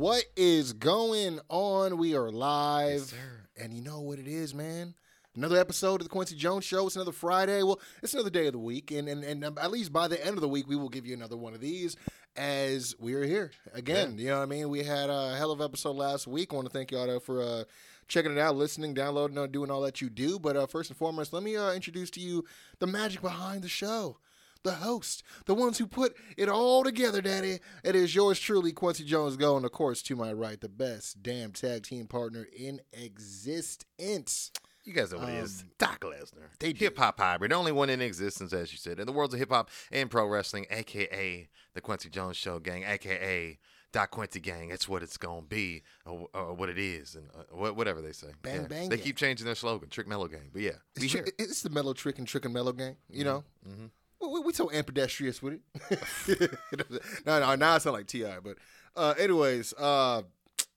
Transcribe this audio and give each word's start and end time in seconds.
What 0.00 0.24
is 0.34 0.72
going 0.72 1.40
on? 1.50 1.98
We 1.98 2.14
are 2.16 2.30
live, 2.30 3.12
and 3.60 3.74
you 3.74 3.82
know 3.82 4.00
what 4.00 4.18
it 4.18 4.26
is, 4.26 4.54
man. 4.54 4.94
Another 5.36 5.58
episode 5.58 5.96
of 5.96 6.04
the 6.04 6.08
Quincy 6.08 6.36
Jones 6.36 6.64
Show. 6.64 6.86
It's 6.86 6.96
another 6.96 7.12
Friday. 7.12 7.62
Well, 7.62 7.78
it's 8.02 8.14
another 8.14 8.30
day 8.30 8.46
of 8.46 8.54
the 8.54 8.58
week, 8.58 8.92
and 8.92 9.10
and, 9.10 9.22
and 9.22 9.44
at 9.44 9.70
least 9.70 9.92
by 9.92 10.08
the 10.08 10.18
end 10.24 10.38
of 10.38 10.40
the 10.40 10.48
week, 10.48 10.66
we 10.66 10.74
will 10.74 10.88
give 10.88 11.04
you 11.04 11.12
another 11.12 11.36
one 11.36 11.52
of 11.52 11.60
these 11.60 11.96
as 12.34 12.94
we 12.98 13.12
are 13.12 13.24
here 13.24 13.50
again. 13.74 14.16
You 14.16 14.28
know 14.28 14.38
what 14.38 14.44
I 14.44 14.46
mean? 14.46 14.70
We 14.70 14.84
had 14.84 15.10
a 15.10 15.36
hell 15.36 15.50
of 15.50 15.60
an 15.60 15.66
episode 15.66 15.96
last 15.96 16.26
week. 16.26 16.54
I 16.54 16.56
want 16.56 16.66
to 16.68 16.72
thank 16.72 16.92
y'all 16.92 17.20
for 17.20 17.42
uh, 17.42 17.64
checking 18.08 18.32
it 18.32 18.38
out, 18.38 18.56
listening, 18.56 18.94
downloading, 18.94 19.36
uh, 19.36 19.48
doing 19.48 19.70
all 19.70 19.82
that 19.82 20.00
you 20.00 20.08
do. 20.08 20.38
But 20.38 20.56
uh, 20.56 20.66
first 20.66 20.88
and 20.88 20.96
foremost, 20.96 21.34
let 21.34 21.42
me 21.42 21.58
uh, 21.58 21.74
introduce 21.74 22.08
to 22.12 22.20
you 22.20 22.46
the 22.78 22.86
magic 22.86 23.20
behind 23.20 23.62
the 23.62 23.68
show 23.68 24.16
the 24.62 24.72
host, 24.72 25.22
the 25.46 25.54
ones 25.54 25.78
who 25.78 25.86
put 25.86 26.14
it 26.36 26.48
all 26.48 26.84
together, 26.84 27.20
Daddy. 27.22 27.60
It 27.84 27.94
is 27.96 28.14
yours 28.14 28.38
truly, 28.38 28.72
Quincy 28.72 29.04
Jones 29.04 29.36
Go, 29.36 29.56
and 29.56 29.64
of 29.64 29.72
course, 29.72 30.02
to 30.02 30.16
my 30.16 30.32
right, 30.32 30.60
the 30.60 30.68
best 30.68 31.22
damn 31.22 31.52
tag 31.52 31.84
team 31.84 32.06
partner 32.06 32.46
in 32.56 32.80
existence. 32.92 34.50
You 34.84 34.94
guys 34.94 35.12
know 35.12 35.18
what 35.18 35.28
it 35.28 35.34
is. 35.36 35.62
Um, 35.62 35.70
Doc 35.78 36.00
Lesnar. 36.00 36.48
they 36.58 36.72
do. 36.72 36.84
Hip 36.86 36.96
hop 36.98 37.18
hybrid. 37.20 37.50
The 37.50 37.54
only 37.54 37.72
one 37.72 37.90
in 37.90 38.00
existence, 38.00 38.52
as 38.52 38.72
you 38.72 38.78
said, 38.78 38.98
in 38.98 39.06
the 39.06 39.12
worlds 39.12 39.34
of 39.34 39.40
hip 39.40 39.50
hop 39.50 39.70
and 39.92 40.10
pro 40.10 40.26
wrestling, 40.26 40.66
aka 40.70 41.48
the 41.74 41.80
Quincy 41.80 42.08
Jones 42.08 42.36
Show 42.36 42.58
gang, 42.58 42.84
aka 42.84 43.58
Doc 43.92 44.10
Quincy 44.10 44.40
gang. 44.40 44.68
That's 44.70 44.88
what 44.88 45.02
it's 45.02 45.18
gonna 45.18 45.42
be, 45.42 45.82
or, 46.06 46.28
or 46.32 46.54
what 46.54 46.70
it 46.70 46.78
is, 46.78 47.14
and 47.14 47.28
uh, 47.36 47.72
whatever 47.74 48.00
they 48.00 48.12
say. 48.12 48.28
Bang, 48.42 48.62
Yeah. 48.62 48.66
bang 48.68 48.88
They 48.88 48.96
gang. 48.96 49.04
keep 49.04 49.16
changing 49.16 49.44
their 49.44 49.54
slogan, 49.54 49.90
Trick 49.90 50.08
Mellow 50.08 50.28
Gang. 50.28 50.48
But 50.52 50.62
yeah, 50.62 50.70
It's, 50.96 51.12
tri- 51.12 51.24
it's 51.38 51.60
the 51.62 51.70
mellow 51.70 51.92
trick 51.92 52.18
and 52.18 52.26
trick 52.26 52.44
and 52.46 52.54
mellow 52.54 52.72
gang, 52.72 52.96
you 53.10 53.24
know? 53.24 53.44
Mm-hmm. 53.68 53.86
We, 54.20 54.40
we, 54.40 54.52
so 54.52 54.70
ambidextrous 54.70 55.42
with 55.42 55.60
it. 55.90 56.58
no, 57.26 57.40
no, 57.40 57.54
now 57.54 57.74
I 57.74 57.78
sound 57.78 57.94
like 57.94 58.06
T.I. 58.06 58.40
But, 58.40 58.58
uh, 58.94 59.14
anyways, 59.18 59.72
uh, 59.74 60.22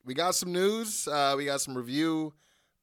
we 0.06 0.14
got 0.14 0.36
some 0.36 0.52
news. 0.52 1.08
Uh, 1.08 1.34
we 1.38 1.46
got 1.46 1.62
some 1.62 1.76
review. 1.76 2.34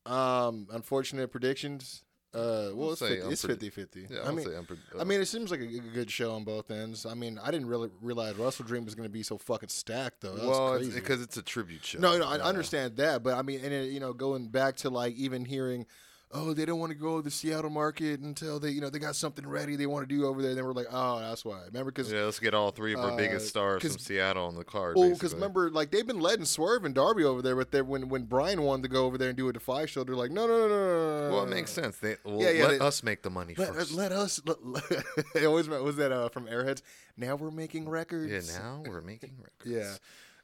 Um, 0.07 0.67
unfortunate 0.73 1.31
predictions. 1.31 2.03
Uh, 2.33 2.71
well, 2.75 2.93
it's 2.93 3.01
say 3.01 3.17
50, 3.17 3.33
it's 3.33 3.45
unpred- 3.45 3.49
50 3.49 3.71
50. 3.71 4.07
Yeah, 4.09 4.21
I 4.25 4.31
mean, 4.31 4.47
say 4.47 4.53
unpre- 4.53 4.79
I 5.01 5.03
mean, 5.03 5.21
it 5.21 5.27
seems 5.27 5.51
like 5.51 5.61
a, 5.61 5.65
a 5.65 5.81
good 5.93 6.11
show 6.11 6.33
on 6.33 6.45
both 6.45 6.71
ends. 6.71 7.05
I 7.05 7.15
mean, 7.15 7.41
I 7.43 7.51
didn't 7.51 7.67
really 7.67 7.91
realize 8.01 8.35
WrestleDream 8.35 8.85
was 8.85 8.95
going 8.95 9.09
to 9.09 9.13
be 9.13 9.25
so 9.25 9.37
fucking 9.37 9.69
stacked, 9.69 10.21
though. 10.21 10.37
That 10.37 10.47
well, 10.47 10.79
because 10.79 11.21
it's, 11.23 11.37
a 11.37 11.43
tribute 11.43 11.85
show. 11.85 11.99
No, 11.99 12.17
no, 12.19 12.29
I 12.29 12.39
understand 12.39 12.97
that, 12.99 13.25
but 13.25 13.37
I 13.37 13.43
mean, 13.43 13.61
and 13.65 13.75
it, 13.75 13.91
you 13.91 13.99
know, 13.99 14.13
going 14.13 14.47
back 14.47 14.77
to 14.77 14.91
like 14.91 15.17
even 15.17 15.45
hearing, 15.45 15.87
oh, 16.33 16.53
they 16.55 16.65
don't 16.65 16.79
want 16.79 16.91
to 16.93 16.97
go 16.99 17.17
to 17.17 17.23
the 17.23 17.31
Seattle 17.31 17.71
market 17.71 18.21
until 18.21 18.61
they, 18.61 18.71
you 18.71 18.81
know, 18.81 18.89
they 18.89 19.01
got 19.01 19.17
something 19.17 19.47
ready 19.49 19.75
they 19.75 19.87
want 19.87 20.09
to 20.09 20.15
do 20.15 20.27
over 20.27 20.41
there. 20.41 20.55
Then 20.55 20.65
we're 20.65 20.73
like, 20.73 20.87
oh, 20.91 21.19
that's 21.19 21.45
why. 21.45 21.63
Remember, 21.67 21.91
because 21.91 22.13
Yeah, 22.13 22.23
let's 22.23 22.39
get 22.39 22.55
all 22.55 22.71
three 22.71 22.95
of 22.95 23.01
our 23.01 23.11
Uh, 23.13 23.17
biggest 23.17 23.49
stars 23.49 23.83
from 23.83 23.99
Seattle 23.99 24.47
on 24.47 24.55
the 24.55 24.63
card. 24.65 24.97
well, 24.97 25.11
because 25.11 25.35
remember, 25.35 25.71
like 25.71 25.91
they've 25.91 26.07
been 26.07 26.21
letting 26.21 26.45
Swerve 26.45 26.85
and 26.85 26.95
Darby 26.95 27.25
over 27.25 27.43
there, 27.43 27.57
but 27.57 27.73
then 27.73 27.89
when 27.89 28.09
when 28.09 28.25
Brian 28.25 28.63
wanted 28.63 28.83
to 28.85 28.89
go 28.89 29.07
over 29.07 29.19
there 29.19 29.29
and 29.31 29.37
do 29.37 29.49
a 29.49 29.53
Defy 29.53 29.87
show, 29.87 30.05
they're 30.05 30.15
like, 30.15 30.31
no, 30.31 30.47
no, 30.47 30.57
no, 30.57 30.69
no, 30.69 31.29
no, 31.29 31.35
well, 31.35 31.45
it 31.45 31.51
makes 31.51 31.73
sense. 31.73 31.97
They, 31.99 32.17
well, 32.25 32.41
Yeah, 32.41 32.51
yeah, 32.51 32.63
let 32.67 32.79
they- 32.79 32.87
us 32.87 33.03
make 33.03 33.23
the 33.23 33.31
money 33.31 33.55
Let, 33.59 33.75
first. 33.75 33.93
let 33.93 34.13
us. 34.13 34.41
Let, 34.45 34.59
it 35.35 35.45
always 35.45 35.69
meant 35.69 35.83
was 35.83 35.97
that 35.97 36.13
uh, 36.13 36.29
from 36.29 36.47
Airheads. 36.47 36.83
Now 37.17 37.35
we're 37.37 37.51
making 37.51 37.89
records. 37.89 38.31
yeah, 38.51 38.59
now 38.59 38.83
we're 38.87 39.01
making 39.01 39.35
records. 39.43 39.67
Yeah. 39.67 39.97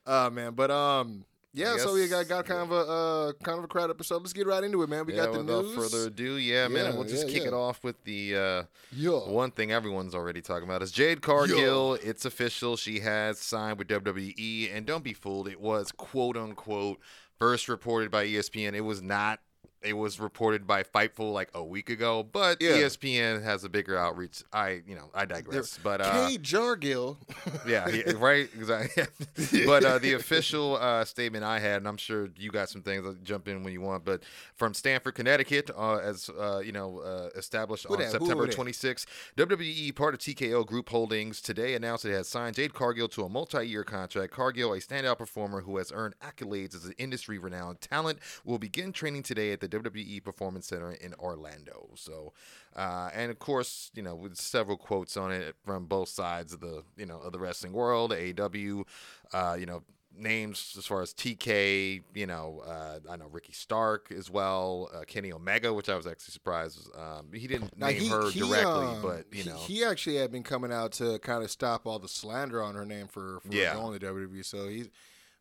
Uh 0.05 0.31
man, 0.31 0.55
but 0.55 0.71
um 0.71 1.25
yeah, 1.57 1.77
so 1.79 1.95
we 1.95 2.07
got, 2.07 2.29
got 2.29 2.45
kind 2.45 2.61
of 2.61 2.71
a 2.71 2.91
uh, 2.91 3.33
kind 3.43 3.59
of 3.59 3.65
a 3.65 3.69
crowd 3.69 3.91
episode. 3.91 4.19
Let's 4.19 4.33
get 4.33 4.47
right 4.47 4.63
into 4.63 4.83
it, 4.83 4.89
man. 4.89 5.07
We 5.07 5.15
yeah, 5.15 5.25
got 5.25 5.33
the 5.33 5.39
without 5.39 5.65
news. 5.65 5.75
further 5.75 6.09
ado, 6.09 6.37
yeah, 6.37 6.69
man, 6.69 6.95
we'll 6.95 7.05
just 7.05 7.29
yeah, 7.29 7.35
kick 7.35 7.47
it 7.47 7.55
off 7.55 7.83
with 7.83 8.03
the 8.05 8.37
uh, 8.37 8.63
yeah. 8.93 9.11
one 9.11 9.51
thing 9.51 9.73
everyone's 9.73 10.15
already 10.15 10.43
talking 10.43 10.69
about 10.69 10.83
is 10.83 10.93
Jade 10.93 11.23
Cargill. 11.23 11.95
It's 11.95 12.25
official; 12.27 12.77
she 12.77 13.01
has 13.01 13.39
signed 13.39 13.79
with 13.79 13.89
WWE, 13.89 14.77
and 14.77 14.85
don't 14.85 15.03
be 15.03 15.15
fooled. 15.15 15.49
It 15.49 15.61
was 15.61 15.93
quote 15.93 16.37
unquote 16.37 17.01
first 17.39 17.69
reported 17.69 18.11
by 18.11 18.27
ESPN. 18.27 18.75
It 18.75 18.83
was 18.83 19.03
not. 19.03 19.41
It 19.87 19.93
was 19.97 20.19
reported 20.19 20.67
by 20.67 20.83
Fightful 20.83 21.33
like 21.33 21.51
a 21.55 21.63
week 21.63 21.91
ago, 21.91 22.23
but 22.25 22.61
Yeah. 22.61 22.73
ESPN 22.73 23.43
has 23.43 23.63
a 23.65 23.69
bigger 23.69 23.97
outreach. 23.97 24.43
I, 24.53 24.83
you 24.87 24.95
know, 24.97 25.11
I 25.15 25.25
digress. 25.25 25.79
But 25.83 26.01
uh, 26.01 26.29
Kate 26.29 26.43
Jargill. 26.43 27.17
yeah, 27.67 27.89
yeah, 27.89 28.13
right. 28.17 28.49
Exactly. 28.55 29.05
but 29.67 29.85
uh, 29.85 29.99
the 29.99 30.15
official 30.15 30.77
uh, 30.77 31.05
statement 31.05 31.45
I 31.45 31.59
had, 31.61 31.79
and 31.79 31.89
I'm 31.89 31.97
sure 31.97 32.29
you 32.37 32.51
got 32.51 32.69
some 32.69 32.83
things. 32.83 33.07
I'll 33.07 33.15
jump 33.23 33.47
in 33.49 33.63
when 33.63 33.73
you 33.73 33.81
want. 33.81 34.05
But 34.05 34.23
from 34.55 34.75
Stamford, 34.75 35.15
Connecticut, 35.15 35.71
uh, 35.77 35.97
as 35.97 36.29
uh, 36.29 36.59
you 36.59 36.73
know, 36.73 36.99
uh, 37.01 37.29
established 37.39 37.87
on? 37.87 37.97
September 38.11 38.47
dat? 38.47 38.55
26, 38.55 39.07
WWE, 39.37 39.95
part 39.95 40.15
of 40.15 40.21
TKO 40.21 40.67
Group 40.67 40.89
Holdings, 40.89 41.41
today 41.41 41.75
announced 41.75 42.05
it 42.05 42.13
has 42.13 42.29
signed 42.29 42.57
Jade 42.57 42.75
Cargill 42.75 43.09
to 43.09 43.25
a 43.25 43.29
multi-year 43.29 43.85
contract. 43.85 44.33
Cargill, 44.33 44.73
a 44.73 44.79
standout 44.79 45.19
performer 45.19 45.61
who 45.63 45.77
has 45.77 45.93
earned 45.93 46.15
accolades 46.21 46.75
as 46.75 46.85
an 46.85 46.95
industry-renowned 46.99 47.81
talent, 47.81 48.19
will 48.45 48.59
begin 48.59 48.93
training 48.93 49.23
today 49.23 49.53
at 49.53 49.61
the 49.61 49.69
WWE 49.81 50.23
Performance 50.25 50.67
Center 50.69 50.93
in 50.93 51.15
Orlando. 51.15 51.89
So. 51.95 52.33
Uh, 52.75 53.09
and 53.15 53.31
of 53.31 53.39
course, 53.39 53.91
you 53.95 54.03
know, 54.03 54.15
with 54.15 54.37
several 54.37 54.77
quotes 54.77 55.17
on 55.17 55.33
it 55.33 55.55
from 55.65 55.87
both 55.87 56.11
sides 56.11 56.53
of 56.53 56.61
the, 56.61 56.83
you 56.99 57.07
know, 57.07 57.19
of 57.21 57.33
the 57.33 57.39
wrestling 57.39 57.73
world, 57.73 58.11
AEW, 58.13 58.85
uh, 59.33 59.57
you 59.59 59.65
know, 59.65 59.83
names 60.15 60.75
as 60.79 60.87
far 60.87 61.01
as 61.03 61.13
TK, 61.15 62.03
you 62.15 62.27
know, 62.27 62.63
uh, 62.67 62.99
I 63.11 63.17
know 63.17 63.29
Ricky 63.33 63.53
Stark 63.55 64.13
as 64.13 64.31
well, 64.31 64.91
uh, 64.95 65.03
Kenny 65.07 65.33
Omega, 65.33 65.73
which 65.73 65.89
I 65.89 65.97
was 65.97 66.07
actually 66.07 66.33
surprised. 66.33 66.89
Um, 66.97 67.29
he 67.33 67.47
didn't 67.47 67.77
Now, 67.79 67.87
name 67.89 68.01
he- 68.01 68.09
her 68.09 68.31
he, 68.31 68.41
directly, 68.41 68.65
um, 68.87 69.03
but 69.03 69.25
you 69.33 69.43
he- 69.45 69.49
know, 69.49 69.57
he, 69.57 69.85
actually 69.85 70.17
had 70.17 70.31
been 70.31 70.43
coming 70.43 70.73
out 70.73 70.93
to 70.93 71.19
kind 71.21 71.43
of 71.43 71.51
stop 71.51 71.87
all 71.87 71.99
the 71.99 72.09
slander 72.09 72.63
on 72.63 72.75
her 72.75 72.85
name 72.85 73.09
for, 73.09 73.41
for 73.41 73.53
Yeah. 73.55 73.75
going 73.75 73.99
to 73.99 74.07
WWE. 74.07 74.45
So 74.45 74.69
he's, 74.69 74.89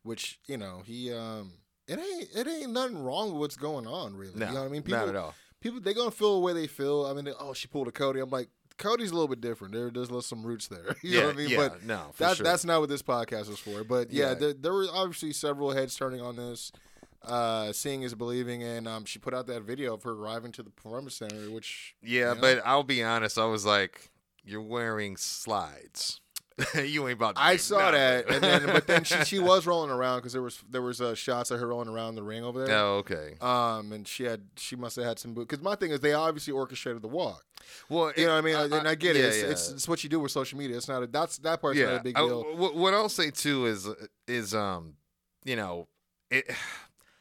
which 0.02 0.38
you 0.46 0.56
know, 0.56 0.82
he 0.86 1.12
um, 1.12 1.52
it 1.88 1.98
ain't 1.98 2.28
it 2.34 2.46
ain't 2.48 2.72
nothing 2.72 2.98
wrong 3.02 3.32
with 3.32 3.40
what's 3.40 3.56
going 3.56 3.86
on, 3.86 4.16
really. 4.16 4.32
no, 4.34 4.46
you 4.48 4.52
know 4.54 4.60
what 4.60 4.66
I 4.66 4.70
mean? 4.70 4.82
People, 4.82 5.00
not 5.00 5.08
at 5.08 5.16
all. 5.16 5.34
people 5.60 5.80
they 5.80 5.94
gonna 5.94 6.10
feel 6.10 6.34
the 6.34 6.40
way 6.40 6.52
they 6.52 6.66
feel. 6.66 7.06
I 7.06 7.12
mean, 7.14 7.24
they, 7.26 7.32
oh, 7.38 7.52
she 7.54 7.68
pulled 7.68 7.88
a 7.88 7.92
Cody. 7.92 8.20
I'm 8.20 8.30
like, 8.30 8.48
Cody's 8.78 9.10
a 9.10 9.14
little 9.14 9.28
bit 9.28 9.40
different. 9.40 9.72
There, 9.72 9.90
there's 9.90 10.08
little- 10.10 10.20
some 10.22 10.44
roots 10.44 10.68
there. 10.68 10.96
You 11.02 11.10
yeah, 11.10 11.20
know 11.20 11.26
what 11.28 11.34
I 11.34 11.38
mean? 11.38 11.48
yeah, 11.50 11.56
but 11.68 11.84
no, 11.84 12.00
for 12.12 12.22
that's 12.24 12.36
sure. 12.36 12.44
that's 12.44 12.64
not 12.64 12.80
what 12.80 12.88
this 12.88 13.02
podcast 13.02 13.48
is 13.50 13.58
for. 13.58 13.84
But 13.84 14.10
yeah, 14.12 14.28
Yeah. 14.30 14.34
There, 14.34 14.52
there 14.54 14.72
were 14.72 14.86
obviously 14.92 15.32
several 15.32 15.70
heads 15.72 15.96
turning 15.96 16.20
on 16.20 16.36
this. 16.36 16.72
Uh, 17.24 17.72
seeing 17.72 18.02
is 18.02 18.14
believing, 18.14 18.62
and 18.62 18.86
um, 18.86 19.04
she 19.04 19.18
put 19.18 19.34
out 19.34 19.48
that 19.48 19.62
video 19.62 19.94
of 19.94 20.02
her 20.04 20.12
arriving 20.12 20.52
to 20.52 20.62
the 20.62 20.70
performance 20.70 21.16
center, 21.16 21.50
which 21.50 21.96
yeah, 22.00 22.28
you 22.30 22.34
know, 22.36 22.40
but 22.40 22.62
I'll 22.64 22.84
be 22.84 23.02
honest, 23.02 23.36
I 23.36 23.46
was 23.46 23.64
like, 23.66 24.10
you're 24.44 24.62
wearing 24.62 25.16
slides. 25.16 26.20
you 26.84 27.06
ain't 27.06 27.18
about. 27.18 27.36
To 27.36 27.42
I 27.42 27.56
saw 27.56 27.78
nothing. 27.78 27.92
that, 27.92 28.30
and 28.30 28.42
then 28.42 28.66
but 28.66 28.86
then 28.86 29.04
she, 29.04 29.14
she 29.24 29.38
was 29.50 29.66
rolling 29.66 29.90
around 29.90 30.18
because 30.18 30.32
there 30.32 30.40
was 30.42 30.62
there 30.70 30.80
was 30.80 31.00
uh, 31.02 31.14
shots 31.14 31.50
of 31.50 31.60
her 31.60 31.66
rolling 31.66 31.88
around 31.88 32.14
the 32.14 32.22
ring 32.22 32.44
over 32.44 32.64
there. 32.64 32.76
Oh, 32.78 32.96
okay. 32.98 33.34
Um, 33.42 33.92
and 33.92 34.08
she 34.08 34.24
had 34.24 34.40
she 34.56 34.74
must 34.74 34.96
have 34.96 35.04
had 35.04 35.18
some 35.18 35.34
because 35.34 35.60
my 35.60 35.74
thing 35.74 35.90
is 35.90 36.00
they 36.00 36.14
obviously 36.14 36.52
orchestrated 36.54 37.02
the 37.02 37.08
walk. 37.08 37.44
Well, 37.90 38.12
You 38.16 38.26
know 38.26 38.32
what 38.34 38.38
I 38.38 38.40
mean? 38.40 38.56
I- 38.56 38.78
and 38.78 38.88
I 38.88 38.94
get 38.94 39.16
it. 39.16 39.20
yeah, 39.20 39.26
It's, 39.26 39.38
yeah. 39.42 39.48
it's 39.48 39.70
it's 39.70 39.88
what 39.88 40.02
you 40.02 40.08
do 40.08 40.18
with 40.20 40.32
social 40.32 40.58
media. 40.58 40.76
It's 40.78 40.88
not 40.88 41.02
a 41.02 41.06
that's 41.06 41.36
that 41.38 41.60
part's 41.60 41.78
not 41.78 42.00
a 42.00 42.02
big 42.02 42.14
deal. 42.14 42.42
wh- 42.42 42.74
what 42.76 42.94
I'll 42.94 43.08
say 43.10 43.30
too 43.30 43.66
is 43.66 43.86
is 44.26 44.54
um, 44.54 44.94
you 45.44 45.56
know, 45.56 45.88
it. 46.30 46.50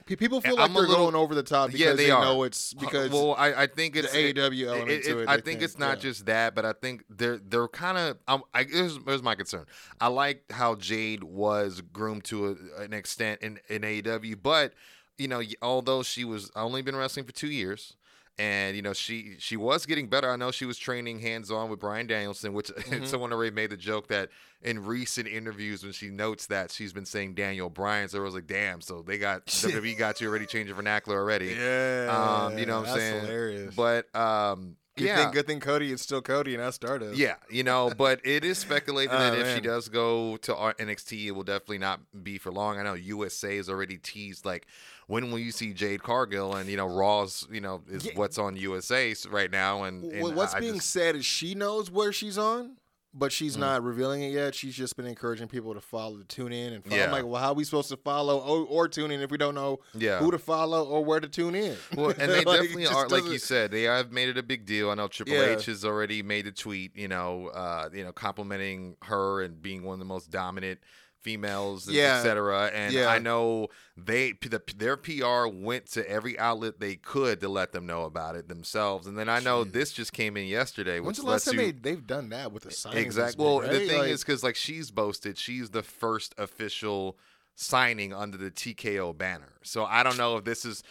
Pe- 0.06 0.16
People 0.16 0.40
feel 0.40 0.54
I'm 0.60 0.72
like 0.72 0.74
they're 0.74 0.82
little- 0.90 1.06
going 1.12 1.16
over 1.16 1.34
the 1.34 1.42
top 1.44 1.68
because 1.72 1.80
Yeah, 1.82 1.94
they 1.94 2.12
are. 2.12 2.24
know 2.24 2.44
it's 2.44 2.74
because 2.76 3.10
well, 3.12 3.34
I, 3.38 3.64
I 3.64 3.68
think 3.68 3.94
the 3.96 4.02
it's 4.02 4.14
AEW 4.16 4.68
element 4.68 4.90
it- 4.92 5.04
to 5.06 5.20
it- 5.20 5.22
it. 5.24 5.28
I 5.30 5.38
they 5.38 5.42
think 5.42 5.62
it's 5.64 5.80
not 5.80 5.98
yeah. 5.98 6.02
just 6.02 6.26
that, 6.28 6.54
but 6.54 6.64
I 6.66 6.74
think 6.74 7.04
they're 7.10 7.38
they're 7.40 7.68
kind 7.68 7.98
of. 7.98 8.18
Um, 8.28 8.44
I 8.54 8.64
here's, 8.64 8.98
here's 9.06 9.24
my 9.24 9.34
concern. 9.36 9.66
I 10.00 10.08
like 10.08 10.44
how 10.52 10.76
Jade 10.76 11.24
was 11.24 11.82
groomed 11.92 12.24
to 12.26 12.58
a, 12.78 12.82
an 12.84 12.94
extent 12.94 13.42
in 13.42 13.60
in 13.68 13.82
AEW, 13.82 14.36
but 14.44 14.74
you 15.18 15.28
know, 15.28 15.42
although 15.62 16.04
she 16.04 16.24
was 16.24 16.52
only 16.56 16.82
been 16.82 16.96
wrestling 16.96 17.26
for 17.26 17.32
two 17.32 17.48
years. 17.50 17.96
And 18.38 18.76
you 18.76 18.82
know 18.82 18.92
she 18.92 19.36
she 19.40 19.56
was 19.56 19.86
getting 19.86 20.08
better. 20.08 20.30
I 20.30 20.36
know 20.36 20.52
she 20.52 20.66
was 20.66 20.78
training 20.78 21.20
hands 21.22 21.50
on 21.50 21.70
with 21.70 21.80
Bryan 21.80 22.06
Danielson, 22.08 22.52
which 22.54 22.68
Mm-hmm. 22.76 23.06
someone 23.06 23.32
already 23.32 23.56
made 23.56 23.70
the 23.70 23.78
joke 23.78 24.08
that 24.10 24.30
in 24.62 24.84
recent 24.84 25.28
interviews 25.28 25.84
when 25.84 25.94
she 25.94 26.10
notes 26.10 26.48
that 26.48 26.70
she's 26.72 26.92
been 26.92 27.06
saying 27.06 27.36
Daniel 27.36 27.70
Bryan, 27.70 28.10
so 28.10 28.20
I 28.20 28.22
was 28.24 28.34
like, 28.34 28.48
damn, 28.48 28.82
so 28.82 29.02
they 29.02 29.18
got 29.18 29.46
WWE 29.48 29.98
got 29.98 30.20
you 30.20 30.28
already 30.28 30.46
changing 30.46 30.76
vernacular 30.76 31.18
already. 31.20 31.56
Yeah, 31.58 32.46
Um, 32.48 32.58
you 32.58 32.66
know 32.66 32.80
what 32.82 32.90
I'm 32.90 32.94
that's 32.96 33.00
saying? 33.00 33.22
Hilarious. 33.22 33.76
But 33.76 34.14
um, 34.16 34.76
Good 34.98 35.08
Yeah. 35.08 35.16
thing, 35.26 35.32
good 35.34 35.46
thing 35.48 35.60
Cody 35.60 35.92
is 35.92 36.02
still 36.02 36.22
Cody 36.22 36.54
and 36.56 36.64
I 36.64 36.70
started. 36.70 37.18
Yeah, 37.18 37.36
you 37.50 37.64
know, 37.64 37.92
but 37.98 38.22
it 38.26 38.46
is 38.46 38.58
speculated 38.60 39.14
Oh, 39.14 39.18
that 39.18 39.38
if 39.38 39.54
she 39.54 39.60
does 39.62 39.90
go 39.90 40.38
to 40.38 40.54
NXT, 40.54 41.26
it 41.28 41.32
will 41.32 41.44
definitely 41.44 41.80
not 41.80 42.00
be 42.24 42.38
for 42.38 42.50
long. 42.50 42.80
I 42.80 42.84
know 42.84 42.94
USA 42.94 43.58
has 43.58 43.70
already 43.70 43.98
teased 43.98 44.46
like, 44.46 44.68
when 45.08 45.32
will 45.32 45.40
you 45.40 45.52
see 45.52 45.74
Jade 45.74 46.02
Cargill? 46.02 46.56
And 46.56 46.70
you 46.70 46.78
know, 46.78 46.88
Raw's, 46.88 47.46
you 47.52 47.60
know, 47.60 47.82
is 47.90 48.06
Yeah. 48.06 48.14
what's 48.16 48.38
on 48.38 48.56
USA 48.56 49.14
right 49.30 49.52
now. 49.52 49.84
And, 49.84 50.06
and 50.06 50.24
Well, 50.24 50.32
what's 50.34 50.54
I 50.54 50.62
being 50.62 50.76
just- 50.76 50.92
said 50.92 51.18
is 51.18 51.26
she 51.26 51.56
knows 51.56 51.92
where 51.92 52.14
she's 52.14 52.38
on, 52.38 52.78
but 53.18 53.32
she's 53.32 53.56
Mm. 53.56 53.62
not 53.62 53.84
revealing 53.84 54.22
it 54.24 54.34
yet. 54.34 54.54
She's 54.54 54.76
just 54.76 54.98
been 54.98 55.06
encouraging 55.08 55.48
people 55.48 55.74
to 55.74 55.80
follow, 55.80 56.18
to 56.18 56.24
tune 56.26 56.52
in, 56.52 56.74
and 56.74 56.84
follow. 56.84 56.98
Yeah. 56.98 57.06
I'm 57.06 57.12
like, 57.12 57.26
well, 57.26 57.42
how 57.42 57.50
are 57.50 57.54
we 57.54 57.64
supposed 57.64 57.88
to 57.90 57.98
follow 57.98 58.40
or, 58.40 58.66
or 58.68 58.88
tune 58.90 59.10
in 59.10 59.22
if 59.22 59.32
we 59.32 59.38
don't 59.38 59.56
know 59.56 59.80
Yeah. 59.94 60.20
who 60.20 60.32
to 60.32 60.38
follow 60.38 60.84
or 60.84 61.04
where 61.06 61.22
to 61.22 61.28
tune 61.30 61.56
in? 61.56 61.78
Well, 61.96 62.10
and 62.10 62.30
they 62.30 62.44
Like, 62.46 62.60
it 62.60 62.62
definitely 62.64 62.88
are, 62.88 63.08
like 63.08 63.24
you 63.26 63.38
said, 63.40 63.72
they 63.72 63.84
have 63.84 64.12
made 64.12 64.28
it 64.30 64.38
a 64.38 64.44
big 64.44 64.66
deal. 64.66 64.90
I 64.92 64.96
know 64.96 65.08
Triple 65.08 65.34
Yeah. 65.34 65.56
H 65.58 65.66
has 65.68 65.86
already 65.86 66.22
made 66.22 66.46
a 66.46 66.52
tweet, 66.52 66.96
you 66.96 67.08
know, 67.08 67.48
uh, 67.48 67.90
you 67.94 68.04
know, 68.04 68.12
complimenting 68.12 68.98
her 69.04 69.42
and 69.44 69.62
being 69.62 69.84
one 69.84 69.94
of 69.94 70.00
the 70.00 70.06
most 70.06 70.30
dominant 70.30 70.80
females, 71.26 71.90
Yeah. 71.90 72.20
et 72.20 72.22
cetera. 72.24 72.68
And 72.74 72.94
Yeah. 72.94 73.08
I 73.08 73.18
know 73.18 73.70
they, 73.98 74.34
the, 74.34 74.62
their 74.78 74.96
PR 74.96 75.48
went 75.48 75.88
to 75.94 76.08
every 76.10 76.38
outlet 76.38 76.80
they 76.80 76.96
could 76.98 77.40
to 77.42 77.50
let 77.50 77.72
them 77.72 77.88
know 77.88 78.04
about 78.04 78.36
it 78.36 78.48
themselves. 78.48 79.08
And 79.08 79.18
then 79.18 79.28
I 79.28 79.40
know 79.40 79.66
Jeez. 79.66 79.72
this 79.72 79.92
just 79.92 80.14
came 80.14 80.38
in 80.38 80.46
yesterday, 80.46 81.00
which 81.00 81.06
When's 81.06 81.18
the 81.18 81.24
last 81.26 81.48
lets 81.48 81.58
time 81.58 81.66
you. 81.66 81.72
they, 81.72 81.80
they've 81.92 82.06
done 82.06 82.30
that 82.30 82.52
with 82.52 82.64
the 82.64 82.70
signings? 82.70 82.96
Exactly. 82.98 83.44
Well, 83.44 83.62
big, 83.62 83.72
the 83.72 83.88
thing 83.88 84.00
Like, 84.00 84.10
is, 84.10 84.24
because 84.24 84.44
like 84.44 84.56
she's 84.56 84.92
boasted, 84.92 85.38
she's 85.40 85.72
the 85.72 85.82
first 85.84 86.36
official 86.38 87.18
signing 87.56 88.14
under 88.14 88.38
the 88.38 88.52
TKO 88.52 89.18
banner. 89.18 89.54
So 89.64 89.86
I 89.86 90.04
don't 90.04 90.18
know 90.18 90.38
if 90.38 90.44
this 90.44 90.66
is 90.66 90.84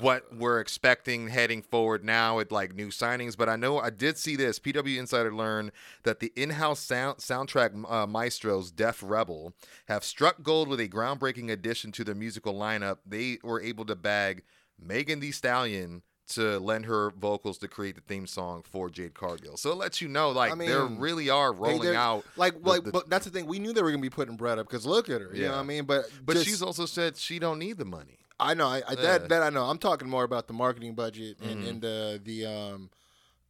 what 0.00 0.34
we're 0.34 0.60
expecting 0.60 1.28
heading 1.28 1.62
forward 1.62 2.04
now 2.04 2.36
with 2.36 2.52
like 2.52 2.74
new 2.74 2.88
signings. 2.88 3.36
But 3.36 3.48
I 3.48 3.56
know 3.56 3.78
I 3.78 3.90
did 3.90 4.16
see 4.16 4.36
this. 4.36 4.58
PW 4.58 4.98
Insider 4.98 5.34
learned 5.34 5.72
that 6.04 6.20
the 6.20 6.32
in-house 6.36 6.80
sound 6.80 7.18
soundtrack 7.18 7.90
uh, 7.90 8.06
maestros 8.06 8.70
Def 8.70 9.02
Rebel 9.04 9.52
have 9.88 10.04
struck 10.04 10.42
gold 10.42 10.68
with 10.68 10.80
a 10.80 10.88
groundbreaking 10.88 11.50
addition 11.50 11.92
to 11.92 12.04
their 12.04 12.14
musical 12.14 12.54
lineup. 12.54 12.98
They 13.04 13.38
were 13.42 13.60
able 13.60 13.84
to 13.86 13.96
bag 13.96 14.44
Megan 14.78 15.20
Thee 15.20 15.32
Stallion 15.32 16.02
to 16.28 16.58
lend 16.58 16.86
her 16.86 17.10
vocals 17.10 17.58
to 17.58 17.68
create 17.68 17.94
the 17.94 18.00
theme 18.00 18.26
song 18.26 18.62
for 18.68 18.90
Jade 18.90 19.14
Cargill. 19.14 19.56
So 19.56 19.70
it 19.70 19.76
lets 19.76 20.00
you 20.00 20.08
know, 20.08 20.30
like, 20.30 20.52
I 20.52 20.54
they 20.56 20.66
mean, 20.76 20.98
really 20.98 21.30
are 21.30 21.52
they- 21.52 21.58
rolling 21.58 21.94
out. 21.94 22.24
like, 22.36 22.60
the- 22.62 22.68
like, 22.68 22.84
the- 22.84 22.90
but 22.92 23.08
that's 23.08 23.24
the 23.24 23.30
thing. 23.30 23.46
We 23.46 23.58
knew 23.60 23.72
they 23.72 23.82
were 23.82 23.90
gonna 23.92 24.02
be 24.02 24.10
putting 24.10 24.36
bread 24.36 24.58
up 24.58 24.66
because 24.66 24.84
look 24.86 25.08
at 25.08 25.20
her. 25.20 25.30
You 25.34 25.44
know 25.44 25.52
what 25.52 25.58
I 25.58 25.62
mean? 25.62 25.84
But 25.84 26.06
But 26.24 26.34
just- 26.34 26.46
she's 26.46 26.62
also 26.62 26.84
said 26.86 27.16
she 27.16 27.38
don't 27.38 27.58
need 27.60 27.78
the 27.78 27.84
money. 27.84 28.18
I 28.40 28.54
know 28.54 28.66
I, 28.66 28.78
I, 28.86 28.90
Yeah. 28.90 28.94
that 28.96 29.28
that 29.30 29.42
I 29.42 29.50
know. 29.50 29.64
I'm 29.64 29.78
talking 29.78 30.08
more 30.08 30.24
about 30.24 30.46
the 30.46 30.52
marketing 30.52 30.94
budget 30.94 31.38
and, 31.40 31.64
Mhm. 31.64 31.68
and 31.68 31.80
the 31.82 32.20
the 32.22 32.44
um 32.46 32.90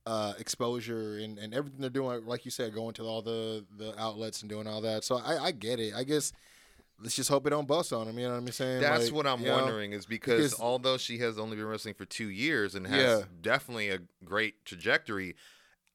uh 0.06 0.34
exposure 0.38 1.16
and, 1.18 1.36
and 1.38 1.52
everything 1.52 1.80
they're 1.80 1.90
doing. 1.90 2.24
Like 2.26 2.44
you 2.44 2.50
said, 2.52 2.72
going 2.74 2.94
to 2.94 3.02
all 3.02 3.22
the 3.22 3.64
the 3.76 3.98
outlets 3.98 4.42
and 4.42 4.48
doing 4.50 4.66
all 4.68 4.80
that. 4.82 5.02
So 5.02 5.16
I, 5.16 5.46
I 5.46 5.50
get 5.50 5.80
it. 5.80 5.94
I 5.94 6.04
guess 6.04 6.32
let's 7.00 7.14
just 7.16 7.28
hope 7.28 7.46
it 7.46 7.50
don't 7.50 7.68
bust 7.68 7.92
on 7.92 8.08
him. 8.08 8.18
You 8.18 8.26
know 8.26 8.32
what 8.34 8.38
I'm 8.38 8.50
saying? 8.52 8.80
That's 8.80 9.06
Like, 9.06 9.14
what 9.14 9.26
I'm 9.26 9.40
you 9.40 9.46
know? 9.46 9.56
wondering 9.62 9.92
is 9.92 10.06
because, 10.06 10.52
because- 10.52 10.60
although 10.60 10.96
she 10.96 11.18
has 11.18 11.38
only 11.38 11.56
been 11.56 11.66
wrestling 11.66 11.94
for 11.94 12.04
two 12.04 12.28
years 12.28 12.74
and 12.74 12.86
has 12.86 13.20
Yeah. 13.20 13.24
definitely 13.40 13.90
a 13.90 14.00
great 14.24 14.64
trajectory, 14.64 15.36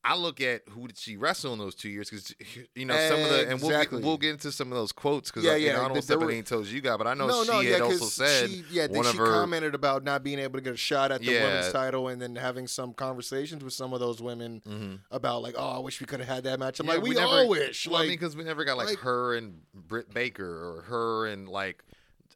I 0.04 0.16
look 0.18 0.42
at 0.42 0.64
who 0.70 0.88
did 0.88 0.98
she 0.98 1.16
wrestle 1.16 1.54
in 1.54 1.60
those 1.60 1.76
two 1.76 1.88
years 1.90 2.10
because 2.10 2.34
you 2.74 2.86
know 2.86 2.98
some 3.08 3.22
of 3.22 3.30
the 3.30 3.48
and 3.50 3.62
we'll 3.62 3.70
get, 3.70 3.92
we'll 3.92 4.18
get 4.18 4.32
into 4.32 4.52
some 4.52 4.72
of 4.72 4.78
those 4.78 4.92
quotes 4.92 5.30
because 5.30 5.44
Yeah, 5.44 5.56
you 5.56 5.68
yeah, 5.68 5.74
know, 5.74 5.78
I 5.78 5.82
don't 5.82 5.90
but 5.90 5.94
want 5.94 6.02
to 6.02 6.06
step 6.08 6.20
were- 6.22 6.32
any 6.32 6.42
toes 6.42 6.74
you 6.74 6.82
got, 6.82 6.98
but 6.98 7.06
I 7.06 7.14
know 7.14 7.28
no, 7.28 7.44
she 7.44 7.52
no, 7.52 7.60
yeah, 7.60 7.74
had 7.74 7.82
also 7.82 8.00
'cause 8.00 8.14
said 8.14 8.50
she, 8.50 8.64
yeah, 8.72 8.88
one 8.88 9.06
she 9.06 9.18
her 9.18 9.26
commented 9.28 9.76
about 9.76 10.04
not 10.04 10.24
being 10.24 10.40
able 10.40 10.58
to 10.58 10.62
get 10.64 10.74
a 10.74 10.78
shot 10.78 11.12
at 11.12 11.20
the 11.22 11.28
Yeah. 11.34 11.44
women's 11.44 11.72
title, 11.72 12.08
and 12.08 12.20
then 12.20 12.36
having 12.36 12.66
some 12.68 12.94
conversations 12.94 13.64
with 13.64 13.74
some 13.74 13.94
of 13.94 14.00
those 14.00 14.22
women 14.24 14.62
Mhm. 14.68 15.00
about 15.12 15.44
like, 15.44 15.54
oh, 15.56 15.70
I 15.70 15.80
wish 15.80 16.00
we 16.02 16.08
could 16.08 16.20
have 16.20 16.30
had 16.30 16.44
that 16.46 16.60
match. 16.60 16.80
I'm 16.80 16.88
Yeah, 16.88 16.94
like, 16.94 17.04
we, 17.04 17.12
never- 17.12 17.28
all 17.28 17.48
wish. 17.50 17.86
Well, 17.86 17.98
I 17.98 18.00
like, 18.00 18.08
mean, 18.10 18.18
because 18.18 18.36
we 18.36 18.44
never 18.44 18.64
got 18.64 18.78
like, 18.78 18.88
like- 18.88 19.00
her 19.00 19.36
and 19.36 19.62
Britt 19.76 20.12
Baker 20.14 20.48
or 20.78 20.82
her 20.84 21.28
and 21.28 21.48
like. 21.48 21.84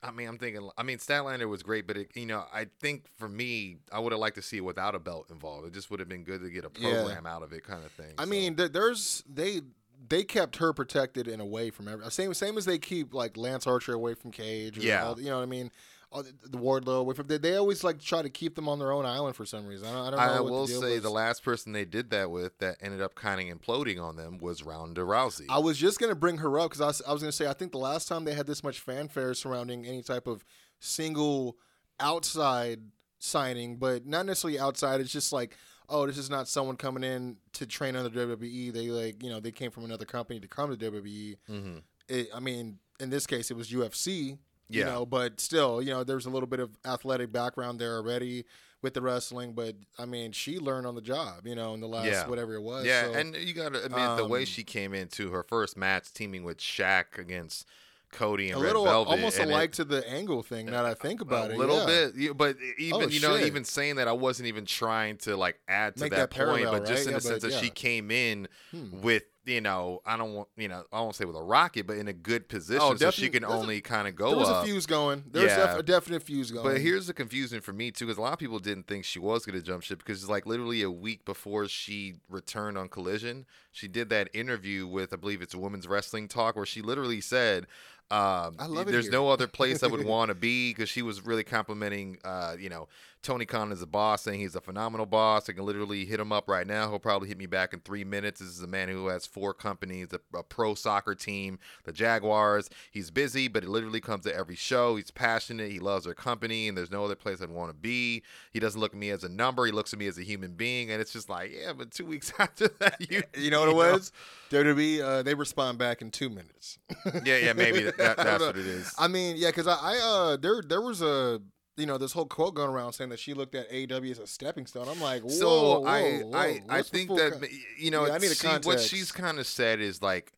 I 0.03 0.11
mean, 0.11 0.27
I'm 0.27 0.37
thinking. 0.37 0.69
I 0.77 0.83
mean, 0.83 0.97
Statlander 0.97 1.47
was 1.47 1.63
great, 1.63 1.87
but 1.87 1.97
it, 1.97 2.11
you 2.15 2.25
know, 2.25 2.45
I 2.53 2.67
think 2.79 3.05
for 3.17 3.27
me, 3.29 3.77
I 3.91 3.99
would 3.99 4.11
have 4.11 4.19
liked 4.19 4.35
to 4.35 4.41
see 4.41 4.57
it 4.57 4.63
without 4.63 4.95
a 4.95 4.99
belt 4.99 5.27
involved. 5.29 5.67
It 5.67 5.73
just 5.73 5.89
would 5.91 5.99
have 5.99 6.09
been 6.09 6.23
good 6.23 6.41
to 6.41 6.49
get 6.49 6.65
a 6.65 6.71
Yeah. 6.77 6.91
program 7.03 7.25
out 7.25 7.43
of 7.43 7.53
it, 7.53 7.63
kind 7.63 7.83
of 7.85 7.91
thing. 7.91 8.13
I 8.17 8.23
so. 8.23 8.29
mean, 8.29 8.55
there's 8.55 9.23
they 9.31 9.61
they 10.07 10.23
kept 10.23 10.57
her 10.57 10.71
protected 10.73 11.27
and 11.27 11.41
away 11.41 11.71
from 11.71 11.87
every 11.87 12.09
same 12.11 12.33
same 12.33 12.57
as 12.57 12.65
they 12.65 12.77
keep 12.77 13.13
like 13.13 13.37
Lance 13.37 13.65
Archer 13.65 13.93
away 13.93 14.13
from 14.13 14.31
Cage. 14.31 14.77
or 14.77 14.81
Yeah. 14.81 15.05
all- 15.07 15.19
you 15.19 15.29
know 15.29 15.37
what 15.37 15.43
I 15.43 15.47
mean. 15.47 15.71
All 16.11 16.23
the, 16.23 16.33
the 16.47 16.57
Wardlow 16.57 16.99
away 17.01 17.13
from 17.15 17.27
they, 17.27 17.37
they 17.37 17.55
always 17.55 17.83
like 17.83 17.99
try 17.99 18.21
to 18.21 18.29
keep 18.29 18.55
them 18.55 18.69
on 18.69 18.79
their 18.79 18.91
own 18.91 19.05
island 19.05 19.35
for 19.35 19.45
some 19.45 19.65
reason. 19.65 19.87
I 19.87 19.91
don't, 19.91 20.03
I 20.05 20.09
don't 20.09 20.15
know. 20.19 20.37
I 20.37 20.39
what 20.41 20.51
will 20.51 20.65
the 20.65 20.73
deal 20.73 20.81
say 20.81 20.93
was. 20.95 21.03
the 21.03 21.09
last 21.09 21.43
person 21.43 21.71
they 21.73 21.83
did 21.85 22.09
that 22.11 22.31
with 22.31 22.57
that 22.59 22.77
ended 22.81 23.01
up 23.01 23.15
kind 23.15 23.41
of 23.49 23.57
imploding 23.57 24.01
on 24.01 24.15
them 24.15 24.37
was 24.37 24.63
Ronda 24.63 25.01
Rousey. 25.01 25.45
I 25.49 25.59
was 25.59 25.77
just 25.77 25.99
gonna 25.99 26.15
bring 26.15 26.37
her 26.37 26.59
up 26.59 26.69
because 26.69 26.81
I 26.81 26.87
was, 26.87 27.01
I 27.07 27.11
was 27.13 27.21
gonna 27.21 27.31
say 27.31 27.47
I 27.47 27.53
think 27.53 27.71
the 27.71 27.77
last 27.79 28.07
time 28.07 28.23
they 28.23 28.33
had 28.33 28.47
this 28.47 28.63
much 28.63 28.79
fanfare 28.79 29.33
surrounding 29.33 29.85
any 29.85 30.01
type 30.03 30.27
of 30.27 30.45
single 30.79 31.57
outside 31.99 32.79
signing, 33.19 33.77
but 33.77 34.05
not 34.05 34.25
necessarily 34.25 34.59
outside. 34.59 35.01
It's 35.01 35.11
just 35.11 35.31
like, 35.33 35.57
oh, 35.89 36.05
this 36.05 36.17
is 36.17 36.29
not 36.29 36.47
someone 36.47 36.77
coming 36.77 37.03
in 37.03 37.37
to 37.53 37.65
train 37.65 37.95
under 37.95 38.09
WWE. 38.27 38.71
They 38.73 38.87
like, 38.89 39.23
you 39.23 39.29
know, 39.29 39.39
they 39.39 39.51
came 39.51 39.71
from 39.71 39.85
another 39.85 40.05
company 40.05 40.39
to 40.39 40.47
come 40.47 40.75
to 40.75 40.91
WWE. 40.91 41.35
Mhm. 41.49 41.81
It, 42.07 42.27
I 42.33 42.39
mean, 42.39 42.77
in 42.99 43.09
this 43.09 43.25
case, 43.25 43.49
it 43.49 43.57
was 43.57 43.69
UFC. 43.71 44.37
You 44.69 44.79
Yeah. 44.81 44.85
know, 44.87 45.05
but 45.05 45.39
still, 45.39 45.81
you 45.81 45.91
know, 45.91 46.03
there's 46.03 46.25
a 46.25 46.29
little 46.29 46.47
bit 46.47 46.59
of 46.59 46.71
athletic 46.85 47.31
background 47.31 47.79
there 47.79 47.95
already 47.97 48.45
with 48.81 48.93
the 48.95 49.01
wrestling. 49.01 49.53
But 49.53 49.75
I 49.99 50.05
mean, 50.05 50.31
she 50.31 50.57
learned 50.59 50.87
on 50.87 50.95
the 50.95 51.01
job. 51.01 51.45
You 51.45 51.55
know, 51.55 51.73
in 51.73 51.81
the 51.81 51.87
last 51.87 52.05
Yeah. 52.07 52.27
whatever 52.27 52.53
it 52.55 52.61
was. 52.61 52.85
Yeah, 52.85 53.03
so- 53.05 53.13
and 53.13 53.35
you 53.35 53.53
got 53.53 53.73
to 53.73 53.83
admit 53.85 54.17
the 54.17 54.25
way 54.27 54.39
um, 54.39 54.45
she 54.45 54.63
came 54.63 54.93
into 54.93 55.31
her 55.31 55.43
first 55.43 55.77
match, 55.77 56.11
teaming 56.13 56.43
with 56.43 56.57
Shaq 56.57 57.17
against 57.17 57.65
Cody 58.11 58.49
and 58.49 58.57
a 58.59 58.63
Red 58.63 58.67
little 58.69 58.85
Velvet, 58.85 59.11
almost 59.11 59.39
it- 59.39 59.47
alike 59.49 59.73
to 59.73 59.83
the 59.83 60.07
angle 60.09 60.41
thing. 60.41 60.67
Now 60.67 60.83
that 60.83 60.91
I 60.91 60.93
think 60.93 61.19
about 61.21 61.49
a 61.49 61.53
it, 61.53 61.55
a 61.55 61.59
little 61.59 61.79
yeah. 61.79 62.09
bit, 62.15 62.37
but 62.37 62.55
even 62.79 63.01
Oh, 63.03 63.07
you 63.07 63.19
know, 63.19 63.37
shit. 63.37 63.47
even 63.47 63.65
saying 63.65 63.97
that, 63.97 64.07
I 64.07 64.13
wasn't 64.13 64.47
even 64.47 64.65
trying 64.65 65.17
to 65.17 65.35
like 65.35 65.59
add 65.67 65.95
to 65.97 66.01
Make 66.01 66.11
that, 66.11 66.17
that 66.17 66.29
point, 66.31 66.61
parallel, 66.61 66.79
but 66.79 66.87
just 66.87 67.05
in 67.07 67.11
Yeah, 67.11 67.17
the 67.17 67.21
sense 67.21 67.43
that 67.43 67.53
she 67.53 67.69
came 67.69 68.09
in 68.11 68.47
Hmm. 68.71 69.01
with 69.01 69.23
you 69.45 69.61
know, 69.61 70.01
I 70.05 70.17
don't 70.17 70.33
want 70.33 70.49
you 70.57 70.67
know, 70.67 70.83
I 70.91 71.01
won't 71.01 71.15
say 71.15 71.25
with 71.25 71.35
a 71.35 71.41
rocket, 71.43 71.87
but 71.87 71.97
in 71.97 72.07
a 72.07 72.13
good 72.13 72.49
position, 72.49 72.81
oh, 72.83 72.95
so 72.95 73.11
she 73.11 73.29
can 73.29 73.45
only 73.45 73.79
kind 73.81 74.07
of 74.07 74.15
go 74.15 74.29
There 74.29 74.37
was 74.39 74.49
up. 74.49 74.63
a 74.63 74.67
fuse 74.67 74.85
going. 74.85 75.23
There's 75.31 75.51
Yeah. 75.51 75.67
def- 75.67 75.79
a 75.79 75.83
definite 75.83 76.23
fuse 76.23 76.51
going. 76.51 76.65
But 76.65 76.81
here's 76.81 77.07
the 77.07 77.13
confusion 77.13 77.61
for 77.61 77.73
me 77.73 77.91
too, 77.91 78.05
because 78.05 78.17
a 78.17 78.21
lot 78.21 78.33
of 78.33 78.39
people 78.39 78.59
didn't 78.59 78.87
think 78.87 79.05
she 79.05 79.19
was 79.19 79.45
going 79.45 79.57
to 79.57 79.65
jump 79.65 79.83
ship 79.83 79.99
because 79.99 80.27
like 80.29 80.45
literally 80.45 80.81
a 80.81 80.91
week 80.91 81.25
before 81.25 81.67
she 81.67 82.15
returned 82.29 82.77
on 82.77 82.89
Collision, 82.89 83.45
she 83.71 83.87
did 83.87 84.09
that 84.09 84.29
interview 84.33 84.87
with 84.87 85.13
I 85.13 85.17
believe 85.17 85.41
it's 85.41 85.53
a 85.53 85.59
Women's 85.59 85.87
Wrestling 85.87 86.27
Talk 86.27 86.55
where 86.55 86.65
she 86.65 86.81
literally 86.81 87.21
said, 87.21 87.67
um, 88.11 88.55
I 88.59 88.67
love 88.67 88.87
it 88.87 88.91
"There's 88.91 89.05
here." 89.05 89.13
no 89.13 89.29
other 89.29 89.47
place 89.59 89.83
I 89.83 89.87
would 89.87 90.05
want 90.05 90.29
to 90.29 90.35
be," 90.35 90.71
because 90.71 90.89
she 90.89 91.01
was 91.01 91.25
really 91.25 91.43
complimenting, 91.43 92.17
uh, 92.23 92.55
you 92.59 92.69
know, 92.69 92.87
Tony 93.25 93.45
Khan 93.45 93.71
as 93.71 93.81
a 93.81 93.87
boss, 93.87 94.21
saying 94.21 94.39
he's 94.39 94.55
a 94.55 94.61
phenomenal 94.61 95.07
boss. 95.07 95.49
I 95.49 95.53
can 95.53 95.65
literally 95.65 96.05
hit 96.05 96.19
him 96.19 96.31
up 96.31 96.47
right 96.47 96.67
now. 96.67 96.87
He'll 96.89 96.99
probably 96.99 97.27
hit 97.27 97.39
me 97.39 97.47
back 97.47 97.73
in 97.73 97.79
three 97.79 98.03
minutes. 98.03 98.39
This 98.39 98.49
is 98.49 98.61
a 98.61 98.67
man 98.67 98.87
who 98.87 99.07
has 99.07 99.25
four 99.25 99.53
companies, 99.53 100.09
a, 100.13 100.37
a 100.37 100.43
pro 100.43 100.75
soccer 100.75 101.15
team, 101.15 101.57
the 101.85 101.91
Jaguars. 101.91 102.69
He's 102.91 103.09
busy, 103.09 103.47
but 103.47 103.63
he 103.63 103.69
literally 103.69 103.99
comes 103.99 104.25
to 104.25 104.35
every 104.35 104.55
show. 104.55 104.95
He's 104.95 105.09
passionate. 105.09 105.71
He 105.71 105.79
loves 105.79 106.05
our 106.05 106.13
company, 106.13 106.67
and 106.67 106.77
there's 106.77 106.91
no 106.91 107.03
other 107.03 107.15
place 107.15 107.41
I'd 107.41 107.49
want 107.49 107.71
to 107.71 107.75
be. 107.75 108.21
He 108.53 108.59
doesn't 108.59 108.79
look 108.79 108.93
at 108.93 108.99
me 108.99 109.09
as 109.09 109.23
a 109.23 109.29
number. 109.29 109.65
He 109.65 109.71
looks 109.71 109.91
at 109.91 109.97
me 109.97 110.05
as 110.05 110.19
a 110.19 110.23
human 110.23 110.53
being, 110.53 110.91
and 110.91 111.01
it's 111.01 111.11
just 111.11 111.27
like, 111.27 111.51
yeah, 111.51 111.73
but 111.73 111.89
two 111.89 112.05
weeks 112.05 112.31
after 112.39 112.67
that, 112.79 112.97
you 113.09 113.23
you 113.35 113.49
know 113.49 113.61
what 113.61 113.69
it 113.69 113.75
was? 113.75 114.11
WWE, 114.51 115.01
uh, 115.01 115.23
they 115.23 115.33
respond 115.33 115.79
back 115.79 116.03
in 116.03 116.11
two 116.11 116.29
minutes. 116.29 116.77
Yeah, 117.25 117.37
yeah, 117.37 117.53
maybe 117.53 117.89
that, 117.97 118.17
that's 118.17 118.43
what 118.43 118.57
it 118.57 118.65
is. 118.65 118.93
I 118.97 119.07
mean, 119.07 119.35
yeah, 119.37 119.49
because 119.49 119.67
I, 119.67 119.75
I 119.81 119.97
uh, 120.03 120.37
there 120.37 120.61
there 120.67 120.81
was 120.81 121.01
a 121.01 121.41
you 121.77 121.85
know 121.85 121.97
this 121.97 122.13
whole 122.13 122.25
quote 122.25 122.55
going 122.55 122.69
around 122.69 122.93
saying 122.93 123.09
that 123.09 123.19
she 123.19 123.33
looked 123.33 123.53
at 123.55 123.69
AEW 123.69 124.11
as 124.11 124.19
a 124.19 124.27
stepping 124.27 124.65
stone. 124.65 124.87
I'm 124.87 125.01
like, 125.01 125.23
whoa, 125.23 125.29
so 125.29 125.47
whoa, 125.81 125.85
I, 125.85 126.01
whoa, 126.19 126.31
I, 126.37 126.61
I 126.69 126.81
think 126.81 127.09
that 127.09 127.33
con- 127.33 127.49
you 127.77 127.91
know, 127.91 128.05
Yeah, 128.05 128.13
I 128.13 128.17
need 128.17 128.31
a 128.31 128.35
she- 128.35 128.47
what 128.63 128.79
she's 128.79 129.11
kind 129.11 129.39
of 129.39 129.45
said 129.47 129.79
is 129.81 130.01
like, 130.01 130.31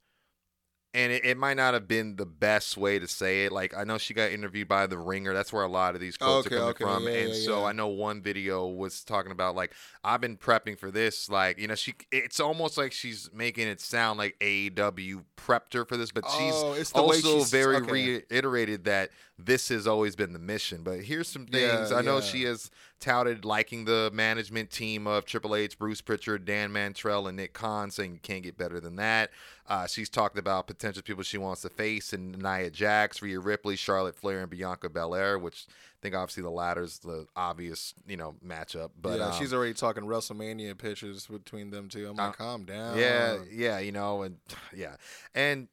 and 0.94 1.12
it, 1.12 1.26
it 1.26 1.38
might 1.38 1.58
not 1.58 1.74
have 1.74 1.88
been 1.88 2.16
the 2.16 2.26
best 2.26 2.78
way 2.78 2.98
to 2.98 3.08
say 3.08 3.46
it. 3.46 3.52
Like 3.52 3.76
I 3.78 3.84
know 3.84 3.98
she 3.98 4.14
got 4.14 4.32
interviewed 4.32 4.68
by 4.68 4.88
the 4.88 4.98
Ringer. 4.98 5.34
That's 5.34 5.52
where 5.54 5.64
a 5.64 5.68
lot 5.68 5.96
of 5.96 6.02
these 6.02 6.18
quotes 6.18 6.48
Okay, 6.48 6.56
are 6.56 6.74
coming 6.74 6.76
okay, 6.76 6.84
from. 6.84 7.04
yeah, 7.04 7.20
and 7.26 7.30
yeah, 7.34 7.46
so 7.46 7.60
yeah. 7.62 7.66
I 7.66 7.72
know 7.74 7.88
one 7.88 8.22
video 8.22 8.66
was 8.68 9.04
talking 9.04 9.32
about 9.32 9.56
like 9.56 9.74
I've 10.04 10.22
been 10.22 10.38
prepping 10.38 10.78
for 10.80 10.90
this. 10.92 11.30
Like 11.30 11.60
you 11.60 11.68
know, 11.68 11.76
she 11.76 11.94
it's 12.12 12.40
almost 12.40 12.78
like 12.78 12.92
she's 12.94 13.30
making 13.34 13.68
it 13.68 13.82
sound 13.82 14.18
like 14.18 14.38
AEW 14.40 15.24
prepped 15.38 15.74
her 15.74 15.86
for 15.86 15.98
this, 15.98 16.12
but 16.12 16.24
Oh, 16.28 16.72
she's 16.74 16.82
it's 16.82 16.92
the 16.92 17.02
way 17.04 17.18
also 17.18 17.38
she's- 17.38 17.52
very 17.52 17.76
okay. 17.78 17.92
reiterated 18.32 18.86
that 18.86 19.10
this 19.40 19.70
has 19.70 19.86
always 19.86 20.16
been 20.16 20.34
the 20.34 20.40
mission. 20.40 20.82
But 20.84 21.02
here's 21.02 21.28
some 21.28 21.46
things 21.46 21.92
Yeah, 21.92 21.98
I 21.98 22.02
know 22.02 22.16
yeah. 22.16 22.22
she 22.24 22.44
has 22.44 22.72
touted 23.00 23.46
liking 23.46 23.86
the 23.86 24.10
management 24.12 24.72
team 24.72 25.06
of 25.06 25.26
Triple 25.26 25.56
H, 25.56 25.78
Bruce 25.78 26.02
Prichard, 26.02 26.46
Dan 26.46 26.72
Mantrell, 26.72 27.28
and 27.28 27.38
Nick 27.38 27.54
Khan, 27.54 27.92
saying 27.92 28.14
you 28.14 28.20
can't 28.20 28.42
get 28.44 28.58
better 28.58 28.80
than 28.80 28.96
that. 28.96 29.30
Uh, 29.68 29.86
she's 29.86 30.10
talked 30.10 30.38
about 30.40 30.66
potential 30.66 31.04
people 31.04 31.22
she 31.24 31.38
wants 31.38 31.62
to 31.62 31.70
face, 31.70 32.14
and 32.14 32.42
Nia 32.42 32.72
Jax, 32.72 33.22
Rhea 33.22 33.40
Ripley, 33.40 33.76
Charlotte 33.76 34.16
Flair, 34.16 34.42
and 34.42 34.50
Bianca 34.50 34.90
Belair, 34.90 35.38
which 35.38 35.68
I 35.70 36.00
think 36.02 36.16
obviously 36.16 36.42
the 36.42 36.50
latter's 36.50 36.98
the 37.00 37.28
obvious, 37.36 37.94
you 38.08 38.18
know, 38.18 38.36
matchup. 38.46 38.90
But 39.00 39.20
yeah, 39.20 39.28
um, 39.28 39.34
she's 39.34 39.54
already 39.54 39.74
talking 39.74 40.04
WrestleMania 40.06 40.76
pitches 40.78 41.28
between 41.28 41.70
them 41.70 41.90
two. 41.90 42.08
I'm 42.10 42.16
like, 42.16 42.30
Uh, 42.30 42.32
calm 42.32 42.66
down. 42.66 42.98
Yeah, 42.98 43.38
yeah, 43.52 43.78
you 43.78 43.92
know, 43.92 44.24
and 44.24 44.38
yeah, 44.76 44.96
and 45.36 45.68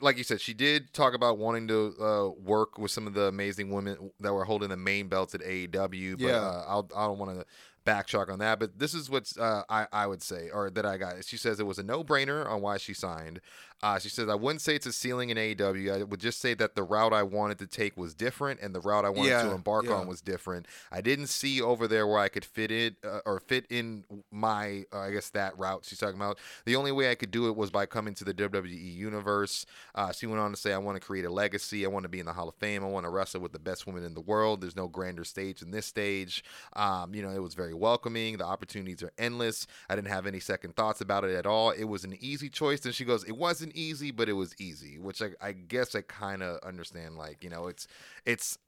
like 0.00 0.16
you 0.16 0.24
said, 0.24 0.40
she 0.40 0.54
did 0.54 0.92
talk 0.92 1.14
about 1.14 1.38
wanting 1.38 1.68
to 1.68 1.94
uh, 2.00 2.28
work 2.42 2.78
with 2.78 2.90
some 2.90 3.06
of 3.06 3.14
the 3.14 3.24
amazing 3.24 3.70
women 3.70 4.10
that 4.20 4.32
were 4.32 4.44
holding 4.44 4.68
the 4.70 4.76
main 4.76 5.08
belts 5.08 5.34
at 5.34 5.42
AEW. 5.42 6.18
But 6.18 6.28
Yeah. 6.28 6.40
uh, 6.40 6.64
I'll, 6.66 6.90
I 6.96 7.06
don't 7.06 7.18
want 7.18 7.38
to 7.38 7.46
backtrack 7.84 8.30
on 8.30 8.38
that. 8.38 8.58
But 8.58 8.78
this 8.78 8.94
is 8.94 9.10
what 9.10 9.30
uh, 9.38 9.62
I 9.68 9.86
I 9.92 10.06
would 10.06 10.22
say, 10.22 10.50
or 10.50 10.70
that 10.70 10.86
I 10.86 10.96
got. 10.96 11.24
She 11.24 11.36
says 11.36 11.60
it 11.60 11.66
was 11.66 11.78
a 11.78 11.82
no 11.82 12.02
brainer 12.02 12.46
on 12.48 12.60
why 12.62 12.78
she 12.78 12.94
signed. 12.94 13.40
Uh, 13.82 13.98
she 13.98 14.08
says 14.08 14.28
I 14.28 14.34
wouldn't 14.34 14.60
say 14.60 14.74
it's 14.74 14.86
a 14.86 14.92
ceiling 14.92 15.30
in 15.30 15.36
AEW. 15.36 16.00
I 16.00 16.02
would 16.02 16.18
just 16.20 16.40
say 16.40 16.54
that 16.54 16.74
the 16.74 16.82
route 16.82 17.12
I 17.12 17.22
wanted 17.22 17.58
to 17.60 17.66
take 17.66 17.96
was 17.96 18.14
different, 18.14 18.60
and 18.60 18.74
the 18.74 18.80
route 18.80 19.04
I 19.04 19.10
wanted 19.10 19.28
Yeah, 19.30 19.42
to 19.44 19.52
embark 19.52 19.84
yeah. 19.84 19.92
on 19.92 20.08
was 20.08 20.20
different. 20.20 20.66
I 20.90 21.00
didn't 21.00 21.28
see 21.28 21.62
over 21.62 21.86
there 21.86 22.06
where 22.06 22.18
I 22.18 22.28
could 22.28 22.44
fit 22.44 22.70
it 22.72 22.96
uh, 23.04 23.20
or 23.24 23.38
fit 23.38 23.66
in 23.70 24.04
my, 24.32 24.84
uh, 24.92 24.98
I 25.00 25.10
guess 25.12 25.30
that 25.30 25.56
route 25.58 25.84
she's 25.84 25.98
talking 25.98 26.16
about. 26.16 26.38
The 26.64 26.74
only 26.74 26.90
way 26.90 27.10
I 27.10 27.14
could 27.14 27.30
do 27.30 27.46
it 27.48 27.56
was 27.56 27.70
by 27.70 27.86
coming 27.86 28.14
to 28.14 28.24
the 28.24 28.34
WWE 28.34 28.96
universe. 28.96 29.64
Uh, 29.94 30.10
she 30.12 30.26
went 30.26 30.40
on 30.40 30.50
to 30.50 30.56
say, 30.56 30.72
I 30.72 30.78
want 30.78 31.00
to 31.00 31.06
create 31.06 31.24
a 31.24 31.30
legacy. 31.30 31.84
I 31.84 31.88
want 31.88 32.02
to 32.02 32.08
be 32.08 32.18
in 32.20 32.26
the 32.26 32.32
Hall 32.32 32.48
of 32.48 32.56
Fame. 32.56 32.82
I 32.82 32.88
want 32.88 33.04
to 33.04 33.10
wrestle 33.10 33.40
with 33.40 33.52
the 33.52 33.58
best 33.60 33.86
women 33.86 34.02
in 34.02 34.14
the 34.14 34.20
world. 34.20 34.60
There's 34.60 34.76
no 34.76 34.88
grander 34.88 35.24
stage 35.24 35.60
than 35.60 35.70
this 35.70 35.86
stage. 35.86 36.42
Um, 36.74 37.14
you 37.14 37.22
know, 37.22 37.30
it 37.30 37.42
was 37.42 37.54
very 37.54 37.74
welcoming. 37.74 38.38
The 38.38 38.44
opportunities 38.44 39.02
are 39.04 39.12
endless. 39.18 39.66
I 39.88 39.94
didn't 39.94 40.08
have 40.08 40.26
any 40.26 40.40
second 40.40 40.74
thoughts 40.74 41.00
about 41.00 41.22
it 41.24 41.34
at 41.36 41.46
all. 41.46 41.70
It 41.70 41.84
was 41.84 42.02
an 42.04 42.16
easy 42.20 42.48
choice. 42.48 42.84
And 42.84 42.92
she 42.94 43.04
goes, 43.04 43.22
It 43.24 43.36
wasn't 43.36 43.67
easy, 43.74 44.10
but 44.10 44.28
it 44.28 44.34
was 44.34 44.54
easy, 44.60 44.98
which 44.98 45.20
I, 45.22 45.30
I 45.40 45.52
guess 45.52 45.94
I 45.94 46.02
kind 46.02 46.42
of 46.42 46.58
understand. 46.62 47.16
Like, 47.16 47.42
you 47.44 47.50
know, 47.50 47.66
it's, 47.68 47.86
it's, 48.26 48.58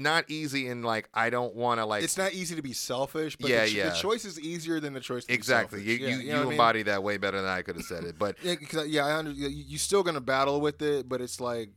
not 0.00 0.24
easy 0.30 0.68
and 0.68 0.84
like 0.84 1.08
I 1.12 1.28
don't 1.28 1.56
want 1.56 1.80
to 1.80 1.84
like 1.84 2.04
It's 2.04 2.16
not 2.16 2.32
easy 2.32 2.54
to 2.54 2.62
be 2.62 2.72
selfish, 2.72 3.34
but 3.34 3.50
Yeah, 3.50 3.64
the, 3.64 3.70
yeah. 3.72 3.88
the 3.88 3.96
choice 3.96 4.24
is 4.24 4.38
easier 4.38 4.78
than 4.78 4.92
the 4.92 5.00
choice 5.00 5.24
to 5.24 5.32
exactly 5.34 5.80
be 5.82 5.86
you 5.86 5.98
selfish. 5.98 6.10
you, 6.10 6.16
Yeah, 6.18 6.22
you, 6.22 6.30
know 6.30 6.36
what 6.38 6.40
I 6.40 6.44
mean? 6.44 6.52
embody 6.52 6.82
that 6.84 7.02
way 7.02 7.16
better 7.16 7.40
than 7.42 7.50
I 7.50 7.62
could 7.62 7.74
have 7.74 7.84
said 7.84 8.04
it 8.04 8.16
but 8.16 8.36
Yeah, 8.44 8.54
I- 8.74 8.76
uh, 8.78 8.82
yeah, 8.84 9.06
I 9.06 9.16
under, 9.16 9.32
you- 9.32 9.48
you're 9.48 9.78
still 9.80 10.04
gonna 10.04 10.20
battle 10.20 10.60
with 10.60 10.80
it, 10.82 11.08
but 11.08 11.20
it's 11.20 11.40
like, 11.40 11.70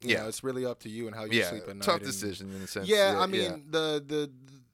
you 0.00 0.14
Yeah. 0.14 0.22
know, 0.22 0.28
it's 0.28 0.42
really 0.42 0.64
up 0.64 0.80
to 0.84 0.88
you 0.88 1.08
and 1.08 1.14
how 1.14 1.24
you 1.24 1.40
yeah 1.40 1.50
sleep 1.50 1.64
at 1.68 1.76
night. 1.76 1.82
tough 1.84 1.96
and- 1.96 2.06
decision 2.06 2.54
in 2.56 2.62
a 2.62 2.66
sense 2.66 2.88
Yeah, 2.88 3.16
I 3.20 3.26
mean, 3.26 3.42
yeah. 3.42 3.56
the 3.68 4.02
the 4.06 4.30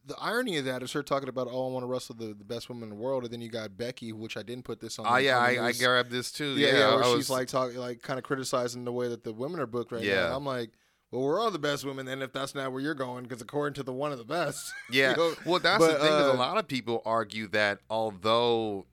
the 0.06 0.16
irony 0.20 0.58
of 0.58 0.64
that 0.66 0.82
is 0.82 0.92
her 0.92 1.02
talking 1.02 1.28
about, 1.28 1.48
oh, 1.50 1.68
I 1.68 1.72
want 1.72 1.82
to 1.82 1.86
wrestle 1.86 2.14
the, 2.14 2.34
the 2.34 2.44
best 2.44 2.68
woman 2.68 2.84
in 2.84 2.90
the 2.90 2.94
world, 2.94 3.24
and 3.24 3.32
then 3.32 3.40
you 3.40 3.48
got 3.48 3.76
Becky, 3.76 4.12
which 4.12 4.36
I 4.36 4.42
didn't 4.42 4.64
put 4.64 4.80
this 4.80 4.98
on. 4.98 5.06
oh 5.08 5.16
yeah 5.16 5.38
I, 5.38 5.66
I 5.66 5.72
grabbed 5.72 6.10
this 6.10 6.30
too 6.30 6.56
Yeah, 6.56 6.68
yeah, 6.68 6.78
yeah, 6.78 6.88
I 6.88 6.94
where 6.96 7.04
she's 7.04 7.16
was- 7.16 7.30
like 7.30 7.48
talking, 7.48 7.78
like 7.78 8.02
kind 8.02 8.18
of 8.18 8.24
criticizing 8.24 8.84
the 8.84 8.92
way 8.92 9.08
that 9.08 9.24
the 9.24 9.32
women 9.32 9.60
are 9.60 9.66
booked 9.66 9.92
right 9.92 10.02
now. 10.02 10.08
Yeah. 10.08 10.24
And 10.26 10.34
I'm 10.34 10.44
like, 10.46 10.70
well, 11.10 11.22
we're 11.22 11.40
all 11.40 11.50
the 11.50 11.58
best 11.58 11.84
women, 11.84 12.06
then 12.06 12.22
if 12.22 12.32
that's 12.32 12.54
not 12.54 12.72
where 12.72 12.80
you're 12.80 12.94
going, 12.94 13.22
because 13.22 13.40
according 13.40 13.74
to 13.74 13.82
the 13.82 13.92
one 13.92 14.10
of 14.12 14.18
the 14.18 14.24
best. 14.24 14.72
you 14.90 15.00
yeah 15.02 15.12
know? 15.14 15.34
well 15.46 15.60
that's 15.60 15.78
but, 15.78 15.92
the 15.92 15.98
thing 15.98 16.06
is 16.12 16.26
uh, 16.26 16.32
a 16.34 16.36
lot 16.36 16.58
of 16.58 16.66
people 16.68 17.02
argue 17.04 17.46
that 17.48 17.78
although 17.88 18.86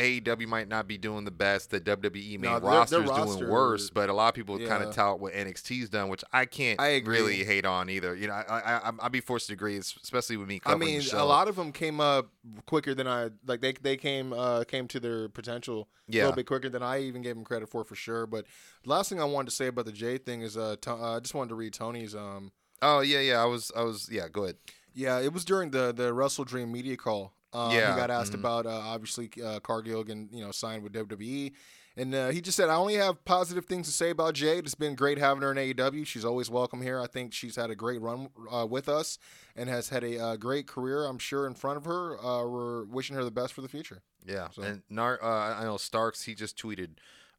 AEW 0.00 0.46
might 0.46 0.68
not 0.68 0.88
be 0.88 0.98
doing 0.98 1.24
the 1.24 1.30
best. 1.30 1.70
The 1.70 1.80
WWE 1.80 2.38
main 2.38 2.52
No, 2.52 2.58
roster 2.58 3.02
is 3.02 3.08
roster- 3.08 3.36
doing 3.38 3.50
worse, 3.50 3.90
but 3.90 4.08
a 4.08 4.12
lot 4.12 4.28
of 4.28 4.34
people 4.34 4.58
kind 4.58 4.82
of 4.82 4.94
tout 4.94 5.20
what 5.20 5.32
NXT's 5.32 5.90
done, 5.90 6.08
which 6.08 6.24
I 6.32 6.46
can't 6.46 6.80
I 6.80 7.02
really 7.04 7.44
hate 7.44 7.66
on 7.66 7.90
either. 7.90 8.14
You 8.16 8.28
know, 8.28 8.32
I, 8.34 8.78
I, 8.88 8.92
I'd 9.00 9.12
be 9.12 9.20
forced 9.20 9.48
to 9.48 9.52
agree, 9.52 9.76
especially 9.76 10.36
with 10.36 10.48
me 10.48 10.60
I 10.64 10.74
mean, 10.74 11.02
a 11.12 11.24
lot 11.24 11.48
of 11.48 11.56
them 11.56 11.72
came 11.72 12.00
up 12.00 12.30
quicker 12.66 12.94
than 12.94 13.06
I 13.06 13.30
like. 13.46 13.60
They 13.60 13.72
they 13.72 13.96
came 13.96 14.32
uh, 14.32 14.64
came 14.64 14.88
to 14.88 15.00
their 15.00 15.28
potential 15.28 15.88
a 16.08 16.12
little 16.12 16.32
bit 16.32 16.46
quicker 16.46 16.68
than 16.68 16.82
I 16.82 17.02
even 17.02 17.22
gave 17.22 17.34
them 17.36 17.44
credit 17.44 17.68
for, 17.68 17.84
for 17.84 17.94
sure. 17.94 18.26
But 18.26 18.46
last 18.84 19.08
thing 19.10 19.20
I 19.20 19.24
wanted 19.24 19.50
to 19.50 19.54
say 19.54 19.66
about 19.68 19.84
the 19.84 19.92
Jay 19.92 20.18
thing 20.18 20.42
is, 20.42 20.56
uh, 20.56 20.76
to, 20.82 20.92
uh 20.92 21.16
I 21.16 21.20
just 21.20 21.34
wanted 21.34 21.50
to 21.50 21.54
read 21.56 21.72
Tony's. 21.74 22.14
Um, 22.14 22.52
Oh 22.82 23.00
yeah, 23.00 23.20
yeah. 23.20 23.42
I 23.42 23.44
was, 23.44 23.70
I 23.76 23.82
was. 23.82 24.08
Yeah, 24.10 24.28
go 24.28 24.44
ahead. 24.44 24.56
yeah, 24.94 25.20
it 25.20 25.32
was 25.32 25.44
during 25.44 25.70
the 25.70 25.92
the 25.92 26.12
Wrestle 26.14 26.44
Dream 26.44 26.72
media 26.72 26.96
call. 26.96 27.34
Um, 27.52 27.72
Yeah, 27.72 27.92
he 27.94 28.00
got 28.00 28.10
asked 28.10 28.32
mhm. 28.32 28.40
about 28.40 28.66
uh, 28.66 28.70
obviously 28.70 29.30
uh, 29.44 29.60
Cargill 29.60 30.02
and 30.10 30.28
you 30.32 30.44
know 30.44 30.50
signed 30.52 30.82
with 30.82 30.92
WWE. 30.92 31.52
And 31.96 32.14
uh, 32.14 32.28
he 32.28 32.40
just 32.40 32.56
said, 32.56 32.70
I 32.70 32.76
only 32.76 32.94
have 32.94 33.24
positive 33.24 33.66
things 33.66 33.86
to 33.88 33.92
say 33.92 34.10
about 34.10 34.34
Jade. 34.34 34.64
It's 34.64 34.76
been 34.76 34.94
great 34.94 35.18
having 35.18 35.42
her 35.42 35.50
in 35.50 35.58
AEW. 35.58 36.06
She's 36.06 36.24
always 36.24 36.48
welcome 36.48 36.80
here. 36.80 37.00
I 37.00 37.08
think 37.08 37.32
she's 37.34 37.56
had 37.56 37.68
a 37.68 37.74
great 37.74 38.00
run 38.00 38.28
uh, 38.50 38.64
with 38.64 38.88
us 38.88 39.18
and 39.56 39.68
has 39.68 39.88
had 39.88 40.04
a 40.04 40.18
uh, 40.18 40.36
great 40.36 40.68
career, 40.68 41.04
I'm 41.04 41.18
sure, 41.18 41.48
in 41.48 41.54
front 41.54 41.78
of 41.78 41.84
her. 41.86 42.16
Uh, 42.24 42.46
we're 42.46 42.84
wishing 42.84 43.16
her 43.16 43.24
the 43.24 43.32
best 43.32 43.52
for 43.52 43.60
the 43.60 43.68
future. 43.68 44.02
Yeah, 44.24 44.48
So- 44.50 44.62
and 44.62 44.82
Nar- 44.88 45.18
uh, 45.22 45.60
I 45.60 45.64
know 45.64 45.76
Starks. 45.78 46.22
He 46.22 46.34
just 46.34 46.56
tweeted 46.56 46.90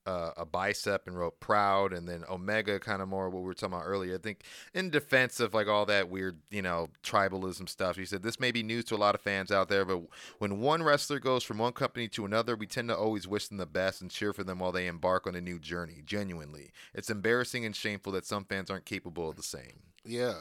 uh, 0.05 0.31
a 0.37 0.45
bicep 0.45 1.07
and 1.07 1.17
wrote 1.17 1.39
"proud," 1.39 1.93
and 1.93 2.07
then 2.07 2.23
Omega 2.29 2.79
kind 2.79 3.01
of 3.01 3.07
more 3.07 3.29
what 3.29 3.41
we 3.41 3.45
were 3.45 3.53
talking 3.53 3.73
about 3.73 3.85
earlier. 3.85 4.15
I 4.15 4.17
think 4.17 4.43
in 4.73 4.89
defense 4.89 5.39
of 5.39 5.53
like 5.53 5.67
all 5.67 5.85
that 5.85 6.09
weird, 6.09 6.39
you 6.49 6.61
know, 6.61 6.89
tribalism 7.03 7.69
stuff. 7.69 7.97
He 7.97 8.05
said 8.05 8.23
this 8.23 8.39
may 8.39 8.51
be 8.51 8.63
news 8.63 8.85
to 8.85 8.95
a 8.95 8.97
lot 8.97 9.15
of 9.15 9.21
fans 9.21 9.51
out 9.51 9.69
there, 9.69 9.85
but 9.85 10.01
when 10.39 10.59
one 10.59 10.83
wrestler 10.83 11.19
goes 11.19 11.43
from 11.43 11.57
one 11.57 11.73
company 11.73 12.07
to 12.09 12.25
another, 12.25 12.55
we 12.55 12.67
tend 12.67 12.89
to 12.89 12.97
always 12.97 13.27
wish 13.27 13.47
them 13.47 13.57
the 13.57 13.65
best 13.65 14.01
and 14.01 14.11
cheer 14.11 14.33
for 14.33 14.43
them 14.43 14.59
while 14.59 14.71
they 14.71 14.87
embark 14.87 15.27
on 15.27 15.35
a 15.35 15.41
new 15.41 15.59
journey. 15.59 16.01
Genuinely, 16.05 16.71
it's 16.93 17.09
embarrassing 17.09 17.65
and 17.65 17.75
shameful 17.75 18.11
that 18.13 18.25
some 18.25 18.45
fans 18.45 18.69
aren't 18.69 18.85
capable 18.85 19.29
of 19.29 19.35
the 19.35 19.43
same. 19.43 19.81
Yeah. 20.03 20.39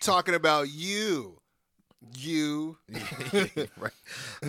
Talking 0.00 0.34
about 0.34 0.68
you. 0.70 1.40
You. 2.14 2.76
right. 3.78 3.92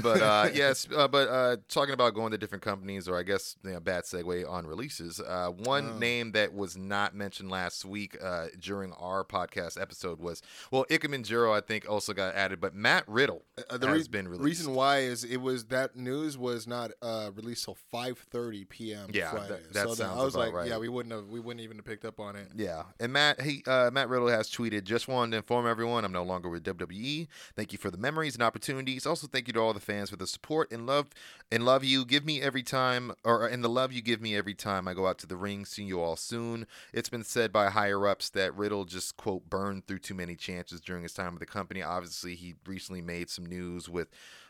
But 0.04 0.22
uh, 0.22 0.50
yes, 0.54 0.88
uh, 0.96 1.08
but 1.08 1.28
uh, 1.30 1.58
talking 1.70 1.94
about 1.94 2.14
going 2.14 2.32
to 2.32 2.38
different 2.38 2.64
companies, 2.64 3.08
or 3.08 3.18
I 3.18 3.24
guess 3.24 3.56
you 3.64 3.72
know, 3.72 3.80
bad 3.80 4.04
segue 4.04 4.50
on 4.50 4.68
releases. 4.68 5.20
Uh, 5.20 5.50
one 5.52 5.92
Oh. 5.96 5.98
name 5.98 6.32
that 6.34 6.54
was 6.54 6.76
not 6.78 7.16
mentioned 7.16 7.50
last 7.50 7.86
week 7.86 8.18
uh, 8.22 8.48
during 8.60 8.92
our 8.94 9.24
podcast 9.24 9.80
episode 9.80 10.20
was 10.20 10.42
well, 10.72 10.86
Ikemen 10.90 11.24
Jiro. 11.24 11.54
I 11.54 11.62
think 11.62 11.90
also 11.90 12.14
got 12.14 12.36
added, 12.36 12.60
but 12.60 12.76
Matt 12.76 13.04
Riddle 13.08 13.44
Uh, 13.70 13.78
the 13.78 13.88
has 13.88 14.08
rea- 14.08 14.12
been 14.12 14.28
released. 14.28 14.46
reason 14.60 14.74
why 14.76 15.00
is 15.00 15.24
it 15.24 15.38
was 15.38 15.66
that 15.66 15.96
news 15.96 16.38
was 16.38 16.68
not 16.68 16.92
uh, 17.02 17.32
released 17.36 17.64
till 17.66 17.78
5:30 17.94 18.68
p.m. 18.70 19.10
Yeah, 19.14 19.32
Friday. 19.32 19.48
that- 19.50 19.74
that 19.74 19.88
so 19.88 19.94
sounds 19.96 20.20
I 20.20 20.24
was 20.26 20.36
like, 20.36 20.54
right. 20.54 20.68
yeah, 20.68 20.78
we 20.78 20.90
wouldn't 20.90 21.14
have, 21.16 21.28
we 21.28 21.40
wouldn't 21.40 21.62
even 21.64 21.78
have 21.78 21.86
picked 21.86 22.06
up 22.06 22.20
on 22.20 22.36
it. 22.36 22.50
Yeah, 22.56 22.84
and 23.00 23.14
Matt, 23.14 23.42
he, 23.42 23.64
uh, 23.66 23.92
Matt 23.94 24.10
Riddle 24.10 24.28
has 24.28 24.50
tweeted, 24.52 24.84
"Just 24.84 25.08
wanted 25.08 25.32
to 25.32 25.38
inform 25.38 25.68
everyone 25.68 26.04
I'm 26.04 26.12
no 26.12 26.24
longer 26.24 26.50
with 26.50 26.64
WWE. 26.64 27.28
Thank 27.56 27.72
you 27.72 27.78
for 27.78 27.92
the 27.92 27.98
memories 27.98 28.36
and 28.36 28.44
opportunities. 28.44 29.06
Also, 29.06 29.28
thank 29.28 29.48
you 29.48 29.54
to 29.54 29.60
all 29.60 29.74
the 29.74 29.80
fans 29.80 30.10
for 30.10 30.16
the 30.16 30.28
support 30.28 30.72
and 30.72 30.86
love 30.86 31.08
and 31.52 31.66
love 31.66 31.84
you 31.84 32.06
give 32.06 32.26
me 32.26 32.42
every 32.42 32.64
time, 32.64 33.12
or 33.24 33.48
and 33.48 33.64
the 33.64 33.70
love 33.70 33.92
you 33.92 34.02
give 34.02 34.22
me 34.22 34.36
every 34.36 34.54
time 34.54 34.88
I 34.88 34.94
go 34.94 35.08
out 35.08 35.18
to 35.20 35.28
the 35.28 35.38
ring. 35.38 35.66
See 35.66 35.84
you 35.84 36.02
all 36.02 36.16
soon. 36.16 36.68
It's 36.94 37.10
been 37.10 37.24
said 37.24 37.52
by 37.52 37.70
higher 37.70 38.08
ups 38.08 38.30
that 38.32 38.56
Riddle 38.56 38.86
just 38.86 39.18
quote 39.18 39.50
burned 39.50 39.88
through 39.88 40.00
too 40.00 40.16
many 40.16 40.36
chances 40.36 40.82
during 40.82 41.04
his 41.04 41.14
time 41.14 41.34
with 41.34 41.40
the 41.40 41.46
company. 41.46 41.82
Obviously, 41.82 42.36
he 42.36 42.56
recently 42.66 43.02
made 43.02 43.30
some 43.30 43.46
news 43.46 43.90
with." 43.90 44.08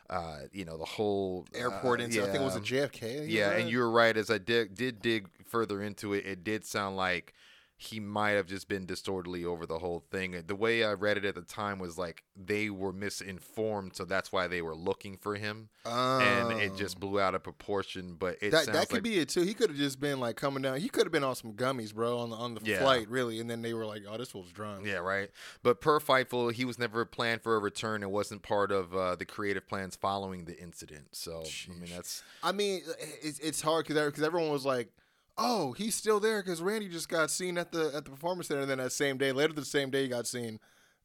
Uh, 0.08 0.42
you 0.52 0.64
know 0.64 0.78
the 0.78 0.86
whole 0.86 1.48
Airport 1.56 2.00
uh, 2.00 2.04
incident. 2.04 2.30
I 2.30 2.32
think 2.32 2.44
it 2.44 2.46
was 2.46 2.56
a 2.56 2.60
JFK. 2.60 3.26
Yeah, 3.28 3.54
and 3.54 3.68
you 3.68 3.80
were 3.80 3.90
right. 3.90 4.16
As 4.16 4.30
I 4.30 4.38
did 4.38 4.76
did 4.76 5.02
dig 5.02 5.28
further 5.48 5.82
into 5.82 6.14
it, 6.14 6.28
it 6.28 6.44
did 6.44 6.64
sound 6.64 6.96
like 6.96 7.34
he 7.78 8.00
might 8.00 8.32
have 8.32 8.48
just 8.48 8.70
been 8.70 8.86
disorderly 8.86 9.44
over 9.44 9.66
the 9.66 9.80
whole 9.80 10.06
thing. 10.10 10.42
The 10.48 10.56
way 10.56 10.84
I 10.86 10.94
read 10.94 11.18
it 11.18 11.26
at 11.26 11.36
the 11.36 11.42
time 11.42 11.78
was 11.78 11.98
like 11.98 12.24
they 12.36 12.70
were 12.70 12.94
misinformed, 12.94 13.96
so 13.96 14.06
that's 14.06 14.32
why 14.32 14.48
they 14.48 14.62
were 14.62 14.76
looking 14.76 15.18
for 15.18 15.36
him, 15.36 15.70
and 15.86 16.52
it 16.54 16.76
just 16.76 16.96
Oh. 16.98 17.00
blew 17.02 17.20
out 17.20 17.36
of 17.36 17.44
proportion. 17.44 18.16
But 18.16 18.38
it 18.42 18.52
that 18.52 18.68
that 18.68 18.88
could 18.90 18.98
like 18.98 19.04
be 19.04 19.20
it 19.20 19.30
too. 19.30 19.42
He 19.42 19.54
could 19.54 19.70
have 19.70 19.78
just 19.78 20.00
been 20.00 20.20
like 20.20 20.38
coming 20.38 20.62
down. 20.64 20.80
He 20.80 20.88
could 20.90 21.04
have 21.06 21.12
been 21.12 21.24
on 21.24 21.36
some 21.36 21.54
gummies, 21.54 21.94
bro, 21.94 22.18
on 22.20 22.30
the 22.30 22.36
on 22.38 22.54
the 22.56 22.62
Yeah. 22.64 22.80
flight, 22.80 23.10
really. 23.10 23.40
And 23.40 23.50
then 23.50 23.62
they 23.62 23.74
were 23.74 23.86
like, 23.86 24.04
"Oh, 24.08 24.18
this 24.18 24.30
fool's 24.32 24.52
drunk." 24.52 24.86
Yeah, 24.86 24.98
right. 24.98 25.30
But 25.62 25.82
per 25.82 26.00
Fightful, 26.00 26.54
he 26.54 26.64
was 26.66 26.80
never 26.80 27.04
planned 27.06 27.42
for 27.42 27.56
a 27.56 27.60
return. 27.60 28.04
It 28.04 28.12
wasn't 28.12 28.42
part 28.42 28.72
of 28.72 28.96
uh, 28.96 29.16
the 29.16 29.26
creative 29.26 29.68
plans 29.68 29.96
following 29.96 30.46
the 30.46 30.58
incident. 30.58 31.10
So 31.16 31.44
I 31.70 31.74
mean, 31.74 31.90
that's 31.92 32.24
I 32.42 32.52
mean, 32.54 32.84
it's 33.22 33.40
it's 33.40 33.62
hard 33.62 33.86
because 33.86 34.06
because 34.06 34.24
everyone 34.24 34.50
was 34.52 34.66
like, 34.66 34.92
"Oh, 35.38 35.74
he's 35.74 35.96
still 35.96 36.20
there," 36.20 36.42
because 36.42 36.62
Randy 36.62 36.90
just 36.90 37.10
got 37.10 37.30
seen 37.32 37.58
at 37.58 37.72
the 37.72 37.92
at 37.96 38.06
the 38.06 38.12
performance 38.12 38.48
center. 38.48 38.62
And 38.62 38.70
then 38.70 38.78
that 38.80 38.92
same 38.92 39.18
day, 39.18 39.32
later 39.32 39.54
the 39.54 39.66
same 39.66 39.90
day, 39.90 40.04
he 40.04 40.08
got 40.08 40.28
seen. 40.28 40.60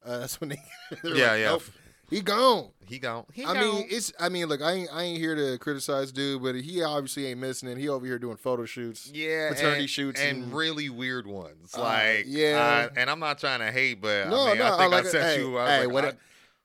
Uh, 0.05 0.19
that's 0.21 0.41
when 0.41 0.51
they, 0.51 0.63
they 1.03 1.11
Yeah, 1.11 1.31
like, 1.33 1.41
yeah. 1.41 1.45
"Nope, 1.51 1.63
he 2.09 2.21
gone. 2.23 2.69
he 2.87 2.99
gone. 2.99 3.25
He 3.33 3.45
I 3.45 3.55
gone. 3.55 3.63
mean, 3.63 3.87
it's. 3.91 4.13
I 4.19 4.29
mean, 4.29 4.47
look, 4.47 4.63
I 4.63 4.73
ain't, 4.73 4.89
I 4.93 5.03
ain't 5.03 5.19
here 5.19 5.35
to 5.37 5.59
criticize 5.59 6.11
dude, 6.11 6.43
but 6.43 6.55
he 6.57 6.83
obviously 6.83 7.27
ain't 7.27 7.39
missing 7.41 7.69
it. 7.69 7.79
He 7.79 7.89
over 7.89 8.05
here 8.07 8.19
doing 8.19 8.37
photo 8.37 8.65
shoots. 8.65 9.11
yeah, 9.15 9.49
fraternity 9.49 9.81
and, 9.83 9.91
shoots 9.91 10.21
and, 10.21 10.43
and- 10.45 10.53
really 10.53 10.89
weird 10.91 11.27
ones. 11.27 11.75
Uh, 11.77 11.83
like, 11.83 12.25
yeah. 12.27 12.89
uh, 12.91 12.95
and 13.01 13.09
I'm 13.11 13.21
not 13.21 13.39
trying 13.39 13.61
to 13.61 13.71
hate, 13.71 14.01
but 14.01 14.29
No, 14.29 14.47
I, 14.47 14.49
mean, 14.51 14.59
no, 14.59 14.65
I 14.67 14.71
think 14.79 14.81
I, 14.81 14.87
like, 14.97 15.05
sent 15.07 15.25
hey, 15.25 15.39
you. 15.41 15.59
I 15.59 15.69
hey, 15.71 15.85
like, 15.87 15.95
what 15.95 16.05
I- 16.05 16.09
it- 16.09 16.19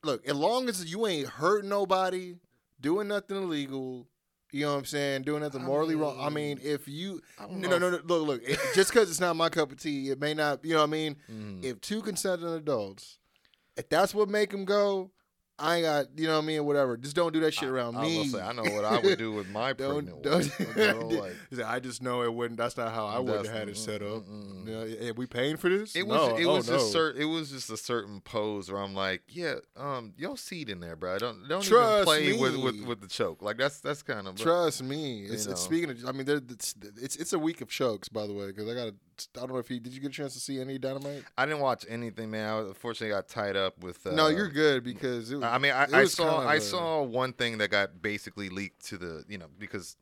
look, 0.03 0.27
as 0.27 0.34
long 0.36 0.67
as 0.69 0.91
you 0.91 1.05
ain't 1.07 1.27
hurting 1.27 1.69
nobody, 1.69 2.36
doing 2.81 3.07
nothing 3.07 3.38
illegal, 3.38 4.07
you 4.55 4.65
know 4.65 4.71
what 4.71 4.79
I'm 4.79 4.85
saying, 4.85 5.24
doing 5.24 5.41
nothing 5.41 5.62
I 5.62 5.65
morally 5.65 5.95
wrong. 5.95 6.17
I 6.17 6.29
mean, 6.29 6.57
mean, 6.57 6.59
if 6.63 6.88
you, 6.88 7.21
no, 7.50 7.67
no, 7.67 7.77
no, 7.77 7.89
no, 7.89 8.00
look, 8.05 8.27
look, 8.27 8.41
it, 8.43 8.57
just 8.74 8.89
because 8.89 9.09
it's 9.09 9.19
not 9.19 9.35
my 9.35 9.50
cup 9.50 9.69
of 9.69 9.81
tea, 9.81 10.12
it 10.12 10.19
may 10.21 10.33
not, 10.33 10.63
you 10.63 10.71
know 10.71 10.79
what 10.79 10.88
I 10.88 10.91
mean. 10.91 11.17
Mm. 11.29 11.62
If 11.62 11.81
two 11.81 12.01
consenting 12.01 12.47
adults, 12.47 13.19
if 13.75 13.89
that's 13.89 14.15
what 14.15 14.29
make 14.29 14.51
them 14.51 14.63
go, 14.63 15.12
I 15.57 15.75
ain't 15.77 15.85
got, 15.85 16.19
you 16.19 16.27
know 16.27 16.33
what 16.35 16.43
I 16.43 16.47
mean, 16.47 16.65
whatever. 16.65 16.97
Just 16.97 17.15
don't 17.15 17.31
do 17.31 17.39
that 17.39 17.53
shit 17.53 17.69
around 17.69 17.95
I, 17.95 18.03
me. 18.03 18.17
gonna 18.17 18.29
say, 18.29 18.41
I 18.41 18.51
know 18.51 18.63
what 18.63 18.83
I 18.83 19.00
would 19.00 19.17
do 19.17 19.31
with 19.31 19.47
my 19.50 19.71
don't, 19.71 20.05
pregnant 20.21 20.24
don't. 20.24 20.35
wife. 20.38 20.77
you 20.77 21.57
know, 21.57 21.62
like, 21.62 21.65
I 21.65 21.79
just 21.79 22.01
know 22.01 22.24
it 22.24 22.33
wouldn't. 22.33 22.57
That's 22.57 22.75
not 22.75 22.93
how 22.93 23.05
I 23.07 23.19
would 23.19 23.45
have 23.45 23.47
had 23.47 23.69
it 23.69 23.77
set 23.77 24.01
up. 24.01 24.25
mm-mm. 24.25 24.67
You 25.00 25.07
know, 25.07 25.13
we 25.15 25.25
paying 25.27 25.55
for 25.55 25.69
this? 25.69 25.95
It 25.95 26.05
was 26.05 26.29
No, 26.29 26.35
it 26.35 26.45
oh, 26.45 26.57
was 26.57 26.69
no. 26.69 26.77
just 26.77 26.91
certain 26.91 27.21
it 27.21 27.25
was 27.25 27.51
just 27.51 27.69
a 27.69 27.77
certain 27.77 28.19
pose 28.19 28.69
where 28.69 28.81
I'm 28.81 28.93
like, 28.93 29.21
yeah, 29.29 29.55
um, 29.77 30.13
y'all 30.17 30.35
seed 30.35 30.69
in 30.69 30.81
there, 30.81 30.95
bro. 30.97 31.17
Don't 31.19 31.47
don't 31.47 31.63
Trust 31.63 32.01
even 32.01 32.05
play 32.05 32.33
with, 32.33 32.55
me. 32.55 32.63
with 32.63 32.81
with 32.83 33.01
the 33.01 33.07
choke. 33.07 33.41
Like 33.41 33.57
that's 33.57 33.79
that's 33.79 34.03
kind 34.03 34.27
of 34.27 34.35
Trust 34.35 34.83
me. 34.83 35.24
It's, 35.24 35.45
it's 35.45 35.62
speaking 35.62 35.89
of. 35.89 36.05
I 36.05 36.12
mean, 36.12 36.27
it's, 36.27 36.75
it's 37.01 37.15
it's 37.15 37.33
a 37.33 37.39
week 37.39 37.62
of 37.62 37.69
chokes, 37.69 38.09
by 38.09 38.27
the 38.27 38.33
way, 38.33 38.47
because 38.47 38.67
I 38.69 38.74
got. 38.74 38.85
to 38.85 38.95
I 39.36 39.39
don't 39.41 39.50
know 39.53 39.57
if 39.57 39.69
you 39.69 39.79
did. 39.79 39.93
You 39.93 40.00
get 40.01 40.10
a 40.10 40.13
chance 40.13 40.34
to 40.34 40.39
see 40.39 40.60
any 40.60 40.77
dynamite? 40.77 41.24
I 41.38 41.45
didn't 41.45 41.62
watch 41.62 41.86
anything, 41.88 42.31
man. 42.31 42.50
I 42.50 42.60
unfortunately 42.60 43.15
got 43.15 43.27
tied 43.27 43.55
up 43.55 43.77
with. 43.84 44.05
Uh, 44.05 44.12
no, 44.12 44.27
you're 44.27 44.50
good 44.50 44.84
because 44.84 45.31
it, 45.31 45.43
I 45.43 45.57
mean, 45.57 45.72
I, 45.72 45.88
I 45.91 46.05
saw 46.05 46.39
I 46.45 46.55
a- 46.55 46.62
saw 46.62 47.03
one 47.03 47.34
thing 47.34 47.57
that 47.60 47.69
got 47.69 48.01
basically 48.01 48.50
leaked 48.50 48.86
to 48.88 48.98
the 48.98 49.24
you 49.27 49.38
know 49.38 49.48
because 49.60 49.95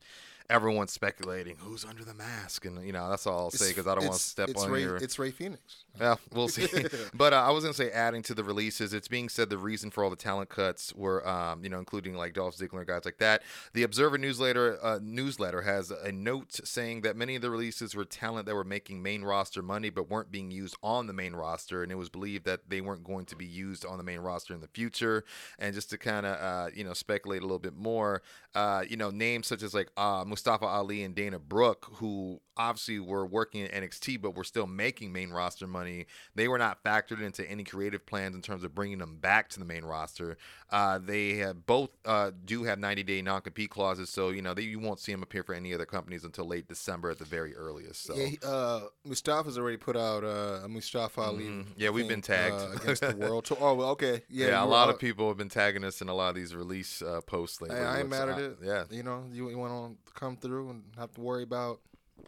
everyone's 0.53 0.91
speculating 0.91 1.55
who's 1.57 1.83
under 1.83 2.05
the 2.05 2.13
mask 2.13 2.65
and 2.65 2.85
you 2.85 2.93
know 2.93 3.09
that's 3.09 3.25
all 3.25 3.39
I'll 3.39 3.51
say 3.51 3.69
because 3.69 3.87
I 3.87 3.95
don't 3.95 4.05
want 4.05 4.17
to 4.17 4.23
step 4.23 4.49
on 4.55 4.71
Ray, 4.71 4.81
your. 4.81 4.97
It's 4.97 5.17
Rey 5.17 5.31
Fénix. 5.31 5.57
Yeah, 5.99 6.15
we'll 6.33 6.47
see. 6.47 6.67
but 7.13 7.33
uh, 7.33 7.43
I 7.43 7.51
was 7.51 7.63
gonna 7.63 7.73
say, 7.73 7.91
adding 7.91 8.21
to 8.23 8.33
the 8.33 8.43
releases, 8.43 8.93
it's 8.93 9.07
being 9.07 9.29
said 9.29 9.49
the 9.49 9.57
reason 9.57 9.91
for 9.91 10.03
all 10.03 10.09
the 10.09 10.15
talent 10.15 10.49
cuts 10.49 10.93
were, 10.93 11.27
um, 11.27 11.63
you 11.63 11.69
know, 11.69 11.79
including 11.79 12.15
like 12.15 12.33
Dolph 12.33 12.57
Ziggler, 12.57 12.85
guys 12.85 13.05
like 13.05 13.17
that. 13.19 13.43
The 13.73 13.83
Observer 13.83 14.17
newsletter 14.17 14.79
uh, 14.83 14.99
newsletter 15.01 15.61
has 15.61 15.91
a 15.91 16.11
note 16.11 16.59
saying 16.63 17.01
that 17.01 17.15
many 17.15 17.35
of 17.35 17.41
the 17.41 17.49
releases 17.49 17.95
were 17.95 18.05
talent 18.05 18.45
that 18.47 18.55
were 18.55 18.63
making 18.63 19.01
main 19.01 19.23
roster 19.23 19.61
money 19.61 19.89
but 19.89 20.09
weren't 20.09 20.31
being 20.31 20.51
used 20.51 20.75
on 20.81 21.07
the 21.07 21.13
main 21.13 21.33
roster, 21.33 21.83
and 21.83 21.91
it 21.91 21.95
was 21.95 22.09
believed 22.09 22.45
that 22.45 22.69
they 22.69 22.81
weren't 22.81 23.03
going 23.03 23.25
to 23.25 23.35
be 23.35 23.45
used 23.45 23.85
on 23.85 23.97
the 23.97 24.03
main 24.03 24.19
roster 24.19 24.53
in 24.53 24.61
the 24.61 24.67
future. 24.67 25.23
And 25.59 25.73
just 25.73 25.89
to 25.91 25.97
kind 25.97 26.25
of, 26.25 26.39
uh, 26.39 26.69
you 26.75 26.83
know, 26.83 26.93
speculate 26.93 27.41
a 27.41 27.45
little 27.45 27.59
bit 27.59 27.75
more, 27.75 28.21
uh, 28.55 28.83
you 28.87 28.97
know, 28.97 29.09
names 29.11 29.47
such 29.47 29.63
as 29.63 29.73
like 29.73 29.89
uh, 29.97 30.23
Mustafa 30.25 30.42
Ali 30.47 31.03
and 31.03 31.15
Dana 31.15 31.39
Brooke, 31.39 31.87
who 31.95 32.39
obviously 32.55 32.99
were 32.99 33.25
working 33.25 33.63
at 33.63 33.71
NXT 33.71 34.21
but 34.21 34.35
were 34.35 34.43
still 34.43 34.67
making 34.67 35.11
main 35.11 35.31
roster 35.31 35.65
money. 35.65 36.05
They 36.35 36.47
were 36.47 36.57
not 36.57 36.83
factored 36.83 37.21
into 37.21 37.49
any 37.49 37.63
creative 37.63 38.05
plans 38.05 38.35
in 38.35 38.41
terms 38.41 38.63
of 38.63 38.75
bringing 38.75 38.99
them 38.99 39.17
back 39.17 39.49
to 39.49 39.59
the 39.59 39.65
main 39.65 39.83
roster. 39.83 40.37
Uh, 40.69 40.99
they 40.99 41.37
have 41.37 41.65
both 41.65 41.89
uh, 42.05 42.31
do 42.45 42.63
have 42.63 42.79
90 42.79 43.03
day 43.03 43.21
non 43.21 43.41
compete 43.41 43.69
clauses, 43.69 44.09
so 44.09 44.29
you 44.29 44.41
know 44.41 44.53
they, 44.53 44.63
you 44.63 44.79
won't 44.79 44.99
see 44.99 45.11
them 45.11 45.23
appear 45.23 45.43
for 45.43 45.53
any 45.53 45.73
other 45.73 45.85
companies 45.85 46.23
until 46.23 46.45
late 46.45 46.67
December 46.67 47.09
at 47.09 47.19
the 47.19 47.25
very 47.25 47.55
earliest. 47.55 48.03
So. 48.03 48.15
Yeah, 48.15 48.25
he- 48.25 48.39
uh, 48.43 48.81
Mustafa's 49.05 49.57
already 49.57 49.77
put 49.77 49.97
out 49.97 50.23
uh, 50.23 50.61
a 50.63 50.67
Mustafa 50.67 51.21
Ali. 51.21 51.45
Mhm. 51.45 51.65
Yeah, 51.77 51.89
we've 51.89 52.07
been 52.07 52.21
tagged. 52.21 52.61
uh, 52.61 52.71
against 52.75 53.01
the 53.01 53.15
world. 53.17 53.45
tour. 53.45 53.57
Oh, 53.59 53.73
well, 53.75 53.89
okay. 53.91 54.23
Yeah, 54.29 54.47
Yeah, 54.47 54.63
a 54.63 54.65
lot 54.65 54.89
uh, 54.89 54.93
of 54.93 54.99
people 54.99 55.27
have 55.27 55.37
been 55.37 55.49
tagging 55.49 55.83
us 55.83 56.01
in 56.01 56.09
a 56.09 56.13
lot 56.13 56.29
of 56.29 56.35
these 56.35 56.55
release 56.55 57.01
uh, 57.01 57.21
posts 57.21 57.61
lately. 57.61 57.77
Hey, 57.77 57.83
I 57.83 57.99
ain't 57.99 58.09
mad 58.09 58.29
at 58.29 58.39
it. 58.39 58.57
Yeah, 58.63 58.83
You 58.89 59.03
know, 59.03 59.25
you, 59.31 59.49
you 59.49 59.57
want 59.57 59.97
to 60.05 60.13
come 60.23 60.37
through 60.37 60.69
and 60.69 60.83
have 60.97 61.11
to 61.13 61.21
worry 61.21 61.43
about 61.43 61.81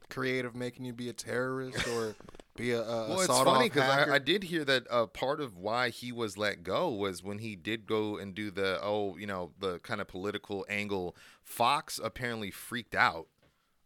creative 0.10 0.54
making 0.54 0.84
you 0.84 0.92
be 0.92 1.08
a 1.08 1.14
terrorist 1.14 1.88
or 1.88 2.16
be 2.58 2.72
a, 2.72 2.82
a 2.82 3.10
Well, 3.10 3.22
it's 3.22 3.28
funny 3.28 3.70
because. 3.70 4.10
I, 4.10 4.16
I 4.16 4.20
did 4.20 4.44
hear 4.44 4.66
that 4.66 4.86
uh, 4.90 5.06
part 5.06 5.40
of 5.40 5.58
why 5.58 5.90
he 5.90 6.12
was 6.12 6.38
let 6.38 6.64
go 6.64 6.90
was 6.90 7.24
when 7.24 7.40
he 7.40 7.56
did 7.56 7.88
go 7.88 8.18
and 8.18 8.36
do 8.36 8.52
the 8.52 8.80
oh, 8.84 9.16
you 9.18 9.28
know, 9.28 9.52
the 9.60 9.80
kind 9.80 10.02
of 10.02 10.08
political 10.08 10.66
angle. 10.70 11.16
Fox 11.44 12.00
apparently 12.04 12.52
freaked 12.52 12.96
out 12.96 13.28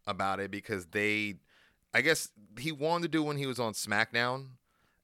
about 0.06 0.40
it 0.40 0.50
because 0.50 0.86
they, 0.86 1.36
I 1.94 2.00
guess 2.00 2.30
he 2.58 2.72
wanted 2.72 3.02
to 3.02 3.08
do 3.08 3.22
when 3.22 3.36
he 3.36 3.46
was 3.46 3.60
on 3.60 3.74
SmackDown, 3.74 4.46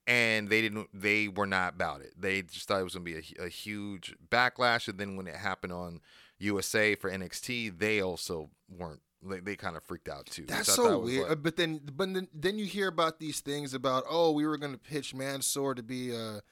and 0.07 0.49
they 0.49 0.63
didn't. 0.63 0.89
They 0.93 1.29
were 1.29 1.47
not 1.47 1.75
about 1.75 2.01
it. 2.01 2.15
They 2.19 2.43
just 2.43 2.67
thought 2.67 2.81
it 2.81 2.85
was 2.85 2.95
gonna 2.95 3.05
be 3.05 3.17
a, 3.39 3.45
a 3.45 3.49
huge 3.49 4.17
backlash, 4.31 4.89
and 4.89 4.99
then 4.99 5.17
when 5.17 5.29
it 5.29 5.37
happened 5.37 5.73
on 5.73 6.01
USA 6.38 6.95
for 6.95 7.11
NXT, 7.11 7.78
they 7.78 8.00
also 8.00 8.50
weren't. 8.69 9.00
They, 9.23 9.40
they 9.40 9.57
kind 9.57 9.76
of 9.76 9.83
freaked 9.83 10.09
out 10.09 10.26
too. 10.26 10.45
That's 10.47 10.73
so 10.73 11.00
weird. 11.00 11.23
like- 11.23 11.31
Uh, 11.33 11.35
but 11.37 11.57
then, 11.57 11.81
but 11.97 12.12
then, 12.12 12.28
then 12.35 12.59
you 12.59 12.64
hear 12.66 12.87
about 12.88 13.19
these 13.19 13.40
things 13.40 13.75
about 13.75 14.05
oh, 14.09 14.33
we 14.33 14.47
were 14.47 14.59
going 14.59 14.73
to 14.73 14.78
pitch 14.78 15.14
Mansoor 15.14 15.75
to 15.75 15.83
be 15.83 16.12
a, 16.14 16.43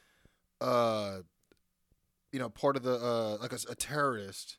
uh, 0.60 1.18
you 2.32 2.38
know, 2.38 2.48
part 2.48 2.76
of 2.76 2.82
the 2.82 2.94
uh, 2.96 3.36
like 3.40 3.52
a, 3.52 3.58
a 3.70 3.74
terrorist, 3.74 4.56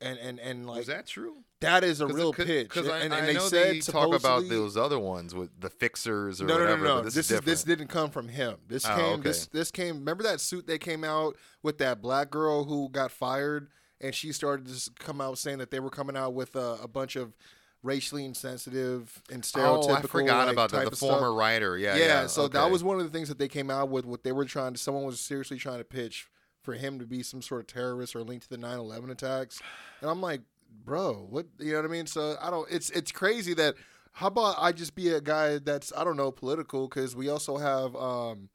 and 0.00 0.18
and 0.18 0.38
and 0.38 0.66
like 0.66 0.78
was 0.78 0.86
that 0.86 1.06
true? 1.06 1.44
that 1.60 1.82
is 1.82 2.00
a 2.00 2.06
real 2.06 2.32
'cause- 2.32 2.46
pitch. 2.46 2.68
'cause 2.70 2.88
I, 2.88 2.98
and, 3.00 3.12
I 3.12 3.18
and 3.18 3.28
they 3.28 3.34
know 3.34 3.48
said 3.48 3.74
they 3.74 3.80
talk 3.80 4.14
about 4.14 4.48
those 4.48 4.76
other 4.76 4.98
ones 4.98 5.34
with 5.34 5.50
the 5.60 5.68
fixers 5.68 6.40
or 6.40 6.44
no, 6.46 6.54
no, 6.54 6.60
whatever. 6.60 6.84
no, 6.84 6.88
no, 6.88 6.96
but 6.98 7.04
This, 7.06 7.14
This, 7.14 7.24
is 7.24 7.28
different. 7.30 7.46
this 7.46 7.64
didn't 7.64 7.88
come 7.88 8.10
from 8.10 8.28
him. 8.28 8.58
This 8.68 8.86
Oh, 8.86 8.94
came. 8.94 9.04
okay. 9.18 9.22
This 9.22 9.46
this 9.46 9.70
came. 9.72 9.96
Remember 9.98 10.22
that 10.22 10.40
suit 10.40 10.66
they 10.68 10.78
came 10.78 11.02
out 11.04 11.36
with 11.62 11.78
that 11.78 12.00
black 12.00 12.30
girl 12.30 12.64
who 12.64 12.88
got 12.88 13.10
fired, 13.10 13.68
and 14.00 14.14
she 14.14 14.32
started 14.32 14.66
to 14.66 14.90
come 14.98 15.20
out 15.20 15.38
saying 15.38 15.58
that 15.58 15.70
they 15.70 15.80
were 15.80 15.90
coming 15.90 16.16
out 16.16 16.34
with 16.34 16.56
uh, 16.56 16.76
a 16.82 16.88
bunch 16.88 17.16
of 17.16 17.36
racially 17.82 18.24
insensitive 18.24 19.22
and 19.30 19.42
stereotypical. 19.42 19.90
Oh, 19.90 19.94
I 19.94 20.02
forgot 20.02 20.46
like, 20.46 20.52
about 20.52 20.70
that. 20.72 20.82
The 20.82 20.86
of 20.88 20.96
stuff. 20.96 21.10
former 21.10 21.32
writer. 21.32 21.78
Yeah, 21.78 21.96
Yeah, 21.96 22.04
yeah. 22.04 22.26
so 22.26 22.48
that 22.48 22.70
was 22.70 22.82
one 22.82 22.98
of 22.98 23.04
the 23.04 23.16
things 23.16 23.28
that 23.28 23.38
they 23.38 23.48
came 23.48 23.70
out 23.70 23.88
with. 23.88 24.04
What 24.04 24.24
they 24.24 24.32
were 24.32 24.44
trying 24.44 24.74
to, 24.74 24.78
someone 24.78 25.04
was 25.04 25.20
seriously 25.20 25.58
trying 25.58 25.78
to 25.78 25.84
pitch 25.84 26.28
for 26.62 26.74
him 26.74 26.98
to 26.98 27.06
be 27.06 27.22
some 27.22 27.42
sort 27.42 27.62
of 27.62 27.66
terrorist 27.66 28.14
or 28.14 28.22
linked 28.22 28.48
to 28.48 28.50
the 28.50 28.58
9/11 28.58 29.10
attacks, 29.10 29.60
and 30.00 30.10
I'm 30.10 30.20
like, 30.20 30.42
bro, 30.84 31.26
what? 31.30 31.46
You 31.58 31.72
know 31.72 31.78
what 31.78 31.86
I 31.86 31.92
mean? 31.92 32.06
So 32.06 32.36
I 32.40 32.50
don't. 32.50 32.68
It's 32.70 32.90
it's 32.90 33.12
crazy 33.12 33.54
that. 33.54 33.74
How 34.12 34.26
about 34.26 34.56
I 34.58 34.72
just 34.72 34.96
be 34.96 35.10
a 35.10 35.20
guy 35.20 35.58
that's 35.58 35.92
I 35.96 36.02
don't 36.02 36.16
know 36.16 36.32
political 36.32 36.88
because 36.88 37.14
we 37.14 37.28
also 37.28 37.56
have 37.56 37.94
um, 37.94 38.48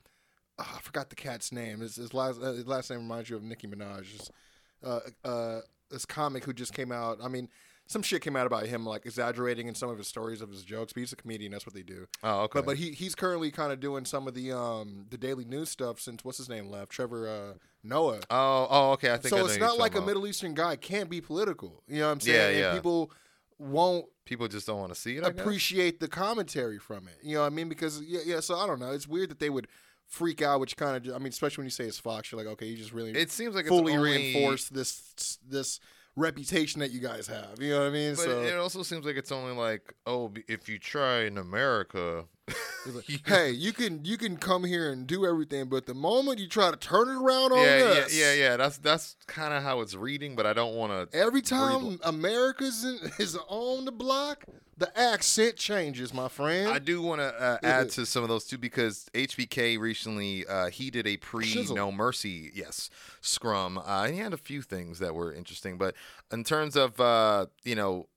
ah, 0.60 0.75
I 0.77 0.82
forgot 0.82 1.10
the 1.10 1.15
cat's 1.15 1.53
name. 1.53 1.79
His, 1.79 1.95
his 1.95 2.13
last 2.13 2.41
uh, 2.41 2.51
his 2.51 2.67
last 2.67 2.89
name 2.89 2.99
reminds 2.99 3.29
you 3.29 3.38
of 3.38 3.43
Nicki 3.43 3.67
Minaj. 3.67 4.13
It's, 4.13 4.29
uh, 4.83 4.99
uh, 5.23 5.59
this 5.89 6.05
comic 6.05 6.43
who 6.43 6.53
just 6.53 6.73
came 6.73 6.91
out. 6.91 7.19
I 7.23 7.27
mean. 7.27 7.49
Some 7.85 8.01
shit 8.01 8.21
came 8.21 8.37
out 8.37 8.47
about 8.47 8.65
him, 8.65 8.85
like 8.85 9.05
exaggerating 9.05 9.67
in 9.67 9.75
some 9.75 9.89
of 9.89 9.97
his 9.97 10.07
stories 10.07 10.41
of 10.41 10.49
his 10.49 10.63
jokes. 10.63 10.93
But 10.93 11.01
he's 11.01 11.11
a 11.11 11.17
comedian. 11.17 11.51
That's 11.51 11.65
what 11.65 11.75
they 11.75 11.83
do. 11.83 12.07
Oh, 12.23 12.43
okay. 12.43 12.59
But 12.59 12.65
but 12.65 12.77
he 12.77 12.91
he's 12.91 13.13
currently 13.13 13.51
kind 13.51 13.73
of 13.73 13.81
doing 13.81 14.05
some 14.05 14.25
of 14.25 14.33
the 14.33 14.57
um 14.57 15.05
the 15.09 15.17
daily 15.17 15.43
news 15.43 15.69
stuff 15.69 15.99
since 15.99 16.23
what's 16.23 16.37
his 16.37 16.47
name 16.47 16.69
left 16.69 16.93
Trevor 16.93 17.27
uh, 17.27 17.57
Noah. 17.83 18.21
oh, 18.29 18.67
oh, 18.69 18.91
okay. 18.91 19.11
I 19.11 19.17
think. 19.17 19.31
So 19.31 19.37
know 19.39 19.45
it's 19.47 19.59
not 19.59 19.77
like 19.77 19.95
a. 19.95 20.01
Middle 20.01 20.25
Eastern 20.25 20.53
guy 20.53 20.77
can't 20.77 21.09
be 21.09 21.19
political. 21.19 21.83
You 21.89 21.99
know 21.99 22.05
what 22.05 22.13
I'm 22.13 22.19
saying? 22.21 22.37
Yeah, 22.37 22.47
And 22.47 22.57
yeah. 22.57 22.73
people 22.73 23.11
won't 23.59 24.05
People 24.25 24.47
just 24.47 24.67
don't 24.67 24.79
want 24.79 24.93
to 24.93 24.99
see 24.99 25.17
it. 25.17 25.23
I 25.23 25.31
guess? 25.31 25.41
appreciate 25.41 25.99
the 25.99 26.07
commentary 26.07 26.79
from 26.79 27.07
it. 27.07 27.17
You 27.21 27.35
know 27.35 27.41
what 27.41 27.47
I 27.47 27.49
mean? 27.49 27.67
Because 27.67 28.01
yeah, 28.01 28.21
yeah. 28.25 28.39
So 28.39 28.55
I 28.55 28.65
don't 28.65 28.79
know. 28.79 28.91
It's 28.91 29.07
weird 29.07 29.29
that 29.29 29.39
they 29.39 29.49
would 29.49 29.67
freak 30.13 30.43
out, 30.43 30.60
which 30.60 30.78
kind 30.78 31.08
of 31.08 31.15
I 31.15 31.17
mean, 31.17 31.30
especially 31.30 31.63
when 31.63 31.65
you 31.65 31.71
say 31.71 31.86
it's 31.86 31.99
Fox, 31.99 32.32
you're 32.32 32.39
like, 32.39 32.52
okay, 32.54 32.67
you 32.67 32.78
just 32.78 32.93
really 32.93 33.12
It 33.12 33.32
seems 33.32 33.56
like 33.56 33.65
fully 33.65 33.93
it's 33.93 33.97
only, 33.97 34.12
reinforce 34.12 34.69
this 34.69 35.39
this 35.49 35.80
reputation 36.15 36.80
that 36.82 36.91
you 36.91 36.99
guys 36.99 37.26
have. 37.28 37.60
You 37.60 37.71
know 37.71 37.80
what 37.80 37.88
I 37.88 37.89
mean? 37.89 38.15
But 38.15 38.26
so 38.26 38.41
it 38.43 38.56
also 38.56 38.84
seems 38.84 39.06
like 39.06 39.17
it's 39.17 39.32
only 39.32 39.56
like, 39.56 39.93
oh, 40.06 40.32
if 40.47 40.69
you 40.69 40.78
try 40.78 41.23
in 41.23 41.38
America, 41.38 42.26
Like, 42.86 43.21
hey, 43.25 43.51
you 43.51 43.71
can 43.71 44.03
you 44.03 44.17
can 44.17 44.38
come 44.38 44.63
here 44.63 44.91
and 44.91 45.08
do 45.08 45.25
everything, 45.25 45.65
but 45.65 45.86
the 45.86 45.93
moment 45.93 46.39
you 46.39 46.47
try 46.47 46.71
to 46.71 46.77
turn 46.77 47.08
it 47.10 47.15
around 47.15 47.53
on 47.53 47.60
yeah, 47.60 47.77
yeah, 47.77 47.84
us, 48.01 48.17
yeah, 48.17 48.34
yeah. 48.34 48.58
That's 48.58 48.77
that's 48.77 49.15
kind 49.27 49.53
of 49.53 49.63
how 49.63 49.82
it's 49.82 49.95
reading, 49.95 50.36
but 50.36 50.45
I 50.45 50.53
don't 50.53 50.75
want 50.75 51.12
to. 51.12 51.17
Every 51.17 51.41
time 51.41 51.99
America's 52.03 52.84
in, 52.84 52.99
is 53.19 53.38
on 53.47 53.86
the 53.86 53.91
block, 53.91 54.43
the 54.77 54.97
accent 54.99 55.56
changes, 55.56 56.13
my 56.13 56.27
friend. 56.27 56.69
I 56.69 56.79
do 56.79 57.01
want 57.01 57.21
to 57.21 57.41
uh, 57.41 57.58
add 57.63 57.89
to 57.91 58.06
some 58.06 58.23
of 58.23 58.29
those 58.29 58.45
too 58.45 58.58
because 58.58 59.06
HBK 59.13 59.79
recently 59.79 60.45
uh, 60.45 60.69
he 60.69 60.89
did 60.89 61.08
a 61.08 61.17
pre 61.17 61.45
Shizzle. 61.45 61.75
No 61.75 61.91
Mercy 61.91 62.51
yes 62.53 62.89
scrum. 63.21 63.77
Uh, 63.77 64.03
and 64.06 64.13
he 64.13 64.19
had 64.19 64.34
a 64.34 64.38
few 64.38 64.62
things 64.62 64.99
that 64.99 65.15
were 65.15 65.34
interesting, 65.34 65.77
but 65.77 65.95
in 66.32 66.43
terms 66.43 66.75
of 66.75 66.99
uh, 66.99 67.45
you 67.63 67.75
know. 67.75 68.08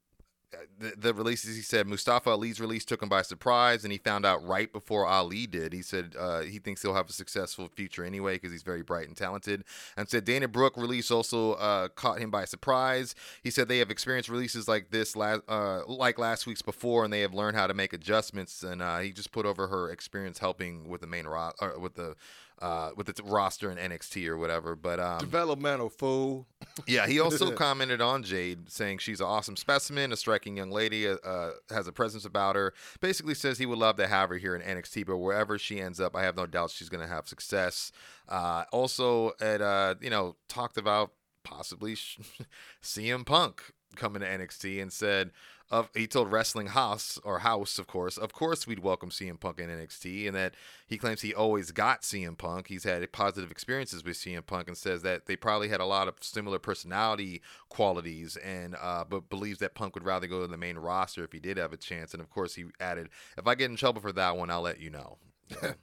Uh, 0.56 0.64
The, 0.78 0.94
the 0.96 1.14
releases, 1.14 1.56
he 1.56 1.62
said 1.62 1.86
Mustafa 1.86 2.30
Ali's 2.30 2.60
release 2.60 2.84
took 2.84 3.02
him 3.02 3.08
by 3.08 3.22
surprise, 3.22 3.84
and 3.84 3.92
he 3.92 3.98
found 3.98 4.26
out 4.26 4.46
right 4.46 4.72
before 4.72 5.06
Ali 5.06 5.46
did. 5.46 5.72
He 5.72 5.82
said 5.82 6.14
uh, 6.18 6.40
he 6.40 6.58
thinks 6.58 6.82
he'll 6.82 6.94
have 6.94 7.08
a 7.08 7.12
successful 7.12 7.68
future 7.68 8.04
anyway 8.04 8.34
because 8.34 8.52
he's 8.52 8.62
very 8.62 8.82
bright 8.82 9.08
and 9.08 9.16
talented. 9.16 9.64
And 9.96 10.08
said 10.08 10.24
Dana 10.24 10.48
Brooke 10.48 10.76
release 10.76 11.10
also 11.10 11.54
uh, 11.54 11.88
caught 11.88 12.18
him 12.18 12.30
by 12.30 12.44
surprise. 12.44 13.14
He 13.42 13.50
said 13.50 13.68
they 13.68 13.78
have 13.78 13.90
experienced 13.90 14.28
releases 14.28 14.68
like 14.68 14.90
this 14.90 15.16
last, 15.16 15.42
uh, 15.48 15.86
like 15.86 16.18
last 16.18 16.46
week's 16.46 16.62
before, 16.62 17.04
and 17.04 17.12
they 17.12 17.20
have 17.20 17.34
learned 17.34 17.56
how 17.56 17.66
to 17.66 17.74
make 17.74 17.92
adjustments. 17.92 18.62
And 18.62 18.82
uh, 18.82 18.98
he 18.98 19.12
just 19.12 19.32
put 19.32 19.46
over 19.46 19.68
her 19.68 19.90
experience 19.90 20.38
helping 20.38 20.88
with 20.88 21.00
the 21.00 21.06
main 21.06 21.26
ro- 21.26 21.52
or 21.60 21.78
with 21.78 21.94
the 21.94 22.16
uh, 22.60 22.90
with 22.96 23.06
the 23.06 23.22
roster 23.22 23.70
in 23.70 23.76
NXT 23.76 24.26
or 24.28 24.36
whatever. 24.36 24.74
But 24.74 25.00
um, 25.00 25.18
Developmental 25.18 25.88
fool. 25.88 26.46
yeah, 26.86 27.06
he 27.06 27.20
also 27.20 27.50
commented 27.54 28.00
on 28.00 28.22
Jade, 28.22 28.70
saying 28.70 28.98
she's 28.98 29.20
an 29.20 29.26
awesome 29.26 29.56
specimen, 29.56 30.12
a 30.12 30.16
striking 30.16 30.56
young 30.56 30.70
lady, 30.70 31.06
uh, 31.08 31.16
uh, 31.24 31.52
has 31.70 31.86
a 31.86 31.92
presence 31.92 32.24
about 32.24 32.56
her. 32.56 32.72
Basically, 33.00 33.34
says 33.34 33.58
he 33.58 33.66
would 33.66 33.78
love 33.78 33.96
to 33.96 34.06
have 34.06 34.30
her 34.30 34.36
here 34.36 34.56
in 34.56 34.62
NXT, 34.62 35.06
but 35.06 35.18
wherever 35.18 35.58
she 35.58 35.80
ends 35.80 36.00
up, 36.00 36.16
I 36.16 36.22
have 36.22 36.36
no 36.36 36.46
doubt 36.46 36.70
she's 36.70 36.88
going 36.88 37.06
to 37.06 37.12
have 37.12 37.28
success. 37.28 37.92
Uh, 38.28 38.64
also, 38.72 39.32
at 39.40 39.60
uh, 39.60 39.96
you 40.00 40.10
know, 40.10 40.36
talked 40.48 40.78
about 40.78 41.12
possibly 41.44 41.94
CM 42.82 43.24
Punk 43.24 43.62
coming 43.94 44.20
to 44.20 44.28
NXT 44.28 44.82
and 44.82 44.92
said, 44.92 45.30
of 45.70 45.90
he 45.94 46.06
told 46.06 46.30
Wrestling 46.30 46.68
House 46.68 47.18
or 47.24 47.40
House, 47.40 47.78
of 47.78 47.86
course, 47.86 48.16
of 48.16 48.32
course 48.32 48.66
we'd 48.66 48.78
welcome 48.78 49.10
CM 49.10 49.40
Punk 49.40 49.58
in 49.58 49.68
NXT, 49.68 50.26
and 50.26 50.36
that 50.36 50.54
he 50.86 50.96
claims 50.96 51.22
he 51.22 51.34
always 51.34 51.72
got 51.72 52.02
CM 52.02 52.38
Punk. 52.38 52.68
He's 52.68 52.84
had 52.84 53.10
positive 53.12 53.50
experiences 53.50 54.04
with 54.04 54.16
CM 54.16 54.46
Punk, 54.46 54.68
and 54.68 54.76
says 54.76 55.02
that 55.02 55.26
they 55.26 55.34
probably 55.34 55.68
had 55.68 55.80
a 55.80 55.86
lot 55.86 56.08
of 56.08 56.14
similar 56.20 56.58
personality 56.58 57.42
qualities, 57.68 58.36
and 58.36 58.76
uh, 58.80 59.04
but 59.08 59.28
believes 59.28 59.58
that 59.58 59.74
Punk 59.74 59.94
would 59.94 60.04
rather 60.04 60.26
go 60.26 60.40
to 60.42 60.46
the 60.46 60.56
main 60.56 60.78
roster 60.78 61.24
if 61.24 61.32
he 61.32 61.40
did 61.40 61.56
have 61.56 61.72
a 61.72 61.76
chance. 61.76 62.12
And 62.12 62.20
of 62.20 62.30
course, 62.30 62.54
he 62.54 62.66
added, 62.78 63.08
"If 63.36 63.46
I 63.46 63.54
get 63.54 63.70
in 63.70 63.76
trouble 63.76 64.00
for 64.00 64.12
that 64.12 64.36
one, 64.36 64.50
I'll 64.50 64.62
let 64.62 64.80
you 64.80 64.90
know." 64.90 65.18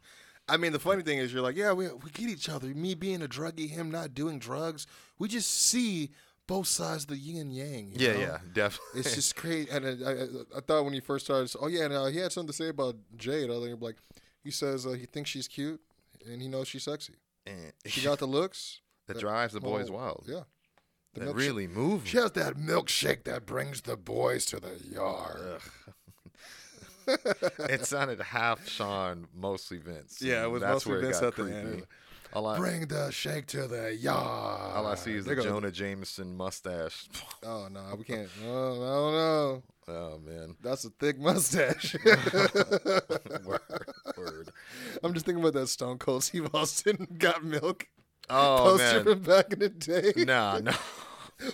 I 0.47 0.57
mean, 0.57 0.73
the 0.73 0.79
funny 0.79 1.03
thing 1.03 1.19
is, 1.19 1.31
you're 1.31 1.41
like, 1.41 1.55
yeah, 1.55 1.71
we, 1.71 1.87
we 1.87 2.09
get 2.11 2.27
each 2.27 2.49
other. 2.49 2.67
Me 2.67 2.95
being 2.95 3.21
a 3.21 3.27
druggie, 3.27 3.69
him 3.69 3.89
not 3.89 4.13
doing 4.13 4.39
drugs. 4.39 4.85
We 5.17 5.29
just 5.29 5.49
see 5.49 6.11
both 6.47 6.67
sides 6.67 7.03
of 7.03 7.10
the 7.10 7.17
yin 7.17 7.38
and 7.41 7.53
yang. 7.56 7.88
you 7.93 8.08
yeah, 8.08 8.13
know? 8.13 8.19
yeah, 8.19 8.38
definitely. 8.53 8.99
It's 9.01 9.15
just 9.15 9.36
crazy. 9.41 9.69
And 9.71 9.86
I, 9.86 10.10
I, 10.12 10.13
I 10.58 10.62
thought 10.62 10.84
when 10.86 10.93
he 10.93 10.99
first 10.99 11.25
started, 11.25 11.51
oh 11.62 11.67
yeah, 11.67 11.86
and 11.86 11.93
uh, 11.93 12.06
he 12.06 12.17
had 12.19 12.32
something 12.32 12.47
to 12.51 12.53
say 12.53 12.69
about 12.69 12.95
Jade. 13.15 13.49
I 13.49 13.60
think 13.62 13.82
like 13.82 13.95
he 14.43 14.51
says 14.51 14.86
uh, 14.86 14.91
he 14.91 15.06
thinks 15.06 15.29
she's 15.29 15.47
cute 15.47 15.79
and 16.29 16.41
he 16.41 16.47
knows 16.47 16.67
she's 16.67 16.84
sexy. 16.84 17.13
And 17.45 17.71
She 17.86 18.01
got 18.01 18.19
the 18.19 18.27
looks. 18.27 18.82
that 19.08 19.19
drives 19.19 19.53
the 19.53 19.62
boys 19.62 19.89
Oh, 19.89 19.93
wild. 19.93 20.25
Yeah. 20.27 20.41
The 21.13 21.19
that 21.21 21.29
milkshake- 21.29 21.36
really 21.36 21.67
moves. 21.67 22.10
She 22.10 22.17
has 22.17 22.32
that 22.32 22.56
milkshake 22.56 23.23
that 23.25 23.45
brings 23.45 23.82
the 23.82 23.95
boys 23.97 24.45
to 24.47 24.60
the 24.60 24.79
yard. 24.91 25.62
it 27.60 27.86
sounded 27.86 28.19
half 28.21 28.67
Sean, 28.67 29.27
mostly 29.36 29.77
Vince. 29.77 30.21
Yeah, 30.21 30.43
it 30.43 30.47
was 30.51 30.62
that's 30.62 30.73
mostly 30.86 30.91
where 30.93 30.99
it 30.99 31.03
Vince 31.03 31.19
got 31.19 31.27
at 31.27 31.36
the 31.36 31.43
creepy. 31.43 31.58
end. 31.58 31.84
All 32.35 32.47
I, 32.47 32.57
Bring 32.57 32.87
the 32.87 33.11
shake 33.11 33.45
to 33.47 33.67
the 33.67 33.93
yard. 33.95 34.75
all 34.75 34.87
I 34.87 34.95
see 34.95 35.13
is 35.15 35.25
They 35.25 35.35
the 35.35 35.43
Jonah 35.43 35.71
Jameson 35.71 36.35
mustache. 36.35 37.07
Oh 37.45 37.67
no, 37.71 37.81
we 37.97 38.03
can't. 38.05 38.29
Oh 38.45 38.75
no, 38.79 39.11
no, 39.11 39.93
oh 39.93 40.19
man, 40.25 40.55
that's 40.61 40.85
a 40.85 40.89
thick 40.91 41.19
mustache. 41.19 41.93
word, 43.45 43.59
word. 44.17 44.49
I'm 45.03 45.13
just 45.13 45.25
thinking 45.25 45.43
about 45.43 45.53
that 45.53 45.67
Stone 45.67 45.97
Cold 45.97 46.23
Steve 46.23 46.49
Austin 46.53 47.07
got 47.17 47.43
milk 47.43 47.87
Oh 48.29 48.57
poster 48.63 48.77
man, 48.77 49.03
from 49.03 49.19
back 49.23 49.51
in 49.53 49.59
the 49.59 49.69
day. 49.69 50.13
nah, 50.23 50.59
no, 50.59 50.71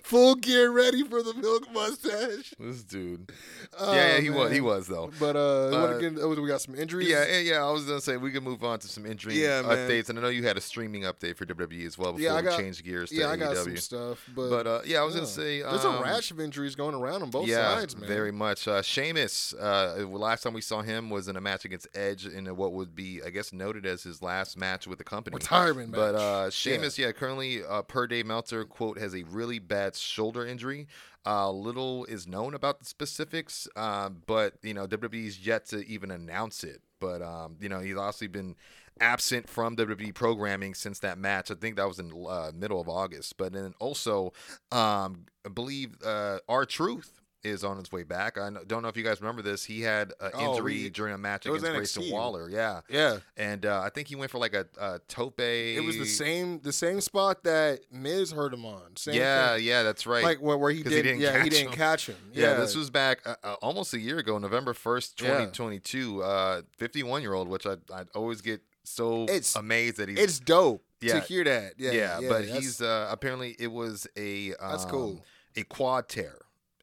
Full 0.04 0.36
gear, 0.36 0.72
ready 0.72 1.04
for 1.04 1.22
the 1.24 1.34
milk 1.34 1.72
mustache. 1.74 2.54
this 2.60 2.84
dude. 2.84 3.32
Oh, 3.82 3.94
yeah, 3.94 4.16
yeah, 4.16 4.22
he 4.22 4.30
was, 4.30 4.52
he 4.52 4.62
was 4.62 4.88
though. 4.88 5.10
But 5.20 5.36
uh, 5.36 5.40
Uh, 5.70 5.98
again? 5.98 6.16
We 6.42 6.48
got 6.48 6.60
some 6.62 6.76
injuries. 6.76 7.08
Yeah, 7.08 7.38
yeah. 7.40 7.64
I 7.64 7.72
was 7.72 7.86
gonna 7.86 8.02
say 8.02 8.18
we 8.18 8.32
can 8.32 8.44
move 8.44 8.64
on 8.64 8.80
to 8.80 8.88
some 8.88 9.06
injury 9.06 9.42
Yeah, 9.42 9.62
man. 9.62 9.78
updates, 9.78 10.10
and 10.10 10.20
I 10.20 10.22
know 10.22 10.28
you 10.30 10.44
had 10.44 10.58
a 10.58 10.62
streaming 10.62 11.04
update 11.04 11.38
for 11.38 11.46
WWE 11.46 11.86
as 11.86 11.98
well 11.98 12.12
before 12.14 12.24
Yeah, 12.26 12.34
I 12.34 12.38
we 12.38 12.48
got- 12.48 12.60
change 12.60 12.84
gears 12.84 13.10
to 13.10 13.16
yeah, 13.16 13.30
I 13.30 13.36
AEW. 13.36 13.40
got 13.40 13.58
some 13.58 13.78
stuff. 13.78 14.30
But, 14.36 14.50
But 14.50 14.68
uh, 14.68 14.82
yeah, 14.86 15.00
I 15.00 15.04
was 15.04 15.14
yeah. 15.14 15.20
gonna 15.22 15.32
say 15.32 15.62
there's 15.62 15.86
um, 15.86 15.96
a 15.98 16.02
rash 16.02 16.32
of 16.32 16.40
injuries 16.42 16.76
going 16.76 16.94
around 16.96 17.22
on 17.22 17.30
both 17.30 17.48
yeah, 17.48 17.76
sides, 17.76 17.96
man. 17.96 18.08
very 18.08 18.32
much. 18.32 18.68
Uh, 18.68 18.82
Sheamus, 18.82 19.54
uh, 19.54 20.06
last 20.10 20.44
time 20.44 20.54
we 20.54 20.62
saw 20.62 20.82
him 20.82 21.10
was 21.10 21.28
in 21.30 21.38
a 21.38 21.42
match 21.42 21.64
against 21.64 21.88
Edge 21.96 22.26
in 22.26 22.54
what 22.58 22.74
would 22.74 22.96
be, 22.96 23.22
I 23.26 23.30
guess, 23.30 23.54
noted 23.54 23.86
as 23.86 24.04
his 24.04 24.22
last 24.22 24.58
match 24.58 24.88
with 24.88 24.98
the 24.98 25.06
company. 25.06 25.36
retirement 25.36 25.92
match. 25.92 25.98
But 26.00 26.16
uh, 26.16 26.50
Sheamus, 26.50 26.98
yeah, 26.98 27.12
currently 27.14 27.64
uh, 27.64 27.82
per 27.84 28.08
Dave 28.08 28.26
Meltzer, 28.26 28.66
quote, 28.66 28.98
has 29.00 29.16
a 29.16 29.24
really 29.24 29.60
bad 29.60 29.79
shoulder 29.96 30.46
injury. 30.46 30.88
Uh, 31.26 31.52
little 31.52 32.06
is 32.06 32.28
known 32.28 32.54
about 32.54 32.80
the 32.80 32.86
specifics, 32.86 33.68
uh, 33.76 34.10
but 34.26 34.54
you 34.64 34.74
know 34.74 34.88
WWE's 34.88 35.46
yet 35.46 35.66
to 35.68 35.86
even 35.88 36.12
announce 36.12 36.64
it. 36.64 36.82
But 37.00 37.22
um, 37.22 37.58
you 37.60 37.70
know 37.70 37.80
he's 37.80 37.98
obviously 37.98 38.28
been 38.28 38.56
absent 39.02 39.48
from 39.50 39.76
WWE 39.76 40.14
programming 40.14 40.74
since 40.74 41.00
that 41.00 41.18
match. 41.18 41.52
I 41.52 41.56
think 41.56 41.76
that 41.78 41.88
was 41.88 42.00
in 42.00 42.12
uh, 42.28 42.52
middle 42.54 42.80
of 42.82 42.90
August. 42.90 43.38
But 43.38 43.54
then 43.54 43.74
also, 43.80 44.34
um, 44.72 45.26
I 45.46 45.50
believe 45.50 45.96
uh, 46.04 46.40
R-Truth 46.48 47.19
is 47.44 47.64
on 47.64 47.78
his 47.78 47.92
way 47.92 48.04
back. 48.04 48.38
I 48.38 48.50
don't 48.68 48.82
know 48.82 48.90
if 48.90 48.98
you 48.98 49.04
guys 49.04 49.22
remember 49.22 49.42
this. 49.42 49.64
He 49.64 49.82
had 49.82 50.14
an 50.20 50.32
Oh, 50.34 50.52
injury 50.52 50.78
he- 50.78 50.90
during 50.90 51.14
a 51.14 51.18
match 51.18 51.46
against 51.46 51.66
Grayson 51.66 52.12
Waller. 52.12 52.50
Yeah, 52.50 52.82
yeah, 52.90 53.18
and 53.38 53.66
uh, 53.66 53.82
I 53.82 53.90
think 53.90 54.08
he 54.10 54.16
went 54.16 54.32
for 54.32 54.38
like 54.40 54.54
a, 54.54 54.66
a 54.80 55.00
tope. 55.08 55.40
it 55.40 55.84
was 55.84 55.98
the 55.98 56.06
same 56.06 56.60
the 56.62 56.74
same 56.74 57.00
spot 57.02 57.44
that 57.44 57.82
Miz 57.92 58.32
hurt 58.32 58.54
him 58.54 58.66
on. 58.66 58.96
Same 58.98 59.16
Yeah, 59.16 59.56
thing. 59.56 59.66
yeah, 59.66 59.84
that's 59.84 60.06
right. 60.06 60.24
like 60.24 60.40
where, 60.42 60.58
where 60.58 60.72
he 60.72 60.84
did. 60.84 60.92
he 60.92 61.02
didn't 61.02 61.20
yeah, 61.22 61.32
he 61.38 61.38
catch 61.44 61.50
didn't 61.52 61.68
him. 61.70 61.74
catch 61.78 62.06
him. 62.08 62.16
yeah, 62.34 62.56
this 62.56 62.76
was 62.76 62.90
back 62.90 63.20
uh, 63.26 63.36
uh, 63.44 63.54
almost 63.62 63.94
a 63.94 64.00
year 64.00 64.18
ago, 64.18 64.38
November 64.38 64.74
first, 64.74 65.18
twenty 65.18 65.48
twenty 65.52 65.80
two. 65.80 66.22
Uh, 66.24 66.62
fifty 66.78 67.04
one 67.04 67.22
year 67.22 67.34
old, 67.34 67.48
which 67.48 67.66
I 67.66 67.78
I 67.94 68.04
always 68.16 68.42
get 68.42 68.62
so 68.84 69.24
It's- 69.24 69.56
amazed 69.56 69.98
that 69.98 70.10
he's 70.10 70.18
It's 70.20 70.40
dope 70.40 70.84
Yeah. 71.00 71.14
to 71.14 71.20
hear 71.22 71.44
that. 71.44 71.74
Yeah, 71.78 71.92
yeah, 71.92 72.20
yeah, 72.20 72.30
but 72.30 72.46
he's 72.46 72.82
uh, 72.82 73.08
apparently 73.12 73.56
it 73.60 73.72
was 73.72 74.08
a 74.18 74.54
um, 74.56 74.72
That's 74.72 74.86
cool. 74.86 75.24
a 75.56 75.64
quad 75.64 76.10
tear. 76.10 76.36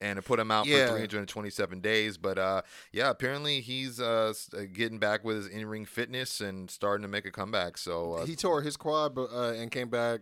And 0.06 0.18
it 0.18 0.24
put 0.24 0.38
him 0.38 0.50
out 0.50 0.66
Yeah. 0.66 0.86
for 0.88 0.92
327 0.98 1.80
days, 1.80 2.16
but 2.16 2.38
uh, 2.38 2.62
yeah, 2.92 3.10
apparently 3.10 3.60
he's 3.60 3.98
uh, 4.00 4.32
uh, 4.56 4.60
getting 4.72 4.98
back 4.98 5.24
with 5.24 5.36
his 5.36 5.46
in-ring 5.48 5.84
fitness 5.84 6.40
and 6.40 6.70
starting 6.70 7.02
to 7.02 7.08
make 7.08 7.24
a 7.26 7.30
comeback. 7.32 7.76
So 7.78 8.12
uh, 8.14 8.26
he 8.26 8.36
tore 8.36 8.62
his 8.62 8.76
quad 8.76 9.18
uh, 9.18 9.52
and 9.56 9.70
came 9.70 9.88
back 9.88 10.20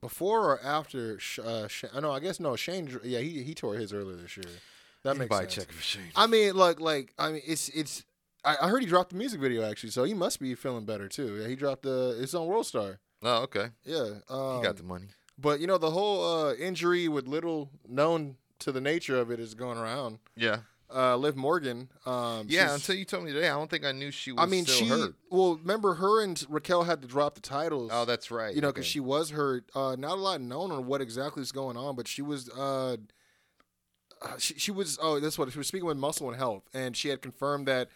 before 0.00 0.40
or 0.52 0.60
after. 0.62 1.18
Sh- 1.18 1.38
Uh, 1.38 1.68
Sh- 1.68 1.84
I 1.94 2.00
know. 2.00 2.10
I 2.10 2.20
guess 2.20 2.40
no. 2.40 2.56
Shane. 2.56 2.98
Yeah, 3.04 3.20
he 3.20 3.42
he 3.42 3.54
tore 3.54 3.74
his 3.74 3.92
earlier 3.92 4.16
this 4.16 4.36
year. 4.36 4.46
That 5.04 5.16
makes 5.16 5.36
sense. 5.36 5.54
check 5.54 5.72
for 5.72 5.82
Shane. 5.82 6.10
I 6.16 6.26
mean, 6.26 6.54
like, 6.56 6.80
like 6.80 7.12
I 7.18 7.32
mean, 7.32 7.42
it's 7.46 7.68
it's. 7.70 8.04
I, 8.44 8.56
I 8.62 8.68
heard 8.68 8.80
he 8.82 8.88
dropped 8.88 9.10
the 9.10 9.16
music 9.16 9.40
video 9.40 9.62
actually, 9.68 9.90
so 9.90 10.02
he 10.04 10.14
must 10.14 10.40
be 10.40 10.54
feeling 10.56 10.84
better 10.84 11.08
too. 11.08 11.36
Yeah, 11.40 11.48
he 11.48 11.54
dropped 11.56 11.82
the 11.82 12.16
his 12.20 12.34
own 12.34 12.46
World 12.48 12.66
Star. 12.66 12.98
oh, 13.22 13.42
okay, 13.44 13.68
Yeah, 13.84 14.18
um, 14.28 14.56
he 14.56 14.62
got 14.64 14.76
the 14.76 14.82
money. 14.82 15.06
But 15.42 15.60
you 15.60 15.66
know, 15.66 15.76
the 15.76 15.90
whole 15.90 16.24
uh, 16.24 16.54
injury 16.54 17.08
with 17.08 17.26
little 17.26 17.70
known 17.88 18.36
to 18.60 18.72
the 18.72 18.80
nature 18.80 19.18
of 19.18 19.30
it 19.30 19.40
is 19.40 19.54
going 19.54 19.76
around. 19.76 20.20
Yeah, 20.36 20.58
Uh, 20.94 21.16
Liv 21.16 21.36
Morgan. 21.36 21.88
Um, 22.06 22.46
yeah. 22.48 22.74
Until 22.74 22.94
you 22.94 23.04
told 23.04 23.24
me 23.24 23.32
today, 23.32 23.48
I 23.48 23.54
don't 23.54 23.68
think 23.68 23.84
I 23.84 23.92
knew 23.92 24.10
she 24.10 24.30
was. 24.32 24.40
I 24.40 24.46
mean, 24.46 24.64
she. 24.64 24.86
hurt. 24.86 25.14
Well, 25.30 25.56
remember 25.56 25.94
her 25.94 26.22
and 26.22 26.42
Raquel 26.48 26.84
had 26.84 27.02
to 27.02 27.08
drop 27.08 27.34
the 27.34 27.40
titles. 27.40 27.90
Oh, 27.92 28.04
that's 28.04 28.30
right. 28.30 28.54
you 28.54 28.60
know, 28.60 28.68
because 28.68 28.84
okay. 28.84 28.90
she 28.90 29.00
was 29.00 29.30
hurt. 29.30 29.64
Uh, 29.74 29.96
not 29.98 30.12
a 30.12 30.20
lot 30.20 30.40
known 30.40 30.70
on 30.70 30.86
what 30.86 31.00
exactly 31.00 31.42
is 31.42 31.52
going 31.52 31.76
on, 31.76 31.96
but 31.96 32.06
she 32.06 32.22
was. 32.22 32.48
Uh, 32.48 32.96
uh, 34.22 34.38
she, 34.38 34.54
she 34.54 34.70
was. 34.70 34.98
Oh, 35.02 35.18
that's 35.18 35.36
what 35.36 35.50
she 35.50 35.58
was 35.58 35.66
speaking 35.66 35.86
with 35.86 35.96
Muscle 35.96 36.28
and 36.28 36.36
Health, 36.36 36.62
and 36.72 36.96
she 36.96 37.08
had 37.08 37.20
confirmed 37.20 37.66
that 37.66 37.88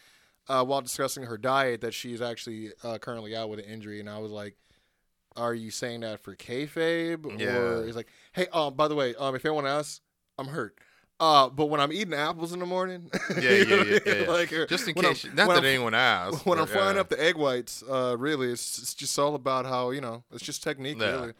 uh, 0.49 0.65
while 0.65 0.83
discussing 0.83 1.25
her 1.25 1.39
diet 1.39 1.81
that 1.81 1.95
she 1.95 2.13
is 2.13 2.23
actually 2.23 2.71
uh, 2.83 2.99
currently 2.99 3.37
out 3.37 3.49
with 3.49 3.59
an 3.59 3.67
injury. 3.67 4.01
And 4.01 4.09
I 4.09 4.19
was 4.19 4.31
like, 4.31 4.57
"Are 5.37 5.55
you 5.55 5.70
saying 5.70 6.01
that 6.01 6.20
for 6.20 6.35
kayfabe?" 6.37 7.38
Yeah. 7.38 7.57
Or 7.57 7.87
he's 7.87 7.96
like, 7.96 8.09
"Hey, 8.33 8.46
um, 8.53 8.75
by 8.75 8.88
the 8.88 8.94
way, 8.94 9.14
um, 9.16 9.35
if 9.35 9.44
anyone 9.44 9.66
asks, 9.66 10.01
I'm 10.38 10.49
hurt." 10.49 10.79
Uh, 11.18 11.49
but 11.49 11.66
when 11.66 11.81
I'm 11.81 11.92
eating 11.94 12.12
apples 12.12 12.53
in 12.53 12.59
the 12.59 12.66
morning, 12.66 13.11
Yeah, 13.40 13.51
yeah, 13.51 13.62
yeah, 13.62 13.99
yeah, 14.05 14.14
yeah. 14.25 14.31
like, 14.31 14.51
just 14.68 14.87
in 14.87 14.94
when 14.94 15.07
I'm- 15.07 15.14
case, 15.14 15.25
not 15.33 15.49
that 15.49 15.51
I'm- 15.51 15.64
anyone 15.64 15.94
asks. 15.94 16.44
when 16.44 16.59
I'm 16.59 16.66
frying 16.66 16.99
up 16.99 17.09
the 17.09 17.18
egg 17.22 17.37
whites, 17.37 17.83
uh, 17.88 18.16
really, 18.18 18.53
it's, 18.53 18.79
it's 18.79 18.92
just 18.92 19.18
all 19.18 19.35
about 19.35 19.64
how 19.64 19.90
you 19.92 20.03
know 20.03 20.25
it's 20.31 20.44
just 20.44 20.62
technique, 20.62 20.99
Yeah. 21.01 21.11
really. 21.12 21.33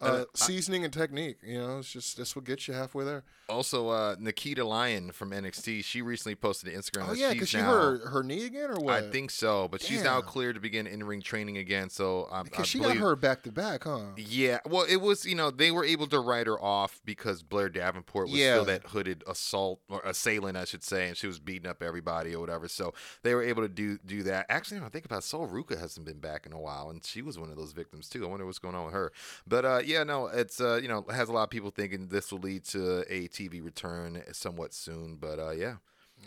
Uh, 0.00 0.24
seasoning 0.34 0.84
and 0.84 0.92
technique, 0.92 1.36
you 1.44 1.58
know, 1.58 1.78
it's 1.78 1.92
just 1.92 2.16
that's 2.16 2.34
what 2.34 2.44
gets 2.44 2.66
you 2.66 2.74
halfway 2.74 3.04
there. 3.04 3.22
Also, 3.50 3.88
uh, 3.88 4.14
Nikita 4.18 4.64
Lyon 4.64 5.10
from 5.10 5.32
NXT, 5.32 5.84
she 5.84 6.02
recently 6.02 6.36
posted 6.36 6.72
to 6.72 6.78
Instagram 6.78 7.08
Oh 7.08 7.12
yeah, 7.12 7.32
because 7.32 7.48
she 7.48 7.56
now. 7.58 7.64
hurt 7.64 8.06
her, 8.06 8.22
knee 8.22 8.46
again, 8.46 8.70
or 8.70 8.76
what? 8.78 8.94
I 8.94 9.10
think 9.10 9.30
so, 9.32 9.66
but 9.68 9.82
she's 9.82 10.04
now 10.04 10.20
Damn. 10.20 10.28
cleared 10.28 10.54
to 10.54 10.60
begin 10.60 10.86
in-ring 10.86 11.20
training 11.20 11.58
again. 11.58 11.90
So 11.90 12.28
um, 12.30 12.40
I 12.40 12.42
because 12.44 12.68
she 12.68 12.78
believe, 12.78 12.98
got 12.98 13.02
her 13.08 13.16
back 13.16 13.42
to 13.42 13.52
back, 13.52 13.84
huh? 13.84 14.00
Yeah, 14.16 14.58
well, 14.66 14.86
it 14.88 15.00
was 15.00 15.26
you 15.26 15.34
know 15.34 15.50
they 15.50 15.70
were 15.72 15.84
able 15.84 16.06
to 16.06 16.20
write 16.20 16.46
her 16.46 16.58
off 16.62 17.00
because 17.04 17.42
Blair 17.42 17.68
Davenport 17.68 18.28
was 18.28 18.38
Yeah. 18.38 18.54
still 18.54 18.64
that 18.66 18.86
hooded 18.86 19.24
assault 19.26 19.80
or 19.90 20.00
assailant, 20.04 20.56
I 20.56 20.64
should 20.64 20.84
say, 20.84 21.08
and 21.08 21.16
she 21.16 21.26
was 21.26 21.40
beating 21.40 21.68
up 21.68 21.82
everybody 21.82 22.34
or 22.34 22.40
whatever. 22.40 22.68
So 22.68 22.94
they 23.22 23.34
were 23.34 23.42
able 23.42 23.62
to 23.62 23.68
do 23.68 23.98
do 24.06 24.22
that. 24.22 24.46
Actually, 24.48 24.78
when 24.78 24.86
I 24.86 24.90
think 24.90 25.04
about 25.04 25.24
Sol 25.24 25.48
Ruca 25.48 25.78
hasn't 25.78 26.06
been 26.06 26.20
back 26.20 26.46
in 26.46 26.52
a 26.52 26.60
while, 26.60 26.88
and 26.88 27.04
she 27.04 27.20
was 27.20 27.36
one 27.38 27.50
of 27.50 27.56
those 27.56 27.72
victims 27.72 28.08
too. 28.08 28.24
I 28.24 28.28
wonder 28.28 28.46
what's 28.46 28.60
going 28.60 28.76
on 28.76 28.84
with 28.84 28.94
her. 28.94 29.12
But 29.46 29.64
uh, 29.64 29.80
yeah, 29.90 30.04
no, 30.04 30.26
it's 30.26 30.60
uh, 30.60 30.78
you 30.82 30.88
know 30.88 31.04
has 31.10 31.28
a 31.28 31.32
lot 31.32 31.44
of 31.44 31.50
people 31.50 31.70
thinking 31.70 32.08
this 32.08 32.30
will 32.32 32.40
lead 32.40 32.64
to 32.66 33.00
a 33.12 33.28
TV 33.28 33.62
return 33.64 34.22
somewhat 34.32 34.72
soon. 34.74 35.16
But 35.16 35.38
uh, 35.38 35.50
yeah, 35.50 35.76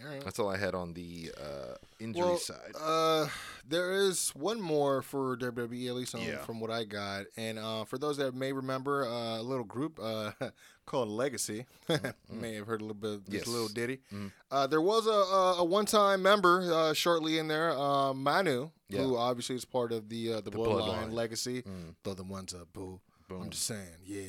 All 0.03 0.09
right. 0.11 0.23
that's 0.23 0.39
all 0.39 0.49
I 0.49 0.57
had 0.57 0.75
on 0.75 0.93
the 0.93 1.31
uh, 1.39 1.75
injury 1.99 2.21
Well, 2.23 2.37
side. 2.37 2.73
uh, 2.81 3.27
there 3.67 3.91
is 3.93 4.29
one 4.35 4.59
more 4.61 5.01
for 5.01 5.37
WWE, 5.37 5.87
at 5.87 5.95
least 5.95 6.15
on, 6.15 6.21
Yeah. 6.21 6.37
from 6.45 6.59
what 6.59 6.71
I 6.71 6.83
got. 6.83 7.25
And 7.37 7.57
uh, 7.59 7.85
for 7.85 7.97
those 7.97 8.17
that 8.17 8.33
may 8.35 8.51
remember, 8.51 9.05
uh, 9.07 9.39
a 9.39 9.43
little 9.43 9.63
group 9.65 9.99
uh, 10.01 10.31
called 10.85 11.07
Legacy, 11.09 11.65
may 12.29 12.55
have 12.55 12.67
heard 12.67 12.81
a 12.81 12.83
little 12.85 12.99
bit 13.01 13.11
of 13.13 13.25
this 13.25 13.33
Yes. 13.41 13.47
little 13.47 13.69
ditty. 13.69 13.99
Mhm. 14.13 14.31
Uh, 14.51 14.67
there 14.67 14.81
was 14.81 15.07
a, 15.07 15.09
a, 15.11 15.55
a 15.59 15.63
one-time 15.63 16.21
member 16.21 16.71
uh, 16.73 16.93
shortly 16.93 17.37
in 17.39 17.47
there, 17.47 17.71
uh, 17.71 18.13
Manu, 18.13 18.69
Yeah. 18.89 19.01
who 19.01 19.15
obviously 19.17 19.55
is 19.55 19.65
part 19.65 19.91
of 19.93 20.09
the 20.09 20.33
uh, 20.33 20.41
the, 20.41 20.51
The 20.51 20.57
bloodline, 20.57 21.09
Bloodline. 21.09 21.13
Legacy. 21.13 21.61
Mm. 21.63 21.95
Though 22.03 22.13
the 22.13 22.23
ones 22.23 22.53
up, 22.53 22.67
boo. 22.73 22.99
I'm 23.41 23.49
just 23.49 23.65
saying, 23.65 23.87
yeah, 24.05 24.21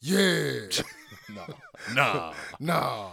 yeah, 0.00 0.60
no, 1.34 1.46
nah, 1.94 2.32
nah. 2.60 3.08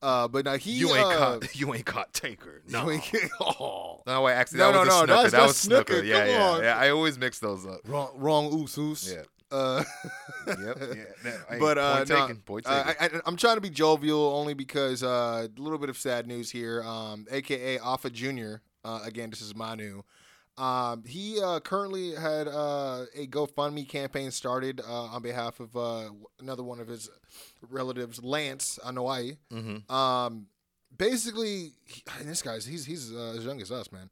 Uh, 0.00 0.26
but 0.26 0.44
now 0.44 0.56
he, 0.56 0.72
you 0.72 0.88
ain't 0.96 1.06
uh, 1.06 1.16
caught, 1.38 1.54
you 1.60 1.72
ain't 1.74 1.86
caught 1.86 2.12
Taker. 2.12 2.60
you 2.66 2.72
No, 2.72 2.90
ain't- 2.90 3.08
oh. 3.40 4.02
No, 4.04 4.22
wait, 4.22 4.32
actually, 4.34 4.58
No, 4.58 4.72
that 4.72 4.72
no, 4.72 4.80
was 4.80 4.88
a 4.88 4.96
snooker. 5.06 5.30
that 5.30 5.46
was 5.46 5.56
snooker. 5.56 5.92
snooker. 5.94 6.04
Yeah, 6.06 6.24
yeah, 6.26 6.42
on. 6.50 6.62
yeah. 6.62 6.76
I 6.76 6.90
always 6.90 7.16
mix 7.18 7.38
those 7.38 7.64
up. 7.64 7.80
Wrong, 7.86 8.10
wrong, 8.16 8.46
oos, 8.52 8.76
oos. 8.78 9.12
Yeah. 9.14 9.22
Uh, 9.56 9.84
Yep. 10.48 10.78
Yeah, 10.96 11.32
hey, 11.50 11.58
but 11.60 11.78
uh, 11.78 11.96
point 11.98 12.08
no. 12.08 12.34
Point 12.44 12.66
uh, 12.66 12.84
taken. 12.84 12.96
I, 13.14 13.18
I, 13.18 13.20
I'm 13.26 13.36
trying 13.36 13.54
to 13.56 13.60
be 13.60 13.70
jovial 13.70 14.18
only 14.34 14.54
because 14.54 15.04
uh, 15.04 15.46
a 15.56 15.60
little 15.60 15.78
bit 15.78 15.88
of 15.88 15.96
sad 15.96 16.26
news 16.26 16.50
here. 16.50 16.82
Um, 16.82 17.26
AKA 17.30 17.78
Alpha 17.78 18.10
Junior. 18.10 18.60
Uh, 18.84 19.00
again, 19.04 19.30
this 19.30 19.40
is 19.40 19.54
Manu. 19.54 20.02
Um, 20.58 21.04
he 21.06 21.40
uh, 21.42 21.60
currently 21.60 22.14
had 22.14 22.46
uh, 22.46 23.06
a 23.14 23.26
GoFundMe 23.26 23.88
campaign 23.88 24.30
started 24.30 24.80
uh, 24.80 25.04
on 25.04 25.22
behalf 25.22 25.60
of 25.60 25.74
uh, 25.76 26.10
another 26.40 26.62
one 26.62 26.78
of 26.78 26.88
his 26.88 27.08
relatives, 27.70 28.22
Lance 28.22 28.78
Anoa'i. 28.84 29.38
mm-hmm. 29.52 29.92
Um, 29.92 30.46
basically, 30.96 31.72
he- 31.84 32.02
this 32.24 32.42
guy's 32.42 32.66
he's 32.66 32.84
he's 32.84 33.12
uh, 33.12 33.34
as 33.36 33.44
young 33.44 33.60
as 33.62 33.70
us, 33.72 33.90
man. 33.90 34.10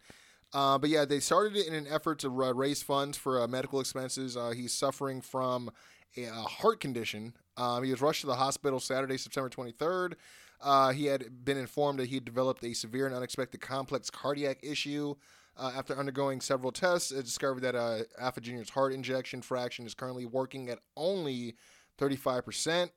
Uh, 0.52 0.78
but 0.78 0.90
yeah, 0.90 1.04
they 1.04 1.20
started 1.20 1.56
it 1.56 1.66
in 1.68 1.74
an 1.74 1.86
effort 1.88 2.18
to 2.20 2.28
uh, 2.28 2.52
raise 2.52 2.82
funds 2.82 3.16
for 3.16 3.40
uh, 3.40 3.46
medical 3.46 3.78
expenses. 3.80 4.36
Uh, 4.36 4.50
he's 4.50 4.72
suffering 4.72 5.20
from 5.20 5.70
a, 6.16 6.24
a 6.24 6.32
heart 6.32 6.80
condition. 6.80 7.34
Um, 7.56 7.84
he 7.84 7.90
was 7.90 8.00
rushed 8.00 8.22
to 8.22 8.26
the 8.26 8.34
hospital 8.34 8.80
Saturday, 8.80 9.16
September 9.16 9.48
23rd. 9.48 10.14
Uh, 10.60 10.90
he 10.90 11.06
had 11.06 11.44
been 11.44 11.56
informed 11.56 11.98
that 12.00 12.08
he 12.08 12.16
had 12.16 12.24
developed 12.24 12.64
a 12.64 12.74
severe 12.74 13.06
and 13.06 13.14
unexpected 13.14 13.60
complex 13.60 14.10
cardiac 14.10 14.58
issue. 14.62 15.14
Uh, 15.60 15.72
after 15.76 15.94
undergoing 15.94 16.40
several 16.40 16.72
tests, 16.72 17.12
it 17.12 17.22
discovered 17.22 17.60
that 17.60 17.74
uh, 17.74 17.98
Alpha 18.18 18.40
Junior's 18.40 18.70
heart 18.70 18.94
ejection 18.94 19.42
fraction 19.42 19.84
is 19.84 19.92
currently 19.92 20.24
working 20.24 20.70
at 20.70 20.78
only 20.96 21.54
35%. 21.98 22.88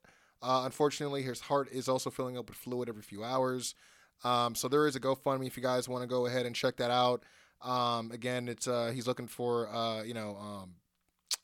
Uh, 0.41 0.61
unfortunately, 0.63 1.23
his 1.23 1.41
heart 1.41 1.67
is 1.73 1.89
also 1.89 2.09
filling 2.09 2.37
up 2.37 2.47
with 2.47 2.57
fluid 2.57 2.87
every 2.87 3.01
few 3.01 3.21
hours. 3.21 3.75
Um, 4.23 4.55
so 4.55 4.69
there 4.69 4.87
is 4.87 4.95
a 4.95 5.01
GoFundMe 5.01 5.45
if 5.45 5.57
you 5.57 5.63
guys 5.63 5.89
want 5.89 6.03
to 6.03 6.07
go 6.07 6.25
ahead 6.25 6.45
and 6.45 6.55
check 6.55 6.77
that 6.77 6.89
out. 6.89 7.23
Um, 7.61 8.11
again, 8.13 8.47
it's 8.47 8.65
uh, 8.65 8.91
he's 8.93 9.07
looking 9.07 9.27
for 9.27 9.67
uh, 9.67 10.03
you 10.03 10.13
know 10.13 10.37
um, 10.37 10.75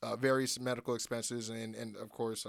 uh, 0.02 0.16
various 0.16 0.58
medical 0.58 0.94
expenses 0.94 1.50
and 1.50 1.74
and 1.74 1.96
of 1.96 2.08
course 2.08 2.46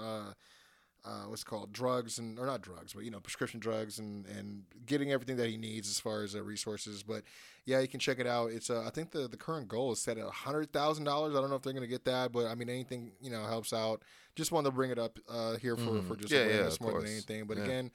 uh, 1.04 1.24
what's 1.28 1.42
it 1.42 1.46
called 1.46 1.72
drugs 1.74 2.20
and 2.20 2.38
or 2.38 2.46
not 2.46 2.62
drugs 2.62 2.94
but 2.94 3.04
you 3.04 3.10
know 3.10 3.20
prescription 3.20 3.60
drugs 3.60 3.98
and 4.00 4.26
and 4.28 4.64
getting 4.86 5.12
everything 5.12 5.36
that 5.38 5.50
he 5.50 5.58
needs 5.58 5.90
as 5.90 6.00
far 6.00 6.22
as 6.24 6.36
uh, 6.36 6.44
resources. 6.44 7.02
But 7.04 7.24
yeah, 7.66 7.80
you 7.80 7.88
can 7.88 8.00
check 8.00 8.20
it 8.20 8.28
out. 8.28 8.52
It's 8.52 8.70
uh, 8.70 8.84
I 8.86 8.90
think 8.92 9.12
the 9.12 9.28
the 9.28 9.38
current 9.38 9.68
goal 9.68 9.92
is 9.92 10.02
set 10.02 10.18
at 10.18 10.26
hundred 10.28 10.72
thousand 10.72 11.06
dollars. 11.06 11.36
I 11.36 11.42
don't 11.42 11.50
know 11.50 11.56
if 11.56 11.64
they're 11.64 11.74
going 11.74 11.82
to 11.84 11.88
get 11.88 12.06
that, 12.06 12.32
but 12.32 12.46
I 12.46 12.56
mean 12.56 12.70
anything 12.70 13.14
you 13.22 13.32
know 13.32 13.44
helps 13.46 13.74
out. 13.74 14.04
Just 14.36 14.52
wanted 14.52 14.70
to 14.70 14.76
bring 14.76 14.92
it 14.92 15.00
up 15.00 15.18
uh, 15.30 15.58
here 15.58 15.76
for 15.76 15.92
Mhm. 15.92 16.08
for 16.08 16.16
just 16.16 16.32
Yeah, 16.32 16.40
yeah, 16.40 16.46
awareness 16.46 16.76
of 16.76 16.82
more 16.82 16.94
than 17.02 17.12
anything. 17.12 17.46
But 17.46 17.58
Yeah. 17.58 17.64
again. 17.64 17.92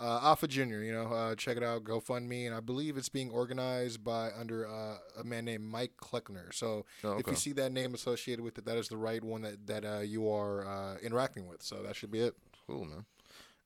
Uh, 0.00 0.20
Alpha 0.22 0.46
Junior, 0.46 0.80
you 0.84 0.92
know, 0.92 1.12
uh, 1.12 1.34
check 1.34 1.56
it 1.56 1.62
out. 1.64 1.82
GoFundMe, 1.82 2.46
and 2.46 2.54
I 2.54 2.60
believe 2.60 2.96
it's 2.96 3.08
being 3.08 3.30
organized 3.32 4.04
by 4.04 4.30
under 4.30 4.64
uh, 4.64 4.98
a 5.18 5.24
man 5.24 5.44
named 5.44 5.64
Mike 5.64 5.94
Kleckner. 6.00 6.54
So 6.54 6.86
Oh, 7.02 7.18
if 7.18 7.26
you 7.26 7.34
see 7.34 7.50
that 7.54 7.72
name 7.72 7.94
associated 7.94 8.44
with 8.44 8.56
it, 8.58 8.64
that 8.66 8.76
is 8.78 8.86
the 8.86 8.96
right 8.96 9.24
one 9.24 9.42
that 9.42 9.66
that 9.66 9.84
uh, 9.84 9.98
you 9.98 10.30
are 10.30 10.64
uh, 10.64 10.98
interacting 11.02 11.48
with. 11.48 11.62
So 11.64 11.82
that 11.82 11.96
should 11.96 12.12
be 12.12 12.20
it. 12.20 12.36
Cool, 12.68 12.84
man. 12.84 13.06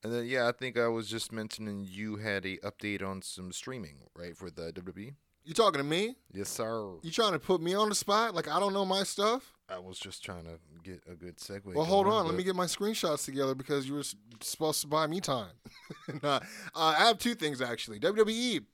And 0.04 0.12
then 0.12 0.26
yeah, 0.26 0.48
I 0.48 0.52
think 0.52 0.78
I 0.78 0.88
was 0.88 1.08
just 1.08 1.32
mentioning 1.32 1.86
you 1.88 2.16
had 2.16 2.44
a 2.44 2.56
update 2.58 3.06
on 3.06 3.22
some 3.22 3.52
streaming, 3.52 3.96
right, 4.16 4.36
for 4.36 4.50
the 4.50 4.72
WWE. 4.72 5.14
You 5.44 5.54
talking 5.54 5.78
to 5.78 5.84
me? 5.84 6.16
Yes, 6.32 6.48
sir. 6.48 6.94
You 7.02 7.10
trying 7.10 7.32
to 7.32 7.38
put 7.38 7.60
me 7.60 7.74
on 7.74 7.88
the 7.88 7.94
spot? 7.94 8.34
Like 8.34 8.48
I 8.48 8.60
don't 8.60 8.72
know 8.72 8.84
my 8.84 9.02
stuff? 9.02 9.52
I 9.68 9.78
was 9.78 9.98
just 9.98 10.24
trying 10.24 10.44
to 10.44 10.58
get 10.84 11.02
a 11.10 11.14
good 11.14 11.38
segue. 11.38 11.74
Well, 11.74 11.84
hold 11.84 12.06
going, 12.06 12.16
on. 12.16 12.26
Let 12.26 12.34
me 12.36 12.44
get 12.44 12.54
my 12.54 12.66
screenshots 12.66 13.24
together 13.24 13.54
because 13.54 13.88
you 13.88 13.94
were 13.94 14.04
supposed 14.40 14.82
to 14.82 14.86
buy 14.86 15.06
me 15.06 15.20
time. 15.20 15.52
nah, 16.22 16.36
uh, 16.36 16.40
I 16.74 17.06
have 17.06 17.18
two 17.18 17.34
things 17.34 17.60
actually. 17.60 17.98
WWE 17.98 18.64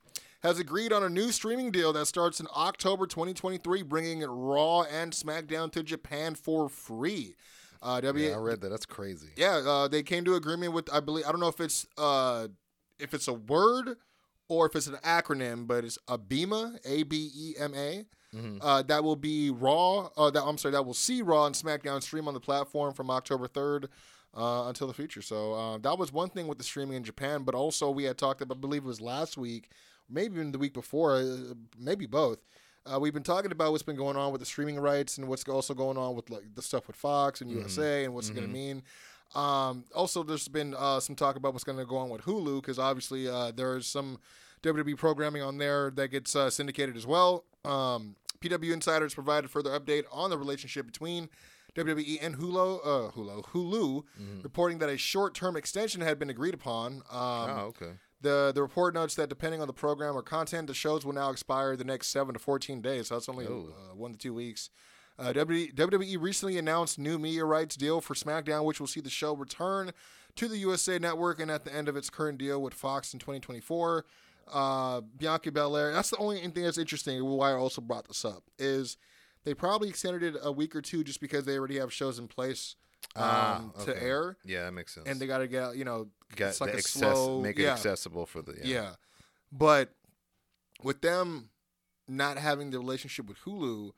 has 0.43 0.59
agreed 0.59 0.93
on 0.93 1.03
a 1.03 1.09
new 1.09 1.31
streaming 1.31 1.71
deal 1.71 1.91
that 1.93 2.05
starts 2.05 2.39
in 2.39 2.47
October 2.55 3.07
2023, 3.07 3.81
bringing 3.83 4.21
it 4.21 4.29
Raw 4.29 4.83
and 4.83 5.11
SmackDown 5.11 5.71
to 5.71 5.83
Japan 5.83 6.35
for 6.35 6.69
free. 6.69 7.35
Uh, 7.81 8.01
W- 8.01 8.27
Yeah, 8.29 8.35
I 8.35 8.39
read 8.39 8.61
that. 8.61 8.69
That's 8.69 8.85
crazy. 8.85 9.29
yeah, 9.37 9.61
uh, 9.65 9.87
they 9.87 10.03
came 10.03 10.25
to 10.25 10.35
agreement 10.35 10.73
with 10.73 10.91
I 10.93 10.99
believe 10.99 11.25
I 11.25 11.31
don't 11.31 11.39
know 11.39 11.47
if 11.47 11.59
it's 11.61 11.85
uh 11.97 12.47
if 12.99 13.13
it's 13.13 13.27
a 13.27 13.33
word 13.33 13.95
or 14.49 14.65
if 14.65 14.75
it's 14.75 14.87
an 14.87 14.95
acronym, 15.03 15.65
but 15.67 15.85
it's 15.85 15.97
ABEMA, 16.07 16.79
A 16.85 17.03
B 17.03 17.29
E 17.35 17.53
M 17.59 17.73
A. 17.75 18.05
Mhm. 18.35 18.59
Uh, 18.61 18.81
that 18.83 19.03
will 19.03 19.15
be 19.15 19.49
Raw. 19.49 20.09
Uh, 20.17 20.29
that 20.31 20.43
I'm 20.43 20.57
sorry, 20.57 20.73
that 20.73 20.83
will 20.85 20.93
see 20.93 21.21
Raw 21.21 21.45
and 21.45 21.55
SmackDown 21.55 22.01
stream 22.03 22.27
on 22.27 22.33
the 22.33 22.39
platform 22.39 22.93
from 22.93 23.09
October 23.09 23.47
3rd 23.47 23.85
uh, 24.35 24.65
until 24.67 24.85
the 24.87 24.93
future. 24.93 25.21
So 25.23 25.53
uh, 25.53 25.77
that 25.79 25.97
was 25.97 26.11
one 26.13 26.29
thing 26.29 26.47
with 26.47 26.57
the 26.59 26.63
streaming 26.63 26.97
in 26.97 27.03
Japan, 27.03 27.41
but 27.43 27.55
also 27.55 27.89
we 27.89 28.03
had 28.03 28.17
talked 28.19 28.41
about, 28.41 28.57
I 28.57 28.59
believe 28.59 28.83
it 28.83 28.87
was 28.87 29.01
last 29.01 29.35
week, 29.37 29.69
maybe 30.07 30.35
even 30.35 30.51
the 30.51 30.59
week 30.59 30.73
before, 30.75 31.15
uh, 31.15 31.53
maybe 31.79 32.05
both. 32.05 32.37
Uh, 32.85 32.99
we've 32.99 33.13
been 33.13 33.23
talking 33.23 33.51
about 33.51 33.71
what's 33.71 33.83
been 33.83 33.95
going 33.95 34.15
on 34.17 34.31
with 34.31 34.39
the 34.39 34.45
streaming 34.45 34.79
rights 34.79 35.17
and 35.17 35.27
what's 35.27 35.47
also 35.47 35.73
going 35.73 35.97
on 35.97 36.15
with 36.15 36.29
like 36.29 36.55
the 36.55 36.61
stuff 36.61 36.87
with 36.87 36.95
Fox 36.95 37.41
and 37.41 37.51
USA 37.51 38.05
and 38.05 38.13
what's 38.13 38.29
it 38.29 38.35
going 38.35 38.47
to 38.47 38.53
mean. 38.53 38.83
Um, 39.35 39.83
also, 39.93 40.23
there's 40.23 40.47
been 40.47 40.73
uh, 40.77 40.99
some 40.99 41.15
talk 41.15 41.35
about 41.35 41.53
what's 41.53 41.63
going 41.63 41.77
to 41.77 41.85
go 41.85 41.97
on 41.97 42.09
with 42.09 42.21
Hulu 42.21 42.61
because 42.61 42.79
obviously 42.79 43.27
uh, 43.27 43.51
there's 43.55 43.85
some 43.85 44.17
WWE 44.63 44.97
programming 44.97 45.41
on 45.41 45.57
there 45.57 45.91
that 45.91 46.07
gets 46.09 46.35
uh, 46.35 46.49
syndicated 46.49 46.97
as 46.97 47.05
well. 47.05 47.43
Um, 47.63 48.15
PW 48.41 48.71
Insiders 48.73 49.13
provided 49.13 49.51
further 49.51 49.77
update 49.77 50.03
on 50.11 50.29
the 50.29 50.37
relationship 50.37 50.85
between 50.85 51.29
WWE 51.75 52.17
and 52.21 52.37
Hulu, 52.37 52.79
uh, 52.83 53.11
Hulu, 53.11 53.43
Hulu, 53.45 54.03
reporting 54.43 54.79
that 54.79 54.89
a 54.89 54.97
short-term 54.97 55.55
extension 55.55 56.01
had 56.01 56.17
been 56.17 56.29
agreed 56.29 56.53
upon. 56.53 56.95
Um, 56.95 57.01
oh, 57.11 57.73
okay. 57.77 57.91
The 58.21 58.51
the 58.53 58.61
report 58.61 58.93
notes 58.93 59.15
that 59.15 59.29
depending 59.29 59.61
on 59.61 59.67
the 59.67 59.73
program 59.73 60.15
or 60.17 60.21
content, 60.21 60.67
the 60.67 60.73
shows 60.73 61.05
will 61.05 61.13
now 61.13 61.29
expire 61.29 61.75
the 61.75 61.83
next 61.83 62.07
seven 62.09 62.33
to 62.33 62.39
fourteen 62.39 62.81
days. 62.81 63.07
So 63.07 63.15
that's 63.15 63.29
only 63.29 63.47
Oh. 63.47 63.73
uh, 63.91 63.95
one 63.95 64.11
to 64.13 64.17
two 64.17 64.33
weeks. 64.33 64.69
Uh, 65.17 65.33
WWE, 65.33 65.73
WWE 65.75 66.17
recently 66.21 66.57
announced 66.57 66.97
new 66.97 67.19
media 67.19 67.43
rights 67.43 67.75
deal 67.75 67.99
for 67.99 68.13
SmackDown, 68.13 68.63
which 68.63 68.79
will 68.79 68.87
see 68.87 69.01
the 69.01 69.09
show 69.09 69.35
return 69.35 69.91
to 70.35 70.47
the 70.47 70.57
USA 70.59 70.97
Network 70.97 71.41
and 71.41 71.51
at 71.51 71.65
the 71.65 71.73
end 71.75 71.89
of 71.89 71.97
its 71.97 72.09
current 72.09 72.37
deal 72.37 72.61
with 72.61 72.73
Fox 72.73 73.11
in 73.13 73.19
2024. 73.19 74.05
Uh, 74.51 75.01
Bianca 75.01 75.51
Belair. 75.51 75.91
That's 75.93 76.09
the 76.09 76.17
only 76.17 76.39
thing 76.39 76.63
that's 76.63 76.77
interesting. 76.77 77.23
Why 77.25 77.49
I 77.51 77.53
also 77.53 77.81
brought 77.81 78.07
this 78.07 78.23
up 78.25 78.43
is 78.57 78.95
they 79.43 79.53
probably 79.53 79.89
extended 79.89 80.23
it 80.23 80.39
a 80.41 80.51
week 80.51 80.75
or 80.75 80.81
two 80.81 81.03
just 81.03 81.19
because 81.19 81.43
they 81.45 81.57
already 81.57 81.77
have 81.79 81.91
shows 81.93 82.17
in 82.17 82.27
place 82.27 82.75
um, 83.15 83.73
Ah, 83.77 83.83
to 83.85 84.01
air, 84.03 84.37
Yeah, 84.45 84.63
that 84.65 84.71
makes 84.73 84.93
sense. 84.93 85.07
and 85.07 85.19
they 85.19 85.27
got 85.27 85.39
to 85.39 85.47
get 85.47 85.75
you 85.75 85.83
know 85.85 86.07
got 86.35 86.49
it's 86.49 86.61
like 86.61 86.71
access, 86.75 86.91
slow 86.91 87.41
make 87.41 87.57
it 87.59 87.63
yeah. 87.63 87.73
accessible 87.73 88.25
for 88.25 88.41
the 88.41 88.53
yeah. 88.53 88.65
Yeah. 88.65 88.89
But 89.51 89.93
with 90.83 91.01
them 91.01 91.49
not 92.07 92.37
having 92.37 92.69
the 92.71 92.77
relationship 92.79 93.27
with 93.27 93.37
Hulu, 93.39 93.91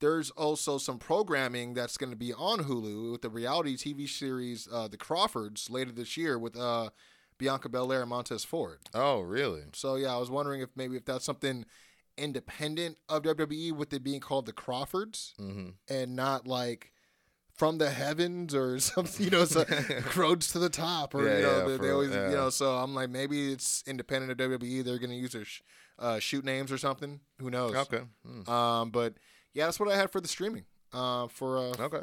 there's 0.00 0.30
also 0.30 0.78
some 0.78 0.98
programming 0.98 1.74
that's 1.74 1.96
going 1.96 2.10
to 2.10 2.16
be 2.16 2.32
on 2.32 2.60
Hulu 2.60 3.12
with 3.12 3.22
the 3.22 3.28
reality 3.30 3.76
TV 3.76 4.08
series 4.08 4.68
uh, 4.72 4.88
The 4.88 4.96
Crawfords 4.96 5.68
later 5.70 5.92
this 5.92 6.16
year 6.16 6.38
with 6.38 6.56
uh, 6.58 6.90
Bianca 7.38 7.68
Belair 7.68 8.00
and 8.02 8.10
Montez 8.10 8.44
Ford. 8.44 8.78
Oh, 8.94 9.20
really? 9.20 9.62
So 9.74 9.96
yeah, 9.96 10.14
I 10.14 10.18
was 10.18 10.30
wondering 10.30 10.60
if 10.60 10.70
maybe 10.76 10.96
if 10.96 11.04
that's 11.04 11.24
something 11.24 11.64
independent 12.16 12.98
of 13.08 13.22
WWE 13.22 13.72
with 13.72 13.92
it 13.92 14.02
being 14.02 14.20
called 14.20 14.46
The 14.46 14.52
Crawfords 14.52 15.34
Mm-hmm. 15.40 15.70
and 15.88 16.16
not 16.16 16.46
like 16.46 16.92
from 17.54 17.78
the 17.78 17.90
heavens 17.90 18.54
or 18.54 18.78
something, 18.90 19.24
you 19.24 19.30
know, 19.30 19.44
so 19.44 19.64
roads 20.16 20.52
to 20.52 20.58
the 20.58 20.70
top 20.70 21.14
or 21.14 21.26
Yeah, 21.26 21.36
you 21.36 21.42
know, 21.42 21.58
yeah, 21.58 21.64
they, 21.64 21.76
they 21.78 21.90
always, 21.90 22.10
yeah. 22.10 22.30
you 22.30 22.36
know. 22.36 22.50
So 22.50 22.72
I'm 22.76 22.94
like, 22.94 23.10
maybe 23.10 23.52
it's 23.52 23.84
independent 23.86 24.32
of 24.32 24.38
WWE. 24.60 24.84
They're 24.84 24.98
gonna 24.98 25.14
use 25.14 25.32
their 25.32 25.44
sh- 25.44 25.62
uh, 25.98 26.18
shoot 26.18 26.44
names 26.44 26.72
or 26.72 26.78
something. 26.78 27.20
Who 27.40 27.50
knows? 27.50 27.74
Okay. 27.74 28.00
Mm. 28.26 28.48
Um, 28.48 28.90
but 28.90 29.14
yeah, 29.52 29.66
that's 29.66 29.78
what 29.80 29.90
I 29.90 29.96
had 29.96 30.10
for 30.10 30.20
the 30.20 30.28
streaming. 30.28 30.64
Uh, 30.92 31.28
for 31.28 31.58
uh, 31.58 31.74
Okay. 31.78 32.02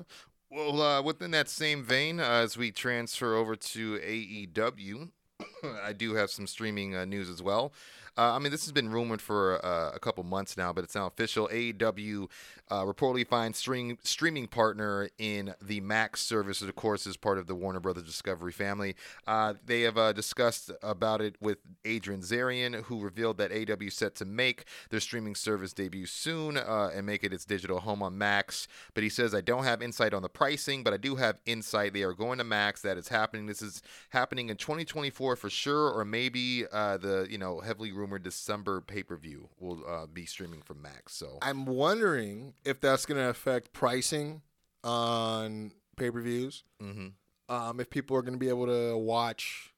Well, 0.50 0.82
uh, 0.82 1.02
within 1.02 1.32
that 1.32 1.50
same 1.50 1.84
vein, 1.84 2.22
uh, 2.22 2.24
as 2.24 2.56
we 2.58 2.72
transfer 2.72 3.36
over 3.36 3.56
to 3.58 4.00
AEW, 4.00 5.10
I 5.84 5.92
do 5.92 6.14
have 6.14 6.30
some 6.30 6.48
streaming 6.48 6.96
uh, 6.96 7.04
news 7.04 7.30
as 7.30 7.44
well. 7.44 7.74
Uh, 8.18 8.34
I 8.34 8.40
mean, 8.40 8.52
this 8.52 8.66
has 8.66 8.72
been 8.72 8.90
rumored 8.90 9.22
for 9.22 9.64
uh, 9.64 9.92
a 9.94 10.00
couple 10.00 10.24
months 10.24 10.58
now, 10.58 10.74
but 10.74 10.84
it's 10.84 10.96
now 10.96 11.06
official. 11.06 11.48
AEW 11.50 12.28
uh, 12.70 12.84
reportedly 12.84 13.28
finds 13.28 13.60
stream, 13.60 13.98
streaming 14.04 14.48
partner 14.48 15.10
in 15.20 15.54
the 15.62 15.80
Max 15.82 16.22
service, 16.22 16.62
of 16.64 16.76
course, 16.76 17.06
is 17.06 17.16
part 17.16 17.38
of 17.38 17.46
the 17.46 17.54
Warner 17.54 17.80
Brothers 17.80 18.06
Discovery 18.06 18.52
family. 18.52 18.96
Uh, 19.28 19.54
they 19.64 19.82
have 19.82 19.98
uh, 19.98 20.14
discussed 20.14 20.72
about 20.82 21.22
it 21.22 21.36
with 21.40 21.60
Andrew 21.86 22.18
Zarian, 22.18 22.84
who 22.84 23.00
revealed 23.00 23.38
that 23.38 23.52
AEW 23.52 23.92
set 23.92 24.16
to 24.16 24.26
make 24.26 24.66
their 24.90 25.00
streaming 25.00 25.36
service 25.36 25.72
debut 25.72 26.08
soon 26.08 26.58
uh, 26.58 26.90
and 26.94 27.06
make 27.06 27.24
it 27.24 27.32
its 27.32 27.46
digital 27.46 27.82
home 27.82 28.02
on 28.02 28.18
Max. 28.18 28.68
But 28.96 29.04
he 29.04 29.10
says, 29.10 29.36
I 29.36 29.42
don't 29.42 29.64
have 29.64 29.84
insight 29.84 30.16
on 30.16 30.24
the 30.24 30.30
pricing, 30.30 30.84
but 30.84 30.92
I 30.94 30.98
do 30.98 31.16
have 31.18 31.40
insight. 31.46 31.94
They 31.94 32.04
are 32.04 32.14
going 32.14 32.40
to 32.40 32.44
Max. 32.44 32.82
That 32.82 32.98
is 32.98 33.10
happening. 33.10 33.46
This 33.46 33.62
is 33.62 33.84
happening 34.10 34.50
in 34.50 34.58
2024 34.58 35.36
for 35.36 35.50
sure, 35.52 35.92
or 35.92 36.04
maybe 36.04 36.64
the 36.64 37.28
you 37.30 37.38
know 37.38 37.60
heavily 37.60 37.92
rumored 37.92 38.07
December 38.18 38.80
pay 38.82 39.04
per 39.04 39.16
view 39.18 39.50
will 39.60 39.84
uh, 39.88 40.06
be 40.08 40.26
streaming 40.26 40.62
from 40.62 40.82
Max. 40.82 41.14
So 41.14 41.38
I'm 41.42 41.66
wondering 41.66 42.54
if 42.64 42.80
that's 42.80 43.06
gonna 43.06 43.30
affect 43.30 43.74
pricing 43.74 44.42
on 44.84 45.72
pay 45.98 46.10
per 46.10 46.22
views. 46.22 46.64
Mhm. 46.82 47.14
Um, 47.50 47.80
if 47.80 47.90
people 47.90 48.16
are 48.18 48.22
gonna 48.22 48.38
be 48.38 48.50
able 48.50 48.68
to 48.68 48.98
watch, 48.98 49.74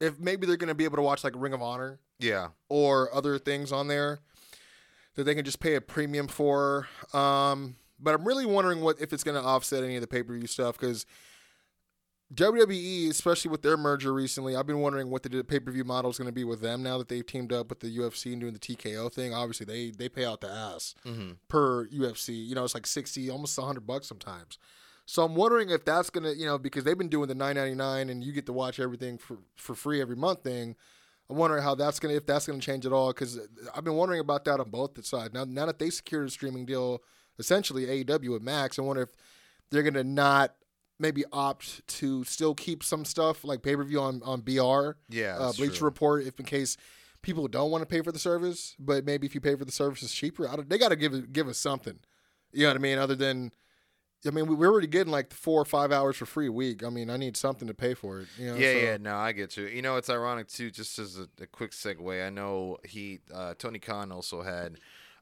if 0.00 0.18
maybe 0.18 0.46
they're 0.46 0.56
gonna 0.56 0.74
be 0.74 0.84
able 0.84 0.96
to 0.96 1.02
watch 1.02 1.22
like 1.24 1.34
Ring 1.36 1.52
of 1.52 1.62
Honor 1.62 2.00
yeah, 2.18 2.48
or 2.68 3.14
other 3.14 3.38
things 3.38 3.70
on 3.70 3.86
there 3.88 4.18
that 5.14 5.24
they 5.24 5.34
can 5.34 5.44
just 5.44 5.60
pay 5.60 5.74
a 5.74 5.80
premium 5.80 6.28
for. 6.28 6.88
Um, 7.12 7.76
but 8.00 8.14
I'm 8.14 8.24
really 8.24 8.46
wondering 8.46 8.80
what 8.80 9.00
if 9.00 9.12
it's 9.12 9.24
going 9.24 9.40
to 9.40 9.46
offset 9.46 9.82
any 9.82 9.96
of 9.96 10.00
the 10.00 10.06
pay 10.06 10.22
per 10.22 10.32
view 10.32 10.46
stuff 10.46 10.78
because 10.78 11.06
WWE, 12.34 13.08
especially 13.08 13.50
with 13.50 13.62
their 13.62 13.78
merger 13.78 14.12
recently, 14.12 14.54
I've 14.54 14.66
been 14.66 14.80
wondering 14.80 15.08
what 15.08 15.22
the 15.22 15.42
pay 15.42 15.60
per 15.60 15.72
view 15.72 15.84
model 15.84 16.10
is 16.10 16.18
going 16.18 16.28
to 16.28 16.32
be 16.32 16.44
with 16.44 16.60
them 16.60 16.82
now 16.82 16.98
that 16.98 17.08
they've 17.08 17.24
teamed 17.24 17.52
up 17.52 17.70
with 17.70 17.80
the 17.80 17.96
UFC 17.96 18.32
and 18.32 18.40
doing 18.40 18.52
the 18.52 18.58
TKO 18.58 19.10
thing. 19.10 19.32
Obviously, 19.32 19.64
they 19.64 19.90
they 19.90 20.10
pay 20.10 20.26
out 20.26 20.42
the 20.42 20.50
ass 20.50 20.94
mm-hmm. 21.06 21.32
per 21.48 21.86
UFC. 21.86 22.46
You 22.46 22.54
know, 22.54 22.64
it's 22.64 22.74
like 22.74 22.86
sixty, 22.86 23.30
almost 23.30 23.58
hundred 23.58 23.86
bucks 23.86 24.06
sometimes. 24.06 24.58
So 25.06 25.24
I'm 25.24 25.34
wondering 25.34 25.70
if 25.70 25.86
that's 25.86 26.10
gonna, 26.10 26.32
you 26.32 26.44
know, 26.44 26.58
because 26.58 26.84
they've 26.84 26.98
been 26.98 27.08
doing 27.08 27.28
the 27.28 27.34
9.99 27.34 28.10
and 28.10 28.22
you 28.22 28.30
get 28.30 28.44
to 28.44 28.52
watch 28.52 28.78
everything 28.78 29.16
for 29.16 29.38
for 29.56 29.74
free 29.74 30.02
every 30.02 30.16
month 30.16 30.42
thing. 30.42 30.76
I'm 31.30 31.36
wondering 31.36 31.62
how 31.62 31.74
that's 31.74 31.98
gonna 31.98 32.12
if 32.12 32.26
that's 32.26 32.46
gonna 32.46 32.60
change 32.60 32.84
at 32.84 32.92
all 32.92 33.08
because 33.14 33.38
uh, 33.38 33.46
I've 33.74 33.84
been 33.84 33.94
wondering 33.94 34.20
about 34.20 34.44
that 34.44 34.60
on 34.60 34.68
both 34.68 35.02
sides. 35.06 35.32
Now 35.32 35.44
now 35.44 35.64
that 35.64 35.78
they 35.78 35.88
secured 35.88 36.28
a 36.28 36.30
streaming 36.30 36.66
deal, 36.66 37.02
essentially 37.38 37.86
AEW 38.04 38.32
with 38.32 38.42
Max, 38.42 38.78
I 38.78 38.82
wonder 38.82 39.00
if 39.00 39.08
they're 39.70 39.82
gonna 39.82 40.04
not 40.04 40.54
maybe 40.98 41.24
opt 41.32 41.86
to 41.86 42.24
still 42.24 42.54
keep 42.54 42.82
some 42.82 43.04
stuff 43.04 43.44
like 43.44 43.62
pay 43.62 43.76
per 43.76 43.84
view 43.84 44.00
on 44.00 44.20
on 44.24 44.40
BR, 44.40 44.96
Yeah, 45.08 45.36
uh, 45.38 45.52
Bleacher 45.52 45.76
true. 45.76 45.84
Report, 45.86 46.24
if 46.26 46.38
in 46.38 46.46
case 46.46 46.76
people 47.22 47.46
don't 47.48 47.70
want 47.70 47.82
to 47.82 47.86
pay 47.86 48.00
for 48.02 48.12
the 48.12 48.18
service, 48.18 48.74
but 48.78 49.04
maybe 49.04 49.26
if 49.26 49.34
you 49.34 49.40
pay 49.40 49.54
for 49.54 49.64
the 49.64 49.72
service, 49.72 50.02
it's 50.02 50.14
cheaper. 50.14 50.48
I 50.48 50.56
don't, 50.56 50.68
they 50.68 50.78
got 50.78 50.90
to 50.90 50.96
give 50.96 51.14
it- 51.14 51.32
give 51.32 51.48
us 51.48 51.58
something. 51.58 51.98
You 52.52 52.62
know 52.62 52.70
what 52.70 52.76
I 52.76 52.80
mean? 52.80 52.98
Other 52.98 53.14
than, 53.16 53.52
I 54.26 54.30
mean, 54.30 54.46
we- 54.46 54.54
we're 54.54 54.70
already 54.70 54.86
getting 54.86 55.12
like 55.12 55.32
four 55.32 55.60
or 55.60 55.64
five 55.64 55.90
hours 55.92 56.16
for 56.16 56.26
free 56.26 56.46
a 56.46 56.52
week. 56.52 56.82
I 56.84 56.88
mean, 56.90 57.10
I 57.10 57.16
need 57.16 57.36
something 57.36 57.66
to 57.68 57.74
pay 57.74 57.94
for 57.94 58.20
it. 58.20 58.28
You 58.38 58.46
know? 58.46 58.54
Yeah, 58.56 58.72
so- 58.72 58.78
yeah, 58.78 58.96
no, 58.98 59.16
I 59.16 59.32
get 59.32 59.56
you. 59.56 59.66
You 59.66 59.82
know, 59.82 59.96
it's 59.96 60.08
ironic 60.08 60.46
too. 60.48 60.70
Just 60.70 60.98
as 60.98 61.18
a, 61.18 61.28
a 61.42 61.46
quick 61.46 61.72
segue, 61.72 62.24
I 62.26 62.30
know 62.30 62.78
he, 62.84 63.18
uh, 63.34 63.54
Tony 63.58 63.78
Khan, 63.80 64.10
also 64.12 64.42
had 64.42 64.78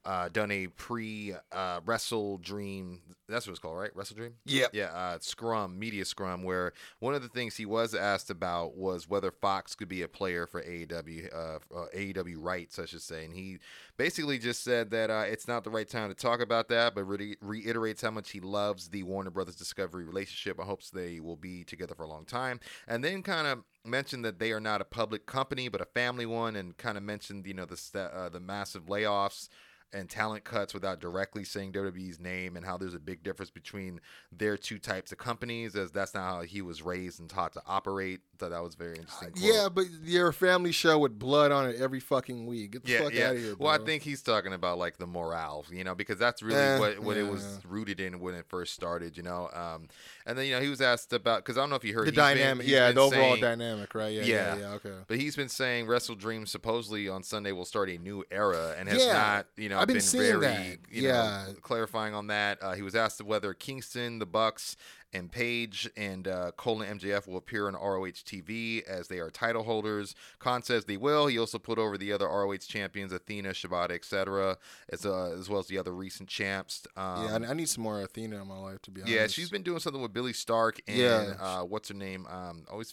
uh, 0.06 0.28
done 0.28 0.52
a 0.52 0.68
pre 0.68 1.34
uh, 1.50 1.80
WrestleDream. 1.80 3.00
That's 3.28 3.44
what 3.44 3.50
it's 3.50 3.58
called, 3.58 3.76
right? 3.76 3.92
WrestleDream. 3.92 4.32
Yep. 4.44 4.70
Yeah, 4.72 4.86
uh, 4.86 5.18
Scrum, 5.20 5.76
media 5.78 6.04
Scrum, 6.04 6.44
where 6.44 6.72
one 7.00 7.14
of 7.14 7.22
the 7.22 7.28
things 7.28 7.56
he 7.56 7.66
was 7.66 7.92
asked 7.92 8.30
about 8.30 8.76
was 8.76 9.08
whether 9.08 9.32
Fox 9.32 9.74
could 9.74 9.88
be 9.88 10.02
a 10.02 10.08
player 10.08 10.46
for 10.46 10.62
AEW, 10.62 11.34
uh, 11.34 11.58
uh, 11.76 11.86
AEW 11.94 12.36
rights, 12.38 12.78
I 12.78 12.86
should 12.86 13.02
say, 13.02 13.24
and 13.24 13.34
he 13.34 13.58
basically 13.96 14.38
just 14.38 14.62
said 14.62 14.90
that 14.92 15.10
uh, 15.10 15.24
it's 15.26 15.48
not 15.48 15.64
the 15.64 15.70
right 15.70 15.88
time 15.88 16.08
to 16.08 16.14
talk 16.14 16.40
about 16.40 16.68
that, 16.68 16.94
but 16.94 17.02
re- 17.02 17.36
reiterates 17.40 18.02
how 18.02 18.12
much 18.12 18.30
he 18.30 18.38
loves 18.38 18.88
the 18.88 19.02
Warner 19.02 19.30
Brothers 19.30 19.56
Discovery 19.56 20.04
relationship 20.04 20.58
and 20.58 20.68
hopes 20.68 20.90
they 20.90 21.18
will 21.18 21.36
be 21.36 21.64
together 21.64 21.96
for 21.96 22.04
a 22.04 22.08
long 22.08 22.24
time, 22.24 22.60
and 22.86 23.02
then 23.02 23.24
kind 23.24 23.48
of 23.48 23.64
mentioned 23.84 24.24
that 24.24 24.38
they 24.38 24.52
are 24.52 24.60
not 24.60 24.80
a 24.80 24.84
public 24.84 25.26
company 25.26 25.68
but 25.68 25.80
a 25.80 25.84
family 25.86 26.26
one, 26.26 26.54
and 26.54 26.76
kind 26.76 26.96
of 26.96 27.02
mentioned 27.02 27.44
you 27.44 27.54
know 27.54 27.64
the 27.64 27.76
sta- 27.76 28.12
uh, 28.14 28.28
the 28.28 28.38
massive 28.38 28.86
layoffs 28.86 29.48
and 29.96 30.08
talent 30.10 30.44
cuts 30.44 30.74
without 30.74 31.00
directly 31.00 31.42
saying 31.42 31.72
WWE's 31.72 32.20
name 32.20 32.56
and 32.56 32.64
how 32.64 32.76
there's 32.76 32.94
a 32.94 32.98
big 32.98 33.22
difference 33.22 33.50
between 33.50 34.00
their 34.30 34.56
two 34.56 34.78
types 34.78 35.10
of 35.10 35.18
companies 35.18 35.74
as 35.74 35.90
that's 35.90 36.14
not 36.14 36.22
how 36.28 36.42
he 36.42 36.60
was 36.62 36.82
raised 36.82 37.18
and 37.18 37.30
taught 37.30 37.52
to 37.54 37.62
operate. 37.66 38.20
Thought 38.38 38.50
that 38.50 38.62
was 38.62 38.74
very 38.74 38.96
interesting. 38.96 39.30
quote. 39.30 39.42
Yeah, 39.42 39.68
but 39.70 39.86
you're 40.04 40.28
a 40.28 40.32
family 40.32 40.70
show 40.72 40.98
with 40.98 41.18
blood 41.18 41.52
on 41.52 41.70
it 41.70 41.80
every 41.80 42.00
fucking 42.00 42.46
week. 42.46 42.72
Get 42.72 42.84
the 42.84 42.92
Yeah, 42.92 42.98
fuck 43.04 43.14
yeah. 43.14 43.28
out 43.28 43.36
of 43.36 43.40
here, 43.42 43.56
bro. 43.56 43.66
well, 43.68 43.80
I 43.80 43.84
think 43.84 44.02
he's 44.02 44.20
talking 44.20 44.52
about 44.52 44.76
like 44.76 44.98
the 44.98 45.06
morale, 45.06 45.64
you 45.72 45.82
know, 45.84 45.94
because 45.94 46.18
that's 46.18 46.42
really 46.42 46.60
Eh, 46.60 46.78
what, 46.78 46.98
what 47.00 47.16
it 47.16 47.26
was 47.26 47.42
yeah. 47.42 47.70
rooted 47.72 47.98
in 47.98 48.20
when 48.20 48.34
it 48.34 48.44
first 48.46 48.74
started, 48.74 49.16
you 49.16 49.22
know. 49.22 49.48
Um, 49.54 49.88
and 50.26 50.36
then 50.36 50.44
you 50.46 50.54
know 50.54 50.60
he 50.60 50.68
was 50.68 50.82
asked 50.82 51.14
about 51.14 51.38
because 51.44 51.56
I 51.56 51.62
don't 51.62 51.70
know 51.70 51.76
if 51.76 51.84
you 51.84 51.94
heard 51.94 52.02
the 52.08 52.10
he's 52.10 52.16
been- 52.16 52.36
dynamic, 52.36 52.66
yeah, 52.68 52.92
the 52.92 53.00
overall 53.00 53.30
saying- 53.30 53.40
dynamic, 53.40 53.94
right? 53.94 54.12
Yeah, 54.12 54.22
yeah, 54.24 54.54
Yeah. 54.54 54.56
yeah. 54.60 54.66
okay. 54.74 54.92
But 55.08 55.18
he's 55.18 55.34
been 55.34 55.48
saying 55.48 55.86
WrestleDream 55.86 56.46
supposedly 56.46 57.08
on 57.08 57.22
Sunday 57.22 57.52
will 57.52 57.64
start 57.64 57.88
a 57.88 57.96
new 57.96 58.22
era 58.30 58.74
and 58.78 58.86
has 58.88 59.02
Yeah, 59.02 59.12
not, 59.14 59.46
you 59.56 59.70
know, 59.70 59.78
I've 59.86 59.88
been 59.88 59.94
been, 59.96 60.02
seeing 60.02 60.40
very, 60.40 60.40
that. 60.40 60.78
you 60.90 61.02
Yeah. 61.02 61.44
know, 61.48 61.54
clarifying 61.62 62.14
on 62.14 62.26
that. 62.28 62.62
Uh, 62.62 62.74
he 62.74 62.82
was 62.82 62.94
asked 62.94 63.22
whether 63.22 63.54
Kingston, 63.54 64.18
the 64.18 64.26
Bucks, 64.26 64.76
and 65.12 65.30
Page 65.32 65.88
and 65.96 66.28
uh, 66.28 66.50
Cole 66.56 66.82
and 66.82 67.00
MJF 67.00 67.26
will 67.26 67.38
appear 67.38 67.68
on 67.68 67.74
ROH 67.74 68.22
TV 68.26 68.82
as 68.82 69.08
they 69.08 69.18
are 69.18 69.30
title 69.30 69.62
holders. 69.62 70.14
Khan 70.40 70.62
says 70.62 70.84
they 70.84 70.96
will. 70.98 71.26
He 71.28 71.38
also 71.38 71.58
put 71.58 71.78
over 71.78 71.96
the 71.96 72.12
other 72.12 72.26
ROH 72.26 72.56
champions, 72.68 73.12
Athena, 73.12 73.50
Shibata, 73.50 73.92
etc., 73.92 74.58
as 74.92 75.06
uh, 75.06 75.30
as 75.38 75.48
well 75.48 75.60
as 75.60 75.68
the 75.68 75.78
other 75.78 75.92
recent 75.94 76.28
champs. 76.28 76.86
Um, 76.96 77.24
yeah, 77.42 77.48
I, 77.50 77.54
need 77.54 77.68
some 77.68 77.84
more 77.84 78.02
Athena 78.02 78.42
in 78.42 78.48
my 78.48 78.58
life 78.58 78.82
to 78.82 78.90
be 78.90 79.00
honest. 79.02 79.14
yeah, 79.16 79.26
she's 79.28 79.48
been 79.48 79.62
doing 79.62 79.78
something 79.78 80.02
with 80.02 80.12
Billie 80.12 80.32
Starkz 80.34 80.80
and 80.86 80.98
Yeah. 80.98 81.34
uh, 81.40 81.62
what's 81.62 81.88
her 81.88 81.94
name? 81.94 82.26
Um, 82.26 82.66
always, 82.70 82.92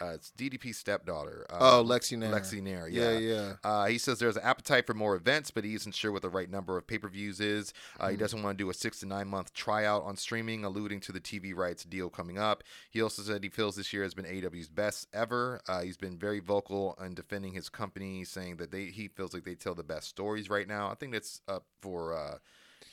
uh, 0.00 0.12
it's 0.14 0.32
DDP's 0.36 0.76
stepdaughter. 0.78 1.46
Uh, 1.50 1.56
Oh, 1.78 1.84
Lexy 1.84 2.16
Nair. 2.16 2.30
Lexy 2.32 2.62
Nair. 2.62 2.88
Yeah, 2.88 3.12
Yeah, 3.12 3.18
yeah. 3.18 3.52
Uh, 3.64 3.86
he 3.86 3.98
says 3.98 4.18
there's 4.18 4.36
an 4.36 4.42
appetite 4.44 4.86
for 4.86 4.94
more 4.94 5.14
events, 5.16 5.50
but 5.50 5.64
he 5.64 5.74
isn't 5.74 5.94
sure 5.94 6.12
what 6.12 6.22
the 6.22 6.28
right 6.28 6.50
number 6.50 6.76
of 6.78 6.86
pay 6.86 6.98
per 6.98 7.08
views 7.08 7.40
is. 7.40 7.72
Uh, 7.98 8.06
Hmm. 8.06 8.10
He 8.12 8.16
doesn't 8.16 8.42
want 8.42 8.56
to 8.58 8.64
do 8.64 8.70
a 8.70 8.74
six 8.74 9.00
to 9.00 9.06
nine 9.06 9.28
month 9.28 9.52
tryout 9.52 10.04
on 10.04 10.16
streaming, 10.16 10.64
alluding 10.64 11.00
to 11.00 11.12
the 11.12 11.20
TV 11.20 11.54
rights 11.54 11.84
deal 11.84 12.08
coming 12.10 12.38
up. 12.38 12.62
He 12.90 13.02
also 13.02 13.22
said 13.22 13.42
he 13.42 13.50
feels 13.50 13.76
this 13.76 13.92
year 13.92 14.02
has 14.02 14.14
been 14.14 14.26
AW's 14.26 14.68
best 14.68 15.08
ever. 15.12 15.60
Uh, 15.68 15.82
he's 15.82 15.96
been 15.96 16.18
very 16.18 16.40
vocal 16.40 16.96
in 17.04 17.14
defending 17.14 17.52
his 17.52 17.68
company, 17.68 18.24
saying 18.24 18.56
that 18.56 18.70
they 18.70 18.86
he 18.86 19.08
feels 19.08 19.34
like 19.34 19.44
they 19.44 19.54
tell 19.54 19.74
the 19.74 19.82
best 19.82 20.08
stories 20.08 20.48
right 20.50 20.68
now. 20.68 20.90
I 20.90 20.94
think 20.94 21.12
that's 21.12 21.40
up 21.48 21.64
for. 21.80 22.14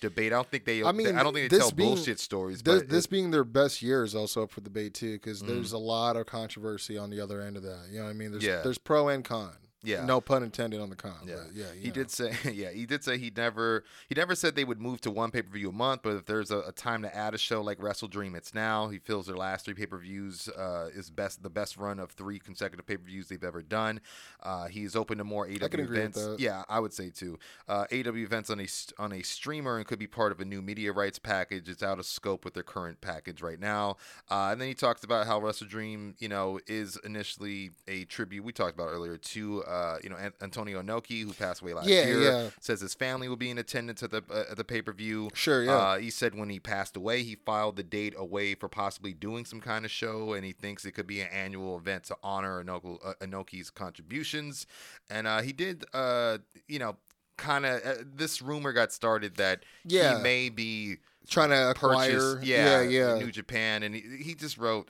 Debate. 0.09 0.31
I 0.33 0.35
don't 0.37 0.49
think 0.49 0.65
they. 0.65 0.83
I 0.83 0.91
mean, 0.91 1.15
I 1.15 1.23
don't 1.23 1.33
think 1.33 1.49
they 1.49 1.57
tell 1.57 1.71
being- 1.71 1.95
bullshit 1.95 2.19
stories. 2.19 2.61
This, 2.61 2.81
but 2.81 2.89
this 2.89 3.05
it- 3.05 3.11
being 3.11 3.31
their 3.31 3.43
best 3.43 3.81
year 3.81 4.03
is 4.03 4.13
also 4.15 4.43
up 4.43 4.51
for 4.51 4.61
debate 4.61 4.93
too, 4.93 5.13
because 5.13 5.41
Mhm. 5.41 5.47
there's 5.47 5.71
a 5.71 5.77
lot 5.77 6.15
of 6.17 6.25
controversy 6.25 6.97
on 6.97 7.09
the 7.09 7.19
other 7.19 7.41
end 7.41 7.57
of 7.57 7.63
that. 7.63 7.87
You 7.91 7.97
know 7.99 8.05
what 8.05 8.11
I 8.11 8.13
mean? 8.13 8.31
There's 8.31 8.43
Yeah. 8.43 8.61
there's 8.61 8.77
pro 8.77 9.07
and 9.09 9.23
con. 9.25 9.51
Yeah. 9.85 10.05
No 10.05 10.21
pun 10.21 10.43
intended 10.43 10.81
on 10.81 10.89
the 10.89 10.95
con. 10.95 11.13
Yeah. 11.25 11.35
yeah. 11.53 11.65
He 11.79 11.87
know. 11.87 11.93
did 11.93 12.11
say, 12.11 12.33
yeah, 12.53 12.71
he 12.71 12.85
did 12.85 13.03
say 13.03 13.17
he 13.17 13.31
never, 13.35 13.83
he 14.09 14.15
never 14.15 14.35
said 14.35 14.55
they 14.55 14.63
would 14.63 14.81
move 14.81 15.01
to 15.01 15.11
one 15.11 15.31
pay 15.31 15.41
per 15.41 15.51
view 15.51 15.69
a 15.69 15.73
month. 15.73 16.01
But 16.03 16.15
if 16.15 16.25
there's 16.25 16.51
a, 16.51 16.59
a 16.59 16.71
time 16.71 17.01
to 17.03 17.15
add 17.15 17.33
a 17.33 17.37
show 17.37 17.61
like 17.61 17.79
WrestleDream, 17.79 18.35
it's 18.35 18.53
now. 18.53 18.89
He 18.89 18.99
feels 18.99 19.27
their 19.27 19.37
last 19.37 19.65
three 19.65 19.73
pay 19.73 19.85
per 19.85 19.97
views 19.97 20.49
uh, 20.49 20.89
is 20.93 21.09
best, 21.09 21.43
the 21.43 21.49
best 21.49 21.77
run 21.77 21.99
of 21.99 22.11
three 22.11 22.39
consecutive 22.39 22.85
pay 22.85 22.97
per 22.97 23.05
views 23.05 23.27
they've 23.27 23.43
ever 23.43 23.61
done. 23.61 24.01
Uh, 24.41 24.65
he's 24.65 24.95
open 24.95 25.17
to 25.17 25.23
more 25.23 25.45
AW 25.45 25.67
can 25.67 25.79
agree 25.79 25.99
with 25.99 26.17
events. 26.17 26.41
Yeah, 26.41 26.63
I 26.69 26.79
would 26.79 26.93
say 26.93 27.09
too. 27.09 27.39
Uh, 27.67 27.85
AW 27.91 28.15
events 28.17 28.49
on 28.49 28.59
a 28.59 28.67
on 28.97 29.13
a 29.13 29.21
streamer 29.21 29.77
and 29.77 29.85
could 29.85 29.99
be 29.99 30.07
part 30.07 30.31
of 30.31 30.39
a 30.39 30.45
new 30.45 30.61
media 30.61 30.91
rights 30.91 31.19
package. 31.19 31.69
It's 31.69 31.83
out 31.83 31.99
of 31.99 32.05
scope 32.05 32.45
with 32.45 32.53
their 32.53 32.63
current 32.63 33.01
package 33.01 33.41
right 33.41 33.59
now. 33.59 33.97
Uh, 34.29 34.49
and 34.51 34.61
then 34.61 34.67
he 34.67 34.73
talks 34.73 35.03
about 35.03 35.27
how 35.27 35.39
Wrestle 35.39 35.67
Dream, 35.67 36.15
you 36.19 36.27
know, 36.27 36.59
is 36.67 36.97
initially 37.03 37.71
a 37.87 38.05
tribute 38.05 38.43
we 38.43 38.51
talked 38.51 38.73
about 38.73 38.87
earlier 38.87 39.17
to, 39.17 39.63
uh, 39.63 39.74
you 40.03 40.09
know, 40.09 40.15
An- 40.15 40.33
Antonio 40.41 40.81
Inoki, 40.81 41.23
who 41.23 41.33
passed 41.33 41.61
away 41.61 41.73
last 41.73 41.87
Yeah, 41.87 42.05
year. 42.05 42.21
yeah. 42.21 42.49
Says 42.59 42.81
his 42.81 42.93
family 42.93 43.27
will 43.29 43.35
be 43.35 43.49
in 43.49 43.57
attendance 43.57 44.01
at 44.03 44.11
the 44.11 44.23
uh, 44.29 44.43
at 44.51 44.57
the 44.57 44.63
pay 44.63 44.81
per 44.81 44.91
view. 44.93 45.29
Sure, 45.33 45.63
yeah. 45.63 45.71
Uh, 45.75 45.97
he 45.97 46.09
said 46.09 46.35
when 46.35 46.49
he 46.49 46.59
passed 46.59 46.95
away, 46.97 47.23
he 47.23 47.35
filed 47.35 47.75
the 47.75 47.83
date 47.83 48.13
away 48.17 48.55
for 48.55 48.67
possibly 48.69 49.13
doing 49.13 49.45
some 49.45 49.61
kind 49.61 49.85
of 49.85 49.91
show, 49.91 50.33
and 50.33 50.45
he 50.45 50.51
thinks 50.51 50.85
it 50.85 50.91
could 50.93 51.07
be 51.07 51.21
an 51.21 51.27
annual 51.31 51.77
event 51.77 52.03
to 52.05 52.17
honor 52.23 52.63
Inoki, 52.63 52.97
uh, 53.05 53.13
Inoki's 53.21 53.69
contributions. 53.69 54.67
And 55.09 55.27
uh, 55.27 55.41
he 55.41 55.51
did, 55.53 55.85
uh, 55.93 56.39
you 56.67 56.79
know, 56.79 56.97
kind 57.37 57.65
of. 57.65 57.81
Uh, 57.85 57.93
this 58.15 58.41
rumor 58.41 58.71
got 58.73 58.91
started 58.91 59.35
that 59.37 59.63
Yeah. 59.85 60.17
he 60.17 60.23
may 60.23 60.49
be 60.49 60.97
trying 61.27 61.49
to 61.49 61.71
acquire. 61.71 62.11
purchase, 62.11 62.43
yeah, 62.47 62.81
yeah, 62.81 63.13
yeah. 63.15 63.19
New 63.19 63.31
Japan, 63.31 63.83
and 63.83 63.95
he, 63.95 64.01
he 64.23 64.35
just 64.35 64.57
wrote, 64.57 64.89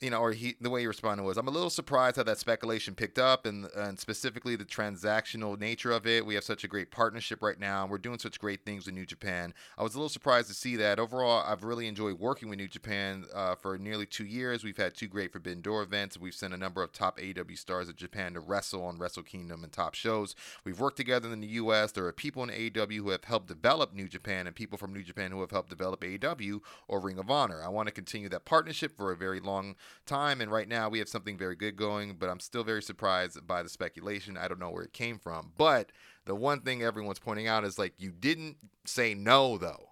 you 0.00 0.10
know, 0.10 0.20
or 0.20 0.32
he 0.32 0.56
the 0.60 0.68
way 0.68 0.80
he 0.80 0.86
responded 0.86 1.22
was, 1.22 1.38
I'm 1.38 1.48
a 1.48 1.50
little 1.50 1.70
surprised 1.70 2.16
how 2.16 2.22
that 2.24 2.38
speculation 2.38 2.94
picked 2.94 3.18
up, 3.18 3.46
and 3.46 3.66
and 3.74 3.98
specifically 3.98 4.54
the 4.54 4.64
transactional 4.64 5.58
nature 5.58 5.90
of 5.90 6.06
it. 6.06 6.26
We 6.26 6.34
have 6.34 6.44
such 6.44 6.64
a 6.64 6.68
great 6.68 6.90
partnership 6.90 7.42
right 7.42 7.58
now, 7.58 7.82
and 7.82 7.90
we're 7.90 7.98
doing 7.98 8.18
such 8.18 8.38
great 8.38 8.64
things 8.64 8.84
with 8.84 8.94
New 8.94 9.06
Japan. 9.06 9.54
I 9.78 9.82
was 9.82 9.94
a 9.94 9.98
little 9.98 10.10
surprised 10.10 10.48
to 10.48 10.54
see 10.54 10.76
that. 10.76 10.98
Overall, 10.98 11.42
I've 11.46 11.64
really 11.64 11.86
enjoyed 11.86 12.18
working 12.18 12.50
with 12.50 12.58
New 12.58 12.68
Japan 12.68 13.24
uh, 13.34 13.54
for 13.54 13.78
nearly 13.78 14.04
two 14.04 14.26
years. 14.26 14.64
We've 14.64 14.76
had 14.76 14.94
two 14.94 15.08
great 15.08 15.32
Forbidden 15.32 15.62
Door 15.62 15.84
events. 15.84 16.18
We've 16.18 16.34
sent 16.34 16.52
a 16.52 16.58
number 16.58 16.82
of 16.82 16.92
top 16.92 17.18
AEW 17.18 17.56
stars 17.56 17.88
of 17.88 17.96
Japan 17.96 18.34
to 18.34 18.40
wrestle 18.40 18.84
on 18.84 18.98
Wrestle 18.98 19.22
Kingdom 19.22 19.64
and 19.64 19.72
top 19.72 19.94
shows. 19.94 20.34
We've 20.64 20.78
worked 20.78 20.98
together 20.98 21.32
in 21.32 21.40
the 21.40 21.46
U.S. 21.48 21.92
There 21.92 22.04
are 22.04 22.12
people 22.12 22.42
in 22.42 22.50
AEW 22.50 22.98
who 22.98 23.10
have 23.10 23.24
helped 23.24 23.48
develop 23.48 23.94
New 23.94 24.08
Japan, 24.08 24.46
and 24.46 24.54
people 24.54 24.76
from 24.76 24.92
New 24.92 25.02
Japan 25.02 25.30
who 25.30 25.40
have 25.40 25.52
helped 25.52 25.70
develop 25.70 26.02
AEW 26.02 26.60
or 26.86 27.00
Ring 27.00 27.18
of 27.18 27.30
Honor. 27.30 27.62
I 27.64 27.68
want 27.68 27.88
to 27.88 27.94
continue 27.94 28.28
that 28.28 28.44
partnership 28.44 28.94
for 28.94 29.10
a 29.10 29.16
very 29.16 29.40
long 29.40 29.74
time, 30.06 30.40
and 30.40 30.50
right 30.50 30.68
now 30.68 30.88
we 30.88 30.98
have 30.98 31.08
something 31.08 31.36
very 31.36 31.56
good 31.56 31.76
going. 31.76 32.16
But 32.18 32.28
I'm 32.28 32.40
still 32.40 32.64
very 32.64 32.82
surprised 32.82 33.46
by 33.46 33.62
the 33.62 33.68
speculation. 33.68 34.36
I 34.36 34.48
don't 34.48 34.60
know 34.60 34.70
where 34.70 34.84
it 34.84 34.92
came 34.92 35.18
from, 35.18 35.52
but 35.56 35.90
the 36.24 36.34
one 36.34 36.60
thing 36.60 36.82
everyone's 36.82 37.18
pointing 37.18 37.46
out 37.46 37.64
is 37.64 37.78
like 37.78 37.94
you 37.98 38.10
didn't 38.10 38.56
say 38.84 39.14
no 39.14 39.58
though. 39.58 39.90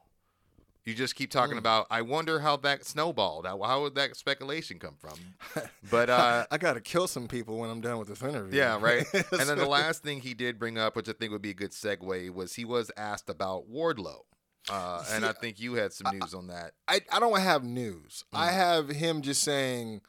You 0.85 0.93
just 0.93 1.15
keep 1.15 1.31
talking 1.31 1.57
about. 1.57 1.87
I 1.91 2.03
wonder 2.03 2.41
how 2.41 2.59
that 2.59 2.85
snowballed. 2.85 3.47
How, 3.47 3.63
how 3.63 3.83
would 3.83 3.95
that 3.95 4.17
speculation 4.17 4.79
come 4.79 4.97
from? 4.99 5.15
But 5.91 6.11
uh, 6.11 6.47
I 6.51 6.59
gotta 6.59 6.81
kill 6.81 7.07
some 7.07 7.29
people 7.29 7.59
when 7.59 7.71
I'm 7.71 7.81
done 7.81 7.99
with 7.99 8.09
this 8.09 8.23
interview. 8.23 8.59
yeah, 8.59 8.79
right. 8.81 9.07
and 9.15 9.49
then 9.49 9.59
the 9.59 9.67
last 9.67 10.03
thing 10.03 10.21
he 10.21 10.35
did 10.35 10.59
bring 10.59 10.77
up, 10.77 10.97
which 10.97 11.09
I 11.09 11.13
think 11.13 11.31
would 11.33 11.43
be 11.43 11.51
a 11.51 11.55
good 11.55 11.71
segue, 11.71 12.31
was 12.31 12.55
he 12.55 12.65
was 12.65 12.91
asked 12.97 13.31
about 13.31 13.71
Wardlow. 13.71 14.23
Uh, 14.71 15.05
and 15.13 15.25
I 15.27 15.33
think 15.33 15.61
you 15.61 15.75
had 15.75 15.93
some 15.93 16.17
news 16.19 16.33
on 16.35 16.47
that. 16.49 16.73
I, 16.89 17.01
I 17.13 17.21
don't 17.21 17.39
have 17.39 17.65
news. 17.65 18.25
I 18.33 18.49
Mm. 18.49 18.53
have 18.53 18.89
him 18.89 19.21
just 19.23 19.43
saying, 19.43 20.01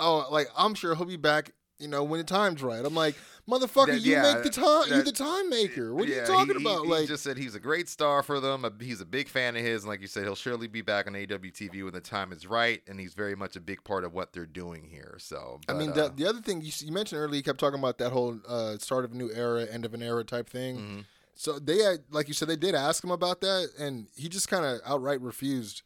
"Oh, 0.00 0.26
like 0.30 0.48
I'm 0.56 0.74
sure 0.74 0.94
he'll 0.94 1.06
be 1.06 1.16
back 1.16 1.52
you 1.80 1.88
know, 1.88 2.04
when 2.04 2.18
the 2.18 2.24
time's 2.24 2.62
right. 2.62 2.84
I'm 2.84 2.94
like, 2.94 3.16
motherfucker, 3.50 3.86
That- 3.88 4.00
you 4.02 4.12
yeah, 4.12 4.34
make 4.34 4.44
the 4.44 4.48
time. 4.48 4.84
you 4.88 5.02
the 5.02 5.10
time 5.10 5.50
maker. 5.50 5.92
What 5.92 6.08
are 6.08 6.12
you 6.12 6.20
talking 6.24 6.54
he- 6.54 6.60
he- 6.60 6.64
about? 6.64 6.84
He, 6.84 6.88
like, 6.90 7.08
just 7.08 7.24
said 7.24 7.36
he's 7.36 7.56
a 7.56 7.60
great 7.60 7.88
star 7.88 8.22
for 8.22 8.38
them. 8.38 8.64
He's 8.80 9.00
a 9.00 9.04
big 9.04 9.28
fan 9.28 9.56
of 9.56 9.62
his, 9.62 9.82
and 9.82 9.90
like 9.90 10.00
you 10.00 10.06
said, 10.06 10.22
he'll 10.22 10.36
surely 10.36 10.68
be 10.68 10.82
back 10.82 11.08
on 11.08 11.14
AWTV 11.16 11.82
when 11.82 11.92
the 11.92 12.00
time 12.00 12.30
is 12.32 12.46
right. 12.46 12.80
And 12.86 13.00
he's 13.00 13.14
very 13.14 13.34
much 13.34 13.56
a 13.56 13.60
big 13.60 13.82
part 13.82 14.04
of 14.04 14.14
what 14.14 14.32
they're 14.32 14.46
doing 14.46 14.84
here. 14.88 15.16
So, 15.18 15.58
I 15.68 15.72
but, 15.72 15.76
mean, 15.78 15.90
uh, 15.90 15.94
the, 15.94 16.08
the 16.14 16.26
other 16.28 16.40
thing 16.40 16.62
you, 16.62 16.70
you 16.78 16.92
mentioned 16.92 17.20
earlier, 17.20 17.34
you 17.38 17.42
kept 17.42 17.58
talking 17.58 17.80
about 17.80 17.98
that 17.98 18.12
whole 18.12 18.38
uh, 18.46 18.78
start 18.78 19.04
of 19.04 19.10
a 19.10 19.16
new 19.16 19.32
era, 19.32 19.66
end 19.68 19.84
of 19.84 19.94
an 19.94 20.02
era 20.02 20.22
type 20.22 20.48
thing. 20.48 20.76
mhm. 20.78 21.04
So 21.34 21.58
they, 21.58 21.78
had, 21.82 22.00
like 22.10 22.28
you 22.28 22.34
said, 22.34 22.48
they 22.48 22.56
did 22.56 22.74
ask 22.74 23.02
him 23.02 23.10
about 23.10 23.40
that, 23.40 23.70
and 23.78 24.06
he 24.16 24.28
just 24.28 24.48
kind 24.48 24.64
of 24.64 24.80
outright 24.86 25.20
refused. 25.20 25.82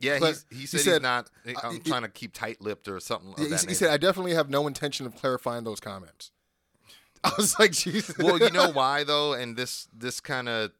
yeah, 0.00 0.18
he 0.18 0.56
he 0.56 0.66
said, 0.66 0.80
said, 0.80 0.92
he's 0.94 1.02
not. 1.02 1.30
I'm 1.62 1.72
he- 1.74 1.78
trying 1.80 2.02
to 2.02 2.08
keep 2.08 2.32
tight-lipped 2.32 2.86
or 2.88 3.00
something. 3.00 3.34
Yeah, 3.36 3.44
he, 3.44 3.50
that 3.50 3.64
he 3.68 3.74
said, 3.74 3.90
"I 3.90 3.96
definitely 3.96 4.34
have 4.34 4.48
no 4.50 4.66
intention 4.66 5.04
of 5.06 5.16
clarifying 5.16 5.64
those 5.64 5.80
comments." 5.80 6.30
I 7.24 7.32
was 7.36 7.58
like, 7.58 7.72
"Jesus." 7.72 8.16
well, 8.18 8.38
you 8.38 8.50
know 8.50 8.70
why 8.72 9.02
though, 9.04 9.32
and 9.32 9.56
this 9.56 9.88
this 9.92 10.20
kind 10.20 10.48
of, 10.48 10.70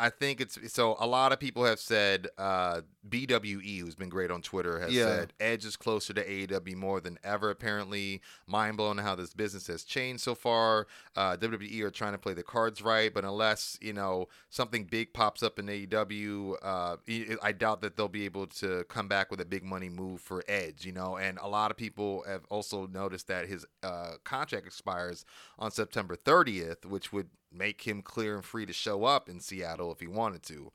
I 0.00 0.10
think 0.10 0.40
it's 0.40 0.58
so. 0.72 0.96
A 1.00 1.06
lot 1.06 1.32
of 1.32 1.40
people 1.40 1.64
have 1.64 1.80
said 1.80 2.28
uh, 2.38 2.82
BWE, 3.08 3.80
who's 3.80 3.96
been 3.96 4.08
great 4.08 4.30
on 4.30 4.42
Twitter, 4.42 4.78
has 4.78 4.92
Yeah. 4.92 5.04
said 5.04 5.32
Edge 5.40 5.64
is 5.64 5.76
closer 5.76 6.12
to 6.14 6.24
AEW 6.24 6.76
more 6.76 7.00
than 7.00 7.18
ever. 7.24 7.50
Apparently, 7.50 8.20
mind 8.46 8.76
blown 8.76 8.98
how 8.98 9.14
this 9.16 9.34
business 9.34 9.66
has 9.66 9.82
changed 9.82 10.22
so 10.22 10.34
far. 10.36 10.86
Uh, 11.16 11.36
WWE 11.36 11.82
are 11.82 11.90
trying 11.90 12.12
to 12.12 12.18
play 12.18 12.32
the 12.32 12.42
cards 12.44 12.80
right, 12.80 13.12
but 13.12 13.24
unless 13.24 13.76
you 13.80 13.92
know 13.92 14.28
something 14.50 14.84
big 14.84 15.12
pops 15.12 15.42
up 15.42 15.58
in 15.58 15.66
AEW, 15.66 16.54
uh, 16.62 16.96
I 17.42 17.52
doubt 17.52 17.80
that 17.80 17.96
they'll 17.96 18.08
be 18.08 18.24
able 18.24 18.46
to 18.46 18.84
come 18.88 19.08
back 19.08 19.30
with 19.30 19.40
a 19.40 19.44
big 19.46 19.64
money 19.64 19.88
move 19.88 20.20
for 20.20 20.44
Edge. 20.48 20.84
You 20.84 20.92
know, 20.92 21.16
and 21.16 21.38
a 21.42 21.48
lot 21.48 21.70
of 21.72 21.76
people 21.76 22.24
have 22.28 22.44
also 22.50 22.86
noticed 22.86 23.26
that 23.28 23.48
his 23.48 23.66
uh, 23.82 24.12
contract 24.22 24.66
expires 24.66 25.24
on 25.58 25.70
September 25.72 26.14
30th, 26.16 26.84
which 26.84 27.12
would 27.12 27.28
make 27.52 27.82
him 27.86 28.02
clear 28.02 28.34
and 28.34 28.44
free 28.44 28.66
to 28.66 28.72
show 28.72 29.04
up 29.04 29.28
in 29.28 29.40
Seattle 29.40 29.90
if 29.90 30.00
he 30.00 30.06
wanted 30.06 30.42
to. 30.44 30.70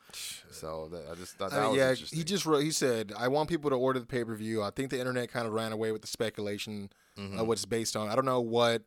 So 0.51 0.89
that, 0.91 1.03
I 1.11 1.15
just 1.15 1.33
thought 1.37 1.51
that 1.51 1.59
I 1.59 1.61
mean, 1.63 1.69
was 1.71 1.77
yeah, 1.77 1.89
interesting. 1.91 2.17
he 2.17 2.23
just 2.23 2.45
wrote. 2.45 2.63
He 2.63 2.71
said, 2.71 3.13
"I 3.17 3.27
want 3.27 3.49
people 3.49 3.69
to 3.69 3.75
order 3.75 3.99
the 3.99 4.05
pay 4.05 4.23
per 4.23 4.35
view." 4.35 4.63
I 4.63 4.69
think 4.71 4.89
the 4.89 4.99
internet 4.99 5.31
kind 5.31 5.45
of 5.47 5.53
ran 5.53 5.71
away 5.71 5.91
with 5.91 6.01
the 6.01 6.07
speculation 6.07 6.89
Mm-hmm. 7.15 7.37
of 7.39 7.45
what 7.45 7.53
it's 7.59 7.65
based 7.65 7.95
on. 7.95 8.09
I 8.09 8.15
don't 8.15 8.25
know 8.25 8.41
what. 8.41 8.81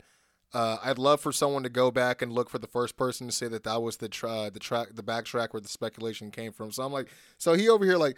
Uh, 0.52 0.78
I'd 0.82 0.98
love 0.98 1.20
for 1.20 1.30
someone 1.30 1.62
to 1.62 1.68
go 1.68 1.92
back 1.92 2.22
and 2.22 2.32
look 2.32 2.50
for 2.50 2.58
the 2.58 2.66
first 2.66 2.96
person 2.96 3.28
to 3.28 3.32
say 3.32 3.46
that 3.46 3.62
that 3.62 3.80
was 3.82 3.98
the 3.98 4.08
tra- 4.08 4.50
the 4.52 4.58
track 4.58 4.88
the 4.94 5.02
backtrack 5.04 5.52
where 5.52 5.60
the 5.60 5.68
speculation 5.68 6.32
came 6.32 6.50
from. 6.52 6.72
So 6.72 6.82
I'm 6.82 6.92
like, 6.92 7.08
so 7.38 7.52
he 7.54 7.68
over 7.68 7.84
here 7.84 7.96
like, 7.96 8.16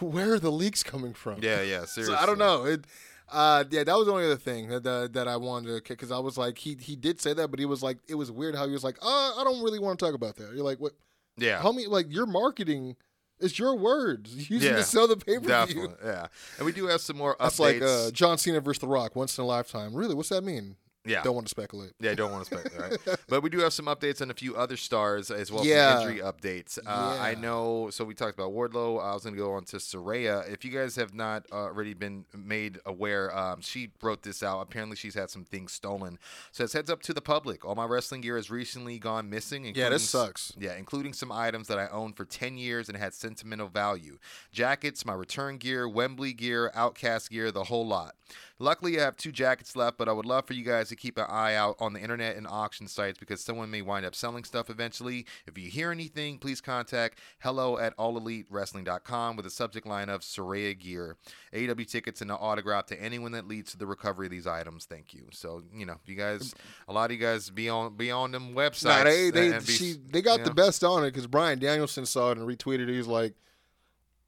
where 0.00 0.32
are 0.34 0.38
the 0.40 0.50
leaks 0.50 0.82
coming 0.82 1.14
from? 1.14 1.40
yeah, 1.40 1.62
yeah, 1.62 1.80
So 1.84 2.02
seriously. 2.02 2.16
I 2.16 2.26
don't 2.26 2.38
know. 2.38 2.64
It, 2.64 2.84
uh, 3.32 3.64
yeah, 3.70 3.84
that 3.84 3.96
was 3.96 4.06
the 4.06 4.12
only 4.12 4.24
other 4.26 4.36
thing 4.36 4.68
that 4.68 4.82
that, 4.84 5.12
that 5.14 5.28
I 5.28 5.36
wanted 5.36 5.84
to 5.84 5.88
because 5.94 6.12
I 6.12 6.18
was 6.18 6.36
like, 6.38 6.58
he 6.58 6.76
he 6.80 6.96
did 6.96 7.20
say 7.20 7.32
that, 7.34 7.50
but 7.50 7.58
he 7.58 7.66
was 7.66 7.82
like, 7.82 7.98
it 8.08 8.14
was 8.14 8.30
weird 8.30 8.54
how 8.54 8.66
he 8.66 8.72
was 8.72 8.84
like, 8.84 8.96
uh, 9.02 9.06
I 9.38 9.42
don't 9.44 9.62
really 9.62 9.78
want 9.78 9.98
to 9.98 10.04
talk 10.04 10.14
about 10.14 10.36
that. 10.36 10.52
You're 10.54 10.64
like, 10.64 10.78
what? 10.78 10.92
Yeah. 11.36 11.60
homie, 11.60 11.88
like 11.88 12.06
your 12.12 12.26
marketing 12.26 12.96
is 13.40 13.58
your 13.58 13.74
words 13.76 14.50
using 14.50 14.70
Yeah, 14.70 14.76
to 14.76 14.82
sell 14.84 15.08
the 15.08 15.16
pay 15.16 15.38
per 15.38 15.66
view. 15.66 15.92
Yeah. 16.04 16.26
And 16.58 16.66
we 16.66 16.72
do 16.72 16.86
have 16.86 17.00
some 17.00 17.16
more 17.16 17.36
That's 17.40 17.58
updates. 17.58 17.80
like 17.80 17.82
uh, 17.82 18.10
John 18.12 18.38
Cena 18.38 18.60
versus 18.60 18.80
The 18.80 18.86
Rock, 18.86 19.16
once 19.16 19.36
in 19.38 19.44
a 19.44 19.46
lifetime. 19.46 19.94
Really, 19.94 20.14
what's 20.14 20.28
that 20.28 20.44
mean? 20.44 20.76
Yeah. 21.04 21.22
Don't 21.22 21.34
want 21.34 21.46
to 21.46 21.50
speculate. 21.50 21.92
Yeah, 22.00 22.14
don't 22.14 22.30
want 22.30 22.46
to 22.46 22.54
speculate. 22.54 23.00
Right? 23.06 23.16
but 23.28 23.42
we 23.42 23.50
do 23.50 23.58
have 23.60 23.72
some 23.72 23.86
updates 23.86 24.22
on 24.22 24.30
a 24.30 24.34
few 24.34 24.54
other 24.56 24.76
stars 24.76 25.30
as 25.30 25.50
well 25.50 25.62
as 25.62 25.66
Yeah. 25.66 26.00
injury 26.00 26.20
updates. 26.20 26.78
Uh, 26.84 27.18
I 27.20 27.34
know. 27.34 27.88
So 27.90 28.04
we 28.04 28.14
talked 28.14 28.34
about 28.34 28.52
Wardlow. 28.52 29.02
I 29.02 29.12
was 29.14 29.24
going 29.24 29.34
to 29.34 29.40
go 29.40 29.52
on 29.54 29.64
to 29.64 29.76
Soraya. 29.76 30.48
If 30.50 30.64
you 30.64 30.70
guys 30.70 30.96
have 30.96 31.14
not 31.14 31.46
uh, 31.50 31.56
already 31.56 31.94
been 31.94 32.24
made 32.36 32.78
aware, 32.86 33.36
um, 33.36 33.60
she 33.60 33.90
wrote 34.00 34.22
this 34.22 34.42
out. 34.42 34.60
Apparently, 34.60 34.96
she's 34.96 35.14
had 35.14 35.30
some 35.30 35.44
things 35.44 35.72
stolen. 35.72 36.18
Says 36.52 36.72
heads 36.72 36.90
up 36.90 37.02
to 37.02 37.12
the 37.12 37.20
public. 37.20 37.64
All 37.64 37.74
my 37.74 37.84
wrestling 37.84 38.20
gear 38.20 38.36
has 38.36 38.50
recently 38.50 38.98
gone 38.98 39.28
missing. 39.28 39.72
Yeah, 39.74 39.88
this 39.88 40.08
sucks. 40.08 40.52
Yeah, 40.58 40.74
including 40.76 41.12
some 41.12 41.32
items 41.32 41.68
that 41.68 41.78
I 41.78 41.88
owned 41.88 42.16
for 42.16 42.24
10 42.24 42.56
years 42.58 42.88
and 42.88 42.96
had 42.96 43.14
sentimental 43.14 43.68
value. 43.68 44.18
Jackets, 44.52 45.04
my 45.04 45.14
return 45.14 45.56
gear, 45.58 45.88
Wembley 45.88 46.32
gear, 46.32 46.70
Outcast 46.74 47.30
gear, 47.30 47.50
the 47.50 47.64
whole 47.64 47.86
lot. 47.86 48.14
Luckily, 48.62 49.00
I 49.00 49.02
have 49.02 49.16
two 49.16 49.32
jackets 49.32 49.74
left, 49.74 49.98
but 49.98 50.08
I 50.08 50.12
would 50.12 50.24
love 50.24 50.46
for 50.46 50.52
you 50.52 50.62
guys 50.64 50.88
to 50.90 50.96
keep 50.96 51.18
an 51.18 51.26
eye 51.28 51.56
out 51.56 51.74
on 51.80 51.94
the 51.94 52.00
internet 52.00 52.36
and 52.36 52.46
auction 52.46 52.86
sites 52.86 53.18
because 53.18 53.40
someone 53.40 53.72
may 53.72 53.82
wind 53.82 54.06
up 54.06 54.14
selling 54.14 54.44
stuff 54.44 54.70
eventually. 54.70 55.26
If 55.48 55.58
you 55.58 55.68
hear 55.68 55.90
anything, 55.90 56.38
please 56.38 56.60
contact 56.60 57.18
hello 57.40 57.76
at 57.76 57.96
allelitewrestling.com 57.96 59.34
with 59.34 59.46
a 59.46 59.50
subject 59.50 59.84
line 59.84 60.08
of 60.08 60.20
Soraya 60.20 60.78
gear. 60.78 61.16
AEW 61.52 61.90
tickets 61.90 62.20
and 62.20 62.30
an 62.30 62.36
autograph 62.40 62.86
to 62.86 63.02
anyone 63.02 63.32
that 63.32 63.48
leads 63.48 63.72
to 63.72 63.78
the 63.78 63.86
recovery 63.86 64.26
of 64.26 64.30
these 64.30 64.46
items. 64.46 64.84
Thank 64.84 65.12
you. 65.12 65.26
So, 65.32 65.64
you 65.74 65.84
know, 65.84 65.96
you 66.06 66.14
guys, 66.14 66.54
a 66.86 66.92
lot 66.92 67.10
of 67.10 67.16
you 67.16 67.26
guys 67.26 67.50
be 67.50 67.68
on 67.68 67.96
be 67.96 68.12
on 68.12 68.30
them 68.30 68.54
websites. 68.54 68.84
Nah, 68.84 69.02
they 69.02 69.30
they 69.30 69.58
be- 69.58 69.64
she 69.64 69.94
they 70.08 70.22
got 70.22 70.44
the 70.44 70.50
know. 70.50 70.54
best 70.54 70.84
on 70.84 71.02
it 71.02 71.10
because 71.10 71.26
Bryan 71.26 71.58
Danielson 71.58 72.06
saw 72.06 72.30
it 72.30 72.38
and 72.38 72.46
retweeted. 72.46 72.88
it. 72.88 72.90
He's 72.90 73.08
like, 73.08 73.34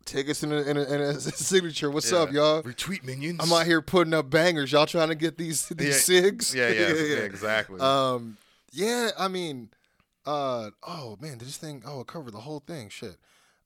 "Tickets 0.05 0.43
in 0.43 0.53
a, 0.53 0.57
in 0.63 0.77
a, 0.77 0.83
in 0.85 1.01
a 1.01 1.21
signature. 1.21 1.91
What's 1.91 2.11
Yeah. 2.13 2.19
up, 2.19 2.33
y'all? 2.33 2.63
Retweet 2.63 3.05
minions. 3.05 3.41
I'm 3.43 3.53
out 3.53 3.67
here 3.67 3.81
putting 3.83 4.15
up 4.15 4.31
bangers. 4.31 4.73
Y'all 4.73 4.87
trying 4.87 5.09
to 5.09 5.15
get 5.15 5.37
these 5.39 5.69
these 5.69 5.89
Yeah. 5.89 6.21
cigs? 6.21 6.55
Yeah, 6.55 6.69
yeah, 6.71 6.89
yeah, 6.95 7.17
exactly. 7.19 7.81
Um, 7.81 8.37
yeah, 8.73 9.11
I 9.19 9.29
mean, 9.29 9.71
uh, 10.27 10.71
oh 10.83 11.17
man, 11.21 11.39
did 11.39 11.49
this 11.49 11.57
thing? 11.57 11.83
Oh, 11.87 12.01
it 12.01 12.07
covered 12.07 12.33
the 12.33 12.41
whole 12.41 12.61
thing. 12.61 12.89
Shit. 12.89 13.17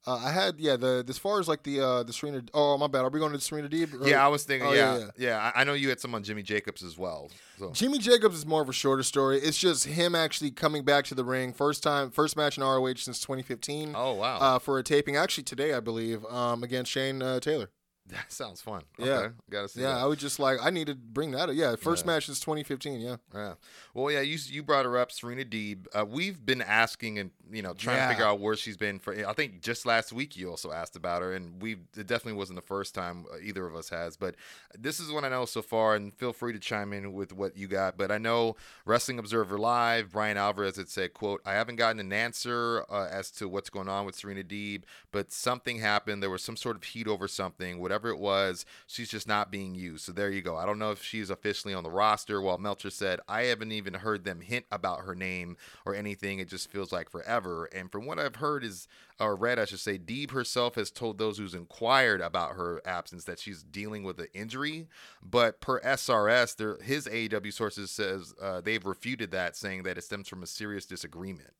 Uh, 0.09 0.15
I 0.25 0.31
had 0.31 0.59
yeah 0.59 0.75
the 0.75 1.05
as 1.07 1.17
far 1.19 1.39
as 1.39 1.47
like 1.47 1.61
the 1.63 1.79
uh 1.81 2.03
the 2.03 2.11
Serena. 2.13 2.41
Oh 2.53 2.77
my 2.77 2.87
bad. 2.87 3.01
Are 3.01 3.09
we 3.09 3.19
going 3.19 3.31
to 3.31 3.37
the 3.37 3.43
Serena 3.43 3.69
Deeb? 3.69 4.01
or- 4.01 4.07
yeah, 4.07 4.25
I 4.25 4.27
was 4.27 4.43
thinking. 4.43 4.67
Oh, 4.67 4.73
yeah, 4.73 4.97
yeah, 4.97 5.05
yeah, 5.17 5.51
I, 5.55 5.61
I 5.61 5.63
know 5.63 5.73
you 5.73 5.89
had 5.89 5.99
some 5.99 6.15
on 6.15 6.23
Jimmy 6.23 6.41
Jacobs 6.41 6.81
as 6.83 6.97
well. 6.97 7.29
So 7.59 7.71
Jimmy 7.71 7.99
Jacobs 7.99 8.35
is 8.35 8.45
more 8.45 8.61
of 8.61 8.69
a 8.69 8.73
shorter 8.73 9.03
story. 9.03 9.37
It's 9.39 9.57
just 9.57 9.85
him 9.85 10.15
actually 10.15 10.51
coming 10.51 10.83
back 10.83 11.05
to 11.05 11.15
the 11.15 11.23
ring. 11.23 11.53
First 11.53 11.83
time, 11.83 12.09
first 12.09 12.35
match 12.35 12.57
in 12.57 12.63
ROH 12.63 12.95
since 12.95 13.19
2015. 13.19 13.93
oh 13.95 14.13
wow, 14.13 14.37
Uh, 14.39 14.59
for 14.59 14.79
a 14.79 14.83
taping, 14.83 15.15
actually 15.15 15.43
today, 15.43 15.73
I 15.73 15.79
believe, 15.79 16.25
um, 16.25 16.63
against 16.63 16.91
Shane 16.91 17.21
uh, 17.21 17.39
Taylor. 17.39 17.69
that 18.09 18.31
sounds 18.31 18.59
fun. 18.59 18.81
Yeah. 18.97 19.05
okay. 19.05 19.33
gotta 19.51 19.69
see. 19.69 19.81
Yeah, 19.81 19.89
that. 19.93 19.97
I 19.99 20.05
was 20.05 20.17
just 20.17 20.39
like, 20.39 20.57
I 20.63 20.71
need 20.71 20.87
to 20.87 20.95
bring 20.95 21.29
that 21.31 21.49
up. 21.49 21.55
Yeah, 21.55 21.75
first 21.75 22.05
Yeah. 22.05 22.13
match 22.13 22.25
since 22.25 22.39
2015. 22.39 22.99
Yeah. 22.99 23.17
Yeah. 23.35 23.53
Well, 23.93 24.09
yeah, 24.11 24.21
you 24.21 24.39
you 24.47 24.63
brought 24.63 24.85
her 24.85 24.97
up, 24.97 25.11
Serena 25.11 25.43
Deeb. 25.45 25.85
Uh, 25.93 26.05
we've 26.05 26.43
been 26.43 26.61
asking 26.63 27.19
and 27.19 27.29
you 27.51 27.61
know 27.61 27.73
trying 27.73 27.97
Yeah. 27.97 28.07
to 28.07 28.13
figure 28.13 28.25
out 28.25 28.39
where 28.39 28.55
she's 28.55 28.77
been 28.77 28.99
for. 28.99 29.13
I 29.27 29.33
think 29.33 29.61
just 29.61 29.85
last 29.85 30.11
week 30.13 30.37
you 30.37 30.49
also 30.49 30.71
asked 30.71 30.95
about 30.95 31.21
her, 31.21 31.33
and 31.33 31.61
we 31.61 31.73
it 31.97 32.07
definitely 32.07 32.33
wasn't 32.33 32.57
the 32.57 32.65
first 32.65 32.93
time 32.95 33.25
uh, 33.33 33.37
either 33.41 33.65
of 33.65 33.75
us 33.75 33.89
has. 33.89 34.17
But 34.17 34.35
this 34.77 34.99
is 34.99 35.11
what 35.11 35.23
I 35.23 35.29
know 35.29 35.45
so 35.45 35.61
far, 35.61 35.95
and 35.95 36.13
feel 36.13 36.33
free 36.33 36.53
to 36.53 36.59
chime 36.59 36.93
in 36.93 37.13
with 37.13 37.33
what 37.33 37.57
you 37.57 37.67
got. 37.67 37.97
But 37.97 38.11
I 38.11 38.17
know 38.17 38.55
Wrestling 38.85 39.19
Observer 39.19 39.57
Live, 39.57 40.11
Bryan 40.11 40.37
Alvarez 40.37 40.77
had 40.77 40.89
said, 40.89 41.13
"quote 41.13 41.41
I 41.45 41.53
haven't 41.53 41.77
gotten 41.77 41.99
an 41.99 42.13
answer 42.13 42.85
uh, 42.89 43.07
as 43.11 43.31
to 43.31 43.47
what's 43.47 43.69
going 43.69 43.89
on 43.89 44.05
with 44.05 44.15
Serena 44.15 44.43
Deeb, 44.43 44.83
but 45.11 45.31
something 45.31 45.79
happened. 45.79 46.21
There 46.21 46.29
was 46.29 46.43
some 46.43 46.57
sort 46.57 46.75
of 46.75 46.83
heat 46.83 47.07
over 47.07 47.27
something, 47.27 47.79
whatever 47.79 48.09
it 48.09 48.19
was. 48.19 48.65
She's 48.87 49.09
just 49.09 49.27
not 49.27 49.51
being 49.51 49.75
used. 49.75 50.05
So 50.05 50.11
there 50.11 50.29
you 50.31 50.41
go. 50.41 50.55
I 50.57 50.65
don't 50.65 50.79
know 50.79 50.91
if 50.91 51.03
she's 51.03 51.29
officially 51.29 51.73
on 51.73 51.83
the 51.83 51.89
roster. 51.91 52.41
While 52.41 52.57
Meltzer 52.57 52.89
said, 52.89 53.19
I 53.27 53.43
haven't 53.43 53.71
even 53.71 53.93
heard 53.95 54.23
them 54.23 54.41
hint 54.41 54.65
about 54.71 55.01
her 55.01 55.15
name 55.15 55.57
or 55.85 55.95
anything. 55.95 56.39
It 56.39 56.47
just 56.49 56.69
feels 56.69 56.91
like 56.91 57.09
forever. 57.09 57.38
And 57.47 57.91
from 57.91 58.05
what 58.05 58.19
I've 58.19 58.35
heard 58.37 58.63
is 58.63 58.87
or 59.19 59.35
read, 59.35 59.59
I 59.59 59.65
should 59.65 59.79
say, 59.79 59.97
Deeb 59.97 60.31
herself 60.31 60.75
has 60.75 60.91
told 60.91 61.17
those 61.17 61.37
who's 61.37 61.53
inquired 61.53 62.21
about 62.21 62.53
her 62.55 62.81
absence 62.85 63.25
that 63.25 63.39
she's 63.39 63.63
dealing 63.63 64.03
with 64.03 64.19
an 64.19 64.27
injury. 64.33 64.87
But 65.21 65.59
per 65.61 65.79
SRS, 65.81 66.55
there, 66.55 66.77
his 66.81 67.05
AEW 67.07 67.51
sources 67.53 67.91
says 67.91 68.33
uh, 68.41 68.61
they've 68.61 68.85
refuted 68.85 69.31
that, 69.31 69.55
saying 69.55 69.83
that 69.83 69.97
it 69.97 70.03
stems 70.03 70.27
from 70.27 70.43
a 70.43 70.47
serious 70.47 70.85
disagreement. 70.85 71.51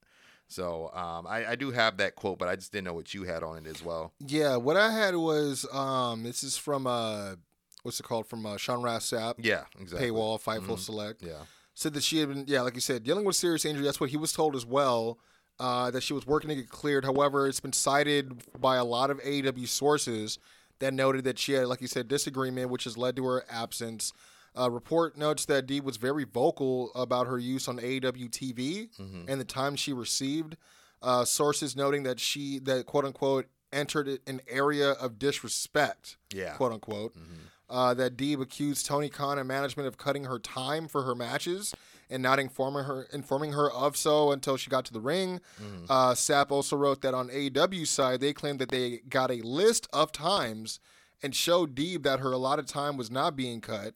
So 0.47 0.89
um, 0.95 1.27
I, 1.27 1.51
I 1.51 1.55
do 1.55 1.71
have 1.71 1.97
that 1.97 2.15
quote, 2.15 2.39
but 2.39 2.47
I 2.47 2.55
just 2.55 2.71
didn't 2.71 2.85
know 2.85 2.93
what 2.93 3.13
you 3.13 3.23
had 3.23 3.43
on 3.43 3.57
it 3.57 3.67
as 3.67 3.83
well. 3.83 4.13
Yeah, 4.19 4.55
what 4.55 4.77
I 4.77 4.91
had 4.91 5.15
was 5.15 5.65
um, 5.71 6.23
this 6.23 6.43
is 6.43 6.57
from 6.57 6.87
uh, 6.87 7.35
what's 7.83 7.99
it 7.99 8.03
called? 8.03 8.25
From 8.25 8.45
uh, 8.45 8.57
Sean 8.57 8.81
Ross 8.81 9.11
Sapp, 9.11 9.35
Yeah, 9.37 9.65
exactly. 9.79 10.09
paywall, 10.09 10.41
Fightful 10.41 10.75
Mhm. 10.75 10.79
Select. 10.79 11.21
Yeah. 11.21 11.43
Said 11.75 11.93
that 11.93 12.03
she 12.03 12.17
had 12.19 12.29
been, 12.29 12.43
yeah, 12.47 12.61
like 12.61 12.73
you 12.75 12.81
said, 12.81 13.03
dealing 13.03 13.23
with 13.25 13.35
serious 13.37 13.63
injury. 13.63 13.85
That's 13.85 13.99
what 14.01 14.09
he 14.09 14.17
was 14.17 14.33
told 14.33 14.55
as 14.55 14.65
well. 14.65 15.19
Uh, 15.59 15.91
that 15.91 16.01
she 16.01 16.13
was 16.13 16.25
working 16.25 16.47
to 16.49 16.55
get 16.55 16.69
cleared. 16.69 17.03
However, 17.03 17.45
it's 17.45 17.59
been 17.59 17.73
cited 17.73 18.43
by 18.61 18.77
a 18.77 18.85
lot 18.85 19.09
of 19.11 19.19
AEW 19.21 19.67
sources 19.67 20.39
that 20.79 20.93
noted 20.93 21.25
that 21.25 21.37
she 21.37 21.51
had, 21.51 21.67
like 21.67 21.81
you 21.81 21.87
said, 21.87 22.07
disagreement, 22.07 22.69
which 22.69 22.85
has 22.85 22.97
led 22.97 23.17
to 23.17 23.25
her 23.25 23.43
absence. 23.49 24.13
Uh, 24.57 24.71
report 24.71 25.17
notes 25.17 25.43
that 25.45 25.67
Dee 25.67 25.81
was 25.81 25.97
very 25.97 26.23
vocal 26.23 26.91
about 26.95 27.27
her 27.27 27.37
use 27.37 27.67
on 27.67 27.77
AEW 27.77 28.29
TV 28.29 28.89
Mhm. 28.97 29.25
and 29.27 29.39
the 29.41 29.45
time 29.45 29.75
she 29.75 29.91
received. 29.91 30.55
Uh, 31.01 31.25
sources 31.25 31.75
noting 31.75 32.03
that 32.03 32.21
she, 32.21 32.59
that 32.59 32.85
quote 32.85 33.03
unquote, 33.03 33.45
entered 33.73 34.19
an 34.27 34.41
area 34.47 34.91
of 34.91 35.19
disrespect, 35.19 36.15
Yeah. 36.33 36.55
quote 36.55 36.71
unquote. 36.71 37.15
Mhm. 37.17 37.23
Uh, 37.69 37.93
that 37.95 38.15
Deeb 38.17 38.41
accused 38.41 38.85
Tony 38.85 39.09
Khan 39.09 39.37
and 39.37 39.47
management 39.47 39.87
of 39.87 39.97
cutting 39.97 40.23
her 40.23 40.39
time 40.39 40.87
for 40.87 41.03
her 41.03 41.13
matches 41.15 41.73
and 42.09 42.23
not 42.23 42.39
informing 42.39 42.83
her 42.85 43.03
informing 43.13 43.53
her 43.53 43.71
of 43.71 43.95
so 43.95 44.31
until 44.31 44.57
she 44.57 44.69
got 44.69 44.85
to 44.85 44.93
the 44.93 44.99
ring. 45.01 45.39
Mhm. 45.61 45.85
Uh, 45.89 46.11
Sapp 46.13 46.51
also 46.51 46.75
wrote 46.75 47.01
that 47.01 47.13
on 47.13 47.29
AEW's 47.29 47.89
side, 47.89 48.19
they 48.19 48.33
claimed 48.33 48.59
that 48.59 48.69
they 48.69 48.97
got 49.09 49.29
a 49.31 49.41
list 49.41 49.87
of 49.93 50.11
times 50.11 50.79
and 51.21 51.35
showed 51.35 51.75
Deeb 51.75 52.03
that 52.03 52.19
her 52.19 52.31
allotted 52.31 52.67
time 52.67 52.97
was 52.97 53.11
not 53.11 53.35
being 53.35 53.61
cut. 53.61 53.93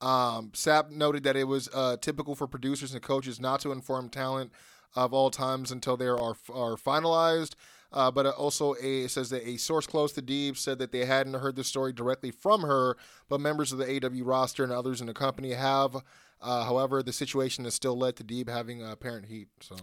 Um, 0.00 0.50
Sapp 0.50 0.90
noted 0.90 1.22
that 1.24 1.36
it 1.36 1.44
was 1.44 1.68
uh, 1.72 1.96
typical 1.96 2.34
for 2.34 2.46
producers 2.46 2.92
and 2.92 3.02
coaches 3.02 3.40
not 3.40 3.60
to 3.60 3.72
inform 3.72 4.10
talent 4.10 4.52
of 4.94 5.14
all 5.14 5.30
times 5.30 5.70
until 5.72 5.96
they 5.96 6.06
are 6.06 6.18
are 6.52 6.76
finalized. 6.76 7.54
Uh, 7.92 8.10
but 8.10 8.26
also, 8.26 8.74
a, 8.82 9.04
it 9.04 9.10
says 9.10 9.30
that 9.30 9.46
a 9.46 9.56
source 9.56 9.86
close 9.86 10.12
to 10.12 10.20
Deeb 10.20 10.56
said 10.58 10.78
that 10.80 10.90
they 10.92 11.06
hadn't 11.06 11.34
heard 11.34 11.56
the 11.56 11.64
story 11.64 11.92
directly 11.92 12.30
from 12.30 12.62
her, 12.62 12.96
but 13.28 13.40
members 13.40 13.72
of 13.72 13.78
the 13.78 13.86
AW 14.04 14.24
roster 14.24 14.64
and 14.64 14.72
others 14.72 15.00
in 15.00 15.06
the 15.06 15.14
company 15.14 15.52
have. 15.52 15.96
Uh, 16.40 16.64
however, 16.64 17.02
the 17.02 17.12
situation 17.12 17.64
has 17.64 17.74
still 17.74 17.96
led 17.96 18.16
to 18.16 18.24
Deeb 18.24 18.48
having 18.48 18.82
uh, 18.82 18.92
apparent 18.92 19.26
heat. 19.26 19.48
So 19.60 19.76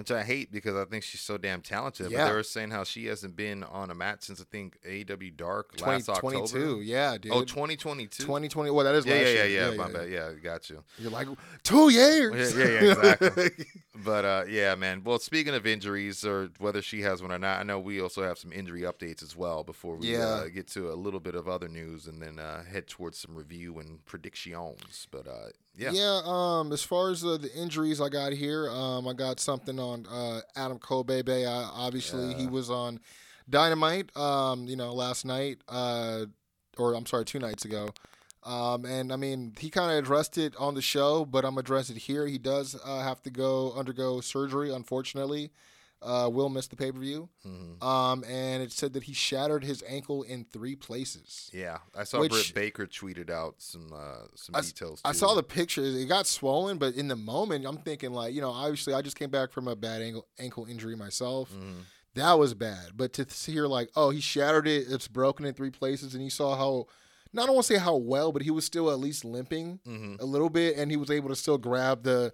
which 0.00 0.10
I 0.10 0.22
hate 0.22 0.50
because 0.50 0.76
I 0.76 0.84
think 0.84 1.04
she's 1.04 1.20
so 1.20 1.36
damn 1.36 1.60
talented. 1.60 2.10
Yeah. 2.10 2.24
But 2.24 2.28
they 2.30 2.32
were 2.36 2.42
saying 2.42 2.70
how 2.70 2.84
she 2.84 3.06
hasn't 3.06 3.36
been 3.36 3.64
on 3.64 3.90
a 3.90 3.94
mat 3.94 4.22
since 4.22 4.40
I 4.40 4.44
think 4.50 4.78
AEW 4.82 5.36
Dark 5.36 5.76
20, 5.76 5.92
last 5.92 6.08
October. 6.08 6.46
22, 6.46 6.80
yeah, 6.82 7.18
dude. 7.18 7.32
Oh, 7.32 7.42
2022. 7.44 8.22
2020. 8.22 8.70
Well, 8.70 8.84
that 8.84 8.94
is 8.94 9.04
yeah, 9.04 9.14
yeah, 9.16 9.20
yeah, 9.20 9.44
year. 9.44 9.70
yeah, 9.70 9.76
My 9.76 9.90
bad. 9.90 10.08
Yeah, 10.10 10.32
got 10.42 10.70
you. 10.70 10.82
You're 10.98 11.10
like 11.10 11.28
two 11.62 11.90
years. 11.90 12.56
Yeah, 12.56 12.64
yeah, 12.64 12.80
yeah, 12.80 12.92
exactly. 12.92 13.50
But 14.02 14.24
uh, 14.24 14.44
yeah, 14.48 14.74
man. 14.76 15.02
Well, 15.04 15.18
speaking 15.18 15.54
of 15.54 15.66
injuries 15.66 16.24
or 16.24 16.48
whether 16.58 16.80
she 16.80 17.02
has 17.02 17.20
one 17.20 17.30
or 17.32 17.38
not, 17.38 17.60
I 17.60 17.64
know 17.64 17.78
we 17.78 18.00
also 18.00 18.22
have 18.22 18.38
some 18.38 18.50
injury 18.50 18.80
updates 18.82 19.22
as 19.22 19.36
well 19.36 19.62
before 19.62 19.96
we 19.96 20.12
Yeah. 20.14 20.26
uh, 20.26 20.48
get 20.48 20.68
to 20.68 20.90
a 20.90 20.94
little 20.94 21.20
bit 21.20 21.34
of 21.34 21.46
other 21.48 21.68
news 21.68 22.06
and 22.06 22.22
then 22.22 22.38
uh, 22.38 22.64
head 22.64 22.86
towards 22.86 23.18
some 23.18 23.34
review 23.34 23.78
and 23.78 24.02
predictions. 24.06 25.06
But 25.10 25.28
uh, 25.28 25.50
yeah, 25.80 25.90
Yeah. 25.92 26.20
Um, 26.24 26.72
as 26.72 26.82
far 26.82 27.10
as 27.10 27.24
uh, 27.24 27.38
the 27.38 27.52
injuries 27.54 28.00
I 28.00 28.08
got 28.08 28.32
here, 28.32 28.68
um, 28.68 29.08
I 29.08 29.14
got 29.14 29.40
something 29.40 29.78
on 29.78 30.06
uh, 30.06 30.40
Adam 30.54 30.78
baby. 31.06 31.46
Uh, 31.46 31.68
obviously, 31.72 32.34
he 32.34 32.46
was 32.46 32.70
on 32.70 33.00
Dynamite. 33.48 34.14
Um, 34.16 34.66
you 34.66 34.76
know, 34.76 34.92
last 34.92 35.24
night, 35.24 35.58
uh, 35.68 36.26
or 36.76 36.94
I'm 36.94 37.06
sorry, 37.06 37.24
two 37.24 37.38
nights 37.38 37.64
ago. 37.64 37.88
Um, 38.42 38.84
and 38.84 39.12
I 39.12 39.16
mean, 39.16 39.54
he 39.58 39.68
kind 39.70 39.90
of 39.90 39.98
addressed 39.98 40.38
it 40.38 40.54
on 40.56 40.74
the 40.74 40.82
show, 40.82 41.24
but 41.24 41.44
I'm 41.44 41.58
addressing 41.58 41.96
it 41.96 42.02
here. 42.02 42.26
He 42.26 42.38
does 42.38 42.78
uh, 42.84 43.02
have 43.02 43.22
to 43.22 43.30
go 43.30 43.72
undergo 43.72 44.20
surgery, 44.20 44.72
unfortunately. 44.72 45.50
Uh, 46.02 46.30
will 46.32 46.48
miss 46.48 46.66
the 46.66 46.76
pay 46.76 46.90
per 46.90 46.98
view. 46.98 47.28
Mhm. 47.46 47.82
Um, 47.82 48.24
and 48.24 48.62
it 48.62 48.72
said 48.72 48.94
that 48.94 49.02
he 49.02 49.12
shattered 49.12 49.64
his 49.64 49.82
ankle 49.86 50.22
in 50.22 50.46
three 50.50 50.74
places. 50.74 51.50
yeah. 51.52 51.80
I 51.94 52.04
saw 52.04 52.20
Which- 52.20 52.32
Britt 52.32 52.54
Baker 52.54 52.86
tweeted 52.86 53.28
out 53.28 53.56
some 53.58 53.92
uh, 53.92 54.26
some 54.34 54.54
I 54.54 54.62
details. 54.62 55.02
I 55.04 55.12
saw 55.12 55.34
the 55.34 55.42
pictures. 55.42 55.94
It 55.94 56.06
got 56.06 56.26
swollen, 56.26 56.78
but 56.78 56.94
in 56.94 57.08
the 57.08 57.16
moment, 57.16 57.66
I'm 57.66 57.76
thinking 57.76 58.12
like, 58.14 58.32
you 58.32 58.40
know, 58.40 58.50
obviously, 58.50 58.94
I 58.94 59.02
just 59.02 59.16
came 59.18 59.28
back 59.30 59.52
from 59.52 59.68
a 59.68 59.76
bad 59.76 60.00
ankle 60.00 60.26
ankle 60.38 60.64
injury 60.64 60.96
myself. 60.96 61.52
Mhm. 61.52 61.82
That 62.14 62.32
was 62.38 62.54
bad. 62.54 62.96
But 62.96 63.12
to 63.14 63.24
hear 63.50 63.66
like, 63.66 63.90
oh, 63.94 64.08
he 64.08 64.20
shattered 64.20 64.66
it. 64.66 64.86
It's 64.90 65.06
broken 65.06 65.44
in 65.44 65.52
three 65.52 65.70
places, 65.70 66.14
and 66.14 66.24
you 66.24 66.30
saw 66.30 66.56
how. 66.56 66.86
Not 67.32 67.42
I 67.44 67.46
don't 67.46 67.54
want 67.56 67.66
to 67.68 67.74
say 67.74 67.78
how 67.78 67.94
well, 67.96 68.32
but 68.32 68.42
he 68.42 68.50
was 68.50 68.64
still 68.64 68.90
at 68.90 68.98
least 68.98 69.24
limping 69.24 69.78
Mhm. 69.86 70.20
a 70.20 70.24
little 70.24 70.50
bit, 70.50 70.76
and 70.76 70.90
he 70.90 70.96
was 70.96 71.10
able 71.12 71.28
to 71.28 71.36
still 71.36 71.58
grab 71.58 72.02
the 72.02 72.32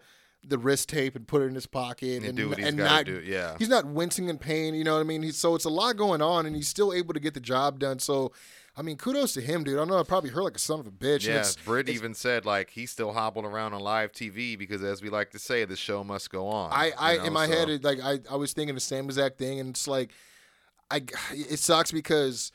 the 0.49 0.59
wrist 0.59 0.89
tape 0.89 1.17
and 1.17 1.27
put 1.27 1.43
it 1.43 1.47
in 1.47 1.55
his 1.55 1.67
pocket 1.67 2.23
And 2.23 2.37
do 2.37 2.49
what 2.49 2.59
he's 2.59 2.69
and 2.69 2.77
not 2.77 3.05
do. 3.07 3.21
Yeah. 3.25 3.57
he's 3.59 3.69
not 3.69 3.85
wincing 3.87 4.29
in 4.29 4.39
pain. 4.39 4.75
You 4.75 4.85
know 4.85 4.95
what 4.95 5.01
I 5.01 5.05
mean? 5.05 5.23
He's 5.23 5.37
so 5.37 5.55
it's 5.55 5.65
a 5.65 5.71
lot 5.71 5.97
going 5.97 6.23
on, 6.23 6.47
and 6.47 6.55
he's 6.55 6.69
still 6.69 6.93
able 6.93 7.15
to 7.15 7.21
get 7.21 7.35
the 7.35 7.41
job 7.41 7.79
done. 7.81 7.99
So, 7.99 8.33
I 8.77 8.83
mean, 8.83 8.97
kudos 8.97 9.33
to 9.35 9.41
him, 9.41 9.65
dude. 9.65 9.79
I 9.79 9.85
know 9.85 9.99
I 9.99 10.03
probably 10.03 10.31
hurt 10.31 10.45
like 10.45 10.57
a 10.57 10.61
son 10.61 10.79
of 10.81 10.87
a 10.87 10.91
bitch. 10.91 11.15
and 11.15 11.25
Yeah, 11.25 11.31
it's- 11.41 11.57
Britt 11.65 11.89
it's- 11.89 11.97
even 11.97 12.15
said 12.15 12.45
like 12.47 12.71
he's 12.71 12.91
still 12.91 13.13
hobbling 13.13 13.47
around 13.47 13.73
on 13.75 13.81
live 13.81 14.13
TV 14.13 14.57
because, 14.57 14.83
as 14.85 15.03
we 15.03 15.09
like 15.11 15.31
to 15.31 15.39
say, 15.39 15.65
the 15.65 15.77
show 15.77 16.05
must 16.05 16.31
go 16.31 16.47
on. 16.49 16.71
I, 16.73 16.93
I 16.99 17.13
you 17.13 17.19
know, 17.19 17.25
in 17.25 17.33
my 17.33 17.47
so- 17.47 17.53
head, 17.53 17.69
it, 17.71 17.85
like 17.85 17.99
I, 18.03 18.21
I 18.31 18.37
was 18.37 18.53
thinking 18.53 18.75
the 18.75 18.81
same 18.81 19.07
exact 19.07 19.39
thing, 19.39 19.59
and 19.61 19.71
it's 19.71 19.89
like, 19.89 20.13
I, 20.91 21.03
it 21.33 21.59
sucks 21.59 21.91
because 21.91 22.53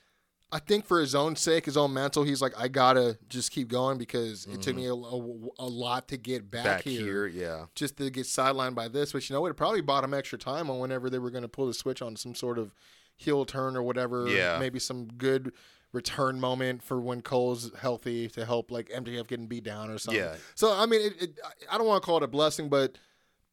I 0.52 0.60
think 0.60 0.86
for 0.86 1.00
his 1.00 1.16
own 1.16 1.36
sake, 1.38 1.66
his 1.66 1.78
own 1.78 1.94
mental, 1.94 2.24
he's 2.24 2.42
like, 2.42 2.54
I 2.60 2.68
gotta 2.68 3.18
just 3.30 3.52
keep 3.52 3.70
going 3.70 3.98
because 3.98 4.46
it 4.48 4.62
took 4.62 4.76
me 4.76 4.86
a, 4.88 4.94
a, 4.94 5.18
a 5.60 5.66
lot 5.68 6.10
to 6.10 6.18
get 6.18 6.52
back, 6.52 6.62
Mm-hmm. 6.66 6.70
back 6.76 6.82
here, 6.84 7.06
here, 7.06 7.28
yeah. 7.28 7.66
just 7.74 7.98
to 7.98 8.10
get 8.10 8.26
sidelined 8.26 8.76
by 8.76 8.88
this. 8.90 9.14
which 9.14 9.30
you 9.30 9.36
know? 9.36 9.46
It 9.46 9.56
probably 9.56 9.82
bought 9.82 10.04
him 10.04 10.14
extra 10.14 10.38
time 10.38 10.70
on 10.70 10.80
whenever 10.80 11.10
they 11.10 11.20
were 11.20 11.32
going 11.32 11.44
to 11.44 11.48
pull 11.48 11.68
the 11.68 11.74
switch 11.74 12.02
on 12.02 12.16
some 12.18 12.36
sort 12.36 12.58
of 12.60 12.74
heel 13.16 13.46
turn 13.46 13.78
or 13.78 13.84
whatever. 13.84 14.28
Yeah. 14.28 14.58
maybe 14.60 14.78
some 14.80 15.06
good 15.06 15.54
return 15.94 16.40
moment 16.40 16.82
for 16.84 17.00
when 17.02 17.22
Cole's 17.22 17.72
healthy 17.80 18.28
to 18.30 18.46
help 18.46 18.72
like 18.72 18.90
MJF 18.90 19.28
getting 19.28 19.48
beat 19.48 19.64
down 19.64 19.90
or 19.90 19.98
something. 19.98 20.22
Yeah. 20.22 20.36
So 20.56 20.74
I 20.74 20.86
mean, 20.86 21.02
it, 21.02 21.22
it, 21.22 21.40
I 21.72 21.78
don't 21.78 21.86
want 21.88 22.02
to 22.02 22.06
call 22.06 22.18
it 22.18 22.24
a 22.24 22.28
blessing, 22.28 22.68
but 22.70 22.98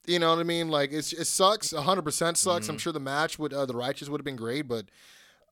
you 0.07 0.19
know 0.19 0.31
what 0.31 0.39
I 0.39 0.45
mean. 0.45 0.69
Like 0.69 0.91
it's 0.93 1.13
it 1.13 1.27
sucks. 1.27 1.73
hundred 1.73 2.03
percent 2.03 2.37
sucks. 2.39 2.65
Mm-hmm. 2.67 2.73
I'm 2.73 2.79
sure 2.79 2.93
the 2.93 3.01
match 3.01 3.39
with 3.39 3.53
uh, 3.53 3.67
the 3.67 3.75
Righteous 3.77 4.09
would 4.09 4.21
have 4.21 4.25
been 4.25 4.37
great, 4.37 4.67
but 4.69 4.87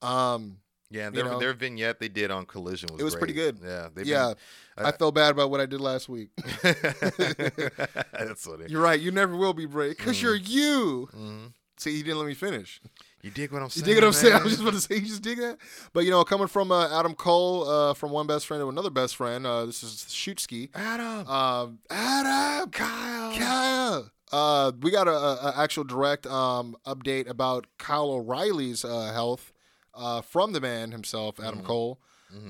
um, 0.01 0.59
Yeah, 0.91 1.07
You 1.07 1.11
their, 1.11 1.25
know? 1.25 1.39
their 1.41 1.53
vignette 1.53 1.99
they 1.99 2.09
did 2.09 2.31
on 2.31 2.47
Collision 2.47 2.89
was 2.93 3.01
It 3.01 3.05
was 3.05 3.15
great. 3.15 3.21
pretty 3.21 3.33
good. 3.35 3.59
Yeah, 3.65 3.89
yeah, 4.05 4.35
I 4.79 4.93
felt 4.93 5.15
bad 5.17 5.31
about 5.33 5.51
what 5.51 5.61
I 5.61 5.67
did 5.67 5.81
last 5.81 6.09
week. 6.09 6.29
That's 6.63 8.45
funny. 8.45 8.67
you're 8.69 8.81
right. 8.83 9.01
You 9.01 9.11
never 9.11 9.37
will 9.37 9.55
be 9.55 9.67
brave 9.67 9.97
because 9.97 10.21
you're 10.21 10.35
you. 10.37 11.09
Mhm. 11.17 11.53
See, 11.79 11.91
you 11.97 12.03
didn't 12.03 12.19
let 12.19 12.27
me 12.27 12.35
finish. 12.35 12.81
You 13.23 13.31
dig 13.31 13.51
what 13.53 13.59
I'm 13.59 13.65
You 13.65 13.71
saying? 13.71 13.85
dig 13.87 13.97
what 13.97 14.05
I'm 14.05 14.13
saying? 14.13 14.35
I 14.41 14.43
was 14.43 14.53
just 14.53 14.63
about 14.63 14.75
to 14.75 14.81
say, 14.81 14.95
you 14.95 15.01
just 15.03 15.23
dig 15.23 15.39
that. 15.39 15.59
But 15.93 16.05
you 16.05 16.11
know, 16.11 16.25
coming 16.25 16.47
from 16.47 16.71
uh, 16.73 16.99
Adam 16.99 17.15
Cole, 17.15 17.69
uh, 17.69 17.95
from 17.95 18.13
one 18.13 18.27
best 18.27 18.47
friend 18.47 18.61
to 18.63 18.69
another 18.69 18.89
best 18.91 19.17
friend, 19.17 19.47
uh, 19.47 19.67
this 19.67 19.83
is 19.83 20.07
Shootski. 20.09 20.71
Adam, 20.75 21.27
Um, 21.29 21.79
Adam, 21.91 22.71
Kyle, 22.71 23.37
Kyle. 23.37 24.11
Uh, 24.33 24.73
we 24.81 24.91
got 24.91 25.07
a, 25.07 25.13
a, 25.13 25.35
a 25.51 25.55
actual 25.59 25.85
direct 25.85 26.27
um, 26.27 26.77
update 26.87 27.29
about 27.29 27.67
Kyle 27.79 28.11
O'Reilly's 28.11 28.85
uh, 28.85 29.13
health 29.13 29.53
uh, 29.97 30.21
from 30.21 30.53
the 30.53 30.61
man 30.61 30.93
himself, 30.93 31.41
Adam 31.41 31.63
Cole. 31.63 31.99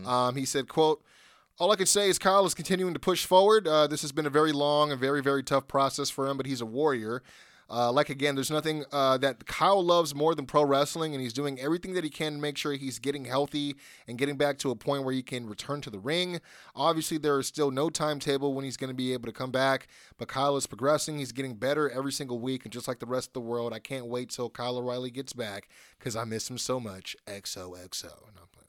Um, 0.06 0.36
he 0.36 0.44
said, 0.44 0.68
"quote 0.68 1.02
All 1.58 1.70
I 1.70 1.76
can 1.76 1.86
say 1.86 2.08
is 2.08 2.18
Kyle 2.18 2.44
is 2.46 2.54
continuing 2.54 2.92
to 2.94 3.00
push 3.00 3.24
forward. 3.24 3.66
Uh, 3.68 3.86
this 3.86 4.02
has 4.02 4.12
been 4.12 4.26
a 4.26 4.30
very 4.30 4.52
long 4.52 4.90
and 4.90 5.00
very 5.00 5.22
very 5.22 5.42
tough 5.42 5.68
process 5.68 6.10
for 6.10 6.26
him, 6.26 6.36
but 6.36 6.46
he's 6.46 6.60
a 6.60 6.66
warrior." 6.66 7.22
Uh, 7.68 7.90
like 7.90 8.08
again, 8.10 8.34
there's 8.34 8.50
nothing 8.50 8.84
uh, 8.92 9.18
that 9.18 9.46
Kyle 9.46 9.82
loves 9.84 10.14
more 10.14 10.34
than 10.34 10.46
pro 10.46 10.64
wrestling, 10.64 11.14
and 11.14 11.22
he's 11.22 11.32
doing 11.32 11.58
everything 11.60 11.94
that 11.94 12.04
he 12.04 12.10
can 12.10 12.34
to 12.34 12.38
make 12.38 12.56
sure 12.56 12.74
he's 12.74 12.98
getting 12.98 13.24
healthy 13.24 13.74
and 14.06 14.18
getting 14.18 14.36
back 14.36 14.58
to 14.58 14.70
a 14.70 14.76
point 14.76 15.04
where 15.04 15.12
he 15.12 15.22
can 15.22 15.48
return 15.48 15.80
to 15.80 15.90
the 15.90 15.98
ring. 15.98 16.40
Obviously, 16.74 17.18
there 17.18 17.38
is 17.38 17.46
still 17.46 17.70
no 17.70 17.90
timetable 17.90 18.54
when 18.54 18.64
he's 18.64 18.76
going 18.76 18.90
to 18.90 18.94
be 18.94 19.12
able 19.12 19.26
to 19.26 19.32
come 19.32 19.50
back, 19.50 19.88
but 20.16 20.28
Kyle 20.28 20.56
is 20.56 20.66
progressing. 20.66 21.18
He's 21.18 21.32
getting 21.32 21.54
better 21.54 21.90
every 21.90 22.12
single 22.12 22.38
week, 22.38 22.64
and 22.64 22.72
just 22.72 22.86
like 22.86 23.00
the 23.00 23.06
rest 23.06 23.30
of 23.30 23.34
the 23.34 23.40
world, 23.40 23.72
I 23.72 23.80
can't 23.80 24.06
wait 24.06 24.30
till 24.30 24.48
Kyle 24.48 24.76
O'Reilly 24.76 25.10
gets 25.10 25.32
back 25.32 25.68
because 25.98 26.14
I 26.14 26.24
miss 26.24 26.48
him 26.48 26.58
so 26.58 26.78
much. 26.78 27.16
XOXO. 27.26 28.04
No, 28.04 28.42
I'm 28.42 28.48
playing. 28.52 28.66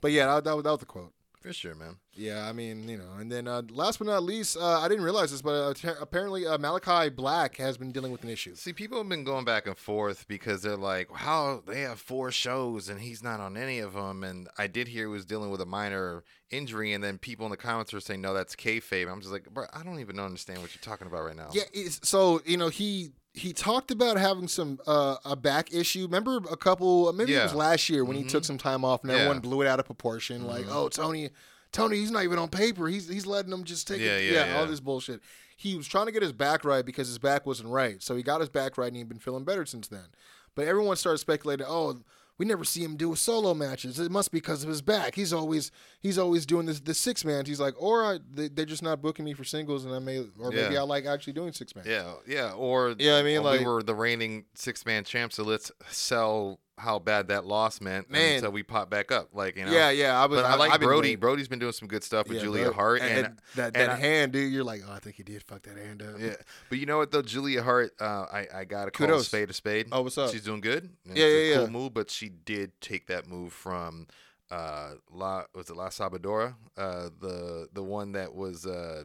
But 0.00 0.12
yeah, 0.12 0.26
that, 0.26 0.44
that, 0.44 0.62
that 0.62 0.70
was 0.70 0.80
the 0.80 0.86
quote. 0.86 1.12
For 1.40 1.52
sure, 1.52 1.74
man. 1.74 1.96
Yeah, 2.14 2.46
I 2.46 2.52
mean, 2.52 2.88
you 2.88 2.98
know, 2.98 3.12
and 3.18 3.32
then 3.32 3.48
uh, 3.48 3.62
last 3.70 3.98
but 3.98 4.06
not 4.06 4.22
least, 4.22 4.56
uh, 4.56 4.80
I 4.80 4.88
didn't 4.88 5.04
realize 5.04 5.30
this, 5.30 5.40
but 5.40 5.52
uh, 5.52 5.74
ter- 5.74 5.96
apparently 6.00 6.46
uh, 6.46 6.58
Malachi 6.58 7.08
Black 7.08 7.56
has 7.56 7.78
been 7.78 7.92
dealing 7.92 8.12
with 8.12 8.22
an 8.24 8.28
issue. 8.28 8.54
See, 8.54 8.72
people 8.72 8.98
have 8.98 9.08
been 9.08 9.24
going 9.24 9.44
back 9.44 9.66
and 9.66 9.76
forth 9.76 10.28
because 10.28 10.62
they're 10.62 10.76
like, 10.76 11.10
"How 11.12 11.62
they 11.66 11.80
have 11.80 12.00
four 12.00 12.30
shows 12.30 12.88
and 12.88 13.00
he's 13.00 13.22
not 13.22 13.40
on 13.40 13.56
any 13.56 13.78
of 13.78 13.94
them." 13.94 14.22
And 14.22 14.48
I 14.58 14.66
did 14.66 14.88
hear 14.88 15.04
he 15.04 15.12
was 15.12 15.24
dealing 15.24 15.50
with 15.50 15.60
a 15.60 15.66
minor 15.66 16.24
injury, 16.50 16.92
and 16.92 17.02
then 17.02 17.16
people 17.16 17.46
in 17.46 17.50
the 17.50 17.56
comments 17.56 17.94
are 17.94 18.00
saying, 18.00 18.20
"No, 18.20 18.34
that's 18.34 18.54
kayfabe." 18.54 19.10
I'm 19.10 19.20
just 19.20 19.32
like, 19.32 19.48
bro, 19.48 19.64
I 19.72 19.82
don't 19.82 20.00
even 20.00 20.20
understand 20.20 20.60
what 20.60 20.74
you're 20.74 20.82
talking 20.82 21.06
about 21.06 21.24
right 21.24 21.36
now. 21.36 21.50
Yeah, 21.52 21.64
so 22.02 22.42
you 22.44 22.56
know 22.56 22.68
he 22.68 23.12
he 23.32 23.52
talked 23.52 23.90
about 23.90 24.16
having 24.18 24.48
some 24.48 24.80
uh, 24.86 25.16
a 25.24 25.36
back 25.36 25.72
issue. 25.72 26.02
Remember 26.02 26.36
a 26.50 26.56
couple, 26.56 27.12
maybe 27.12 27.34
it 27.34 27.42
was 27.42 27.54
last 27.54 27.88
year 27.88 28.04
when 28.04 28.16
he 28.16 28.24
took 28.24 28.44
some 28.44 28.58
time 28.58 28.84
off 28.84 29.02
and 29.02 29.10
Yeah. 29.12 29.18
everyone 29.18 29.38
blew 29.40 29.62
it 29.62 29.68
out 29.68 29.78
of 29.80 29.86
proportion. 29.86 30.46
Like, 30.46 30.66
oh 30.68 30.88
Tony, 30.88 31.30
Tony, 31.72 31.96
he's 31.98 32.10
not 32.10 32.24
even 32.24 32.38
on 32.38 32.48
paper. 32.48 32.88
He's 32.88 33.08
he's 33.08 33.26
letting 33.26 33.50
them 33.50 33.64
just 33.64 33.86
take 33.86 34.00
Yeah, 34.00 34.16
it. 34.16 34.32
yeah, 34.32 34.54
all 34.56 34.64
yeah. 34.64 34.70
this 34.70 34.80
bullshit. 34.80 35.20
He 35.56 35.76
was 35.76 35.86
trying 35.86 36.06
to 36.06 36.12
get 36.12 36.22
his 36.22 36.32
back 36.32 36.64
right 36.64 36.84
because 36.84 37.06
his 37.06 37.18
back 37.18 37.46
wasn't 37.46 37.68
right. 37.68 38.02
So 38.02 38.16
he 38.16 38.22
got 38.22 38.40
his 38.40 38.48
back 38.48 38.76
right 38.78 38.88
and 38.88 38.96
he'd 38.96 39.08
been 39.08 39.18
feeling 39.18 39.44
better 39.44 39.64
since 39.66 39.86
then. 39.88 40.06
But 40.54 40.66
everyone 40.66 40.96
started 40.96 41.18
speculating, 41.18 41.66
oh. 41.68 41.98
We 42.40 42.46
never 42.46 42.64
see 42.64 42.82
him 42.82 42.96
do 42.96 43.14
solo 43.16 43.52
matches. 43.52 44.00
It 44.00 44.10
must 44.10 44.32
be 44.32 44.38
because 44.38 44.62
of 44.62 44.70
his 44.70 44.80
back. 44.80 45.14
He's 45.14 45.30
always 45.30 45.70
he's 46.00 46.16
always 46.16 46.46
doing 46.46 46.64
this 46.64 46.80
the 46.80 46.94
six 46.94 47.22
man. 47.22 47.44
He's 47.44 47.60
like, 47.60 47.74
or 47.76 48.02
I, 48.02 48.18
they, 48.32 48.48
they're 48.48 48.64
just 48.64 48.82
not 48.82 49.02
booking 49.02 49.26
me 49.26 49.34
for 49.34 49.44
singles, 49.44 49.84
and 49.84 49.94
I 49.94 49.98
may 49.98 50.20
or 50.38 50.50
maybe 50.50 50.72
Yeah. 50.72 50.80
I 50.80 50.84
like 50.84 51.04
actually 51.04 51.34
doing 51.34 51.52
six 51.52 51.76
man. 51.76 51.84
Yeah, 51.86 52.14
yeah. 52.26 52.52
Or 52.52 52.94
Yeah, 52.98 53.16
I 53.16 53.22
mean, 53.22 53.42
like- 53.42 53.60
we 53.60 53.66
were 53.66 53.82
the 53.82 53.94
reigning 53.94 54.46
six 54.54 54.86
man 54.86 55.04
champs, 55.04 55.36
so 55.36 55.42
let's 55.44 55.70
sell 55.90 56.60
how 56.80 56.98
bad 56.98 57.28
that 57.28 57.44
loss 57.46 57.80
meant 57.80 58.10
Man. 58.10 58.36
until 58.36 58.50
we 58.52 58.62
pop 58.62 58.90
back 58.90 59.12
up. 59.12 59.28
Like 59.32 59.56
you 59.56 59.64
know, 59.64 59.70
Yeah, 59.72 59.90
yeah. 59.90 60.20
I 60.20 60.26
was. 60.26 60.40
But 60.40 60.46
I, 60.50 60.56
like 60.56 60.72
I've 60.72 60.80
Brody. 60.80 61.14
Brody's 61.16 61.46
been 61.48 61.58
doing 61.58 61.72
some 61.72 61.86
good 61.88 62.02
stuff 62.02 62.26
with 62.28 62.38
Yeah, 62.38 62.42
Julia 62.42 62.64
bro. 62.64 62.72
Hart, 62.72 63.00
and, 63.02 63.10
and, 63.10 63.26
and 63.26 63.38
that 63.56 63.64
and 63.66 63.74
that 63.76 63.90
I- 63.90 63.96
hand, 63.96 64.32
dude. 64.32 64.52
You're 64.52 64.64
like, 64.64 64.82
oh, 64.88 64.92
I 64.92 64.98
think 64.98 65.16
he 65.16 65.22
did 65.22 65.42
fuck 65.44 65.62
that 65.62 65.76
hand 65.76 66.02
up. 66.02 66.18
Yeah, 66.18 66.34
but 66.68 66.78
you 66.78 66.86
know 66.86 66.98
what 66.98 67.10
though, 67.10 67.22
Julia 67.22 67.62
Hart, 67.62 67.92
uh, 68.00 68.26
I 68.32 68.46
I 68.54 68.64
gotta 68.64 68.90
call 68.90 69.12
a 69.12 69.22
spade 69.22 69.50
a 69.50 69.52
spade. 69.52 69.88
Oh, 69.92 70.02
what's 70.02 70.18
up? 70.18 70.30
She's 70.30 70.42
doing 70.44 70.60
good. 70.60 70.88
And 71.06 71.16
Yeah, 71.16 71.24
a 71.26 71.28
yeah, 71.48 71.54
cool 71.56 71.64
yeah. 71.64 71.70
move, 71.70 71.94
but 71.94 72.10
she 72.10 72.28
did 72.28 72.72
take 72.80 73.06
that 73.08 73.28
move 73.28 73.52
from 73.52 74.06
uh 74.50 74.94
La 75.12 75.44
was 75.54 75.70
it 75.70 75.76
La 75.76 75.88
Sabadora, 75.90 76.54
uh 76.76 77.10
the 77.20 77.68
the 77.72 77.82
one 77.82 78.12
that 78.12 78.34
was 78.34 78.66
uh 78.66 79.04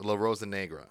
La 0.00 0.14
Rosa 0.14 0.46
Negra, 0.46 0.86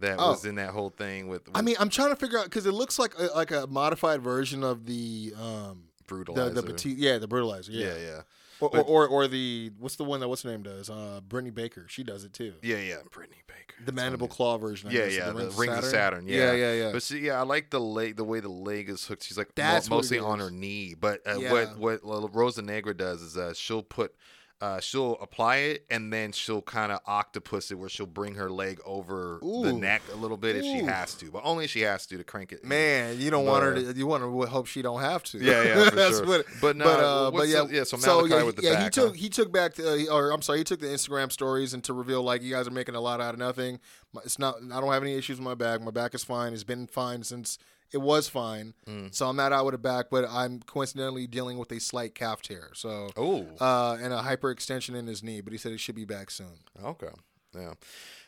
that 0.00 0.16
Oh. 0.18 0.30
was 0.30 0.44
in 0.44 0.56
that 0.56 0.70
whole 0.70 0.90
thing 0.90 1.28
with, 1.28 1.46
with 1.46 1.56
I 1.56 1.62
mean, 1.62 1.76
I'm 1.78 1.88
trying 1.88 2.10
to 2.10 2.16
figure 2.16 2.38
out 2.38 2.44
because 2.44 2.66
it 2.66 2.72
looks 2.72 2.98
like 2.98 3.14
a, 3.18 3.24
like 3.34 3.50
a 3.50 3.66
modified 3.66 4.20
version 4.22 4.62
of 4.64 4.86
the 4.86 5.32
um 5.40 5.84
brutalizer. 6.06 6.54
the 6.54 6.62
petite 6.62 6.98
yeah 6.98 7.18
the 7.18 7.28
brutalizer 7.28 7.68
yeah. 7.70 7.86
yeah, 7.86 7.96
yeah. 7.98 8.20
Or, 8.60 8.70
But- 8.70 8.86
or, 8.88 9.06
or 9.06 9.08
or 9.08 9.28
the 9.28 9.72
what's 9.78 9.96
the 9.96 10.04
one 10.04 10.20
that 10.20 10.28
what's 10.28 10.42
her 10.42 10.50
name 10.50 10.62
does? 10.62 10.88
Uh, 10.88 11.20
Brittany 11.28 11.50
Baker. 11.50 11.86
She 11.88 12.04
does 12.04 12.24
it 12.24 12.32
too. 12.32 12.54
Yeah, 12.62 12.76
yeah, 12.76 12.96
Brittany 13.10 13.42
Baker. 13.48 13.84
The 13.84 13.90
mandible 13.92 14.28
claw 14.28 14.58
version. 14.58 14.90
I 14.90 14.92
Yeah, 14.92 15.04
guess, 15.06 15.16
yeah, 15.16 15.28
of 15.30 15.36
the 15.36 15.50
Rings 15.60 15.78
of 15.78 15.84
Saturn. 15.84 16.28
yeah, 16.28 16.36
Yeah, 16.36 16.52
yeah, 16.52 16.72
yeah. 16.72 16.92
But 16.92 17.02
see, 17.02 17.18
yeah, 17.18 17.40
I 17.40 17.42
like 17.42 17.70
the 17.70 17.80
leg, 17.80 18.16
the 18.16 18.22
way 18.24 18.38
the 18.38 18.48
leg 18.48 18.88
is 18.88 19.04
hooked. 19.06 19.24
She's 19.24 19.36
like 19.36 19.54
That's 19.56 19.88
it 19.88 19.90
mostly 19.90 20.20
on 20.20 20.38
her 20.38 20.50
knee. 20.52 20.94
But 20.98 21.20
uh, 21.26 21.38
Yeah. 21.38 21.52
what 21.76 22.02
what 22.04 22.34
Rosa 22.34 22.62
Negra 22.62 22.94
does 22.96 23.22
is 23.22 23.36
uh, 23.36 23.54
she'll 23.54 23.82
put. 23.82 24.14
Uh, 24.60 24.80
she'll 24.80 25.18
apply 25.20 25.56
it 25.56 25.84
and 25.90 26.10
then 26.10 26.32
she'll 26.32 26.62
kind 26.62 26.90
of 26.90 26.98
octopus 27.06 27.70
it 27.70 27.74
where 27.74 27.88
she'll 27.88 28.06
bring 28.06 28.36
her 28.36 28.50
leg 28.50 28.80
over 28.86 29.38
the 29.42 29.72
neck 29.72 30.00
a 30.12 30.16
little 30.16 30.38
bit 30.38 30.56
if 30.56 30.62
she 30.62 30.78
has 30.78 31.14
to, 31.14 31.30
but 31.30 31.42
only 31.44 31.64
if 31.66 31.70
she 31.70 31.80
has 31.82 32.06
to 32.06 32.16
to 32.16 32.24
crank 32.24 32.50
it. 32.52 32.64
Man, 32.64 33.20
you 33.20 33.30
don't 33.30 33.44
want 33.44 33.62
her. 33.64 33.74
To, 33.74 33.92
you 33.92 34.06
want 34.06 34.22
to 34.22 34.46
hope 34.46 34.66
she 34.66 34.80
don't 34.80 35.00
have 35.02 35.22
to. 35.24 35.38
Yeah, 35.38 35.62
yeah, 35.64 35.90
That's 35.94 36.18
sure. 36.18 36.26
what- 36.26 36.46
But 36.62 36.76
no, 36.76 36.84
but, 36.84 37.00
uh, 37.00 37.30
but 37.32 37.48
yeah, 37.48 37.64
the- 37.64 37.74
yeah, 37.74 37.84
so 37.84 37.96
Malachi 37.98 38.30
yeah, 38.34 38.42
with 38.44 38.56
the 38.56 38.62
yeah, 38.62 38.84
he 38.84 38.90
took 38.90 39.08
huh? 39.08 39.12
he 39.12 39.28
took 39.28 39.52
back, 39.52 39.74
the, 39.74 40.08
or 40.10 40.30
I'm 40.30 40.40
sorry, 40.40 40.58
he 40.58 40.64
took 40.64 40.80
the 40.80 40.86
Instagram 40.86 41.30
stories 41.30 41.74
and 41.74 41.84
to 41.84 41.92
reveal 41.92 42.22
like 42.22 42.40
you 42.40 42.54
guys 42.54 42.66
are 42.66 42.70
making 42.70 42.94
a 42.94 43.00
lot 43.00 43.20
out 43.20 43.34
of 43.34 43.40
nothing. 43.40 43.80
It's 44.24 44.38
not. 44.38 44.54
I 44.72 44.80
don't 44.80 44.92
have 44.92 45.02
any 45.02 45.14
issues 45.14 45.38
with 45.38 45.44
my 45.44 45.54
back. 45.56 45.82
My 45.82 45.90
back 45.90 46.14
is 46.14 46.24
fine. 46.24 46.52
It's 46.54 46.64
been 46.64 46.86
fine 46.86 47.22
since 47.24 47.58
it 47.94 48.00
was 48.02 48.28
fine. 48.28 48.74
Mm. 48.86 49.14
So 49.14 49.28
I'm 49.28 49.36
not 49.36 49.52
out 49.52 49.64
with 49.64 49.74
a 49.74 49.78
back, 49.78 50.06
but 50.10 50.26
I'm 50.28 50.60
coincidentally 50.60 51.26
dealing 51.26 51.56
with 51.56 51.70
a 51.72 51.78
slight 51.80 52.14
calf 52.14 52.42
tear. 52.42 52.70
So 52.74 53.08
Oh, 53.16 53.46
uh, 53.60 53.96
and 54.02 54.12
a 54.12 54.18
hyperextension 54.20 54.94
in 54.94 55.06
his 55.06 55.22
knee, 55.22 55.40
but 55.40 55.52
he 55.52 55.58
said 55.58 55.72
it 55.72 55.78
should 55.80 55.94
be 55.94 56.04
back 56.04 56.30
soon. 56.30 56.58
okay, 56.84 57.08
yeah, 57.54 57.74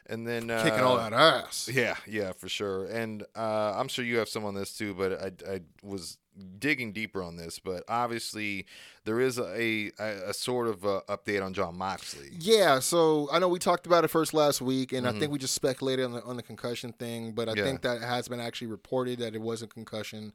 and 0.09 0.27
then 0.27 0.51
uh, 0.51 0.62
Kicking 0.62 0.81
all 0.81 0.97
that 0.97 1.12
ass. 1.12 1.68
Yeah, 1.72 1.97
yeah, 2.07 2.33
for 2.33 2.49
sure. 2.49 2.87
And 2.87 3.22
uh, 3.37 3.74
I'm 3.77 3.89
sure 3.89 4.05
you 4.05 4.18
have 4.18 4.29
some 4.29 4.45
on 4.45 4.55
this 4.55 4.77
too, 4.77 4.95
but 4.95 5.12
I, 5.20 5.55
I 5.55 5.61
was 5.83 6.18
digging 6.59 6.93
deeper 6.93 7.22
on 7.22 7.37
this. 7.37 7.59
But 7.59 7.83
obviously, 7.89 8.66
there 9.05 9.20
is 9.20 9.39
a 9.39 9.91
a, 9.99 10.31
a 10.31 10.35
sort 10.35 10.68
of 10.68 10.85
uh 10.85 11.01
update 11.09 11.43
on 11.45 11.55
Jon 11.55 11.77
Moxley. 11.77 12.31
Yeah, 12.39 12.79
so 12.81 13.29
I 13.33 13.39
know 13.39 13.49
we 13.49 13.59
talked 13.59 13.87
about 13.87 14.05
it 14.05 14.09
first 14.09 14.35
last 14.35 14.61
week, 14.61 14.93
and 14.93 15.07
I 15.09 15.12
think 15.12 15.33
we 15.33 15.39
just 15.39 15.55
speculated 15.55 16.05
on 16.05 16.12
the 16.12 16.22
on 16.24 16.37
the 16.37 16.43
concussion 16.43 16.93
thing, 16.93 17.33
but 17.33 17.49
I 17.49 17.53
Mm-hmm. 17.53 17.59
Yeah. 17.59 17.64
think 17.64 17.83
that 17.83 18.03
has 18.03 18.29
been 18.29 18.41
actually 18.41 18.68
reported 18.68 19.18
that 19.20 19.35
it 19.35 19.41
was 19.41 19.62
a 19.62 19.66
concussion. 19.66 20.33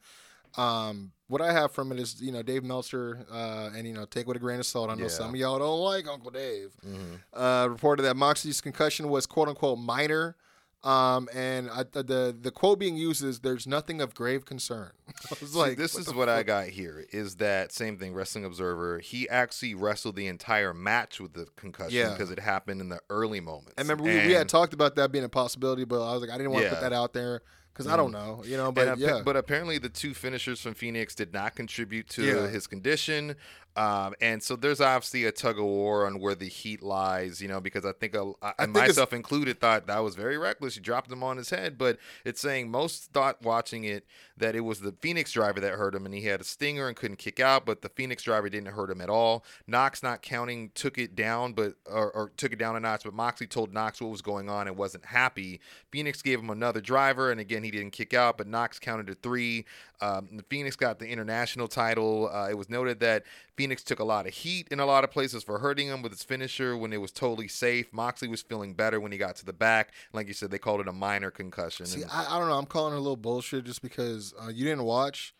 Um, 0.58 1.12
what 1.28 1.42
I 1.42 1.54
have 1.54 1.72
from 1.72 1.92
it 1.94 2.00
is, 2.00 2.22
you 2.22 2.32
know, 2.32 2.44
Dave 2.44 2.64
Meltzer, 2.64 3.26
uh, 3.32 3.70
and 3.76 3.88
you 3.88 3.94
know, 3.94 4.06
take 4.06 4.28
with 4.28 4.36
a 4.36 4.40
grain 4.40 4.60
of 4.60 4.66
salt. 4.66 4.90
I 4.90 4.96
know 4.96 5.04
Yeah. 5.04 5.08
some 5.10 5.30
of 5.30 5.36
y'all 5.36 5.60
don't 5.60 5.80
like 5.80 6.08
Uncle 6.08 6.32
Dave. 6.32 6.72
Mhm. 6.86 7.22
Uh, 7.34 7.70
reported 7.70 8.04
that 8.04 8.18
Moxley's 8.18 8.60
concussion 8.62 9.08
was 9.10 9.26
quote 9.26 9.48
unquote 9.48 9.80
minor. 9.80 10.36
Um, 10.84 11.30
and 11.32 11.70
I, 11.70 11.84
the 11.84 12.36
the 12.38 12.50
quote 12.50 12.80
being 12.80 12.98
used 12.98 13.24
is 13.24 13.42
"There's 13.42 13.68
nothing 13.68 14.02
of 14.02 14.16
grave 14.16 14.46
concern." 14.46 14.90
I 15.32 15.36
was 15.40 15.52
See, 15.52 15.58
like, 15.60 15.78
this 15.78 15.94
what 15.94 16.08
is 16.08 16.14
what 16.16 16.28
I 16.28 16.38
fuck? 16.40 16.48
got 16.48 16.68
here 16.70 17.06
is 17.12 17.36
that 17.36 17.72
same 17.72 18.00
thing. 18.00 18.16
Wrestling 18.16 18.46
Observer. 18.46 18.98
He 18.98 19.30
actually 19.30 19.76
wrestled 19.76 20.16
the 20.16 20.26
entire 20.26 20.74
match 20.74 21.20
with 21.22 21.34
the 21.34 21.46
concussion 21.56 21.94
Yeah. 22.00 22.10
because 22.12 22.32
it 22.32 22.40
happened 22.40 22.82
in 22.82 22.90
the 22.90 23.00
early 23.12 23.40
moments. 23.40 23.76
I 23.78 23.82
remember 23.82 24.06
we, 24.06 24.16
we 24.26 24.32
had 24.34 24.50
talked 24.50 24.74
about 24.74 24.96
that 24.96 25.12
being 25.12 25.24
a 25.24 25.30
possibility, 25.30 25.86
but 25.86 26.02
I 26.04 26.14
was 26.14 26.22
like, 26.22 26.32
I 26.32 26.38
didn't 26.38 26.52
want 26.52 26.64
to 26.64 26.70
Yeah. 26.70 26.74
Put 26.74 26.82
that 26.82 26.94
out 26.94 27.14
there 27.14 27.42
because 27.74 27.88
I 27.88 27.96
don't 27.96 28.10
mm. 28.10 28.14
know, 28.14 28.44
you 28.46 28.58
know. 28.58 28.72
But 28.72 28.88
and 28.88 29.00
yeah, 29.00 29.22
but 29.24 29.36
apparently 29.38 29.78
the 29.78 29.90
two 29.90 30.14
finishers 30.14 30.62
from 30.62 30.74
Fénix 30.74 31.16
did 31.16 31.34
not 31.34 31.56
contribute 31.56 32.10
to 32.10 32.24
Yeah. 32.24 32.48
his 32.48 32.68
condition. 32.68 33.36
Um, 33.76 34.14
and 34.20 34.44
so 34.44 34.56
there's 34.56 34.82
obviously 34.82 35.26
a 35.26 35.32
tug 35.32 35.58
of 35.58 35.64
war 35.64 36.06
on 36.06 36.20
where 36.20 36.36
the 36.36 36.48
heat 36.48 36.84
lies, 36.84 37.42
you 37.42 37.48
know, 37.48 37.62
because 37.62 37.86
I 37.86 37.94
think, 37.94 38.16
a, 38.16 38.34
I, 38.42 38.54
I 38.60 38.64
think 38.66 38.76
myself 38.76 39.14
included 39.14 39.62
thought 39.62 39.88
that 39.88 40.00
was 40.00 40.16
very 40.16 40.38
reckless. 40.38 40.76
He 40.76 40.82
dropped 40.82 41.12
him 41.12 41.24
on 41.24 41.38
his 41.38 41.50
head, 41.50 41.78
but 41.78 41.98
it's 42.26 42.42
saying 42.42 42.70
most 42.70 43.14
thought 43.14 43.42
watching 43.42 43.86
it 43.86 44.06
that 44.36 44.56
it 44.56 44.62
was 44.62 44.82
the 44.82 44.92
Fénix 44.92 45.32
driver 45.32 45.60
that 45.62 45.74
hurt 45.74 45.96
him 45.96 46.06
and 46.06 46.14
he 46.14 46.22
had 46.22 46.42
a 46.42 46.44
stinger 46.44 46.88
and 46.88 46.98
couldn't 46.98 47.18
kick 47.18 47.40
out, 47.40 47.66
but 47.66 47.82
the 47.82 47.90
Fénix 47.90 48.24
driver 48.24 48.50
didn't 48.50 48.74
hurt 48.74 48.90
him 48.90 49.00
at 49.00 49.10
all. 49.10 49.46
Knox 49.68 50.04
not 50.04 50.22
counting 50.22 50.72
took 50.76 50.98
it 50.98 51.16
down, 51.16 51.54
but 51.54 51.76
or, 51.86 52.12
or 52.12 52.32
took 52.36 52.52
it 52.52 52.60
down 52.60 52.76
a 52.76 52.80
notch, 52.80 53.04
but 53.06 53.14
Moxley 53.14 53.48
told 53.48 53.74
Knox 53.74 54.02
what 54.02 54.12
was 54.12 54.22
going 54.22 54.50
on 54.50 54.68
and 54.68 54.76
wasn't 54.76 55.06
happy. 55.06 55.62
Fénix 55.94 56.22
gave 56.22 56.40
him 56.40 56.50
another 56.50 56.82
driver, 56.82 57.32
and 57.32 57.40
again 57.40 57.64
he 57.64 57.72
didn't 57.72 57.92
kick 57.92 58.14
out, 58.14 58.38
but 58.38 58.48
Knox 58.48 58.80
counted 58.80 59.08
to 59.08 59.16
three. 59.16 59.66
Um, 60.02 60.42
Fénix 60.50 60.76
got 60.78 60.98
the 61.00 61.08
international 61.08 61.68
title. 61.68 62.30
Uh, 62.34 62.50
it 62.50 62.58
was 62.58 62.70
noted 62.70 63.00
that 63.02 63.24
Fénix 63.58 63.84
took 63.84 64.00
a 64.00 64.04
lot 64.04 64.26
of 64.28 64.34
heat 64.34 64.68
in 64.72 64.80
a 64.80 64.86
lot 64.86 65.04
of 65.04 65.12
places 65.12 65.44
for 65.44 65.60
hurting 65.60 65.88
him 65.88 66.02
with 66.02 66.12
his 66.12 66.24
finisher 66.24 66.76
when 66.76 66.92
it 66.92 66.98
was 67.02 67.12
totally 67.12 67.48
safe. 67.48 67.92
Moxley 67.94 68.28
was 68.28 68.42
feeling 68.42 68.74
better 68.74 69.00
when 69.00 69.12
he 69.12 69.18
got 69.18 69.36
to 69.38 69.46
the 69.46 69.54
back. 69.54 69.92
Like 70.14 70.28
you 70.28 70.34
said, 70.34 70.50
they 70.52 70.58
called 70.58 70.82
it 70.82 70.88
a 70.88 70.92
minor 70.94 71.30
concussion. 71.32 71.86
See, 71.86 72.02
and- 72.02 72.12
I, 72.12 72.36
I 72.36 72.40
don't 72.40 72.48
know. 72.48 72.58
I'm 72.58 72.66
calling 72.66 72.94
it 72.94 72.98
a 72.98 73.02
little 73.02 73.16
bullshit 73.16 73.64
just 73.66 73.82
because 73.82 74.34
uh, 74.44 74.50
you 74.50 74.64
didn't 74.66 74.84
watch, 74.84 75.36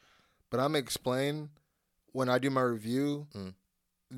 but 0.50 0.60
I'm 0.60 0.76
explain 0.76 1.50
when 2.12 2.30
I 2.30 2.38
do 2.38 2.50
my 2.50 2.62
review. 2.62 3.28
Mm. 3.36 3.54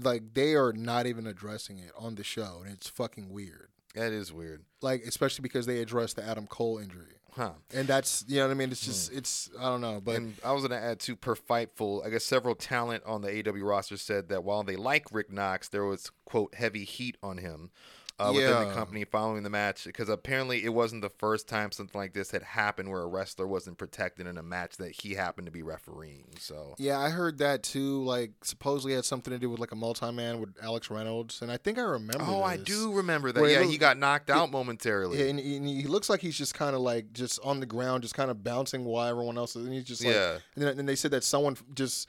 Like 0.01 0.33
they 0.33 0.55
are 0.55 0.73
not 0.73 1.05
even 1.05 1.27
addressing 1.27 1.77
it 1.77 1.91
on 1.97 2.15
the 2.15 2.23
show, 2.23 2.61
and 2.65 2.73
it's 2.73 2.89
fucking 2.89 3.29
weird. 3.29 3.69
that 3.93 4.11
is 4.11 4.33
weird, 4.33 4.63
Like 4.81 5.03
especially 5.03 5.43
because 5.43 5.67
they 5.67 5.79
addressed 5.79 6.15
the 6.15 6.23
Adam 6.27 6.47
Cole 6.47 6.79
injury, 6.79 7.13
huh? 7.36 7.51
and 7.73 7.88
that's 7.88 8.23
you 8.27 8.38
know 8.38 8.45
what 8.47 8.51
I 8.51 8.53
mean. 8.55 8.71
It's 8.71 8.86
just 8.86 9.11
it's 9.11 9.49
I 9.59 9.63
don't 9.63 9.81
know, 9.81 9.99
but 10.03 10.11
Hmm. 10.17 10.17
and 10.25 10.36
I 10.43 10.51
was 10.51 10.63
to 10.67 10.75
add 10.75 10.99
too, 10.99 11.15
per 11.15 11.36
Fightful, 11.36 12.05
I 12.05 12.09
guess 12.09 12.23
several 12.23 12.55
talent 12.55 13.03
on 13.05 13.21
the 13.21 13.29
AW 13.49 13.65
roster 13.65 13.97
said 13.97 14.29
that 14.29 14.43
while 14.43 14.63
they 14.63 14.75
like 14.75 15.07
Rick 15.11 15.31
Knox, 15.31 15.69
there 15.69 15.84
was 15.86 16.11
quote 16.25 16.55
heavy 16.55 16.84
heat 16.86 17.17
on 17.23 17.38
him 17.38 17.71
uh, 18.20 18.32
within 18.34 18.68
the 18.68 18.74
company 18.74 19.03
following 19.05 19.41
the 19.43 19.49
match 19.49 19.86
because 19.86 20.07
apparently 20.07 20.64
it 20.64 20.70
wasn't 20.74 21.01
the 21.01 21.09
first 21.09 21.47
time 21.47 21.72
something 21.72 21.99
like 21.99 22.14
this 22.14 22.30
had 22.32 22.43
happened 22.43 22.89
where 22.89 23.01
a 23.01 23.07
wrestler 23.07 23.47
wasn't 23.47 23.78
protected 23.78 24.28
in 24.28 24.38
a 24.38 24.43
match 24.43 24.78
that 24.78 24.91
he 25.01 25.16
happened 25.16 25.47
to 25.47 25.51
be 25.51 25.64
refereeing. 25.64 26.26
So 26.39 26.76
yeah, 26.78 26.99
I 26.99 27.09
heard 27.09 27.39
that 27.39 27.64
too. 27.64 28.03
Like 28.03 28.32
supposedly 28.43 28.93
it 28.93 28.97
had 28.97 29.05
something 29.05 29.32
to 29.34 29.39
do 29.39 29.49
with 29.49 29.59
like 29.59 29.72
a 29.72 29.76
multi-man 29.76 30.39
with 30.39 30.49
Alex 30.61 30.91
Reynolds, 30.91 31.41
and 31.41 31.51
I 31.51 31.57
think 31.57 31.78
I 31.80 31.82
remember. 31.82 32.24
oh, 32.28 32.43
I 32.43 32.57
do 32.57 32.93
remember 32.93 33.32
that. 33.32 33.41
Where 33.41 33.49
Yeah, 33.49 33.59
look- 33.61 33.72
he 33.72 33.78
got 33.78 33.97
knocked 33.97 34.30
out 34.30 34.51
momentarily. 34.51 35.18
Yeah, 35.20 35.26
and, 35.26 35.39
and 35.39 35.68
he 35.68 35.84
looks 35.84 36.09
like 36.09 36.22
he's 36.22 36.38
just 36.38 36.53
kind 36.53 36.76
of 36.76 36.82
like 36.82 37.14
just 37.14 37.39
on 37.43 37.59
the 37.59 37.66
ground, 37.66 38.03
just 38.03 38.14
kind 38.16 38.30
of 38.30 38.43
bouncing 38.43 38.86
while 38.86 39.07
everyone 39.07 39.38
else 39.38 39.55
is. 39.55 39.66
And 39.66 39.74
he's 39.74 39.86
just 39.86 40.05
like, 40.05 40.14
Yeah. 40.14 40.38
and 40.55 40.64
then 40.64 40.80
and 40.80 40.88
they 40.88 40.95
said 40.95 41.11
that 41.11 41.24
someone 41.24 41.57
just 41.74 42.07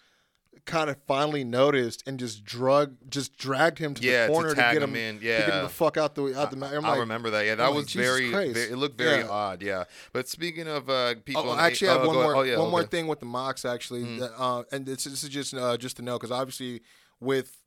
kind 0.66 0.88
of 0.88 0.96
finally 1.06 1.44
noticed 1.44 2.02
and 2.06 2.18
just 2.18 2.44
drug, 2.44 2.96
just 3.08 3.36
dragged 3.36 3.78
him 3.78 3.94
to 3.94 4.02
Yeah, 4.02 4.26
the 4.26 4.32
corner 4.32 4.48
to, 4.50 4.54
tag 4.54 4.74
get 4.74 4.82
him 4.82 4.90
him, 4.90 4.96
in, 4.96 5.14
to 5.18 5.24
get 5.24 5.42
him 5.44 5.48
yeah. 5.50 5.62
the 5.62 5.68
fuck 5.68 5.96
out 5.96 6.14
the 6.14 6.38
out 6.38 6.50
the. 6.50 6.64
I'm 6.64 6.84
I 6.84 6.96
remember 6.96 7.30
that. 7.30 7.44
Yeah, 7.44 7.54
that 7.56 7.68
I'm 7.68 7.74
was 7.74 7.84
like, 7.84 7.92
Jesus 7.92 8.30
very, 8.30 8.50
It 8.50 8.78
looked 8.78 8.96
very 8.98 9.22
Yeah. 9.22 9.28
odd. 9.28 9.62
Yeah, 9.62 9.84
but 10.12 10.28
speaking 10.28 10.66
of 10.66 10.88
uh, 10.88 11.14
people, 11.24 11.42
Oh, 11.46 11.52
in 11.52 11.58
I 11.58 11.66
actually 11.66 11.88
have 11.88 12.02
oh, 12.02 12.06
one 12.08 12.16
more 12.16 12.36
Oh, 12.36 12.42
yeah, 12.42 12.58
one 12.58 12.70
more 12.70 12.84
thing 12.84 13.06
with 13.06 13.20
the 13.20 13.26
Mox 13.26 13.64
actually, 13.64 14.02
Mm. 14.04 14.18
that, 14.20 14.32
uh, 14.40 14.62
and 14.72 14.86
this, 14.86 15.04
this 15.04 15.22
is 15.22 15.28
just 15.28 15.54
uh, 15.54 15.76
just 15.76 15.96
to 15.96 16.02
know 16.02 16.18
because 16.18 16.30
obviously 16.30 16.80
with 17.20 17.58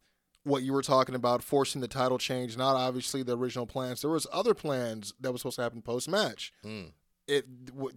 what 0.43 0.63
you 0.63 0.71
were 0.73 0.81
talking 0.81 1.13
about 1.13 1.43
forcing 1.43 1.81
the 1.81 1.87
title 1.87 2.17
change, 2.17 2.55
not 2.57 2.75
obviously 2.75 3.21
the 3.21 3.37
original 3.37 3.65
plans. 3.67 4.01
There 4.01 4.09
was 4.09 4.25
other 4.31 4.53
plans 4.53 5.13
that 5.19 5.31
was 5.31 5.41
supposed 5.41 5.57
to 5.57 5.61
happen 5.63 5.81
post 5.81 6.07
match. 6.09 6.53
Mm. 6.65 6.91
It 7.27 7.45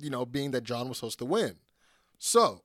you 0.01 0.11
know 0.11 0.27
being 0.27 0.51
that 0.51 0.65
John 0.65 0.89
was 0.89 0.99
supposed 0.99 1.19
to 1.21 1.25
win. 1.25 1.57
So 2.19 2.63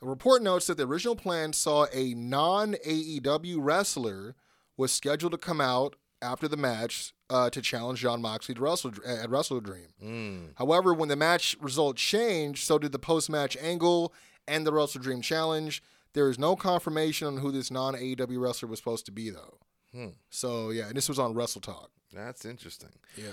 a 0.00 0.06
report 0.06 0.42
notes 0.42 0.66
that 0.66 0.76
the 0.76 0.86
original 0.86 1.16
plan 1.16 1.52
saw 1.52 1.86
a 1.92 2.14
non 2.14 2.74
AEW 2.86 3.56
wrestler 3.58 4.34
was 4.76 4.92
scheduled 4.92 5.32
to 5.32 5.38
come 5.38 5.60
out 5.60 5.96
after 6.22 6.48
the 6.48 6.56
match 6.56 7.12
uh, 7.30 7.50
to 7.50 7.60
challenge 7.60 8.00
Jon 8.00 8.22
Moxley 8.22 8.54
to 8.54 8.60
wrestle 8.60 8.92
at 9.06 9.28
WrestleDream. 9.28 9.88
Mm. 10.02 10.48
However, 10.56 10.94
when 10.94 11.08
the 11.08 11.16
match 11.16 11.56
result 11.60 11.96
changed, 11.96 12.64
so 12.64 12.78
did 12.78 12.92
the 12.92 12.98
post 12.98 13.28
match 13.30 13.56
angle 13.60 14.12
and 14.48 14.66
the 14.66 14.72
WrestleDream 14.72 15.22
challenge. 15.22 15.82
There 16.14 16.30
is 16.30 16.38
no 16.38 16.56
confirmation 16.56 17.28
on 17.28 17.36
who 17.36 17.52
this 17.52 17.70
non 17.70 17.94
AEW 17.94 18.40
wrestler 18.40 18.68
was 18.68 18.78
supposed 18.78 19.06
to 19.06 19.12
be, 19.12 19.30
though. 19.30 19.58
Hmm. 19.92 20.08
So, 20.30 20.70
yeah, 20.70 20.88
and 20.88 20.96
this 20.96 21.08
was 21.08 21.18
on 21.18 21.34
Wrestle 21.34 21.60
Talk. 21.60 21.90
That's 22.12 22.44
interesting. 22.44 22.90
Yeah. 23.16 23.28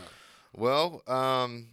Well, 0.54 1.02
um, 1.08 1.68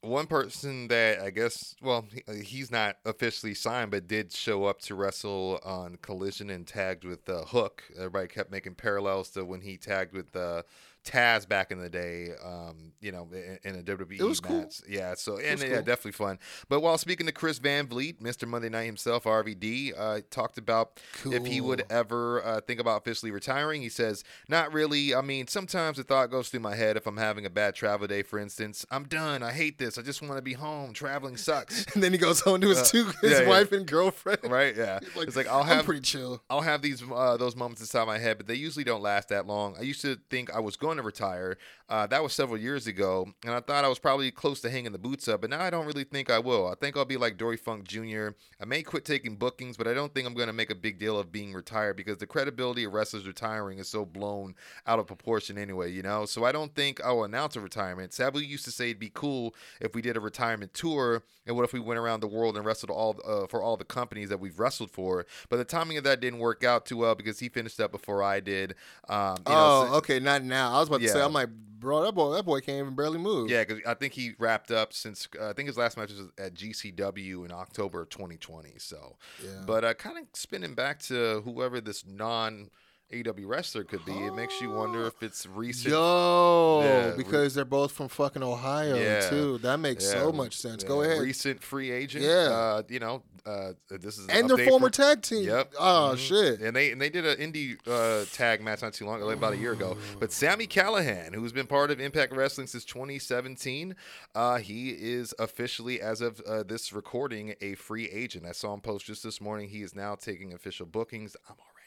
one 0.00 0.26
person 0.26 0.88
that 0.88 1.20
I 1.20 1.30
guess, 1.30 1.74
well, 1.82 2.06
uh, 2.28 2.34
he's 2.34 2.70
not 2.70 2.96
officially 3.04 3.54
signed, 3.54 3.90
but 3.90 4.06
did 4.06 4.32
show 4.32 4.64
up 4.64 4.80
to 4.82 4.94
wrestle 4.94 5.60
on 5.64 5.96
Collision 6.02 6.50
and 6.50 6.66
tagged 6.66 7.04
with 7.04 7.28
uh, 7.28 7.44
Hook. 7.44 7.82
Everybody 7.96 8.28
kept 8.28 8.50
making 8.50 8.76
parallels 8.76 9.30
to 9.30 9.44
when 9.44 9.60
he 9.60 9.76
tagged 9.76 10.12
with 10.12 10.34
uh, 10.36 10.62
Taz 11.08 11.48
back 11.48 11.70
in 11.70 11.78
the 11.80 11.88
day. 11.88 12.30
Um, 12.44 12.92
you 13.00 13.12
know, 13.12 13.28
in, 13.32 13.58
in 13.64 13.80
a 13.80 13.82
WWE 13.82 14.20
It 14.20 14.24
was 14.24 14.40
cool. 14.40 14.58
match. 14.60 14.80
Yeah. 14.88 15.14
So 15.14 15.38
and 15.38 15.52
was 15.52 15.62
yeah, 15.62 15.68
cool. 15.76 15.78
definitely 15.84 16.12
fun. 16.12 16.38
But 16.68 16.80
while 16.80 16.98
speaking 16.98 17.26
to 17.26 17.32
Chris 17.32 17.58
Van 17.58 17.86
Vliet, 17.86 18.20
Mr. 18.22 18.46
Monday 18.46 18.68
Night 18.68 18.84
himself, 18.84 19.24
RVD, 19.24 19.92
uh, 19.96 20.20
talked 20.30 20.58
about 20.58 21.00
if 21.24 21.46
he 21.46 21.60
would 21.60 21.84
ever 21.90 22.44
uh, 22.44 22.60
think 22.60 22.80
about 22.80 22.98
officially 23.02 23.30
retiring. 23.30 23.80
He 23.82 23.88
says, 23.88 24.22
"Not 24.48 24.72
really. 24.72 25.14
I 25.14 25.20
mean, 25.22 25.46
sometimes 25.46 25.96
the 25.96 26.04
thought 26.04 26.30
goes 26.30 26.48
through 26.50 26.60
my 26.60 26.74
head 26.74 26.96
if 26.96 27.06
I'm 27.06 27.16
having 27.16 27.46
a 27.46 27.50
bad 27.50 27.74
travel 27.74 28.06
day, 28.06 28.22
for 28.22 28.38
instance. 28.38 28.84
I'm 28.90 29.04
done. 29.04 29.42
I 29.42 29.52
hate 29.52 29.78
this. 29.78 29.96
I 29.98 30.02
just 30.02 30.20
want 30.20 30.36
to 30.36 30.42
be 30.42 30.52
home. 30.54 30.92
Traveling 30.92 31.36
sucks." 31.36 31.86
And 31.94 32.02
then 32.04 32.12
he 32.12 32.18
goes 32.18 32.40
home 32.40 32.60
to 32.60 32.68
his 32.68 32.78
Uh, 32.78 32.84
two, 32.84 33.04
his 33.22 33.32
yeah, 33.32 33.40
yeah. 33.42 33.48
wife 33.48 33.72
and 33.72 33.86
girlfriend. 33.86 34.40
right? 34.50 34.76
Yeah. 34.76 34.98
Like, 35.16 35.26
it's 35.28 35.36
like 35.36 35.48
I'll 35.48 35.62
I'm 35.62 35.66
have 35.68 35.84
pretty 35.84 36.00
chill. 36.02 36.42
I'll 36.50 36.60
have 36.60 36.82
these 36.82 37.02
uh, 37.02 37.36
those 37.36 37.56
moments 37.56 37.80
inside 37.80 38.06
my 38.06 38.18
head, 38.18 38.36
but 38.36 38.46
they 38.46 38.54
usually 38.54 38.84
don't 38.84 39.02
last 39.02 39.28
that 39.30 39.46
long. 39.46 39.74
I 39.78 39.82
used 39.82 40.00
to 40.02 40.18
think 40.30 40.52
I 40.54 40.60
was 40.60 40.76
going 40.76 40.97
to 40.98 41.02
retire. 41.02 41.56
Uh, 41.88 42.06
that 42.06 42.22
was 42.22 42.34
several 42.34 42.58
years 42.58 42.86
ago, 42.86 43.26
and 43.44 43.54
I 43.54 43.60
thought 43.60 43.82
I 43.82 43.88
was 43.88 43.98
probably 43.98 44.30
close 44.30 44.60
to 44.60 44.70
hanging 44.70 44.92
the 44.92 44.98
boots 44.98 45.26
up, 45.26 45.40
but 45.40 45.48
now 45.48 45.62
I 45.62 45.70
don't 45.70 45.86
really 45.86 46.04
think 46.04 46.28
I 46.30 46.38
will. 46.38 46.68
I 46.68 46.74
think 46.74 46.96
I'll 46.98 47.06
be 47.06 47.16
like 47.16 47.38
Dory 47.38 47.56
Funk 47.56 47.88
Jr. 47.88 48.28
I 48.60 48.66
may 48.66 48.82
quit 48.82 49.06
taking 49.06 49.36
bookings, 49.36 49.78
but 49.78 49.88
I 49.88 49.94
don't 49.94 50.12
think 50.12 50.26
I'm 50.26 50.34
going 50.34 50.48
to 50.48 50.52
make 50.52 50.70
a 50.70 50.74
big 50.74 50.98
deal 50.98 51.18
of 51.18 51.32
being 51.32 51.54
retired 51.54 51.96
because 51.96 52.18
the 52.18 52.26
credibility 52.26 52.84
of 52.84 52.92
wrestlers 52.92 53.26
retiring 53.26 53.78
is 53.78 53.88
so 53.88 54.04
blown 54.04 54.54
out 54.86 54.98
of 54.98 55.06
proportion 55.06 55.56
anyway, 55.56 55.90
you 55.90 56.02
know? 56.02 56.26
So 56.26 56.44
I 56.44 56.52
don't 56.52 56.74
think 56.74 57.02
I 57.02 57.10
will 57.10 57.24
announce 57.24 57.56
a 57.56 57.60
retirement. 57.60 58.12
Sabu 58.12 58.40
used 58.40 58.66
to 58.66 58.70
say 58.70 58.90
it'd 58.90 58.98
be 59.00 59.10
cool 59.14 59.54
if 59.80 59.94
we 59.94 60.02
did 60.02 60.16
a 60.16 60.20
retirement 60.20 60.74
tour, 60.74 61.22
and 61.46 61.56
what 61.56 61.64
if 61.64 61.72
we 61.72 61.80
went 61.80 61.98
around 61.98 62.20
the 62.20 62.28
world 62.28 62.58
and 62.58 62.66
wrestled 62.66 62.90
all 62.90 63.18
uh, 63.26 63.46
for 63.46 63.62
all 63.62 63.78
the 63.78 63.84
companies 63.84 64.28
that 64.28 64.40
we've 64.40 64.58
wrestled 64.58 64.90
for? 64.90 65.24
But 65.48 65.56
the 65.56 65.64
timing 65.64 65.96
of 65.96 66.04
that 66.04 66.20
didn't 66.20 66.40
work 66.40 66.64
out 66.64 66.84
too 66.84 66.98
well 66.98 67.14
because 67.14 67.38
he 67.38 67.48
finished 67.48 67.80
up 67.80 67.92
before 67.92 68.22
I 68.22 68.40
did. 68.40 68.74
Um, 69.08 69.36
you 69.46 69.52
know, 69.54 69.58
oh, 69.58 69.86
so- 69.86 69.94
okay, 69.94 70.20
not 70.20 70.44
now. 70.44 70.74
I 70.74 70.80
was 70.80 70.88
about 70.88 71.00
to 71.00 71.08
say, 71.08 71.22
I'm 71.22 71.32
like, 71.32 71.48
bro, 71.78 72.02
that 72.04 72.12
boy, 72.14 72.34
that 72.34 72.44
boy 72.44 72.60
can't 72.60 72.78
even 72.78 72.94
barely 72.94 73.18
move. 73.18 73.50
Yeah, 73.50 73.64
because 73.64 73.80
I 73.86 73.94
think 73.94 74.12
he 74.14 74.32
wrapped 74.38 74.70
up 74.70 74.92
since 74.92 75.28
uh, 75.40 75.48
I 75.48 75.52
think 75.52 75.68
his 75.68 75.76
last 75.76 75.96
match 75.96 76.10
was 76.10 76.28
at 76.38 76.54
GCW 76.54 77.44
in 77.44 77.52
October 77.52 78.02
of 78.02 78.10
2020. 78.10 78.74
So, 78.78 79.16
Yeah. 79.42 79.62
but 79.66 79.84
uh, 79.84 79.94
kind 79.94 80.18
of 80.18 80.24
spinning 80.32 80.74
back 80.74 81.00
to 81.04 81.42
whoever 81.44 81.80
this 81.80 82.04
non 82.06 82.70
AW 83.12 83.46
wrestler 83.46 83.84
could 83.84 84.04
be, 84.04 84.12
it 84.12 84.34
makes 84.34 84.60
you 84.60 84.70
wonder 84.70 85.06
if 85.06 85.22
it's 85.22 85.46
recent. 85.54 85.92
Yo, 85.92 86.80
Yeah, 86.82 87.08
re- 87.10 87.16
because 87.16 87.54
they're 87.54 87.64
both 87.64 87.92
from 87.92 88.08
fucking 88.08 88.42
Ohio 88.42 88.96
Yeah. 88.96 89.28
too. 89.30 89.58
That 89.58 89.78
makes 89.78 90.08
so 90.08 90.30
much 90.32 90.56
sense. 90.56 90.82
yeah, 90.82 90.88
Go 90.88 91.02
ahead. 91.02 91.20
Recent 91.22 91.62
free 91.62 91.90
agent. 91.90 92.24
Yeah. 92.24 92.30
Uh, 92.50 92.82
you 92.88 92.98
know, 92.98 93.22
uh, 93.46 93.72
this 93.88 94.18
is 94.18 94.24
an 94.26 94.30
and 94.32 94.50
their 94.50 94.66
former 94.68 94.88
from- 94.88 94.92
tag 94.92 95.22
team. 95.22 95.44
Yep. 95.44 95.72
Oh 95.78 96.12
Mhm. 96.14 96.18
shit. 96.18 96.60
And 96.60 96.76
they 96.76 96.90
and 96.92 97.00
they 97.00 97.08
did 97.08 97.24
an 97.24 97.38
indie 97.38 97.78
uh, 97.86 98.26
tag 98.34 98.60
match 98.60 98.82
not 98.82 98.92
too 98.92 99.06
long, 99.06 99.20
like 99.22 99.36
about 99.38 99.54
a 99.54 99.56
year 99.56 99.72
ago. 99.72 99.96
But 100.20 100.30
Sami 100.30 100.66
Callihan, 100.66 101.34
who's 101.34 101.52
been 101.52 101.66
part 101.66 101.90
of 101.90 102.00
Impact 102.00 102.34
Wrestling 102.34 102.66
since 102.66 102.84
2017, 102.84 103.96
uh, 104.34 104.58
he 104.58 104.90
is 104.90 105.32
officially, 105.38 105.98
as 106.00 106.20
of 106.20 106.40
uh, 106.42 106.62
this 106.62 106.92
recording, 106.92 107.54
a 107.62 107.74
free 107.74 108.10
agent. 108.10 108.44
I 108.44 108.52
saw 108.52 108.74
him 108.74 108.80
post 108.82 109.06
just 109.06 109.22
this 109.22 109.40
morning. 109.40 109.70
He 109.70 109.80
is 109.82 109.94
now 109.94 110.14
taking 110.14 110.52
official 110.52 110.84
bookings. 110.84 111.34
I'm 111.48 111.54
already 111.54 111.77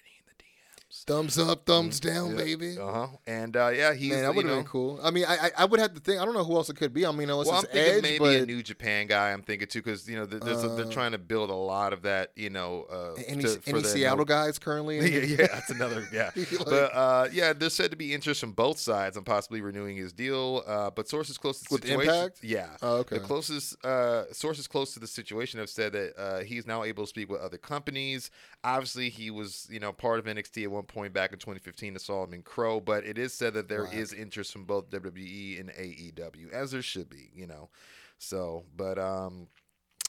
Thumbs 1.08 1.38
up, 1.40 1.66
thumbs 1.66 2.00
down, 2.00 2.36
baby. 2.36 2.78
Uh 2.80 2.92
huh. 2.92 3.08
And 3.26 3.58
uh, 3.58 3.70
yeah, 3.70 3.94
he's 3.94 4.12
Man, 4.12 4.22
that 4.24 4.36
would 4.36 4.46
have 4.46 4.56
been 4.58 4.66
cool. 4.66 5.00
I 5.04 5.10
mean, 5.10 5.26
I, 5.28 5.50
I 5.58 5.66
would 5.66 5.80
have 5.80 5.94
to 5.96 6.00
think. 6.00 6.22
I 6.22 6.26
don't 6.26 6.34
know 6.36 6.44
who 6.44 6.56
else 6.56 6.70
it 6.70 6.76
could 6.78 6.94
be. 6.94 7.06
I 7.06 7.12
mean, 7.12 7.30
unless 7.30 7.48
Well, 7.48 7.58
I'm 7.58 7.64
thinking 7.64 7.82
Edge, 7.96 8.02
maybe 8.04 8.20
but 8.20 8.36
a 8.36 8.46
New 8.46 8.62
Japan 8.62 9.08
guy. 9.08 9.32
I'm 9.32 9.42
thinking 9.42 9.68
too, 9.68 9.80
because 9.82 10.08
you 10.08 10.16
know 10.16 10.26
there's 10.26 10.64
a, 10.64 10.68
they're 10.70 10.86
Uh, 10.86 10.92
trying 10.92 11.14
to 11.14 11.18
build 11.18 11.50
a 11.50 11.56
lot 11.56 11.92
of 11.94 12.04
that. 12.04 12.32
You 12.36 12.50
know, 12.52 12.86
uh, 12.92 13.22
any, 13.28 13.42
to- 13.44 13.60
any 13.66 13.84
Seattle 13.84 14.20
no- 14.20 14.26
guys 14.26 14.60
currently. 14.60 15.00
yeah, 15.00 15.20
yeah, 15.26 15.48
that's 15.52 15.70
another 15.72 16.08
yeah. 16.14 16.30
Like- 16.36 16.66
but 16.66 16.94
uh, 16.96 17.28
yeah, 17.32 17.54
there's 17.54 17.74
said 17.74 17.90
to 17.92 17.98
be 17.98 18.14
interest 18.14 18.40
from 18.42 18.52
both 18.54 18.78
sides 18.78 19.18
on 19.18 19.24
possibly 19.24 19.62
renewing 19.62 19.98
his 19.98 20.14
deal. 20.14 20.64
Uh, 20.68 20.92
but 20.92 21.10
sources 21.10 21.38
close 21.38 21.60
to 21.62 21.70
the 21.70 21.74
With 21.76 21.84
situation, 21.86 22.14
Impact? 22.14 22.40
yeah, 22.44 22.68
Oh, 22.84 22.98
okay. 22.98 23.18
the 23.18 23.24
closest 23.24 23.84
uh, 23.84 24.32
sources 24.34 24.68
close 24.68 24.94
to 24.94 25.00
the 25.00 25.08
situation 25.08 25.60
have 25.60 25.70
said 25.70 25.94
that 25.94 26.14
uh, 26.20 26.40
he's 26.42 26.68
now 26.68 26.84
able 26.84 27.06
to 27.06 27.10
speak 27.10 27.30
with 27.30 27.42
other 27.42 27.58
companies. 27.58 28.30
Obviously, 28.64 29.10
he 29.10 29.32
was 29.32 29.68
you 29.72 29.80
know 29.80 29.92
part 29.92 30.20
of 30.20 30.26
NXT 30.26 30.64
at 30.66 30.72
one 30.72 30.84
point 30.94 31.14
back 31.14 31.32
in 31.34 31.40
2015. 31.40 31.96
I 31.96 31.98
saw 31.98 32.24
him 32.24 32.34
in 32.34 32.42
Crowe, 32.42 32.80
but 32.80 33.06
it 33.06 33.18
is 33.18 33.34
said 33.34 33.54
that 33.56 33.70
there 33.70 33.88
is 33.92 34.14
interest 34.14 34.52
from 34.52 34.66
both 34.66 34.90
WWE 34.90 35.60
and 35.60 35.70
AEW, 35.70 36.52
as 36.52 36.72
there 36.72 36.82
should 36.82 37.10
be, 37.10 37.30
you 37.34 37.48
know. 37.48 37.70
So, 38.18 38.64
but 38.76 39.00
um, 39.00 39.48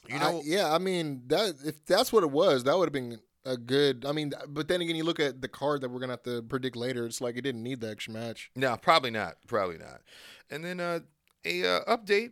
you 0.07 0.15
I- 0.15 0.19
know, 0.19 0.41
yeah, 0.45 0.71
I 0.73 0.77
mean 0.77 1.23
that 1.27 1.55
if 1.65 1.85
that's 1.85 2.11
what 2.13 2.23
it 2.23 2.31
was, 2.31 2.63
that 2.65 2.77
would 2.77 2.85
have 2.85 2.93
been 2.93 3.19
a 3.45 3.57
good. 3.57 4.05
I 4.05 4.11
mean, 4.11 4.31
but 4.47 4.67
then 4.67 4.81
again, 4.81 4.95
you 4.95 5.03
look 5.03 5.19
at 5.19 5.41
the 5.41 5.47
card 5.47 5.81
that 5.81 5.89
we're 5.89 5.99
gonna 5.99 6.13
have 6.13 6.23
to 6.23 6.41
predict 6.43 6.75
later. 6.75 7.05
It's 7.05 7.21
like 7.21 7.37
it 7.37 7.41
didn't 7.41 7.63
need 7.63 7.81
the 7.81 7.89
extra 7.89 8.13
match. 8.13 8.51
No, 8.55 8.75
probably 8.77 9.11
not. 9.11 9.37
Probably 9.47 9.77
not. 9.77 10.01
And 10.49 10.63
then 10.63 10.79
uh, 10.79 10.99
a 11.45 11.65
uh, 11.65 11.97
update 11.97 12.31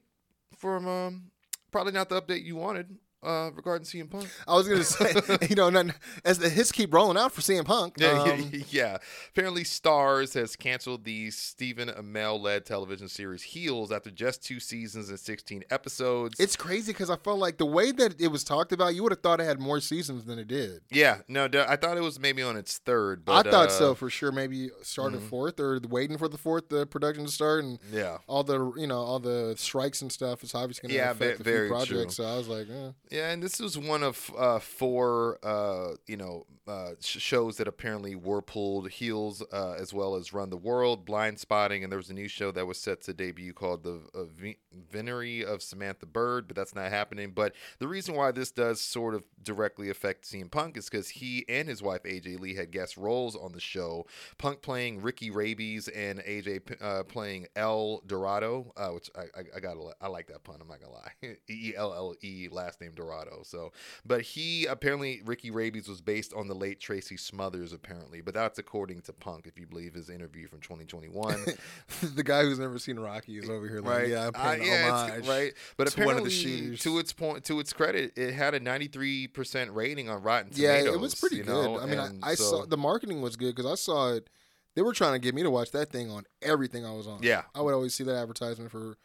from 0.58 0.88
um, 0.88 1.32
probably 1.72 1.94
not 1.94 2.10
the 2.10 2.22
update 2.22 2.44
you 2.44 2.56
wanted 2.56 2.98
uh, 3.24 3.52
regarding 3.56 3.86
CM 3.86 4.10
Punk. 4.10 4.28
I 4.48 4.56
was 4.56 4.68
gonna 4.68 4.84
say, 4.84 5.14
you 5.50 5.56
know, 5.56 5.70
not, 5.70 5.88
as 6.26 6.40
the 6.40 6.50
hits 6.50 6.72
keep 6.72 6.94
rolling 6.94 7.18
out 7.18 7.32
for 7.32 7.42
CM 7.42 7.66
Punk. 7.66 7.96
Yeah, 7.98 8.22
um, 8.22 8.52
yeah. 8.70 8.98
Apparently, 9.30 9.64
Starz 9.64 10.34
has 10.34 10.56
canceled 10.56 11.04
the 11.04 11.32
Stephen 11.32 11.90
Amell-led 11.90 12.66
television 12.66 13.08
series 13.08 13.44
Heels 13.44 13.92
after 13.92 14.10
just 14.10 14.44
two 14.44 14.60
seasons 14.60 15.10
and 15.10 15.20
16 15.20 15.64
episodes. 15.70 16.40
It's 16.40 16.56
crazy 16.56 16.92
because 16.92 17.10
I 17.10 17.16
felt 17.16 17.40
like 17.40 17.58
the 17.58 17.66
way 17.66 17.92
that 17.92 18.20
it 18.20 18.30
was 18.30 18.44
talked 18.44 18.72
about, 18.72 18.96
you 18.96 19.04
would 19.04 19.12
have 19.12 19.22
thought 19.22 19.40
it 19.40 19.46
had 19.46 19.60
more 19.60 19.80
seasons 19.80 20.26
than 20.26 20.40
it 20.40 20.48
did. 20.48 20.82
yeah, 20.90 21.20
no, 21.28 21.48
I 21.68 21.76
thought 21.76 21.98
it 21.98 22.02
was 22.02 22.20
maybe 22.20 22.42
on 22.42 22.56
its 22.56 22.78
third. 22.80 23.26
But, 23.26 23.46
I 23.46 23.52
thought 23.52 23.68
uh, 23.68 23.72
so 23.72 23.96
for 23.96 24.10
sure. 24.10 24.32
Maybe 24.32 24.70
started 24.82 25.22
mhm. 25.22 25.30
fourth 25.30 25.60
or 25.60 25.80
waiting 25.90 26.18
for 26.18 26.28
the 26.28 26.38
fourth 26.38 26.70
the 26.70 26.86
production 26.86 27.26
to 27.26 27.32
start, 27.32 27.64
and 27.64 27.80
Yeah, 27.92 28.18
all 28.28 28.44
the 28.44 28.74
you 28.78 28.88
know 28.88 29.00
all 29.00 29.20
the 29.20 29.56
strikes 29.58 30.02
and 30.02 30.12
stuff 30.12 30.44
is 30.44 30.56
obviously 30.56 30.88
going 30.88 30.98
to 30.98 31.04
Yeah, 31.04 31.12
affect 31.12 31.38
ve- 31.38 31.42
a 31.42 31.44
few 31.44 31.44
very 31.44 31.68
projects. 31.70 32.16
true. 32.16 32.26
So 32.26 32.26
I 32.26 32.38
was 32.38 32.48
like, 32.48 32.68
eh. 32.70 32.92
Yeah, 33.12 33.32
and 33.32 33.44
this 33.44 33.60
was 33.60 33.78
one 33.78 34.04
of 34.04 34.32
uh, 34.38 34.60
four, 34.60 35.38
uh, 35.44 35.96
you 36.08 36.16
know, 36.16 36.46
uh, 36.66 36.92
sh- 37.02 37.20
shows 37.20 37.58
that 37.58 37.68
apparently 37.68 38.16
were 38.16 38.42
pulled. 38.42 38.90
Heels, 38.90 39.44
uh, 39.52 39.74
as 39.78 39.94
well 39.94 40.16
as 40.16 40.32
Run 40.32 40.50
the 40.50 40.56
World, 40.56 41.06
Blindspotting, 41.06 41.84
and 41.84 41.92
there 41.92 41.98
was 41.98 42.10
a 42.10 42.14
new 42.14 42.30
show 42.30 42.52
that 42.52 42.66
was 42.66 42.78
set 42.80 43.02
to 43.02 43.14
debut 43.14 43.52
called 43.52 43.84
The 43.84 44.00
uh, 44.16 44.54
Venery 44.90 45.44
of 45.44 45.62
Samantha 45.62 46.06
Bird, 46.06 46.48
but 46.48 46.56
that's 46.56 46.74
not 46.74 46.90
happening. 46.90 47.32
But 47.32 47.54
the 47.80 47.88
reason 47.90 48.16
why 48.16 48.32
this 48.32 48.50
does 48.50 48.80
sort 48.80 49.14
of 49.14 49.24
directly 49.44 49.90
affect 49.90 50.24
CM 50.24 50.50
Punk 50.50 50.78
is 50.78 50.90
because 50.90 51.10
he 51.10 51.44
and 51.50 51.68
his 51.68 51.82
wife 51.84 52.04
AJ 52.04 52.40
Lee 52.40 52.56
had 52.56 52.72
guest 52.72 52.96
roles 52.96 53.36
on 53.36 53.52
the 53.52 53.60
show. 53.60 54.06
Punk 54.38 54.62
playing 54.62 55.02
Ricky 55.02 55.32
Rabies 55.32 55.90
and 55.90 56.20
AJ 56.20 56.82
uh, 56.82 57.04
playing 57.04 57.48
Elle 57.58 58.04
Dorado, 58.08 58.72
which 58.94 59.10
I, 59.18 59.24
I, 59.38 59.44
I 59.58 59.60
got 59.60 59.76
I 60.00 60.08
like 60.08 60.28
that 60.28 60.46
pun. 60.46 60.60
I'm 60.62 60.70
not 60.70 60.80
gonna 60.80 60.94
lie. 60.94 61.36
E 61.50 61.74
L 61.76 61.94
L 61.94 62.16
E 62.24 62.48
last 62.50 62.80
name 62.80 62.94
Dorado. 63.02 63.42
So, 63.44 63.72
but 64.06 64.22
he 64.22 64.66
apparently 64.66 65.22
Ricky 65.26 65.52
Rabies 65.52 65.88
was 65.88 66.02
based 66.02 66.34
on 66.34 66.48
the 66.48 66.54
late 66.56 66.80
Tracy 66.80 67.18
Smothers 67.18 67.74
apparently, 67.74 68.22
but 68.22 68.34
that's 68.34 68.60
according 68.60 69.02
to 69.02 69.14
Punk 69.14 69.48
if 69.48 69.58
you 69.60 69.66
believe 69.68 69.94
his 69.94 70.10
interview 70.10 70.48
from 70.48 70.60
2021. 70.62 71.46
the 72.16 72.24
guy 72.24 72.44
who's 72.44 72.60
never 72.60 72.80
seen 72.80 73.00
Rocky 73.00 73.38
is 73.38 73.50
over 73.50 73.68
here 73.68 73.82
like, 73.82 73.98
right? 74.00 74.08
yeah, 74.08 74.28
I'm 74.28 74.36
Uh, 74.36 74.56
paying 74.56 74.64
yeah, 74.64 75.20
right. 75.30 75.54
But 75.78 75.88
to 75.88 75.94
apparently, 76.02 76.78
to 76.78 77.00
its 77.00 77.14
point, 77.14 77.44
to 77.46 77.60
its 77.60 77.74
credit, 77.74 78.14
it 78.16 78.34
had 78.34 78.54
a 78.54 78.60
93% 78.60 79.74
rating 79.74 80.10
on 80.10 80.22
Rotten 80.22 80.52
Tomatoes. 80.52 80.86
Yeah, 80.86 80.92
it 80.94 81.00
was 81.00 81.16
pretty 81.16 81.38
good. 81.38 81.48
know, 81.48 81.80
I 81.80 81.86
mean, 81.86 82.00
and 82.00 82.24
I, 82.24 82.32
I 82.32 82.36
saw 82.36 82.66
the 82.66 82.78
marketing 82.78 83.22
was 83.22 83.36
good 83.36 83.56
because 83.56 83.70
I 83.72 83.76
saw 83.76 84.14
it. 84.14 84.30
They 84.76 84.82
were 84.82 84.94
trying 84.94 85.14
to 85.14 85.20
get 85.20 85.36
me 85.36 85.44
to 85.44 85.50
watch 85.52 85.72
that 85.72 85.92
thing 85.92 86.10
on 86.10 86.24
everything 86.42 86.86
I 86.86 86.94
was 86.94 87.06
on. 87.08 87.20
Yeah. 87.22 87.44
I 87.54 87.62
would 87.62 87.74
always 87.74 87.94
see 87.94 88.06
that 88.06 88.16
advertisement 88.16 88.72
for 88.72 88.98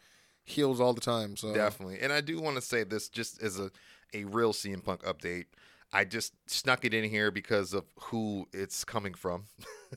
heels 0.47 0.79
all 0.79 0.93
the 0.93 1.01
time. 1.01 1.35
So 1.35 1.53
Definitely. 1.53 1.99
And 2.01 2.11
I 2.11 2.21
do 2.21 2.39
want 2.39 2.55
to 2.55 2.61
say 2.61 2.83
this 2.83 3.09
just 3.09 3.43
as 3.43 3.59
a, 3.59 3.69
a 4.13 4.23
real 4.23 4.53
CM 4.53 4.83
Punk 4.83 5.03
update. 5.03 5.45
I 5.91 6.05
just 6.05 6.33
snuck 6.49 6.85
it 6.85 6.93
in 6.93 7.03
here 7.03 7.31
because 7.31 7.73
of 7.73 7.83
who 7.99 8.47
it's 8.53 8.83
coming 8.83 9.13
from. 9.13 9.43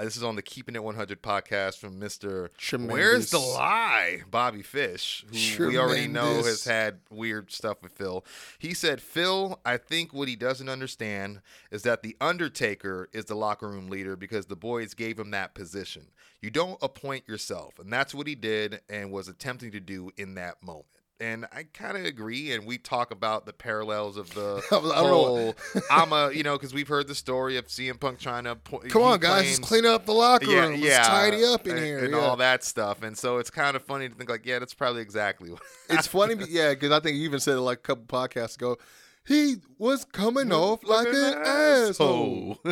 Uh, 0.00 0.04
this 0.04 0.16
is 0.16 0.22
on 0.22 0.34
the 0.34 0.40
Keeping 0.40 0.74
It 0.74 0.82
100 0.82 1.22
podcast 1.22 1.76
from 1.76 2.00
Mr. 2.00 2.48
Where's 2.88 3.30
the 3.30 3.38
Lie? 3.38 4.22
Bobby 4.30 4.62
Fish, 4.62 5.26
who 5.58 5.68
we 5.68 5.76
already 5.76 6.08
know 6.08 6.42
has 6.42 6.64
had 6.64 7.00
weird 7.10 7.52
stuff 7.52 7.82
with 7.82 7.92
Phil. 7.92 8.24
He 8.58 8.72
said, 8.72 9.02
Phil, 9.02 9.60
I 9.62 9.76
think 9.76 10.14
what 10.14 10.26
he 10.26 10.36
doesn't 10.36 10.70
understand 10.70 11.42
is 11.70 11.82
that 11.82 12.02
The 12.02 12.16
Undertaker 12.18 13.10
is 13.12 13.26
the 13.26 13.34
locker 13.34 13.68
room 13.68 13.90
leader 13.90 14.16
because 14.16 14.46
the 14.46 14.56
boys 14.56 14.94
gave 14.94 15.18
him 15.18 15.32
that 15.32 15.52
position. 15.54 16.06
You 16.40 16.48
don't 16.48 16.78
appoint 16.80 17.28
yourself. 17.28 17.78
And 17.78 17.92
that's 17.92 18.14
what 18.14 18.26
he 18.26 18.34
did 18.34 18.80
and 18.88 19.12
was 19.12 19.28
attempting 19.28 19.72
to 19.72 19.80
do 19.80 20.12
in 20.16 20.34
that 20.36 20.62
moment. 20.62 20.86
And 21.20 21.44
I 21.52 21.64
kind 21.74 21.98
of 21.98 22.06
agree. 22.06 22.52
And 22.52 22.64
we 22.64 22.78
talk 22.78 23.10
about 23.10 23.44
the 23.44 23.52
parallels 23.52 24.16
of 24.16 24.32
the 24.34 24.62
I 24.70 24.74
don't 24.74 24.84
know. 24.88 24.94
whole. 24.94 25.54
I'm 25.90 26.12
a, 26.12 26.32
you 26.32 26.42
know, 26.42 26.56
because 26.56 26.72
we've 26.72 26.88
heard 26.88 27.08
the 27.08 27.14
story 27.14 27.58
of 27.58 27.66
CM 27.66 28.00
Punk 28.00 28.18
trying 28.18 28.44
to. 28.44 28.52
appoint- 28.52 28.90
Come 28.90 29.02
on, 29.02 29.20
guys, 29.20 29.44
let's 29.44 29.58
clean 29.58 29.84
up 29.84 30.06
the 30.06 30.12
locker 30.14 30.46
yeah, 30.46 30.66
room. 30.68 30.80
yeah, 30.80 30.96
Let's 30.96 31.08
tidy 31.08 31.44
up 31.44 31.66
in 31.66 31.76
and, 31.76 31.84
here. 31.84 31.98
and 32.04 32.12
yeah. 32.14 32.18
all 32.20 32.36
that 32.36 32.64
stuff. 32.64 33.02
And 33.02 33.16
so 33.18 33.36
it's 33.36 33.50
kind 33.50 33.76
of 33.76 33.82
funny 33.82 34.08
to 34.08 34.14
think 34.14 34.30
like, 34.30 34.46
yeah, 34.46 34.58
that's 34.58 34.72
probably 34.74 35.02
exactly 35.02 35.50
what. 35.50 35.60
It's 35.90 36.06
funny, 36.06 36.36
yeah, 36.48 36.70
because 36.70 36.90
I 36.90 37.00
think 37.00 37.16
you 37.18 37.24
even 37.24 37.38
said 37.40 37.56
it 37.56 37.60
like 37.60 37.78
a 37.78 37.82
couple 37.82 38.04
podcasts 38.06 38.56
ago. 38.56 38.78
He 39.26 39.56
was 39.78 40.04
coming 40.04 40.50
off 40.52 40.82
like 40.82 41.06
an 41.08 41.34
asshole. 41.44 42.58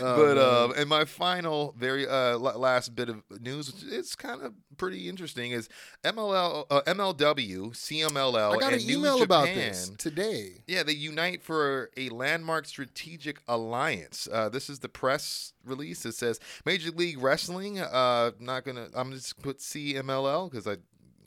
Oh, 0.00 0.16
but 0.16 0.38
uh, 0.38 0.72
and 0.78 0.88
my 0.88 1.04
final, 1.04 1.74
very 1.76 2.08
uh, 2.08 2.38
last 2.38 2.94
bit 2.96 3.10
of 3.10 3.22
news, 3.40 3.70
which 3.70 3.92
it's 3.92 4.16
kind 4.16 4.40
of 4.40 4.54
pretty 4.78 5.10
interesting, 5.10 5.50
is 5.50 5.68
MLL, 6.04 6.64
uh, 6.70 6.80
MLW, 6.86 7.72
CMLL, 7.72 8.54
I 8.54 8.58
got 8.58 8.72
and 8.72 8.80
an 8.80 8.86
New 8.86 8.98
email 9.00 9.22
about 9.22 9.46
Japan. 9.48 9.68
this 9.68 9.90
today. 9.98 10.62
Yeah, 10.66 10.84
they 10.84 10.94
unite 10.94 11.42
for 11.42 11.90
a 11.98 12.08
landmark 12.08 12.64
strategic 12.64 13.40
alliance. 13.46 14.26
Uh, 14.32 14.48
this 14.48 14.70
is 14.70 14.78
the 14.78 14.88
press 14.88 15.52
release. 15.66 16.06
It 16.06 16.14
says 16.14 16.40
Major 16.64 16.90
League 16.92 17.20
Wrestling. 17.20 17.78
Uh, 17.78 18.30
not 18.40 18.64
gonna. 18.64 18.88
I'm 18.94 19.12
just 19.12 19.42
put 19.42 19.58
CMLL 19.58 20.50
because 20.50 20.66
I 20.66 20.76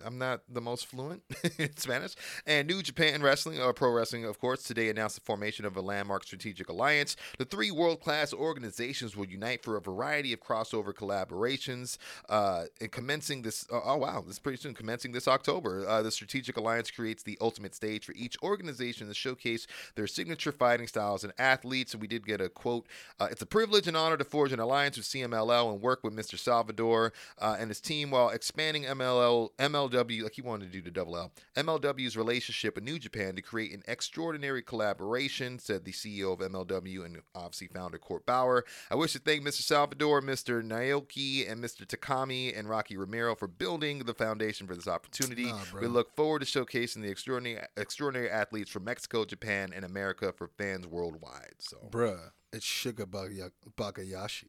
I'm 0.06 0.18
not 0.18 0.42
the 0.50 0.62
most 0.62 0.86
fluent 0.86 1.24
in 1.58 1.76
Spanish. 1.78 2.16
And 2.46 2.68
New 2.68 2.82
Japan 2.82 3.22
Wrestling, 3.22 3.60
or 3.60 3.74
Pro 3.74 3.92
Wrestling, 3.92 4.26
of 4.26 4.40
course, 4.40 4.64
today 4.64 4.90
announced 4.90 5.16
the 5.16 5.22
formation 5.22 5.66
of 5.66 5.76
a 5.78 5.82
landmark 5.82 6.24
strategic 6.24 6.70
alliance. 6.70 7.16
The 7.38 7.46
three 7.46 7.72
world 7.72 8.02
class 8.02 8.34
organizations 8.34 9.16
will 9.16 9.26
unite 9.26 9.64
for 9.64 9.78
a 9.78 9.82
variety 9.82 10.34
of 10.34 10.40
crossover 10.40 10.94
collaborations. 10.94 11.98
Uh, 12.30 12.66
and 12.80 12.92
commencing 12.92 13.42
this, 13.42 13.66
oh, 13.72 13.82
oh, 13.84 13.98
wow, 13.98 14.22
this 14.22 14.34
is 14.34 14.40
pretty 14.40 14.58
soon, 14.58 14.74
commencing 14.74 15.12
this 15.12 15.28
October. 15.28 15.88
Uh, 15.88 16.02
the 16.02 16.12
strategic 16.12 16.58
alliance 16.58 16.92
creates 16.92 17.24
the 17.24 17.38
ultimate 17.42 17.76
stage 17.76 18.06
for 18.06 18.14
each 18.14 18.38
organization 18.44 19.08
to 19.08 19.14
showcase 19.14 19.68
their 19.96 20.08
signature 20.08 20.52
fighting 20.52 20.88
styles 20.88 21.24
and 21.24 21.34
athletes. 21.38 21.94
And 21.94 22.02
we 22.02 22.08
did 22.08 22.26
get 22.26 22.42
a 22.42 22.50
quote 22.50 22.88
uh, 23.20 23.28
It's 23.32 23.42
a 23.42 23.46
privilege 23.46 23.88
and 23.88 23.98
honor 23.98 24.18
to 24.18 24.24
forge 24.24 24.52
an 24.52 24.60
alliance 24.60 24.98
with 24.98 25.06
CMLL 25.06 25.72
and 25.72 25.82
work 25.82 26.04
with 26.04 26.16
Mr. 26.16 26.38
Salvador 26.38 27.14
uh, 27.40 27.58
and 27.60 27.70
his 27.70 27.82
team 27.82 28.12
while 28.12 28.30
expanding 28.30 28.84
MLL, 28.84 29.50
MLW, 29.92 30.24
like 30.24 30.34
he 30.34 30.42
wanted 30.42 30.66
to 30.66 30.72
do 30.72 30.82
the 30.82 30.92
double 30.92 31.18
L, 31.18 31.32
MLW's 31.56 32.18
relationship 32.18 32.76
with 32.76 32.84
New 32.84 33.00
Japan 33.00 33.36
to 33.36 33.42
create 33.42 33.74
an 33.74 33.84
extraordinary 33.88 34.62
collaboration, 34.62 35.60
said 35.60 35.86
the 35.86 35.92
CEO 35.92 36.34
of 36.34 36.40
MLW 36.40 37.06
and 37.06 37.22
obviously 37.36 37.68
founder 37.68 37.98
Court 37.98 38.26
Bauer. 38.26 38.66
I 38.90 38.96
wish 38.96 39.14
to 39.14 39.20
thank 39.20 39.44
Mr. 39.44 39.62
Salvador, 39.62 40.22
Mr. 40.22 40.62
Naoki, 40.64 41.50
and 41.50 41.64
Mr. 41.64 41.86
Takami 41.86 42.58
and 42.58 42.70
Rocky 42.70 42.98
Romero 42.98 43.36
for 43.36 43.48
building 43.48 44.00
the 44.00 44.14
foundation 44.14 44.68
for 44.68 44.76
this 44.76 44.88
opportunity. 44.88 45.46
Nah, 45.46 45.60
we 45.80 45.88
look 45.88 46.16
forward 46.16 46.42
to 46.42 46.46
showcasing 46.46 47.02
the 47.02 47.10
extraordinary, 47.10 47.66
extraordinary 47.78 48.30
athletes 48.30 48.70
from 48.72 48.86
Mexico, 48.86 49.26
Japan, 49.26 49.72
and 49.76 49.86
America 49.86 50.34
for 50.36 50.48
fans 50.58 50.88
worldwide. 50.88 51.56
So, 51.60 51.78
Bruh, 51.90 52.32
it's 52.54 52.66
Sugar 52.66 53.06
Baka- 53.06 53.52
Bakayashi. 53.78 54.46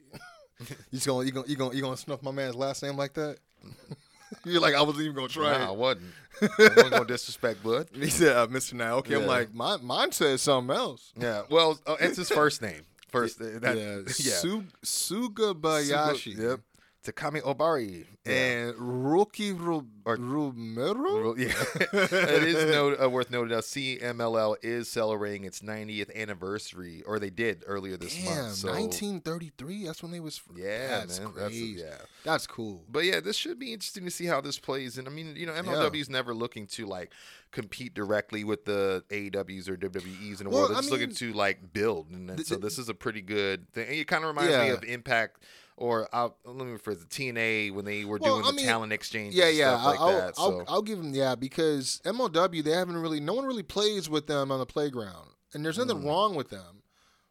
you 0.60 0.66
just 0.92 1.06
gonna 1.06 1.24
you 1.26 1.32
gonna 1.32 1.46
you 1.48 1.56
gonna 1.56 1.74
you 1.74 1.82
gonna 1.82 1.96
snuff 1.96 2.22
my 2.22 2.30
man's 2.30 2.54
last 2.54 2.82
name 2.82 2.96
like 2.96 3.14
that? 3.14 3.38
You're 4.44 4.60
like 4.60 4.74
I 4.74 4.82
wasn't 4.82 5.04
even 5.04 5.14
gonna 5.16 5.28
try. 5.28 5.58
nah, 5.58 5.68
I 5.68 5.70
wasn't. 5.70 6.12
I 6.42 6.46
wasn't 6.58 6.90
gonna 6.90 7.04
disrespect 7.04 7.62
Bud. 7.62 7.88
He 7.94 8.08
said, 8.10 8.36
uh, 8.36 8.46
"Mr. 8.48 8.74
Naoki." 8.74 9.10
Yeah. 9.10 9.18
I'm 9.18 9.26
like, 9.26 9.54
mine, 9.54 9.84
mine 9.84 10.12
says 10.12 10.42
something 10.42 10.74
else. 10.74 11.12
Yeah, 11.18 11.42
well, 11.50 11.78
uh, 11.86 11.96
it's 12.00 12.16
his 12.16 12.30
first 12.30 12.62
name. 12.62 12.82
First, 13.08 13.40
uh, 13.40 13.58
that, 13.60 13.76
yeah, 13.76 13.96
yeah. 13.96 14.04
Su- 14.38 14.64
Sugabayashi 14.84 16.36
Yep. 16.38 16.60
Takami 17.04 17.42
Ohbari. 17.42 18.06
Yeah. 18.24 18.32
and 18.32 18.74
Roki 18.76 19.52
Ro- 19.58 19.86
Or- 20.04 20.16
Romero. 20.16 21.34
Yeah, 21.36 21.46
it 21.92 22.42
is 22.44 22.70
note, 22.70 22.98
uh, 23.02 23.10
worth 23.10 23.30
noting. 23.30 23.50
Now, 23.50 23.58
CMLL 23.60 24.56
is 24.62 24.88
celebrating 24.88 25.44
its 25.44 25.60
90th 25.60 26.14
anniversary, 26.14 27.02
or 27.04 27.18
they 27.18 27.30
did 27.30 27.64
earlier 27.66 27.96
this 27.96 28.14
Damn, 28.14 28.24
month. 28.44 28.54
So, 28.54 28.68
1933. 28.70 29.86
That's 29.86 30.02
when 30.02 30.12
they 30.12 30.20
was. 30.20 30.40
yeah, 30.54 30.98
that's 31.00 31.18
man, 31.18 31.32
that's 31.36 31.48
crazy. 31.48 31.80
yeah. 31.80 31.96
That's 32.24 32.46
cool. 32.46 32.84
But 32.88 33.04
yeah, 33.04 33.18
this 33.20 33.36
should 33.36 33.58
be 33.58 33.72
interesting 33.72 34.04
to 34.04 34.10
see 34.10 34.26
how 34.26 34.40
this 34.40 34.58
plays. 34.60 34.98
And 34.98 35.08
I 35.08 35.10
mean, 35.10 35.34
you 35.36 35.46
know, 35.46 35.52
MLW 35.52 36.00
is 36.00 36.08
never 36.08 36.32
looking 36.34 36.66
to 36.68 36.86
like 36.86 37.12
compete 37.50 37.92
directly 37.94 38.44
with 38.44 38.64
the 38.64 39.02
AEWs 39.10 39.68
or 39.68 39.76
WWEs 39.76 40.38
in 40.40 40.44
the 40.44 40.50
Well, 40.50 40.60
world. 40.60 40.70
They're 40.70 40.76
I 40.76 40.80
just 40.80 40.90
looking 40.92 41.12
to 41.14 41.32
like 41.32 41.72
build, 41.72 42.10
and 42.10 42.28
th- 42.28 42.46
so 42.46 42.54
th- 42.54 42.62
this 42.62 42.78
is 42.78 42.88
a 42.88 42.94
pretty 42.94 43.20
good 43.22 43.68
thing. 43.72 43.88
And 43.88 43.96
it 43.96 44.06
kind 44.06 44.22
of 44.24 44.28
reminds 44.28 44.52
me 44.56 44.68
of 44.70 44.84
Impact. 44.84 45.42
Or 45.76 46.08
I'll, 46.12 46.36
let 46.44 46.66
me 46.66 46.72
rephrase 46.76 47.00
the 47.00 47.06
TNA 47.06 47.72
when 47.74 47.84
they 47.84 48.04
were 48.04 48.18
Well, 48.18 48.34
doing 48.36 48.44
I 48.46 48.50
the 48.50 48.56
mean, 48.56 48.66
talent 48.66 48.92
exchange, 48.92 49.34
Yeah, 49.34 49.48
yeah. 49.48 49.74
stuff 49.74 49.86
like 49.86 50.00
I'll, 50.00 50.08
that. 50.12 50.34
I'll, 50.38 50.50
So 50.60 50.64
I'll 50.68 50.82
give 50.82 50.98
them 50.98 51.14
yeah 51.14 51.34
because 51.34 52.00
MLW 52.04 52.62
they 52.62 52.70
haven't 52.72 52.96
really 52.98 53.20
no 53.20 53.32
one 53.34 53.46
really 53.46 53.62
plays 53.62 54.08
with 54.08 54.26
them 54.26 54.52
on 54.52 54.58
the 54.60 54.66
playground, 54.66 55.30
and 55.54 55.64
there's 55.64 55.78
Mm. 55.78 55.86
nothing 55.88 56.06
wrong 56.06 56.34
with 56.34 56.50
them. 56.50 56.82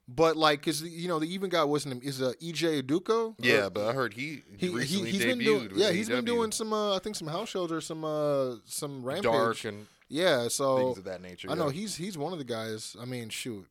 But 0.07 0.35
like, 0.35 0.63
cause 0.65 0.81
you 0.81 1.07
know, 1.07 1.19
the 1.19 1.33
even 1.33 1.49
guy 1.49 1.63
wasn't 1.63 2.03
is 2.03 2.21
uh, 2.21 2.33
EJ 2.41 2.81
Nduka. 2.81 3.35
yeah, 3.39 3.67
Or- 3.67 3.69
but 3.69 3.87
I 3.87 3.93
heard 3.93 4.13
he 4.15 4.41
he, 4.57 4.67
he, 4.67 4.73
recently 4.73 5.11
been 5.19 5.39
doing 5.39 5.69
yeah 5.75 5.91
he's 5.91 6.09
been 6.09 6.25
doing 6.25 6.51
some 6.51 6.73
uh, 6.73 6.95
I 6.95 6.99
think 6.99 7.15
some 7.15 7.27
house 7.27 7.47
shows 7.49 7.71
or 7.71 7.79
some 7.79 8.03
uh 8.03 8.55
some 8.65 9.03
rampage 9.03 9.23
dark 9.31 9.63
and 9.63 9.87
yeah 10.09 10.49
so 10.49 10.77
things 10.77 10.97
of 10.97 11.03
that 11.05 11.21
nature. 11.21 11.49
I 11.49 11.55
know 11.55 11.69
he's 11.69 11.95
he's 11.95 12.17
one 12.17 12.33
of 12.33 12.39
the 12.39 12.43
guys. 12.45 12.97
I 12.99 13.05
mean, 13.05 13.29
shoot, 13.29 13.67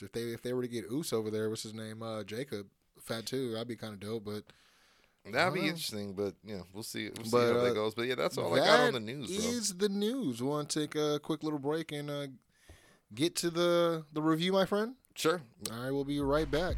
if 0.00 0.10
they 0.10 0.22
if 0.22 0.42
they 0.42 0.52
were 0.54 0.62
to 0.62 0.68
get 0.68 0.86
Oos 0.90 1.12
over 1.12 1.30
there, 1.30 1.48
what's 1.50 1.62
his 1.62 1.74
name? 1.74 2.02
Uh, 2.02 2.24
Jacob 2.24 2.66
Fatu. 3.06 3.52
That'd 3.52 3.68
be 3.68 3.76
kind 3.76 3.94
of 3.94 4.00
dope. 4.00 4.24
But 4.24 4.44
That'd 5.32 5.54
be 5.54 5.66
interesting, 5.66 6.12
but 6.12 6.34
yeah, 6.44 6.60
we'll 6.72 6.82
see. 6.82 7.10
We'll 7.16 7.26
see 7.26 7.36
how 7.36 7.58
uh, 7.58 7.64
that 7.64 7.74
goes. 7.74 7.94
But 7.94 8.02
yeah, 8.06 8.14
that's 8.14 8.38
all 8.38 8.54
I 8.54 8.58
got 8.58 8.80
on 8.80 8.92
the 8.94 9.00
news, 9.00 9.26
bro. 9.28 9.50
Is 9.50 9.74
the 9.74 9.88
news? 9.88 10.40
We 10.40 10.48
want 10.48 10.68
to 10.68 10.80
take 10.80 10.94
a 10.94 11.18
quick 11.18 11.42
little 11.42 11.58
break 11.58 11.90
and 11.92 12.10
uh, 12.10 12.26
get 13.14 13.34
to 13.36 13.50
the 13.50 14.04
the 14.12 14.22
review, 14.22 14.52
my 14.52 14.66
friend. 14.66 14.94
Sure. 15.14 15.40
All 15.72 15.82
right, 15.82 15.90
we'll 15.90 16.04
be 16.04 16.20
right 16.20 16.50
back. 16.50 16.76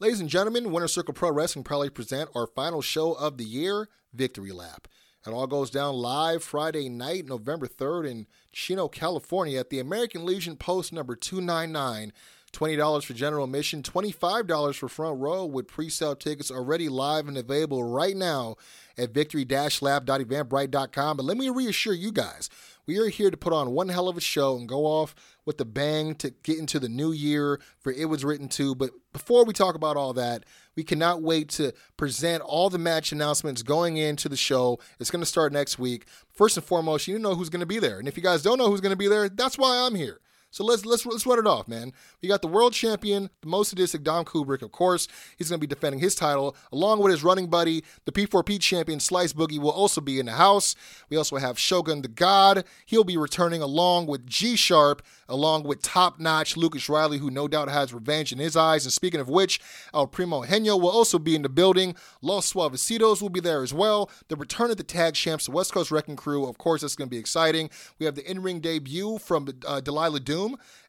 Ladies 0.00 0.20
and 0.20 0.30
gentlemen, 0.30 0.72
Winter 0.72 0.88
Circle 0.88 1.12
Pro 1.12 1.30
Wrestling 1.30 1.62
proudly 1.62 1.90
present 1.90 2.30
our 2.34 2.46
final 2.46 2.80
show 2.80 3.12
of 3.12 3.36
the 3.36 3.44
year, 3.44 3.90
Victory 4.12 4.52
Lap. 4.52 4.88
It 5.26 5.30
all 5.30 5.46
goes 5.46 5.70
down 5.70 5.96
live 5.96 6.42
Friday 6.42 6.88
night, 6.88 7.26
November 7.26 7.66
3rd 7.66 8.10
in 8.10 8.26
Chino, 8.52 8.88
California 8.88 9.60
at 9.60 9.68
the 9.68 9.78
American 9.78 10.24
Legion 10.24 10.56
Post 10.56 10.92
number 10.92 11.14
299. 11.14 12.12
$20 12.52 13.04
for 13.04 13.14
general 13.14 13.44
admission, 13.44 13.80
$25 13.82 14.74
for 14.74 14.88
front 14.88 15.20
row 15.20 15.44
with 15.44 15.68
pre-sale 15.68 16.16
tickets 16.16 16.50
already 16.50 16.88
live 16.88 17.28
and 17.28 17.38
available 17.38 17.84
right 17.84 18.16
now 18.16 18.56
at 18.98 19.14
victory-lab.eventbrite.com. 19.14 21.16
But 21.16 21.26
let 21.26 21.36
me 21.36 21.48
reassure 21.48 21.94
you 21.94 22.10
guys, 22.10 22.50
we 22.86 22.98
are 22.98 23.08
here 23.08 23.30
to 23.30 23.36
put 23.36 23.52
on 23.52 23.70
one 23.70 23.88
hell 23.88 24.08
of 24.08 24.16
a 24.16 24.20
show 24.20 24.56
and 24.56 24.68
go 24.68 24.84
off 24.84 25.14
with 25.44 25.60
a 25.60 25.64
bang 25.64 26.16
to 26.16 26.30
get 26.42 26.58
into 26.58 26.80
the 26.80 26.88
new 26.88 27.12
year 27.12 27.60
for 27.78 27.92
It 27.92 28.06
Was 28.06 28.24
Written 28.24 28.48
To. 28.48 28.74
But 28.74 28.90
before 29.12 29.44
we 29.44 29.52
talk 29.52 29.76
about 29.76 29.96
all 29.96 30.12
that, 30.14 30.44
we 30.80 30.84
cannot 30.84 31.20
wait 31.20 31.50
to 31.50 31.74
present 31.98 32.42
all 32.42 32.70
the 32.70 32.78
match 32.78 33.12
announcements 33.12 33.62
going 33.62 33.98
into 33.98 34.30
the 34.30 34.36
show. 34.36 34.78
It's 34.98 35.10
going 35.10 35.20
to 35.20 35.26
start 35.26 35.52
next 35.52 35.78
week. 35.78 36.06
First 36.32 36.56
and 36.56 36.64
foremost, 36.64 37.06
you 37.06 37.18
know 37.18 37.34
who's 37.34 37.50
going 37.50 37.60
to 37.60 37.66
be 37.66 37.78
there. 37.78 37.98
And 37.98 38.08
if 38.08 38.16
you 38.16 38.22
guys 38.22 38.40
don't 38.40 38.56
know 38.56 38.70
who's 38.70 38.80
going 38.80 38.92
to 38.92 38.96
be 38.96 39.06
there, 39.06 39.28
that's 39.28 39.58
why 39.58 39.84
I'm 39.84 39.94
here. 39.94 40.20
So 40.52 40.64
let's 40.64 40.84
let's 40.84 41.06
let's 41.06 41.26
run 41.26 41.38
it 41.38 41.46
off, 41.46 41.68
man. 41.68 41.92
We 42.20 42.28
got 42.28 42.42
the 42.42 42.48
world 42.48 42.72
champion, 42.72 43.30
the 43.40 43.48
most 43.48 43.70
sadistic 43.70 44.02
Dom 44.02 44.24
Kubrick, 44.24 44.62
of 44.62 44.72
course. 44.72 45.06
He's 45.38 45.48
going 45.48 45.60
to 45.60 45.66
be 45.66 45.72
defending 45.72 46.00
his 46.00 46.16
title 46.16 46.56
along 46.72 46.98
with 47.00 47.12
his 47.12 47.22
running 47.22 47.48
buddy, 47.48 47.84
the 48.04 48.10
P4P 48.10 48.60
champion 48.60 48.98
Slice 48.98 49.32
Boogie, 49.32 49.60
will 49.60 49.70
also 49.70 50.00
be 50.00 50.18
in 50.18 50.26
the 50.26 50.32
house. 50.32 50.74
We 51.08 51.16
also 51.16 51.36
have 51.36 51.56
Shogun 51.56 52.02
the 52.02 52.08
God. 52.08 52.64
He'll 52.84 53.04
be 53.04 53.16
returning 53.16 53.62
along 53.62 54.06
with 54.06 54.26
G 54.26 54.56
Sharp, 54.56 55.02
along 55.28 55.62
with 55.62 55.82
top 55.82 56.18
notch 56.18 56.56
Lucas 56.56 56.88
Riley, 56.88 57.18
who 57.18 57.30
no 57.30 57.46
doubt 57.46 57.68
has 57.68 57.94
revenge 57.94 58.32
in 58.32 58.40
his 58.40 58.56
eyes. 58.56 58.84
And 58.84 58.92
speaking 58.92 59.20
of 59.20 59.28
which, 59.28 59.60
El 59.94 60.08
Primo 60.08 60.42
Henyo 60.42 60.80
will 60.80 60.90
also 60.90 61.20
be 61.20 61.36
in 61.36 61.42
the 61.42 61.48
building. 61.48 61.94
Los 62.22 62.52
Suavecitos 62.52 63.22
will 63.22 63.28
be 63.28 63.40
there 63.40 63.62
as 63.62 63.72
well. 63.72 64.10
The 64.26 64.36
return 64.36 64.72
of 64.72 64.78
the 64.78 64.82
tag 64.82 65.14
champs, 65.14 65.46
the 65.46 65.52
West 65.52 65.72
Coast 65.72 65.92
Wrecking 65.92 66.16
Crew, 66.16 66.48
of 66.48 66.58
course, 66.58 66.80
that's 66.80 66.96
going 66.96 67.08
to 67.08 67.14
be 67.14 67.20
exciting. 67.20 67.70
We 68.00 68.06
have 68.06 68.16
the 68.16 68.28
in 68.28 68.42
ring 68.42 68.58
debut 68.58 69.18
from 69.18 69.46
uh, 69.64 69.80
Delilah 69.80 70.20
Doom, 70.20 70.39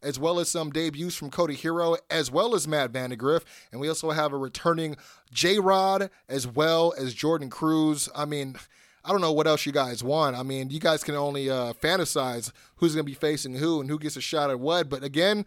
as 0.01 0.19
well 0.19 0.39
as 0.39 0.49
some 0.49 0.71
debuts 0.71 1.15
from 1.15 1.29
Cody 1.29 1.55
Hero, 1.55 1.97
as 2.09 2.31
well 2.31 2.55
as 2.55 2.67
Matt 2.67 2.91
Vandegrift. 2.91 3.47
And 3.71 3.81
we 3.81 3.87
also 3.87 4.11
have 4.11 4.33
a 4.33 4.37
returning 4.37 4.95
J 5.31 5.59
Rod, 5.59 6.09
as 6.29 6.47
well 6.47 6.93
as 6.97 7.13
Jordan 7.13 7.49
Cruz. 7.49 8.09
I 8.15 8.25
mean, 8.25 8.55
I 9.03 9.11
don't 9.11 9.21
know 9.21 9.31
what 9.31 9.47
else 9.47 9.65
you 9.65 9.71
guys 9.71 10.03
want. 10.03 10.35
I 10.35 10.43
mean, 10.43 10.69
you 10.69 10.79
guys 10.79 11.03
can 11.03 11.15
only 11.15 11.49
uh, 11.49 11.73
fantasize 11.73 12.51
who's 12.75 12.93
going 12.93 13.05
to 13.05 13.09
be 13.11 13.15
facing 13.15 13.55
who 13.55 13.81
and 13.81 13.89
who 13.89 13.97
gets 13.97 14.15
a 14.15 14.21
shot 14.21 14.49
at 14.49 14.59
what. 14.59 14.89
But 14.89 15.03
again, 15.03 15.45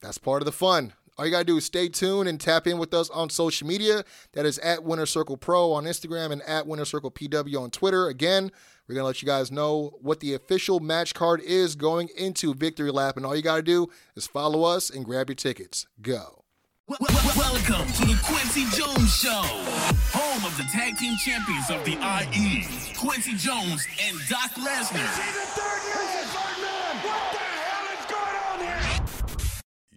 that's 0.00 0.18
part 0.18 0.42
of 0.42 0.46
the 0.46 0.52
fun. 0.52 0.92
All 1.16 1.24
you 1.24 1.30
got 1.30 1.40
to 1.40 1.44
do 1.44 1.56
is 1.56 1.64
stay 1.64 1.88
tuned 1.88 2.28
and 2.28 2.40
tap 2.40 2.66
in 2.66 2.78
with 2.78 2.92
us 2.92 3.08
on 3.10 3.30
social 3.30 3.68
media. 3.68 4.04
That 4.32 4.46
is 4.46 4.58
at 4.58 4.82
Winter 4.82 5.06
Circle 5.06 5.36
Pro 5.36 5.72
on 5.72 5.84
Instagram 5.84 6.32
and 6.32 6.42
at 6.42 6.66
Winter 6.66 6.84
Circle 6.84 7.12
PW 7.12 7.60
on 7.60 7.70
Twitter. 7.70 8.08
Again, 8.08 8.50
we're 8.86 8.94
going 8.94 9.02
to 9.02 9.06
let 9.06 9.22
you 9.22 9.26
guys 9.26 9.50
know 9.50 9.96
what 10.00 10.20
the 10.20 10.34
official 10.34 10.80
match 10.80 11.14
card 11.14 11.40
is 11.40 11.74
going 11.74 12.08
into 12.16 12.54
Victory 12.54 12.90
Lap. 12.90 13.16
And 13.16 13.24
all 13.24 13.34
you 13.34 13.42
got 13.42 13.56
to 13.56 13.62
do 13.62 13.88
is 14.14 14.26
follow 14.26 14.62
us 14.64 14.90
and 14.90 15.04
grab 15.04 15.28
your 15.30 15.36
tickets. 15.36 15.86
Go. 16.02 16.44
Wel- 16.86 16.98
wel- 17.00 17.10
Welcome 17.36 17.90
to 17.94 18.04
the 18.04 18.20
Quincy 18.24 18.64
Jones 18.76 19.14
Show, 19.16 19.42
home 20.12 20.44
of 20.44 20.54
the 20.58 20.64
tag 20.64 20.96
team 20.98 21.16
champions 21.16 21.70
of 21.70 21.82
the 21.84 21.92
IE, 21.92 22.66
Quincy 22.98 23.34
Jones 23.36 23.86
and 24.06 24.18
Doc 24.28 24.50
Lesnar. 24.52 26.14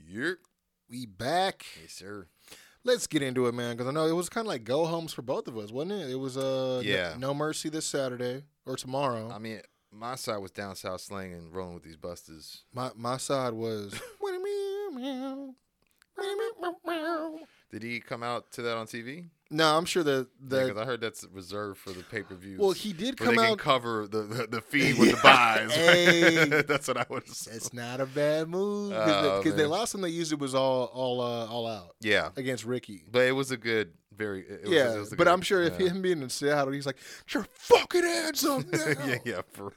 Yep. 0.09 0.38
We 0.89 1.05
back. 1.05 1.65
Yes, 1.81 1.93
sir. 1.93 2.27
Let's 2.88 3.05
get 3.05 3.21
into 3.21 3.47
it, 3.47 3.53
man, 3.53 3.75
because 3.75 3.89
I 3.89 3.91
know 3.91 4.05
it 4.07 4.13
was 4.13 4.29
kind 4.29 4.47
of 4.47 4.49
like 4.49 4.63
go 4.63 4.85
homes 4.85 5.11
for 5.11 5.21
both 5.21 5.49
of 5.49 5.57
us, 5.57 5.73
wasn't 5.73 5.91
it? 6.01 6.09
It 6.09 6.15
was 6.15 6.38
uh, 6.38 6.81
Yeah. 6.85 7.15
no, 7.19 7.33
Mercy 7.33 7.67
this 7.67 7.85
Saturday 7.85 8.43
or 8.65 8.77
tomorrow. 8.77 9.29
I 9.29 9.39
mean, 9.39 9.59
my 9.91 10.15
side 10.15 10.38
was 10.38 10.51
down 10.51 10.73
south 10.77 11.01
slanging, 11.01 11.51
rolling 11.51 11.73
with 11.73 11.83
these 11.83 11.97
busters. 11.97 12.63
My 12.73 12.91
my 12.95 13.17
side 13.17 13.51
was 13.51 13.93
Did 17.71 17.83
he 17.83 17.99
come 17.99 18.23
out 18.23 18.51
to 18.51 18.61
that 18.61 18.77
on 18.77 18.88
TV? 18.88 19.27
No, 19.49 19.77
I'm 19.77 19.85
sure 19.85 20.03
that 20.03 20.27
Because 20.47 20.73
the 20.75 20.81
I 20.81 20.85
heard 20.85 21.01
that's 21.01 21.25
reserved 21.31 21.79
for 21.79 21.91
the 21.91 22.03
pay 22.03 22.21
per 22.21 22.35
views. 22.35 22.59
well, 22.59 22.71
he 22.71 22.91
did 22.93 23.17
come 23.17 23.39
out. 23.39 23.57
cover 23.59 24.07
the, 24.07 24.23
the, 24.23 24.47
the 24.47 24.61
feed 24.61 24.97
with 24.99 25.11
the 25.11 25.17
buys. 25.23 25.73
Hey. 25.73 26.61
that's 26.67 26.87
what 26.87 26.97
I 26.97 27.05
would 27.09 27.23
assume. 27.27 27.53
It's 27.55 27.73
not 27.73 28.01
a 28.01 28.05
bad 28.05 28.49
move 28.49 28.93
Oh, 28.95 29.37
because 29.39 29.55
the 29.55 29.63
man. 29.63 29.69
last 29.71 29.91
time 29.93 30.01
they 30.01 30.09
used 30.09 30.31
it 30.33 30.39
was 30.39 30.53
all 30.55 30.85
all 30.93 31.21
uh, 31.21 31.45
all 31.47 31.65
out 31.67 31.95
Yeah, 32.01 32.29
against 32.35 32.65
Ricky. 32.65 33.03
but 33.11 33.23
it 33.23 33.31
was 33.31 33.51
a 33.51 33.57
good, 33.57 33.93
very. 34.15 34.41
It 34.41 34.63
was, 34.63 34.71
yeah, 34.71 34.95
was 34.97 35.07
a 35.13 35.15
but 35.15 35.25
good- 35.25 35.27
I'm 35.33 35.41
sure 35.41 35.61
if 35.63 35.77
him 35.77 36.01
being 36.01 36.21
in 36.21 36.29
Seattle, 36.29 36.73
he's 36.73 36.85
like, 36.85 36.97
"Get 37.27 37.33
your 37.35 37.45
fucking 37.53 38.03
hands 38.03 38.43
up 38.45 38.65
now. 38.71 38.85
yeah, 39.05 39.17
yeah, 39.23 39.41
for 39.53 39.71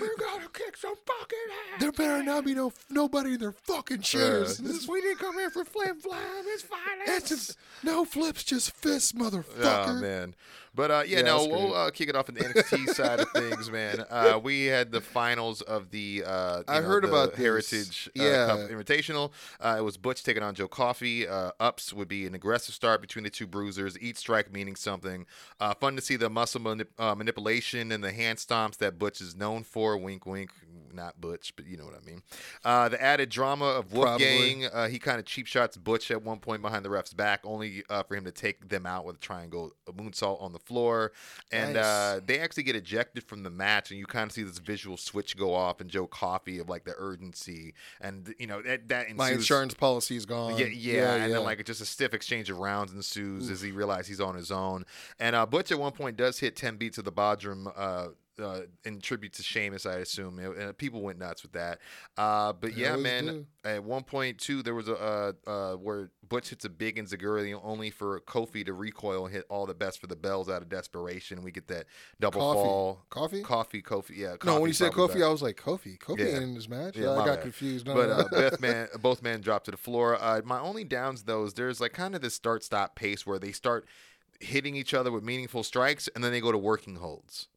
We 0.00 0.08
gotta 0.18 0.48
kick 0.52 0.76
some 0.76 0.94
fucking 1.06 1.38
ass. 1.74 1.80
There 1.80 1.92
better 1.92 2.22
not 2.22 2.44
be 2.44 2.54
no 2.54 2.72
nobody 2.90 3.34
in 3.34 3.40
their 3.40 3.52
fucking 3.52 4.00
chairs. 4.00 4.60
Uh, 4.60 4.64
this 4.64 4.88
we 4.88 5.00
didn't 5.00 5.18
come 5.18 5.34
here 5.34 5.50
for 5.50 5.64
flim 5.64 5.98
flam. 6.00 6.20
It's 6.46 6.64
it's 7.06 7.28
just, 7.28 7.56
no 7.82 8.04
flips, 8.04 8.44
just 8.44 8.72
fists, 8.76 9.12
motherfucker. 9.12 9.88
Oh 9.88 10.00
man, 10.00 10.34
but 10.74 10.90
uh, 10.90 11.02
yeah, 11.06 11.18
Yeah, 11.18 11.22
no, 11.24 11.46
we'll 11.46 11.74
uh, 11.74 11.90
kick 11.90 12.08
it 12.08 12.16
off 12.16 12.28
in 12.28 12.34
the 12.34 12.40
NXT 12.42 12.88
side 12.94 13.20
of 13.20 13.30
things, 13.30 13.70
man. 13.70 14.04
Uh, 14.10 14.40
we 14.42 14.66
had 14.66 14.90
the 14.92 15.00
finals 15.00 15.60
of 15.62 15.90
the. 15.90 16.24
Uh, 16.26 16.62
I 16.68 16.80
know, 16.80 16.86
heard 16.86 17.04
the 17.04 17.08
about 17.08 17.30
this. 17.30 17.38
Heritage 17.40 18.10
uh, 18.18 18.22
Yeah. 18.22 18.46
Cup 18.46 18.58
Invitational. 18.70 19.32
Uh, 19.60 19.76
it 19.78 19.82
was 19.82 19.96
Butch 19.96 20.22
taking 20.22 20.42
on 20.42 20.54
Joe 20.54 20.68
Coffey. 20.68 21.26
Uh, 21.28 21.50
ups 21.60 21.92
would 21.92 22.08
be 22.08 22.26
an 22.26 22.34
aggressive 22.34 22.74
start 22.74 23.00
between 23.00 23.24
the 23.24 23.30
two 23.30 23.46
bruisers. 23.46 23.98
Each 24.00 24.16
strike 24.16 24.52
meaning 24.52 24.76
something. 24.76 25.26
Uh, 25.60 25.74
fun 25.74 25.96
to 25.96 26.02
see 26.02 26.16
the 26.16 26.30
muscle 26.30 26.60
manip- 26.60 26.88
uh, 26.98 27.14
manipulation 27.14 27.92
and 27.92 28.02
the 28.02 28.12
hand 28.12 28.38
stomps 28.38 28.76
that 28.78 28.98
Butch 28.98 29.20
is 29.20 29.34
known 29.36 29.62
for. 29.64 29.96
Wink, 29.96 30.26
wink. 30.26 30.50
Not 30.94 31.18
Butch, 31.20 31.54
but 31.56 31.66
you 31.66 31.78
know 31.78 31.86
what 31.86 31.94
I 31.94 32.04
mean. 32.04 32.22
Uh, 32.64 32.88
the 32.90 33.02
added 33.02 33.30
drama 33.30 33.64
of 33.64 33.92
Wolfgang. 33.94 34.66
Uh, 34.66 34.88
he 34.88 34.98
kind 34.98 35.18
of 35.18 35.24
cheap 35.24 35.46
shots 35.46 35.76
Butch 35.76 36.10
at 36.10 36.22
one 36.22 36.38
point 36.38 36.60
behind 36.60 36.84
the 36.84 36.90
ref's 36.90 37.14
back, 37.14 37.40
only 37.44 37.82
uh, 37.88 38.02
for 38.02 38.14
him 38.14 38.24
to 38.24 38.30
take 38.30 38.68
them 38.68 38.84
out 38.84 39.06
with 39.06 39.16
a 39.16 39.18
triangle 39.18 39.72
a 39.88 39.92
moonsault 39.92 40.40
on 40.42 40.52
the 40.52 40.58
floor. 40.64 41.12
And 41.50 41.74
Nice. 41.74 41.84
uh, 41.84 42.20
they 42.24 42.38
actually 42.38 42.62
get 42.64 42.76
ejected 42.76 43.24
from 43.24 43.42
the 43.42 43.50
match, 43.50 43.90
and 43.90 43.98
you 43.98 44.06
kind 44.06 44.28
of 44.28 44.32
see 44.32 44.42
this 44.42 44.58
visual 44.58 44.96
switch 44.96 45.36
go 45.36 45.54
off, 45.54 45.80
and 45.80 45.90
Joe 45.90 46.06
Coffey 46.06 46.58
of 46.58 46.68
like 46.68 46.84
the 46.84 46.94
urgency, 46.96 47.74
and 48.00 48.34
you 48.38 48.46
know 48.46 48.62
that 48.62 48.88
that 48.88 49.06
ensues. 49.06 49.18
My 49.18 49.30
insurance 49.30 49.74
policy 49.74 50.16
is 50.16 50.26
gone. 50.26 50.58
Yeah, 50.58 50.66
yeah, 50.66 51.14
and 51.14 51.32
then 51.32 51.44
like 51.44 51.64
just 51.64 51.80
a 51.80 51.86
stiff 51.86 52.14
exchange 52.14 52.50
of 52.50 52.58
rounds 52.58 52.92
ensues 52.92 53.50
as 53.50 53.60
he 53.60 53.72
realizes 53.72 54.06
he's 54.08 54.20
on 54.20 54.34
his 54.34 54.50
own. 54.50 54.84
And 55.18 55.36
uh, 55.36 55.46
Butch 55.46 55.70
at 55.72 55.78
one 55.78 55.92
point 55.92 56.16
does 56.16 56.38
hit 56.38 56.56
ten 56.56 56.76
beats 56.76 56.98
of 56.98 57.04
the 57.04 57.12
Bodrum. 57.12 57.72
Uh, 57.76 58.08
uh, 58.40 58.62
in 58.84 59.00
tribute 59.00 59.32
to 59.34 59.42
Sheamus, 59.42 59.86
I 59.86 59.96
assume, 59.96 60.38
and 60.38 60.56
and 60.56 60.76
people 60.78 61.02
went 61.02 61.18
nuts 61.18 61.42
with 61.42 61.52
that. 61.52 61.78
Uh, 62.16 62.52
but 62.52 62.76
yeah, 62.76 62.96
man. 62.96 63.26
do. 63.26 63.46
At 63.64 63.84
one 63.84 64.02
point 64.02 64.38
too, 64.38 64.62
there 64.62 64.74
was 64.74 64.88
a 64.88 64.96
uh, 64.96 65.32
uh, 65.46 65.72
where 65.74 66.10
Butch 66.32 66.48
hits 66.50 66.64
a 66.64 66.68
big 66.70 66.96
Enzuigiri 66.96 67.58
only 67.62 67.90
for 67.90 68.20
Kofi 68.20 68.64
to 68.66 68.72
recoil 68.72 69.26
and 69.26 69.34
hit 69.34 69.44
all 69.48 69.66
the 69.66 69.74
best 69.74 70.00
for 70.00 70.06
the 70.06 70.16
bells 70.16 70.48
out 70.48 70.62
of 70.62 70.68
desperation. 70.68 71.42
We 71.42 71.52
get 71.52 71.68
that 71.68 71.86
double 72.18 72.40
Coffee. 72.40 72.56
fall. 72.68 73.04
Coffee? 73.10 73.42
Coffee, 73.42 73.82
Kofi, 73.82 74.16
yeah. 74.16 74.34
no, 74.44 74.60
when 74.60 74.68
you 74.68 74.74
said 74.74 74.92
Kofi. 74.92 75.22
I 75.24 75.28
was 75.28 75.42
like, 75.42 75.56
Kofi, 75.56 75.98
Kofi 75.98 76.18
Yeah. 76.20 76.26
ain't 76.26 76.42
in 76.42 76.54
this 76.54 76.68
match. 76.68 76.96
Yeah, 76.96 77.12
I 77.12 77.16
got 77.18 77.26
bad. 77.26 77.42
confused. 77.42 77.86
No, 77.86 77.94
But 77.94 78.08
no. 78.08 78.14
uh, 78.14 78.28
both 78.50 78.60
man, 78.60 78.88
both 79.00 79.22
men 79.22 79.40
dropped 79.42 79.66
to 79.66 79.70
the 79.70 79.76
floor. 79.76 80.16
Uh, 80.20 80.40
my 80.44 80.58
only 80.58 80.84
downs 80.84 81.24
though 81.24 81.44
is 81.44 81.54
there's 81.54 81.80
like 81.80 81.92
kind 81.92 82.14
of 82.14 82.20
this 82.22 82.34
start 82.34 82.64
stop 82.64 82.96
pace 82.96 83.26
where 83.26 83.38
they 83.38 83.52
start 83.52 83.86
hitting 84.40 84.74
each 84.74 84.92
other 84.94 85.12
with 85.12 85.22
meaningful 85.22 85.62
strikes, 85.62 86.08
and 86.14 86.24
then 86.24 86.32
they 86.32 86.40
go 86.40 86.50
to 86.50 86.58
working 86.58 86.96
holds, 86.96 87.48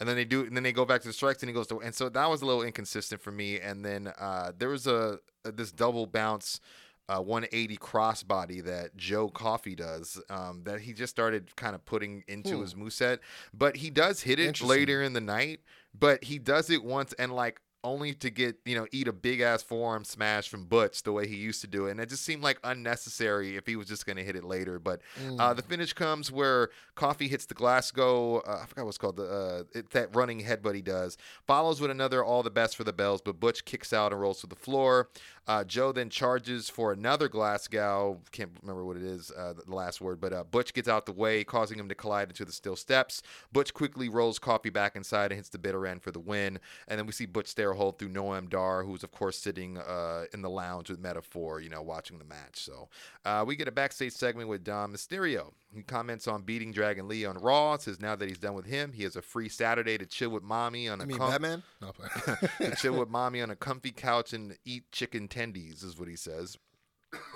and 0.00 0.08
then 0.08 0.16
they 0.16 0.24
do, 0.24 0.40
and 0.44 0.56
then 0.56 0.62
they 0.64 0.72
go 0.72 0.84
back 0.84 1.00
to 1.02 1.06
the 1.06 1.12
strikes, 1.12 1.42
and 1.42 1.50
he 1.50 1.54
goes 1.54 1.66
to, 1.68 1.80
and 1.80 1.94
so 1.94 2.08
that 2.08 2.28
was 2.28 2.42
a 2.42 2.46
little 2.46 2.62
inconsistent 2.62 3.20
for 3.20 3.30
me. 3.30 3.60
And 3.60 3.84
then 3.84 4.12
uh, 4.18 4.52
there 4.58 4.70
was 4.70 4.86
a, 4.86 5.18
a 5.44 5.52
this 5.52 5.70
double 5.70 6.06
bounce. 6.06 6.60
Uh, 7.08 7.20
180 7.20 7.76
crossbody 7.78 8.64
that 8.64 8.96
Joe 8.96 9.28
Coffey 9.28 9.74
does, 9.74 10.20
um, 10.30 10.62
that 10.64 10.80
he 10.80 10.92
just 10.92 11.10
started 11.10 11.54
kind 11.56 11.74
of 11.74 11.84
putting 11.84 12.22
into 12.28 12.56
Hmm. 12.56 12.62
his 12.62 12.74
moveset. 12.74 13.18
But 13.52 13.76
he 13.76 13.90
does 13.90 14.22
hit 14.22 14.38
it 14.38 14.60
later 14.62 15.02
in 15.02 15.12
the 15.12 15.20
night, 15.20 15.60
but 15.92 16.24
he 16.24 16.38
does 16.38 16.70
it 16.70 16.82
once 16.84 17.12
and 17.14 17.34
like 17.34 17.60
only 17.84 18.14
to 18.14 18.30
get 18.30 18.56
you 18.64 18.76
know 18.76 18.86
eat 18.92 19.08
a 19.08 19.12
big 19.12 19.40
ass 19.40 19.60
forearm 19.60 20.04
smash 20.04 20.48
from 20.48 20.64
Butch 20.66 21.02
the 21.02 21.10
way 21.10 21.26
he 21.26 21.34
used 21.34 21.60
to 21.62 21.66
do 21.66 21.86
it, 21.86 21.90
and 21.90 21.98
it 22.00 22.08
just 22.08 22.22
seemed 22.24 22.40
like 22.40 22.60
unnecessary 22.62 23.56
if 23.56 23.66
he 23.66 23.74
was 23.74 23.88
just 23.88 24.06
gonna 24.06 24.22
hit 24.22 24.36
it 24.36 24.44
later. 24.44 24.78
But 24.78 25.00
Mm. 25.20 25.40
uh, 25.40 25.52
the 25.52 25.62
finish 25.62 25.92
comes 25.92 26.30
where 26.30 26.70
Coffey 26.94 27.26
hits 27.26 27.44
the 27.46 27.54
Glasgow. 27.54 28.38
Uh, 28.38 28.60
I 28.62 28.66
forgot 28.66 28.84
what's 28.84 28.98
called 28.98 29.16
the 29.16 29.24
uh, 29.28 29.64
it, 29.78 29.90
that 29.90 30.14
running 30.14 30.44
headbutt 30.44 30.76
he 30.76 30.80
does. 30.82 31.16
Follows 31.48 31.80
with 31.80 31.90
another 31.90 32.22
all 32.24 32.44
the 32.44 32.50
best 32.50 32.76
for 32.76 32.84
the 32.84 32.92
bells, 32.92 33.20
but 33.20 33.40
Butch 33.40 33.64
kicks 33.64 33.92
out 33.92 34.12
and 34.12 34.20
rolls 34.20 34.40
to 34.42 34.46
the 34.46 34.54
floor. 34.54 35.08
Uh, 35.46 35.64
Joe 35.64 35.92
then 35.92 36.08
charges 36.08 36.70
for 36.70 36.92
another 36.92 37.28
Glasgow. 37.28 38.20
Can't 38.30 38.52
remember 38.62 38.84
what 38.84 38.96
it 38.96 39.02
is, 39.02 39.30
uh, 39.30 39.54
the 39.66 39.74
last 39.74 40.00
word, 40.00 40.20
but 40.20 40.32
uh, 40.32 40.44
Butch 40.44 40.72
gets 40.72 40.88
out 40.88 41.06
the 41.06 41.12
way, 41.12 41.42
causing 41.44 41.78
him 41.78 41.88
to 41.88 41.94
collide 41.94 42.28
into 42.28 42.44
the 42.44 42.52
steel 42.52 42.76
steps. 42.76 43.22
Butch 43.52 43.74
quickly 43.74 44.08
rolls 44.08 44.38
Coffey 44.38 44.70
back 44.70 44.94
inside 44.96 45.32
and 45.32 45.34
hits 45.34 45.48
the 45.48 45.58
bitter 45.58 45.86
end 45.86 46.02
for 46.02 46.10
the 46.12 46.20
win. 46.20 46.60
And 46.86 46.98
then 46.98 47.06
we 47.06 47.12
see 47.12 47.26
Butch 47.26 47.48
stare 47.48 47.72
through 47.74 48.10
Noam 48.10 48.48
Dar, 48.48 48.84
who's 48.84 49.02
of 49.02 49.10
course 49.10 49.38
sitting 49.38 49.78
uh, 49.78 50.24
in 50.32 50.42
the 50.42 50.50
lounge 50.50 50.90
with 50.90 51.00
Meta-Four, 51.00 51.60
you 51.60 51.68
know, 51.68 51.82
watching 51.82 52.18
the 52.18 52.24
match. 52.24 52.64
So 52.64 52.88
uh, 53.24 53.44
we 53.46 53.56
get 53.56 53.66
a 53.66 53.72
backstage 53.72 54.12
segment 54.12 54.48
with 54.48 54.62
Dom 54.62 54.92
Mysterio. 54.92 55.52
He 55.74 55.82
comments 55.82 56.28
on 56.28 56.42
beating 56.42 56.70
Dragon 56.70 57.08
Lee 57.08 57.24
on 57.24 57.38
Raw. 57.38 57.78
Says 57.78 57.98
now 57.98 58.14
that 58.14 58.28
he's 58.28 58.38
done 58.38 58.54
with 58.54 58.66
him, 58.66 58.92
he 58.92 59.04
has 59.04 59.16
a 59.16 59.22
free 59.22 59.48
Saturday 59.48 59.96
to 59.96 60.04
chill 60.04 60.28
with 60.28 60.42
mommy 60.42 60.86
on 60.88 61.00
a 61.00 61.04
I 61.04 61.06
mean, 61.06 61.18
com- 61.18 61.30
Batman? 61.30 61.62
No, 61.80 61.92
to 62.58 62.76
chill 62.76 62.98
with 62.98 63.08
mommy 63.08 63.40
on 63.40 63.50
a 63.50 63.56
comfy 63.56 63.90
couch 63.90 64.32
and 64.32 64.56
eat 64.64 64.92
chicken 64.92 65.28
tendies, 65.32 65.84
is 65.84 65.98
what 65.98 66.08
he 66.08 66.16
says. 66.16 66.56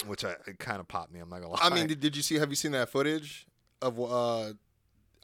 Which 0.06 0.24
I 0.24 0.34
it 0.46 0.58
kind 0.58 0.80
of 0.80 0.88
popped 0.88 1.12
me. 1.12 1.20
I'm 1.20 1.28
not 1.28 1.40
gonna 1.42 1.52
lie. 1.52 1.58
I 1.60 1.70
mean, 1.70 1.86
did, 1.86 2.00
did 2.00 2.16
you 2.16 2.22
see? 2.22 2.36
Have 2.36 2.48
you 2.50 2.56
seen 2.56 2.72
that 2.72 2.88
footage 2.88 3.46
of? 3.82 4.00
Uh, 4.00 4.52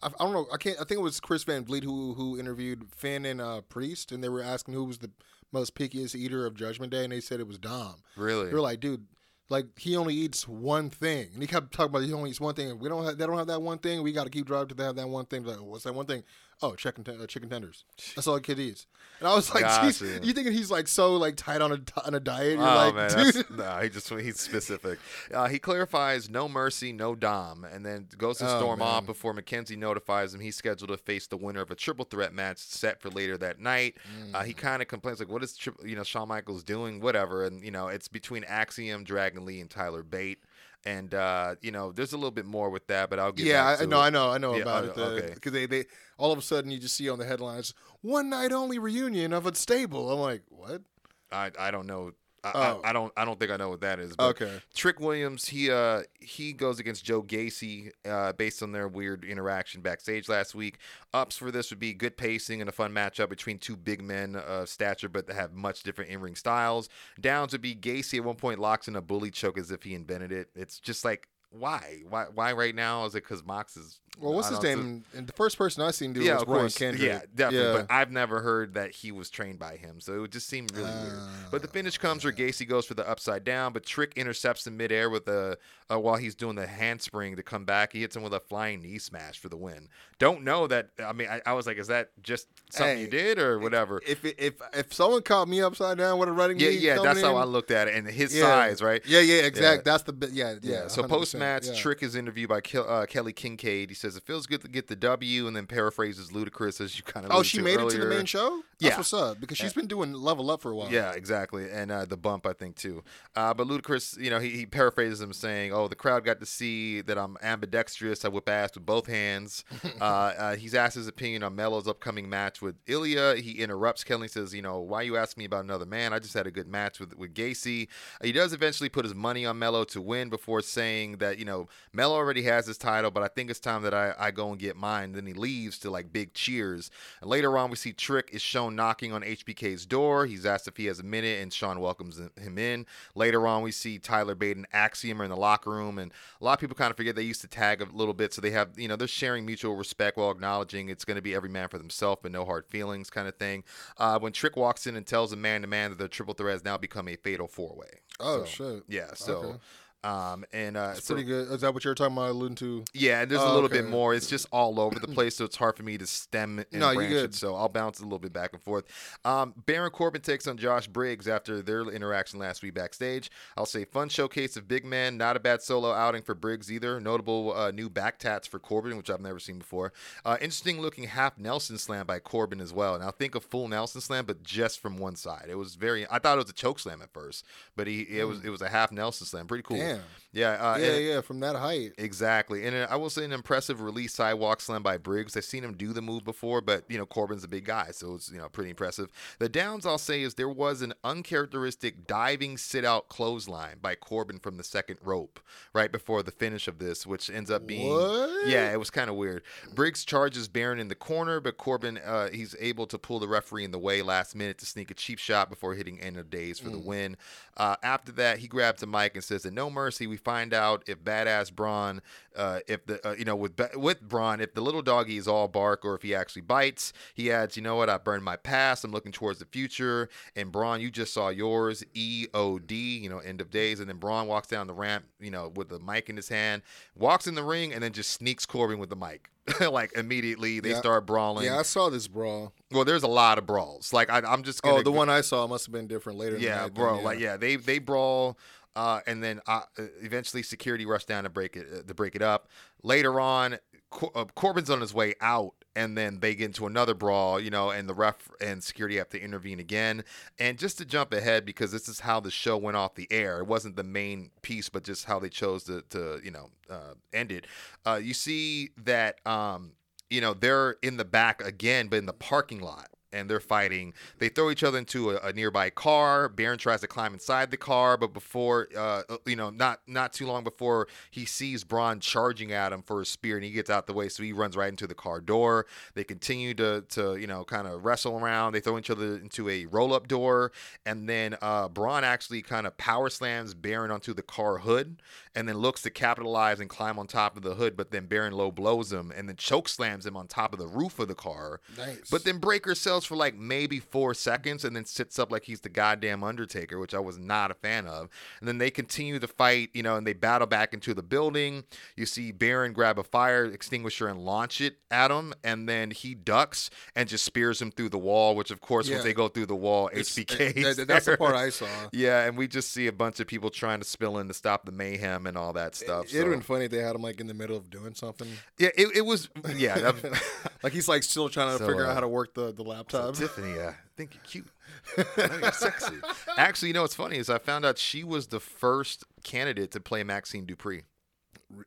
I, 0.03 0.09
I 0.09 0.11
don't 0.19 0.33
know. 0.33 0.47
I 0.53 0.59
can't. 0.59 0.77
I 0.79 0.85
think 0.85 0.99
it 0.99 1.03
was 1.03 1.21
Chris 1.21 1.43
Van 1.45 1.65
Vliet 1.65 1.85
who 1.85 2.13
who 2.15 2.39
interviewed 2.39 2.85
Finn 2.95 3.25
and 3.25 3.41
uh, 3.41 3.63
Priest, 3.63 4.13
and 4.13 4.23
they 4.23 4.29
were 4.29 4.43
asking 4.43 4.75
who 4.75 4.85
was 4.85 4.99
the 4.99 5.11
most 5.53 5.75
pickiest 5.75 6.15
eater 6.15 6.45
of 6.45 6.55
Judgment 6.55 6.93
Day, 6.93 7.05
and 7.05 7.13
they 7.13 7.21
said 7.21 7.41
it 7.41 7.47
was 7.47 7.59
Dom. 7.59 7.97
really, 8.17 8.47
They 8.47 8.55
were 8.55 8.61
like, 8.61 8.81
dude, 8.81 9.07
like 9.49 9.67
he 9.79 9.97
only 9.97 10.15
eats 10.15 10.49
one 10.49 10.91
thing, 10.91 11.29
and 11.33 11.43
he 11.43 11.47
kept 11.47 11.73
talking 11.73 11.91
about 11.91 12.03
he 12.05 12.13
only 12.13 12.31
eats 12.31 12.41
one 12.41 12.55
thing. 12.55 12.71
And 12.71 12.81
We 12.81 12.89
don't 12.89 13.05
have, 13.05 13.19
they 13.19 13.27
don't 13.27 13.39
have 13.39 13.47
that 13.49 13.63
one 13.63 13.79
thing. 13.79 14.03
We 14.03 14.13
got 14.13 14.25
to 14.25 14.31
keep 14.31 14.47
driving 14.47 14.75
to 14.77 14.83
have 14.85 14.97
that 14.97 15.09
one 15.09 15.27
thing. 15.27 15.45
Like, 15.45 15.61
what's 15.61 15.85
that 15.85 15.95
one 15.95 16.07
thing? 16.07 16.23
Oh, 16.61 16.75
chicken 16.77 17.03
ten- 17.05 17.21
uh, 17.21 17.27
chicken 17.27 17.49
tenders. 17.49 17.85
That's 18.15 18.27
all 18.27 18.35
the 18.35 18.41
kid 18.41 18.59
eats. 18.61 18.87
And 19.19 19.29
I 19.29 19.35
was 19.35 19.53
like, 19.55 19.63
Gotcha. 19.63 20.21
you 20.23 20.33
thinking 20.33 20.53
he's 20.53 20.71
like 20.71 20.87
so 20.89 21.15
like 21.17 21.37
tight 21.37 21.61
on 21.61 21.73
a 21.73 21.79
on 22.07 22.15
a 22.15 22.21
diet? 22.21 22.59
You're 22.59 22.63
Oh 22.69 22.91
like, 22.91 22.95
man, 22.95 23.33
dude. 23.33 23.51
no, 23.51 23.79
he 23.83 23.89
just 23.89 24.09
he's 24.09 24.39
specific. 24.41 24.99
Uh, 25.33 25.49
he 25.49 25.59
clarifies 25.59 26.29
no 26.31 26.49
mercy, 26.49 26.93
no 26.93 27.15
dom, 27.15 27.65
and 27.65 27.85
then 27.87 28.07
goes 28.19 28.39
to 28.39 28.45
Oh, 28.53 28.59
storm 28.59 28.83
off 28.83 29.07
before 29.07 29.35
McKenzie 29.35 29.77
notifies 29.79 30.35
him 30.35 30.41
he's 30.41 30.57
scheduled 30.57 30.91
to 30.91 30.97
face 30.97 31.27
the 31.27 31.37
winner 31.37 31.61
of 31.61 31.71
a 31.71 31.75
triple 31.77 32.05
threat 32.05 32.33
match 32.33 32.59
set 32.59 33.01
for 33.01 33.11
later 33.11 33.37
that 33.39 33.59
night. 33.61 33.97
Uh, 34.35 34.41
Mm. 34.43 34.45
he 34.47 34.55
kind 34.55 34.83
of 34.83 34.89
complains 34.89 35.19
like, 35.21 35.29
"What 35.29 35.43
is 35.43 35.57
tri- 35.57 35.73
you 35.85 35.97
know 35.97 36.05
Shawn 36.05 36.29
Michaels 36.29 36.63
doing? 36.65 37.01
Whatever." 37.01 37.45
And 37.45 37.65
you 37.65 37.71
know 37.71 37.89
it's 37.89 38.09
between 38.09 38.45
Axiom, 38.45 39.05
Dragon 39.05 39.45
Lee, 39.45 39.61
and 39.61 39.71
Tyler 39.71 40.03
Bate. 40.03 40.39
And 40.85 41.15
uh, 41.15 41.55
you 41.61 41.71
know, 41.71 41.93
there's 41.93 42.13
a 42.13 42.17
little 42.17 42.33
bit 42.33 42.45
more 42.45 42.69
with 42.69 42.87
that, 42.89 43.09
but 43.09 43.19
I'll 43.21 43.31
get 43.33 43.47
Yeah, 43.47 43.77
I, 43.81 43.85
know. 43.85 44.01
I 44.01 44.11
know, 44.11 44.31
I 44.31 44.39
know 44.39 44.55
Yeah, 44.57 44.63
about 44.63 44.85
uh, 44.85 44.89
it. 44.89 44.95
okay. 45.21 45.35
Because 45.35 45.53
they, 45.53 45.67
they, 45.67 45.85
all 46.19 46.33
of 46.33 46.39
a 46.39 46.43
sudden, 46.43 46.71
you 46.71 46.79
just 46.79 46.97
see 46.97 47.09
on 47.09 47.19
the 47.21 47.25
headlines, 47.25 47.73
"One 48.01 48.29
night 48.31 48.51
only 48.53 48.79
reunion 48.81 49.33
of 49.33 49.47
a 49.47 49.55
stable." 49.55 50.11
I'm 50.11 50.19
like, 50.19 50.43
what? 50.49 50.83
I 51.31 51.53
I 51.59 51.71
don't 51.71 51.87
know. 51.87 52.13
I, 52.45 52.53
Oh. 52.55 52.81
I, 52.83 52.91
I 52.91 52.93
don't 52.93 53.13
I 53.17 53.25
don't 53.25 53.39
think 53.39 53.51
I 53.51 53.57
know 53.57 53.69
what 53.69 53.81
that 53.83 53.99
is. 54.01 54.17
But 54.17 54.31
Okay. 54.31 54.61
Trick 54.75 54.99
Williams, 55.01 55.47
he 55.49 55.71
uh 55.71 56.03
he 56.21 56.53
goes 56.53 56.81
against 56.81 57.05
Joe 57.05 57.23
Gacy 57.23 57.91
uh, 58.05 58.33
based 58.33 58.63
on 58.63 58.73
their 58.73 58.89
weird 58.89 59.25
interaction 59.25 59.81
backstage 59.81 60.29
last 60.29 60.55
week. 60.55 60.79
Ups 61.15 61.37
for 61.37 61.51
this 61.51 61.71
would 61.71 61.79
be 61.79 61.93
good 61.95 62.17
pacing 62.17 62.61
and 62.61 62.69
a 62.69 62.73
fun 62.73 62.93
matchup 62.93 63.29
between 63.29 63.59
two 63.59 63.77
big 63.77 64.03
men 64.03 64.37
of 64.37 64.69
stature, 64.69 65.09
but 65.09 65.27
that 65.27 65.35
have 65.35 65.53
much 65.53 65.83
different 65.83 66.11
in-ring 66.11 66.35
styles. 66.35 66.89
Downs 67.21 67.53
would 67.53 67.61
be 67.63 67.75
Gacy 67.75 68.19
at 68.19 68.25
one 68.25 68.37
point 68.37 68.59
locks 68.59 68.89
in 68.89 68.97
a 68.97 69.01
bully 69.03 69.31
choke 69.31 69.59
as 69.59 69.71
if 69.71 69.83
he 69.85 69.95
invented 69.95 70.33
it. 70.33 70.49
It's 70.55 70.81
just 70.81 71.05
like 71.05 71.29
why 71.51 72.03
why 72.09 72.27
why 72.35 72.53
right 72.53 72.75
now? 72.75 73.05
Is 73.05 73.15
it 73.15 73.23
because 73.23 73.45
Mox 73.45 73.77
is 73.77 74.01
Well, 74.21 74.35
what's 74.35 74.51
his 74.51 74.63
name? 74.63 75.05
And 75.17 75.27
the 75.27 75.33
first 75.33 75.57
person 75.59 75.83
I 75.83 75.91
seen 75.91 76.13
do 76.13 76.21
it 76.21 76.25
yeah, 76.27 76.35
was 76.35 76.45
Brian. 76.45 76.69
Kendrick. 76.71 77.03
Yeah, 77.03 77.21
definitely. 77.35 77.67
Yeah. 77.67 77.87
But 77.89 77.93
I've 77.93 78.11
never 78.11 78.41
heard 78.41 78.75
that 78.75 78.93
he 78.93 79.11
was 79.11 79.31
trained 79.31 79.59
by 79.59 79.77
him, 79.77 80.01
so 80.01 80.15
it 80.15 80.19
would 80.19 80.31
just 80.33 80.49
seem 80.49 80.67
really 80.75 80.91
weird. 80.91 81.19
But 81.51 81.63
the 81.63 81.69
Ah, 81.69 81.73
finish 81.73 81.99
comes 81.99 82.23
where 82.23 82.33
Gacy 82.33 82.69
goes 82.69 82.87
for 82.87 82.95
the 82.95 83.09
upside 83.09 83.43
down, 83.43 83.73
but 83.73 83.85
Trick 83.85 84.13
intercepts 84.17 84.67
in 84.67 84.77
midair 84.77 85.09
with 85.11 85.27
a 85.29 85.57
uh, 85.91 85.99
while 85.99 86.17
he's 86.17 86.35
doing 86.35 86.57
the 86.57 86.67
handspring 86.67 87.37
to 87.37 87.43
come 87.43 87.65
back. 87.65 87.93
He 87.93 88.01
hits 88.01 88.15
him 88.15 88.23
with 88.23 88.33
a 88.35 88.41
flying 88.41 88.83
knee 88.83 88.99
smash 88.99 89.39
for 89.39 89.49
the 89.49 89.57
win. 89.57 89.89
Don't 90.19 90.45
know 90.45 90.67
that. 90.67 90.91
I 91.05 91.13
mean, 91.13 91.29
I, 91.29 91.41
I 91.45 91.53
was 91.55 91.67
like, 91.67 91.79
is 91.79 91.89
that 91.89 92.11
just 92.23 92.47
something 92.71 92.99
you 92.99 93.09
did 93.09 93.39
or 93.39 93.59
whatever? 93.59 94.01
if 94.07 94.25
it- 94.25 94.37
if 94.39 94.55
if 94.75 94.93
someone 94.93 95.23
caught 95.23 95.49
me 95.49 95.61
upside 95.63 95.99
down 95.99 96.19
with 96.19 96.29
a 96.29 96.33
running 96.33 96.59
yeah, 96.59 96.69
knee 96.71 96.77
yeah, 96.77 96.99
that's 97.03 97.21
how 97.21 97.37
I 97.37 97.45
looked 97.45 97.71
at 97.71 97.89
it, 97.89 97.95
and 97.95 98.07
his 98.07 98.35
yeah. 98.35 98.43
size, 98.43 98.83
right? 98.83 99.03
Yeah, 99.07 99.21
yeah, 99.21 99.43
exact. 99.43 99.85
That's 99.85 100.03
the 100.05 100.13
bit. 100.13 100.31
Yeah, 100.31 100.55
yeah. 100.63 100.89
So 100.89 101.03
post 101.05 101.35
match. 101.35 101.79
Trick 101.79 102.03
is 102.03 102.15
interviewed 102.15 102.49
by 102.49 102.61
Kel- 102.61 102.89
uh, 102.89 103.07
Kelly 103.07 103.33
Kincaid. 103.33 103.89
He 103.91 103.95
says 104.03 104.17
it 104.17 104.25
feels 104.25 104.47
good 104.47 104.61
to 104.61 104.69
get 104.69 104.89
the 104.89 104.97
W, 104.97 105.47
and 105.47 105.57
then 105.57 105.67
paraphrases 105.67 106.31
Ludacris 106.31 106.81
as 106.81 106.99
you 106.99 107.05
kind 107.05 107.25
of. 107.25 107.33
Oh, 107.33 107.43
she 107.43 107.63
made 107.63 107.81
it 107.81 107.91
to 107.91 107.99
the 107.99 108.07
main 108.07 108.27
show. 108.27 108.63
That's 108.83 108.93
Yeah. 108.95 108.99
what's 108.99 109.13
up 109.15 109.41
because 109.41 109.59
she's 109.59 109.73
been 109.73 109.87
doing 109.87 110.13
level 110.13 110.51
up 110.51 110.61
for 110.63 110.71
a 110.71 110.77
while. 110.77 110.91
Yeah, 110.91 111.13
exactly, 111.13 111.71
and 111.71 111.91
uh, 111.91 112.05
the 112.05 112.17
bump 112.17 112.47
I 112.47 112.53
think 112.53 112.77
too. 112.77 113.03
Uh, 113.37 113.55
but 113.55 113.67
Ludacris, 113.67 114.19
you 114.19 114.31
know, 114.31 114.39
he, 114.41 114.51
he 114.51 114.67
paraphrases 114.67 115.21
him 115.21 115.33
saying, 115.33 115.73
"Oh, 115.73 115.89
the 115.89 115.95
crowd 115.95 116.25
got 116.25 116.41
to 116.41 116.47
see 116.47 117.01
that 117.03 117.17
I'm 117.17 117.37
ambidextrous. 117.43 118.25
I 118.25 118.29
whip 118.29 118.49
ass 118.49 118.71
with 118.75 118.85
both 118.87 119.07
hands." 119.07 119.65
uh, 120.01 120.05
uh, 120.05 120.57
he's 120.57 120.75
asked 120.75 120.97
his 120.97 121.07
opinion 121.09 121.43
on 121.43 121.55
Melo's 121.55 121.87
upcoming 121.89 122.29
match 122.29 122.61
with 122.61 122.77
Ilya. 122.87 123.37
He 123.37 123.53
interrupts 123.53 124.05
Kelly, 124.05 124.23
and 124.23 124.31
says, 124.31 124.55
"You 124.55 124.63
know, 124.63 124.81
why 124.81 125.03
you 125.03 125.17
asking 125.17 125.43
me 125.43 125.45
about 125.47 125.65
another 125.65 125.87
man? 125.87 126.13
I 126.13 126.19
just 126.19 126.35
had 126.35 126.47
a 126.47 126.51
good 126.51 126.69
match 126.69 126.99
with 127.01 127.17
with 127.17 127.35
Gacy." 127.35 127.89
He 128.23 128.33
does 128.33 128.53
eventually 128.53 128.89
put 128.89 129.05
his 129.05 129.15
money 129.15 129.47
on 129.47 129.59
Melo 129.59 129.85
to 129.85 130.01
win 130.01 130.29
before 130.29 130.61
saying 130.63 131.19
that 131.19 131.39
you 131.39 131.45
know 131.45 131.69
Melo 131.93 132.15
already 132.17 132.43
has 132.43 132.67
his 132.67 132.79
title, 132.79 133.11
but 133.11 133.23
I 133.23 133.29
think 133.29 133.51
it's 133.51 133.61
time 133.61 133.83
that 133.83 133.95
I, 133.95 134.15
I 134.19 134.31
go 134.31 134.51
and 134.51 134.59
get 134.59 134.77
mine. 134.77 135.13
Then 135.13 135.27
he 135.27 135.33
leaves 135.35 135.79
to 135.81 135.91
like 135.91 136.13
big 136.13 136.35
cheers. 136.35 136.91
And 137.21 137.31
later 137.31 137.57
on, 137.59 137.71
we 137.71 137.77
see 137.77 137.93
Trick 137.93 138.31
is 138.33 138.43
shown 138.43 138.72
knocking 138.77 139.13
on 139.13 139.23
HBK's 139.23 139.87
door. 139.87 140.27
He's 140.27 140.47
asked 140.47 140.69
if 140.69 140.77
he 140.77 140.87
has 140.87 140.99
a 140.99 141.03
minute, 141.03 141.41
and 141.41 141.53
Sean 141.53 141.81
welcomes 141.81 142.19
him 142.19 142.59
in. 142.59 142.87
Later 143.15 143.47
on, 143.47 143.63
we 143.63 143.73
see 143.73 143.99
Tyler 143.99 144.35
Bate 144.35 144.57
and 144.57 144.67
Axiom 144.73 145.21
are 145.21 145.25
in 145.25 145.31
the 145.31 145.37
locker 145.37 145.71
room, 145.71 145.99
and 145.99 146.13
a 146.41 146.45
lot 146.45 146.55
of 146.55 146.61
people 146.61 146.77
kind 146.77 146.91
of 146.91 146.97
forget 146.97 147.17
they 147.17 147.23
used 147.23 147.41
to 147.43 147.49
tag 147.49 147.81
a 147.83 147.87
little 147.93 148.15
bit, 148.15 148.33
so 148.33 148.41
they 148.41 148.51
have 148.51 148.79
you 148.79 148.89
know 148.89 148.97
they're 148.97 149.09
sharing 149.09 149.47
mutual 149.47 149.77
respect 149.77 150.17
while 150.17 150.31
acknowledging 150.31 150.89
it's 150.89 151.05
going 151.05 151.17
to 151.17 151.23
be 151.23 151.35
every 151.35 151.49
man 151.49 151.69
for 151.69 151.79
themselves 151.79 152.21
but 152.23 152.33
no 152.33 152.45
hard 152.45 152.67
feelings 152.67 153.11
kind 153.11 153.29
of 153.29 153.37
thing. 153.37 153.65
Uh, 153.99 154.19
when 154.19 154.33
Trick 154.33 154.57
walks 154.57 154.87
in 154.87 154.97
and 154.97 155.07
tells 155.07 155.33
a 155.33 155.37
man 155.37 155.63
to 155.63 155.67
man 155.67 155.91
that 155.91 155.99
the 155.99 156.09
triple 156.09 156.35
threat 156.35 156.53
has 156.53 156.65
now 156.65 156.77
become 156.77 157.09
a 157.09 157.17
fatal 157.17 157.49
four 157.49 157.75
way. 157.75 158.01
Oh 158.21 158.45
So, 158.45 158.45
shit. 158.45 158.85
Yeah. 158.89 159.15
So. 159.15 159.37
Okay. 159.37 159.59
Um, 160.05 160.45
and 160.53 160.77
uh, 160.77 160.95
It's 160.97 161.07
so- 161.07 161.15
pretty 161.15 161.29
good. 161.29 161.49
Is 161.53 161.61
that 161.61 161.73
what 161.75 161.85
you're 161.85 161.95
talking 161.95 162.17
about, 162.17 162.31
alluding 162.31 162.57
to? 162.57 162.85
yeah, 162.93 163.23
and 163.23 163.31
there's 163.31 163.41
a 163.41 163.45
Oh, 163.45 163.55
little 163.55 163.69
bit 163.69 163.87
more. 163.87 164.15
It's 164.15 164.27
just 164.27 164.47
all 164.51 164.81
over 164.81 164.99
the 164.99 165.07
place, 165.09 165.37
so 165.37 165.45
it's 165.45 165.57
hard 165.57 165.77
for 165.77 165.85
me 165.85 165.97
to 165.99 166.07
stem 166.07 166.59
and 166.59 166.67
No, 166.81 166.93
branch 166.95 167.13
it. 167.13 167.35
So 167.35 167.55
I'll 167.55 167.69
bounce 167.69 168.01
a 168.01 168.03
little 168.03 168.19
bit 168.19 168.33
back 168.33 168.53
and 168.53 168.61
forth. 168.63 168.85
Um, 169.25 169.55
Baron 169.67 169.91
Corbin 169.91 170.21
takes 170.23 170.47
on 170.49 170.57
Josh 170.59 170.87
Briggs 170.89 171.29
after 171.29 171.63
their 171.63 171.83
interaction 171.83 172.39
last 172.41 172.63
week 172.63 172.75
backstage. 172.75 173.31
I'll 173.57 173.67
say 173.67 173.85
fun 173.85 174.09
showcase 174.09 174.57
of 174.57 174.67
big 174.67 174.85
men. 174.85 175.17
Not 175.17 175.37
a 175.37 175.41
bad 175.41 175.63
solo 175.63 175.93
outing 175.93 176.23
for 176.23 176.35
Briggs 176.35 176.71
either. 176.73 176.99
Notable 177.01 177.53
uh, 177.57 177.71
new 177.71 177.89
back 177.89 178.19
tats 178.19 178.49
for 178.49 178.59
Corbin, 178.59 178.97
which 178.97 179.09
I've 179.11 179.21
never 179.21 179.39
seen 179.39 179.59
before. 179.59 179.93
Uh, 180.25 180.37
interesting 180.41 180.81
looking 180.81 181.05
half 181.05 181.39
Nelson 181.39 181.79
slam 181.79 182.07
by 182.07 182.19
Corbin 182.19 182.61
as 182.61 182.73
well. 182.73 182.99
Now 182.99 183.11
think 183.13 183.35
of 183.35 183.45
full 183.45 183.69
Nelson 183.69 184.01
slam, 184.01 184.25
but 184.27 184.43
just 184.43 184.81
from 184.81 184.99
one 184.99 185.15
side. 185.17 185.47
It 185.49 185.57
was 185.59 185.77
very. 185.77 186.07
I 186.11 186.19
thought 186.19 186.35
it 186.39 186.43
was 186.43 186.51
a 186.51 186.55
choke 186.55 186.79
slam 186.81 187.01
at 187.03 187.13
first, 187.13 187.45
but 187.77 187.87
he 187.87 188.01
it 188.03 188.27
was 188.27 188.45
it 188.45 188.51
was 188.51 188.63
a 188.63 188.69
half 188.69 188.91
Nelson 188.91 189.27
slam. 189.27 189.47
Pretty 189.47 189.63
cool. 189.63 189.77
Hmm. 189.81 189.92
Damn. 189.93 190.22
Yeah. 190.33 190.53
Uh, 190.53 190.79
yeah, 190.79 190.97
yeah. 190.97 191.21
From 191.21 191.41
that 191.41 191.57
height. 191.57 191.93
Exactly, 191.99 192.65
and 192.67 192.75
uh, 192.75 192.87
I 192.91 192.97
will 192.97 193.11
say 193.11 193.25
an 193.25 193.33
impressive 193.33 193.81
release 193.81 194.15
sidewalk 194.15 194.61
slam 194.61 194.83
by 194.83 194.97
Briggs. 194.97 195.37
I've 195.37 195.45
seen 195.45 195.63
him 195.63 195.75
do 195.75 195.93
the 195.93 196.03
move 196.03 196.25
before, 196.25 196.61
but 196.61 196.85
you 196.89 196.97
know 196.99 197.07
Corbin's 197.07 197.45
a 197.45 197.49
big 197.49 197.65
guy, 197.65 197.91
so 197.91 198.15
it's 198.15 198.31
you 198.31 198.39
know 198.39 198.49
pretty 198.49 198.71
impressive. 198.71 199.11
The 199.39 199.49
downs 199.49 199.85
I'll 199.87 199.99
say 199.99 200.23
is 200.23 200.35
there 200.35 200.49
was 200.49 200.81
an 200.83 200.95
uncharacteristic 201.05 202.07
diving 202.07 202.57
sit 202.57 202.85
out 202.85 203.09
clothesline 203.09 203.77
by 203.81 203.95
Corbin 203.95 204.39
from 204.39 204.57
the 204.57 204.65
second 204.65 204.99
rope 205.03 205.41
right 205.73 205.91
before 205.93 206.23
the 206.23 206.31
finish 206.31 206.69
of 206.69 206.79
this, 206.79 207.07
which 207.07 207.29
ends 207.31 207.51
up 207.51 207.67
being 207.67 207.91
What? 207.93 208.47
yeah, 208.47 208.73
it 208.73 208.79
was 208.79 208.91
kind 208.91 209.11
of 209.11 209.17
weird. 209.17 209.43
Briggs 209.75 210.05
charges 210.05 210.49
Baron 210.49 210.79
in 210.79 210.89
the 210.89 210.95
corner, 210.95 211.41
but 211.41 211.59
Corbin 211.59 211.99
uh, 211.99 212.31
he's 212.31 212.57
able 212.59 212.87
to 212.87 212.99
pull 212.99 213.19
the 213.19 213.29
referee 213.29 213.65
in 213.65 213.71
the 213.71 213.79
way 213.79 214.03
last 214.03 214.35
minute 214.35 214.59
to 214.59 214.67
sneak 214.67 214.91
a 214.91 214.95
cheap 214.95 215.19
shot 215.19 215.51
before 215.51 215.75
hitting 215.75 216.01
end 216.01 216.17
of 216.17 216.31
days 216.31 216.59
for 216.59 216.71
the 216.71 216.79
win. 216.79 217.17
Uh, 217.57 217.77
after 217.83 218.13
that, 218.13 218.39
he 218.39 218.49
grabs 218.49 218.83
a 218.83 218.87
mic 218.87 219.15
and 219.15 219.23
says, 219.23 219.45
"And 219.45 219.55
no 219.55 219.69
mercy." 219.69 220.07
We 220.07 220.17
find 220.25 220.55
out 220.55 220.85
if 220.87 220.99
badass 221.03 221.53
Bron, 221.53 222.01
uh, 222.37 222.61
if 222.67 222.85
the 222.87 223.07
uh, 223.07 223.13
you 223.15 223.25
know 223.25 223.37
with 223.37 223.61
with 223.75 224.01
Bron, 224.01 224.41
if 224.41 224.55
the 224.55 224.61
little 224.61 224.83
doggy 224.83 225.17
is 225.17 225.29
all 225.29 225.49
bark 225.49 225.85
or 225.85 225.95
if 225.95 226.03
he 226.03 226.15
actually 226.15 226.43
bites. 226.43 226.93
He 227.15 227.31
adds, 227.31 227.57
"You 227.57 227.63
know 227.63 227.77
what? 227.77 227.91
I 227.91 227.99
burned 227.99 228.25
my 228.25 228.37
past. 228.37 228.85
I'm 228.85 228.93
looking 228.93 229.13
towards 229.13 229.39
the 229.39 229.47
future." 229.47 230.09
And 230.37 230.51
Bron, 230.53 230.81
you 230.81 230.91
just 230.91 231.13
saw 231.13 231.29
yours. 231.29 231.85
E 231.95 232.27
O 232.35 232.59
D. 232.59 232.99
You 232.99 233.09
know, 233.11 233.19
end 233.19 233.41
of 233.41 233.51
days. 233.51 233.81
And 233.81 233.89
then 233.89 233.97
Bron 233.97 234.27
walks 234.27 234.49
down 234.49 234.67
the 234.67 234.75
ramp, 234.75 235.05
you 235.21 235.31
know, 235.31 235.53
with 235.55 235.69
the 235.69 235.79
mic 235.79 236.09
in 236.09 236.17
his 236.17 236.29
hand, 236.29 236.63
walks 236.95 237.27
in 237.27 237.35
the 237.35 237.45
ring, 237.45 237.73
and 237.73 237.83
then 237.83 237.93
just 237.93 238.11
sneaks 238.11 238.47
Corbin 238.47 238.79
with 238.79 238.91
the 238.91 238.97
mic. 238.97 239.29
like 239.61 239.93
immediately, 239.97 240.61
they 240.61 240.71
Yeah. 240.71 240.79
start 240.79 241.05
brawling. 241.05 241.47
Yeah, 241.47 241.59
I 241.59 241.63
saw 241.63 241.89
this 241.91 242.07
brawl. 242.07 242.53
Well, 242.71 242.85
there's 242.85 243.03
a 243.03 243.09
lot 243.09 243.39
of 243.39 243.47
brawls. 243.47 243.93
Like 243.93 244.09
I, 244.09 244.19
I'm 244.19 244.45
just 244.45 244.63
gonna 244.63 244.77
Oh, 244.77 244.83
the 244.85 244.93
one 244.93 245.11
I 245.11 245.21
saw 245.21 245.49
must 245.49 245.67
have 245.67 245.73
been 245.73 245.89
different 245.89 246.19
later. 246.19 246.37
yeah, 246.39 246.69
bro. 246.69 246.95
then, 246.97 247.05
Like 247.05 247.19
yeah, 247.19 247.37
they 247.37 247.57
they 247.57 247.81
brawl, 247.81 248.39
uh, 248.77 249.01
and 249.07 249.23
then 249.23 249.41
uh, 249.47 249.63
eventually 250.01 250.43
security 250.43 250.87
rushed 250.87 251.09
down 251.09 251.25
to 251.25 251.31
break 251.31 251.57
it 251.57 251.67
uh, 251.73 251.83
to 251.83 251.95
break 251.95 252.15
it 252.15 252.23
up. 252.23 252.49
Later 252.83 253.21
on, 253.21 253.59
Cor- 253.91 254.13
uh, 254.15 254.25
Corbin's 254.35 254.71
on 254.71 254.81
his 254.81 254.95
way 254.95 255.15
out, 255.21 255.53
and 255.77 255.97
then 255.97 256.21
they 256.21 256.35
get 256.35 256.47
into 256.47 256.67
another 256.67 256.95
brawl. 256.95 257.39
You 257.39 257.51
know, 257.51 257.71
and 257.71 257.89
the 257.89 257.95
ref 257.95 258.31
and 258.41 258.63
security 258.63 258.97
have 258.97 259.11
to 259.11 259.21
intervene 259.21 259.61
again. 259.61 260.05
And 260.39 260.59
just 260.59 260.79
to 260.79 260.85
jump 260.85 261.13
ahead, 261.13 261.45
because 261.45 261.73
this 261.73 261.89
is 261.89 262.01
how 262.01 262.21
the 262.21 262.31
show 262.31 262.57
went 262.57 262.77
off 262.77 262.95
the 262.95 263.09
air. 263.11 263.41
It 263.41 263.47
wasn't 263.47 263.77
the 263.77 263.85
main 263.85 264.31
piece, 264.41 264.69
but 264.69 264.85
just 264.85 265.05
how 265.05 265.19
they 265.19 265.29
chose 265.29 265.65
to 265.65 265.83
to 265.91 266.21
you 266.25 266.31
know 266.31 266.49
uh, 266.71 266.95
end 267.13 267.31
it. 267.33 267.47
Uh, 267.87 268.01
you 268.03 268.15
see 268.15 268.71
that 268.79 269.25
um, 269.27 269.73
you 270.09 270.21
know 270.21 270.33
they're 270.33 270.77
in 270.83 270.97
the 270.97 271.05
back 271.05 271.43
again, 271.45 271.89
but 271.89 271.97
in 271.97 272.07
the 272.07 272.13
parking 272.15 272.61
lot 272.61 272.89
and 273.13 273.29
they're 273.29 273.41
fighting. 273.41 273.95
They 274.19 274.29
throw 274.29 274.51
each 274.51 274.65
other 274.65 274.79
into 274.79 275.11
a, 275.11 275.17
a 275.19 275.33
nearby 275.33 275.71
car. 275.71 276.29
Baron 276.29 276.59
tries 276.59 276.81
to 276.81 276.87
climb 276.87 277.15
inside 277.15 277.51
the 277.51 277.57
car, 277.57 277.97
but 277.97 278.13
before, 278.13 278.69
uh, 278.77 279.03
you 279.27 279.37
know, 279.37 279.51
not 279.51 279.81
not 279.87 280.13
too 280.13 280.27
long 280.27 280.45
before 280.45 280.89
he 281.11 281.25
sees 281.25 281.65
Bron 281.65 282.01
charging 282.01 282.53
at 282.53 282.73
him 282.73 282.83
for 282.83 283.01
a 283.01 283.07
spear, 283.07 283.37
and 283.37 283.45
he 283.45 283.51
gets 283.51 283.71
out 283.71 283.87
the 283.87 283.93
way, 283.93 284.09
so 284.09 284.23
he 284.23 284.33
runs 284.33 284.57
right 284.57 284.69
into 284.69 284.87
the 284.87 284.95
car 284.95 285.21
door. 285.21 285.67
They 285.95 286.05
continue 286.05 286.55
to 286.55 286.85
to 286.91 287.17
you 287.17 287.27
know 287.27 287.45
kind 287.45 287.67
of 287.67 287.85
wrestle 287.85 288.19
around. 288.19 288.53
They 288.53 288.61
throw 288.61 288.79
each 288.79 288.91
other 288.91 289.17
into 289.17 289.49
a 289.49 289.67
roll 289.67 289.93
up 289.95 290.09
door, 290.09 290.53
and 290.87 291.09
then 291.09 291.37
uh, 291.43 291.69
Bron 291.69 292.05
actually 292.05 292.43
kind 292.43 292.67
of 292.67 292.77
power 292.77 293.11
slams 293.11 293.55
Baron 293.55 293.91
onto 293.91 294.15
the 294.15 294.23
car 294.23 294.59
hood, 294.59 295.03
and 295.35 295.49
then 295.49 295.59
looks 295.59 295.83
to 295.83 295.91
capitalize 295.91 296.61
and 296.61 296.69
climb 296.69 296.99
on 296.99 297.07
top 297.07 297.37
of 297.37 297.43
the 297.43 297.55
hood, 297.55 297.77
but 297.77 297.91
then 297.91 298.07
Baron 298.07 298.33
low 298.33 298.51
blows 298.51 298.93
him, 298.93 299.13
and 299.15 299.29
then 299.29 299.37
choke 299.37 299.69
slams 299.69 300.07
him 300.07 300.17
on 300.17 300.27
top 300.27 300.53
of 300.53 300.59
the 300.59 300.67
roof 300.67 300.99
of 300.99 301.09
the 301.09 301.15
car. 301.15 301.61
Nice. 301.77 302.11
But 302.11 302.25
then 302.25 302.39
Breakker 302.39 302.75
sells 302.75 303.02
for 303.05 303.17
like 303.17 303.37
maybe 303.37 303.79
four 303.79 304.15
seconds 304.15 304.65
and 304.65 304.75
then 304.75 304.85
sits 304.85 305.19
up 305.19 305.31
like 305.33 305.45
he's 305.45 305.61
the 305.61 305.69
goddamn 305.69 306.23
Undertaker, 306.25 306.79
which 306.79 306.95
I 306.95 306.99
was 306.99 307.19
not 307.19 307.51
a 307.51 307.55
fan 307.55 307.87
of. 307.87 308.09
And 308.41 308.49
then 308.49 308.59
they 308.59 308.71
continue 308.71 309.19
to 309.19 309.29
fight, 309.29 309.71
you 309.75 309.83
know, 309.83 309.97
and 309.97 310.07
they 310.07 310.13
battle 310.13 310.47
back 310.47 310.75
into 310.75 310.95
the 310.95 311.03
building. 311.03 311.65
You 311.97 312.07
see 312.07 312.33
Baron 312.33 312.73
grab 312.73 312.99
a 312.99 313.03
fire 313.05 313.45
extinguisher 313.45 314.09
and 314.09 314.25
launch 314.25 314.61
it 314.61 314.77
at 314.91 315.11
him, 315.11 315.33
and 315.43 315.69
then 315.69 315.91
he 315.91 316.15
ducks 316.15 316.71
and 316.95 317.09
just 317.09 317.25
spears 317.25 317.61
him 317.63 317.71
through 317.71 317.89
the 317.91 317.99
wall, 317.99 318.35
which 318.37 318.51
of 318.51 318.61
course, 318.61 318.89
Yeah. 318.89 318.97
once 318.97 319.05
they 319.05 319.15
go 319.15 319.29
through 319.29 319.47
the 319.47 319.57
wall, 319.57 319.89
It's- 319.93 320.09
HBK. 320.17 320.63
's 320.65 320.77
that- 320.77 320.89
that's 320.89 321.07
the 321.07 321.17
part 321.17 321.35
I 321.35 321.51
saw. 321.51 321.67
Yeah, 321.93 322.25
and 322.27 322.37
we 322.37 322.47
just 322.49 322.73
see 322.73 322.87
a 322.87 322.93
bunch 322.93 323.21
of 323.21 323.27
people 323.27 323.51
trying 323.51 323.81
to 323.81 323.85
spill 323.87 324.19
in 324.19 324.29
to 324.29 324.35
stop 324.35 324.65
the 324.67 324.73
mayhem 324.73 325.27
and 325.27 325.37
all 325.37 325.53
that 325.55 325.75
stuff. 325.75 326.07
It'd 326.07 326.21
have 326.21 326.31
been 326.31 326.41
funny 326.43 326.67
if 326.67 326.71
they 326.71 326.79
had 326.79 326.95
him 326.95 327.03
like 327.03 327.21
in 327.21 327.27
the 327.27 327.35
middle 327.35 327.57
of 327.57 327.71
doing 327.71 327.95
something. 327.95 328.29
yeah, 328.59 328.69
it, 328.77 328.97
it 328.97 329.07
was. 329.07 329.29
Yeah, 329.57 329.93
like 330.63 330.73
he's 330.73 330.89
like 330.89 331.03
still 331.03 331.29
trying 331.29 331.53
to 331.53 331.59
So, 331.59 331.67
figure 331.69 331.87
uh, 331.87 331.91
out 331.91 331.95
how 331.95 332.01
to 332.01 332.09
work 332.09 332.35
the, 332.35 332.53
the 332.53 332.63
laptop. 332.63 332.92
Tiffany, 333.15 333.59
uh, 333.59 333.71
I 333.71 333.75
think 333.97 334.15
you're 334.15 334.23
cute. 334.25 334.49
I 335.17 335.27
know 335.27 335.39
you're 335.43 335.53
sexy. 335.53 335.95
Actually, 336.37 336.69
you 336.69 336.75
know 336.75 336.83
what's 336.83 336.95
funny 336.95 337.17
is 337.19 337.29
I 337.31 337.39
found 337.39 337.65
out 337.65 337.79
she 337.79 338.05
was 338.05 338.29
the 338.29 338.41
first 338.41 339.05
candidate 339.23 339.71
to 339.73 339.81
play 339.81 340.03
Maxine 340.03 340.45
Dupree. 340.47 340.83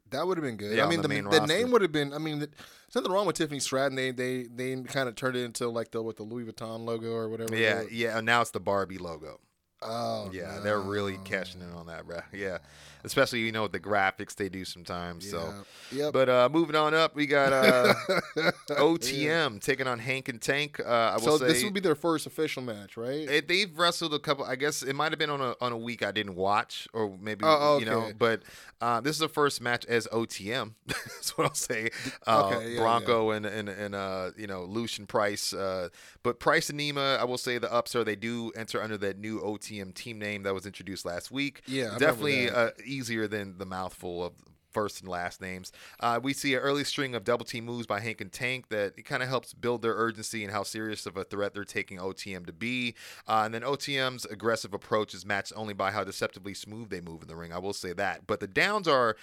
That 0.10 0.26
would 0.26 0.38
have 0.38 0.44
been 0.44 0.58
good. 0.58 0.76
Yeah, 0.76 0.86
I 0.86 0.90
mean, 0.90 1.02
the 1.02 1.08
the, 1.08 1.22
the 1.22 1.46
name 1.46 1.72
would 1.72 1.82
have 1.82 1.92
been. 1.92 2.14
I 2.14 2.18
mean, 2.18 2.40
there's 2.40 2.50
nothing 2.96 3.12
wrong 3.12 3.28
with 3.28 3.36
Tiffany 3.36 3.60
Stratton. 3.60 3.96
They 3.96 4.12
they 4.12 4.44
they 4.44 4.76
kind 4.84 5.08
of 5.08 5.16
turned 5.16 5.36
it 5.36 5.44
into 5.44 5.70
like 5.70 5.92
the 5.92 6.02
with 6.02 6.18
the 6.18 6.24
Louis 6.24 6.46
Vuitton 6.46 6.86
logo 6.86 7.12
or 7.12 7.30
whatever. 7.30 7.56
Yeah, 7.56 7.84
yeah. 7.92 8.18
and 8.18 8.26
Now 8.26 8.42
it's 8.42 8.52
the 8.52 8.60
Barbie 8.60 8.98
logo. 8.98 9.40
Oh, 9.82 10.30
Yeah, 10.34 10.60
they're 10.64 10.80
really 10.80 11.18
cashing 11.26 11.62
in 11.62 11.72
on 11.72 11.88
that, 11.88 12.08
bro. 12.08 12.22
Yeah, 12.34 12.58
especially 13.06 13.40
you 13.40 13.52
know 13.52 13.64
with 13.64 13.72
the 13.72 13.80
graphics 13.80 14.36
they 14.36 14.50
do 14.50 14.66
sometimes. 14.66 15.30
So, 15.30 15.54
Yeah. 15.92 16.06
Yep. 16.06 16.14
but 16.14 16.30
uh, 16.30 16.50
moving 16.52 16.76
on 16.76 16.94
up, 16.94 17.16
we 17.16 17.26
got 17.28 17.54
uh, 17.54 17.94
OTM 18.72 19.62
taking 19.62 19.88
on 19.88 20.00
Hank 20.00 20.30
and 20.30 20.42
Tank. 20.42 20.80
Uh, 20.80 20.90
I 20.90 21.14
will 21.16 21.22
so 21.22 21.38
say 21.38 21.48
this 21.48 21.64
would 21.64 21.74
be 21.74 21.80
their 21.80 21.96
first 21.96 22.26
official 22.26 22.62
match, 22.64 22.98
right? 22.98 23.30
It, 23.30 23.48
they've 23.48 23.76
wrestled 23.78 24.14
a 24.14 24.20
couple. 24.20 24.46
I 24.46 24.56
guess 24.56 24.84
it 24.84 24.96
might 24.96 25.12
have 25.12 25.20
been 25.20 25.30
on 25.30 25.42
a 25.42 25.56
on 25.62 25.72
a 25.72 25.78
week 25.78 26.04
I 26.04 26.12
didn't 26.12 26.36
watch, 26.36 26.88
or 26.94 27.16
maybe 27.20 27.44
Oh, 27.46 27.78
you 27.80 27.86
know. 27.86 28.12
But 28.18 28.42
uh, 28.82 29.02
this 29.02 29.16
is 29.16 29.20
the 29.20 29.30
first 29.30 29.62
match 29.62 29.86
as 29.86 30.08
OTM. 30.08 30.74
That's 30.88 31.38
what 31.38 31.48
I'll 31.48 31.54
say. 31.54 31.90
Uh, 32.26 32.44
Okay, 32.46 32.72
yeah, 32.74 32.80
Bronco 32.80 33.32
and 33.32 33.46
and 33.46 33.70
and 33.70 33.96
uh, 33.96 34.32
you 34.38 34.48
know 34.48 34.64
Lucien 34.66 35.06
Price. 35.08 35.54
Uh, 35.54 35.90
but 36.24 36.40
Price 36.40 36.70
and 36.70 36.80
Nima, 36.80 37.18
I 37.18 37.24
will 37.24 37.38
say 37.38 37.58
the 37.58 37.72
ups 37.72 37.96
are 37.96 38.04
they 38.04 38.16
do 38.16 38.52
enter 38.56 38.82
under 38.82 38.98
that 38.98 39.18
new 39.20 39.40
OTM 39.40 39.94
team 39.94 40.20
name 40.20 40.44
that 40.44 40.54
was 40.54 40.66
introduced 40.66 41.06
last 41.06 41.32
week. 41.32 41.62
Yeah, 41.66 41.92
I 41.96 41.98
definitely 41.98 42.50
uh, 42.50 42.72
easier 42.96 43.28
than 43.28 43.58
the 43.58 43.66
mouthful 43.66 44.24
of 44.24 44.34
first 44.76 45.00
and 45.00 45.10
last 45.10 45.40
names. 45.40 45.72
Uh, 46.02 46.20
we 46.22 46.34
see 46.34 46.54
an 46.54 46.60
early 46.60 46.84
string 46.84 47.16
of 47.16 47.24
double 47.24 47.46
team 47.46 47.64
moves 47.64 47.88
by 47.88 48.02
Hank 48.02 48.20
and 48.20 48.30
Tank 48.32 48.68
that 48.68 49.06
kind 49.06 49.24
of 49.24 49.30
helps 49.30 49.54
build 49.54 49.82
their 49.82 49.94
urgency 49.94 50.44
and 50.44 50.52
how 50.52 50.64
serious 50.64 51.06
of 51.06 51.16
a 51.16 51.24
threat 51.24 51.54
they're 51.54 51.64
taking 51.64 51.98
OTM 51.98 52.46
to 52.46 52.52
be. 52.52 52.94
Uh, 53.26 53.44
and 53.46 53.54
then 53.54 53.62
OTM's 53.62 54.26
aggressive 54.26 54.74
approach 54.74 55.14
is 55.14 55.26
matched 55.26 55.54
only 55.56 55.74
by 55.74 55.92
how 55.92 56.04
deceptively 56.04 56.54
smooth 56.54 56.90
they 56.90 57.00
move 57.00 57.22
in 57.22 57.30
the 57.30 57.38
ring. 57.38 57.54
I 57.54 57.58
will 57.60 57.72
say 57.72 57.94
that. 57.94 58.28
But 58.28 58.42
the 58.42 58.48
downs 58.48 58.86
are 58.86 59.16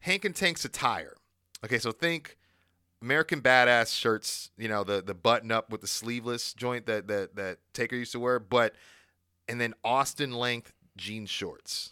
Hank 0.00 0.24
and 0.24 0.36
Tank's 0.36 0.64
attire. 0.64 1.16
Okay, 1.64 1.80
so 1.80 1.90
think 1.90 2.36
American 3.02 3.40
Badass 3.40 3.96
shirts, 3.96 4.50
you 4.56 4.68
know, 4.68 4.84
the 4.84 5.02
the 5.02 5.14
button 5.14 5.50
up 5.50 5.70
with 5.70 5.80
the 5.80 5.88
sleeveless 5.88 6.54
joint 6.54 6.86
that 6.86 7.08
that 7.08 7.34
that 7.34 7.58
Taker 7.72 7.96
used 7.96 8.12
to 8.12 8.20
wear, 8.20 8.38
but 8.38 8.74
and 9.48 9.60
then 9.60 9.74
Austin 9.82 10.32
length 10.32 10.72
jean 10.96 11.26
shorts. 11.26 11.91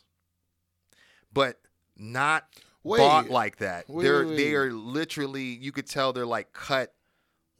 But 1.32 1.60
not 1.96 2.46
Wait. 2.82 2.98
bought 2.98 3.28
like 3.30 3.56
that. 3.58 3.88
Wait, 3.88 4.02
they're 4.02 4.26
wait, 4.26 4.36
they 4.36 4.54
are 4.54 4.72
literally 4.72 5.42
you 5.44 5.72
could 5.72 5.86
tell 5.86 6.12
they're 6.12 6.26
like 6.26 6.52
cut 6.52 6.94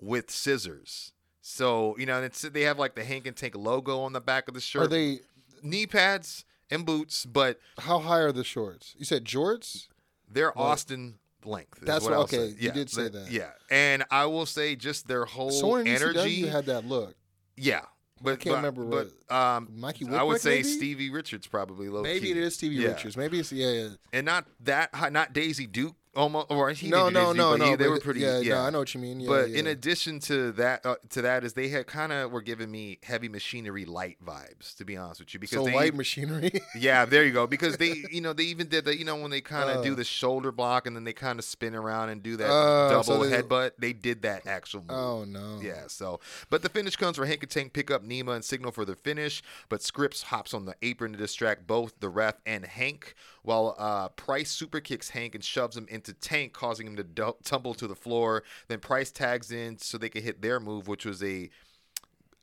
with 0.01 0.30
scissors. 0.30 1.12
So, 1.42 1.97
you 1.98 2.06
know, 2.06 2.16
and 2.16 2.24
it's 2.24 2.42
they 2.42 2.62
have 2.62 2.78
like 2.78 2.94
the 2.94 3.05
Hank 3.05 3.26
and 3.26 3.36
Tank 3.36 3.55
logo 3.56 4.01
on 4.01 4.12
the 4.12 4.20
back 4.20 4.48
of 4.48 4.55
the 4.55 4.60
shirt. 4.60 4.82
Are 4.82 4.88
they? 4.88 5.20
knee 5.62 5.86
pads 5.86 6.44
and 6.70 6.86
boots, 6.86 7.26
but 7.26 7.59
How 7.78 7.98
high 7.98 8.20
are 8.20 8.32
the 8.32 8.44
shorts? 8.44 8.94
You 8.98 9.05
said 9.05 9.24
jorts. 9.26 9.88
they're 10.26 10.52
Well, 10.56 10.66
Austin 10.66 11.18
length. 11.44 11.80
that's 11.82 12.05
what 12.05 12.12
what- 12.12 12.20
okay, 12.24 12.51
say. 12.52 12.56
you 12.59 12.70
did 12.70 12.88
say 12.90 13.05
the- 13.05 13.10
that. 13.20 13.30
Yeah, 13.30 13.51
and 13.70 14.05
I 14.10 14.24
will 14.26 14.47
say 14.47 14.74
just 14.76 15.06
their 15.06 15.24
whole 15.26 15.76
in 15.76 15.86
energy. 15.86 16.44
ECW 16.44 16.51
had 16.51 16.66
that 16.66 16.86
look. 16.86 17.14
yeah, 17.56 17.84
but 18.20 18.32
I 18.32 18.36
can't 18.36 18.44
but- 18.62 18.76
remember 18.76 19.06
But 19.28 19.34
um, 19.34 19.68
Mikey 19.76 20.06
I 20.09 20.22
would 20.22 20.40
say 20.40 20.56
maybe? 20.56 20.62
Stevie 20.64 21.10
Richards 21.10 21.47
probably 21.47 21.88
low 21.88 22.02
Maybe 22.02 22.26
key. 22.26 22.30
it 22.32 22.36
is 22.36 22.55
Stevie 22.55 22.76
Yeah. 22.76 22.88
Richards. 22.88 23.16
Maybe 23.16 23.38
it's 23.40 23.52
yeah, 23.52 23.70
yeah. 23.70 23.88
and 24.12 24.26
not 24.26 24.47
that 24.60 24.94
high, 24.94 25.09
not 25.09 25.32
Daisy 25.32 25.66
Duke. 25.66 25.94
Almost, 26.16 26.47
or 26.51 26.70
he 26.73 26.89
no, 26.89 27.05
didn't 27.05 27.15
no, 27.15 27.27
Daisy, 27.27 27.39
no, 27.39 27.57
no. 27.57 27.65
he- 27.70 27.77
they 27.77 27.87
were 27.89 28.01
pretty. 28.01 28.19
Yeah, 28.20 28.41
Yeah, 28.41 28.55
no, 28.55 28.61
I 28.62 28.70
know 28.70 28.78
what 28.81 28.93
you 28.95 29.01
mean. 29.01 29.20
Yeah, 29.20 29.28
but 29.28 29.51
yeah. 29.51 29.59
in 29.61 29.66
addition 29.69 30.19
to 30.20 30.51
that, 30.53 30.85
uh, 30.85 30.97
to 31.11 31.23
that 31.23 31.45
is 31.45 31.53
they 31.53 31.69
had 31.69 31.87
kind 31.87 32.11
of 32.12 32.32
were 32.32 32.43
giving 32.43 32.69
me 32.69 32.99
heavy 33.05 33.28
machinery 33.28 33.85
light 33.85 34.16
vibes, 34.24 34.74
to 34.78 34.85
be 34.85 34.97
honest 34.97 35.20
with 35.20 35.32
you, 35.35 35.39
because 35.39 35.59
so 35.59 35.65
they 35.65 35.73
light 35.74 35.95
machinery. 35.95 36.51
Yeah, 36.77 37.05
there 37.05 37.24
you 37.24 37.32
go. 37.32 37.47
Because 37.47 37.77
they, 37.77 38.03
you 38.11 38.20
know, 38.20 38.32
they 38.32 38.43
even 38.45 38.66
did 38.66 38.87
that. 38.87 38.99
You 38.99 39.05
know, 39.05 39.15
when 39.16 39.31
they 39.31 39.41
kind 39.41 39.70
of 39.70 39.77
Uh. 39.78 39.82
do 39.82 39.95
the 39.95 40.03
shoulder 40.03 40.51
block 40.51 40.87
and 40.89 40.97
then 40.97 41.05
they 41.05 41.12
kind 41.12 41.39
of 41.39 41.45
spin 41.45 41.77
around 41.77 42.09
and 42.09 42.23
do 42.24 42.37
that 42.39 42.51
Uh, 42.51 42.89
double 42.89 43.05
so 43.05 43.24
they- 43.24 43.41
headbutt. 43.43 43.73
They 43.78 43.93
did 43.93 44.23
that 44.23 44.49
actual 44.49 44.81
move. 44.81 44.91
oh 44.91 45.24
no. 45.24 45.61
Yeah, 45.62 45.85
so 45.87 46.19
but 46.49 46.62
the 46.62 46.69
finish 46.69 46.97
comes 46.97 47.19
where 47.19 47.27
Hank 47.28 47.43
and 47.45 47.51
Tank 47.51 47.73
pick 47.73 47.89
up 47.91 48.05
Nima 48.05 48.35
and 48.35 48.45
signal 48.45 48.73
for 48.73 48.85
the 48.85 48.97
finish, 48.97 49.43
but 49.69 49.81
Scrypts 49.81 50.24
hops 50.24 50.53
on 50.55 50.65
the 50.65 50.74
apron 50.82 51.12
to 51.12 51.19
distract 51.19 51.69
both 51.69 52.01
the 52.01 52.09
ref 52.09 52.35
and 52.45 52.65
Hank, 52.66 53.15
while 53.43 53.75
uh, 53.79 54.09
Price 54.11 54.51
super 54.51 54.81
kicks 54.81 55.11
Hank 55.11 55.35
and 55.35 55.43
shoves 55.45 55.77
him 55.77 55.87
into 55.89 56.12
Tank, 56.12 56.53
causing 56.53 56.87
him 56.87 56.97
to 56.97 57.05
du- 57.05 57.37
tumble 57.45 57.75
to 57.75 57.87
the 57.87 57.95
floor. 57.95 58.43
Then 58.69 58.81
Price 58.81 59.11
tags 59.11 59.51
in 59.51 59.79
so 59.79 59.99
they 59.99 60.09
can 60.09 60.23
hit 60.23 60.43
their 60.43 60.61
move, 60.61 60.89
which 60.89 61.05
was 61.05 61.23
a 61.23 61.51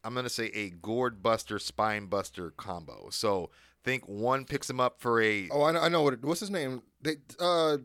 I'm 0.03 0.13
gonna 0.13 0.29
say 0.29 0.45
a 0.53 0.69
gourd 0.69 1.21
buster, 1.21 1.59
spine 1.59 2.05
buster 2.05 2.51
combo. 2.51 3.07
So 3.11 3.49
think 3.83 4.07
one 4.07 4.45
picks 4.45 4.69
him 4.69 4.79
up 4.79 4.99
for 4.99 5.21
a 5.21 5.49
Oh, 5.49 5.63
I 5.63 5.71
know, 5.71 5.81
I 5.81 5.89
know 5.89 6.01
what. 6.01 6.13
It, 6.13 6.25
what's 6.25 6.39
his 6.39 6.51
name? 6.51 6.81
They 7.01 7.17
uh 7.39 7.77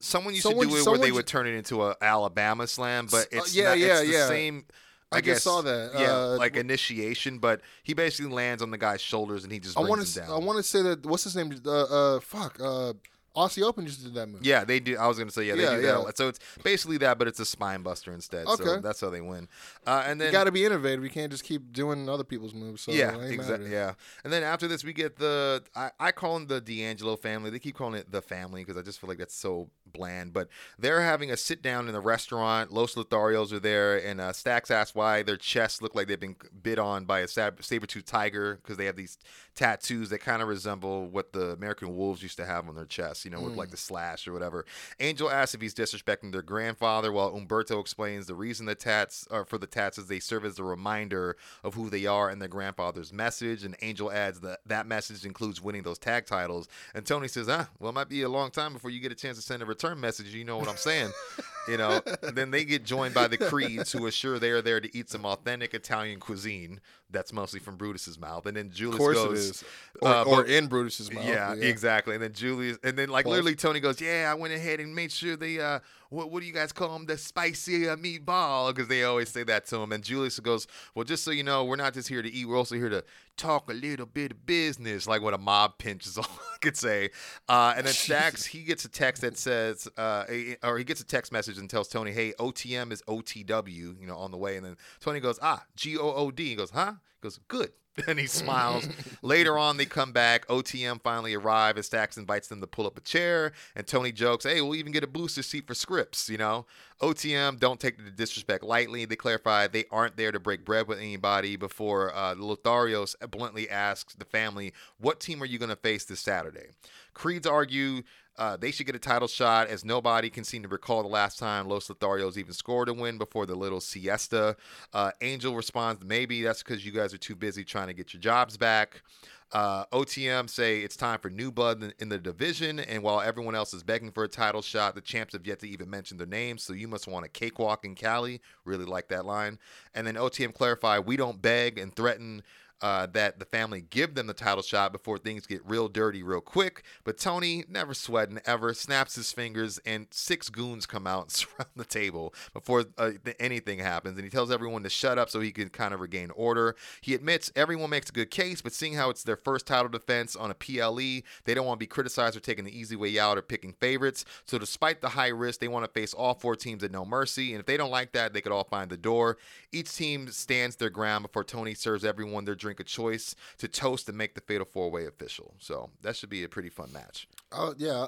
someone 0.00 0.34
used 0.34 0.44
someone- 0.44 0.66
to 0.68 0.74
do 0.74 0.80
it 0.80 0.86
where 0.86 0.98
they 0.98 1.12
would 1.12 1.26
turn 1.26 1.46
it 1.46 1.54
into 1.54 1.82
a 1.82 1.96
Alabama 2.00 2.66
slam, 2.66 3.06
but 3.10 3.24
uh, 3.26 3.38
it's 3.38 3.54
yeah, 3.54 3.70
not, 3.70 3.78
yeah, 3.78 4.00
it's 4.00 4.10
yeah. 4.10 4.28
same. 4.28 4.64
I, 5.10 5.18
I 5.18 5.20
guess 5.20 5.36
just 5.36 5.44
saw 5.44 5.62
that. 5.62 5.92
Yeah, 5.94 6.14
Uh, 6.14 6.36
like 6.36 6.56
initiation, 6.56 7.38
but 7.38 7.62
he 7.82 7.94
basically 7.94 8.30
lands 8.30 8.62
on 8.62 8.70
the 8.70 8.78
guy's 8.78 9.00
shoulders 9.00 9.44
and 9.44 9.52
he 9.52 9.58
just 9.58 9.76
I 9.76 9.80
want 9.80 10.00
him 10.00 10.06
to 10.06 10.20
down. 10.20 10.30
I 10.30 10.38
want 10.38 10.58
to 10.58 10.62
say 10.62 10.82
that 10.82 11.06
what's 11.06 11.24
his 11.24 11.34
name? 11.34 11.52
Uh, 11.64 11.70
uh 11.70 12.20
fuck. 12.20 12.58
Uh, 12.60 12.92
Aussie 13.38 13.62
Open 13.62 13.86
just 13.86 14.02
did 14.02 14.14
that 14.14 14.28
move. 14.28 14.44
yeah, 14.44 14.64
they 14.64 14.80
do. 14.80 14.96
I 14.96 15.06
was 15.06 15.18
gonna 15.18 15.30
say 15.30 15.44
yeah, 15.44 15.54
they 15.54 15.62
Yeah, 15.62 15.76
do 15.76 15.82
yeah. 15.86 15.96
lot. 15.96 16.16
So 16.16 16.28
it's 16.28 16.40
basically 16.64 16.98
that, 16.98 17.18
but 17.18 17.28
it's 17.28 17.38
a 17.40 17.44
spine 17.44 17.82
buster 17.82 18.12
instead. 18.12 18.46
So 18.48 18.52
Okay. 18.64 18.80
that's 18.82 19.00
how 19.00 19.10
they 19.10 19.20
win. 19.20 19.48
Uh, 19.86 20.02
and 20.06 20.20
then 20.20 20.26
you 20.28 20.32
got 20.32 20.44
to 20.44 20.52
be 20.52 20.64
innovative. 20.64 21.04
You 21.04 21.10
can't 21.10 21.30
just 21.30 21.44
keep 21.44 21.72
doing 21.72 22.08
other 22.08 22.24
people's 22.24 22.54
moves. 22.54 22.82
So 22.82 22.92
yeah, 22.92 23.16
exactly. 23.18 23.70
Yeah, 23.70 23.94
and 24.24 24.32
then 24.32 24.42
after 24.42 24.66
this, 24.66 24.84
we 24.84 24.92
get 24.92 25.16
the 25.16 25.62
I, 25.76 25.90
I 26.00 26.12
call 26.12 26.34
them 26.34 26.46
the 26.48 26.60
D'Angelo 26.60 27.16
family. 27.16 27.50
They 27.50 27.58
keep 27.58 27.76
calling 27.76 27.94
it 27.94 28.10
the 28.10 28.22
family 28.22 28.62
because 28.64 28.76
I 28.76 28.82
just 28.82 29.00
feel 29.00 29.08
like 29.08 29.18
that's 29.18 29.34
so 29.34 29.70
bland. 29.92 30.32
But 30.32 30.48
they're 30.78 31.00
having 31.02 31.30
a 31.30 31.36
sit 31.36 31.62
down 31.62 31.86
in 31.86 31.92
the 31.94 32.00
restaurant. 32.00 32.72
Los 32.72 32.94
Lotharios 32.94 33.52
are 33.52 33.60
there, 33.60 33.96
and 33.96 34.20
uh, 34.20 34.32
Stacks 34.32 34.70
asks 34.70 34.94
why 34.94 35.22
their 35.22 35.36
chests 35.36 35.80
look 35.80 35.94
like 35.94 36.08
they've 36.08 36.18
been 36.18 36.36
bit 36.62 36.78
on 36.78 37.04
by 37.04 37.20
a 37.20 37.28
sab- 37.28 37.62
saber-tooth 37.62 38.04
tiger 38.04 38.56
because 38.62 38.76
they 38.76 38.84
have 38.86 38.96
these 38.96 39.18
tattoos 39.54 40.10
that 40.10 40.20
kind 40.20 40.42
of 40.42 40.48
resemble 40.48 41.06
what 41.08 41.32
the 41.32 41.50
American 41.50 41.96
Wolves 41.96 42.22
used 42.22 42.36
to 42.36 42.44
have 42.44 42.68
on 42.68 42.74
their 42.74 42.84
chests. 42.84 43.24
You 43.28 43.36
know, 43.36 43.42
with 43.42 43.56
like 43.56 43.68
the 43.68 43.76
slash 43.76 44.26
or 44.26 44.32
whatever. 44.32 44.64
Angel 45.00 45.30
asks 45.30 45.54
if 45.54 45.60
he's 45.60 45.74
disrespecting 45.74 46.32
their 46.32 46.40
grandfather, 46.40 47.12
while 47.12 47.36
Umberto 47.36 47.78
explains 47.78 48.26
the 48.26 48.34
reason 48.34 48.64
the 48.64 48.74
tats 48.74 49.28
are 49.30 49.44
for 49.44 49.58
the 49.58 49.66
tats 49.66 49.98
is 49.98 50.06
they 50.06 50.18
serve 50.18 50.46
as 50.46 50.58
a 50.58 50.64
reminder 50.64 51.36
of 51.62 51.74
who 51.74 51.90
they 51.90 52.06
are 52.06 52.30
and 52.30 52.40
their 52.40 52.48
grandfather's 52.48 53.12
message. 53.12 53.64
And 53.64 53.76
Angel 53.82 54.10
adds 54.10 54.40
that 54.40 54.60
that 54.64 54.86
message 54.86 55.26
includes 55.26 55.60
winning 55.60 55.82
those 55.82 55.98
tag 55.98 56.24
titles. 56.24 56.68
And 56.94 57.04
Tony 57.04 57.28
says, 57.28 57.50
"Ah, 57.50 57.68
well, 57.78 57.90
it 57.90 57.94
might 57.94 58.08
be 58.08 58.22
a 58.22 58.30
long 58.30 58.50
time 58.50 58.72
before 58.72 58.90
you 58.90 59.00
get 59.00 59.12
a 59.12 59.14
chance 59.14 59.36
to 59.36 59.42
send 59.42 59.62
a 59.62 59.66
return 59.66 60.00
message. 60.00 60.28
You 60.34 60.44
know 60.46 60.56
what 60.56 60.68
I'm 60.68 60.78
saying?" 60.78 61.12
you 61.66 61.76
know. 61.76 62.00
Then 62.34 62.50
they 62.50 62.64
get 62.64 62.84
joined 62.84 63.14
by 63.14 63.26
the 63.28 63.36
Creeds, 63.38 63.92
who 63.92 64.06
assure 64.06 64.38
they 64.38 64.50
are 64.50 64.62
there 64.62 64.80
to 64.80 64.96
eat 64.96 65.08
some 65.10 65.24
authentic 65.24 65.74
Italian 65.74 66.20
cuisine. 66.20 66.80
That's 67.10 67.32
mostly 67.32 67.58
from 67.58 67.76
Brutus's 67.76 68.18
mouth. 68.18 68.46
And 68.46 68.56
then 68.56 68.70
Julius 68.70 68.98
goes. 68.98 69.64
Or, 70.02 70.08
uh, 70.08 70.24
or 70.24 70.36
but- 70.42 70.50
in 70.50 70.66
Brutus's 70.66 71.10
mouth. 71.12 71.24
yeah, 71.24 71.54
exactly. 71.54 72.14
And 72.14 72.22
then 72.22 72.32
Julius, 72.34 72.78
and 72.82 72.96
then 72.98 73.08
like 73.08 73.26
literally 73.26 73.56
Tony 73.56 73.80
goes, 73.80 74.00
"Yeah, 74.00 74.28
I 74.30 74.34
went 74.34 74.52
ahead 74.54 74.80
and 74.80 74.94
made 74.94 75.10
sure 75.10 75.36
they 75.36 75.58
uh, 75.58 75.80
what 76.10 76.30
what 76.30 76.40
do 76.40 76.46
you 76.46 76.52
guys 76.52 76.72
call 76.72 76.92
them? 76.92 77.06
The 77.06 77.18
spicy 77.18 77.88
uh, 77.88 77.96
meatball?" 77.96 78.68
Because 78.68 78.88
they 78.88 79.04
always 79.04 79.28
say 79.28 79.44
that 79.44 79.66
to 79.66 79.76
him. 79.76 79.92
And 79.92 80.02
Julius 80.02 80.38
goes, 80.40 80.66
"Well, 80.94 81.04
just 81.04 81.24
so 81.24 81.30
you 81.30 81.42
know, 81.42 81.64
we're 81.64 81.76
not 81.76 81.94
just 81.94 82.08
here 82.08 82.22
to 82.22 82.32
eat. 82.32 82.46
We're 82.46 82.56
also 82.56 82.76
here 82.76 82.88
to 82.88 83.04
talk 83.36 83.70
a 83.70 83.74
little 83.74 84.06
bit 84.06 84.32
of 84.32 84.46
business, 84.46 85.06
like 85.06 85.22
what 85.22 85.34
a 85.34 85.38
mob 85.38 85.78
pinch 85.78 86.06
is 86.06 86.18
all 86.18 86.24
I 86.54 86.58
could 86.60 86.76
say." 86.76 87.10
Uh, 87.48 87.74
and 87.76 87.86
then 87.86 87.94
Stacks, 88.08 88.46
he 88.46 88.62
gets 88.62 88.84
a 88.84 88.88
text 88.88 89.22
that 89.22 89.36
says, 89.36 89.88
uh, 89.96 90.24
or 90.62 90.78
he 90.78 90.84
gets 90.84 91.00
a 91.00 91.06
text 91.06 91.32
message 91.32 91.58
and 91.58 91.68
tells 91.68 91.88
Tony, 91.88 92.12
"Hey, 92.12 92.32
OTM 92.38 92.92
is 92.92 93.02
OTW," 93.02 93.68
you 94.00 94.06
know, 94.06 94.16
on 94.16 94.30
the 94.30 94.38
way. 94.38 94.56
And 94.56 94.64
then 94.64 94.76
Tony 95.00 95.20
goes, 95.20 95.38
"Ah, 95.42 95.64
G 95.76 95.96
O 95.98 96.12
O 96.14 96.30
D." 96.30 96.50
He 96.50 96.54
goes, 96.54 96.70
"Huh?" 96.70 96.92
He 97.20 97.26
goes, 97.26 97.38
"Good." 97.48 97.72
and 98.06 98.18
he 98.18 98.26
smiles. 98.26 98.88
Later 99.22 99.58
on, 99.58 99.76
they 99.76 99.84
come 99.84 100.12
back. 100.12 100.46
OTM 100.48 101.02
finally 101.02 101.34
arrive, 101.34 101.76
and 101.76 101.84
Stacks 101.84 102.16
invites 102.16 102.48
them 102.48 102.60
to 102.60 102.66
pull 102.66 102.86
up 102.86 102.96
a 102.96 103.00
chair. 103.00 103.52
And 103.74 103.86
Tony 103.86 104.12
jokes, 104.12 104.44
"Hey, 104.44 104.60
we'll 104.60 104.74
even 104.74 104.92
get 104.92 105.04
a 105.04 105.08
booster 105.08 105.42
seat 105.42 105.66
for 105.66 105.74
Scrypts." 105.74 106.28
You 106.28 106.38
know, 106.38 106.66
OTM 107.00 107.58
don't 107.58 107.80
take 107.80 107.96
the 107.96 108.10
disrespect 108.10 108.62
lightly. 108.64 109.04
They 109.04 109.16
clarify 109.16 109.66
they 109.66 109.84
aren't 109.90 110.16
there 110.16 110.32
to 110.32 110.40
break 110.40 110.64
bread 110.64 110.86
with 110.88 110.98
anybody. 110.98 111.56
Before 111.56 112.14
uh, 112.14 112.34
Lotharios 112.34 113.14
bluntly 113.30 113.68
asks 113.68 114.14
the 114.14 114.24
family, 114.24 114.72
"What 114.98 115.20
team 115.20 115.42
are 115.42 115.46
you 115.46 115.58
going 115.58 115.70
to 115.70 115.76
face 115.76 116.04
this 116.04 116.20
Saturday?" 116.20 116.68
Creeds 117.14 117.46
argue. 117.46 118.02
Uh, 118.38 118.56
they 118.56 118.70
should 118.70 118.86
get 118.86 118.94
a 118.94 119.00
title 119.00 119.28
shot 119.28 119.66
as 119.66 119.84
nobody 119.84 120.30
can 120.30 120.44
seem 120.44 120.62
to 120.62 120.68
recall 120.68 121.02
the 121.02 121.08
last 121.08 121.38
time 121.38 121.68
Los 121.68 121.88
Lotharios 121.88 122.36
even 122.36 122.52
scored 122.52 122.88
a 122.88 122.94
win 122.94 123.18
before 123.18 123.46
the 123.46 123.54
little 123.54 123.80
siesta. 123.80 124.56
Uh, 124.94 125.10
Angel 125.20 125.54
responds, 125.54 126.04
maybe 126.04 126.42
that's 126.42 126.62
because 126.62 126.86
you 126.86 126.92
guys 126.92 127.12
are 127.12 127.18
too 127.18 127.34
busy 127.34 127.64
trying 127.64 127.88
to 127.88 127.94
get 127.94 128.14
your 128.14 128.20
jobs 128.20 128.56
back. 128.56 129.02
Uh, 129.50 129.86
OTM 129.86 130.48
say 130.48 130.80
it's 130.80 130.96
time 130.96 131.18
for 131.18 131.30
new 131.30 131.50
blood 131.50 131.94
in, 131.98 132.08
the 132.10 132.18
division, 132.18 132.78
and 132.80 133.02
while 133.02 133.20
everyone 133.20 133.54
else 133.54 133.72
is 133.72 133.82
begging 133.82 134.10
for 134.10 134.24
a 134.24 134.28
title 134.28 134.60
shot, 134.60 134.94
the 134.94 135.00
champs 135.00 135.32
have 135.32 135.46
yet 135.46 135.58
to 135.60 135.68
even 135.68 135.88
mention 135.88 136.18
their 136.18 136.26
names. 136.26 136.62
So 136.62 136.74
you 136.74 136.86
must 136.86 137.08
want 137.08 137.24
a 137.24 137.28
cakewalk 137.28 137.84
in 137.84 137.94
Cali. 137.94 138.42
Really 138.66 138.84
like 138.84 139.08
that 139.08 139.24
line. 139.24 139.58
And 139.94 140.06
then 140.06 140.16
OTM 140.16 140.52
clarify, 140.52 140.98
we 140.98 141.16
don't 141.16 141.40
beg 141.40 141.78
and 141.78 141.96
threaten 141.96 142.42
uh, 142.80 143.06
that 143.06 143.38
the 143.38 143.44
family 143.44 143.80
give 143.80 144.14
them 144.14 144.26
the 144.26 144.34
title 144.34 144.62
shot 144.62 144.92
before 144.92 145.18
things 145.18 145.46
get 145.46 145.60
real 145.66 145.88
dirty 145.88 146.22
real 146.22 146.40
quick. 146.40 146.82
But 147.04 147.18
Tony, 147.18 147.64
never 147.68 147.94
sweating 147.94 148.40
ever, 148.46 148.74
snaps 148.74 149.16
his 149.16 149.32
fingers 149.32 149.78
and 149.84 150.06
six 150.10 150.48
goons 150.48 150.86
come 150.86 151.06
out 151.06 151.22
and 151.22 151.30
surround 151.32 151.70
the 151.76 151.84
table 151.84 152.34
before 152.52 152.84
uh, 152.96 153.12
th- 153.24 153.36
anything 153.40 153.78
happens. 153.78 154.16
And 154.16 154.24
he 154.24 154.30
tells 154.30 154.50
everyone 154.50 154.82
to 154.84 154.90
shut 154.90 155.18
up 155.18 155.30
so 155.30 155.40
he 155.40 155.52
can 155.52 155.68
kind 155.70 155.92
of 155.92 156.00
regain 156.00 156.30
order. 156.30 156.76
He 157.00 157.14
admits 157.14 157.50
everyone 157.56 157.90
makes 157.90 158.10
a 158.10 158.12
good 158.12 158.30
case, 158.30 158.60
but 158.62 158.72
seeing 158.72 158.94
how 158.94 159.10
it's 159.10 159.22
their 159.22 159.36
first 159.36 159.66
title 159.66 159.88
defense 159.88 160.36
on 160.36 160.50
a 160.50 160.54
PLE, 160.54 161.22
they 161.44 161.54
don't 161.54 161.66
want 161.66 161.78
to 161.78 161.84
be 161.84 161.86
criticized 161.86 162.34
for 162.34 162.40
taking 162.40 162.64
the 162.64 162.78
easy 162.78 162.96
way 162.96 163.18
out 163.18 163.38
or 163.38 163.42
picking 163.42 163.72
favorites. 163.72 164.24
So 164.44 164.58
despite 164.58 165.00
the 165.00 165.10
high 165.10 165.28
risk, 165.28 165.60
they 165.60 165.68
want 165.68 165.84
to 165.84 166.00
face 166.00 166.14
all 166.14 166.34
four 166.34 166.56
teams 166.56 166.84
at 166.84 166.92
no 166.92 167.04
mercy. 167.04 167.52
And 167.52 167.60
if 167.60 167.66
they 167.66 167.76
don't 167.76 167.90
like 167.90 168.12
that, 168.12 168.32
they 168.32 168.40
could 168.40 168.52
all 168.52 168.64
find 168.64 168.90
the 168.90 168.96
door. 168.96 169.38
Each 169.72 169.94
team 169.94 170.28
stands 170.28 170.76
their 170.76 170.90
ground 170.90 171.22
before 171.22 171.44
Tony 171.44 171.74
serves 171.74 172.04
everyone 172.04 172.44
their 172.44 172.54
drink 172.54 172.67
of 172.76 172.86
choice 172.86 173.34
to 173.58 173.68
toast 173.68 174.08
and 174.08 174.18
make 174.18 174.34
the 174.34 174.40
Fatal 174.40 174.66
Four 174.66 174.90
Way 174.90 175.06
official. 175.06 175.54
So 175.58 175.90
that 176.02 176.16
should 176.16 176.30
be 176.30 176.44
a 176.44 176.48
pretty 176.48 176.68
fun 176.68 176.92
match. 176.92 177.28
Oh 177.52 177.74
yeah, 177.78 178.06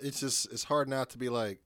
it's 0.00 0.20
just 0.20 0.52
it's 0.52 0.64
hard 0.64 0.88
not 0.88 1.10
to 1.10 1.18
be 1.18 1.28
like, 1.28 1.58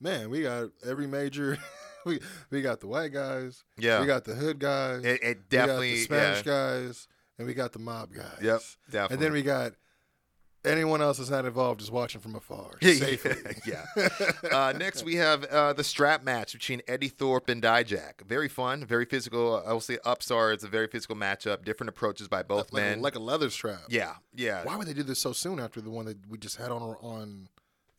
man, 0.00 0.30
we 0.30 0.42
got 0.42 0.70
every 0.86 1.06
major. 1.06 1.58
we 2.04 2.20
we 2.50 2.62
got 2.62 2.80
the 2.80 2.86
white 2.86 3.12
guys. 3.12 3.64
Yeah. 3.76 4.00
we 4.00 4.06
got 4.06 4.24
the 4.24 4.34
hood 4.34 4.58
guys. 4.58 5.04
It, 5.04 5.22
it 5.22 5.36
we 5.38 5.42
definitely, 5.48 5.90
got 5.90 5.96
the 5.96 6.04
Spanish 6.04 6.46
yeah. 6.46 6.52
guys, 6.52 7.08
and 7.38 7.46
we 7.46 7.54
got 7.54 7.72
the 7.72 7.78
mob 7.78 8.12
guys. 8.12 8.38
Yep, 8.92 9.10
And 9.10 9.20
then 9.20 9.32
we 9.32 9.42
got 9.42 9.72
anyone 10.68 11.02
else 11.02 11.18
that's 11.18 11.30
not 11.30 11.44
involved 11.44 11.80
is 11.80 11.90
watching 11.90 12.20
from 12.20 12.34
afar 12.34 12.70
Yeah, 12.80 12.92
safely. 12.94 13.36
yeah. 13.66 13.84
Uh, 14.50 14.72
next, 14.76 15.04
we 15.04 15.16
have 15.16 15.44
uh, 15.44 15.72
the 15.72 15.84
strap 15.84 16.22
match 16.22 16.52
between 16.52 16.82
Eddie 16.86 17.08
Thorpe 17.08 17.48
and 17.48 17.62
Dijak. 17.62 18.22
Very 18.26 18.48
fun, 18.48 18.84
very 18.84 19.04
physical. 19.04 19.62
I 19.66 19.72
will 19.72 19.80
say 19.80 19.98
Upstar 20.04 20.54
is 20.56 20.62
a 20.64 20.68
very 20.68 20.86
physical 20.86 21.16
match-up. 21.16 21.64
Different 21.64 21.88
approaches 21.88 22.28
by 22.28 22.42
both 22.42 22.72
like, 22.72 22.82
men. 22.82 23.02
like 23.02 23.14
a 23.14 23.20
leather 23.20 23.50
strap. 23.50 23.82
yeah, 23.88 24.14
yeah. 24.34 24.64
Why 24.64 24.76
would 24.76 24.86
they 24.86 24.94
do 24.94 25.02
this 25.02 25.18
so 25.18 25.32
soon 25.32 25.58
after 25.60 25.80
the 25.80 25.90
one 25.90 26.06
that 26.06 26.18
we 26.28 26.38
just 26.38 26.56
had 26.56 26.70
on 26.70 26.82
on 27.00 27.48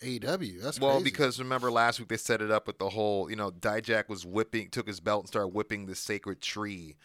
AEW. 0.01 0.61
That's 0.61 0.79
Well, 0.79 0.93
crazy. 0.93 1.03
because 1.03 1.39
remember 1.39 1.69
last 1.71 1.99
week 1.99 2.07
they 2.09 2.17
set 2.17 2.41
it 2.41 2.51
up 2.51 2.67
with 2.67 2.77
the 2.79 2.89
whole, 2.89 3.29
you 3.29 3.35
know, 3.35 3.51
Dijak 3.51 4.07
was 4.07 4.25
whipping, 4.25 4.69
took 4.69 4.87
his 4.87 4.99
belt 4.99 5.23
and 5.23 5.27
started 5.27 5.49
whipping 5.49 5.85
the 5.87 5.95
sacred 5.95 6.41
tree. 6.41 6.95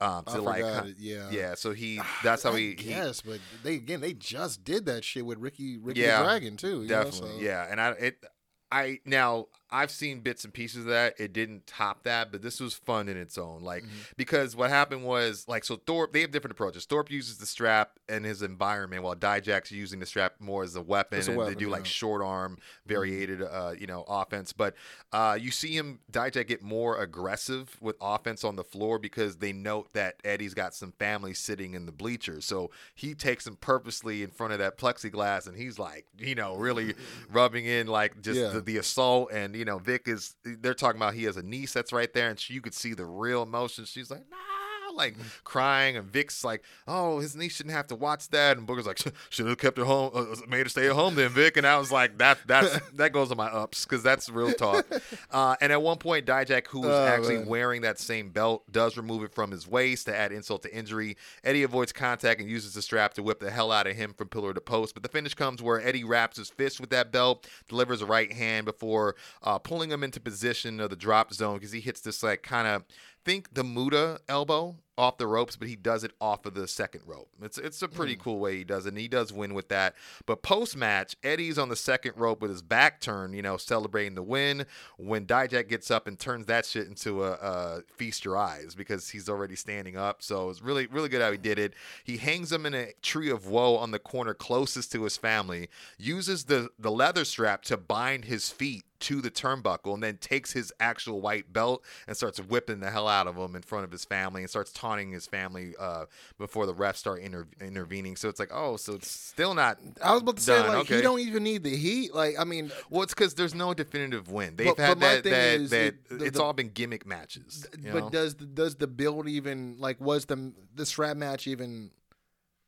Um, 0.00 0.24
I 0.26 0.32
to 0.32 0.42
like, 0.42 0.62
forgot 0.62 0.86
it, 0.88 0.96
yeah. 0.98 1.30
yeah. 1.30 1.54
So 1.54 1.72
he, 1.72 2.00
that's 2.22 2.42
how 2.42 2.52
I 2.52 2.58
he, 2.58 2.76
Yes, 2.80 3.22
but 3.22 3.40
they 3.62 3.76
again 3.76 4.00
they 4.02 4.12
just 4.12 4.62
did 4.62 4.84
that 4.86 5.04
shit 5.04 5.24
with 5.24 5.38
Ricky 5.38 5.78
Ricky 5.78 6.00
Yeah, 6.00 6.22
Dragon 6.22 6.56
too. 6.56 6.82
you 6.82 6.88
know, 6.88 7.04
definitely, 7.04 7.38
so- 7.38 7.44
yeah. 7.44 7.66
And 7.70 7.80
I, 7.80 7.90
it, 7.92 8.24
I 8.70 8.98
now 9.06 9.46
I've 9.70 9.90
seen 9.90 10.20
bits 10.20 10.44
and 10.44 10.52
pieces 10.54 10.80
of 10.80 10.86
that. 10.86 11.18
It 11.18 11.32
didn't 11.32 11.66
top 11.66 12.04
that, 12.04 12.30
but 12.30 12.42
this 12.42 12.60
was 12.60 12.74
fun 12.74 13.08
in 13.08 13.16
its 13.16 13.36
own. 13.38 13.62
Like 13.62 13.82
Mm-hmm. 13.84 13.94
because 14.16 14.54
what 14.56 14.70
happened 14.70 15.04
was 15.04 15.44
like 15.48 15.64
so 15.64 15.76
Thorpe 15.76 16.12
they 16.12 16.20
have 16.22 16.30
different 16.30 16.52
approaches. 16.52 16.84
Thorpe 16.84 17.10
uses 17.10 17.38
the 17.38 17.46
strap 17.46 17.98
and 18.08 18.24
his 18.24 18.42
environment, 18.42 19.02
while 19.02 19.16
Dijak's 19.16 19.72
using 19.72 19.98
the 20.00 20.06
strap 20.06 20.34
more 20.40 20.62
as 20.62 20.76
a 20.76 20.82
weapon, 20.82 21.20
a 21.20 21.24
and 21.26 21.36
weapon, 21.36 21.54
they 21.54 21.58
do 21.58 21.68
like 21.68 21.80
yeah. 21.80 21.82
Mm-hmm. 21.82 21.86
short 21.88 22.22
arm 22.22 22.58
variated, 22.86 23.42
uh, 23.42 23.72
you 23.78 23.86
know, 23.86 24.04
offense. 24.08 24.52
But 24.52 24.74
uh, 25.12 25.36
you 25.40 25.50
see 25.50 25.76
him 25.76 25.98
Dijak 26.12 26.46
get 26.46 26.62
more 26.62 27.00
aggressive 27.02 27.76
with 27.80 27.96
offense 28.00 28.44
on 28.44 28.56
the 28.56 28.64
floor 28.64 28.98
because 28.98 29.36
they 29.36 29.52
note 29.52 29.92
that 29.94 30.16
Eddie's 30.24 30.54
got 30.54 30.74
some 30.74 30.92
family 30.92 31.34
sitting 31.34 31.74
in 31.74 31.86
the 31.86 31.92
bleachers, 31.92 32.44
so 32.44 32.70
he 32.94 33.14
takes 33.14 33.46
him 33.46 33.56
purposely 33.60 34.22
in 34.22 34.30
front 34.30 34.52
of 34.52 34.58
that 34.60 34.78
plexiglass, 34.78 35.46
and 35.48 35.56
he's 35.56 35.78
like, 35.78 36.06
you 36.18 36.34
know, 36.34 36.54
really 36.56 36.94
rubbing 37.30 37.66
in 37.66 37.86
like 37.88 38.20
just 38.22 38.38
Yeah. 38.38 38.48
the, 38.50 38.60
the 38.60 38.76
assault. 38.78 39.30
And 39.32 39.54
you 39.56 39.64
know, 39.66 39.78
Vic 39.78 40.08
is 40.08 40.34
they're 40.44 40.74
talking 40.74 40.98
about 40.98 41.14
he 41.14 41.24
has 41.24 41.36
a 41.36 41.42
niece 41.42 41.72
that's 41.72 41.92
right 41.92 42.12
there, 42.12 42.30
and 42.30 42.40
she, 42.40 42.54
you 42.54 42.62
could 42.62 42.74
see 42.74 42.94
the 42.94 43.04
real 43.04 43.42
emotion. 43.42 43.84
She's 43.84 44.10
like, 44.10 44.24
nah. 44.30 44.55
Like 44.96 45.14
crying, 45.44 45.96
and 45.96 46.06
Vic's 46.10 46.42
like, 46.42 46.62
"Oh, 46.88 47.20
his 47.20 47.36
niece 47.36 47.54
shouldn't 47.56 47.74
have 47.74 47.86
to 47.88 47.94
watch 47.94 48.28
that." 48.30 48.56
And 48.56 48.66
Booker's 48.66 48.86
like, 48.86 48.98
"Should 49.30 49.46
have 49.46 49.58
kept 49.58 49.76
her 49.78 49.84
home, 49.84 50.10
uh, 50.14 50.24
made 50.48 50.62
her 50.64 50.68
stay 50.70 50.86
at 50.86 50.92
home, 50.94 51.14
then, 51.14 51.28
Vic." 51.28 51.56
And 51.56 51.66
I 51.66 51.78
was 51.78 51.92
like, 51.92 52.18
"That 52.18 52.38
that's 52.46 52.80
that 52.94 53.12
goes 53.12 53.30
on 53.30 53.36
my 53.36 53.48
ups 53.48 53.84
because 53.84 54.02
that's 54.02 54.28
real 54.30 54.52
talk." 54.52 54.86
Uh, 55.30 55.54
and 55.60 55.70
at 55.70 55.82
one 55.82 55.98
point, 55.98 56.24
Dijak, 56.26 56.66
who 56.68 56.80
was 56.80 56.90
Oh, 56.90 57.06
actually 57.06 57.36
man. 57.38 57.46
wearing 57.46 57.82
that 57.82 57.98
same 57.98 58.30
belt, 58.30 58.64
does 58.72 58.96
remove 58.96 59.22
it 59.22 59.34
from 59.34 59.50
his 59.50 59.68
waist 59.68 60.06
to 60.06 60.16
add 60.16 60.32
insult 60.32 60.62
to 60.62 60.74
injury. 60.74 61.16
Eddie 61.44 61.62
avoids 61.62 61.92
contact 61.92 62.40
and 62.40 62.48
uses 62.48 62.72
the 62.74 62.80
strap 62.82 63.12
to 63.14 63.22
whip 63.22 63.38
the 63.40 63.50
hell 63.50 63.70
out 63.72 63.86
of 63.86 63.96
him 63.96 64.14
from 64.14 64.28
pillar 64.28 64.54
to 64.54 64.60
post. 64.60 64.94
But 64.94 65.02
the 65.02 65.08
finish 65.10 65.34
comes 65.34 65.60
where 65.62 65.80
Eddie 65.80 66.04
wraps 66.04 66.38
his 66.38 66.48
fist 66.48 66.80
with 66.80 66.90
that 66.90 67.12
belt, 67.12 67.46
delivers 67.68 68.00
a 68.00 68.06
right 68.06 68.32
hand 68.32 68.64
before 68.64 69.14
uh, 69.42 69.58
pulling 69.58 69.90
him 69.90 70.02
into 70.02 70.20
position 70.20 70.80
of 70.80 70.88
the 70.90 70.96
drop 70.96 71.32
zone 71.34 71.56
because 71.58 71.72
he 71.72 71.80
hits 71.80 72.00
this 72.00 72.22
like 72.22 72.42
kind 72.42 72.66
of 72.66 72.84
think 73.24 73.52
the 73.54 73.64
Muda 73.64 74.20
elbow 74.28 74.76
off 74.98 75.18
the 75.18 75.26
ropes, 75.26 75.56
but 75.56 75.68
he 75.68 75.76
does 75.76 76.04
it 76.04 76.12
off 76.20 76.46
of 76.46 76.54
the 76.54 76.66
second 76.66 77.02
rope. 77.06 77.28
It's 77.42 77.58
it's 77.58 77.82
a 77.82 77.88
pretty 77.88 78.16
mm. 78.16 78.20
cool 78.20 78.38
way 78.38 78.56
he 78.56 78.64
does 78.64 78.86
it, 78.86 78.90
and 78.90 78.98
he 78.98 79.08
does 79.08 79.32
win 79.32 79.54
with 79.54 79.68
that. 79.68 79.94
But 80.24 80.42
post 80.42 80.76
match, 80.76 81.16
Eddie's 81.22 81.58
on 81.58 81.68
the 81.68 81.76
second 81.76 82.14
rope 82.16 82.40
with 82.40 82.50
his 82.50 82.62
back 82.62 83.00
turned, 83.00 83.34
you 83.34 83.42
know, 83.42 83.56
celebrating 83.56 84.14
the 84.14 84.22
win. 84.22 84.66
When 84.96 85.26
Dijak 85.26 85.68
gets 85.68 85.90
up 85.90 86.06
and 86.06 86.18
turns 86.18 86.46
that 86.46 86.66
shit 86.66 86.86
into 86.86 87.24
a, 87.24 87.32
a 87.32 87.82
feast 87.94 88.24
your 88.24 88.36
eyes 88.36 88.74
because 88.74 89.10
he's 89.10 89.28
already 89.28 89.56
standing 89.56 89.96
up. 89.96 90.22
So 90.22 90.50
it's 90.50 90.62
really 90.62 90.86
really 90.86 91.08
good 91.08 91.22
how 91.22 91.32
he 91.32 91.38
did 91.38 91.58
it. 91.58 91.74
He 92.04 92.16
hangs 92.16 92.52
him 92.52 92.66
in 92.66 92.74
a 92.74 92.92
tree 93.02 93.30
of 93.30 93.46
woe 93.46 93.76
on 93.76 93.90
the 93.90 93.98
corner 93.98 94.34
closest 94.34 94.92
to 94.92 95.02
his 95.04 95.16
family, 95.16 95.68
uses 95.98 96.44
the 96.44 96.70
the 96.78 96.90
leather 96.90 97.24
strap 97.24 97.62
to 97.64 97.76
bind 97.76 98.24
his 98.24 98.50
feet 98.50 98.84
to 98.98 99.20
the 99.20 99.30
turnbuckle 99.30 99.94
and 99.94 100.02
then 100.02 100.16
takes 100.16 100.52
his 100.52 100.72
actual 100.80 101.20
white 101.20 101.52
belt 101.52 101.84
and 102.06 102.16
starts 102.16 102.40
whipping 102.40 102.80
the 102.80 102.90
hell 102.90 103.08
out 103.08 103.26
of 103.26 103.36
him 103.36 103.54
in 103.54 103.62
front 103.62 103.84
of 103.84 103.92
his 103.92 104.04
family 104.04 104.42
and 104.42 104.50
starts 104.50 104.72
taunting 104.72 104.85
his 105.12 105.26
family 105.26 105.74
uh, 105.78 106.06
before 106.38 106.66
the 106.66 106.74
refs 106.74 106.96
start 106.96 107.20
inter- 107.20 107.46
intervening. 107.60 108.16
So 108.16 108.28
it's 108.28 108.38
like, 108.40 108.50
oh, 108.52 108.76
so 108.76 108.94
it's 108.94 109.10
still 109.10 109.54
not. 109.54 109.78
I 110.02 110.12
was 110.12 110.22
about 110.22 110.36
to 110.36 110.42
say 110.42 110.58
like 110.60 110.78
okay. 110.78 110.96
he 110.96 111.02
don't 111.02 111.20
even 111.20 111.42
need 111.42 111.62
the 111.62 111.76
heat. 111.76 112.14
Like 112.14 112.36
I 112.38 112.44
mean, 112.44 112.70
Well, 112.90 113.02
it's 113.02 113.14
because 113.14 113.34
there's 113.34 113.54
no 113.54 113.74
definitive 113.74 114.30
win. 114.30 114.56
They've 114.56 114.68
But- 114.76 114.78
had 114.78 115.00
but 115.00 115.22
that. 115.22 115.30
that, 115.30 115.60
is, 115.60 115.70
that 115.70 115.82
it- 115.86 116.08
the- 116.08 116.24
it's 116.24 116.38
the- 116.38 116.44
all 116.44 116.52
been 116.52 116.70
gimmick 116.70 117.06
matches. 117.06 117.66
you 117.78 117.92
know? 117.92 118.00
but 118.00 118.12
does 118.12 118.34
the, 118.36 118.46
does 118.46 118.76
the 118.76 118.86
build 118.86 119.28
even 119.28 119.76
like 119.78 120.00
was 120.00 120.26
the 120.26 120.52
the 120.74 120.86
strap 120.86 121.16
match 121.16 121.46
even 121.46 121.90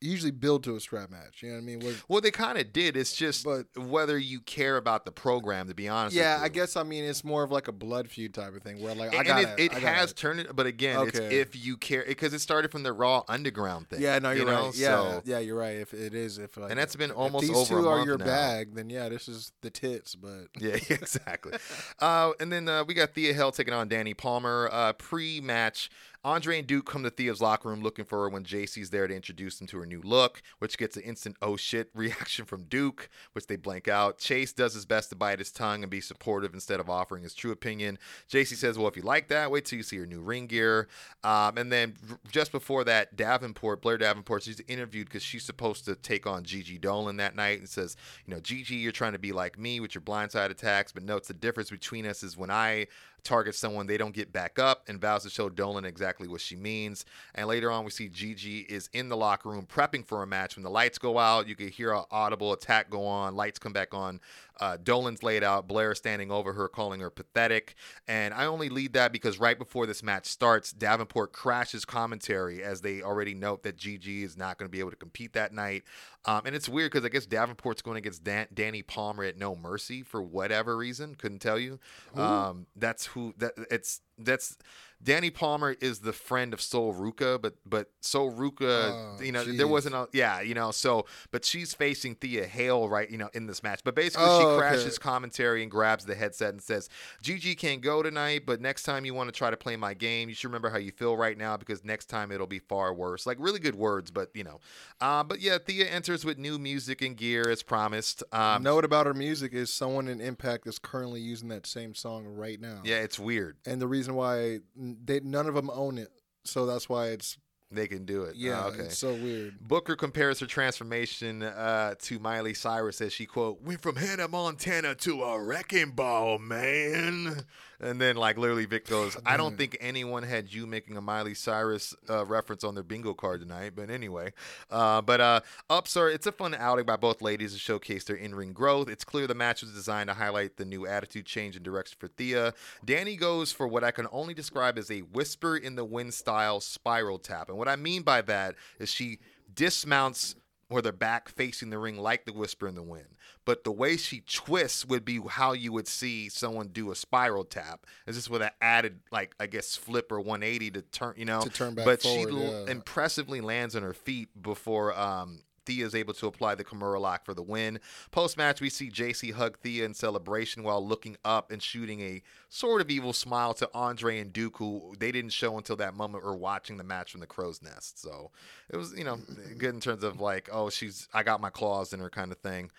usually 0.00 0.30
build 0.30 0.64
to 0.64 0.76
a 0.76 0.80
strap 0.80 1.10
match? 1.10 1.42
You 1.42 1.48
know 1.50 1.54
what 1.56 1.62
I 1.62 1.64
mean? 1.64 1.78
Was, 1.80 2.02
well, 2.08 2.20
they 2.20 2.30
kind 2.30 2.58
of 2.58 2.72
did. 2.72 2.96
It's 2.96 3.14
just 3.14 3.44
But- 3.44 3.66
whether 3.76 4.18
you 4.18 4.40
care 4.40 4.76
about 4.76 5.04
the 5.04 5.12
program. 5.12 5.68
To 5.68 5.74
be 5.74 5.88
honest, 5.88 6.14
yeah, 6.16 6.36
with 6.36 6.44
I 6.44 6.48
guess 6.48 6.76
I 6.76 6.82
mean 6.82 7.04
it's 7.04 7.24
more 7.24 7.42
of 7.42 7.50
like 7.50 7.68
a 7.68 7.72
blood 7.72 8.08
feud 8.08 8.34
type 8.34 8.54
of 8.54 8.62
thing 8.62 8.80
where 8.82 8.94
like 8.94 9.14
I 9.14 9.22
got 9.24 9.42
it, 9.42 9.48
it 9.58 9.74
I 9.74 9.78
has 9.80 10.12
turned 10.12 10.40
it, 10.40 10.54
but 10.54 10.66
again, 10.66 11.08
it's 11.08 11.18
if 11.18 11.56
you 11.56 11.76
care 11.76 12.04
because 12.06 12.32
it 12.32 12.38
started 12.40 12.70
from 12.70 12.82
the 12.82 12.92
Raw 12.92 13.22
Underground 13.28 13.88
thing. 13.88 14.00
Yeah, 14.00 14.18
no, 14.18 14.30
you're 14.30 14.40
you 14.40 14.44
know? 14.52 14.66
right. 14.66 14.76
Yeah, 14.76 14.86
So- 14.88 15.22
yeah, 15.24 15.38
you're 15.40 15.56
right. 15.58 15.76
If 15.76 15.92
it 15.94 16.14
is, 16.14 16.38
if 16.38 16.56
like, 16.56 16.70
And 16.70 16.78
that's 16.78 16.96
been 16.96 17.10
almost 17.10 17.46
these 17.46 17.56
over 17.56 17.78
a 17.78 17.82
two 17.82 17.88
are 17.88 18.04
your 18.04 18.18
now. 18.18 18.24
bag, 18.24 18.74
then 18.74 18.90
yeah, 18.90 19.08
this 19.08 19.28
is 19.28 19.52
the 19.62 19.70
tits. 19.70 20.14
But 20.14 20.48
Yeah, 20.60 20.74
exactly. 20.90 21.52
uh, 21.98 22.32
and 22.40 22.52
then 22.52 22.68
uh, 22.68 22.84
we 22.84 22.94
got 22.94 23.14
Thea 23.14 23.34
Hail 23.34 23.52
taking 23.52 23.74
on 23.74 23.88
Dani 23.88 24.16
Palmer. 24.16 24.68
Uh, 24.70 24.92
pre-match, 24.92 25.90
Andre 26.24 26.58
and 26.58 26.66
Duke 26.66 26.86
come 26.86 27.04
to 27.04 27.10
Thea's 27.10 27.40
locker 27.40 27.68
room 27.68 27.82
looking 27.82 28.04
for 28.04 28.22
her 28.22 28.28
when 28.28 28.44
Jacy's 28.44 28.90
there 28.90 29.06
to 29.06 29.14
introduce 29.14 29.58
them 29.58 29.68
to 29.68 29.78
her 29.78 29.86
new 29.86 30.00
look, 30.02 30.42
which 30.58 30.76
gets 30.76 30.96
an 30.96 31.04
instant 31.04 31.36
"oh 31.40 31.56
shit" 31.56 31.90
reaction 31.94 32.44
from 32.44 32.64
Duke, 32.64 33.08
which 33.32 33.46
they 33.46 33.56
blank 33.56 33.86
out. 33.88 34.18
Chase 34.18 34.52
does 34.52 34.74
his 34.74 34.84
best 34.84 35.10
to 35.10 35.16
bite 35.16 35.38
his 35.38 35.52
tongue 35.52 35.82
and 35.82 35.90
be 35.90 36.00
supportive 36.00 36.54
instead 36.54 36.80
of 36.80 36.90
offering 36.90 37.22
his 37.22 37.34
true 37.34 37.52
opinion. 37.52 37.98
Jacy 38.26 38.56
says, 38.56 38.76
"Well, 38.76 38.88
if 38.88 38.96
you 38.96 39.02
like 39.02 39.28
that, 39.28 39.50
wait 39.50 39.64
till 39.64 39.76
you 39.76 39.82
see 39.82 39.98
her 39.98 40.06
new 40.06 40.20
ring 40.20 40.46
gear." 40.46 40.88
Um, 41.22 41.56
and 41.56 41.70
then 41.70 41.94
just 42.30 42.50
before 42.50 42.84
that, 42.84 43.16
Davenport, 43.16 43.80
Blair 43.80 43.98
Davenport, 43.98 44.42
she's 44.42 44.60
interviewed 44.66 45.08
because 45.08 45.22
she's 45.22 45.44
supposed 45.44 45.84
to 45.84 45.94
take 45.94 46.26
on 46.26 46.42
Gigi 46.44 46.78
Dolan 46.78 47.16
that 47.18 47.36
night 47.36 47.60
and 47.60 47.68
says, 47.68 47.96
"You 48.26 48.34
know, 48.34 48.40
Gigi, 48.40 48.76
you're 48.76 48.92
trying 48.92 49.12
to 49.12 49.18
be 49.18 49.32
like 49.32 49.58
me 49.58 49.78
with 49.78 49.94
your 49.94 50.02
blindside 50.02 50.50
attacks, 50.50 50.90
but 50.90 51.04
notes 51.04 51.28
the 51.28 51.34
difference 51.34 51.70
between 51.70 52.06
us 52.06 52.22
is 52.22 52.36
when 52.36 52.50
I 52.50 52.88
target 53.24 53.54
someone, 53.54 53.86
they 53.86 53.96
don't 53.96 54.14
get 54.14 54.32
back 54.32 54.58
up, 54.58 54.88
and 54.88 55.00
vows 55.00 55.22
to 55.24 55.30
show 55.30 55.48
Dolan 55.48 55.84
exactly 55.84 56.28
what 56.28 56.40
she 56.40 56.56
means. 56.56 57.04
And 57.34 57.46
later 57.48 57.70
on, 57.70 57.84
we 57.84 57.90
see 57.90 58.08
Gigi 58.08 58.60
is 58.60 58.88
in 58.92 59.08
the 59.08 59.16
locker 59.16 59.48
room 59.48 59.66
prepping 59.66 60.06
for 60.06 60.22
a 60.22 60.26
match. 60.26 60.56
When 60.56 60.64
the 60.64 60.70
lights 60.70 60.98
go 60.98 61.18
out, 61.18 61.48
you 61.48 61.54
can 61.54 61.68
hear 61.68 61.92
an 61.92 62.04
audible 62.10 62.52
attack 62.52 62.90
go 62.90 63.06
on. 63.06 63.36
Lights 63.36 63.58
come 63.58 63.72
back 63.72 63.94
on. 63.94 64.20
Uh, 64.60 64.76
Dolan's 64.76 65.22
laid 65.22 65.44
out. 65.44 65.68
Blair 65.68 65.94
standing 65.94 66.30
over 66.30 66.52
her, 66.52 66.68
calling 66.68 67.00
her 67.00 67.10
pathetic. 67.10 67.74
And 68.06 68.34
I 68.34 68.46
only 68.46 68.68
lead 68.68 68.92
that 68.94 69.12
because 69.12 69.38
right 69.38 69.58
before 69.58 69.86
this 69.86 70.02
match 70.02 70.26
starts, 70.26 70.72
Davenport 70.72 71.32
crashes 71.32 71.84
commentary 71.84 72.62
as 72.62 72.80
they 72.80 73.02
already 73.02 73.34
note 73.34 73.62
that 73.62 73.76
Gigi 73.76 74.24
is 74.24 74.36
not 74.36 74.58
going 74.58 74.68
to 74.68 74.72
be 74.72 74.80
able 74.80 74.90
to 74.90 74.96
compete 74.96 75.32
that 75.34 75.52
night. 75.52 75.84
Um, 76.24 76.42
and 76.44 76.54
it's 76.54 76.68
weird 76.68 76.92
because 76.92 77.04
I 77.04 77.08
guess 77.08 77.26
Davenport's 77.26 77.82
going 77.82 77.96
against 77.96 78.24
Dan- 78.24 78.48
Dani 78.54 78.86
Palmer 78.86 79.24
at 79.24 79.38
No 79.38 79.54
Mercy 79.54 80.02
for 80.02 80.20
whatever 80.20 80.76
reason. 80.76 81.14
Couldn't 81.14 81.38
tell 81.40 81.58
you. 81.58 81.78
Um, 82.14 82.66
that's 82.76 83.06
who 83.06 83.34
that 83.38 83.52
it's 83.70 84.00
that's 84.18 84.58
Dani 85.02 85.32
Palmer 85.32 85.76
is 85.80 86.00
the 86.00 86.12
friend 86.12 86.52
of 86.52 86.60
Sol 86.60 86.92
Ruca, 86.92 87.40
but 87.40 87.54
but 87.64 87.90
Sol 88.00 88.32
Ruca, 88.32 89.16
Oh, 89.18 89.22
you 89.22 89.30
know, 89.30 89.44
jeez. 89.44 89.56
there 89.56 89.68
wasn't 89.68 89.94
a 89.94 90.08
yeah, 90.12 90.40
you 90.40 90.54
know, 90.54 90.70
so 90.72 91.06
but 91.30 91.44
she's 91.44 91.72
facing 91.72 92.16
Thea 92.16 92.46
Hail 92.46 92.88
right, 92.88 93.08
you 93.08 93.16
know, 93.16 93.30
in 93.32 93.46
this 93.46 93.62
match. 93.62 93.80
But 93.84 93.94
basically, 93.94 94.26
Oh, 94.28 94.40
she 94.40 94.44
okay. 94.46 94.58
crashes 94.58 94.98
commentary 94.98 95.62
and 95.62 95.70
grabs 95.70 96.04
the 96.04 96.16
headset 96.16 96.50
and 96.50 96.60
says, 96.62 96.88
"Gigi 97.22 97.54
can't 97.54 97.80
go 97.80 98.02
tonight, 98.02 98.42
but 98.44 98.60
next 98.60 98.82
time 98.82 99.04
you 99.04 99.14
want 99.14 99.28
to 99.28 99.32
try 99.32 99.50
to 99.50 99.56
play 99.56 99.76
my 99.76 99.94
game, 99.94 100.28
you 100.28 100.34
should 100.34 100.48
remember 100.48 100.70
how 100.70 100.78
you 100.78 100.90
feel 100.90 101.16
right 101.16 101.38
now 101.38 101.56
because 101.56 101.84
next 101.84 102.06
time 102.06 102.32
it'll 102.32 102.46
be 102.48 102.58
far 102.58 102.92
worse." 102.92 103.24
Like 103.24 103.36
really 103.40 103.60
good 103.60 103.76
words, 103.76 104.10
but 104.10 104.30
you 104.34 104.42
know, 104.42 104.58
uh, 105.00 105.22
but 105.22 105.40
yeah, 105.40 105.58
Thea 105.58 105.86
enters 105.86 106.24
with 106.24 106.38
new 106.38 106.58
music 106.58 107.02
and 107.02 107.16
gear 107.16 107.48
as 107.48 107.62
promised. 107.62 108.24
Um, 108.32 108.64
note 108.64 108.84
about 108.84 109.06
her 109.06 109.14
music 109.14 109.52
is 109.54 109.72
someone 109.72 110.08
in 110.08 110.20
Impact 110.20 110.66
is 110.66 110.78
currently 110.80 111.20
using 111.20 111.48
that 111.50 111.66
same 111.66 111.94
song 111.94 112.24
right 112.26 112.60
now. 112.60 112.80
yeah, 112.84 112.96
it's 112.96 113.18
weird. 113.18 113.56
and 113.64 113.80
the 113.80 113.86
reason 113.86 114.14
why 114.14 114.58
they 115.04 115.20
none 115.20 115.46
of 115.46 115.54
them 115.54 115.70
own 115.70 115.98
it, 115.98 116.08
so 116.44 116.64
that's 116.66 116.88
why 116.88 117.08
it's 117.08 117.36
They 117.70 117.86
can 117.86 118.04
do 118.06 118.22
it. 118.22 118.36
yeah, 118.36 118.64
Uh, 118.64 118.68
okay. 118.68 118.84
it's 118.84 118.98
so 118.98 119.12
weird. 119.12 119.58
Booker 119.60 119.94
compares 119.96 120.40
her 120.40 120.46
transformation 120.46 121.42
uh, 121.42 121.94
to 122.02 122.18
Miley 122.18 122.54
Cyrus 122.54 123.00
as 123.02 123.12
she 123.12 123.26
quote 123.26 123.60
went 123.60 123.80
from 123.82 123.96
Hannah 123.96 124.28
Montana 124.28 124.94
to 124.96 125.22
a 125.22 125.38
wrecking 125.42 125.90
ball, 125.90 126.38
man. 126.38 127.42
And 127.80 128.00
then 128.00 128.16
like 128.16 128.36
literally 128.36 128.66
Vic 128.66 128.86
goes, 128.86 129.16
I 129.24 129.36
don't 129.36 129.56
think 129.56 129.76
anyone 129.80 130.22
had 130.22 130.52
you 130.52 130.66
making 130.66 130.96
a 130.96 131.00
Miley 131.00 131.34
Cyrus 131.34 131.94
uh, 132.10 132.24
reference 132.26 132.64
on 132.64 132.74
their 132.74 132.82
bingo 132.82 133.14
card 133.14 133.40
tonight. 133.40 133.72
But 133.76 133.90
anyway, 133.90 134.32
uh, 134.70 135.00
but 135.02 135.20
uh, 135.20 135.40
are 135.70 136.10
it's 136.10 136.26
a 136.26 136.32
fun 136.32 136.54
outing 136.54 136.86
by 136.86 136.96
both 136.96 137.22
ladies 137.22 137.52
to 137.52 137.58
showcase 137.58 138.04
their 138.04 138.16
in-ring 138.16 138.52
growth. 138.52 138.88
It's 138.88 139.04
clear 139.04 139.26
the 139.26 139.34
match 139.34 139.62
was 139.62 139.72
designed 139.72 140.08
to 140.08 140.14
highlight 140.14 140.56
the 140.56 140.64
new 140.64 140.86
attitude 140.86 141.26
change 141.26 141.54
and 141.54 141.64
direction 141.64 141.96
for 142.00 142.08
Thea. 142.08 142.52
Dani 142.84 143.18
goes 143.18 143.52
for 143.52 143.68
what 143.68 143.84
I 143.84 143.90
can 143.90 144.08
only 144.10 144.34
describe 144.34 144.76
as 144.76 144.90
a 144.90 145.00
whisper 145.00 145.56
in 145.56 145.76
the 145.76 145.84
wind 145.84 146.14
style 146.14 146.60
spiral 146.60 147.18
tap, 147.18 147.48
and 147.48 147.58
what 147.58 147.68
I 147.68 147.76
mean 147.76 148.02
by 148.02 148.22
that 148.22 148.56
is 148.78 148.90
she 148.90 149.18
dismounts 149.54 150.34
or 150.70 150.82
their 150.82 150.92
back 150.92 151.28
facing 151.28 151.70
the 151.70 151.78
ring 151.78 151.96
like 151.96 152.24
the 152.24 152.32
whisper 152.32 152.68
in 152.68 152.74
the 152.74 152.82
wind. 152.82 153.16
But 153.44 153.64
the 153.64 153.72
way 153.72 153.96
she 153.96 154.20
twists 154.20 154.84
would 154.84 155.04
be 155.04 155.20
how 155.26 155.52
you 155.52 155.72
would 155.72 155.88
see 155.88 156.28
someone 156.28 156.68
do 156.68 156.90
a 156.90 156.94
spiral 156.94 157.44
tap. 157.44 157.86
Is 158.06 158.16
this 158.16 158.28
with 158.28 158.42
an 158.42 158.50
added, 158.60 159.00
like 159.10 159.34
I 159.40 159.46
guess, 159.46 159.76
flip 159.76 160.12
or 160.12 160.20
180 160.20 160.70
to 160.72 160.82
turn, 160.82 161.14
you 161.16 161.24
know, 161.24 161.40
To 161.40 161.50
turn 161.50 161.74
back 161.74 161.84
But 161.86 162.02
forward, 162.02 162.30
she 162.30 162.36
yeah. 162.36 162.64
impressively 162.70 163.40
lands 163.40 163.74
on 163.74 163.82
her 163.82 163.94
feet 163.94 164.28
before 164.40 164.98
um, 164.98 165.40
Thea 165.68 165.84
is 165.84 165.94
able 165.94 166.14
to 166.14 166.26
apply 166.26 166.54
the 166.54 166.64
Kimura 166.64 166.98
lock 166.98 167.26
for 167.26 167.34
the 167.34 167.42
win. 167.42 167.78
Post 168.10 168.38
match, 168.38 168.60
we 168.60 168.70
see 168.70 168.88
Jacy 168.88 169.32
hug 169.32 169.58
Thea 169.58 169.84
in 169.84 169.92
celebration 169.92 170.62
while 170.62 170.84
looking 170.84 171.18
up 171.26 171.52
and 171.52 171.62
shooting 171.62 172.00
a 172.00 172.22
sort 172.48 172.80
of 172.80 172.90
evil 172.90 173.12
smile 173.12 173.52
to 173.54 173.68
Andre 173.74 174.18
and 174.18 174.32
Duke, 174.32 174.56
who 174.56 174.94
they 174.98 175.12
didn't 175.12 175.32
show 175.32 175.58
until 175.58 175.76
that 175.76 175.94
moment 175.94 176.24
or 176.24 176.34
watching 176.34 176.78
the 176.78 176.84
match 176.84 177.12
from 177.12 177.20
the 177.20 177.26
crow's 177.26 177.62
nest. 177.62 178.00
So 178.00 178.30
it 178.70 178.78
was, 178.78 178.94
you 178.96 179.04
know, 179.04 179.18
good 179.58 179.74
in 179.74 179.80
terms 179.80 180.02
of 180.02 180.20
like, 180.20 180.48
oh, 180.50 180.70
she's, 180.70 181.06
I 181.12 181.22
got 181.22 181.40
my 181.40 181.50
claws 181.50 181.92
in 181.92 182.00
her 182.00 182.10
kind 182.10 182.32
of 182.32 182.38
thing. 182.38 182.70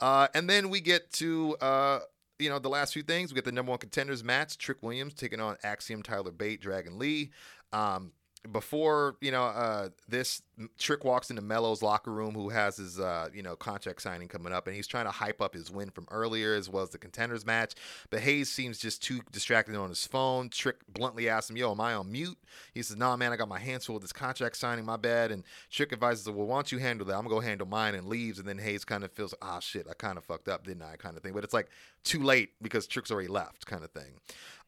Uh, 0.00 0.28
and 0.34 0.48
then 0.48 0.68
we 0.68 0.80
get 0.80 1.10
to, 1.14 1.56
uh, 1.62 2.00
you 2.38 2.50
know, 2.50 2.58
the 2.58 2.68
last 2.68 2.92
few 2.92 3.02
things. 3.02 3.32
We 3.32 3.36
get 3.36 3.46
the 3.46 3.52
number 3.52 3.70
one 3.70 3.78
contenders 3.78 4.22
match 4.22 4.58
Trick 4.58 4.82
Williams 4.82 5.14
taking 5.14 5.40
on 5.40 5.56
Axiom 5.62 6.02
Tyler 6.02 6.32
Bate, 6.32 6.60
Dragon 6.60 6.98
Lee. 6.98 7.30
Um, 7.72 8.12
before 8.52 9.16
you 9.20 9.30
know 9.30 9.44
uh, 9.44 9.88
this 10.08 10.42
trick 10.78 11.04
walks 11.04 11.30
into 11.30 11.42
melo's 11.42 11.82
locker 11.82 12.12
room 12.12 12.34
who 12.34 12.48
has 12.50 12.76
his 12.76 13.00
uh, 13.00 13.28
you 13.32 13.42
know 13.42 13.56
contract 13.56 14.02
signing 14.02 14.28
coming 14.28 14.52
up 14.52 14.66
and 14.66 14.76
he's 14.76 14.86
trying 14.86 15.06
to 15.06 15.10
hype 15.10 15.40
up 15.40 15.54
his 15.54 15.70
win 15.70 15.90
from 15.90 16.06
earlier 16.10 16.54
as 16.54 16.68
well 16.68 16.82
as 16.82 16.90
the 16.90 16.98
contenders 16.98 17.46
match. 17.46 17.74
But 18.10 18.20
hayes 18.20 18.50
seems 18.50 18.78
just 18.78 19.02
too 19.02 19.20
distracted 19.32 19.76
on 19.76 19.88
his 19.88 20.06
phone. 20.06 20.50
Trick 20.50 20.76
bluntly 20.92 21.28
asks 21.28 21.50
him 21.50 21.56
yo 21.56 21.70
am 21.72 21.80
i 21.80 21.94
on 21.94 22.10
mute? 22.12 22.38
He 22.72 22.82
says 22.82 22.96
nah 22.96 23.16
man 23.16 23.32
i 23.32 23.36
got 23.36 23.48
my 23.48 23.58
hands 23.58 23.86
full 23.86 23.94
with 23.94 24.02
this 24.02 24.12
contract 24.12 24.56
signing. 24.56 24.84
My 24.84 24.96
bad. 24.96 25.32
And 25.32 25.44
trick 25.70 25.92
advises 25.92 26.28
well 26.28 26.46
why 26.46 26.56
don't 26.56 26.72
you 26.72 26.78
handle 26.78 27.06
that? 27.06 27.14
I'm 27.14 27.22
gonna 27.22 27.34
go 27.34 27.40
handle 27.40 27.66
mine 27.66 27.94
and 27.94 28.06
leaves. 28.06 28.38
And 28.38 28.46
then 28.46 28.58
hayes 28.58 28.84
kind 28.84 29.04
of 29.04 29.12
feels 29.12 29.34
ah 29.40 29.60
shit 29.60 29.86
i 29.88 29.94
kind 29.94 30.18
of 30.18 30.24
fucked 30.24 30.48
up 30.48 30.66
didn't 30.66 30.82
i? 30.82 30.96
Kind 30.96 31.16
of 31.16 31.22
thing 31.22 31.32
but 31.32 31.44
it's 31.44 31.54
like 31.54 31.68
too 32.04 32.22
late 32.22 32.50
because 32.60 32.86
trick's 32.86 33.10
already 33.10 33.28
left 33.28 33.66
kind 33.66 33.82
of 33.82 33.90
thing 33.90 34.20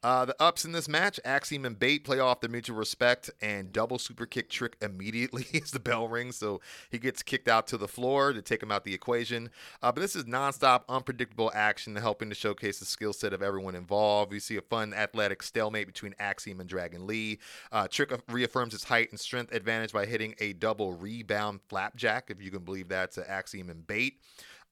uh, 0.06 0.24
the 0.24 0.40
ups 0.40 0.64
in 0.64 0.70
this 0.70 0.88
match, 0.88 1.18
Axiom 1.24 1.64
and 1.64 1.76
Bate 1.76 2.04
play 2.04 2.20
off 2.20 2.40
their 2.40 2.48
mutual 2.48 2.76
respect 2.76 3.28
and 3.42 3.72
double 3.72 3.98
super 3.98 4.24
kick 4.24 4.48
Trick 4.48 4.76
immediately 4.80 5.46
as 5.60 5.72
the 5.72 5.80
bell 5.80 6.06
rings. 6.06 6.36
So 6.36 6.60
he 6.92 7.00
gets 7.00 7.24
kicked 7.24 7.48
out 7.48 7.66
to 7.66 7.76
the 7.76 7.88
floor 7.88 8.32
to 8.32 8.40
take 8.40 8.62
him 8.62 8.70
out 8.70 8.84
the 8.84 8.94
equation. 8.94 9.50
Uh, 9.82 9.90
but 9.90 10.02
this 10.02 10.14
is 10.14 10.22
nonstop, 10.22 10.82
unpredictable 10.88 11.50
action 11.56 11.96
helping 11.96 12.28
to 12.28 12.36
showcase 12.36 12.78
the 12.78 12.84
skill 12.84 13.12
set 13.12 13.32
of 13.32 13.42
everyone 13.42 13.74
involved. 13.74 14.30
We 14.30 14.38
see 14.38 14.56
a 14.56 14.60
fun 14.62 14.94
athletic 14.94 15.42
stalemate 15.42 15.88
between 15.88 16.14
Axiom 16.20 16.60
and 16.60 16.68
Dragon 16.68 17.04
Lee. 17.08 17.40
Uh, 17.72 17.88
Trick 17.88 18.12
reaffirms 18.28 18.74
his 18.74 18.84
height 18.84 19.10
and 19.10 19.18
strength 19.18 19.52
advantage 19.52 19.92
by 19.92 20.06
hitting 20.06 20.36
a 20.38 20.52
double 20.52 20.92
rebound 20.92 21.62
flapjack, 21.68 22.30
if 22.30 22.40
you 22.40 22.52
can 22.52 22.62
believe 22.62 22.90
that, 22.90 23.10
to 23.10 23.28
Axiom 23.28 23.70
and 23.70 23.84
Bate 23.84 24.20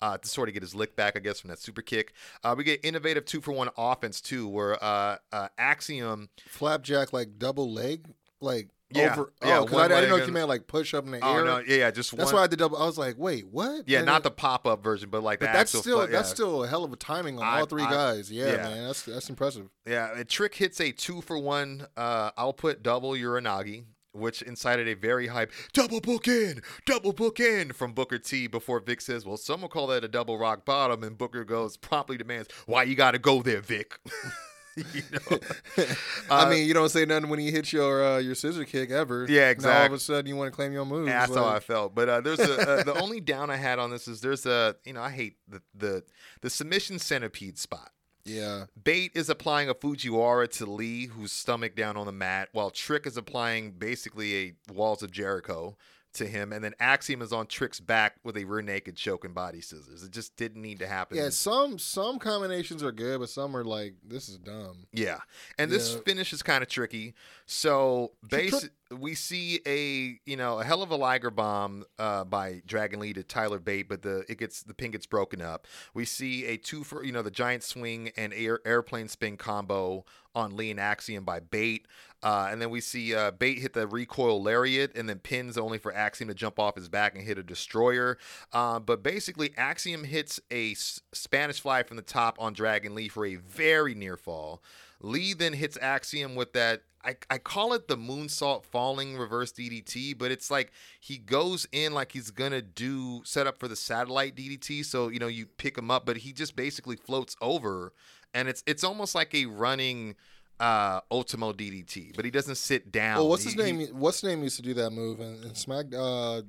uh, 0.02 0.18
to 0.18 0.28
sort 0.28 0.48
of 0.48 0.54
get 0.54 0.62
his 0.62 0.74
lick 0.74 0.96
back, 0.96 1.14
I 1.16 1.20
guess, 1.20 1.40
from 1.40 1.48
that 1.50 1.58
super 1.58 1.82
kick. 1.82 2.12
Uh, 2.42 2.54
we 2.56 2.64
get 2.64 2.80
innovative 2.84 3.24
two 3.24 3.40
for 3.40 3.52
one 3.52 3.68
offense 3.76 4.20
too, 4.20 4.48
where 4.48 4.82
uh, 4.82 5.16
uh, 5.32 5.48
Axiom. 5.58 6.28
Flapjack 6.46 7.12
like 7.12 7.38
double 7.38 7.72
leg, 7.72 8.06
like 8.40 8.68
Yeah, 8.90 9.12
over. 9.12 9.32
yeah, 9.42 9.58
oh, 9.60 9.76
I, 9.78 9.84
I 9.84 9.88
didn't 9.88 10.10
know 10.10 10.16
if 10.16 10.26
you 10.26 10.32
meant 10.32 10.48
like 10.48 10.66
push 10.66 10.94
up 10.94 11.04
in 11.04 11.10
the 11.12 11.20
Oh 11.22 11.36
air. 11.38 11.44
no, 11.44 11.58
yeah, 11.58 11.76
yeah, 11.76 11.90
just 11.90 12.14
That's 12.16 12.26
one. 12.32 12.40
why 12.40 12.44
I 12.44 12.46
did 12.46 12.58
double. 12.58 12.76
I 12.76 12.84
was 12.86 12.98
like, 12.98 13.16
wait, 13.18 13.46
what? 13.48 13.88
yeah, 13.88 13.98
And 13.98 14.06
not 14.06 14.20
it- 14.20 14.24
the 14.24 14.30
pop 14.30 14.66
up 14.66 14.84
version, 14.84 15.08
but 15.10 15.22
like 15.22 15.40
But 15.40 15.46
the 15.46 15.52
that's 15.52 15.76
still 15.78 16.00
that's 16.00 16.12
yeah. 16.12 16.22
still 16.22 16.64
a 16.64 16.68
hell 16.68 16.84
of 16.84 16.92
a 16.92 16.96
timing 16.96 17.38
on 17.38 17.44
I- 17.44 17.60
all 17.60 17.66
three 17.66 17.82
I- 17.82 17.90
guys. 17.90 18.30
Yeah, 18.30 18.46
yeah. 18.52 18.56
man, 18.62 18.86
that's 18.86 19.02
that's 19.02 19.28
impressive. 19.30 19.68
Yeah, 19.86 20.18
a 20.18 20.24
trick 20.24 20.54
hits 20.54 20.80
a 20.80 20.92
two 20.92 21.20
for 21.22 21.38
one 21.38 21.86
uh, 21.96 22.30
output 22.38 22.82
double 22.82 23.12
Uranage, 23.12 23.84
which 24.14 24.42
incited 24.42 24.88
a 24.88 24.94
very 24.94 25.26
hype 25.26 25.52
double 25.72 26.00
book 26.00 26.28
in, 26.28 26.62
double 26.86 27.12
book 27.12 27.40
in 27.40 27.72
from 27.72 27.92
Booker 27.92 28.18
T 28.18 28.46
before 28.46 28.80
Vic 28.80 29.00
says, 29.00 29.26
Well, 29.26 29.36
some 29.36 29.60
will 29.62 29.68
call 29.68 29.86
that 29.88 30.04
a 30.04 30.08
double 30.08 30.38
rock 30.38 30.64
bottom. 30.64 31.02
And 31.02 31.18
Booker 31.18 31.44
goes, 31.44 31.76
promptly 31.76 32.16
demands, 32.16 32.48
Why 32.66 32.84
you 32.84 32.94
got 32.94 33.12
to 33.12 33.18
go 33.18 33.42
there, 33.42 33.60
Vic? 33.60 33.98
you 34.76 35.02
know? 35.12 35.38
I 36.30 36.46
Uh, 36.46 36.50
mean, 36.50 36.66
you 36.66 36.74
don't 36.74 36.88
say 36.88 37.04
nothing 37.04 37.28
when 37.30 37.38
he 37.38 37.50
hits 37.50 37.72
your 37.72 38.04
uh, 38.04 38.18
your 38.18 38.34
scissor 38.34 38.64
kick 38.64 38.90
ever. 38.90 39.26
Yeah, 39.28 39.50
exactly. 39.50 39.72
Now 39.74 39.80
all 39.80 39.86
of 39.86 39.92
a 39.92 39.98
sudden 40.00 40.26
you 40.26 40.36
want 40.36 40.52
to 40.52 40.56
claim 40.56 40.72
your 40.72 40.84
moves. 40.84 41.06
That's 41.08 41.34
how 41.34 41.46
I 41.46 41.60
felt. 41.60 41.94
But 41.94 42.08
uh, 42.08 42.20
there's 42.20 42.40
a, 42.40 42.60
uh, 42.80 42.82
the 42.82 42.98
only 43.00 43.20
down 43.20 43.50
I 43.50 43.56
had 43.56 43.78
on 43.78 43.90
this 43.90 44.08
is 44.08 44.20
there's 44.20 44.46
a 44.46 44.74
you 44.84 44.92
know 44.92 45.02
I 45.02 45.10
hate 45.10 45.36
the 45.48 45.62
the 45.74 46.02
the 46.40 46.50
submission 46.50 46.98
centipede 46.98 47.58
spot. 47.58 47.92
Yeah, 48.24 48.64
Bate 48.82 49.12
is 49.14 49.28
applying 49.28 49.68
a 49.68 49.74
Fujiwara 49.74 50.48
to 50.52 50.66
Lee, 50.66 51.06
whose 51.06 51.30
stomach 51.30 51.76
down 51.76 51.96
on 51.96 52.06
the 52.06 52.12
mat, 52.12 52.48
while 52.52 52.70
Trick 52.70 53.06
is 53.06 53.16
applying 53.16 53.72
basically 53.72 54.36
a 54.36 54.72
Walls 54.72 55.02
of 55.02 55.10
Jericho 55.10 55.76
to 56.14 56.26
him, 56.26 56.52
and 56.52 56.62
then 56.64 56.74
Axiom 56.80 57.22
is 57.22 57.32
on 57.32 57.46
Trick's 57.46 57.80
back 57.80 58.16
with 58.24 58.36
a 58.36 58.44
rear 58.44 58.62
naked 58.62 58.96
choke 58.96 59.24
and 59.24 59.34
body 59.34 59.60
scissors. 59.60 60.02
It 60.02 60.10
just 60.10 60.36
didn't 60.36 60.62
need 60.62 60.78
to 60.80 60.86
happen. 60.86 61.16
yeah. 61.16 61.28
Some 61.30 61.78
some 61.78 62.18
combinations 62.18 62.82
are 62.82 62.92
good, 62.92 63.20
but 63.20 63.28
some 63.28 63.56
are 63.56 63.64
like 63.64 63.94
this 64.06 64.28
is 64.28 64.38
dumb. 64.38 64.86
Yeah, 64.92 65.18
and 65.58 65.70
this 65.70 65.92
Yeah. 65.94 66.00
finish 66.04 66.32
is 66.32 66.42
kind 66.42 66.62
of 66.62 66.68
tricky. 66.68 67.14
So, 67.46 68.12
base 68.28 68.68
we 68.90 69.14
see 69.14 69.60
a 69.66 70.20
you 70.28 70.36
know 70.36 70.60
a 70.60 70.64
hell 70.64 70.82
of 70.82 70.90
a 70.90 70.96
Liger 70.96 71.30
bomb 71.30 71.84
uh, 71.98 72.24
by 72.24 72.62
Dragon 72.66 73.00
Lee 73.00 73.12
to 73.14 73.22
Tyler 73.22 73.58
Bate, 73.58 73.88
but 73.88 74.02
the 74.02 74.24
it 74.28 74.38
gets 74.38 74.62
the 74.62 74.74
pin 74.74 74.92
gets 74.92 75.06
broken 75.06 75.42
up. 75.42 75.66
We 75.94 76.04
see 76.04 76.46
a 76.46 76.56
two 76.56 76.84
for 76.84 77.04
you 77.04 77.12
know 77.12 77.22
the 77.22 77.30
giant 77.30 77.62
swing 77.64 78.12
and 78.16 78.32
air, 78.34 78.60
airplane 78.64 79.08
spin 79.08 79.36
combo 79.36 80.04
on 80.34 80.56
Lee 80.56 80.70
and 80.70 80.80
Axiom 80.80 81.24
by 81.24 81.38
Bate, 81.40 81.86
uh, 82.24 82.48
and 82.50 82.60
then 82.60 82.70
we 82.70 82.80
see 82.80 83.14
uh, 83.14 83.30
Bate 83.30 83.58
hit 83.58 83.74
the 83.74 83.86
recoil 83.86 84.42
lariat 84.42 84.96
and 84.96 85.06
then 85.06 85.18
pins 85.18 85.58
only 85.58 85.76
for 85.76 85.94
Axiom 85.94 86.28
to 86.28 86.34
jump 86.34 86.58
off 86.58 86.74
his 86.74 86.88
back 86.88 87.14
and 87.14 87.22
hit 87.22 87.36
a 87.36 87.42
destroyer. 87.42 88.16
Uh, 88.50 88.80
but 88.80 89.02
basically, 89.02 89.52
Axiom 89.58 90.04
hits 90.04 90.40
a 90.50 90.72
s- 90.72 91.02
Spanish 91.12 91.60
fly 91.60 91.82
from 91.82 91.98
the 91.98 92.02
top 92.02 92.36
on 92.40 92.54
Dragon 92.54 92.94
Lee 92.94 93.08
for 93.08 93.26
a 93.26 93.36
very 93.36 93.94
near 93.94 94.16
fall. 94.16 94.62
Lee 95.00 95.34
then 95.34 95.52
hits 95.52 95.76
Axiom 95.82 96.34
with 96.34 96.54
that. 96.54 96.84
I, 97.04 97.16
I 97.28 97.36
call 97.36 97.74
it 97.74 97.88
the 97.88 97.98
moonsault 97.98 98.64
falling 98.64 99.18
reverse 99.18 99.52
DDT, 99.52 100.16
but 100.16 100.30
it's 100.30 100.50
like 100.50 100.72
he 100.98 101.18
goes 101.18 101.66
in 101.72 101.92
like 101.92 102.12
he's 102.12 102.30
gonna 102.30 102.62
do 102.62 103.20
set 103.26 103.46
up 103.46 103.58
for 103.58 103.68
the 103.68 103.76
satellite 103.76 104.34
DDT. 104.34 104.82
So 104.86 105.08
you 105.08 105.18
know 105.18 105.26
you 105.26 105.44
pick 105.44 105.76
him 105.76 105.90
up, 105.90 106.06
but 106.06 106.16
he 106.18 106.32
just 106.32 106.56
basically 106.56 106.96
floats 106.96 107.36
over, 107.42 107.92
and 108.32 108.48
it's 108.48 108.64
it's 108.66 108.82
almost 108.82 109.14
like 109.14 109.34
a 109.34 109.44
running 109.44 110.14
uh 110.60 111.00
Ultimo 111.10 111.52
DDT, 111.52 112.14
but 112.14 112.24
he 112.24 112.30
doesn't 112.30 112.56
sit 112.56 112.92
down. 112.92 113.16
Well, 113.18 113.28
what's 113.28 113.44
his 113.44 113.54
He- 113.54 113.62
he- 113.64 113.72
name? 113.72 113.88
what's 113.98 114.20
his 114.20 114.28
name 114.30 114.42
used 114.42 114.56
to 114.56 114.62
do 114.62 114.74
that 114.74 114.90
move 114.90 115.20
and, 115.20 115.44
and 115.44 115.56
Smack. 115.56 115.86
Uh, 115.94 116.42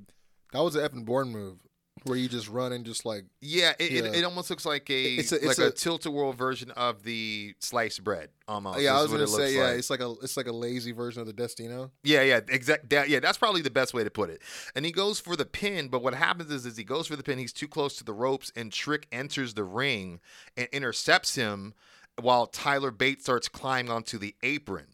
that 0.52 0.60
was 0.64 0.76
an 0.76 0.84
Evan 0.84 1.04
Bourne 1.04 1.30
move 1.30 1.58
where 2.04 2.18
you 2.18 2.30
just 2.30 2.48
run 2.50 2.72
and 2.72 2.86
just 2.86 3.04
like 3.04 3.26
Yeah, 3.42 3.74
it, 3.80 3.92
Yeah. 3.92 4.04
It, 4.04 4.16
it 4.18 4.24
almost 4.26 4.50
looks 4.52 4.66
like 4.66 4.90
a, 4.92 5.16
It's 5.16 5.32
a- 5.32 5.36
it's 5.38 5.46
like 5.46 5.58
a, 5.58 5.68
a- 5.68 5.72
tilt 5.72 6.06
a 6.06 6.12
whirl 6.12 6.34
version 6.34 6.70
of 6.72 7.02
the 7.04 7.56
sliced 7.60 8.04
bread. 8.04 8.30
Almost. 8.48 8.80
yeah. 8.80 8.96
I 8.96 9.02
was 9.02 9.12
gonna 9.12 9.26
say 9.28 9.56
yeah. 9.56 9.64
like. 9.70 9.78
It's 9.80 9.90
like 9.90 10.02
a 10.02 10.12
it's 10.22 10.38
like 10.38 10.46
a 10.48 10.52
lazy 10.52 10.92
version 10.92 11.22
of 11.22 11.26
the 11.28 11.34
Destino. 11.34 11.92
Yeah, 12.04 12.22
yeah, 12.22 12.42
exact. 12.48 12.92
That, 12.92 13.10
yeah, 13.10 13.20
that's 13.22 13.40
probably 13.40 13.64
the 13.64 13.72
best 13.72 13.96
way 13.96 14.04
to 14.04 14.12
put 14.12 14.30
it. 14.30 14.44
And 14.76 14.86
he 14.86 14.92
goes 14.92 15.20
for 15.20 15.36
the 15.36 15.46
pin, 15.46 15.88
but 15.88 16.04
what 16.04 16.14
happens 16.14 16.52
is, 16.52 16.68
is 16.68 16.78
he 16.78 16.84
goes 16.84 17.08
for 17.08 17.16
the 17.16 17.24
pin. 17.24 17.40
He's 17.40 17.54
too 17.54 17.68
close 17.68 17.96
to 17.98 18.04
the 18.04 18.14
ropes, 18.14 18.52
and 18.56 18.72
Trick 18.72 19.08
enters 19.12 19.56
the 19.56 19.64
ring 19.64 20.20
and 20.56 20.68
intercepts 20.72 21.34
him, 21.34 21.74
while 22.22 22.48
Tyler 22.48 22.92
Bates 22.92 23.24
starts 23.24 23.48
climbing 23.48 23.92
onto 23.92 24.18
the 24.18 24.36
apron. 24.44 24.88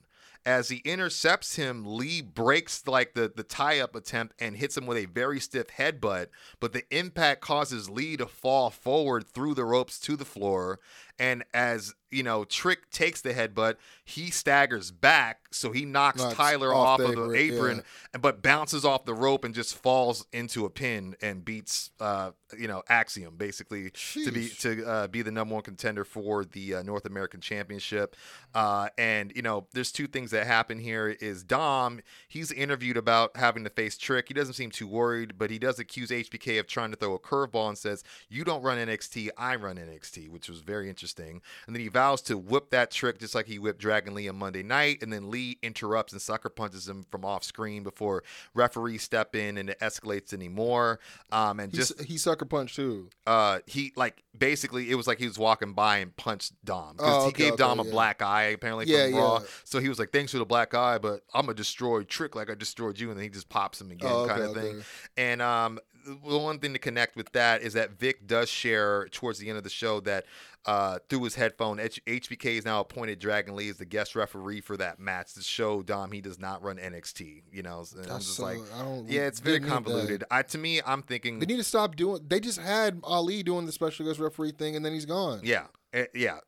As 0.46 0.70
he 0.70 0.78
intercepts 0.78 1.56
him, 1.56 1.84
Lee 1.86 2.22
breaks 2.22 2.88
like 2.88 3.14
the 3.14 3.32
the 3.34 3.44
tie 3.44 3.80
up 3.80 3.96
attempt 3.96 4.34
and 4.40 4.58
hits 4.58 4.76
him 4.76 4.88
with 4.88 4.98
a 4.98 5.06
very 5.06 5.40
stiff 5.40 5.68
headbutt. 5.68 6.28
But 6.60 6.74
the 6.74 6.84
impact 6.90 7.42
causes 7.42 7.90
Lee 7.90 8.18
to 8.18 8.26
fall 8.26 8.72
forward 8.72 9.28
through 9.28 9.54
the 9.54 9.66
ropes 9.66 10.00
to 10.00 10.16
the 10.16 10.26
floor. 10.26 10.80
And 11.20 11.44
as 11.54 11.94
you 12.12 12.24
know, 12.24 12.44
Trick 12.44 12.90
takes 12.92 13.22
the 13.22 13.34
headbutt, 13.34 13.76
he 14.04 14.30
staggers 14.30 14.92
back, 14.92 15.48
so 15.52 15.72
he 15.72 15.86
knocks 15.86 16.22
Knocks 16.22 16.36
Tyler 16.36 16.74
off 16.74 17.00
off, 17.00 17.10
of 17.10 17.16
the 17.16 17.34
apron, 17.34 17.84
yeah. 18.14 18.20
but 18.20 18.42
bounces 18.42 18.86
off 18.86 19.06
the 19.06 19.14
rope 19.14 19.44
and 19.44 19.56
just 19.56 19.76
falls 19.78 20.26
into 20.32 20.66
a 20.66 20.70
pin 20.70 21.16
and 21.22 21.44
beats 21.44 21.92
uh 22.00 22.32
you 22.58 22.68
know 22.68 22.84
Axiom 22.90 23.36
basically 23.36 23.90
to 23.92 24.32
be 24.32 24.50
to 24.60 24.86
uh, 24.86 25.08
be 25.08 25.22
the 25.22 25.32
number 25.32 25.54
one 25.54 25.64
contender 25.64 26.04
for 26.04 26.46
the 26.46 26.76
uh, 26.76 26.84
North 26.84 27.06
American 27.06 27.42
Championship. 27.42 28.16
Uh, 28.54 28.90
and 28.98 29.32
you 29.36 29.42
know, 29.42 29.68
there's 29.74 29.92
two 29.92 30.08
things 30.08 30.32
that 30.32 30.48
happen 30.48 30.80
here. 30.80 31.10
Is 31.10 31.44
Dom? 31.44 32.02
He's 32.28 32.52
interviewed 32.52 32.98
about 32.98 33.38
having 33.38 33.64
to 33.64 33.70
face 33.70 33.98
Trick. 33.98 34.28
He 34.28 34.34
doesn't 34.34 34.54
seem 34.54 34.72
too 34.72 34.88
worried, 34.88 35.38
but 35.38 35.50
he 35.50 35.60
does 35.60 35.80
accuse 35.80 36.10
HBK 36.10 36.60
of 36.60 36.68
trying 36.68 36.92
to 36.92 36.98
throw 36.98 37.14
a 37.14 37.20
curveball 37.20 37.70
and 37.70 37.78
says, 37.78 38.04
"You 38.30 38.44
don't 38.44 38.62
run 38.62 38.78
NXT, 38.78 39.30
I 39.38 39.56
run 39.56 39.78
NXT," 39.78 40.30
which 40.30 40.50
was 40.50 40.60
very 40.60 40.90
interesting. 40.90 41.42
And 41.68 41.76
then 41.76 41.82
he 41.82 41.90
vows 42.02 42.22
to 42.24 42.38
whip 42.38 42.72
that 42.72 42.90
Trick 42.90 43.20
just 43.20 43.36
like 43.36 43.46
he 43.46 43.60
whipped 43.60 43.80
Dragon 43.80 44.16
Lee 44.16 44.28
on 44.28 44.36
Monday 44.36 44.64
night. 44.64 45.04
And 45.04 45.14
then 45.14 45.30
Lee 45.30 45.58
interrupts 45.62 46.14
and 46.14 46.22
sucker 46.22 46.50
punches 46.50 46.88
him 46.90 47.06
from 47.12 47.24
off 47.24 47.44
screen 47.44 47.84
before 47.84 48.24
referees 48.56 49.04
step 49.04 49.36
in 49.36 49.58
and 49.58 49.70
it 49.70 49.80
escalates 49.80 50.34
anymore. 50.34 51.00
Um, 51.32 51.60
and 51.60 51.72
He, 51.72 51.78
just 51.78 52.02
he 52.02 52.18
sucker 52.18 52.46
punched 52.46 52.76
too. 52.76 53.10
uh 53.28 53.60
he 53.68 53.94
like 53.96 54.24
basically 54.38 54.90
it 54.90 54.96
was 54.96 55.06
like 55.06 55.20
he 55.20 55.28
was 55.28 55.38
walking 55.38 55.74
by 55.74 55.98
and 55.98 56.16
punched 56.18 56.54
Dom 56.66 56.96
because 56.98 57.18
Oh, 57.18 57.22
he 57.26 57.30
okay, 57.30 57.50
gave 57.50 57.58
Dom 57.58 57.80
okay, 57.80 57.90
a 57.90 57.92
black 57.92 58.22
eye 58.22 58.44
apparently 58.46 58.86
Yeah, 58.88 59.06
from 59.06 59.16
Raw. 59.16 59.40
yeah. 59.40 59.46
So 59.64 59.80
he 59.80 59.88
was 59.90 60.00
like, 60.00 60.12
"Thanks 60.12 60.32
for 60.32 60.40
the 60.40 60.46
black 60.46 60.74
eye, 60.74 60.98
but 60.98 61.22
I'm 61.34 61.46
gonna 61.46 61.54
destroy 61.56 62.04
Trick 62.04 62.36
like 62.36 62.50
I 62.50 62.56
destroyed 62.56 63.00
you," 63.00 63.10
and 63.10 63.18
then 63.18 63.24
he 63.24 63.30
just 63.30 63.50
pops 63.50 63.80
him 63.80 63.92
again, 63.92 64.10
Oh, 64.12 64.26
kind 64.28 64.42
okay, 64.42 64.50
of 64.50 64.56
thing. 64.56 64.84
And 65.18 65.42
um, 65.42 65.80
the 66.06 66.38
one 66.40 66.58
thing 66.60 66.74
to 66.74 66.80
connect 66.80 67.16
with 67.16 67.32
that 67.34 67.62
is 67.62 67.74
that 67.74 67.92
Vic 67.92 68.26
does 68.26 68.50
share 68.50 69.08
towards 69.10 69.38
the 69.40 69.50
end 69.50 69.58
of 69.58 69.64
the 69.64 69.70
show 69.70 70.00
that 70.02 70.26
uh, 70.66 71.00
through 71.10 71.24
his 71.24 71.36
headphone, 71.36 71.80
H- 71.80 72.02
HBK 72.06 72.58
is 72.58 72.66
now 72.66 72.80
appointed 72.82 73.18
Dragon 73.20 73.56
Lee 73.56 73.70
as 73.70 73.78
the 73.78 73.86
guest 73.86 74.16
referee 74.16 74.62
for 74.62 74.78
that 74.78 75.00
match 75.00 75.34
to 75.34 75.42
show 75.42 75.82
Dom 75.82 76.12
he 76.12 76.22
does 76.22 76.38
not 76.38 76.62
run 76.64 76.78
NXT. 76.78 77.44
You 77.52 77.64
know, 77.64 77.84
and 77.96 78.12
I'm 78.12 78.20
just 78.20 78.36
so- 78.36 78.44
like, 78.44 78.60
I 78.76 78.84
don't- 78.84 79.10
yeah, 79.10 79.22
it's 79.22 79.40
very 79.40 79.60
convoluted. 79.60 80.24
I 80.30 80.44
to 80.44 80.58
me, 80.58 80.82
I'm 80.86 81.02
thinking, 81.02 81.40
They 81.40 81.46
need 81.48 81.58
to 81.58 81.64
stop 81.64 81.96
doing. 81.96 82.22
They 82.28 82.40
just 82.40 82.60
had 82.60 83.00
Ali 83.04 83.42
doing 83.44 83.66
the 83.66 83.72
special 83.72 84.06
guest 84.06 84.20
referee 84.20 84.52
thing, 84.52 84.76
and 84.76 84.86
then 84.86 84.94
he's 84.94 85.06
gone. 85.06 85.42
Yeah, 85.44 85.66
eh, 85.94 86.06
yeah. 86.14 86.40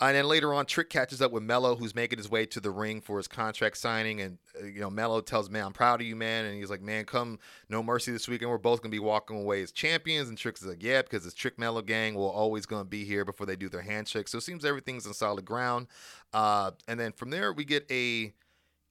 And 0.00 0.16
then 0.16 0.26
later 0.26 0.52
on, 0.52 0.66
Trick 0.66 0.90
catches 0.90 1.22
up 1.22 1.30
with 1.30 1.44
Melo, 1.44 1.76
who's 1.76 1.94
making 1.94 2.18
his 2.18 2.28
way 2.28 2.46
to 2.46 2.60
the 2.60 2.70
ring 2.70 3.00
for 3.00 3.16
his 3.16 3.28
contract 3.28 3.76
signing. 3.76 4.20
And, 4.20 4.38
uh, 4.60 4.66
you 4.66 4.80
know, 4.80 4.90
Melo 4.90 5.20
tells 5.20 5.48
Man, 5.48 5.64
I'm 5.64 5.72
proud 5.72 6.00
of 6.00 6.06
you, 6.06 6.16
man. 6.16 6.44
And 6.46 6.56
he's 6.56 6.68
like, 6.68 6.82
man, 6.82 7.04
come 7.04 7.38
No 7.68 7.82
Mercy 7.82 8.10
this 8.10 8.26
weekend. 8.26 8.50
We're 8.50 8.58
both 8.58 8.82
going 8.82 8.90
to 8.90 8.94
be 8.94 8.98
walking 8.98 9.40
away 9.40 9.62
as 9.62 9.70
champions. 9.70 10.28
And 10.28 10.36
Trick's 10.36 10.64
like, 10.64 10.82
yeah, 10.82 11.02
because 11.02 11.24
this 11.24 11.34
Trick 11.34 11.58
Melo 11.58 11.80
gang 11.80 12.14
will 12.14 12.30
always 12.30 12.66
going 12.66 12.82
to 12.82 12.88
be 12.88 13.04
here 13.04 13.24
before 13.24 13.46
they 13.46 13.56
do 13.56 13.68
their 13.68 13.82
handshake. 13.82 14.26
So 14.26 14.38
it 14.38 14.42
seems 14.42 14.64
everything's 14.64 15.06
on 15.06 15.14
solid 15.14 15.44
ground. 15.44 15.86
Uh, 16.32 16.72
and 16.88 16.98
then 16.98 17.12
from 17.12 17.30
there, 17.30 17.52
we 17.52 17.64
get 17.64 17.86
a 17.90 18.34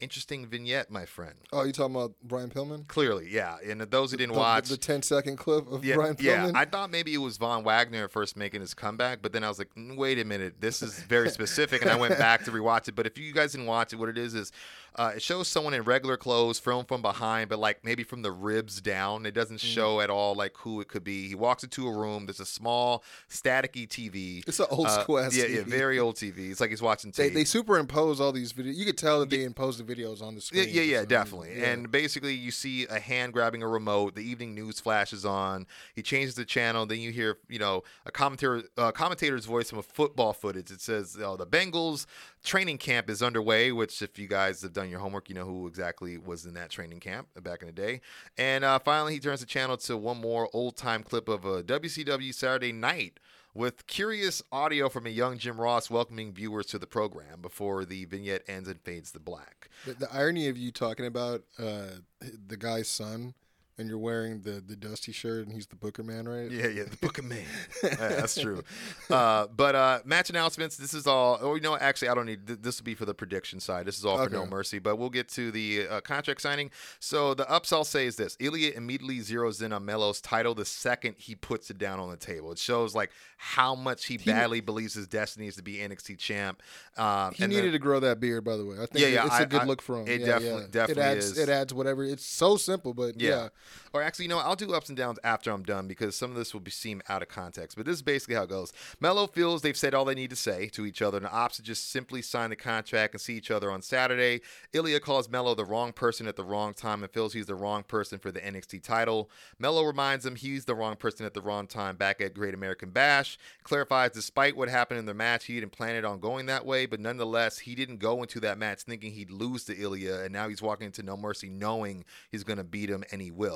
interesting 0.04 0.46
vignette, 0.46 0.92
my 0.92 1.06
friend. 1.06 1.36
Oh, 1.52 1.64
you 1.64 1.72
talking 1.72 1.96
about 1.96 2.14
Brian 2.24 2.50
Pillman? 2.50 2.88
Clearly, 2.88 3.28
yeah. 3.30 3.58
And 3.68 3.82
those 3.82 4.12
who 4.12 4.18
didn't 4.18 4.34
The- 4.34 4.40
watch, 4.40 4.70
the, 4.70 4.78
10 4.78 5.02
second 5.02 5.38
clip 5.38 5.72
of 5.72 5.84
yeah, 5.84 5.96
Brian 5.96 6.16
yeah. 6.20 6.46
Pillman. 6.48 6.56
I 6.56 6.66
thought 6.66 6.92
maybe 6.92 7.14
it 7.14 7.18
was 7.18 7.38
Von 7.38 7.64
Wagner 7.64 8.08
first 8.08 8.36
making 8.38 8.62
his 8.62 8.74
comeback, 8.74 9.22
but 9.22 9.32
then 9.34 9.44
I 9.44 9.48
was 9.50 9.58
like, 9.58 9.74
"Mm, 9.76 9.96
wait 9.98 10.20
a 10.20 10.26
minute, 10.26 10.60
this 10.60 10.82
is 10.82 11.00
very 11.04 11.30
specific, 11.40 11.82
and 11.82 11.90
I 11.90 11.96
went 11.96 12.18
back 12.18 12.44
to 12.46 12.52
rewatch 12.52 12.88
it. 12.88 12.96
But 12.96 13.08
if 13.08 13.18
you 13.18 13.34
guys 13.34 13.54
didn't 13.54 13.68
watch 13.68 13.94
it, 13.94 13.96
what 13.96 14.10
it 14.10 14.18
is 14.18 14.34
is 14.36 14.52
uh, 14.96 15.14
it 15.16 15.22
shows 15.22 15.48
someone 15.48 15.74
in 15.74 15.84
regular 15.84 16.18
clothes, 16.18 16.60
filmed 16.60 16.88
from 16.88 17.02
behind, 17.02 17.50
but 17.50 17.60
like 17.60 17.84
maybe 17.84 18.04
from 18.04 18.22
the 18.22 18.32
ribs 18.32 18.82
down. 18.82 19.26
It 19.26 19.32
doesn't 19.34 19.58
Mm. 19.58 19.74
show 19.74 20.02
at 20.02 20.10
all 20.10 20.36
like 20.36 20.56
who 20.58 20.82
it 20.82 20.88
could 20.88 21.04
be. 21.04 21.28
He 21.28 21.36
walks 21.36 21.64
into 21.64 21.88
a 21.88 21.92
room. 21.92 22.26
There's 22.26 22.40
a 22.40 22.46
small 22.46 23.04
staticky 23.30 23.88
TV. 23.88 24.44
It's 24.48 24.60
an 24.60 24.68
old 24.70 24.88
Uh, 24.88 25.02
school 25.04 25.22
Yeah, 25.32 25.46
yeah, 25.46 25.64
very 25.64 26.00
old 26.00 26.16
TV. 26.16 26.52
It's 26.52 26.60
like 26.60 26.70
he's 26.70 26.82
watching 26.82 27.12
they, 27.12 27.26
tape. 27.26 27.34
they 27.34 27.44
superimpose 27.46 28.20
all 28.20 28.32
these 28.32 28.54
videos. 28.54 28.76
You 28.76 28.86
could 28.86 28.98
tell 28.98 29.20
that 29.22 29.30
they 29.30 29.44
impose 29.44 29.78
the 29.78 29.84
videos 29.84 30.22
on 30.22 30.36
the 30.36 30.42
Yeah, 30.54 30.64
screen. 30.64 30.70
yeah, 30.76 30.82
yeah, 30.82 31.00
So, 31.02 31.06
definitely. 31.06 31.58
yeah. 31.60 31.66
And 31.72 31.92
basically, 31.92 32.34
you 32.36 32.52
see 32.52 32.86
a 32.88 33.00
hand 33.00 33.34
grabbing 33.34 33.64
a 33.64 33.68
remote. 33.68 34.16
The 34.16 34.22
evening 34.22 34.54
news 34.54 34.80
flashes 34.80 35.26
on. 35.26 35.66
He 35.96 36.02
changes 36.02 36.36
the 36.36 36.46
channel. 36.46 36.86
Then 36.86 37.00
you 37.00 37.12
hear, 37.12 37.38
you 37.50 37.60
know, 37.60 37.84
a 38.06 38.12
commentator, 38.12 38.64
uh, 38.78 38.92
commentator's 38.92 39.46
voice 39.46 39.70
from 39.70 39.80
a 39.80 39.84
football 39.84 40.34
footage. 40.34 40.72
It 40.72 40.82
says, 40.82 41.18
"Oh, 41.22 41.36
the 41.38 41.48
Bengals 41.48 42.06
training 42.44 42.78
camp 42.78 43.10
is 43.10 43.22
underway." 43.22 43.72
Which, 43.72 44.02
if 44.02 44.20
you 44.20 44.28
guys 44.28 44.62
have 44.62 44.74
done 44.74 44.90
your 44.90 45.00
homework, 45.00 45.30
you 45.30 45.36
know 45.36 45.46
who 45.46 45.68
exactly 45.68 46.18
was 46.18 46.46
in 46.46 46.54
that 46.56 46.70
training 46.70 47.00
camp 47.00 47.28
back 47.42 47.62
in 47.62 47.68
the 47.68 47.74
day. 47.74 48.02
And 48.38 48.64
uh, 48.64 48.80
finally, 48.80 49.14
he 49.14 49.20
turns 49.20 49.40
the 49.40 49.46
channel 49.46 49.78
to 49.78 49.98
one 49.98 50.20
more 50.20 50.50
old 50.54 50.78
time 50.78 51.04
clip 51.04 51.28
of 51.28 51.46
a 51.46 51.64
WCW 51.64 52.34
Saturday 52.34 52.72
Night. 52.72 53.20
With 53.56 53.86
curious 53.86 54.42
audio 54.52 54.90
from 54.90 55.06
a 55.06 55.12
young 55.12 55.38
Jim 55.38 55.62
Ross 55.62 55.88
welcoming 55.88 56.34
viewers 56.34 56.66
to 56.68 56.80
the 56.80 56.88
program 56.88 57.40
before 57.40 57.86
the 57.86 58.06
vignette 58.06 58.42
ends 58.48 58.68
and 58.68 58.82
fades 58.82 59.12
to 59.12 59.20
black. 59.20 59.70
The, 59.86 59.94
the 59.94 60.12
irony 60.12 60.48
of 60.48 60.58
you 60.58 60.72
talking 60.72 61.06
about 61.06 61.44
uh, 61.60 62.00
the 62.48 62.58
guy's 62.58 62.88
son, 62.88 63.36
and 63.78 63.90
you're 63.90 63.98
wearing 63.98 64.42
the 64.42 64.62
the 64.66 64.76
dusty 64.76 65.12
shirt, 65.12 65.46
and 65.46 65.54
he's 65.54 65.66
the 65.68 65.76
Booker 65.76 66.04
man, 66.04 66.28
right? 66.28 66.50
Yeah, 66.52 66.68
yeah, 66.68 66.84
the 66.84 66.98
Booker 66.98 67.24
Man. 67.24 67.44
Yeah, 67.84 67.96
that's 67.96 68.40
true. 68.40 68.64
Uh, 69.10 69.48
but 69.48 69.76
uh, 69.76 70.00
match 70.06 70.30
announcements. 70.30 70.78
This 70.78 70.94
is 70.94 71.08
all. 71.08 71.38
Oh, 71.42 71.56
you 71.56 71.62
know, 71.62 71.76
actually, 71.78 72.10
I 72.10 72.14
don't 72.16 72.26
need. 72.26 72.46
th- 72.48 72.60
This 72.62 72.80
will 72.80 72.86
be 72.86 72.96
for 72.96 73.06
the 73.06 73.14
prediction 73.14 73.60
side. 73.60 73.86
This 73.86 73.98
is 73.98 74.06
all 74.06 74.24
for 74.24 74.30
No 74.30 74.46
Mercy. 74.46 74.80
But 74.80 74.98
we'll 74.98 75.10
get 75.10 75.28
to 75.30 75.52
the 75.52 75.88
uh, 75.88 76.02
contract 76.02 76.42
signing. 76.42 76.72
So 77.00 77.34
the 77.34 77.50
ups 77.50 77.74
I'll 77.74 77.84
say 77.84 78.06
is 78.06 78.16
this: 78.16 78.38
Ilya 78.40 78.72
immediately 78.76 79.20
zeroes 79.20 79.62
in 79.62 79.74
on 79.74 79.86
Melo's 79.86 80.22
title 80.22 80.54
the 80.56 80.66
second 80.66 81.16
he 81.18 81.36
puts 81.36 81.70
it 81.70 81.78
down 81.78 82.00
on 82.00 82.10
the 82.10 82.18
table. 82.18 82.52
It 82.52 82.60
shows 82.60 82.94
like 82.96 83.12
how 83.38 83.76
much 83.76 84.06
he, 84.06 84.18
badly 84.18 84.62
believes 84.62 84.94
his 84.94 85.08
destiny 85.08 85.48
is 85.48 85.56
to 85.58 85.64
be 85.64 85.76
NXT 85.78 86.18
champ. 86.18 86.62
Um, 86.98 87.34
He 87.34 87.46
needed 87.48 87.66
then- 87.66 87.72
to 87.74 87.80
grow 87.80 88.00
that 88.00 88.20
beard, 88.20 88.44
by 88.46 88.56
the 88.56 88.66
way. 88.66 88.76
I 88.76 88.86
think 88.86 89.00
Yeah, 89.00 89.08
yeah, 89.08 89.26
it's 89.26 89.36
I- 89.36 89.42
a 89.42 89.46
good 89.46 89.62
I- 89.62 89.66
look 89.66 89.82
for 89.82 90.00
him. 90.00 90.08
it 90.08 90.22
Yeah, 90.22 90.28
definitely- 90.28 90.68
definitely 90.72 91.04
it 91.04 91.06
adds, 91.08 91.26
is. 91.26 91.38
It 91.38 91.50
adds 91.50 91.74
whatever. 91.74 92.04
It's 92.06 92.26
so 92.26 92.56
simple, 92.58 92.94
but 92.94 93.20
yeah. 93.20 93.50
Or 93.94 94.02
actually, 94.02 94.26
you 94.26 94.30
know. 94.30 94.40
I'll 94.40 94.56
do 94.56 94.74
ups 94.74 94.90
and 94.90 94.98
downs 94.98 95.20
after 95.24 95.52
I'm 95.52 95.64
done 95.64 95.88
because 95.88 96.16
some 96.16 96.32
of 96.32 96.38
this 96.38 96.54
will 96.54 96.62
be 96.62 96.72
seem 96.72 97.02
out 97.08 97.22
of 97.22 97.30
context. 97.30 97.78
But 97.78 97.86
this 97.86 97.96
is 97.96 98.02
basically 98.02 98.36
how 98.36 98.44
it 98.44 98.50
goes. 98.50 98.74
Melo 99.00 99.28
feels 99.28 99.62
they've 99.62 99.78
said 99.78 99.94
all 99.94 100.06
they 100.06 100.16
need 100.16 100.30
to 100.32 100.36
say 100.36 100.68
to 100.70 100.86
each 100.86 101.02
other, 101.02 101.18
and 101.18 101.26
the 101.26 101.32
ops 101.32 101.60
just 101.60 101.90
simply 101.90 102.22
sign 102.22 102.50
the 102.50 102.56
contract 102.56 103.14
and 103.14 103.22
see 103.22 103.36
each 103.36 103.52
other 103.52 103.72
on 103.72 103.82
Saturday. 103.82 104.42
Ilya 104.74 105.00
calls 105.00 105.30
Melo 105.30 105.56
the 105.56 105.66
wrong 105.66 105.94
person 105.94 106.28
at 106.28 106.36
the 106.36 106.44
wrong 106.44 106.74
time 106.74 107.04
and 107.04 107.12
feels 107.12 107.34
he's 107.34 107.46
the 107.46 107.56
wrong 107.56 107.84
person 107.84 108.20
for 108.20 108.32
the 108.32 108.42
NXT 108.42 108.84
title. 108.84 109.30
Melo 109.60 109.84
reminds 109.84 110.26
him 110.26 110.36
he's 110.36 110.66
the 110.66 110.76
wrong 110.76 110.96
person 110.96 111.26
at 111.26 111.34
the 111.34 111.42
wrong 111.42 111.68
time 111.68 111.96
back 111.96 112.20
at 112.22 112.34
Great 112.34 112.54
American 112.54 112.90
Bash. 112.90 113.38
Clarifies 113.64 114.12
despite 114.12 114.58
what 114.58 114.70
happened 114.70 115.00
in 115.00 115.06
the 115.06 115.14
match, 115.14 115.46
he 115.46 115.60
didn't 115.60 115.72
plan 115.72 115.96
it 115.96 116.06
on 116.06 116.20
going 116.20 116.46
that 116.48 116.66
way, 116.66 116.86
but 116.86 117.00
nonetheless, 117.00 117.60
he 117.60 117.76
didn't 117.76 117.98
go 117.98 118.22
into 118.22 118.40
that 118.40 118.58
match 118.58 118.82
thinking 118.84 119.14
he'd 119.14 119.32
lose 119.32 119.64
to 119.66 119.80
Ilya, 119.80 120.22
and 120.22 120.34
now 120.34 120.50
he's 120.50 120.62
walking 120.62 120.88
into 120.88 121.04
No 121.04 121.16
Mercy 121.16 121.50
knowing 121.50 122.04
he's 122.32 122.44
going 122.44 122.58
to 122.58 122.64
beat 122.64 122.90
him, 122.90 123.04
and 123.12 123.22
he 123.22 123.32
will. 123.32 123.53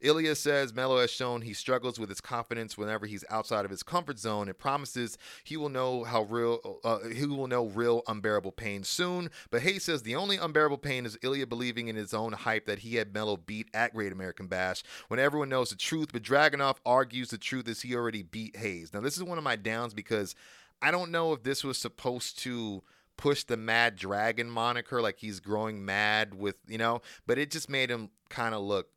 Ilya 0.00 0.34
says 0.34 0.74
Melo 0.74 1.00
has 1.00 1.10
shown 1.10 1.42
he 1.42 1.52
struggles 1.52 1.98
with 1.98 2.08
his 2.08 2.20
confidence 2.20 2.78
whenever 2.78 3.06
he's 3.06 3.24
outside 3.30 3.64
of 3.64 3.70
his 3.70 3.82
comfort 3.82 4.18
zone 4.18 4.48
and 4.48 4.58
promises 4.58 5.18
he 5.44 5.56
will 5.56 5.68
know 5.68 6.04
how 6.04 6.22
real 6.22 6.80
uh, 6.84 7.00
he 7.08 7.26
will 7.26 7.46
know 7.46 7.66
real 7.66 8.02
unbearable 8.08 8.52
pain 8.52 8.84
soon. 8.84 9.30
But 9.50 9.62
Hayes 9.62 9.84
says 9.84 10.02
the 10.02 10.16
only 10.16 10.36
unbearable 10.36 10.78
pain 10.78 11.06
is 11.06 11.18
Ilya 11.22 11.46
believing 11.46 11.88
in 11.88 11.96
his 11.96 12.14
own 12.14 12.32
hype 12.32 12.66
that 12.66 12.80
he 12.80 12.96
had 12.96 13.12
Melo 13.12 13.36
beat 13.36 13.68
at 13.74 13.94
Great 13.94 14.12
American 14.12 14.46
Bash 14.46 14.82
when 15.08 15.20
everyone 15.20 15.48
knows 15.48 15.70
the 15.70 15.76
truth. 15.76 16.08
But 16.12 16.22
Dragunov 16.22 16.76
argues 16.86 17.30
the 17.30 17.38
truth 17.38 17.68
is 17.68 17.82
he 17.82 17.94
already 17.94 18.22
beat 18.22 18.56
Hayes. 18.56 18.92
Now 18.92 19.00
this 19.00 19.16
is 19.16 19.22
one 19.22 19.38
of 19.38 19.44
my 19.44 19.56
downs 19.56 19.94
because 19.94 20.34
I 20.82 20.90
don't 20.90 21.10
know 21.10 21.32
if 21.32 21.42
this 21.42 21.62
was 21.62 21.76
supposed 21.76 22.38
to 22.40 22.82
push 23.20 23.44
the 23.44 23.56
Mad 23.56 23.96
Dragon 23.96 24.48
moniker, 24.48 25.02
like 25.02 25.18
he's 25.18 25.40
growing 25.40 25.84
mad 25.84 26.34
with, 26.34 26.56
you 26.66 26.78
know, 26.78 27.02
but 27.26 27.38
it 27.38 27.50
just 27.50 27.68
made 27.68 27.90
him 27.90 28.08
kind 28.30 28.54
of 28.54 28.62
look, 28.62 28.88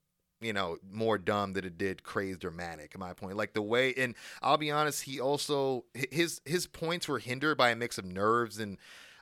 you 0.43 0.53
know, 0.53 0.77
more 0.91 1.17
dumb 1.17 1.53
than 1.53 1.65
it 1.65 1.77
did 1.77 2.03
crazed 2.03 2.45
or 2.45 2.51
manic, 2.51 2.93
in 2.93 2.99
my 2.99 3.13
point. 3.13 3.37
Like 3.37 3.53
the 3.53 3.61
way, 3.61 3.93
and 3.95 4.15
I'll 4.41 4.57
be 4.57 4.71
honest, 4.71 5.03
he 5.03 5.19
also 5.19 5.85
his 5.93 6.41
his 6.45 6.67
points 6.67 7.07
were 7.07 7.19
hindered 7.19 7.57
by 7.57 7.69
a 7.69 7.75
mix 7.75 7.97
of 7.97 8.05
nerves 8.05 8.59
and. 8.59 8.77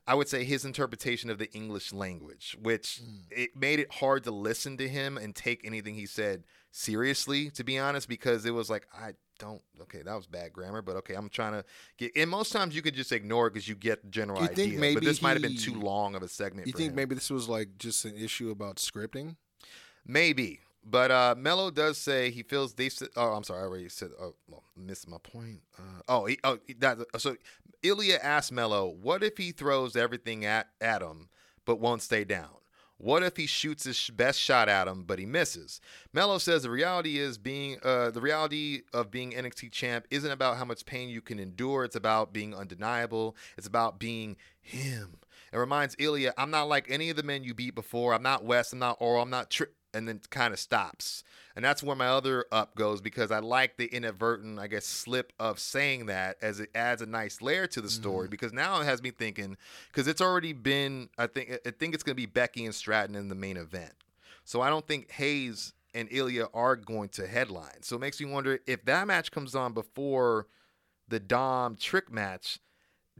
I 0.08 0.16
would 0.16 0.28
say 0.28 0.44
his 0.44 0.66
interpretation 0.66 1.30
of 1.30 1.38
the 1.38 1.50
English 1.54 1.94
language, 1.94 2.58
which 2.60 3.02
hmm. 3.06 3.18
it 3.30 3.56
made 3.56 3.80
it 3.80 3.94
hard 3.94 4.24
to 4.24 4.32
listen 4.32 4.76
to 4.78 4.90
him 4.90 5.16
and 5.16 5.36
take 5.36 5.62
anything 5.64 5.94
he 5.94 6.08
said 6.08 6.44
seriously, 6.72 7.52
to 7.52 7.64
be 7.64 7.78
honest, 7.78 8.10
because 8.10 8.44
it 8.46 8.52
was 8.52 8.68
like, 8.68 8.88
I 8.92 9.12
don't, 9.42 9.62
okay, 9.82 10.02
that 10.04 10.14
was 10.14 10.28
bad 10.28 10.54
grammar, 10.54 10.82
but 10.82 10.96
okay, 10.98 11.16
I'm 11.16 11.30
trying 11.30 11.54
to 11.54 11.66
get, 11.98 12.12
and 12.16 12.30
most 12.30 12.52
times 12.52 12.76
you 12.76 12.82
could 12.82 12.94
just 12.94 13.12
ignore 13.12 13.48
it 13.48 13.54
because 13.54 13.68
you 13.68 13.76
get 13.76 14.04
the 14.04 14.10
general 14.10 14.40
You 14.40 14.46
idea. 14.46 14.56
think 14.56 14.76
but 14.76 14.82
maybe 14.82 15.06
this 15.06 15.22
might 15.22 15.34
have 15.34 15.42
been 15.42 15.58
too 15.58 15.74
long 15.74 16.16
of 16.16 16.24
a 16.24 16.28
segment. 16.28 16.68
You 16.68 16.74
think 16.74 16.92
him. 16.92 16.96
maybe 16.96 17.16
this 17.16 17.30
was 17.30 17.50
like 17.50 17.78
just 17.78 18.06
an 18.06 18.16
issue 18.16 18.52
about 18.52 18.78
scripting? 18.78 19.36
Maybe. 20.06 20.60
But 20.84 21.12
uh, 21.12 21.36
Melo 21.38 21.70
does 21.70 21.98
say 21.98 22.32
he 22.32 22.44
feels 22.44 22.74
they. 22.74 22.90
Oh, 23.16 23.34
I'm 23.34 23.44
sorry, 23.44 23.62
I 23.62 23.66
already 23.66 23.90
said. 23.90 24.10
Oh, 24.20 24.34
well, 24.48 24.64
missed 24.76 25.08
my 25.08 25.18
point. 25.20 25.62
Uh, 25.78 26.02
oh, 26.10 26.26
he, 26.26 26.40
oh, 26.44 26.58
that. 26.80 26.98
So 27.18 27.36
Ilya 27.84 28.20
asked 28.22 28.52
Melo, 28.52 28.88
"What 28.88 29.24
if 29.24 29.38
he 29.38 29.52
throws 29.52 29.96
everything 29.96 30.44
at 30.44 30.70
at 30.80 31.02
him, 31.02 31.30
but 31.66 31.80
won't 31.80 32.02
stay 32.02 32.24
down? 32.24 32.50
What 32.98 33.24
if 33.24 33.38
he 33.38 33.48
shoots 33.48 33.84
his 33.84 34.10
best 34.12 34.40
shot 34.40 34.70
at 34.70 34.88
him, 34.88 35.04
but 35.04 35.20
he 35.20 35.26
misses?" 35.26 35.82
Melo 36.14 36.40
says 36.40 36.64
the 36.64 36.72
reality 36.72 37.20
is 37.20 37.38
being 37.38 37.78
uh, 37.84 38.10
the 38.10 38.22
reality 38.22 38.82
of 38.92 39.12
being 39.12 39.34
NXT 39.34 39.72
champ 39.72 40.08
isn't 40.10 40.32
about 40.32 40.58
how 40.58 40.66
much 40.66 40.86
pain 40.86 41.10
you 41.10 41.22
can 41.22 41.38
endure. 41.38 41.84
It's 41.84 41.96
about 41.96 42.34
being 42.34 42.56
undeniable. 42.56 43.36
It's 43.56 43.68
about 43.68 44.00
being 44.00 44.36
him. 44.60 45.18
It 45.54 45.58
reminds 45.58 45.96
Ilya, 46.00 46.34
I'm 46.38 46.50
not 46.50 46.70
like 46.70 46.90
any 46.90 47.10
of 47.10 47.18
the 47.18 47.24
men 47.24 47.44
you 47.44 47.54
beat 47.54 47.76
before. 47.76 48.14
I'm 48.14 48.24
not 48.24 48.46
West. 48.46 48.74
I'm 48.74 48.80
not 48.80 48.98
Oral. 49.00 49.22
I'm 49.22 49.30
not 49.30 49.50
Tri 49.50 49.68
and 49.94 50.08
then 50.08 50.22
kind 50.30 50.54
of 50.54 50.60
stops. 50.60 51.24
And 51.56 51.66
that's 51.66 51.84
where 51.84 51.96
my 51.96 52.08
other 52.08 52.46
up 52.52 52.76
goes 52.76 53.02
because 53.02 53.32
I 53.32 53.40
like 53.40 53.78
the 53.78 53.88
inadvertent, 53.88 54.60
I 54.60 54.68
guess, 54.68 54.86
slip 54.86 55.34
of 55.40 55.60
saying 55.60 56.06
that 56.06 56.38
as 56.42 56.60
it 56.60 56.70
adds 56.74 57.02
a 57.02 57.06
nice 57.06 57.42
layer 57.42 57.68
to 57.68 57.82
the 57.82 57.90
story 57.90 58.26
mm-hmm. 58.26 58.32
because 58.32 58.54
now 58.54 58.80
it 58.80 58.86
has 58.86 59.02
me 59.02 59.12
thinking 59.12 59.58
because 59.88 60.08
it's 60.08 60.22
already 60.22 60.54
been, 60.54 61.10
I 61.18 61.28
think, 61.28 61.60
I 61.66 61.72
think 61.72 61.94
it's 61.94 62.04
going 62.04 62.16
to 62.16 62.22
be 62.22 62.26
Becky 62.26 62.66
and 62.66 62.74
Stratton 62.74 63.16
in 63.16 63.28
the 63.28 63.36
main 63.36 63.58
event. 63.58 63.94
So 64.46 64.62
I 64.62 64.70
don't 64.70 64.88
think 64.88 65.12
Hayes 65.12 65.74
and 65.94 66.08
Ilya 66.12 66.48
are 66.54 66.76
going 66.76 67.10
to 67.10 67.28
headline. 67.28 67.82
So 67.82 67.98
it 67.98 68.00
makes 68.00 68.20
me 68.20 68.32
wonder 68.32 68.60
if 68.66 68.86
that 68.86 69.08
match 69.08 69.32
comes 69.32 69.56
on 69.56 69.74
before 69.74 70.48
the 71.08 71.20
Dom 71.20 71.76
trick 71.76 72.12
match. 72.12 72.60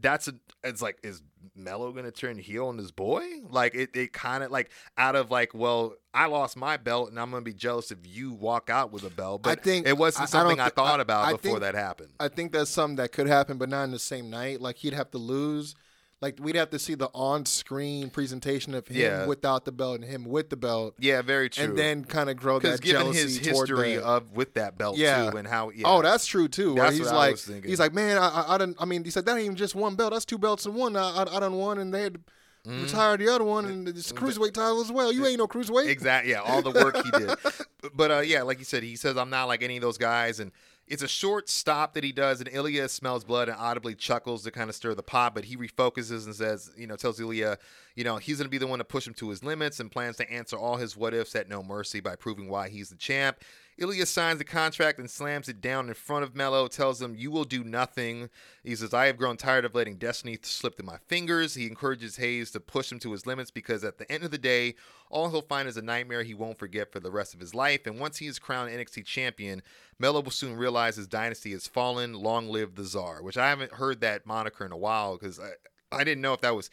That's 0.02 0.28
a. 0.28 0.34
It's 0.64 0.82
like 0.82 0.98
is 1.02 1.22
Mello 1.56 1.90
gonna 1.92 2.10
turn 2.10 2.38
heel 2.38 2.66
on 2.68 2.76
his 2.78 2.90
boy? 2.90 3.24
Like 3.48 3.74
it. 3.74 3.96
It 3.96 4.12
kind 4.12 4.44
of 4.44 4.50
like 4.50 4.70
out 4.98 5.16
of 5.16 5.30
like, 5.30 5.54
well, 5.54 5.94
I 6.12 6.26
lost 6.26 6.56
my 6.56 6.76
belt, 6.76 7.10
and 7.10 7.18
I'm 7.18 7.30
gonna 7.30 7.42
be 7.42 7.54
jealous 7.54 7.90
if 7.90 7.98
you 8.04 8.32
walk 8.32 8.68
out 8.70 8.92
with 8.92 9.04
a 9.04 9.10
belt. 9.10 9.42
But 9.42 9.58
I 9.58 9.62
think- 9.62 9.86
it 9.86 9.96
wasn't 9.96 10.24
I 10.24 10.26
something 10.26 10.60
I, 10.60 10.66
thi- 10.66 10.74
thought 10.76 11.00
I- 11.00 11.02
about 11.02 11.24
I 11.26 11.32
before 11.32 11.38
think- 11.52 11.60
that 11.60 11.74
happened. 11.74 12.10
I 12.20 12.28
think 12.28 12.52
that's 12.52 12.70
something 12.70 12.96
that 12.96 13.12
could 13.12 13.26
happen, 13.28 13.56
but 13.58 13.68
not 13.68 13.84
in 13.84 13.90
the 13.90 13.98
same 13.98 14.28
night. 14.30 14.60
Like 14.60 14.76
he'd 14.76 14.92
have 14.92 15.10
to 15.12 15.18
lose. 15.18 15.74
Like 16.22 16.38
we'd 16.40 16.56
have 16.56 16.70
to 16.70 16.78
see 16.78 16.94
the 16.94 17.08
on-screen 17.12 18.08
presentation 18.08 18.74
of 18.74 18.86
him 18.88 18.96
Yeah. 18.96 19.26
without 19.26 19.64
the 19.64 19.72
belt 19.72 19.96
and 20.00 20.04
him 20.08 20.24
with 20.24 20.48
the 20.50 20.56
belt, 20.56 20.94
Yeah, 20.98 21.20
very 21.22 21.50
true. 21.50 21.64
and 21.64 21.76
then 21.76 22.04
kind 22.04 22.30
of 22.30 22.36
grow 22.36 22.58
that 22.60 22.80
given 22.80 23.02
jealousy 23.02 23.18
his 23.20 23.38
toward 23.40 23.68
history 23.68 23.96
the, 23.96 24.04
of 24.04 24.30
with 24.32 24.54
that 24.54 24.78
belt 24.78 24.96
Yeah. 24.96 25.30
too, 25.30 25.36
and 25.36 25.46
how 25.48 25.70
yeah. 25.70 25.82
Oh, 25.86 26.00
that's 26.00 26.24
true 26.24 26.48
too. 26.48 26.74
That's 26.76 26.96
he's 26.96 27.06
what 27.06 27.14
I 27.14 27.16
like, 27.16 27.32
was 27.32 27.44
thinking. 27.44 27.68
he's 27.68 27.80
like, 27.80 27.92
man, 27.92 28.16
I, 28.16 28.28
I, 28.28 28.54
I 28.54 28.58
didn't. 28.58 28.76
I 28.80 28.84
mean, 28.84 29.04
he 29.04 29.10
said 29.10 29.26
that 29.26 29.32
ain't 29.32 29.44
even 29.44 29.56
just 29.56 29.74
one 29.74 29.96
belt. 29.96 30.12
That's 30.12 30.24
two 30.24 30.38
belts 30.38 30.64
in 30.64 30.74
one. 30.74 30.96
I, 30.96 31.10
I, 31.24 31.36
I 31.36 31.40
done 31.40 31.54
one, 31.54 31.78
and 31.78 31.92
they 31.92 32.02
had 32.02 32.14
to 32.14 32.20
Mm-hmm. 32.64 32.84
retire 32.84 33.16
the 33.16 33.26
other 33.28 33.42
one, 33.42 33.64
and 33.64 33.88
it's 33.88 34.12
a 34.12 34.14
cruiserweight 34.14 34.52
title 34.54 34.80
as 34.80 34.92
well. 34.92 35.10
You 35.12 35.26
ain't 35.26 35.38
no 35.38 35.48
cruiserweight. 35.48 35.88
Exactly. 35.88 36.30
Yeah, 36.30 36.42
all 36.42 36.62
the 36.62 36.70
work 36.70 36.94
he 36.96 37.10
did. 37.10 37.34
But 37.92 38.10
uh, 38.12 38.18
yeah, 38.20 38.42
like 38.42 38.60
you 38.60 38.64
said, 38.64 38.84
he 38.84 38.94
says 38.94 39.16
I'm 39.16 39.30
not 39.30 39.48
like 39.48 39.64
any 39.64 39.74
of 39.78 39.82
those 39.82 39.98
guys, 39.98 40.38
and 40.38 40.52
it's 40.88 41.02
a 41.02 41.08
short 41.08 41.48
stop 41.48 41.94
that 41.94 42.04
he 42.04 42.12
does, 42.12 42.40
and 42.40 42.48
Ilya 42.52 42.88
smells 42.88 43.24
blood 43.24 43.48
and 43.48 43.56
audibly 43.58 43.94
chuckles 43.94 44.42
to 44.44 44.50
kind 44.50 44.68
of 44.68 44.76
stir 44.76 44.94
the 44.94 45.02
pot. 45.02 45.34
But 45.34 45.44
he 45.44 45.56
refocuses 45.56 46.26
and 46.26 46.34
says, 46.34 46.70
you 46.76 46.86
know, 46.86 46.96
tells 46.96 47.20
Ilya, 47.20 47.58
you 47.94 48.04
know, 48.04 48.16
he's 48.16 48.38
going 48.38 48.46
to 48.46 48.50
be 48.50 48.58
the 48.58 48.66
one 48.66 48.78
to 48.78 48.84
push 48.84 49.06
him 49.06 49.14
to 49.14 49.30
his 49.30 49.42
limits, 49.44 49.80
and 49.80 49.90
plans 49.90 50.16
to 50.18 50.30
answer 50.30 50.58
all 50.58 50.76
his 50.76 50.96
what 50.96 51.14
ifs 51.14 51.34
at 51.34 51.48
no 51.48 51.62
mercy 51.62 52.00
by 52.00 52.16
proving 52.16 52.48
why 52.48 52.68
he's 52.68 52.90
the 52.90 52.96
champ. 52.96 53.38
Ilya 53.78 54.06
signs 54.06 54.38
the 54.38 54.44
contract 54.44 54.98
and 54.98 55.10
slams 55.10 55.48
it 55.48 55.60
down 55.60 55.88
in 55.88 55.94
front 55.94 56.24
of 56.24 56.36
Melo, 56.36 56.68
tells 56.68 57.00
him, 57.00 57.14
You 57.16 57.30
will 57.30 57.44
do 57.44 57.64
nothing. 57.64 58.28
He 58.62 58.76
says, 58.76 58.92
I 58.92 59.06
have 59.06 59.16
grown 59.16 59.36
tired 59.36 59.64
of 59.64 59.74
letting 59.74 59.96
destiny 59.96 60.38
slip 60.42 60.76
through 60.76 60.86
my 60.86 60.98
fingers. 61.08 61.54
He 61.54 61.66
encourages 61.66 62.16
Hayes 62.16 62.50
to 62.50 62.60
push 62.60 62.92
him 62.92 62.98
to 63.00 63.12
his 63.12 63.26
limits 63.26 63.50
because 63.50 63.82
at 63.82 63.98
the 63.98 64.10
end 64.12 64.24
of 64.24 64.30
the 64.30 64.38
day, 64.38 64.74
all 65.10 65.30
he'll 65.30 65.42
find 65.42 65.68
is 65.68 65.76
a 65.76 65.82
nightmare 65.82 66.22
he 66.22 66.34
won't 66.34 66.58
forget 66.58 66.92
for 66.92 67.00
the 67.00 67.10
rest 67.10 67.32
of 67.32 67.40
his 67.40 67.54
life. 67.54 67.86
And 67.86 67.98
once 67.98 68.18
he 68.18 68.26
is 68.26 68.38
crowned 68.38 68.70
NXT 68.70 69.06
champion, 69.06 69.62
Melo 69.98 70.20
will 70.20 70.30
soon 70.30 70.56
realize 70.56 70.96
his 70.96 71.06
dynasty 71.06 71.52
has 71.52 71.66
fallen. 71.66 72.12
Long 72.12 72.48
live 72.48 72.74
the 72.74 72.84
Czar, 72.84 73.22
which 73.22 73.38
I 73.38 73.48
haven't 73.48 73.72
heard 73.72 74.00
that 74.00 74.26
moniker 74.26 74.66
in 74.66 74.72
a 74.72 74.76
while 74.76 75.16
because 75.16 75.40
I, 75.40 75.52
I 75.90 76.04
didn't 76.04 76.22
know 76.22 76.34
if 76.34 76.42
that 76.42 76.54
was, 76.54 76.70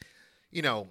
you 0.51 0.61
know, 0.61 0.89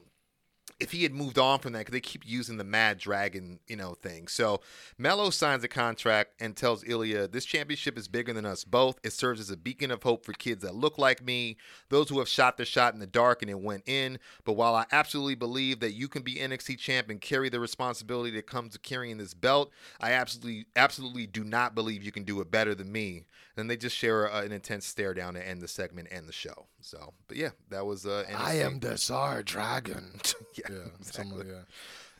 if 0.80 0.92
he 0.92 1.02
had 1.02 1.12
moved 1.12 1.38
on 1.38 1.59
from 1.59 1.72
that, 1.72 1.80
because 1.80 1.92
they 1.92 2.00
keep 2.00 2.26
using 2.26 2.56
the 2.56 2.64
Mad 2.64 2.98
Dragon, 2.98 3.59
you 3.66 3.76
know, 3.76 3.94
thing. 3.94 4.28
So 4.28 4.60
Melo 4.96 5.30
signs 5.30 5.64
a 5.64 5.68
contract 5.68 6.34
and 6.40 6.56
tells 6.56 6.84
Ilya, 6.84 7.28
"This 7.28 7.44
championship 7.44 7.98
is 7.98 8.06
bigger 8.06 8.32
than 8.32 8.46
us 8.46 8.64
both. 8.64 8.98
It 9.02 9.12
serves 9.12 9.40
as 9.40 9.50
a 9.50 9.56
beacon 9.56 9.90
of 9.90 10.02
hope 10.05 10.24
for 10.24 10.32
kids 10.32 10.62
that 10.62 10.74
look 10.74 10.96
like 10.96 11.24
me, 11.24 11.56
those 11.88 12.09
who 12.09 12.20
have 12.20 12.28
shot 12.28 12.56
their 12.56 12.66
shot 12.66 12.94
in 12.94 13.00
the 13.00 13.06
dark 13.06 13.42
and 13.42 13.50
it 13.50 13.59
went 13.59 13.88
in. 13.88 14.18
But 14.44 14.52
while 14.52 14.74
I 14.74 14.86
absolutely 14.92 15.34
believe 15.34 15.80
that 15.80 15.92
you 15.92 16.09
can 16.09 16.22
be 16.22 16.36
NXT 16.36 16.78
champ 16.78 17.10
and 17.10 17.20
carry 17.20 17.48
the 17.48 17.60
responsibility 17.60 18.30
that 18.36 18.46
comes 18.46 18.74
to 18.74 18.78
carrying 18.78 19.18
this 19.18 19.34
belt, 19.34 19.72
I 20.00 20.12
absolutely, 20.12 20.66
absolutely 20.76 21.26
do 21.26 21.42
not 21.42 21.74
believe 21.74 22.02
you 22.02 22.12
can 22.12 22.24
do 22.24 22.40
it 22.40 22.50
better 22.50 22.74
than 22.74 22.92
me." 22.92 23.24
Then 23.59 23.66
they 23.66 23.76
just 23.76 23.96
share 23.96 24.26
a, 24.26 24.42
an 24.42 24.52
intense 24.52 24.86
stare 24.86 25.12
down 25.14 25.34
to 25.34 25.44
end 25.44 25.60
the 25.60 25.66
segment 25.66 26.06
and 26.12 26.28
the 26.28 26.32
show. 26.32 26.66
So, 26.80 27.12
but 27.26 27.36
yeah, 27.36 27.50
that 27.70 27.84
was 27.84 28.06
uh, 28.06 28.24
NXT. 28.30 28.36
I 28.38 28.52
am 28.60 28.78
the 28.78 28.96
Tsar 28.96 29.42
Dragon. 29.42 30.20
yeah, 30.55 30.68
yeah, 30.70 30.78
exactly. 30.99 31.39
like. 31.39 31.65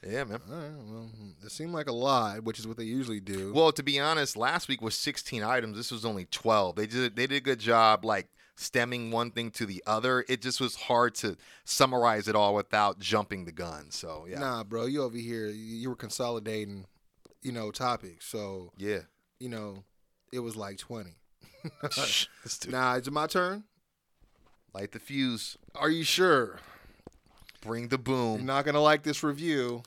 Yeah, 0.07 0.25
man. 0.25 0.41
All 0.49 0.57
right, 0.57 0.71
well, 0.87 1.11
it 1.45 1.51
seemed 1.51 1.73
like 1.73 1.89
a 1.89 1.93
lot, 1.93 2.45
which 2.45 2.61
is 2.61 2.69
what 2.69 2.77
they 2.77 2.85
usually 2.85 3.19
do. 3.19 3.53
Well, 3.53 3.73
to 3.73 3.83
be 3.83 3.99
honest, 3.99 4.37
last 4.37 4.69
week 4.69 4.81
was 4.81 4.97
16 4.97 5.43
items. 5.43 5.77
This 5.77 5.91
was 5.91 6.05
only 6.05 6.27
12. 6.27 6.77
They 6.77 6.87
did 6.87 7.17
they 7.17 7.27
did 7.27 7.37
a 7.37 7.41
good 7.41 7.59
job 7.59 8.05
like 8.05 8.29
stemming 8.59 9.11
one 9.11 9.31
thing 9.31 9.51
to 9.53 9.67
the 9.67 9.83
other. 9.87 10.25
It 10.29 10.43
just 10.43 10.61
was 10.61 10.77
hard 10.77 11.15
to 11.17 11.37
summarize 11.65 12.29
it 12.29 12.37
all 12.37 12.55
without 12.55 12.99
jumping 12.99 13.45
the 13.45 13.53
gun. 13.53 13.91
So 13.91 14.27
yeah, 14.29 14.39
Nah, 14.39 14.65
bro, 14.65 14.87
you 14.87 15.03
over 15.03 15.17
here, 15.17 15.47
you 15.49 15.89
were 15.89 15.97
consolidating, 15.97 16.87
you 17.43 17.53
know, 17.53 17.71
topics. 17.71 18.27
So, 18.27 18.73
yeah. 18.77 19.01
you 19.39 19.49
know, 19.49 19.85
it 20.33 20.41
was 20.41 20.57
like 20.57 20.79
20. 20.79 21.11
Let's. 21.83 22.29
Nah, 22.69 22.95
is 22.95 23.07
it 23.07 23.13
my 23.13 23.27
turn? 23.27 23.65
Light 24.75 24.93
the 24.93 24.99
fuse. 24.99 25.57
Are 25.75 25.91
you 25.91 26.05
sure? 26.05 26.61
Bring 27.61 27.89
the 27.89 27.97
You're 27.97 28.03
boom. 28.03 28.47
not 28.47 28.65
going 28.65 28.75
to 28.75 28.81
like 28.81 29.03
this 29.03 29.23
review. 29.23 29.83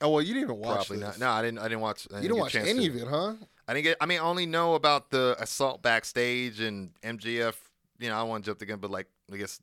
Oh, 0.00 0.10
well, 0.10 0.22
you 0.22 0.34
didn't 0.34 0.50
even 0.50 0.58
watch 0.60 0.88
Probably 0.88 1.04
this. 1.04 1.18
not. 1.18 1.26
No, 1.26 1.30
I 1.30 1.42
didn't. 1.42 1.58
I 1.58 1.64
didn't 1.64 1.80
watch. 1.80 2.08
I 2.10 2.16
you 2.16 2.22
didn't 2.22 2.36
didn't 2.36 2.40
watch 2.40 2.54
any 2.56 2.88
to. 2.88 2.90
of 2.90 3.02
it, 3.02 3.08
huh? 3.08 3.34
I 3.68 3.74
didn't 3.74 3.84
get. 3.84 3.96
I 4.00 4.06
mean, 4.06 4.18
I 4.18 4.22
only 4.22 4.46
know 4.46 4.74
about 4.74 5.10
the 5.10 5.36
assault 5.38 5.82
backstage 5.82 6.60
and 6.60 6.90
MGF. 7.02 7.54
You 8.00 8.08
know, 8.08 8.16
I 8.16 8.22
want 8.24 8.44
to 8.44 8.50
jump 8.50 8.58
the 8.58 8.66
gun, 8.66 8.78
but 8.80 8.90
like, 8.90 9.06
I 9.32 9.36
guess 9.36 9.60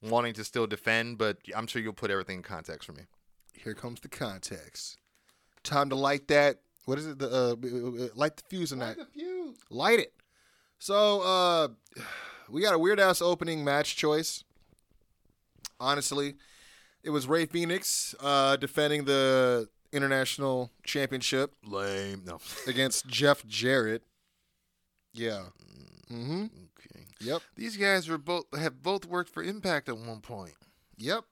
wanting 0.00 0.32
to 0.34 0.44
still 0.44 0.66
defend. 0.66 1.18
But 1.18 1.38
I'm 1.54 1.66
sure 1.66 1.82
you'll 1.82 1.92
put 1.92 2.10
everything 2.10 2.36
in 2.36 2.42
context 2.42 2.86
for 2.86 2.92
me. 2.92 3.02
Here 3.52 3.74
comes 3.74 4.00
the 4.00 4.08
context. 4.08 4.96
Time 5.64 5.90
to 5.90 5.96
light 5.96 6.28
that. 6.28 6.60
What 6.86 6.98
is 6.98 7.06
it? 7.06 7.18
The 7.18 7.28
uh, 7.30 8.08
light 8.14 8.36
the 8.36 8.42
fuse 8.48 8.72
on 8.72 8.78
that. 8.78 8.96
Light 8.96 9.06
the 9.12 9.18
fuse. 9.20 9.56
Light 9.70 9.98
it. 9.98 10.12
So 10.78 11.20
uh 11.22 11.68
we 12.48 12.62
got 12.62 12.74
a 12.74 12.78
weird 12.78 13.00
ass 13.00 13.20
opening 13.20 13.64
match 13.64 13.96
choice. 13.96 14.44
Honestly, 15.80 16.34
it 17.02 17.10
was 17.10 17.26
Rey 17.26 17.46
Fénix 17.46 18.14
uh 18.20 18.56
defending 18.56 19.04
the 19.04 19.68
international 19.92 20.70
championship 20.82 21.54
Lame. 21.64 22.22
No. 22.24 22.40
against 22.66 23.06
Jeff 23.08 23.46
Jarrett. 23.46 24.02
Yeah. 25.12 25.44
Mm-hmm. 26.12 26.42
Okay. 26.44 27.06
Yep. 27.20 27.42
These 27.56 27.76
guys 27.76 28.08
were 28.08 28.18
both 28.18 28.44
have 28.58 28.82
both 28.82 29.04
worked 29.06 29.30
for 29.32 29.42
Impact 29.42 29.88
at 29.88 29.96
one 29.96 30.20
point. 30.20 30.54
Yep. 30.98 31.24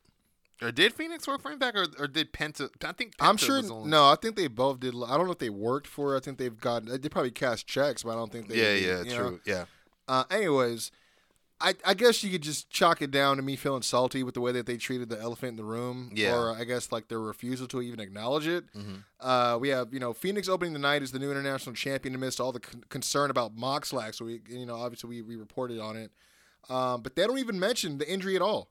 Or 0.63 0.71
did 0.71 0.95
Fénix 0.95 1.27
work 1.27 1.43
for 1.43 1.51
Impact, 1.51 1.77
or, 1.77 1.87
or 1.99 2.07
did 2.07 2.33
Penta? 2.33 2.69
I 2.85 2.93
think 2.93 3.17
Penta 3.17 3.29
I'm 3.29 3.37
sure. 3.37 3.59
Only, 3.59 3.91
No, 3.91 4.05
I 4.05 4.15
think 4.15 4.37
they 4.37 4.47
both 4.47 4.79
did. 4.79 4.95
I 4.95 5.17
don't 5.17 5.27
know 5.27 5.33
if 5.33 5.39
they 5.39 5.51
worked 5.51 5.89
for. 5.89 6.15
it. 6.15 6.19
I 6.19 6.21
think 6.21 6.39
they've 6.39 6.57
got. 6.57 6.87
They 6.87 7.09
probably 7.09 7.33
cast 7.33 7.67
checks, 7.67 8.05
but 8.05 8.11
I 8.11 8.15
don't 8.15 8.31
think 8.31 8.47
they. 8.49 8.57
Yeah, 8.57 8.75
yeah, 8.75 9.03
you 9.03 9.11
know. 9.11 9.17
true. 9.29 9.41
Yeah. 9.45 9.65
Uh, 10.07 10.23
anyways, 10.31 10.93
I, 11.63 11.75
I 11.85 11.95
guess 11.95 12.25
you 12.25 12.31
could 12.31 12.43
just 12.43 12.69
chalk 12.71 13.01
it 13.03 13.11
down 13.13 13.37
to 13.37 13.43
me 13.43 13.55
feeling 13.57 13.83
salty 13.83 14.23
with 14.25 14.35
the 14.35 14.41
way 14.41 14.51
that 14.53 14.67
they 14.67 14.77
treated 14.77 15.09
the 15.09 15.21
elephant 15.21 15.51
in 15.51 15.57
the 15.57 15.65
room. 15.65 16.11
Yeah. 16.13 16.35
Or 16.37 16.51
I 16.57 16.65
guess 16.65 16.91
like 16.91 17.07
their 17.09 17.21
refusal 17.21 17.69
to 17.69 17.81
even 17.81 18.01
acknowledge 18.01 18.47
it. 18.49 18.65
Mhm. 18.75 19.05
Uh, 19.21 19.59
we 19.61 19.69
have, 19.69 19.95
you 19.95 20.01
know, 20.01 20.13
Fénix 20.13 20.49
opening 20.49 20.73
the 20.73 20.79
night 20.81 21.03
as 21.03 21.13
the 21.13 21.19
new 21.19 21.31
international 21.31 21.75
champion 21.75 22.15
amidst 22.15 22.41
all 22.41 22.51
the 22.53 22.61
con- 22.61 22.83
concern 22.89 23.31
about 23.31 23.55
Mox 23.55 23.91
So 23.91 24.25
we, 24.25 24.41
You 24.49 24.67
know, 24.67 24.75
obviously 24.77 25.09
we, 25.09 25.23
we 25.23 25.37
reported 25.37 25.79
on 25.79 25.97
it. 25.97 26.11
Um, 26.69 27.03
but 27.03 27.17
they 27.17 27.27
don't 27.27 27.39
even 27.39 27.59
mention 27.59 27.99
the 27.99 28.11
injury 28.13 28.37
at 28.37 28.43
all. 28.43 28.69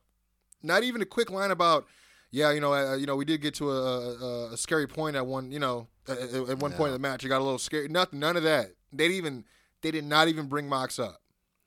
Not 0.61 0.83
even 0.83 1.01
a 1.01 1.05
quick 1.05 1.29
line 1.31 1.51
about, 1.51 1.85
yeah, 2.29 2.51
you 2.51 2.59
know, 2.61 2.73
uh, 2.73 2.95
you 2.95 3.05
know, 3.05 3.15
we 3.15 3.25
did 3.25 3.41
get 3.41 3.53
to 3.55 3.71
a, 3.71 3.73
a, 3.75 4.53
a 4.53 4.57
scary 4.57 4.87
point 4.87 5.15
at 5.15 5.25
one, 5.25 5.51
you 5.51 5.59
know, 5.59 5.87
at, 6.07 6.17
at 6.19 6.57
one 6.59 6.71
point 6.71 6.79
No. 6.79 6.85
in 6.87 6.91
the 6.93 6.99
match. 6.99 7.23
It 7.25 7.29
got 7.29 7.39
a 7.41 7.43
little 7.43 7.57
scary. 7.59 7.87
Nothing, 7.87 8.19
none 8.19 8.37
of 8.37 8.43
that. 8.43 8.71
They 8.93 9.05
didn't 9.07 9.17
even, 9.17 9.45
they 9.81 9.91
did 9.91 10.03
not 10.05 10.27
even 10.27 10.47
bring 10.47 10.69
Mox 10.69 10.99
up. 10.99 11.21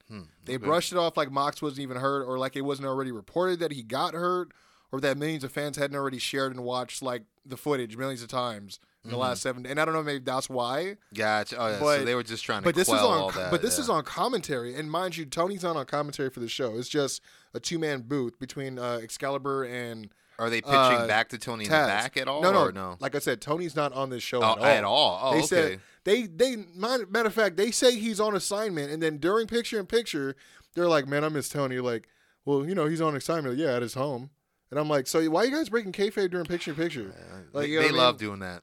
Hmm, 0.08 0.22
They 0.44 0.56
okay. 0.56 0.64
brushed 0.66 0.92
it 0.92 0.98
off 0.98 1.16
like 1.16 1.30
Mox 1.30 1.62
wasn't 1.62 1.80
even 1.80 1.96
hurt, 1.96 2.24
or 2.26 2.38
like 2.38 2.56
it 2.56 2.60
wasn't 2.62 2.86
already 2.88 3.10
reported 3.12 3.58
that 3.60 3.72
he 3.72 3.82
got 3.82 4.14
hurt, 4.14 4.52
or 4.92 5.00
that 5.00 5.16
millions 5.16 5.44
of 5.44 5.52
fans 5.52 5.76
hadn't 5.76 5.96
already 5.96 6.18
shared 6.18 6.52
and 6.54 6.62
watched 6.64 7.02
like 7.02 7.22
the 7.46 7.56
footage 7.56 7.96
millions 7.96 8.22
of 8.22 8.28
times 8.28 8.78
in 9.04 9.10
the 9.10 9.16
last 9.18 9.42
seven. 9.42 9.66
And 9.66 9.78
I 9.78 9.84
don't 9.84 9.92
know, 9.92 10.02
maybe 10.02 10.24
that's 10.24 10.48
why. 10.48 10.96
Gotcha. 11.14 11.56
Oh, 11.58 11.66
yeah. 11.68 11.74
so 11.78 11.84
But- 11.84 12.04
they 12.06 12.14
were 12.14 12.22
just 12.22 12.42
trying 12.44 12.62
to 12.62 12.64
But 12.64 12.74
this 12.74 12.88
is 12.88 12.94
on. 12.94 13.34
that. 13.34 13.50
but 13.50 13.60
this 13.60 13.76
yeah. 13.76 13.82
is 13.82 13.90
on 13.90 14.02
commentary, 14.04 14.74
and 14.74 14.90
mind 14.90 15.16
you, 15.16 15.26
Tony's 15.26 15.62
not 15.62 15.76
on 15.76 15.84
commentary 15.86 16.30
for 16.30 16.40
the 16.40 16.48
show. 16.48 16.76
It's 16.78 16.88
just 16.88 17.20
a 17.52 17.60
two 17.60 17.78
man 17.78 18.02
booth 18.02 18.38
between 18.38 18.78
uh, 18.78 19.00
Excalibur 19.02 19.64
and 19.64 20.08
Are 20.38 20.50
they 20.50 20.60
pitching 20.60 20.74
uh, 20.74 21.06
back 21.06 21.28
to 21.30 21.38
Tony 21.38 21.64
in 21.64 21.70
the 21.70 21.76
back 21.76 22.16
at 22.16 22.26
all? 22.28 22.42
No, 22.42 22.52
no, 22.52 22.64
or 22.66 22.72
no. 22.72 22.96
Like 23.00 23.14
I 23.14 23.18
said, 23.20 23.40
Tony's 23.40 23.76
not 23.76 23.92
on 23.92 24.10
this 24.10 24.22
show 24.22 24.40
Oh, 24.42 24.52
at 24.52 24.58
all. 24.58 24.64
at 24.64 24.84
all. 24.84 25.20
Oh, 25.22 25.30
they 25.32 25.38
okay. 25.38 25.46
said 25.46 25.80
they 26.04 26.22
they 26.26 26.56
matter 26.76 27.06
of 27.26 27.34
fact 27.34 27.56
they 27.56 27.70
say 27.70 27.96
he's 27.96 28.18
on 28.20 28.34
assignment, 28.34 28.90
and 28.90 29.02
then 29.02 29.18
during 29.18 29.46
picture 29.46 29.78
in 29.78 29.86
picture, 29.86 30.34
they're 30.74 30.88
like, 30.88 31.06
"Man, 31.06 31.22
I 31.24 31.28
miss 31.28 31.48
Tony." 31.48 31.78
Like, 31.78 32.08
well, 32.44 32.66
you 32.66 32.74
know, 32.74 32.86
he's 32.86 33.00
on 33.00 33.14
assignment. 33.16 33.56
Yeah, 33.58 33.74
at 33.76 33.82
his 33.82 33.94
home. 33.94 34.30
And 34.70 34.80
I'm 34.80 34.88
like, 34.88 35.06
so 35.06 35.22
why 35.30 35.42
are 35.42 35.46
you 35.46 35.52
guys 35.54 35.68
breaking 35.68 35.92
kayfabe 35.92 36.30
during 36.32 36.46
picture 36.46 36.72
in 36.72 36.76
picture? 36.76 37.14
Like, 37.52 37.66
they 37.66 37.70
you 37.70 37.80
know 37.80 37.86
they 37.86 37.92
love 37.92 38.20
mean? 38.20 38.28
doing 38.28 38.40
that. 38.40 38.62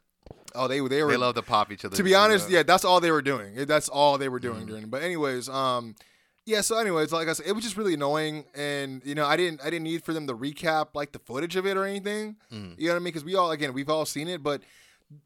Oh, 0.53 0.67
they 0.67 0.79
they 0.85 1.03
were 1.03 1.11
They 1.11 1.15
love 1.17 1.35
to 1.35 1.41
pop 1.41 1.71
each 1.71 1.85
other. 1.85 1.95
to 1.95 2.03
be 2.03 2.13
honest, 2.15 2.49
yeah. 2.49 2.63
that's 2.63 2.83
all 2.83 2.99
they 2.99 3.11
were 3.11 3.21
doing. 3.21 3.55
That's 3.65 3.87
all 3.87 4.17
they 4.17 4.27
were 4.27 4.39
Mm-hmm. 4.41 4.53
doing 4.53 4.65
during. 4.65 4.85
But 4.89 5.03
anyways, 5.03 5.47
um, 5.47 5.95
yeah. 6.45 6.61
So 6.61 6.77
anyways, 6.77 7.11
like 7.11 7.27
I 7.27 7.33
said, 7.33 7.45
it 7.47 7.53
was 7.53 7.63
just 7.63 7.77
really 7.77 7.93
annoying, 7.93 8.45
and 8.55 9.01
you 9.05 9.15
know, 9.15 9.25
I 9.25 9.37
didn't 9.37 9.61
I 9.61 9.65
didn't 9.65 9.83
need 9.83 10.03
for 10.03 10.13
them 10.13 10.27
to 10.27 10.33
recap 10.35 10.89
like 10.93 11.11
the 11.11 11.19
footage 11.19 11.55
of 11.55 11.65
it 11.65 11.77
or 11.77 11.85
anything. 11.85 12.35
Mm. 12.51 12.75
You 12.77 12.87
know 12.87 12.93
what 12.93 12.97
I 12.97 12.99
mean? 12.99 13.03
Because 13.05 13.23
we 13.25 13.35
all 13.35 13.51
again 13.51 13.73
we've 13.73 13.89
all 13.89 14.05
seen 14.05 14.27
it, 14.27 14.41
but 14.43 14.61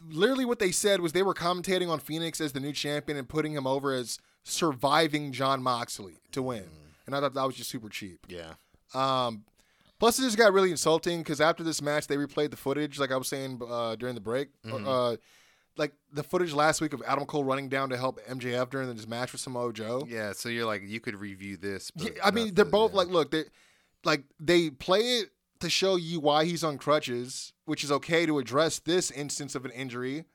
literally 0.10 0.46
what 0.46 0.60
they 0.60 0.72
said 0.72 1.00
was 1.02 1.14
they 1.14 1.24
were 1.24 1.34
commentating 1.36 1.90
on 1.90 2.00
Fénix 2.00 2.42
as 2.42 2.54
the 2.54 2.60
new 2.60 2.74
champion 2.74 3.18
and 3.18 3.30
putting 3.30 3.54
him 3.54 3.68
over 3.68 3.94
as 3.94 4.18
surviving 4.44 5.32
Jon 5.32 5.62
Moxley 5.62 6.20
to 6.32 6.42
win, 6.42 6.64
Mm. 6.64 6.68
and 7.08 7.16
I 7.16 7.20
thought 7.20 7.34
that 7.34 7.46
was 7.46 7.56
just 7.56 7.70
super 7.70 7.90
cheap. 7.90 8.20
Yeah. 8.28 8.54
Um, 8.94 9.44
plus, 10.00 10.18
it 10.20 10.24
just 10.24 10.38
got 10.38 10.54
really 10.54 10.72
insulting 10.72 11.20
because 11.20 11.42
after 11.42 11.64
this 11.64 11.82
match, 11.82 12.08
they 12.08 12.16
replayed 12.18 12.52
the 12.52 12.58
footage, 12.58 12.98
like 13.00 13.12
I 13.12 13.18
was 13.18 13.28
saying 13.28 13.62
uh, 13.68 13.96
during 13.96 14.16
the 14.16 14.22
break. 14.22 14.50
Mm-hmm. 14.64 14.88
Uh, 14.88 15.16
like 15.78 15.94
the 16.12 16.24
footage 16.24 16.54
last 16.54 16.80
week 16.82 16.94
of 16.94 17.02
Adam 17.06 17.26
Cole 17.26 17.44
running 17.44 17.70
down 17.70 17.90
to 17.90 17.98
help 17.98 18.20
MJF 18.28 18.70
during 18.70 18.94
this 18.96 19.08
match 19.08 19.32
with 19.32 19.42
Samoa 19.42 19.74
Joe. 19.74 20.06
Yeah. 20.08 20.32
So 20.34 20.50
you're 20.50 20.66
like, 20.66 20.84
you 20.86 21.00
could 21.00 21.16
review 21.16 21.58
this. 21.58 21.92
But 21.92 22.16
Yeah, 22.16 22.22
I 22.24 22.32
mean, 22.32 22.54
they're 22.54 22.66
the- 22.66 22.72
both 22.72 22.92
yeah. 22.92 22.98
like, 22.98 23.08
look, 23.10 23.32
they 23.32 23.44
like 24.04 24.24
they 24.40 24.70
play 24.70 25.00
it 25.20 25.30
to 25.60 25.70
show 25.70 25.96
you 25.96 26.20
why 26.20 26.46
he's 26.46 26.64
on 26.64 26.78
crutches, 26.78 27.54
which 27.66 27.84
is 27.84 27.92
okay 27.92 28.26
to 28.26 28.40
address 28.40 28.80
this 28.80 29.10
instance 29.12 29.56
of 29.56 29.66
an 29.66 29.72
injury, 29.72 30.26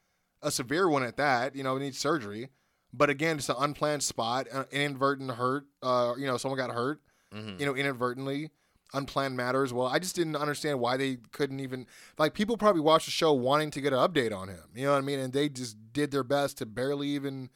a 0.43 0.51
severe 0.51 0.89
one 0.89 1.03
at 1.03 1.17
that. 1.19 1.55
You 1.55 1.63
know, 1.63 1.77
it 1.77 1.81
needs 1.81 1.99
surgery. 1.99 2.49
But 2.93 3.09
again, 3.09 3.37
it's 3.37 3.49
an 3.49 3.57
unplanned 3.59 4.03
spot, 4.03 4.49
an 4.51 4.65
inadvertent 4.73 5.31
hurt. 5.33 5.65
Uh, 5.83 6.15
you 6.19 6.27
know, 6.27 6.37
someone 6.37 6.59
got 6.59 6.71
hurt. 6.71 7.01
Mhm. 7.33 7.61
You 7.61 7.67
know, 7.67 7.77
inadvertently. 7.77 8.51
Unplanned 8.93 9.37
matters. 9.37 9.73
Well, 9.73 9.87
I 9.87 9.99
just 10.01 10.17
didn't 10.17 10.35
understand 10.37 10.81
why 10.81 10.97
they 10.97 11.19
couldn't 11.33 11.61
even 11.61 11.87
like 12.19 12.35
people 12.35 12.57
probably 12.57 12.81
watched 12.81 13.07
the 13.07 13.13
show 13.13 13.33
wanting 13.33 13.71
to 13.73 13.81
get 13.81 13.93
an 13.93 13.99
update 14.01 14.37
on 14.37 14.49
him. 14.49 14.65
You 14.75 14.87
know 14.87 14.93
what 14.93 14.99
I 14.99 15.03
mean? 15.03 15.19
And 15.21 15.33
they 15.33 15.49
just 15.49 15.77
did 15.93 16.11
their 16.11 16.25
best 16.25 16.59
to 16.59 16.67
barely 16.67 17.09
even 17.09 17.51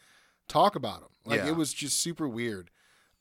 talk 0.48 0.76
about 0.76 1.02
him. 1.02 1.08
Like 1.24 1.40
Yeah. 1.40 1.48
it 1.48 1.56
was 1.56 1.72
just 1.74 1.98
super 2.00 2.28
weird. 2.28 2.70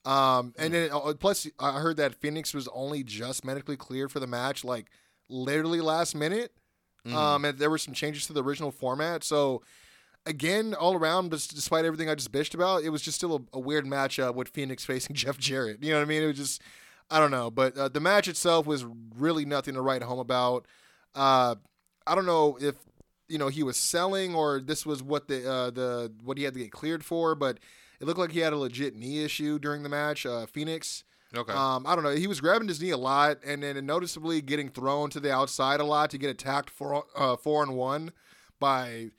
Um, 0.06 0.54
and 0.58 0.74
then 0.74 0.90
uh, 0.92 1.14
plus 1.18 1.48
I 1.60 1.80
heard 1.80 1.98
that 1.98 2.20
Fénix 2.20 2.54
was 2.54 2.68
only 2.74 3.04
just 3.04 3.44
medically 3.46 3.78
cleared 3.78 4.12
for 4.12 4.20
the 4.20 4.28
match, 4.28 4.64
like 4.64 4.92
literally 5.30 5.82
last 5.82 6.14
minute. 6.14 6.54
Mm. 7.08 7.14
Um, 7.14 7.46
and 7.46 7.58
there 7.58 7.70
were 7.70 7.78
some 7.78 7.94
changes 7.94 8.28
to 8.28 8.34
the 8.34 8.44
original 8.44 8.72
format. 8.72 9.24
So 9.24 9.62
again, 10.26 10.74
all 10.74 10.96
around, 10.96 11.32
despite 11.32 11.86
everything 11.86 12.10
I 12.10 12.16
just 12.16 12.32
bitched 12.32 12.54
about, 12.54 12.84
it 12.84 12.90
was 12.90 13.02
just 13.02 13.18
still 13.18 13.48
a, 13.54 13.58
a 13.58 13.60
weird 13.60 13.86
matchup 13.86 14.36
with 14.36 14.54
Fénix 14.54 14.82
facing 14.86 15.16
Jeff 15.16 15.38
Jarrett. 15.38 15.82
You 15.82 15.92
know 15.92 15.98
what 15.98 16.04
I 16.04 16.08
mean? 16.08 16.22
It 16.24 16.28
was 16.28 16.38
just, 16.38 16.62
I 17.14 17.20
don't 17.20 17.32
know. 17.32 17.52
But 17.52 17.78
uh, 17.78 17.88
the 17.90 18.00
match 18.00 18.28
itself 18.28 18.66
was 18.66 18.86
really 19.18 19.46
nothing 19.46 19.76
to 19.76 19.82
write 19.82 20.02
home 20.02 20.20
about. 20.20 20.66
Uh, 21.16 21.56
I 22.08 22.16
don't 22.16 22.26
know 22.26 22.58
if 22.60 22.76
you 23.30 23.38
know 23.38 23.48
he 23.48 23.64
was 23.64 23.78
selling 23.78 24.36
or 24.36 24.60
this 24.60 24.86
was 24.86 25.02
what 25.04 25.28
the 25.28 25.50
uh, 25.50 25.70
the 25.70 26.12
what 26.24 26.38
he 26.38 26.44
had 26.44 26.54
to 26.56 26.60
get 26.60 26.72
cleared 26.72 27.06
for, 27.06 27.36
but 27.36 27.60
it 28.02 28.06
looked 28.06 28.20
like 28.20 28.32
he 28.32 28.40
had 28.40 28.52
a 28.54 28.58
legit 28.58 28.96
knee 28.96 29.24
issue 29.24 29.60
during 29.60 29.84
the 29.84 29.90
match. 29.90 30.26
Uh, 30.26 30.46
Fénix. 30.46 31.04
Okay. 31.36 31.54
Um, 31.54 31.86
I 31.88 31.96
don't 31.96 32.04
know. 32.04 32.12
He 32.12 32.28
was 32.28 32.40
grabbing 32.42 32.68
his 32.68 32.80
knee 32.82 32.92
a 32.92 32.98
lot, 32.98 33.38
and 33.46 33.64
then 33.64 33.84
noticeably 33.86 34.42
getting 34.42 34.70
thrown 34.70 35.10
to 35.12 35.20
the 35.20 35.32
outside 35.32 35.80
a 35.80 35.84
lot 35.84 36.10
to 36.12 36.18
get 36.20 36.30
attacked 36.30 36.70
four 36.70 37.06
uh, 37.16 37.36
four 37.38 37.64
and 37.64 37.76
one 37.76 38.12
by 38.60 39.10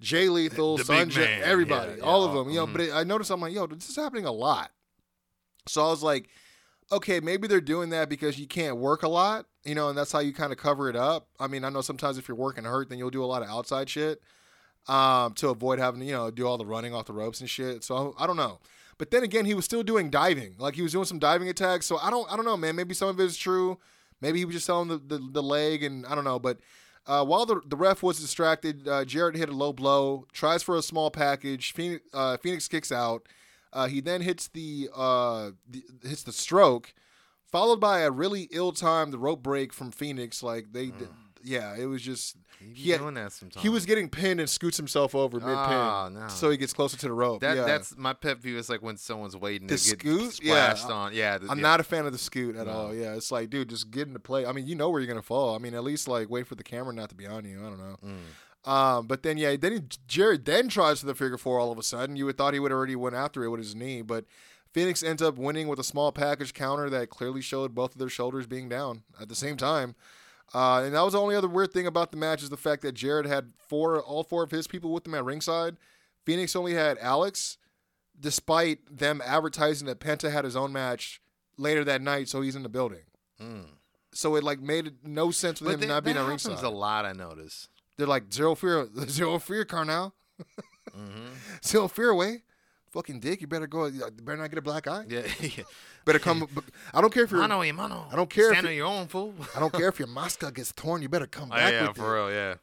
Jay 0.00 0.28
Lethal, 0.28 0.78
Sanjay, 0.78 1.40
everybody, 1.40 1.92
Yeah, 1.92 1.96
yeah. 1.98 2.02
all 2.04 2.22
of 2.24 2.32
them. 2.32 2.48
You 2.50 2.60
know, 2.60 2.66
Mhm. 2.68 2.72
but 2.72 2.80
it, 2.82 2.92
I 2.94 3.02
noticed 3.02 3.30
I'm 3.30 3.40
like, 3.40 3.52
yo, 3.54 3.66
this 3.66 3.88
is 3.88 3.96
happening 3.96 4.24
a 4.24 4.30
lot. 4.32 4.70
So 5.66 5.84
I 5.84 5.88
was 5.90 6.02
like, 6.02 6.28
okay, 6.90 7.20
maybe 7.20 7.46
they're 7.46 7.60
doing 7.60 7.90
that 7.90 8.08
because 8.08 8.38
you 8.38 8.46
can't 8.46 8.76
work 8.76 9.02
a 9.02 9.08
lot, 9.08 9.46
you 9.64 9.74
know, 9.74 9.88
and 9.88 9.98
that's 9.98 10.12
how 10.12 10.20
you 10.20 10.32
kind 10.32 10.52
of 10.52 10.58
cover 10.58 10.88
it 10.88 10.96
up. 10.96 11.28
I 11.38 11.46
mean, 11.46 11.64
I 11.64 11.68
know 11.68 11.80
sometimes 11.80 12.18
if 12.18 12.28
you're 12.28 12.36
working 12.36 12.64
hurt, 12.64 12.88
then 12.88 12.98
you'll 12.98 13.10
do 13.10 13.22
a 13.22 13.26
lot 13.26 13.42
of 13.42 13.48
outside 13.48 13.90
shit 13.90 14.22
um, 14.88 15.34
to 15.34 15.50
avoid 15.50 15.78
having 15.78 16.00
to, 16.00 16.06
you 16.06 16.12
know, 16.12 16.30
do 16.30 16.46
all 16.46 16.58
the 16.58 16.66
running 16.66 16.94
off 16.94 17.06
the 17.06 17.12
ropes 17.12 17.40
and 17.40 17.50
shit. 17.50 17.84
So 17.84 18.14
I 18.18 18.26
don't 18.26 18.36
know. 18.36 18.58
But 18.96 19.10
then 19.10 19.22
again, 19.22 19.44
he 19.44 19.54
was 19.54 19.64
still 19.64 19.82
doing 19.82 20.10
diving. 20.10 20.56
Like 20.58 20.74
he 20.74 20.82
was 20.82 20.92
doing 20.92 21.04
some 21.04 21.18
diving 21.18 21.48
attacks. 21.48 21.86
So 21.86 21.98
I 21.98 22.10
don't, 22.10 22.30
I 22.32 22.36
don't 22.36 22.44
know, 22.44 22.56
man. 22.56 22.74
Maybe 22.74 22.94
some 22.94 23.08
of 23.08 23.20
it 23.20 23.24
is 23.24 23.36
true. 23.36 23.78
Maybe 24.20 24.40
he 24.40 24.44
was 24.44 24.54
just 24.54 24.66
selling 24.66 24.88
the, 24.88 24.98
the, 24.98 25.18
the 25.18 25.42
leg, 25.42 25.84
and 25.84 26.04
I 26.06 26.16
don't 26.16 26.24
know. 26.24 26.40
But 26.40 26.58
uh, 27.06 27.24
while 27.24 27.46
the, 27.46 27.60
the 27.64 27.76
ref 27.76 28.02
was 28.02 28.18
distracted, 28.18 28.88
uh, 28.88 29.04
Jarrett 29.04 29.36
hit 29.36 29.48
a 29.48 29.52
low 29.52 29.72
blow, 29.72 30.26
tries 30.32 30.62
for 30.64 30.76
a 30.76 30.82
small 30.82 31.10
package. 31.10 31.72
Fénix, 31.72 32.00
uh, 32.12 32.36
Fénix 32.36 32.68
kicks 32.68 32.90
out. 32.90 33.28
Uh, 33.72 33.86
he 33.86 34.00
then 34.00 34.20
hits 34.22 34.48
the, 34.48 34.88
uh, 34.94 35.50
the 35.68 35.82
hits 36.02 36.22
the 36.22 36.32
stroke, 36.32 36.94
followed 37.50 37.80
by 37.80 38.00
a 38.00 38.10
really 38.10 38.48
ill-timed 38.52 39.14
rope 39.14 39.42
break 39.42 39.72
from 39.72 39.90
Fénix. 39.92 40.42
Like 40.42 40.72
they, 40.72 40.92
yeah, 41.44 41.76
it 41.76 41.86
was 41.86 42.02
just 42.02 42.36
he 42.58 42.72
he 42.74 42.90
had- 42.90 43.00
doing 43.00 43.14
that 43.14 43.30
sometimes. 43.32 43.62
he 43.62 43.68
was 43.68 43.86
getting 43.86 44.08
pinned 44.08 44.40
and 44.40 44.48
scoots 44.50 44.76
himself 44.76 45.14
over 45.14 45.36
mid 45.38 45.44
pin, 45.46 45.54
Oh, 45.54 46.08
no. 46.12 46.28
so 46.28 46.50
he 46.50 46.56
gets 46.56 46.72
closer 46.72 46.96
to 46.96 47.06
the 47.06 47.12
rope. 47.12 47.40
That 47.42 47.56
yeah. 47.58 47.64
that's 47.64 47.96
my 47.96 48.12
pet 48.14 48.42
peeve. 48.42 48.56
Is 48.56 48.68
like 48.68 48.82
when 48.82 48.96
someone's 48.96 49.36
waiting 49.36 49.68
The 49.68 49.76
to 49.76 49.90
get 49.96 50.00
scoot? 50.00 50.40
Yeah. 50.42 50.74
splashed 50.74 50.90
on. 50.90 51.14
Yeah, 51.14 51.38
the- 51.38 51.48
I'm 51.50 51.58
yeah. 51.58 51.62
not 51.62 51.80
a 51.80 51.84
fan 51.84 52.06
of 52.06 52.12
the 52.12 52.18
scoot 52.18 52.56
at 52.56 52.66
No. 52.66 52.72
all. 52.72 52.94
Yeah, 52.94 53.14
it's 53.14 53.30
like, 53.30 53.50
dude, 53.50 53.68
just 53.68 53.90
get 53.90 54.08
into 54.08 54.18
play. 54.18 54.44
I 54.46 54.52
mean, 54.52 54.66
you 54.66 54.74
know 54.74 54.88
where 54.90 55.00
you're 55.00 55.06
gonna 55.08 55.22
fall. 55.22 55.54
I 55.54 55.58
mean, 55.58 55.74
at 55.74 55.84
least 55.84 56.08
like 56.08 56.28
wait 56.30 56.46
for 56.48 56.54
the 56.56 56.64
camera 56.64 56.92
not 56.92 57.10
to 57.10 57.14
be 57.14 57.26
on 57.26 57.44
you. 57.44 57.60
I 57.60 57.68
don't 57.68 57.78
know. 57.78 57.96
Mm. 58.04 58.16
Um, 58.64 59.06
but 59.06 59.22
then 59.22 59.38
yeah, 59.38 59.56
then 59.56 59.72
he, 59.72 59.80
Jarrett 60.06 60.44
then 60.44 60.68
tries 60.68 61.00
for 61.00 61.06
the 61.06 61.14
figure 61.14 61.38
four 61.38 61.58
all 61.58 61.72
of 61.72 61.78
a 61.78 61.82
sudden. 61.82 62.16
You 62.16 62.26
would 62.26 62.36
thought 62.36 62.54
he 62.54 62.60
would 62.60 62.72
already 62.72 62.96
went 62.96 63.14
after 63.14 63.44
it 63.44 63.48
with 63.50 63.60
his 63.60 63.74
knee, 63.74 64.02
but 64.02 64.24
Fénix 64.74 65.02
ends 65.02 65.22
up 65.22 65.38
winning 65.38 65.68
with 65.68 65.78
a 65.78 65.84
small 65.84 66.12
package 66.12 66.52
counter 66.52 66.90
that 66.90 67.08
clearly 67.08 67.40
showed 67.40 67.74
both 67.74 67.92
of 67.92 67.98
their 67.98 68.08
shoulders 68.10 68.46
being 68.46 68.68
down 68.68 69.02
at 69.20 69.28
the 69.28 69.34
same 69.34 69.56
time. 69.56 69.94
Uh, 70.54 70.82
and 70.84 70.94
that 70.94 71.02
was 71.02 71.12
the 71.12 71.20
only 71.20 71.34
other 71.36 71.48
weird 71.48 71.72
thing 71.72 71.86
about 71.86 72.10
the 72.10 72.16
match 72.16 72.42
is 72.42 72.48
the 72.50 72.56
fact 72.56 72.82
that 72.82 72.92
Jarrett 72.92 73.26
had 73.26 73.52
four, 73.68 74.00
all 74.02 74.24
four 74.24 74.42
of 74.42 74.50
his 74.50 74.66
people 74.66 74.92
with 74.92 75.06
him 75.06 75.14
at 75.14 75.24
ringside. 75.24 75.76
Fénix 76.26 76.54
only 76.56 76.74
had 76.74 76.98
Alex, 76.98 77.58
despite 78.18 78.78
them 78.98 79.22
advertising 79.24 79.86
that 79.86 80.00
Penta 80.00 80.30
had 80.32 80.44
his 80.44 80.56
own 80.56 80.72
match 80.72 81.20
later 81.56 81.84
that 81.84 82.02
night, 82.02 82.28
so 82.28 82.40
he's 82.40 82.56
in 82.56 82.62
the 82.62 82.68
building. 82.68 83.02
Mm. 83.40 83.66
So 84.12 84.34
it 84.36 84.44
like 84.44 84.60
made 84.60 84.94
no 85.04 85.30
sense 85.30 85.60
with 85.60 85.68
But 85.68 85.74
him 85.74 85.80
they- 85.80 85.86
not 85.86 86.04
being 86.04 86.14
that 86.16 86.20
at 86.22 86.24
happens 86.26 86.46
ringside. 86.46 86.64
a 86.64 86.70
lot. 86.70 87.04
I 87.04 87.12
notice. 87.12 87.68
They're 87.98 88.06
like 88.06 88.32
zero 88.32 88.54
fear, 88.54 88.88
zero 89.08 89.38
fear, 89.38 89.64
Carnal, 89.66 90.14
hmm 90.94 91.26
zero 91.64 91.88
fear 91.88 92.10
away. 92.10 92.44
Fucking 92.90 93.20
dick, 93.20 93.42
you 93.42 93.46
better 93.46 93.66
go. 93.66 93.84
You 93.86 94.02
better 94.22 94.38
not 94.38 94.48
get 94.48 94.58
a 94.58 94.62
black 94.62 94.86
eye. 94.86 95.04
Yeah, 95.08 95.20
yeah. 95.40 95.64
Better 96.06 96.18
come. 96.18 96.46
I 96.94 97.02
don't 97.02 97.12
care 97.12 97.24
if 97.24 97.30
you're. 97.30 97.40
Mano 97.40 97.58
y 97.58 97.70
mano. 97.72 98.06
I 98.10 98.16
don't 98.16 98.30
care 98.30 98.46
if 98.46 98.52
Stand 98.52 98.66
it- 98.66 98.70
on 98.70 98.76
your 98.76 98.86
own 98.86 99.08
fool. 99.08 99.34
I 99.54 99.60
don't 99.60 99.72
care 99.72 99.88
if 99.88 99.98
your 99.98 100.08
masca 100.08 100.54
gets 100.54 100.72
torn. 100.72 101.02
You 101.02 101.08
better 101.10 101.26
come 101.26 101.50
Oh, 101.52 101.56
back 101.56 101.72
yeah, 101.72 101.88
with 101.88 101.96
for 101.98 102.16
it. 102.16 102.20
real. 102.26 102.32
Yeah. 102.32 102.54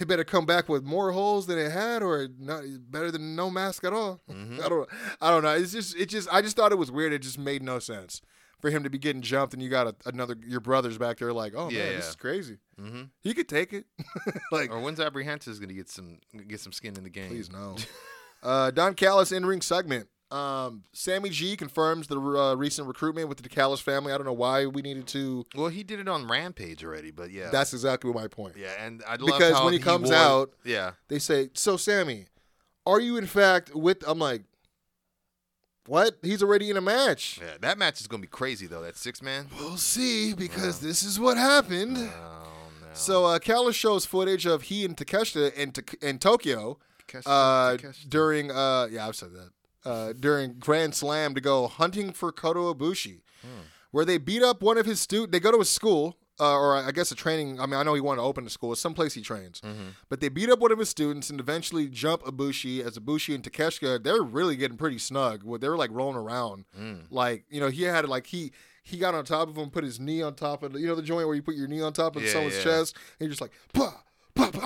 It 0.00 0.08
better 0.08 0.24
come 0.24 0.46
back 0.46 0.68
with 0.68 0.82
more 0.84 1.12
holes 1.12 1.46
than 1.46 1.58
it 1.58 1.70
had, 1.70 2.02
or 2.02 2.28
not 2.38 2.62
better 2.90 3.10
than 3.12 3.36
no 3.36 3.50
mask 3.50 3.84
at 3.84 3.92
all. 3.92 4.20
Mm-hmm. 4.30 4.60
I 4.64 4.68
don't. 4.68 4.88
I 5.20 5.30
don't 5.30 5.42
know. 5.44 5.50
It's 5.54 5.72
just. 5.72 5.96
It 5.96 6.08
just. 6.08 6.28
I 6.32 6.40
just 6.42 6.56
thought 6.56 6.72
it 6.72 6.78
was 6.78 6.90
weird. 6.90 7.12
It 7.12 7.20
just 7.20 7.38
made 7.38 7.62
no 7.62 7.78
sense 7.78 8.20
for 8.62 8.70
him 8.70 8.84
to 8.84 8.88
be 8.90 8.96
getting 8.96 9.20
jumped, 9.20 9.52
and 9.52 9.62
you 9.62 9.68
got 9.68 9.86
a, 9.88 9.94
another 10.06 10.34
your 10.46 10.60
brothers 10.60 10.96
back 10.96 11.18
there 11.18 11.32
like, 11.34 11.52
oh 11.54 11.68
Yeah, 11.68 11.80
man, 11.84 11.96
this 11.96 12.08
is 12.08 12.14
crazy. 12.16 12.56
hmm 12.80 13.02
He 13.20 13.34
could 13.34 13.48
take 13.48 13.74
it. 13.74 13.84
like, 14.52 14.70
Or 14.72 14.80
when's 14.80 14.98
Apprehensive 15.00 15.60
gonna 15.60 15.74
get 15.74 15.90
some 15.90 16.18
get 16.46 16.60
some 16.60 16.72
skin 16.72 16.96
in 16.96 17.02
the 17.04 17.10
game? 17.10 17.28
Please 17.28 17.50
no. 17.52 17.76
uh, 18.42 18.70
Don 18.70 18.94
Callis 18.94 19.32
in 19.32 19.44
ring 19.44 19.60
segment. 19.60 20.08
Um, 20.30 20.84
Sammy 20.94 21.28
G 21.28 21.58
confirms 21.58 22.06
the 22.06 22.18
uh, 22.18 22.54
recent 22.54 22.88
recruitment 22.88 23.28
with 23.28 23.42
the 23.42 23.48
Callis 23.50 23.80
family. 23.80 24.14
I 24.14 24.16
don't 24.16 24.24
know 24.24 24.32
why 24.32 24.64
we 24.64 24.80
needed 24.80 25.06
to. 25.08 25.44
Well, 25.54 25.68
he 25.68 25.82
did 25.82 26.00
it 26.00 26.08
on 26.08 26.26
Rampage 26.26 26.82
already, 26.82 27.10
but 27.10 27.30
yeah. 27.30 27.50
That's 27.50 27.74
exactly 27.74 28.10
my 28.14 28.28
point. 28.28 28.56
yeah, 28.56 28.70
and 28.82 29.02
I 29.06 29.16
love 29.16 29.26
Because 29.38 29.62
when 29.62 29.74
he 29.74 29.78
comes 29.78 30.08
wore- 30.08 30.16
out- 30.18 30.52
yeah, 30.64 30.92
They 31.08 31.18
say, 31.18 31.50
"So 31.52 31.76
Sammy, 31.76 32.28
are 32.86 32.98
you 32.98 33.18
in 33.18 33.26
fact 33.26 33.74
with?" 33.74 34.02
I'm 34.06 34.18
like, 34.18 34.44
"What? 35.86 36.18
He's 36.22 36.42
already 36.42 36.70
in 36.70 36.76
a 36.76 36.80
match." 36.80 37.38
yeah, 37.40 37.56
that 37.60 37.78
match 37.78 38.00
is 38.00 38.06
gonna 38.06 38.20
be 38.22 38.26
crazy 38.28 38.66
though. 38.66 38.82
That 38.82 38.96
six 38.96 39.20
man. 39.22 39.48
We'll 39.58 39.76
see 39.76 40.32
because 40.34 40.80
this 40.80 41.02
is 41.02 41.18
what 41.20 41.36
happened. 41.36 41.96
Oh 41.98 42.48
no. 42.80 42.86
So 42.94 43.24
uh, 43.24 43.38
Callis 43.38 43.76
shows 43.76 44.04
footage 44.06 44.46
of 44.46 44.62
he 44.62 44.84
and 44.84 44.96
Takeshita 44.96 45.54
in, 45.54 45.72
Tok- 45.72 45.94
in 46.02 46.18
Tokyo 46.18 46.78
Takeshi- 47.06 47.24
uh, 47.26 47.76
Takeshi. 47.78 48.08
during 48.08 48.50
uh 48.50 48.88
yeah 48.90 49.06
I've 49.08 49.16
said 49.16 49.30
that 49.32 49.50
uh 49.88 50.12
during 50.12 50.54
Grand 50.58 50.94
Slam 50.94 51.34
to 51.34 51.40
go 51.40 51.66
hunting 51.68 52.12
for 52.12 52.30
Kota 52.32 52.60
Ibushi, 52.60 53.20
where 53.90 54.04
they 54.04 54.18
beat 54.18 54.42
up 54.42 54.62
one 54.62 54.78
of 54.78 54.86
his 54.86 55.00
students. 55.00 55.32
They 55.32 55.40
go 55.40 55.50
to 55.52 55.58
his 55.58 55.70
school. 55.70 56.16
Uh, 56.40 56.54
or 56.56 56.76
I 56.76 56.90
guess 56.92 57.12
a 57.12 57.14
training. 57.14 57.60
I 57.60 57.66
mean, 57.66 57.74
I 57.78 57.82
know 57.82 57.94
he 57.94 58.00
wanted 58.00 58.22
to 58.22 58.26
open 58.26 58.46
a 58.46 58.50
school. 58.50 58.72
It's 58.72 58.80
someplace 58.80 59.14
he 59.14 59.20
trains. 59.20 59.60
But 60.08 60.20
they 60.20 60.28
beat 60.28 60.48
up 60.50 60.58
one 60.60 60.72
of 60.72 60.78
his 60.78 60.88
students 60.88 61.30
and 61.30 61.38
eventually 61.38 61.88
jump 61.88 62.22
Ibushi. 62.22 62.84
As 62.84 62.98
Ibushi 62.98 63.34
and 63.34 63.44
Takeshita, 63.44 64.02
they're 64.02 64.22
really 64.22 64.56
getting 64.56 64.76
pretty 64.78 64.98
snug. 64.98 65.42
Well, 65.44 65.58
They 65.58 65.68
were 65.68 65.76
like 65.76 65.90
rolling 65.92 66.16
around. 66.16 66.64
Like 67.10 67.44
you 67.50 67.60
know, 67.60 67.68
he 67.68 67.82
had 67.82 68.08
like 68.08 68.26
he 68.28 68.50
he 68.82 68.96
got 68.96 69.14
on 69.14 69.24
top 69.24 69.48
of 69.48 69.56
him, 69.56 69.70
put 69.70 69.84
his 69.84 70.00
knee 70.00 70.22
on 70.22 70.34
top 70.34 70.62
of 70.64 70.72
the, 70.72 70.80
you 70.80 70.86
know 70.88 70.94
the 70.96 71.02
joint 71.02 71.26
where 71.26 71.36
you 71.36 71.42
put 71.42 71.54
your 71.54 71.68
knee 71.68 71.82
on 71.82 71.92
top 71.92 72.16
of 72.16 72.22
Yeah, 72.22 72.30
someone's 72.32 72.56
yeah. 72.56 72.64
chest, 72.64 72.96
and 73.20 73.26
you're 73.26 73.30
just 73.30 73.40
like, 73.42 73.52
bah, 73.74 73.92
bah. 74.34 74.50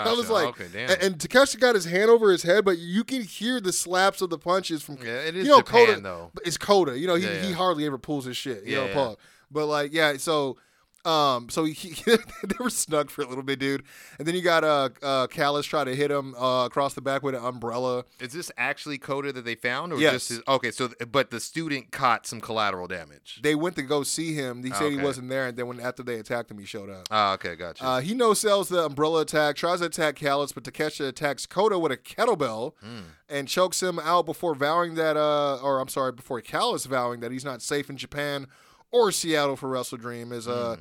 I 0.00 0.12
was 0.16 0.28
like, 0.30 0.48
Okay, 0.48 0.66
damn. 0.72 0.90
and, 0.90 1.02
and 1.02 1.20
Takeshi 1.20 1.58
got 1.58 1.74
his 1.76 1.84
hand 1.84 2.10
over 2.10 2.32
his 2.32 2.42
head, 2.42 2.64
but 2.64 2.78
you 2.78 3.04
can 3.04 3.22
hear 3.22 3.60
the 3.60 3.72
slaps 3.72 4.22
of 4.22 4.30
the 4.30 4.38
punches 4.38 4.82
from. 4.82 4.96
Yeah, 5.04 5.18
it 5.20 5.36
is 5.36 5.44
you 5.46 5.50
know, 5.52 5.58
Japan, 5.58 5.86
Kota, 5.86 6.00
though. 6.00 6.30
It's 6.44 6.56
Kota. 6.56 6.98
You 6.98 7.06
know, 7.06 7.14
he, 7.14 7.26
Yeah, 7.26 7.42
he 7.42 7.52
hardly 7.52 7.84
ever 7.86 7.98
pulls 7.98 8.24
his 8.24 8.36
shit. 8.36 8.64
You 8.64 8.72
Yeah, 8.72 8.78
know, 8.78 8.86
yeah. 8.86 8.94
Paul. 8.94 9.18
But 9.50 9.66
like, 9.66 9.92
yeah, 9.92 10.16
so. 10.16 10.56
Um, 11.04 11.48
so 11.48 11.64
he, 11.64 11.94
they 12.06 12.54
were 12.58 12.68
snug 12.70 13.10
for 13.10 13.22
a 13.22 13.26
little 13.26 13.42
bit, 13.42 13.58
dude. 13.58 13.84
And 14.18 14.28
then 14.28 14.34
you 14.34 14.42
got 14.42 14.64
uh, 14.64 14.90
uh 15.02 15.26
Callis 15.28 15.64
try 15.66 15.84
to 15.84 15.94
hit 15.94 16.10
him 16.10 16.34
uh, 16.34 16.66
across 16.66 16.94
the 16.94 17.00
back 17.00 17.22
with 17.22 17.34
an 17.34 17.42
umbrella. 17.44 18.04
Is 18.20 18.32
this 18.32 18.50
actually 18.58 18.98
Kota 18.98 19.32
that 19.32 19.44
they 19.44 19.54
found, 19.54 19.92
or 19.92 19.98
Yes. 19.98 20.12
just 20.12 20.28
his, 20.28 20.42
okay? 20.46 20.70
So, 20.70 20.90
but 21.10 21.30
the 21.30 21.40
student 21.40 21.90
caught 21.90 22.26
some 22.26 22.40
collateral 22.40 22.86
damage. 22.86 23.40
They 23.42 23.54
went 23.54 23.76
to 23.76 23.82
go 23.82 24.02
see 24.02 24.34
him. 24.34 24.62
He 24.62 24.70
said 24.72 24.90
he 24.92 24.98
wasn't 24.98 25.28
there, 25.30 25.46
and 25.46 25.56
then 25.56 25.66
when 25.66 25.80
after 25.80 26.02
they 26.02 26.16
attacked 26.16 26.50
him, 26.50 26.58
he 26.58 26.66
showed 26.66 26.90
up. 26.90 27.06
Ah, 27.10 27.32
okay, 27.34 27.56
gotcha. 27.56 27.82
Uh, 27.84 28.00
he 28.00 28.12
no 28.14 28.34
sells 28.34 28.68
the 28.68 28.84
umbrella 28.84 29.22
attack, 29.22 29.56
tries 29.56 29.80
to 29.80 29.86
attack 29.86 30.16
Callis, 30.16 30.52
but 30.52 30.64
Takeshi 30.64 31.04
attacks 31.04 31.46
Kota 31.46 31.78
with 31.78 31.92
a 31.92 31.96
kettlebell 31.96 32.74
Hmm. 32.82 33.00
and 33.28 33.48
chokes 33.48 33.82
him 33.82 33.98
out 33.98 34.26
before 34.26 34.54
vowing 34.54 34.96
that, 34.96 35.16
uh, 35.16 35.56
or 35.62 35.80
I'm 35.80 35.88
sorry, 35.88 36.12
before 36.12 36.40
Callis 36.40 36.84
vowing 36.86 37.20
that 37.20 37.32
he's 37.32 37.44
not 37.44 37.62
safe 37.62 37.88
in 37.88 37.96
Japan 37.96 38.46
or 38.92 39.12
Seattle 39.12 39.56
for 39.56 39.68
WrestleDream. 39.68 40.32
Is 40.32 40.48
uh, 40.48 40.76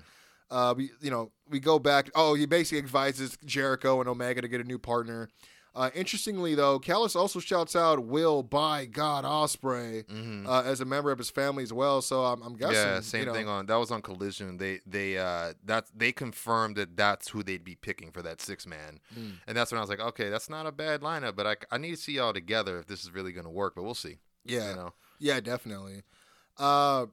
Hmm. 0.49 0.55
uh, 0.55 0.73
we, 0.75 0.91
you 1.01 1.11
know, 1.11 1.31
we 1.49 1.59
go 1.59 1.79
back. 1.79 2.09
Oh, 2.15 2.33
he 2.33 2.45
basically 2.45 2.79
advises 2.79 3.37
Jericho 3.45 3.99
and 3.99 4.09
Omega 4.09 4.41
to 4.41 4.47
get 4.47 4.61
a 4.61 4.63
new 4.65 4.79
partner. 4.79 5.29
Uh, 5.75 5.91
interestingly, 5.93 6.55
though, 6.55 6.79
Callis 6.79 7.15
also 7.15 7.39
shouts 7.39 7.75
out 7.75 8.03
"Will 8.03 8.41
by 8.41 8.85
God 8.85 9.23
Ospreay" 9.23 10.03
uh, 10.47 10.63
as 10.65 10.81
a 10.81 10.85
member 10.85 11.11
of 11.11 11.19
his 11.19 11.29
family 11.29 11.61
as 11.61 11.71
well. 11.71 12.01
So 12.01 12.25
I'm, 12.25 12.41
I'm 12.41 12.55
guessing, 12.57 12.75
Mm-hmm. 12.75 12.95
yeah, 12.95 12.99
same 13.01 13.19
you 13.21 13.25
know, 13.27 13.33
thing 13.33 13.47
on 13.47 13.67
that 13.67 13.75
was 13.75 13.91
on 13.91 14.01
Collision. 14.01 14.57
They 14.57 14.79
they 14.87 15.19
uh 15.19 15.53
that 15.65 15.85
they 15.95 16.11
confirmed 16.11 16.75
that 16.77 16.97
that's 16.97 17.29
who 17.29 17.43
they'd 17.43 17.63
be 17.63 17.75
picking 17.75 18.11
for 18.11 18.23
that 18.23 18.41
six 18.41 18.65
man, 18.65 18.99
Hmm. 19.13 19.29
and 19.47 19.55
that's 19.55 19.71
when 19.71 19.77
I 19.77 19.81
was 19.81 19.91
like, 19.91 19.99
okay, 20.01 20.29
that's 20.29 20.49
not 20.49 20.65
a 20.65 20.71
bad 20.71 21.01
lineup, 21.01 21.35
but 21.35 21.45
I, 21.45 21.55
I 21.71 21.77
need 21.77 21.91
to 21.91 21.97
see 22.01 22.13
y'all 22.13 22.33
together 22.33 22.79
if 22.79 22.87
this 22.87 23.03
is 23.03 23.11
really 23.11 23.31
gonna 23.31 23.51
work. 23.51 23.75
But 23.75 23.83
we'll 23.83 23.93
see. 23.93 24.17
Yeah, 24.43 24.71
you 24.71 24.75
know. 24.75 24.93
yeah, 25.19 25.39
definitely. 25.39 26.01
Uh, 26.57 27.05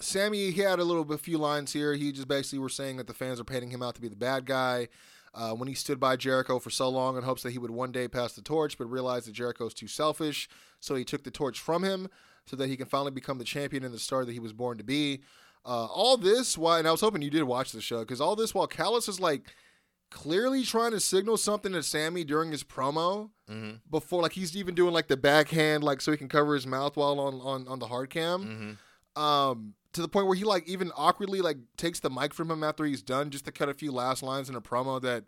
Sammy, 0.00 0.50
he 0.50 0.60
had 0.60 0.78
a 0.78 0.84
little 0.84 1.04
bit, 1.04 1.20
few 1.20 1.38
lines 1.38 1.72
here. 1.72 1.94
He 1.94 2.12
just 2.12 2.28
basically 2.28 2.58
were 2.58 2.68
saying 2.68 2.96
that 2.98 3.06
the 3.06 3.14
fans 3.14 3.40
are 3.40 3.44
painting 3.44 3.70
him 3.70 3.82
out 3.82 3.94
to 3.94 4.00
be 4.00 4.08
the 4.08 4.16
bad 4.16 4.44
guy. 4.46 4.88
Uh, 5.34 5.52
when 5.52 5.68
he 5.68 5.74
stood 5.74 6.00
by 6.00 6.16
Jericho 6.16 6.58
for 6.58 6.70
so 6.70 6.88
long 6.88 7.16
in 7.18 7.22
hopes 7.22 7.42
that 7.42 7.50
he 7.52 7.58
would 7.58 7.70
one 7.70 7.92
day 7.92 8.08
pass 8.08 8.32
the 8.32 8.40
torch, 8.40 8.78
but 8.78 8.86
realized 8.86 9.26
that 9.26 9.32
Jericho's 9.32 9.74
too 9.74 9.86
selfish, 9.86 10.48
so 10.80 10.94
he 10.94 11.04
took 11.04 11.24
the 11.24 11.30
torch 11.30 11.60
from 11.60 11.82
him 11.84 12.08
so 12.46 12.56
that 12.56 12.68
he 12.68 12.76
can 12.76 12.86
finally 12.86 13.10
become 13.10 13.36
the 13.36 13.44
champion 13.44 13.84
and 13.84 13.92
the 13.92 13.98
star 13.98 14.24
that 14.24 14.32
he 14.32 14.38
was 14.38 14.54
born 14.54 14.78
to 14.78 14.84
be. 14.84 15.20
Uh, 15.66 15.84
all 15.86 16.16
this 16.16 16.56
while, 16.56 16.78
and 16.78 16.88
I 16.88 16.90
was 16.90 17.02
hoping 17.02 17.20
you 17.20 17.28
did 17.28 17.42
watch 17.42 17.72
the 17.72 17.82
show 17.82 18.00
because 18.00 18.18
all 18.20 18.34
this 18.34 18.54
while 18.54 18.66
Callis 18.66 19.08
is 19.08 19.20
like 19.20 19.42
clearly 20.10 20.62
trying 20.62 20.92
to 20.92 21.00
signal 21.00 21.36
something 21.36 21.72
to 21.72 21.82
Sammy 21.82 22.24
during 22.24 22.50
his 22.50 22.64
promo 22.64 23.30
Mm-hmm. 23.50 23.76
before, 23.90 24.22
like 24.22 24.32
he's 24.32 24.56
even 24.56 24.74
doing 24.74 24.92
like 24.92 25.06
the 25.06 25.16
backhand, 25.16 25.84
like 25.84 26.00
so 26.00 26.10
he 26.10 26.16
can 26.18 26.28
cover 26.28 26.54
his 26.54 26.66
mouth 26.66 26.96
while 26.96 27.20
on 27.20 27.34
on, 27.42 27.68
on 27.68 27.78
the 27.78 27.86
hard 27.86 28.10
cam 28.10 28.42
Mm-hmm. 28.44 28.70
Um 29.16 29.74
to 29.92 30.02
the 30.02 30.08
point 30.08 30.26
where 30.26 30.36
he 30.36 30.44
like 30.44 30.68
even 30.68 30.92
awkwardly 30.96 31.40
like 31.40 31.56
takes 31.76 32.00
the 32.00 32.10
mic 32.10 32.34
from 32.34 32.50
him 32.50 32.62
after 32.62 32.84
he's 32.84 33.02
done 33.02 33.30
just 33.30 33.46
to 33.46 33.52
cut 33.52 33.68
a 33.68 33.74
few 33.74 33.90
last 33.90 34.22
lines 34.22 34.48
in 34.50 34.54
a 34.54 34.60
promo 34.60 35.00
that 35.00 35.24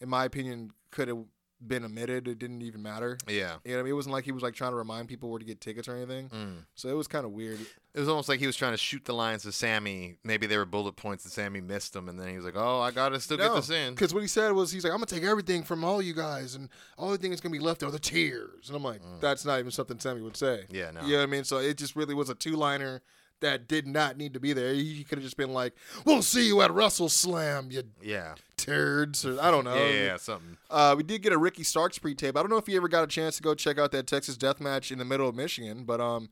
in 0.00 0.08
my 0.08 0.24
opinion 0.24 0.72
could 0.90 1.08
have 1.08 1.18
been 1.66 1.84
omitted 1.84 2.26
it 2.26 2.38
didn't 2.38 2.62
even 2.62 2.82
matter 2.82 3.18
Yeah. 3.28 3.56
you 3.64 3.72
know 3.72 3.76
what 3.76 3.80
I 3.80 3.82
mean? 3.82 3.90
It 3.92 3.94
wasn't 3.96 4.14
like 4.14 4.24
he 4.24 4.32
was 4.32 4.42
like 4.42 4.54
trying 4.54 4.70
to 4.72 4.76
remind 4.76 5.08
people 5.08 5.28
where 5.28 5.38
to 5.38 5.44
get 5.44 5.60
tickets 5.60 5.88
or 5.88 5.94
anything. 5.94 6.30
Mm. 6.30 6.64
So 6.74 6.88
it 6.88 6.94
was 6.94 7.06
kind 7.06 7.26
of 7.26 7.32
weird. 7.32 7.60
It 7.92 8.00
was 8.00 8.08
almost 8.08 8.30
like 8.30 8.40
he 8.40 8.46
was 8.46 8.56
trying 8.56 8.72
to 8.72 8.78
shoot 8.78 9.04
the 9.04 9.12
lines 9.12 9.42
to 9.42 9.52
Sammy. 9.52 10.16
Maybe 10.24 10.46
they 10.46 10.56
were 10.56 10.64
bullet 10.64 10.96
points 10.96 11.24
and 11.24 11.32
Sammy 11.32 11.60
missed 11.60 11.92
them, 11.92 12.08
and 12.08 12.18
then 12.18 12.28
he 12.28 12.36
was 12.36 12.46
like, 12.46 12.54
"Oh, 12.56 12.80
I 12.80 12.92
gotta 12.92 13.20
still 13.20 13.36
get 13.36 13.52
this 13.54 13.68
in." 13.68 13.92
Because 13.92 14.14
what 14.14 14.20
he 14.22 14.26
said 14.28 14.52
was, 14.52 14.72
he's 14.72 14.84
like, 14.84 14.92
I'm 14.94 15.00
gonna 15.00 15.06
take 15.06 15.22
everything 15.24 15.62
from 15.62 15.84
all 15.84 16.00
you 16.00 16.14
guys, 16.14 16.54
and 16.54 16.70
all 16.96 17.10
the 17.10 17.18
thing 17.18 17.28
that's 17.30 17.42
gonna 17.42 17.52
be 17.52 17.58
left 17.58 17.82
are 17.82 17.90
the 17.90 17.98
tears. 17.98 18.68
And 18.68 18.76
I'm 18.76 18.82
like, 18.84 19.02
that's 19.20 19.44
not 19.44 19.58
even 19.58 19.70
something 19.70 19.98
Sammy 19.98 20.22
would 20.22 20.38
say. 20.38 20.64
Mm. 20.70 20.74
Yeah, 20.74 20.90
no. 20.92 21.02
You 21.02 21.12
know 21.12 21.16
what 21.18 21.22
I 21.24 21.26
mean? 21.26 21.44
So 21.44 21.58
it 21.58 21.76
just 21.76 21.94
really 21.94 22.14
was 22.14 22.30
a 22.30 22.34
two 22.34 22.52
liner 22.56 23.02
that 23.40 23.68
did 23.68 23.86
not 23.86 24.16
need 24.16 24.34
to 24.34 24.40
be 24.40 24.52
there. 24.52 24.72
He 24.74 25.04
could 25.04 25.18
have 25.18 25.24
just 25.24 25.36
been 25.36 25.52
like, 25.52 25.74
"We'll 26.04 26.22
see 26.22 26.46
you 26.46 26.60
at 26.62 26.72
Russell 26.72 27.08
Slam, 27.08 27.70
you 27.70 27.82
Yeah. 28.02 28.34
turds," 28.56 29.24
or 29.24 29.40
I 29.40 29.50
don't 29.50 29.64
know. 29.64 29.74
yeah, 29.74 29.90
yeah, 30.04 30.16
something. 30.16 30.56
Uh, 30.68 30.94
we 30.96 31.02
did 31.02 31.22
get 31.22 31.32
a 31.32 31.38
Ricky 31.38 31.62
Starks 31.64 31.98
pre-tape. 31.98 32.36
I 32.36 32.40
don't 32.40 32.50
know 32.50 32.56
if 32.58 32.68
you 32.68 32.76
ever 32.76 32.88
got 32.88 33.04
a 33.04 33.06
chance 33.06 33.36
to 33.36 33.42
go 33.42 33.54
check 33.54 33.78
out 33.78 33.92
that 33.92 34.06
Texas 34.06 34.36
death 34.36 34.60
match 34.60 34.90
in 34.92 34.98
the 34.98 35.04
middle 35.04 35.28
of 35.28 35.34
Michigan, 35.34 35.84
but 35.84 36.00
um, 36.00 36.28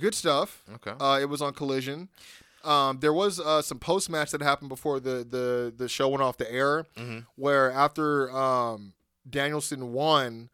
good 0.00 0.14
stuff. 0.14 0.62
Okay. 0.74 0.92
Uh, 1.00 1.18
it 1.20 1.26
was 1.30 1.40
on 1.42 1.52
Collision. 1.54 2.08
Um, 2.62 2.98
there 3.00 3.12
was 3.12 3.38
uh, 3.40 3.60
some 3.60 3.78
post 3.78 4.08
match 4.08 4.30
that 4.30 4.40
happened 4.40 4.70
before 4.70 4.98
the, 4.98 5.26
the 5.28 5.72
the 5.76 5.88
show 5.88 6.08
went 6.08 6.22
off 6.22 6.38
the 6.38 6.50
air, 6.50 6.86
Mhm. 6.96 7.26
where 7.36 7.70
after 7.70 8.30
um, 8.34 8.94
Danielson 9.28 9.92
won, 9.92 10.48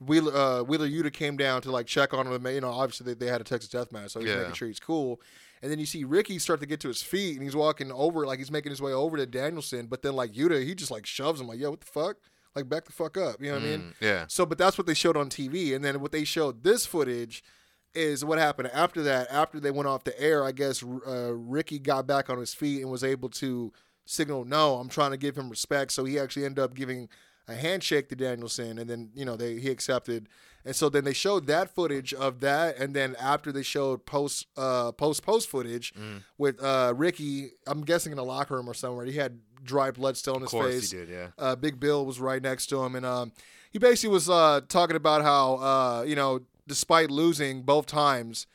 Wheeler 0.00 0.34
uh, 0.36 0.62
Wheeler 0.62 0.88
Yuta 0.88 1.12
came 1.12 1.36
down 1.36 1.62
to 1.62 1.70
like 1.70 1.86
check 1.86 2.12
on 2.12 2.26
him. 2.26 2.46
You 2.46 2.60
know, 2.60 2.70
obviously 2.70 3.06
they, 3.06 3.14
they 3.26 3.30
had 3.30 3.40
a 3.40 3.44
Texas 3.44 3.70
death 3.70 3.92
match, 3.92 4.10
so 4.10 4.20
he's 4.20 4.28
Yeah. 4.30 4.38
making 4.40 4.54
sure 4.54 4.68
he's 4.68 4.80
cool. 4.80 5.20
And 5.62 5.70
then 5.72 5.78
you 5.78 5.86
see 5.86 6.04
Ricky 6.04 6.38
start 6.38 6.60
to 6.60 6.66
get 6.66 6.80
to 6.80 6.88
his 6.88 7.02
feet, 7.02 7.34
and 7.34 7.42
he's 7.42 7.56
walking 7.56 7.90
over 7.90 8.26
like 8.26 8.38
he's 8.38 8.50
making 8.50 8.70
his 8.70 8.82
way 8.82 8.92
over 8.92 9.16
to 9.16 9.24
Danielson. 9.26 9.86
But 9.86 10.02
then 10.02 10.14
like 10.14 10.32
Yuta, 10.32 10.62
he 10.64 10.74
just 10.74 10.90
like 10.90 11.06
shoves 11.06 11.40
him 11.40 11.48
like, 11.48 11.58
"Yo, 11.58 11.70
what 11.70 11.80
the 11.80 11.86
fuck? 11.86 12.16
Like 12.54 12.68
back 12.68 12.84
the 12.84 12.92
fuck 12.92 13.16
up." 13.16 13.40
You 13.40 13.48
know 13.48 13.54
what 13.54 13.62
I 13.62 13.66
mean? 13.66 13.80
Mm, 13.80 13.94
yeah. 14.00 14.24
So, 14.28 14.44
but 14.44 14.58
that's 14.58 14.76
what 14.76 14.86
they 14.86 14.94
showed 14.94 15.16
on 15.16 15.30
TV, 15.30 15.74
and 15.74 15.82
then 15.84 16.00
what 16.00 16.12
they 16.12 16.24
showed 16.24 16.62
this 16.62 16.84
footage 16.84 17.42
is 17.94 18.22
what 18.22 18.38
happened 18.38 18.68
after 18.74 19.02
that. 19.04 19.28
After 19.30 19.58
they 19.58 19.70
went 19.70 19.88
off 19.88 20.04
the 20.04 20.20
air, 20.20 20.44
I 20.44 20.52
guess 20.52 20.82
uh, 20.82 21.32
Ricky 21.32 21.78
got 21.78 22.06
back 22.06 22.28
on 22.28 22.36
his 22.38 22.52
feet 22.52 22.82
and 22.82 22.90
was 22.90 23.02
able 23.02 23.30
to 23.30 23.72
signal, 24.04 24.44
"No, 24.44 24.74
I'm 24.76 24.90
trying 24.90 25.12
to 25.12 25.16
give 25.16 25.36
him 25.38 25.48
respect." 25.48 25.90
So 25.92 26.04
he 26.04 26.18
actually 26.18 26.44
ended 26.44 26.62
up 26.62 26.74
giving 26.74 27.08
a 27.48 27.54
handshake 27.54 28.08
to 28.08 28.16
Danielson, 28.16 28.78
and 28.78 28.88
then 28.90 29.10
you 29.14 29.24
know 29.24 29.36
they 29.36 29.58
he 29.58 29.70
accepted. 29.70 30.28
And 30.64 30.74
so 30.74 30.88
then 30.88 31.04
they 31.04 31.12
showed 31.12 31.46
that 31.46 31.72
footage 31.72 32.12
of 32.12 32.40
that, 32.40 32.76
and 32.78 32.92
then 32.92 33.14
after 33.20 33.52
they 33.52 33.62
showed 33.62 34.04
post 34.04 34.46
uh, 34.56 34.90
post 34.92 35.22
post 35.22 35.48
footage 35.48 35.94
Mm. 35.94 36.22
with 36.38 36.60
uh, 36.62 36.92
Ricky, 36.96 37.50
I'm 37.68 37.82
guessing 37.84 38.10
in 38.10 38.18
a 38.18 38.24
locker 38.24 38.56
room 38.56 38.68
or 38.68 38.74
somewhere, 38.74 39.06
he 39.06 39.12
had 39.12 39.38
dry 39.62 39.92
blood 39.92 40.16
still 40.16 40.34
in 40.36 40.42
his 40.42 40.50
face 40.50 40.90
he 40.90 40.96
did. 40.98 41.08
Yeah. 41.08 41.28
uh, 41.38 41.54
Big 41.54 41.78
Bill 41.78 42.04
was 42.04 42.18
right 42.18 42.42
next 42.42 42.66
to 42.66 42.82
him, 42.82 42.96
and 42.96 43.06
um, 43.06 43.30
he 43.70 43.78
basically 43.78 44.12
was 44.12 44.28
uh, 44.28 44.60
talking 44.68 44.96
about 44.96 45.22
how 45.22 45.54
uh, 45.58 46.02
you 46.02 46.16
know, 46.16 46.40
despite 46.66 47.12
losing 47.12 47.62
both 47.62 47.86
times, 47.86 48.48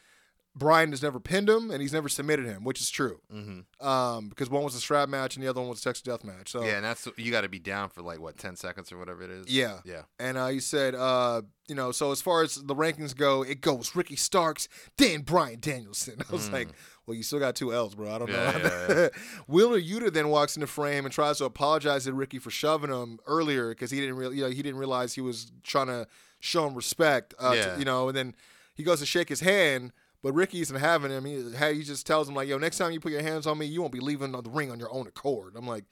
Bryan 0.53 0.89
has 0.91 1.01
never 1.01 1.19
pinned 1.19 1.49
him 1.49 1.71
and 1.71 1.81
he's 1.81 1.93
never 1.93 2.09
submitted 2.09 2.45
him, 2.45 2.65
which 2.65 2.81
is 2.81 2.89
true. 2.89 3.21
Mm-hmm. 3.33 3.87
Um, 3.87 4.27
because 4.27 4.49
one 4.49 4.63
was 4.63 4.75
a 4.75 4.81
strap 4.81 5.07
match 5.07 5.35
and 5.37 5.43
the 5.45 5.49
other 5.49 5.61
one 5.61 5.69
was 5.69 5.79
a 5.79 5.83
Texas 5.83 6.01
Death 6.01 6.25
match. 6.25 6.51
So 6.51 6.63
Yeah, 6.63 6.75
and 6.75 6.83
that's 6.85 7.07
you 7.15 7.31
got 7.31 7.41
to 7.41 7.49
be 7.49 7.59
down 7.59 7.87
for 7.89 8.01
like 8.01 8.19
what 8.19 8.37
ten 8.37 8.57
seconds 8.57 8.91
or 8.91 8.97
whatever 8.97 9.23
it 9.23 9.29
is. 9.31 9.47
Yeah. 9.49 9.79
Yeah. 9.85 10.01
And 10.19 10.37
uh, 10.37 10.47
he 10.47 10.59
said, 10.59 10.93
uh, 10.93 11.43
you 11.69 11.75
know, 11.75 11.93
so 11.93 12.11
as 12.11 12.21
far 12.21 12.43
as 12.43 12.55
the 12.55 12.75
rankings 12.75 13.15
go, 13.15 13.43
it 13.43 13.61
goes 13.61 13.95
Ricky 13.95 14.17
Starks, 14.17 14.67
then 14.97 15.21
Bryan 15.21 15.59
Danielson. 15.61 16.21
I 16.29 16.31
was 16.33 16.49
like, 16.51 16.67
well, 17.07 17.15
you 17.15 17.23
still 17.23 17.39
got 17.39 17.55
two 17.55 17.73
L's, 17.73 17.95
bro. 17.95 18.13
I 18.13 18.17
don't 18.19 18.29
Mm. 18.29 18.33
Yeah, 18.33 18.67
know. 18.67 19.01
yeah, 19.03 19.07
Wheeler 19.47 19.79
Yuta 19.79 20.11
then 20.11 20.27
walks 20.27 20.57
in 20.57 20.61
the 20.61 20.67
frame 20.67 21.05
and 21.05 21.13
tries 21.13 21.37
to 21.37 21.45
apologize 21.45 22.03
to 22.03 22.13
Ricky 22.13 22.39
for 22.39 22.51
shoving 22.51 22.91
him 22.91 23.19
earlier 23.25 23.69
because 23.69 23.89
he 23.89 24.01
didn't 24.01 24.15
really, 24.17 24.35
you 24.35 24.43
know, 24.43 24.49
he 24.49 24.61
didn't 24.61 24.79
realize 24.79 25.13
he 25.13 25.21
was 25.21 25.51
trying 25.63 25.87
to 25.87 26.07
show 26.41 26.67
him 26.67 26.75
respect. 26.75 27.33
Uh, 27.39 27.51
to- 27.53 27.57
Yeah. 27.57 27.77
you 27.77 27.85
know, 27.85 28.09
and 28.09 28.17
then 28.17 28.35
he 28.75 28.83
goes 28.83 28.99
to 28.99 29.05
shake 29.05 29.29
his 29.29 29.39
hand. 29.39 29.93
But 30.23 30.33
Ricky 30.33 30.61
isn't 30.61 30.75
having 30.75 31.11
him. 31.11 31.25
He, 31.25 31.41
he 31.75 31.83
just 31.83 32.05
tells 32.05 32.29
him 32.29 32.35
like, 32.35 32.47
"Yo, 32.47 32.57
next 32.57 32.77
time 32.77 32.91
you 32.91 32.99
put 32.99 33.11
your 33.11 33.23
hands 33.23 33.47
on 33.47 33.57
me, 33.57 33.65
you 33.65 33.81
won't 33.81 33.93
be 33.93 33.99
leaving 33.99 34.31
the 34.31 34.41
ring 34.49 34.71
on 34.71 34.79
your 34.79 34.93
own 34.93 35.07
accord." 35.07 35.55
I'm 35.55 35.67
like, 35.67 35.85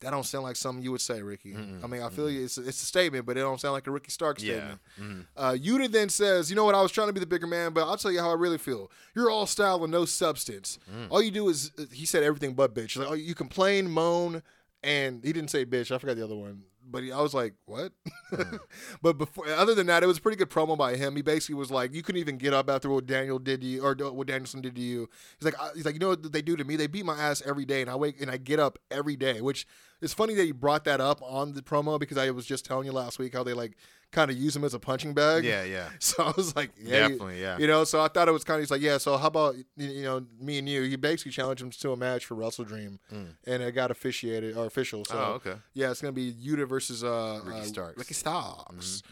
that 0.00 0.10
don't 0.10 0.24
sound 0.24 0.44
like 0.44 0.56
something 0.56 0.82
you 0.84 0.92
would 0.92 1.00
say, 1.00 1.22
Ricky. 1.22 1.54
I 1.54 1.86
mean, 1.86 2.02
I 2.02 2.10
feel 2.10 2.28
you. 2.30 2.44
It's, 2.44 2.58
it's 2.58 2.82
a 2.82 2.86
statement, 2.86 3.24
but 3.26 3.36
it 3.38 3.40
don't 3.40 3.58
sound 3.60 3.72
like 3.72 3.86
a 3.86 3.90
Ricky 3.90 4.10
Stark 4.10 4.40
Yeah. 4.42 4.54
statement. 4.54 4.80
Mhm. 5.00 5.26
Uh, 5.36 5.52
Yuta 5.58 5.90
then 5.90 6.08
says, 6.10 6.50
"You 6.50 6.56
know 6.56 6.64
what? 6.64 6.74
I 6.74 6.82
was 6.82 6.92
trying 6.92 7.06
to 7.08 7.12
be 7.14 7.20
the 7.20 7.26
bigger 7.26 7.46
man, 7.46 7.72
but 7.72 7.86
I'll 7.86 7.96
tell 7.96 8.12
you 8.12 8.20
how 8.20 8.30
I 8.30 8.34
really 8.34 8.58
feel. 8.58 8.90
You're 9.14 9.30
all 9.30 9.46
style 9.46 9.82
and 9.84 9.90
no 9.92 10.04
substance. 10.04 10.78
All 11.10 11.22
you 11.22 11.30
do 11.30 11.48
is 11.48 11.72
he 11.92 12.04
said 12.06 12.22
everything 12.22 12.54
but 12.54 12.74
bitch. 12.74 12.96
Like, 12.96 13.08
oh, 13.08 13.14
you 13.14 13.34
complain, 13.34 13.90
moan, 13.90 14.42
and 14.82 15.24
he 15.24 15.32
didn't 15.32 15.50
say 15.50 15.64
bitch. 15.64 15.90
I 15.94 15.98
forgot 15.98 16.16
the 16.16 16.24
other 16.24 16.36
one, 16.36 16.62
but 16.90 17.02
he, 17.02 17.12
I 17.12 17.20
was 17.20 17.34
like, 17.34 17.54
what? 17.64 17.92
Hmm. 18.30 18.56
but 19.02 19.18
before, 19.18 19.48
other 19.48 19.74
than 19.74 19.86
that, 19.88 20.02
it 20.02 20.06
was 20.06 20.18
a 20.18 20.20
pretty 20.20 20.36
good 20.36 20.50
promo 20.50 20.76
by 20.76 20.96
him. 20.96 21.16
He 21.16 21.22
basically 21.22 21.56
was 21.56 21.70
like, 21.70 21.94
you 21.94 22.02
couldn't 22.02 22.20
even 22.20 22.38
get 22.38 22.54
up 22.54 22.70
after 22.70 22.88
what 22.88 23.06
Daniel 23.06 23.38
did 23.38 23.60
to 23.60 23.66
you, 23.66 23.84
or 23.84 23.94
what 24.12 24.26
Danielson 24.26 24.60
did 24.60 24.74
to 24.76 24.80
you. 24.80 25.08
He's 25.38 25.44
like, 25.44 25.60
I- 25.60 25.70
he's 25.74 25.84
like, 25.84 25.94
you 25.94 26.00
know 26.00 26.08
what 26.08 26.32
they 26.32 26.42
do 26.42 26.56
to 26.56 26.64
me? 26.64 26.76
They 26.76 26.86
beat 26.86 27.04
my 27.04 27.18
ass 27.18 27.42
every 27.44 27.64
day, 27.64 27.80
and 27.80 27.90
I 27.90 27.96
wake 27.96 28.20
and 28.20 28.30
I 28.30 28.36
get 28.36 28.58
up 28.60 28.78
every 28.90 29.16
day. 29.16 29.40
Which 29.40 29.66
it's 30.00 30.12
funny 30.14 30.34
that 30.34 30.46
you 30.46 30.54
brought 30.54 30.84
that 30.84 31.00
up 31.00 31.20
on 31.22 31.54
the 31.54 31.62
promo 31.62 31.98
because 31.98 32.18
I 32.18 32.30
was 32.30 32.46
just 32.46 32.64
telling 32.64 32.86
you 32.86 32.92
last 32.92 33.18
week 33.18 33.34
how 33.34 33.42
they 33.42 33.54
like 33.54 33.76
kind 34.16 34.30
of 34.30 34.36
use 34.36 34.56
him 34.56 34.64
as 34.64 34.74
a 34.74 34.78
punching 34.80 35.14
bag. 35.14 35.44
Yeah, 35.44 35.62
yeah. 35.62 35.90
So 36.00 36.24
I 36.24 36.32
was 36.36 36.56
like, 36.56 36.70
yeah, 36.76 37.06
you- 37.06 37.14
Definitely, 37.14 37.40
yeah. 37.40 37.58
You 37.58 37.66
know, 37.68 37.84
so 37.84 38.00
I 38.00 38.08
thought 38.08 38.26
it 38.28 38.32
was 38.32 38.42
kind 38.44 38.56
of 38.58 38.62
he's 38.62 38.70
like, 38.72 38.80
yeah. 38.80 38.98
So 38.98 39.16
how 39.16 39.28
about 39.28 39.54
you- 39.56 39.64
you 39.76 40.02
know 40.02 40.24
me 40.40 40.58
and 40.58 40.68
you? 40.68 40.82
He 40.82 40.96
basically 40.96 41.32
challenged 41.32 41.62
him 41.62 41.70
to 41.70 41.92
a 41.92 41.96
match 41.96 42.24
for 42.26 42.34
WrestleDream, 42.34 42.98
and 43.10 43.62
it 43.62 43.72
got 43.72 43.90
officiated 43.90 44.56
or 44.56 44.66
official. 44.66 45.04
So 45.04 45.14
Mm. 45.14 45.18
Oh, 45.28 45.32
okay. 45.34 45.54
yeah, 45.74 45.90
it's 45.90 46.00
gonna 46.00 46.12
be 46.12 46.32
Yuta 46.32 46.66
versus 46.68 47.04
uh, 47.04 47.40
Ricky 47.44 47.60
uh, 47.60 47.64
Starks. 47.64 47.92
Mm-hmm. 47.92 48.00
Ricky 48.00 48.14
Starks. 48.14 49.02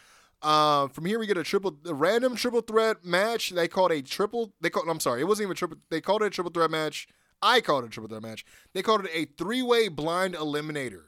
Um, 0.43 0.91
from 0.91 1.07
here 1.07 1.19
we 1.19 1.27
get 1.27 1.39
a 1.39 1.43
triple, 1.43 1.77
a 1.87 1.95
random 1.95 2.37
triple 2.37 2.61
threat 2.61 3.05
match. 3.05 3.51
They 3.51 3.67
called 3.69 3.93
a 3.93 4.03
triple. 4.03 4.53
They 4.61 4.69
called. 4.71 4.87
I'm 4.89 5.01
sorry, 5.01 5.21
it 5.23 5.25
wasn't 5.25 5.47
even 5.47 5.57
triple. 5.57 5.79
They 5.91 6.01
called 6.01 6.23
it 6.23 6.27
a 6.27 6.31
triple 6.31 6.53
threat 6.53 6.71
match. 6.71 7.09
I 7.43 7.61
called 7.61 7.85
it 7.85 7.89
a 7.89 7.91
triple 7.91 8.09
threat 8.09 8.23
match. 8.23 8.45
They 8.75 8.83
called 8.83 9.05
it 9.05 9.11
a 9.15 9.25
three 9.39 9.63
way 9.63 9.89
blind 9.89 10.35
eliminator 10.35 11.05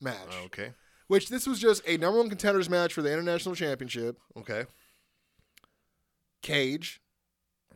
match. 0.00 0.32
Okay. 0.46 0.72
Which 1.10 1.28
this 1.28 1.44
was 1.44 1.58
just 1.58 1.82
a 1.88 1.96
number 1.96 2.20
one 2.20 2.28
contenders 2.28 2.70
match 2.70 2.94
for 2.94 3.02
the 3.02 3.12
international 3.12 3.56
championship. 3.56 4.16
Okay. 4.36 4.66
Cage, 6.40 7.00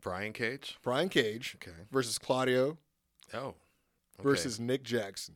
Brian 0.00 0.32
Cage. 0.32 0.78
Brian 0.84 1.08
Cage 1.08 1.56
Okay. 1.56 1.76
versus 1.90 2.16
Claudio 2.16 2.78
Oh. 3.34 3.38
okay. 3.48 3.54
versus 4.20 4.60
Nick 4.60 4.84
Jackson. 4.84 5.34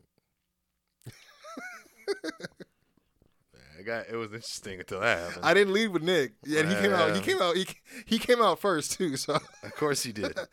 I 3.77 3.83
got 3.85 4.09
it 4.09 4.15
was 4.16 4.33
interesting 4.33 4.79
until 4.79 5.01
that 5.01 5.19
happened. 5.19 5.45
I 5.45 5.53
didn't 5.55 5.73
lead 5.73 5.89
with 5.89 6.03
Nick, 6.05 6.35
and 6.45 6.69
he 6.69 6.75
came 6.77 6.93
out. 6.93 7.11
He 7.11 7.16
Yeah. 7.16 7.20
came 7.23 7.43
out. 7.43 7.57
He, 7.57 7.66
he 8.07 8.19
came 8.20 8.41
out 8.41 8.61
first 8.61 8.93
too. 8.93 9.16
So 9.16 9.35
of 9.35 9.75
course 9.75 10.05
he 10.05 10.12
did. 10.12 10.39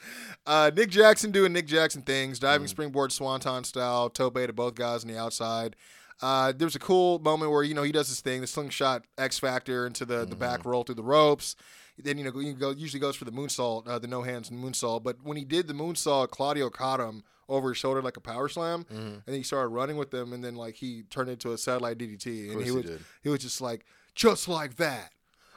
Uh, 0.47 0.71
Nick 0.75 0.89
Jackson 0.89 1.29
doing 1.31 1.53
Nick 1.53 1.67
Jackson 1.67 2.01
things, 2.01 2.39
Mm. 2.39 2.41
diving 2.41 2.67
springboard 2.67 3.11
swanton 3.11 3.63
style, 3.63 4.09
tope 4.09 4.35
to 4.35 4.53
both 4.53 4.73
guys 4.75 5.03
on 5.03 5.11
the 5.11 5.17
outside. 5.19 5.75
Uh, 6.21 6.53
there 6.55 6.65
was 6.65 6.75
a 6.75 6.79
cool 6.79 7.19
moment 7.19 7.51
where 7.51 7.63
you 7.63 7.73
know 7.73 7.83
he 7.83 7.91
does 7.91 8.07
his 8.07 8.21
thing, 8.21 8.41
the 8.41 8.47
slingshot 8.47 9.03
X 9.17 9.37
Factor 9.39 9.85
into 9.85 10.05
the, 10.05 10.19
the 10.19 10.25
Mm-hmm. 10.27 10.39
back 10.39 10.65
roll 10.65 10.83
through 10.83 10.95
the 10.95 11.03
ropes. 11.03 11.55
Then 11.97 12.17
you 12.17 12.23
know 12.25 12.37
he 12.37 12.53
go, 12.53 12.71
usually 12.71 12.99
goes 12.99 13.15
for 13.15 13.25
the 13.25 13.31
moonsault, 13.31 13.87
uh, 13.87 13.99
the 13.99 14.07
no 14.07 14.21
hands 14.21 14.49
and 14.49 14.61
moonsault. 14.63 15.03
But 15.03 15.17
when 15.23 15.37
he 15.37 15.45
did 15.45 15.67
the 15.67 15.73
moonsault, 15.73 16.29
Claudio 16.29 16.69
caught 16.69 16.99
him 16.99 17.23
over 17.47 17.69
his 17.69 17.77
shoulder 17.77 18.01
like 18.01 18.17
a 18.17 18.21
power 18.21 18.49
slam, 18.49 18.85
Mm-hmm. 18.85 19.17
and 19.27 19.35
he 19.35 19.43
started 19.43 19.69
running 19.69 19.97
with 19.97 20.11
them, 20.11 20.33
and 20.33 20.43
then 20.43 20.55
like 20.55 20.75
he 20.75 21.03
turned 21.09 21.29
into 21.29 21.53
a 21.53 21.57
satellite 21.57 21.97
DDT, 21.97 22.51
and 22.51 22.59
he 22.59 22.65
he 22.65 22.71
was 22.71 22.85
did. 22.85 22.99
he 23.23 23.29
was 23.29 23.39
just 23.39 23.61
like 23.61 23.85
just 24.13 24.47
like 24.47 24.75
that. 24.77 25.11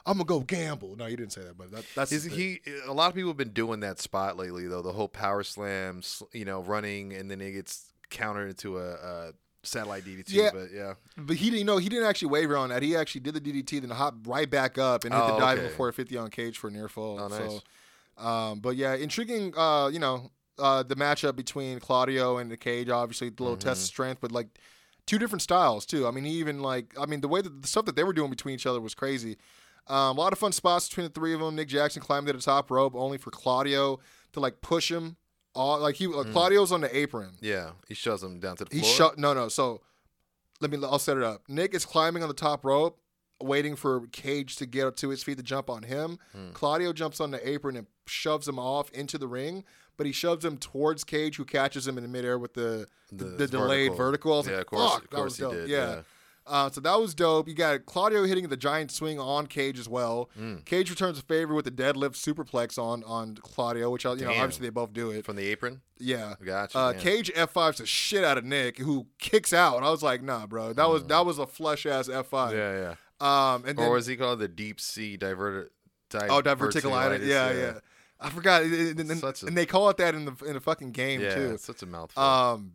I'm 0.06 0.14
gonna 0.14 0.24
go 0.26 0.40
gamble. 0.40 0.96
No, 0.96 1.06
you 1.06 1.16
didn't 1.16 1.32
say 1.32 1.42
that, 1.42 1.58
but 1.58 1.70
that, 1.72 1.84
that's 1.94 2.12
Is 2.12 2.24
he? 2.24 2.60
A 2.86 2.92
lot 2.92 3.08
of 3.08 3.14
people 3.14 3.30
have 3.30 3.36
been 3.36 3.50
doing 3.52 3.80
that 3.80 4.00
spot 4.00 4.36
lately, 4.36 4.66
though. 4.66 4.80
The 4.82 4.92
whole 4.92 5.08
power 5.08 5.42
slam, 5.42 6.02
you 6.32 6.44
know, 6.44 6.62
running, 6.62 7.12
and 7.12 7.30
then 7.30 7.40
it 7.40 7.52
gets 7.52 7.92
countered 8.10 8.48
into 8.48 8.78
a, 8.78 8.92
a 8.92 9.32
satellite 9.62 10.04
DDT. 10.04 10.24
Yeah. 10.28 10.50
But 10.52 10.68
yeah, 10.72 10.94
But 11.16 11.36
he 11.36 11.50
didn't 11.50 11.66
know 11.66 11.78
he 11.78 11.88
didn't 11.88 12.06
actually 12.06 12.28
waver 12.28 12.56
on 12.56 12.68
that. 12.70 12.82
He 12.82 12.96
actually 12.96 13.22
did 13.22 13.34
the 13.34 13.40
DDT, 13.40 13.80
then 13.80 13.90
hopped 13.90 14.26
right 14.26 14.48
back 14.48 14.78
up 14.78 15.04
and 15.04 15.12
hit 15.12 15.20
the 15.26 15.34
Oh, 15.34 15.38
dive 15.40 15.58
okay. 15.58 15.68
before 15.68 15.90
50 15.92 16.16
on 16.16 16.30
cage 16.30 16.58
for 16.58 16.68
a 16.68 16.70
near 16.70 16.88
fall. 16.88 17.20
Oh, 17.20 17.28
nice. 17.28 17.60
So, 18.18 18.24
um, 18.26 18.60
but 18.60 18.76
yeah, 18.76 18.94
intriguing. 18.94 19.52
Uh, 19.56 19.88
you 19.92 19.98
know, 19.98 20.30
uh, 20.58 20.82
the 20.82 20.96
matchup 20.96 21.36
between 21.36 21.78
Claudio 21.80 22.38
and 22.38 22.50
the 22.50 22.56
Cage, 22.56 22.88
obviously 22.88 23.30
the 23.30 23.42
little 23.42 23.56
test 23.58 23.82
of 23.82 23.86
strength, 23.86 24.20
but 24.20 24.32
like 24.32 24.48
two 25.06 25.18
different 25.18 25.42
styles 25.42 25.86
too. 25.86 26.06
I 26.06 26.10
mean, 26.10 26.24
he 26.24 26.32
even 26.32 26.60
like 26.60 26.94
I 27.00 27.06
mean 27.06 27.20
the 27.20 27.28
way 27.28 27.40
that 27.40 27.62
the 27.62 27.68
stuff 27.68 27.84
that 27.86 27.96
they 27.96 28.04
were 28.04 28.12
doing 28.12 28.30
between 28.30 28.54
each 28.54 28.66
other 28.66 28.80
was 28.80 28.94
crazy. 28.94 29.36
Um, 29.86 30.18
a 30.18 30.20
lot 30.20 30.32
of 30.34 30.38
fun 30.38 30.52
spots 30.52 30.88
between 30.88 31.04
the 31.06 31.12
three 31.12 31.32
of 31.32 31.40
them. 31.40 31.54
Nick 31.56 31.68
Jackson 31.68 32.02
climbed 32.02 32.26
to 32.26 32.32
the 32.34 32.40
top 32.40 32.70
rope 32.70 32.94
only 32.94 33.16
for 33.18 33.30
Claudio 33.30 34.00
to 34.32 34.40
like 34.40 34.60
push 34.60 34.90
him. 34.90 35.16
All 35.58 35.78
like 35.80 35.96
he 35.96 36.06
like, 36.06 36.30
Claudio's 36.32 36.70
on 36.72 36.80
the 36.80 36.96
apron. 36.96 37.30
Yeah, 37.40 37.70
he 37.88 37.94
shoves 37.94 38.22
him 38.22 38.38
down 38.38 38.56
to 38.56 38.64
the 38.64 38.74
He 38.74 38.80
floor. 38.80 38.92
shut 38.94 39.18
no 39.18 39.34
no. 39.34 39.48
So 39.48 39.80
let 40.60 40.70
me 40.70 40.78
I'll 40.82 40.98
set 40.98 41.16
it 41.16 41.22
up. 41.22 41.42
Nick 41.48 41.74
is 41.74 41.84
climbing 41.84 42.22
on 42.22 42.28
the 42.28 42.34
top 42.34 42.64
rope, 42.64 42.98
waiting 43.42 43.76
for 43.76 44.06
Cage 44.12 44.56
to 44.56 44.66
get 44.66 44.86
up 44.86 44.96
to 44.96 45.08
his 45.08 45.22
feet 45.22 45.36
to 45.38 45.42
jump 45.42 45.68
on 45.68 45.82
him. 45.82 46.18
Hmm. 46.32 46.50
Claudio 46.52 46.92
jumps 46.92 47.20
on 47.20 47.30
the 47.30 47.48
apron 47.48 47.76
and 47.76 47.86
shoves 48.06 48.46
him 48.48 48.58
off 48.58 48.90
into 48.90 49.18
the 49.18 49.26
ring, 49.28 49.64
but 49.96 50.06
he 50.06 50.12
shoves 50.12 50.44
him 50.44 50.56
towards 50.58 51.04
Cage, 51.04 51.36
who 51.36 51.44
catches 51.44 51.86
him 51.86 51.96
in 51.98 52.02
the 52.04 52.08
midair 52.08 52.38
with 52.38 52.54
the 52.54 52.86
the, 53.12 53.24
The 53.24 53.30
the 53.36 53.46
delayed 53.48 53.94
vertical. 53.96 54.36
Was 54.38 54.46
Yeah, 54.48 54.52
like, 54.58 54.60
of 54.62 54.66
course- 54.68 54.96
of 54.98 55.10
course 55.10 55.36
he 55.38 55.44
did, 55.48 55.68
Yeah. 55.68 55.76
yeah. 55.96 56.00
Uh, 56.48 56.70
so 56.70 56.80
that 56.80 56.98
was 57.00 57.14
dope. 57.14 57.46
You 57.48 57.54
got 57.54 57.84
Claudio 57.86 58.24
hitting 58.24 58.48
the 58.48 58.56
giant 58.56 58.90
swing 58.90 59.20
on 59.20 59.46
Cage 59.46 59.78
as 59.78 59.88
well. 59.88 60.30
Mm. 60.38 60.64
Cage 60.64 60.90
returns 60.90 61.18
a 61.18 61.22
favor 61.22 61.54
with 61.54 61.64
the 61.64 61.70
deadlift 61.70 62.12
superplex 62.16 62.78
on 62.78 63.04
on 63.04 63.36
Claudio, 63.36 63.90
which 63.90 64.06
I, 64.06 64.14
you 64.14 64.24
know 64.24 64.30
obviously 64.30 64.66
they 64.66 64.70
both 64.70 64.92
do 64.92 65.10
it. 65.10 65.24
from 65.24 65.36
the 65.36 65.46
apron. 65.48 65.82
Yeah. 65.98 66.34
Gotcha. 66.44 66.78
Uh. 66.78 66.92
Cage 66.94 67.30
F5s 67.34 67.76
the 67.76 67.86
shit 67.86 68.24
out 68.24 68.38
of 68.38 68.44
Nick, 68.44 68.78
who 68.78 69.06
kicks 69.18 69.52
out. 69.52 69.82
I 69.82 69.90
was 69.90 70.02
like, 70.02 70.22
nah, 70.22 70.46
bro, 70.46 70.72
that 70.72 70.88
was 70.88 71.04
that 71.04 71.24
was 71.26 71.38
a 71.38 71.46
flush 71.46 71.86
ass 71.86 72.08
F5. 72.08 72.24
Mm. 72.30 72.52
Yeah, 72.52 72.72
yeah. 72.80 72.94
Um, 73.54 73.64
and 73.66 73.78
Or 73.78 73.82
then 73.82 73.92
was 73.92 74.06
he 74.06 74.16
called 74.16 74.38
the 74.38 74.48
deep 74.48 74.80
sea 74.80 75.16
diverted? 75.16 75.70
oh, 76.14 76.40
diverticulitis. 76.40 77.26
Yeah, 77.26 77.52
yeah, 77.52 77.72
I 78.20 78.30
forgot. 78.30 78.62
And, 78.62 78.98
and- 78.98 79.10
and 79.10 79.56
they 79.56 79.66
call 79.66 79.88
it 79.90 79.96
that 79.98 80.14
in 80.14 80.24
the 80.24 80.32
in 80.46 80.54
the 80.54 80.60
fucking 80.60 80.92
game 80.92 81.20
Yeah, 81.20 81.34
too. 81.34 81.50
it's 81.54 81.64
such 81.64 81.82
a 81.82 81.86
mouthful. 81.86 82.22
Um, 82.22 82.72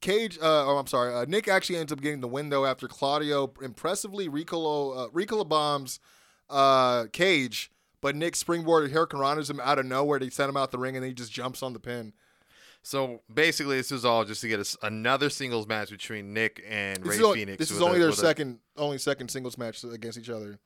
Cage, 0.00 0.38
uh, 0.38 0.66
oh, 0.66 0.76
I'm 0.78 0.86
sorry. 0.86 1.14
Uh, 1.14 1.24
Nick 1.26 1.48
actually 1.48 1.76
ends 1.76 1.92
up 1.92 2.00
getting 2.00 2.20
the 2.20 2.28
win 2.28 2.50
though 2.50 2.66
after 2.66 2.86
Claudio 2.88 3.52
impressively 3.62 4.28
Ricola 4.28 5.06
uh, 5.06 5.08
Ricola 5.10 5.48
bombs 5.48 6.00
uh, 6.50 7.06
Cage, 7.12 7.70
but 8.00 8.14
Nick 8.14 8.34
springboarded 8.34 8.90
Hurricane 8.92 9.20
Rana's 9.20 9.50
him 9.50 9.60
out 9.60 9.78
of 9.78 9.86
nowhere. 9.86 10.18
They 10.18 10.30
sent 10.30 10.48
him 10.48 10.56
out 10.56 10.70
the 10.70 10.78
ring, 10.78 10.96
and 10.96 11.02
then 11.02 11.10
he 11.10 11.14
just 11.14 11.32
jumps 11.32 11.62
on 11.62 11.72
the 11.72 11.80
pin. 11.80 12.12
so 12.82 13.20
basically, 13.32 13.76
this 13.78 13.90
is 13.90 14.04
all 14.04 14.24
just 14.24 14.40
to 14.42 14.48
get 14.48 14.60
us 14.60 14.76
another 14.82 15.28
singles 15.30 15.66
match 15.66 15.90
between 15.90 16.32
Nick 16.34 16.62
and 16.68 17.02
This 17.02 17.18
Ray 17.18 17.24
only, 17.24 17.46
Fénix. 17.46 17.58
this 17.58 17.70
is 17.70 17.78
with 17.78 17.82
a- 17.82 17.86
only 17.86 17.98
their 17.98 18.08
with 18.10 18.18
a- 18.18 18.22
second, 18.22 18.58
only 18.76 18.98
second 18.98 19.28
singles 19.30 19.58
match 19.58 19.82
against 19.82 20.18
each 20.18 20.30
other. 20.30 20.58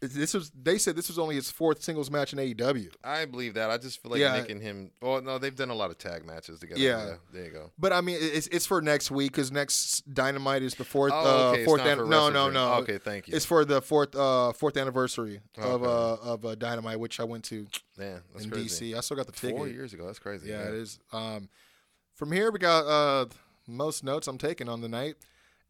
This 0.00 0.34
was 0.34 0.50
they 0.50 0.76
said 0.76 0.94
this 0.94 1.08
was 1.08 1.18
only 1.18 1.36
his 1.36 1.50
fourth 1.50 1.82
singles 1.82 2.10
match 2.10 2.34
in 2.34 2.38
AEW. 2.38 2.88
I 3.02 3.24
believe 3.24 3.54
that. 3.54 3.70
I 3.70 3.78
just 3.78 4.02
feel 4.02 4.10
like 4.12 4.20
Yeah. 4.20 4.36
Nick 4.38 4.50
and 4.50 4.60
him. 4.60 4.90
Oh 5.00 5.20
no, 5.20 5.38
they've 5.38 5.56
done 5.56 5.70
a 5.70 5.74
lot 5.74 5.90
of 5.90 5.96
tag 5.96 6.26
matches 6.26 6.60
together. 6.60 6.78
Yeah. 6.80 7.14
there 7.32 7.44
you 7.46 7.50
go. 7.50 7.70
But 7.78 7.94
I 7.94 8.02
mean, 8.02 8.18
it's 8.20 8.46
it's 8.48 8.66
for 8.66 8.82
next 8.82 9.10
week 9.10 9.32
because 9.32 9.50
next 9.50 10.02
Dynamite 10.12 10.62
is 10.62 10.74
the 10.74 10.84
fourth. 10.84 11.12
Oh, 11.14 11.18
uh, 11.48 11.50
okay, 11.52 11.60
it's 11.62 11.66
fourth 11.66 11.80
an- 11.80 12.10
no, 12.10 12.28
no, 12.28 12.50
no. 12.50 12.74
Okay, 12.74 12.98
thank 12.98 13.26
you. 13.26 13.34
It's 13.34 13.46
for 13.46 13.64
the 13.64 13.80
fourth 13.80 14.14
uh, 14.14 14.52
fourth 14.52 14.76
anniversary 14.76 15.40
of 15.56 15.82
uh, 15.82 16.14
of 16.16 16.44
uh, 16.44 16.54
Dynamite, 16.56 17.00
which 17.00 17.18
I 17.18 17.24
went 17.24 17.44
to 17.44 17.66
Man, 17.96 18.20
that's 18.34 18.44
in 18.44 18.50
crazy. 18.50 18.92
DC. 18.92 18.96
I 18.96 19.00
still 19.00 19.16
got 19.16 19.26
the 19.26 19.32
ticket. 19.32 19.56
Four 19.56 19.68
years 19.68 19.94
ago. 19.94 20.04
That's 20.04 20.18
crazy. 20.18 20.50
Yeah, 20.50 20.68
it 20.68 20.74
is. 20.74 20.98
Um, 21.12 21.48
from 22.14 22.32
here, 22.32 22.50
we 22.50 22.58
got 22.58 22.84
uh, 22.86 23.26
most 23.66 24.04
notes 24.04 24.26
I'm 24.28 24.36
taking 24.38 24.68
on 24.68 24.82
the 24.82 24.88
night. 24.88 25.16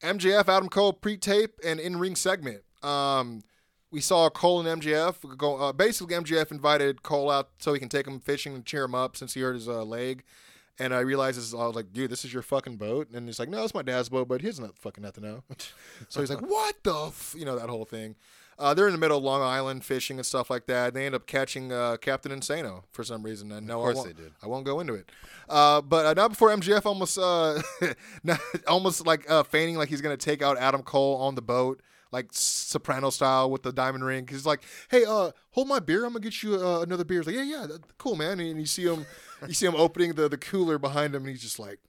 MJF, 0.03 0.48
Adam 0.48 0.69
Cole 0.69 0.93
pre-tape 0.93 1.55
and 1.65 1.81
in-ring 1.81 2.16
segment. 2.16 2.62
Um, 2.82 3.43
we 3.90 4.00
saw 4.00 4.28
Cole 4.28 4.66
and 4.66 4.82
MJF 4.82 5.36
go. 5.36 5.56
Uh, 5.56 5.72
basically, 5.72 6.14
MJF 6.14 6.50
invited 6.50 7.02
Cole 7.02 7.30
out 7.30 7.50
so 7.58 7.72
he 7.72 7.78
can 7.78 7.88
take 7.88 8.06
him 8.06 8.20
fishing 8.20 8.54
and 8.54 8.64
cheer 8.64 8.84
him 8.84 8.94
up 8.94 9.16
since 9.16 9.34
he 9.34 9.40
hurt 9.40 9.54
his 9.54 9.68
uh, 9.68 9.84
leg. 9.84 10.24
And 10.78 10.94
I 10.94 11.00
realized 11.00 11.38
this. 11.38 11.54
I 11.54 11.66
was 11.66 11.74
like, 11.74 11.92
dude, 11.92 12.10
this 12.10 12.24
is 12.24 12.32
your 12.32 12.42
fucking 12.42 12.76
boat. 12.76 13.10
And 13.10 13.26
he's 13.26 13.38
like, 13.38 13.48
no, 13.48 13.64
it's 13.64 13.72
my 13.74 13.82
dad's 13.82 14.10
boat, 14.10 14.28
but 14.28 14.42
he 14.42 14.48
doesn't 14.48 14.78
fucking 14.78 15.10
to 15.10 15.20
know. 15.20 15.42
so 16.08 16.20
he's 16.20 16.28
like, 16.28 16.40
what 16.46 16.76
the, 16.82 17.06
f-? 17.06 17.34
you 17.38 17.44
know, 17.44 17.58
that 17.58 17.70
whole 17.70 17.86
thing. 17.86 18.16
Uh, 18.58 18.72
they're 18.72 18.86
in 18.86 18.92
the 18.92 18.98
middle 18.98 19.18
of 19.18 19.24
Long 19.24 19.42
Island 19.42 19.84
fishing 19.84 20.18
and 20.18 20.24
stuff 20.24 20.48
like 20.48 20.66
that. 20.66 20.94
They 20.94 21.04
end 21.04 21.14
up 21.14 21.26
catching 21.26 21.72
uh, 21.72 21.98
Captain 21.98 22.32
Insano 22.32 22.84
for 22.90 23.04
some 23.04 23.22
reason. 23.22 23.52
And 23.52 23.66
no, 23.66 23.80
course 23.80 23.96
I 23.96 24.00
won't, 24.00 24.16
they 24.16 24.22
did. 24.22 24.32
I 24.42 24.46
won't 24.46 24.64
go 24.64 24.80
into 24.80 24.94
it. 24.94 25.10
Uh, 25.48 25.82
but 25.82 26.06
uh, 26.06 26.14
not 26.14 26.30
before 26.30 26.48
MJF 26.50 26.86
almost, 26.86 27.18
uh, 27.18 27.60
almost 28.66 29.06
like 29.06 29.30
uh, 29.30 29.42
feigning 29.42 29.76
like 29.76 29.90
he's 29.90 30.00
gonna 30.00 30.16
take 30.16 30.40
out 30.40 30.56
Adam 30.56 30.82
Cole 30.82 31.16
on 31.16 31.34
the 31.34 31.42
boat, 31.42 31.82
like 32.12 32.28
Soprano 32.30 33.10
style 33.10 33.50
with 33.50 33.62
the 33.62 33.72
diamond 33.72 34.04
ring. 34.04 34.26
he's 34.28 34.46
like, 34.46 34.62
"Hey, 34.90 35.04
uh, 35.04 35.32
hold 35.50 35.68
my 35.68 35.78
beer. 35.80 36.04
I'm 36.04 36.12
gonna 36.12 36.22
get 36.22 36.42
you 36.42 36.54
uh, 36.54 36.80
another 36.80 37.04
beer." 37.04 37.20
He's 37.20 37.26
like, 37.26 37.36
"Yeah, 37.36 37.42
yeah, 37.42 37.66
cool, 37.98 38.16
man." 38.16 38.40
And 38.40 38.58
you 38.60 38.66
see 38.66 38.84
him, 38.84 39.06
you 39.46 39.54
see 39.54 39.66
him 39.66 39.74
opening 39.76 40.14
the 40.14 40.28
the 40.28 40.38
cooler 40.38 40.78
behind 40.78 41.14
him, 41.14 41.22
and 41.22 41.30
he's 41.30 41.42
just 41.42 41.58
like 41.58 41.80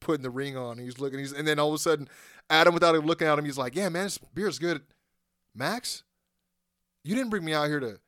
putting 0.00 0.22
the 0.22 0.30
ring 0.30 0.56
on. 0.56 0.78
He's 0.78 0.98
looking. 0.98 1.18
He's 1.18 1.32
and 1.32 1.46
then 1.46 1.58
all 1.58 1.68
of 1.68 1.74
a 1.74 1.78
sudden, 1.78 2.08
Adam, 2.48 2.74
without 2.74 2.94
even 2.94 3.06
looking 3.06 3.26
at 3.26 3.38
him, 3.38 3.44
he's 3.44 3.58
like, 3.58 3.76
"Yeah, 3.76 3.88
man, 3.88 4.04
this 4.04 4.18
beer's 4.18 4.58
good." 4.58 4.82
Max, 5.54 6.02
you 7.02 7.14
didn't 7.14 7.30
bring 7.30 7.44
me 7.44 7.54
out 7.54 7.68
here 7.68 7.80
to 7.80 7.98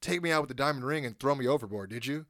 take 0.00 0.22
me 0.22 0.30
out 0.30 0.42
with 0.42 0.48
the 0.48 0.54
diamond 0.54 0.84
ring 0.84 1.04
and 1.04 1.18
throw 1.18 1.34
me 1.34 1.48
overboard, 1.48 1.90
did 1.90 2.06
you? 2.06 2.26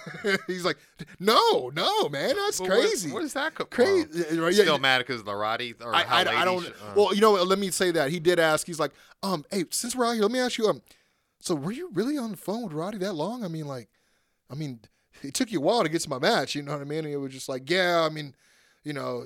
He's 0.46 0.64
like, 0.64 0.78
no, 1.18 1.70
no, 1.74 2.08
man, 2.08 2.34
that's 2.36 2.60
where- 2.60 2.70
crazy. 2.70 3.10
Where 3.10 3.22
does 3.22 3.32
that 3.34 3.54
come 3.54 3.66
Crazy. 3.68 4.04
from? 4.04 4.18
Yeah, 4.38 4.44
yeah, 4.46 4.50
Still 4.52 4.74
yeah. 4.74 4.78
mad 4.80 4.98
because 4.98 5.22
Larati 5.22 5.74
or 5.84 5.94
I, 5.94 6.02
I, 6.02 6.40
I 6.42 6.44
don't. 6.44 6.66
uh, 6.66 6.70
well, 6.96 7.14
you 7.14 7.20
know 7.20 7.32
what? 7.32 7.46
Let 7.46 7.58
me 7.58 7.70
say 7.70 7.90
that 7.92 8.10
he 8.10 8.18
did 8.20 8.38
ask. 8.38 8.66
He's 8.66 8.80
like, 8.80 8.92
um, 9.22 9.44
hey, 9.50 9.64
since 9.70 9.94
we're 9.96 10.06
out 10.06 10.12
here, 10.12 10.22
let 10.22 10.30
me 10.32 10.38
ask 10.40 10.58
you, 10.58 10.66
um, 10.68 10.82
so 11.40 11.54
were 11.54 11.72
you 11.72 11.90
really 11.92 12.16
on 12.18 12.30
the 12.32 12.36
phone 12.36 12.62
with 12.64 12.72
Roddy 12.72 12.98
that 12.98 13.14
long? 13.14 13.44
I 13.44 13.48
mean, 13.48 13.66
like, 13.66 13.88
I 14.50 14.54
mean, 14.54 14.80
it 15.22 15.34
took 15.34 15.50
you 15.52 15.58
a 15.58 15.62
while 15.62 15.82
to 15.82 15.88
get 15.88 16.00
to 16.02 16.10
my 16.10 16.18
match. 16.18 16.54
You 16.54 16.62
know 16.62 16.72
what 16.72 16.80
I 16.80 16.84
mean? 16.84 17.00
And 17.04 17.08
it 17.14 17.16
was 17.18 17.32
just 17.32 17.48
like, 17.48 17.68
yeah, 17.70 18.06
I 18.08 18.12
mean, 18.12 18.34
you 18.84 18.92
know, 18.92 19.24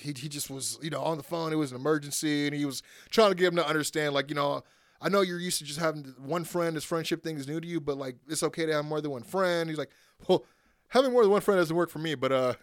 he 0.00 0.12
he 0.16 0.28
just 0.28 0.50
was, 0.50 0.78
you 0.82 0.90
know, 0.90 1.00
on 1.02 1.16
the 1.16 1.22
phone. 1.22 1.52
It 1.52 1.56
was 1.56 1.70
an 1.72 1.76
emergency, 1.78 2.46
and 2.46 2.54
he 2.54 2.64
was 2.64 2.82
trying 3.10 3.30
to 3.30 3.34
get 3.34 3.48
him 3.48 3.56
to 3.56 3.66
understand, 3.66 4.14
like, 4.14 4.28
you 4.28 4.34
know. 4.36 4.62
I 5.00 5.08
know 5.08 5.22
you're 5.22 5.40
used 5.40 5.58
to 5.58 5.64
just 5.64 5.80
having 5.80 6.14
one 6.18 6.44
friend. 6.44 6.76
This 6.76 6.84
friendship 6.84 7.22
thing 7.22 7.36
is 7.36 7.48
new 7.48 7.60
to 7.60 7.66
you, 7.66 7.80
but 7.80 7.96
like 7.96 8.16
it's 8.28 8.42
okay 8.42 8.66
to 8.66 8.72
have 8.74 8.84
more 8.84 9.00
than 9.00 9.10
one 9.10 9.22
friend. 9.22 9.68
He's 9.68 9.78
like, 9.78 9.90
well, 10.28 10.44
having 10.90 11.12
more 11.12 11.22
than 11.22 11.30
one 11.30 11.40
friend 11.40 11.58
doesn't 11.58 11.74
work 11.74 11.90
for 11.90 11.98
me. 11.98 12.14
But 12.14 12.32
uh, 12.32 12.54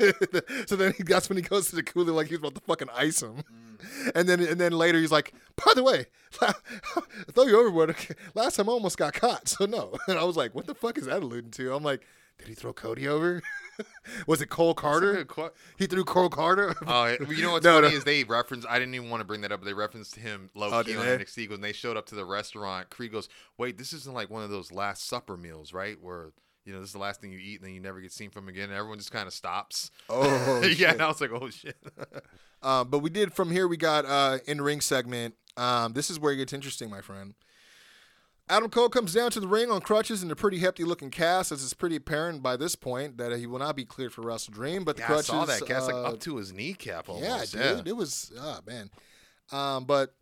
so 0.66 0.76
then 0.76 0.92
he, 0.94 1.04
that's 1.04 1.28
when 1.28 1.36
he 1.36 1.42
goes 1.42 1.70
to 1.70 1.76
the 1.76 1.82
cooler 1.82 2.12
like 2.12 2.26
he's 2.28 2.38
about 2.38 2.54
to 2.56 2.60
fucking 2.62 2.88
ice 2.94 3.22
him. 3.22 3.42
And 4.14 4.28
then 4.28 4.40
and 4.40 4.60
then 4.60 4.72
later 4.72 4.98
he's 4.98 5.12
like, 5.12 5.32
by 5.64 5.72
the 5.74 5.82
way, 5.82 6.06
I 6.40 6.54
throw 7.32 7.44
you 7.44 7.58
overboard. 7.58 7.94
Last 8.34 8.56
time 8.56 8.68
I 8.68 8.72
almost 8.72 8.98
got 8.98 9.14
caught, 9.14 9.48
so 9.48 9.66
no. 9.66 9.94
And 10.08 10.18
I 10.18 10.24
was 10.24 10.36
like, 10.36 10.54
what 10.54 10.66
the 10.66 10.74
fuck 10.74 10.98
is 10.98 11.06
that 11.06 11.22
alluding 11.22 11.52
to? 11.52 11.74
I'm 11.74 11.84
like, 11.84 12.04
did 12.38 12.48
he 12.48 12.54
throw 12.54 12.72
Cody 12.72 13.08
over? 13.08 13.42
was 14.26 14.40
it 14.42 14.48
Cole 14.50 14.74
Carter? 14.74 15.26
He 15.78 15.86
threw 15.86 16.04
Cole 16.04 16.28
Carter. 16.28 16.74
Oh, 16.86 17.04
yeah. 17.06 17.16
you 17.30 17.42
know 17.42 17.52
what's 17.52 17.64
No, 17.64 17.74
funny 17.80 17.90
no. 17.90 17.96
is 17.96 18.04
they 18.04 18.24
referenced. 18.24 18.66
I 18.68 18.78
didn't 18.78 18.94
even 18.94 19.10
want 19.10 19.20
to 19.20 19.24
bring 19.26 19.40
that 19.42 19.52
up, 19.52 19.60
but 19.60 19.66
they 19.66 19.74
referenced 19.74 20.16
him 20.16 20.50
low 20.54 20.70
Oh, 20.72 20.82
key 20.84 20.96
on? 20.96 21.04
NXT 21.06 21.50
when 21.50 21.60
they 21.60 21.72
showed 21.72 21.96
up 21.96 22.06
to 22.06 22.14
the 22.14 22.24
restaurant. 22.24 22.90
Creed 22.90 23.12
goes, 23.12 23.28
"Wait, 23.58 23.78
this 23.78 23.92
isn't 23.92 24.14
like 24.14 24.30
one 24.30 24.42
of 24.42 24.50
those 24.50 24.70
Last 24.72 25.06
Supper 25.06 25.36
meals, 25.36 25.72
right? 25.72 25.96
Where 26.00 26.32
you 26.64 26.72
know 26.72 26.80
this 26.80 26.88
is 26.88 26.92
the 26.94 26.98
last 26.98 27.20
thing 27.20 27.30
you 27.32 27.38
eat 27.38 27.60
and 27.60 27.68
then 27.68 27.74
you 27.74 27.80
never 27.80 28.00
get 28.00 28.12
seen 28.12 28.30
from 28.30 28.48
again, 28.48 28.64
and 28.70 28.74
everyone 28.74 28.98
just 28.98 29.12
kind 29.12 29.26
of 29.26 29.32
stops." 29.34 29.90
oh, 30.10 30.62
yeah, 30.76 30.92
and 30.92 31.02
I 31.02 31.08
was 31.08 31.20
like, 31.20 31.30
"Oh 31.32 31.48
shit." 31.50 31.76
Um, 32.62 32.88
but 32.90 32.98
we 33.00 33.10
did 33.10 33.32
from 33.34 33.50
here. 33.50 33.66
We 33.68 33.76
got 33.76 34.04
uh, 34.04 34.38
in 34.46 34.60
ring 34.60 34.80
segment. 34.80 35.34
Um, 35.56 35.92
this 35.94 36.10
is 36.10 36.20
where 36.20 36.32
it 36.32 36.36
gets 36.36 36.52
interesting, 36.52 36.90
my 36.90 37.00
friend. 37.00 37.34
Adam 38.48 38.70
Cole 38.70 38.88
comes 38.88 39.12
down 39.12 39.30
to 39.32 39.40
the 39.40 39.48
ring 39.48 39.70
on 39.70 39.80
crutches 39.80 40.22
and 40.22 40.30
a 40.30 40.36
pretty 40.36 40.58
hefty 40.58 40.84
looking 40.84 41.10
cast, 41.10 41.50
as 41.50 41.64
it's 41.64 41.74
pretty 41.74 41.96
apparent 41.96 42.42
by 42.42 42.56
this 42.56 42.76
point 42.76 43.18
that 43.18 43.36
he 43.38 43.46
will 43.46 43.58
not 43.58 43.74
be 43.74 43.84
cleared 43.84 44.12
for 44.12 44.22
WrestleDream. 44.22 44.84
But 44.84 44.96
the 44.96 45.02
yeah, 45.02 45.06
I 45.06 45.08
crutches, 45.08 45.26
saw 45.26 45.44
that 45.44 45.66
cast 45.66 45.90
uh, 45.90 46.02
like 46.02 46.14
up 46.14 46.20
to 46.20 46.36
his 46.36 46.52
kneecap 46.52 47.08
almost. 47.08 47.54
yeah, 47.54 47.74
dude, 47.74 47.88
it 47.88 47.96
was 47.96 48.32
ah 48.38 48.60
man. 48.66 48.90
Um, 49.50 49.84
but 49.84 50.14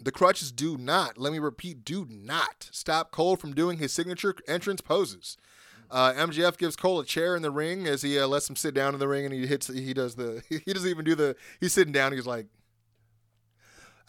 the 0.00 0.12
crutches 0.12 0.52
do 0.52 0.78
not. 0.78 1.18
Let 1.18 1.32
me 1.32 1.38
repeat, 1.38 1.84
do 1.84 2.06
not 2.08 2.68
stop 2.70 3.10
Cole 3.10 3.36
from 3.36 3.54
doing 3.54 3.78
his 3.78 3.92
signature 3.92 4.34
entrance 4.46 4.80
poses. 4.80 5.36
Uh, 5.90 6.12
MJF 6.14 6.56
gives 6.56 6.74
Cole 6.74 7.00
a 7.00 7.04
chair 7.04 7.36
in 7.36 7.42
the 7.42 7.50
ring 7.50 7.86
as 7.86 8.02
he 8.02 8.18
uh, 8.18 8.26
lets 8.26 8.48
him 8.48 8.56
sit 8.56 8.72
down 8.72 8.94
in 8.94 9.00
the 9.00 9.08
ring, 9.08 9.26
and 9.26 9.34
he 9.34 9.46
hits. 9.46 9.66
He 9.66 9.92
does 9.92 10.14
the. 10.14 10.42
He 10.48 10.72
doesn't 10.72 10.88
even 10.88 11.04
do 11.04 11.14
the. 11.14 11.36
He's 11.60 11.72
sitting 11.72 11.92
down. 11.92 12.12
He's 12.12 12.26
like, 12.26 12.46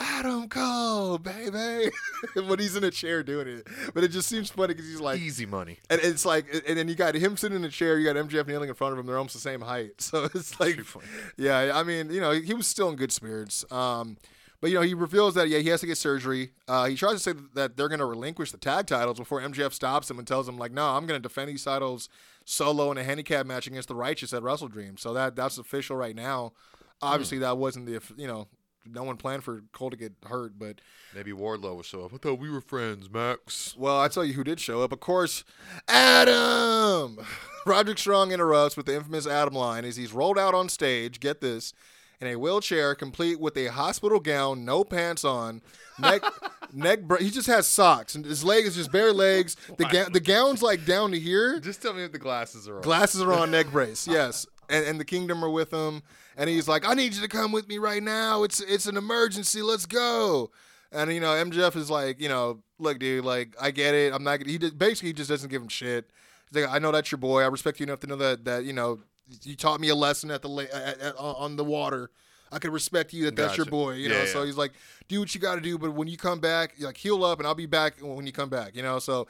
Adam 0.04 0.50
Cole, 0.50 1.18
baby, 1.18 1.92
but 2.36 2.60
he's 2.60 2.76
in 2.76 2.84
a 2.84 2.92
chair 2.92 3.24
doing 3.24 3.48
it. 3.48 3.68
But 3.94 4.04
it 4.04 4.10
just 4.10 4.28
seems 4.28 4.50
funny 4.50 4.74
because 4.74 4.88
he's 4.88 5.00
like, 5.00 5.20
Easy 5.20 5.46
money. 5.46 5.80
and 5.90 6.02
it's 6.02 6.26
like, 6.26 6.46
and 6.68 6.78
then 6.78 6.88
you 6.88 6.96
got 6.96 7.16
him 7.16 7.38
sitting 7.38 7.58
in 7.58 7.64
a 7.64 7.70
chair. 7.70 7.98
You 7.98 8.12
got 8.12 8.16
MJF 8.16 8.48
kneeling 8.48 8.70
in 8.70 8.76
front 8.76 8.94
of 8.94 9.00
him. 9.00 9.06
They're 9.06 9.18
almost 9.18 9.34
the 9.36 9.42
same 9.42 9.62
height. 9.62 9.92
So 10.14 10.26
it's 10.26 10.60
like, 10.60 10.80
yeah. 11.38 11.72
I 11.74 11.84
mean, 11.84 12.12
you 12.12 12.20
know, 12.22 12.32
he 12.32 12.54
was 12.54 12.68
still 12.68 12.90
in 12.90 12.96
good 12.96 13.12
spirits. 13.12 13.66
Um, 13.72 14.18
but 14.62 14.70
you 14.70 14.76
know, 14.78 14.82
he 14.82 14.94
reveals 14.94 15.34
that 15.36 15.50
yeah, 15.50 15.60
he 15.60 15.70
has 15.70 15.82
to 15.82 15.88
get 15.88 15.98
surgery. 15.98 16.52
Uh, 16.68 16.86
he 16.86 16.96
tries 16.96 17.14
to 17.14 17.20
say 17.20 17.34
that 17.56 17.78
they're 17.78 17.88
going 17.90 18.00
to 18.00 18.06
relinquish 18.06 18.52
the 18.52 18.58
tag 18.58 18.88
titles 18.88 19.18
before 19.18 19.42
MJF 19.42 19.74
stops 19.74 20.10
him 20.10 20.20
and 20.20 20.28
tells 20.28 20.48
him 20.48 20.58
like, 20.58 20.72
no, 20.72 20.86
I'm 20.90 21.06
going 21.06 21.20
to 21.20 21.22
defend 21.22 21.50
these 21.50 21.64
titles 21.64 22.10
solo 22.46 22.92
in 22.92 22.98
a 22.98 23.04
handicap 23.04 23.46
match 23.46 23.66
against 23.68 23.88
the 23.88 23.96
Righteous 23.96 24.34
at 24.34 24.44
WrestleDream. 24.44 25.00
So 25.00 25.14
that 25.14 25.36
that's 25.36 25.58
official 25.58 25.96
right 25.96 26.16
now. 26.16 26.54
Obviously, 27.02 27.40
that 27.40 27.58
wasn't 27.58 27.88
the 27.88 28.02
you 28.16 28.28
know 28.28 28.48
no 28.90 29.04
one 29.04 29.18
planned 29.18 29.44
for 29.44 29.64
Cole 29.72 29.90
to 29.90 29.98
get 29.98 30.14
hurt, 30.26 30.58
but 30.58 30.82
Maybe 31.16 31.32
Wardlow 31.32 31.76
will 31.76 31.84
show 31.84 32.06
up. 32.06 32.14
I 32.14 32.18
thought 32.18 32.40
we 32.40 32.50
were 32.50 32.62
friends, 32.62 33.10
Max. 33.10 33.76
well, 33.78 34.00
I 34.00 34.08
tell 34.08 34.26
you 34.26 34.34
who 34.34 34.44
did 34.44 34.60
show 34.60 34.82
up. 34.82 34.92
Of 34.92 35.00
course, 35.00 35.44
Adam. 35.88 37.18
Roderick 37.66 37.98
Strong 37.98 38.32
interrupts 38.32 38.76
with 38.76 38.88
the 38.88 38.96
infamous 38.96 39.26
Adam 39.26 39.54
line 39.54 39.86
as 39.86 39.96
he's 39.96 40.12
rolled 40.12 40.38
out 40.38 40.54
on 40.54 40.68
stage. 40.70 41.20
Get 41.20 41.40
this. 41.42 41.74
In 42.22 42.28
a 42.28 42.36
wheelchair, 42.38 42.96
complete 42.96 43.38
with 43.40 43.58
a 43.58 43.68
hospital 43.68 44.20
gown, 44.22 44.64
no 44.64 44.86
pants 44.86 45.26
on, 45.26 45.62
neck, 46.00 46.22
neck. 46.74 47.02
Bra- 47.02 47.18
he 47.18 47.30
just 47.30 47.48
has 47.48 47.68
socks, 47.68 48.16
and 48.16 48.24
his 48.24 48.46
leg 48.46 48.66
is 48.66 48.76
just 48.76 48.94
bare 48.94 49.12
legs. 49.12 49.58
The 49.78 49.84
ga- 49.92 50.10
the 50.10 50.22
gown's 50.22 50.62
like 50.64 50.86
down 50.86 51.12
to 51.12 51.20
here. 51.20 51.60
Just 51.60 51.82
tell 51.82 51.94
me 51.94 52.04
if 52.04 52.14
the 52.14 52.20
glasses 52.20 52.66
are 52.70 52.78
on. 52.78 52.82
Glasses 52.82 53.22
are 53.22 53.34
on, 53.34 53.52
neck 53.52 53.68
brace. 53.72 54.08
Yes, 54.08 54.46
and, 54.70 54.86
and 54.86 55.00
the 55.00 55.06
kingdom 55.06 55.44
are 55.44 55.50
with 55.50 55.72
him. 55.72 56.04
And 56.36 56.50
he's 56.50 56.68
like, 56.68 56.88
"I 56.88 56.94
need 56.94 57.14
you 57.14 57.22
to 57.22 57.28
come 57.28 57.52
with 57.52 57.68
me 57.68 57.78
right 57.78 58.02
now. 58.02 58.44
It's 58.44 58.60
it's 58.60 58.88
an 58.88 58.98
emergency. 58.98 59.62
Let's 59.62 59.86
go." 59.86 60.52
And 60.92 61.12
you 61.12 61.20
know, 61.20 61.30
MJF 61.30 61.76
is 61.76 61.90
like, 61.90 62.22
you 62.22 62.30
know, 62.30 62.60
look, 62.80 63.00
dude, 63.00 63.26
like 63.26 63.56
I 63.60 63.72
get 63.72 63.96
it. 63.96 64.14
I'm 64.14 64.24
not. 64.24 64.40
gonna 64.40 64.52
He 64.52 64.58
just, 64.58 64.78
basically 64.78 65.10
he 65.10 65.14
just 65.14 65.30
doesn't 65.30 65.50
give 65.50 65.62
him 65.62 65.68
shit. 65.68 66.10
He's 66.52 66.64
like, 66.64 66.74
I 66.74 66.80
know 66.80 66.92
that's 66.92 67.12
your 67.12 67.18
boy. 67.18 67.42
I 67.42 67.48
respect 67.48 67.80
you 67.80 67.86
enough 67.86 68.00
to 68.02 68.08
know 68.08 68.16
that 68.18 68.46
that 68.46 68.64
you 68.66 68.74
know 68.74 69.00
you 69.44 69.56
taught 69.56 69.80
me 69.80 69.90
a 69.90 69.96
lesson 69.96 70.32
at 70.32 70.42
the 70.42 70.50
la- 70.50 70.64
at, 70.64 71.00
at, 71.00 71.16
on 71.18 71.56
the 71.56 71.64
water. 71.64 72.12
I 72.52 72.60
can 72.60 72.72
respect 72.72 73.14
you 73.14 73.26
that 73.26 73.36
that's 73.36 73.58
your 73.58 73.66
boy. 73.66 73.94
You 73.94 74.10
know, 74.10 74.20
Yeah, 74.20 74.26
so 74.26 74.44
he's 74.44 74.58
like, 74.58 74.74
do 75.08 75.20
what 75.20 75.34
you 75.34 75.42
got 75.42 75.56
to 75.56 75.62
do. 75.62 75.80
But 75.80 75.94
when 75.96 76.08
you 76.08 76.18
come 76.18 76.40
back, 76.40 76.76
like 76.80 76.98
heal 76.98 77.24
up, 77.26 77.40
and 77.40 77.48
I'll 77.48 77.56
be 77.56 77.66
back 77.66 77.96
when 78.00 78.28
you 78.28 78.32
come 78.32 78.50
back. 78.50 78.76
You 78.76 78.84
know, 78.84 79.00
so 79.00 79.28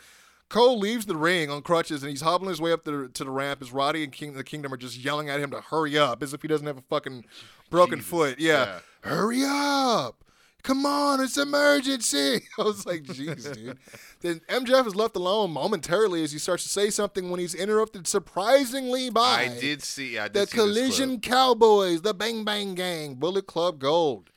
Cole 0.54 0.78
leaves 0.78 1.08
the 1.08 1.18
ring 1.18 1.50
on 1.50 1.64
crutches 1.64 2.04
and 2.04 2.12
he's 2.12 2.22
hobbling 2.22 2.50
his 2.50 2.62
way 2.62 2.72
up 2.72 2.84
to 2.86 2.92
the, 2.92 3.10
to 3.10 3.24
the 3.24 3.32
ramp 3.32 3.60
as 3.60 3.72
Roddy 3.72 4.04
and 4.04 4.14
King 4.14 4.34
the 4.34 4.44
Kingdom 4.44 4.72
are 4.72 4.78
just 4.78 4.96
yelling 4.96 5.28
at 5.28 5.40
him 5.40 5.50
to 5.50 5.60
hurry 5.62 5.98
up 5.98 6.22
as 6.22 6.32
if 6.32 6.44
he 6.44 6.48
doesn't 6.48 6.68
have 6.68 6.78
a 6.78 6.84
fucking 6.84 7.26
broken 7.72 7.98
Jesus. 7.98 8.12
foot. 8.12 8.40
Yeah. 8.40 8.78
Hurry 9.02 9.42
up. 9.44 10.24
Come 10.62 10.86
on, 10.86 11.22
it's 11.22 11.40
emergency. 11.40 12.44
I 12.60 12.62
was 12.62 12.86
like, 12.86 13.02
jeez, 13.02 13.52
dude. 13.52 13.80
Then 14.22 14.42
MJF 14.48 14.86
is 14.86 14.96
left 14.96 15.16
alone 15.16 15.50
momentarily 15.50 16.24
as 16.24 16.32
he 16.32 16.38
starts 16.38 16.62
to 16.66 16.70
say 16.70 16.92
something 16.92 17.32
when 17.32 17.40
he's 17.40 17.56
interrupted 17.56 18.06
surprisingly 18.08 19.10
by 19.10 19.50
I 19.52 19.60
did 19.60 19.82
see. 19.82 20.20
I 20.20 20.28
did 20.28 20.34
the 20.34 20.46
see. 20.46 20.58
Collision 20.58 21.20
Cowboys, 21.20 22.04
the 22.04 22.14
Bang 22.14 22.44
Bang 22.44 22.76
Gang, 22.76 23.16
Bullet 23.16 23.48
Club 23.48 23.80
Gold. 23.80 24.30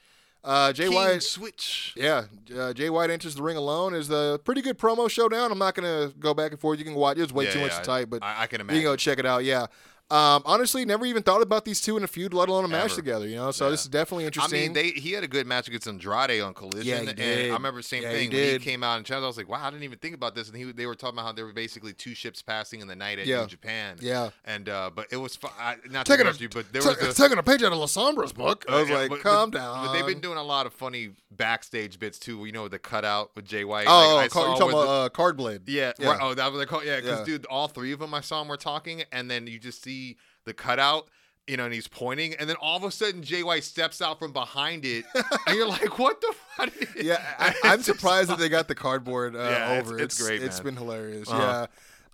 Uh, 0.46 0.72
Jay 0.72 0.84
King 0.84 0.94
White 0.94 1.22
switch. 1.24 1.92
yeah, 1.96 2.24
uh, 2.56 2.72
Jay 2.72 2.88
White 2.88 3.10
enters 3.10 3.34
the 3.34 3.42
ring 3.42 3.56
alone. 3.56 3.94
Is 3.94 4.08
a 4.10 4.38
pretty 4.44 4.62
good 4.62 4.78
promo 4.78 5.10
showdown. 5.10 5.50
I'm 5.50 5.58
not 5.58 5.74
gonna 5.74 6.12
go 6.20 6.34
back 6.34 6.52
and 6.52 6.60
forth. 6.60 6.78
You 6.78 6.84
can 6.84 6.94
watch. 6.94 7.18
It's 7.18 7.32
way 7.32 7.46
Yeah, 7.46 7.50
too 7.50 7.60
much 7.60 7.72
yeah, 7.72 7.78
to 7.80 7.84
type, 7.84 8.10
but 8.10 8.22
I, 8.22 8.42
I 8.42 8.46
can 8.46 8.60
you 8.60 8.64
imagine. 8.64 8.82
can 8.82 8.90
go 8.92 8.96
check 8.96 9.18
it 9.18 9.26
out. 9.26 9.42
Yeah. 9.44 9.66
Um, 10.08 10.42
honestly, 10.44 10.84
never 10.84 11.04
even 11.04 11.24
thought 11.24 11.42
about 11.42 11.64
these 11.64 11.80
two 11.80 11.96
in 11.96 12.04
a 12.04 12.06
feud, 12.06 12.32
let 12.32 12.48
alone 12.48 12.64
a 12.64 12.68
match 12.68 12.92
Ever. 12.92 12.94
together. 12.94 13.26
You 13.26 13.36
know, 13.36 13.50
so 13.50 13.64
Yeah. 13.64 13.70
this 13.72 13.80
is 13.82 13.88
definitely 13.88 14.24
interesting. 14.26 14.56
I 14.58 14.62
mean, 14.62 14.72
they 14.72 14.90
he 14.90 15.12
had 15.12 15.24
a 15.24 15.28
good 15.28 15.48
match 15.48 15.66
against 15.66 15.88
Andrade 15.88 16.40
on 16.40 16.54
Collision. 16.54 16.86
Yeah, 16.86 17.00
he 17.00 17.08
And 17.08 17.16
did. 17.16 17.50
I 17.50 17.54
remember 17.54 17.80
the 17.80 17.88
same 17.88 18.04
Yeah, 18.04 18.12
he 18.12 18.28
thing 18.28 18.30
when 18.32 18.48
he 18.50 18.58
came 18.60 18.84
out 18.84 18.98
in 18.98 19.04
channels. 19.04 19.24
I 19.24 19.26
was 19.26 19.36
like, 19.36 19.48
wow, 19.48 19.64
I 19.66 19.70
didn't 19.70 19.82
even 19.82 19.98
think 19.98 20.14
about 20.14 20.36
this. 20.36 20.46
And 20.48 20.56
he, 20.56 20.70
they 20.70 20.86
were 20.86 20.94
talking 20.94 21.16
about 21.18 21.26
how 21.26 21.32
there 21.32 21.44
were 21.44 21.52
basically 21.52 21.92
two 21.92 22.14
ships 22.14 22.40
passing 22.40 22.80
in 22.80 22.86
the 22.86 22.94
night 22.94 23.18
at 23.18 23.26
Yeah. 23.26 23.40
New 23.40 23.46
Japan. 23.48 23.96
Yeah. 24.00 24.30
And 24.44 24.68
uh, 24.68 24.90
but 24.94 25.08
it 25.10 25.16
was 25.16 25.34
fu- 25.34 25.48
I, 25.58 25.74
not 25.90 26.06
taking 26.06 26.20
a, 26.26 26.30
interrupt 26.30 26.40
you, 26.40 26.48
but 26.50 26.72
there 26.72 26.82
ta- 26.82 26.94
was 27.00 27.18
a, 27.18 27.22
taking 27.22 27.38
a 27.38 27.42
page 27.42 27.64
out 27.64 27.72
of 27.72 27.78
La 27.78 27.86
Sombra's 27.86 28.32
book. 28.32 28.64
I 28.68 28.80
was 28.80 28.88
Yeah, 28.88 28.96
like, 28.98 29.10
but- 29.10 29.20
calm 29.22 29.50
but- 29.50 29.58
down. 29.58 29.86
But 29.86 29.92
they've 29.92 30.06
been 30.06 30.20
doing 30.20 30.38
a 30.38 30.44
lot 30.44 30.66
of 30.66 30.72
funny 30.72 31.10
backstage 31.32 31.98
bits 31.98 32.20
too. 32.20 32.44
You 32.44 32.52
know, 32.52 32.68
the 32.68 32.78
cutout 32.78 33.32
with 33.34 33.44
Jay 33.44 33.64
White. 33.64 33.86
Oh, 33.88 34.14
Like, 34.16 34.26
I 34.26 34.28
car- 34.28 34.42
saw 34.44 34.52
you 34.52 34.58
talking 34.60 34.72
about 34.74 34.84
the- 34.84 34.90
uh, 34.90 35.08
Card 35.08 35.36
Blade? 35.36 35.62
Yeah, 35.66 35.92
Yeah. 35.98 36.10
Right. 36.10 36.18
Oh, 36.22 36.34
that 36.34 36.52
was 36.52 36.60
they 36.60 36.66
call. 36.66 36.84
Yeah, 36.84 37.00
because 37.00 37.18
Yeah. 37.20 37.24
dude, 37.24 37.46
all 37.46 37.66
three 37.66 37.90
of 37.92 37.98
them 37.98 38.14
I 38.14 38.20
saw 38.20 38.38
them 38.38 38.48
were 38.48 38.56
talking, 38.56 39.02
and 39.10 39.28
then 39.28 39.46
you 39.48 39.58
just 39.58 39.82
see 39.82 39.95
the 40.44 40.52
cutout. 40.54 41.08
You 41.48 41.56
know, 41.56 41.64
and 41.66 41.72
he's 41.72 41.86
pointing, 41.86 42.34
and 42.34 42.48
then 42.50 42.56
all 42.60 42.76
of 42.76 42.82
a 42.82 42.90
sudden 42.90 43.22
JY 43.22 43.62
steps 43.62 44.02
out 44.02 44.18
from 44.18 44.32
behind 44.32 44.84
it, 44.84 45.04
and 45.46 45.56
you're 45.56 45.68
like, 45.68 45.96
"What 46.04 46.20
the 46.20 46.34
fuck?" 46.56 46.70
Yeah, 47.00 47.22
I, 47.38 47.54
I'm 47.62 47.78
just 47.78 47.86
surprised 47.86 48.30
that 48.30 48.38
they 48.40 48.48
got 48.48 48.66
the 48.66 48.74
cardboard 48.74 49.36
uh, 49.36 49.38
Yeah, 49.38 49.72
it's- 49.74 49.86
over. 49.86 49.98
it's 50.00 50.20
great, 50.20 50.42
It's 50.42 50.56
man. 50.58 50.64
been 50.74 50.76
hilarious. 50.82 51.30
Uh-huh. 51.30 51.66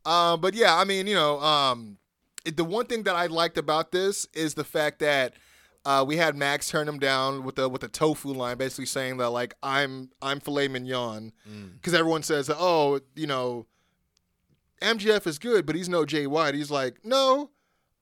Yeah, 0.06 0.32
um, 0.32 0.40
but 0.42 0.52
yeah, 0.52 0.76
I 0.76 0.84
mean, 0.84 1.06
you 1.06 1.14
know, 1.14 1.40
um, 1.40 1.96
it, 2.44 2.58
the 2.58 2.64
one 2.64 2.84
thing 2.84 3.04
that 3.04 3.14
I 3.16 3.24
liked 3.24 3.56
about 3.56 3.90
this 3.90 4.26
is 4.34 4.52
the 4.52 4.64
fact 4.64 4.98
that 4.98 5.32
uh, 5.86 6.04
we 6.06 6.18
had 6.18 6.36
Max 6.36 6.68
turn 6.68 6.86
him 6.86 6.98
down 6.98 7.42
with 7.42 7.54
the 7.54 7.70
with 7.70 7.80
the 7.80 7.88
tofu 7.88 8.34
line, 8.34 8.58
basically 8.58 8.84
saying 8.84 9.16
that 9.16 9.30
like 9.30 9.54
I'm 9.62 10.10
I'm 10.20 10.40
filet 10.40 10.68
mignon 10.68 11.32
Mm. 11.50 11.72
because 11.76 11.94
everyone 11.94 12.22
says 12.22 12.50
oh 12.54 13.00
you 13.16 13.26
know 13.26 13.64
MJF 14.82 15.26
is 15.26 15.38
good, 15.38 15.64
but 15.64 15.74
he's 15.74 15.88
no 15.88 16.04
Jay 16.04 16.26
White. 16.26 16.54
He's 16.54 16.70
like 16.70 17.04
no, 17.04 17.48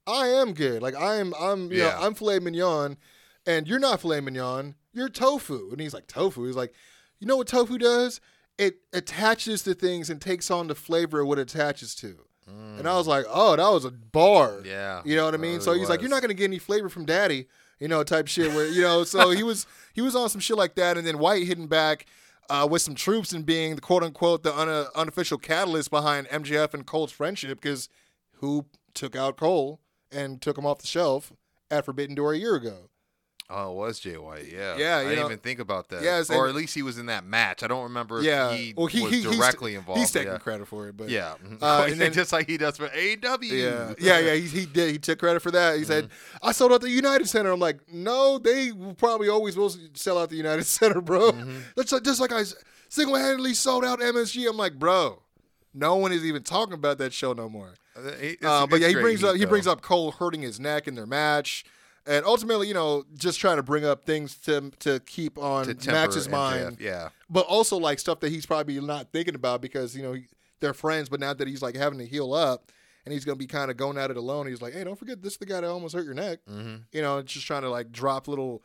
I 0.07 0.27
am 0.27 0.53
good. 0.53 0.81
Like 0.81 0.95
I 0.95 1.15
am 1.17 1.33
I'm 1.39 1.71
you 1.71 1.79
Yeah. 1.79 1.89
know 1.91 1.97
I'm 2.01 2.13
filet 2.15 2.39
mignon, 2.39 2.97
and 3.45 3.67
you're 3.67 3.79
not 3.79 4.01
filet 4.01 4.21
mignon. 4.21 4.75
You're 4.93 5.09
tofu, 5.09 5.69
and 5.71 5.79
he's 5.79 5.93
like 5.93 6.07
tofu. 6.07 6.45
He's 6.45 6.55
like, 6.55 6.73
you 7.19 7.27
know 7.27 7.37
what 7.37 7.47
tofu 7.47 7.77
does? 7.77 8.19
It 8.57 8.75
attaches 8.93 9.63
to 9.63 9.73
things 9.73 10.09
and 10.09 10.19
takes 10.21 10.51
on 10.51 10.67
the 10.67 10.75
flavor 10.75 11.21
of 11.21 11.27
what 11.27 11.39
it 11.39 11.53
attaches 11.53 11.95
to. 11.95 12.15
And 12.47 12.85
I 12.85 12.97
was 12.97 13.07
like, 13.07 13.25
oh, 13.29 13.55
that 13.55 13.69
was 13.71 13.85
a 13.85 13.91
bar. 13.91 14.49
Mm. 14.57 14.65
Yeah, 14.65 15.01
You 15.05 15.15
know 15.15 15.23
what 15.23 15.33
I 15.33 15.37
mean? 15.37 15.61
so 15.61 15.67
really 15.71 15.79
he's 15.81 15.89
like, 15.89 16.01
you're 16.01 16.09
not 16.09 16.21
gonna 16.21 16.33
get 16.33 16.45
any 16.45 16.57
flavor 16.59 16.89
from 16.89 17.05
daddy, 17.05 17.47
you 17.79 17.87
know, 17.87 18.03
type 18.03 18.27
shit 18.27 18.51
where, 18.53 18.67
you 18.67 18.81
know, 18.81 19.05
so 19.05 19.29
he 19.29 19.41
was 19.43 19.65
he 19.93 20.01
was 20.01 20.15
on 20.17 20.27
some 20.27 20.41
shit 20.41 20.57
like 20.57 20.75
that, 20.75 20.97
and 20.97 21.07
then 21.07 21.17
White 21.17 21.47
hitting 21.47 21.67
back 21.67 22.07
uh, 22.49 22.67
with 22.69 22.81
some 22.81 22.93
troops 22.95 23.31
and 23.31 23.45
being 23.45 23.75
the 23.75 23.81
quote 23.81 24.03
unquote 24.03 24.43
the 24.43 24.53
un- 24.53 24.87
unofficial 24.95 25.37
catalyst 25.37 25.89
behind 25.91 26.27
MJF 26.27 26.73
and 26.73 26.85
Cole's 26.85 27.13
friendship, 27.13 27.61
because 27.61 27.87
who 28.39 28.65
took 28.93 29.15
out 29.15 29.37
Cole 29.37 29.79
and 30.11 30.41
took 30.41 30.57
him 30.57 30.65
off 30.65 30.79
the 30.79 30.87
shelf 30.87 31.31
at 31.69 31.85
Forbidden 31.85 32.15
Door 32.15 32.33
a 32.33 32.37
year 32.37 32.55
ago? 32.55 32.89
Oh, 33.53 33.73
it 33.73 33.75
was 33.75 33.99
Jay 33.99 34.15
White. 34.17 34.45
Yeah, 34.49 34.77
Yeah, 34.77 34.97
I 34.99 35.03
didn't 35.03 35.19
know- 35.19 35.25
even 35.25 35.39
think 35.39 35.59
about 35.59 35.89
that. 35.89 36.03
Yes, 36.03 36.29
or 36.29 36.47
at 36.47 36.55
least 36.55 36.73
he 36.73 36.83
was 36.83 36.97
in 36.97 37.07
that 37.07 37.25
match. 37.25 37.63
I 37.63 37.67
don't 37.67 37.83
remember 37.83 38.19
if 38.19 38.23
Yeah, 38.23 38.53
he, 38.53 38.73
well, 38.77 38.85
he, 38.85 39.01
was 39.01 39.11
he 39.11 39.21
he's- 39.23 39.35
directly 39.35 39.75
involved. 39.75 39.99
He's 39.99 40.09
taking 40.09 40.31
yeah. 40.31 40.37
credit 40.37 40.69
for 40.69 40.87
it, 40.87 40.95
but 40.95 41.09
Yeah, 41.09 41.33
Uh, 41.61 41.85
and 41.89 41.99
then- 41.99 42.13
just 42.13 42.31
like 42.31 42.47
he 42.47 42.57
does 42.57 42.77
for 42.77 42.87
AEW. 42.87 43.51
Yeah, 43.51 43.93
yeah, 43.99 44.19
yeah. 44.19 44.33
He, 44.35 44.47
he 44.47 44.65
did. 44.65 44.91
He 44.91 44.99
took 44.99 45.19
credit 45.19 45.41
for 45.41 45.51
that. 45.51 45.77
He 45.77 45.83
said, 45.83 46.07
"I 46.41 46.53
sold 46.53 46.71
out 46.71 46.79
the 46.79 46.89
United 46.89 47.27
Center." 47.27 47.51
I'm 47.51 47.59
like, 47.59 47.79
"No, 47.91 48.37
they 48.37 48.71
probably 48.97 49.27
always 49.27 49.57
will 49.57 49.73
sell 49.95 50.17
out 50.17 50.29
the 50.29 50.37
United 50.37 50.63
Center, 50.77 51.01
bro. 51.01 51.33
That's 51.75 51.91
like, 51.91 52.03
just 52.03 52.21
like 52.21 52.31
I 52.31 52.43
single 52.87 53.15
handedly 53.17 53.53
sold 53.53 53.83
out 53.83 53.99
MSG." 53.99 54.49
I'm 54.49 54.55
like, 54.55 54.79
"Bro, 54.79 55.23
no 55.73 55.95
one 55.95 56.11
is 56.11 56.25
even 56.25 56.43
talking 56.43 56.73
about 56.73 56.97
that 56.99 57.13
show 57.13 57.33
no 57.33 57.49
more." 57.49 57.75
Uh, 57.95 58.01
Uh, 58.41 58.67
but 58.67 58.79
yeah, 58.79 58.87
he 58.87 58.95
brings 58.95 59.21
heat, 59.21 59.27
up 59.27 59.35
he 59.35 59.43
though. 59.43 59.49
brings 59.49 59.67
up 59.67 59.81
Cole 59.81 60.11
hurting 60.11 60.41
his 60.41 60.59
neck 60.59 60.87
in 60.87 60.95
their 60.95 61.05
match, 61.05 61.65
and 62.05 62.25
ultimately, 62.25 62.67
you 62.67 62.73
know, 62.73 63.03
just 63.15 63.39
trying 63.39 63.57
to 63.57 63.63
bring 63.63 63.85
up 63.85 64.05
things 64.05 64.35
to 64.39 64.71
to 64.79 64.99
keep 65.01 65.37
on 65.37 65.65
to 65.65 65.91
Max's 65.91 66.27
mind 66.29 66.77
Yeah, 66.79 67.09
but 67.29 67.45
also 67.47 67.77
like 67.77 67.99
stuff 67.99 68.19
that 68.21 68.31
he's 68.31 68.45
probably 68.45 68.79
not 68.79 69.11
thinking 69.11 69.35
about 69.35 69.61
because 69.61 69.95
you 69.95 70.03
know 70.03 70.13
he, 70.13 70.25
they're 70.59 70.73
friends. 70.73 71.09
But 71.09 71.19
now 71.19 71.33
that 71.33 71.47
he's 71.47 71.61
like 71.61 71.75
having 71.75 71.99
to 71.99 72.05
heal 72.05 72.33
up 72.33 72.71
and 73.05 73.13
he's 73.13 73.25
gonna 73.25 73.35
be 73.35 73.47
kind 73.47 73.69
of 73.69 73.77
going 73.77 73.97
at 73.97 74.09
it 74.09 74.17
alone, 74.17 74.47
he's 74.47 74.61
like, 74.61 74.73
hey, 74.73 74.83
don't 74.83 74.97
forget 74.97 75.21
this 75.21 75.33
is 75.33 75.39
the 75.39 75.45
guy 75.45 75.61
that 75.61 75.69
almost 75.69 75.93
hurt 75.93 76.05
your 76.05 76.13
neck. 76.13 76.39
mm-hmm. 76.49 76.77
You 76.91 77.01
know, 77.01 77.21
just 77.21 77.45
trying 77.45 77.63
to 77.63 77.69
like 77.69 77.91
drop 77.91 78.27
little 78.27 78.63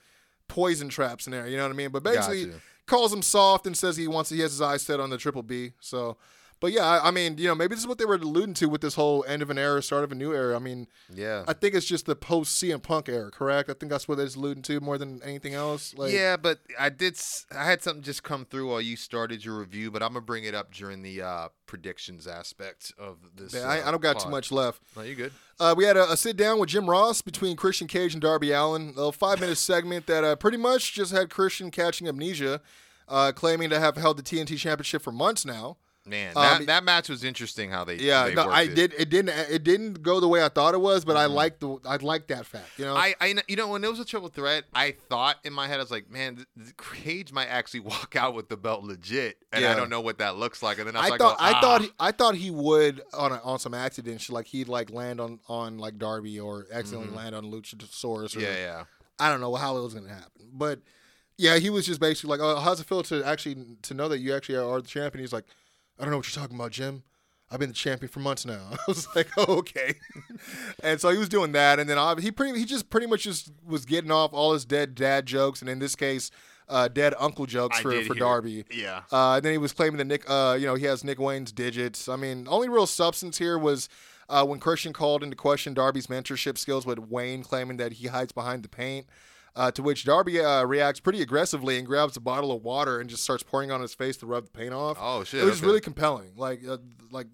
poison 0.49 0.89
traps 0.89 1.27
in 1.27 1.33
there. 1.33 1.47
You 1.49 1.57
know 1.57 1.65
what 1.65 1.73
I 1.73 1.77
mean? 1.77 1.91
But 1.91 2.05
basically, 2.05 2.47
Gotcha. 2.47 2.61
calls 2.87 3.13
him 3.13 3.23
soft 3.23 3.67
and 3.67 3.77
says 3.77 3.97
he 3.97 4.07
wants 4.09 4.31
he 4.31 4.41
has 4.41 4.53
his 4.53 4.63
eyes 4.63 4.83
set 4.83 5.01
on 5.01 5.11
the 5.11 5.19
triple 5.19 5.43
B. 5.43 5.73
So. 5.81 6.17
But 6.59 6.73
yeah, 6.73 6.85
I, 6.85 7.09
I 7.09 7.11
mean, 7.11 7.37
you 7.37 7.49
know, 7.49 7.55
maybe 7.55 7.75
this 7.75 7.81
is 7.81 7.87
what 7.87 7.99
they 7.99 8.07
were 8.07 8.15
alluding 8.15 8.55
to 8.55 8.69
with 8.69 8.81
this 8.81 8.95
whole 8.95 9.25
end 9.29 9.43
of 9.43 9.51
an 9.51 9.59
era, 9.59 9.83
start 9.83 10.05
of 10.05 10.13
a 10.13 10.15
new 10.15 10.33
era. 10.33 10.57
I 10.57 10.59
mean, 10.59 10.87
yeah. 11.13 11.45
I 11.47 11.53
think 11.53 11.75
it's 11.75 11.87
just 11.87 12.07
the 12.07 12.17
post 12.17 12.63
CM 12.63 12.83
Punk 12.83 13.09
era, 13.11 13.31
correct? 13.31 13.69
I 13.69 13.75
think 13.75 13.91
that's 13.91 14.09
what 14.09 14.19
it's 14.19 14.37
alluding 14.37 14.63
to 14.65 14.81
more 14.81 14.97
than 14.97 15.23
anything 15.23 15.53
else. 15.53 15.95
Like, 15.95 16.13
yeah, 16.13 16.37
but 16.39 16.61
I 16.79 16.89
did. 16.89 17.19
I 17.55 17.65
had 17.65 17.83
something 17.83 18.03
just 18.03 18.23
come 18.23 18.47
through 18.47 18.71
while 18.71 18.81
you 18.81 18.97
started 18.97 19.45
your 19.45 19.59
review, 19.59 19.91
but 19.91 20.03
I'm 20.03 20.11
gonna 20.11 20.23
bring 20.23 20.45
it 20.45 20.55
up 20.55 20.73
during 20.73 21.03
the 21.03 21.21
uh, 21.21 21.49
predictions 21.67 22.27
aspect 22.27 22.93
of 22.99 23.19
this. 23.35 23.55
I, 23.55 23.79
I 23.79 23.81
uh, 23.83 23.91
don't 23.91 24.03
got 24.03 24.21
too 24.21 24.31
much 24.31 24.51
left. 24.51 24.81
No, 24.97 25.03
you 25.03 25.15
good? 25.15 25.33
Uh, 25.61 25.75
we 25.77 25.85
had 25.85 25.97
a, 25.97 26.13
a 26.13 26.17
sit 26.17 26.37
down 26.37 26.59
with 26.59 26.71
Jim 26.71 26.89
Ross 26.89 27.21
between 27.21 27.57
Christian 27.57 27.87
Cage 27.87 28.15
and 28.15 28.23
Darby 28.23 28.53
Allin. 28.53 28.95
A 28.97 29.13
five 29.13 29.41
minute 29.41 29.59
segment 29.59 30.07
that 30.07 30.25
uh, 30.25 30.37
pretty 30.37 30.59
much 30.59 30.95
just 30.95 31.13
had 31.13 31.29
Christian 31.29 31.71
catching 31.71 32.09
amnesia, 32.09 32.63
uh, 33.09 33.33
claiming 33.33 33.69
to 33.71 33.79
have 33.79 33.97
held 33.97 34.17
the 34.17 34.23
TNT 34.23 34.57
Championship 34.57 35.03
for 35.03 35.13
months 35.13 35.45
now. 35.45 35.77
Man, 36.07 36.33
Um, 36.37 36.43
that, 36.43 36.67
that 36.67 36.85
match 36.85 37.09
was 37.09 37.25
interesting. 37.25 37.71
How 37.71 37.83
they 37.85 37.97
Yeah, 37.97 38.27
they 38.29 38.35
no, 38.35 38.49
I 38.49 38.63
it. 38.63 38.67
Mm-hmm. 38.67 38.75
did. 38.77 38.95
It 38.97 39.11
didn't. 39.11 39.29
It 39.51 39.65
didn't 39.65 40.03
go 40.03 40.21
the 40.21 40.29
way 40.29 40.43
I 40.45 40.49
thought 40.49 40.73
it 40.75 40.81
was, 40.81 41.05
but 41.05 41.17
I 41.17 41.27
like 41.27 41.59
the. 41.59 41.79
I 41.85 41.97
like 41.97 42.29
that 42.29 42.47
fact. 42.47 42.69
You 42.79 42.85
know. 42.85 42.95
I, 42.95 43.15
I, 43.21 43.35
you 43.49 43.57
know, 43.57 43.69
when 43.69 43.83
it 43.83 43.91
was 43.91 43.99
a 43.99 44.05
triple 44.05 44.29
threat, 44.29 44.65
I 44.73 44.93
thought 45.09 45.37
in 45.45 45.53
my 45.53 45.67
head, 45.67 45.79
I 45.79 45.83
was 45.83 45.91
like, 45.91 46.09
man, 46.11 46.47
Cage 47.03 47.33
might 47.33 47.47
actually 47.49 47.81
walk 47.93 48.15
out 48.17 48.35
with 48.35 48.49
the 48.49 48.57
belt 48.57 48.85
legit, 48.85 49.39
and 49.53 49.65
I 49.65 49.75
don't 49.75 49.91
know 49.91 50.01
what 50.01 50.19
that 50.19 50.37
looks 50.37 50.63
like. 50.63 50.79
And 50.79 50.87
then 50.87 50.97
I, 50.97 51.07
I 51.07 51.09
like, 51.09 51.19
thought. 51.21 51.39
well, 51.41 51.55
I 51.57 51.61
thought. 51.61 51.81
ah. 51.81 51.85
He, 51.85 51.91
I 51.99 52.13
thought 52.13 52.35
he 52.37 52.51
would 52.51 53.03
on 53.13 53.33
a, 53.33 53.41
on 53.43 53.59
some 53.59 53.75
accident, 53.75 54.29
like 54.31 54.47
he'd 54.47 54.69
like 54.69 54.91
land 54.91 55.21
on 55.21 55.41
on 55.49 55.79
like 55.79 55.99
Darby 55.99 56.39
or 56.39 56.67
accidentally 56.73 57.17
land 57.17 57.35
on 57.35 57.45
Luchasaurus. 57.51 58.05
Or, 58.05 58.19
Mm-hmm. 58.27 58.41
yeah, 58.41 58.55
yeah. 58.57 58.85
I 59.19 59.31
don't 59.31 59.41
know 59.41 59.55
how 59.55 59.77
it 59.79 59.83
was 59.83 59.95
going 59.95 60.07
to 60.07 60.13
happen, 60.13 60.51
but 60.53 60.79
yeah, 61.39 61.59
he 61.59 61.69
was 61.71 61.85
just 61.87 62.01
basically 62.01 62.31
like, 62.31 62.41
"Oh, 62.41 62.61
how's 62.61 62.81
it 62.81 62.87
feel 62.87 63.03
to 63.05 63.25
actually 63.25 63.57
to 63.83 63.95
know 63.95 64.09
that 64.09 64.19
you 64.21 64.35
actually 64.35 64.57
are 64.57 64.81
the 64.81 64.89
champion?" 64.89 65.23
He's 65.23 65.33
like, 65.33 65.45
"I 65.99 66.03
don't 66.03 66.11
know 66.11 66.19
what 66.19 66.35
you're 66.35 66.41
talking 66.43 66.57
about, 66.57 66.73
Jim. 66.73 67.03
I've 67.51 67.61
been 67.61 67.69
the 67.69 67.75
champion 67.75 68.09
for 68.11 68.19
months 68.21 68.45
now. 68.45 68.61
I 68.73 68.79
was 68.89 69.07
like, 69.15 69.29
oh, 69.37 69.45
okay. 69.59 69.95
and 70.83 71.01
so 71.01 71.11
he 71.11 71.19
was 71.19 71.29
doing 71.29 71.53
that, 71.53 71.79
and 71.79 71.89
then 71.89 71.99
ob- 71.99 72.21
he 72.21 72.31
pretty 72.33 72.59
he 72.59 72.65
just 72.65 72.91
pretty 72.91 73.07
much 73.07 73.23
just 73.23 73.53
was 73.65 73.85
getting 73.85 74.11
off 74.11 74.33
all 74.33 74.53
his 74.53 74.65
dead 74.65 74.95
dad 74.95 75.27
jokes, 75.27 75.61
and 75.61 75.71
in 75.71 75.79
this 75.79 75.95
case, 75.95 76.31
uh, 76.69 76.89
dead 76.89 77.15
uncle 77.19 77.47
jokes 77.47 77.79
I 77.79 77.83
for 77.83 77.91
for 77.93 78.15
hear- 78.15 78.15
Darby. 78.15 78.65
Yeah. 78.73 79.03
Uh, 79.13 79.35
and 79.37 79.45
then 79.45 79.53
he 79.53 79.59
was 79.59 79.73
claiming 79.73 79.99
that 79.99 80.07
Nick, 80.07 80.29
uh, 80.29 80.57
you 80.59 80.67
know, 80.67 80.75
he 80.75 80.87
has 80.87 81.05
Nick 81.05 81.21
Wayne's 81.21 81.53
digits. 81.53 82.09
I 82.09 82.17
mean, 82.17 82.47
only 82.51 82.69
real 82.69 82.87
substance 82.87 83.39
here 83.39 83.57
was 83.57 83.89
uh, 84.29 84.45
when 84.45 84.59
Christian 84.59 84.93
called 84.93 85.23
into 85.23 85.37
question 85.37 85.73
Darby's 85.73 86.09
mentorship 86.09 86.59
skills, 86.59 86.85
with 86.85 86.99
Wayne 86.99 87.45
claiming 87.45 87.77
that 87.77 87.93
he 87.95 88.09
hides 88.09 88.33
behind 88.33 88.65
the 88.65 88.69
paint. 88.69 89.07
Uh, 89.57 89.71
to 89.71 89.83
which 89.83 90.05
Darby 90.05 90.39
uh, 90.39 90.65
reacts 90.65 91.01
pretty 91.01 91.23
aggressively 91.23 91.79
and 91.79 91.87
grabs 91.87 92.15
a 92.15 92.21
bottle 92.21 92.53
of 92.53 92.63
water 92.63 93.01
and 93.01 93.09
just 93.09 93.25
starts 93.25 93.43
pouring 93.43 93.71
on 93.71 93.81
his 93.81 93.95
face 93.95 94.19
to 94.19 94.27
rub 94.27 94.45
the 94.45 94.51
paint 94.51 94.75
off. 94.75 94.99
Oh 95.01 95.25
shit. 95.25 95.41
it 95.41 95.47
was 95.47 95.61
okay. 95.61 95.67
really 95.67 95.81
compelling. 95.81 96.33
Like, 96.37 96.61
uh, 96.69 96.77
like 97.11 97.29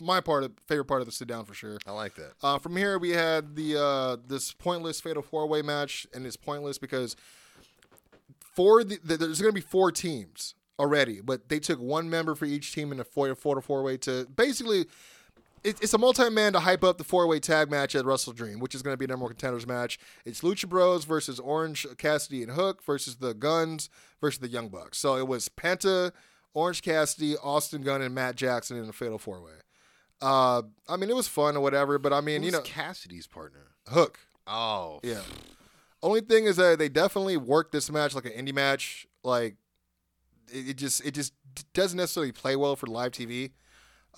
my 0.00 0.20
part 0.20 0.44
of 0.44 0.52
favorite 0.66 0.86
part 0.86 1.00
of 1.00 1.06
the 1.06 1.12
sit 1.12 1.28
down 1.28 1.44
for 1.44 1.54
sure. 1.54 1.78
I 1.86 1.92
like 1.92 2.14
that. 2.16 2.32
Uh, 2.42 2.58
from 2.58 2.76
here, 2.76 2.98
we 2.98 3.10
had 3.10 3.54
the 3.54 3.80
uh, 3.80 4.16
this 4.26 4.52
pointless 4.52 5.00
fatal 5.00 5.22
four 5.22 5.46
way 5.46 5.62
match, 5.62 6.06
and 6.12 6.26
it's 6.26 6.36
pointless 6.36 6.78
because 6.78 7.16
for 8.40 8.82
the, 8.82 8.98
the 9.04 9.16
there's 9.16 9.40
going 9.40 9.54
to 9.54 9.60
be 9.60 9.66
four 9.66 9.92
teams 9.92 10.54
already, 10.78 11.20
but 11.20 11.48
they 11.48 11.60
took 11.60 11.78
one 11.78 12.08
member 12.10 12.34
for 12.34 12.46
each 12.46 12.74
team 12.74 12.90
in 12.92 13.00
a 13.00 13.04
four 13.04 13.34
four 13.34 13.54
to 13.54 13.60
four 13.60 13.82
way 13.82 13.96
to 13.98 14.26
basically. 14.34 14.86
It, 15.62 15.82
it's 15.82 15.92
a 15.92 15.98
multi-man 15.98 16.54
to 16.54 16.60
hype 16.60 16.82
up 16.82 16.96
the 16.96 17.04
four-way 17.04 17.38
tag 17.38 17.70
match 17.70 17.94
at 17.94 18.04
WrestleDream, 18.04 18.60
which 18.60 18.74
is 18.74 18.82
going 18.82 18.94
to 18.94 18.96
be 18.96 19.04
a 19.04 19.08
number 19.08 19.24
one 19.24 19.32
contenders 19.32 19.66
match. 19.66 19.98
It's 20.24 20.40
Lucha 20.40 20.68
Bros 20.68 21.04
versus 21.04 21.38
Orange 21.38 21.86
Cassidy 21.98 22.42
and 22.42 22.52
Hook 22.52 22.82
versus 22.82 23.16
the 23.16 23.34
Guns 23.34 23.90
versus 24.20 24.40
the 24.40 24.48
Young 24.48 24.68
Bucks. 24.68 24.98
So 24.98 25.16
it 25.16 25.28
was 25.28 25.48
Penta, 25.50 26.12
Orange 26.54 26.80
Cassidy, 26.82 27.36
Austin 27.36 27.82
Gunn, 27.82 28.00
and 28.00 28.14
Matt 28.14 28.36
Jackson 28.36 28.78
in 28.78 28.88
a 28.88 28.92
fatal 28.92 29.18
four-way. 29.18 29.52
Uh, 30.22 30.62
I 30.88 30.96
mean, 30.96 31.10
it 31.10 31.16
was 31.16 31.28
fun 31.28 31.56
or 31.56 31.60
whatever, 31.60 31.98
but 31.98 32.12
I 32.12 32.20
mean, 32.20 32.42
Who's 32.42 32.52
you 32.52 32.58
know, 32.58 32.62
Cassidy's 32.62 33.26
partner? 33.26 33.68
Hook. 33.88 34.18
Oh. 34.46 35.00
Yeah. 35.02 35.20
Only 36.02 36.22
thing 36.22 36.44
is 36.44 36.56
that 36.56 36.78
they 36.78 36.88
definitely 36.88 37.36
worked 37.36 37.72
this 37.72 37.90
match 37.90 38.14
like 38.14 38.24
an 38.24 38.32
indie 38.32 38.54
match. 38.54 39.06
Like 39.22 39.56
it, 40.50 40.70
it 40.70 40.76
just 40.76 41.04
it 41.04 41.12
just 41.12 41.34
doesn't 41.74 41.96
necessarily 41.96 42.32
play 42.32 42.56
well 42.56 42.76
for 42.76 42.86
live 42.86 43.12
TV 43.12 43.50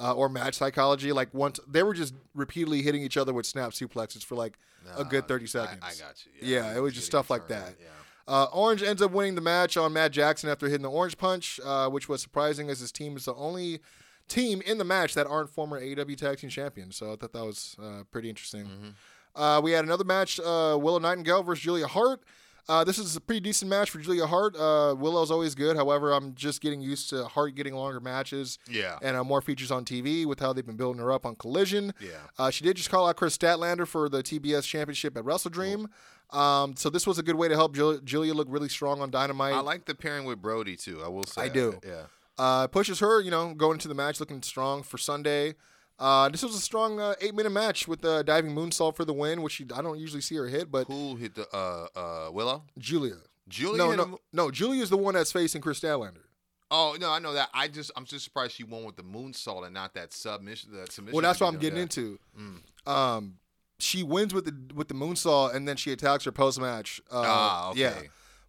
uh, 0.01 0.15
or 0.15 0.29
match 0.29 0.55
psychology. 0.55 1.13
Like 1.13 1.33
once 1.33 1.61
they 1.69 1.83
were 1.83 1.95
just 1.95 2.15
repeatedly 2.35 2.83
hitting 2.83 3.03
each 3.03 3.17
other 3.17 3.33
with 3.33 3.47
snap 3.47 3.71
suplexes 3.73 4.25
for 4.25 4.35
like 4.35 4.59
a 4.97 5.05
good 5.05 5.29
thirty 5.29 5.47
seconds. 5.47 5.81
I, 5.83 5.91
got 5.91 6.25
you. 6.27 6.55
Yeah, 6.55 6.77
it 6.77 6.81
was 6.81 6.95
just 6.95 7.07
stuff 7.07 7.31
like 7.31 7.49
that. 7.49 7.75
Yeah. 7.81 7.89
Uh, 8.27 8.47
Orange 8.53 8.83
ends 8.83 9.03
up 9.03 9.11
winning 9.11 9.35
the 9.35 9.41
match 9.41 9.77
on 9.77 9.93
Matt 9.93 10.13
Jackson 10.13 10.49
after 10.49 10.67
hitting 10.67 10.83
the 10.83 10.91
Orange 10.91 11.19
Punch, 11.19 11.59
uh, 11.65 11.89
which 11.89 12.09
was 12.09 12.23
surprising 12.23 12.71
as 12.71 12.79
his 12.81 12.93
team 12.93 13.17
is 13.17 13.25
the 13.25 13.35
only 13.35 13.81
team 14.29 14.63
in 14.63 14.79
the 14.79 14.85
match 14.85 15.15
that 15.15 15.27
aren't 15.27 15.51
former 15.51 15.81
AEW 15.81 16.17
Tag 16.17 16.39
Team 16.39 16.49
Champions. 16.51 16.97
So 16.97 17.13
I 17.13 17.17
thought 17.17 17.33
that 17.33 17.45
was 17.45 17.77
uh, 17.83 18.05
pretty 18.11 18.29
interesting. 18.29 18.95
Uh, 19.35 19.61
we 19.63 19.73
had 19.73 19.85
another 19.85 20.05
match 20.05 20.39
uh, 20.39 20.77
Willow 20.81 20.99
Nightingale 20.99 21.43
versus 21.43 21.65
Julia 21.65 21.87
Hart. 21.87 22.23
Uh, 22.69 22.85
this 22.85 22.97
is 22.99 23.17
a 23.17 23.21
pretty 23.21 23.41
decent 23.41 23.69
match 23.69 23.91
for 23.91 23.99
Julia 23.99 24.27
Hart. 24.27 24.55
Uh, 24.57 24.95
Willow's 24.97 25.31
always 25.31 25.55
good. 25.55 25.77
However, 25.77 26.13
I'm 26.13 26.35
just 26.35 26.61
getting 26.61 26.81
used 26.81 27.11
to 27.11 27.25
Hart 27.25 27.55
getting 27.57 27.75
longer 27.75 27.99
matches 28.01 28.59
Yeah. 28.69 28.99
and 29.03 29.17
uh, 29.17 29.25
more 29.25 29.41
features 29.41 29.71
on 29.71 29.85
TV 29.85 30.25
with 30.27 30.39
how 30.41 30.53
they've 30.53 30.65
been 30.65 30.77
building 30.77 31.03
her 31.03 31.11
up 31.13 31.27
on 31.27 31.35
Collision. 31.35 31.93
Yeah. 32.01 32.11
Uh, 32.39 32.51
she 32.51 32.63
did 32.65 32.77
just 32.77 32.89
call 32.91 33.09
out 33.09 33.17
Kris 33.17 33.37
Statlander 33.37 33.87
for 33.87 34.09
the 34.09 34.23
TBS 34.23 34.63
Championship 34.65 35.17
at 35.17 35.25
WrestleDream. 35.25 35.87
Um, 36.31 36.77
so 36.77 36.89
this 36.89 37.07
was 37.07 37.19
a 37.19 37.23
good 37.23 37.35
way 37.37 37.49
to 37.49 37.55
help 37.57 37.75
Jul- 37.75 37.99
Julia 37.99 38.33
look 38.33 38.47
really 38.51 38.69
strong 38.69 39.01
on 39.03 39.11
Dynamite. 39.11 39.55
I 39.55 39.61
like 39.61 39.85
the 39.85 39.95
pairing 39.95 40.25
with 40.25 40.41
Brody 40.41 40.77
too. 40.77 41.03
I 41.05 41.09
will 41.09 41.25
say. 41.25 41.43
I 41.43 41.49
do. 41.49 41.79
Yeah. 41.85 42.05
uh, 42.39 42.69
pushes 42.69 43.01
her, 43.01 43.21
you 43.21 43.31
know, 43.31 43.53
going 43.55 43.75
into 43.75 43.89
the 43.89 43.95
match 43.95 44.19
looking 44.21 44.41
strong 44.43 44.83
for 44.83 44.97
Sunday. 44.99 45.55
Uh, 46.03 46.29
this 46.29 46.43
was 46.43 46.55
a 46.57 46.61
strong 46.61 46.99
uh, 46.99 47.15
eight 47.21 47.35
minute 47.35 47.51
match 47.51 47.87
with 47.87 48.01
the 48.01 48.23
diving 48.25 48.53
moonsault 48.55 48.97
for 48.97 49.05
the 49.05 49.13
win, 49.13 49.41
which 49.43 49.53
she, 49.55 49.67
I 49.75 49.83
don't 49.83 49.99
usually 50.01 50.21
see 50.21 50.35
her 50.37 50.49
hit, 50.49 50.71
but 50.71 50.87
Who 50.89 51.15
hit 51.17 51.35
the 51.37 51.47
uh 51.55 51.87
uh 51.95 52.31
Willow? 52.33 52.65
Julia. 52.79 53.17
Julia. 53.49 53.79
no, 53.79 53.95
no, 53.95 54.19
no. 54.33 54.51
Julia's 54.51 54.91
the 54.91 54.97
one 54.97 55.15
that's 55.15 55.31
facing 55.33 55.61
Kris 55.63 55.79
Statlander. 55.81 56.25
Oh 56.71 56.97
no, 56.99 57.11
I 57.13 57.19
know 57.19 57.35
that. 57.35 57.51
I 57.55 57.69
just 57.69 57.91
I'm 57.97 58.05
just 58.05 58.25
surprised 58.25 58.53
she 58.57 58.65
won 58.65 58.85
with 58.85 58.97
the 58.97 59.03
moonsault 59.05 59.65
and 59.65 59.75
not 59.75 59.95
that 59.95 60.13
submission. 60.13 60.71
That 60.73 60.91
submission. 60.91 61.15
Well, 61.15 61.23
that's 61.23 61.39
what 61.41 61.49
I'm 61.53 61.59
getting 61.61 61.77
her. 61.77 61.83
into. 61.83 62.19
Mm. 62.39 62.91
Um, 62.91 63.35
she 63.79 64.03
wins 64.03 64.33
with 64.35 64.47
the 64.47 64.75
with 64.75 64.89
the 64.89 64.95
moonsault, 64.95 65.55
and 65.55 65.69
then 65.69 65.77
she 65.77 65.93
attacks 65.93 66.25
her 66.25 66.33
post 66.33 66.61
match. 66.61 67.01
Uh, 67.11 67.23
Ah, 67.25 67.71
okay. 67.71 67.81
Yeah, 67.81 67.95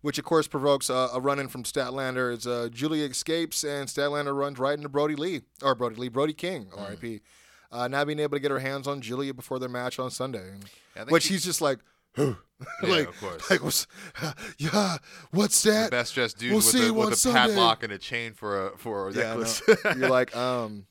which 0.01 0.17
of 0.17 0.23
course 0.25 0.47
provokes 0.47 0.89
a, 0.89 1.09
a 1.13 1.19
run 1.19 1.37
in 1.39 1.49
from 1.49 1.63
Statlander. 1.63 2.31
As 2.33 2.47
uh, 2.47 2.69
Julia 2.71 3.05
escapes, 3.05 3.63
and 3.63 3.87
Statlander 3.89 4.35
runs 4.35 4.57
right 4.57 4.75
into 4.77 4.89
Brody 4.89 5.15
Lee 5.15 5.41
or 5.61 5.75
Brody 5.75 5.95
Lee, 5.97 6.07
Brody 6.09 6.33
King, 6.33 6.67
Mm. 6.67 7.19
Uh, 7.73 7.87
not 7.87 8.05
being 8.05 8.19
able 8.19 8.37
to 8.37 8.39
get 8.39 8.51
her 8.51 8.59
hands 8.59 8.87
on 8.87 9.01
Julia 9.01 9.33
before 9.33 9.57
their 9.57 9.67
match 9.67 9.97
on 9.97 10.11
Sunday, 10.11 10.51
which 11.09 11.25
he- 11.27 11.33
he's 11.33 11.43
just 11.43 11.59
like, 11.59 11.79
Yeah, 12.17 12.35
like, 12.83 13.07
of 13.09 13.19
course. 13.19 13.49
like 13.49 13.63
what's, 13.63 13.87
yeah, 14.59 14.97
what's 15.31 15.63
The 15.63 15.71
that? 15.71 15.91
best 15.91 16.13
dressed 16.13 16.37
dude 16.37 16.51
We'll 16.51 16.57
with, 16.59 16.65
see 16.65 16.87
a, 16.87 16.93
with 16.93 17.13
a 17.13 17.15
Sunday. 17.15 17.39
padlock 17.39 17.81
and 17.83 17.91
a 17.91 17.97
chain 17.97 18.33
for 18.33 18.67
a 18.67 18.77
for 18.77 19.09
a 19.09 19.13
Yeah, 19.13 19.23
necklace. 19.29 19.61
You're 19.97 20.09
like, 20.09 20.35
um, 20.35 20.85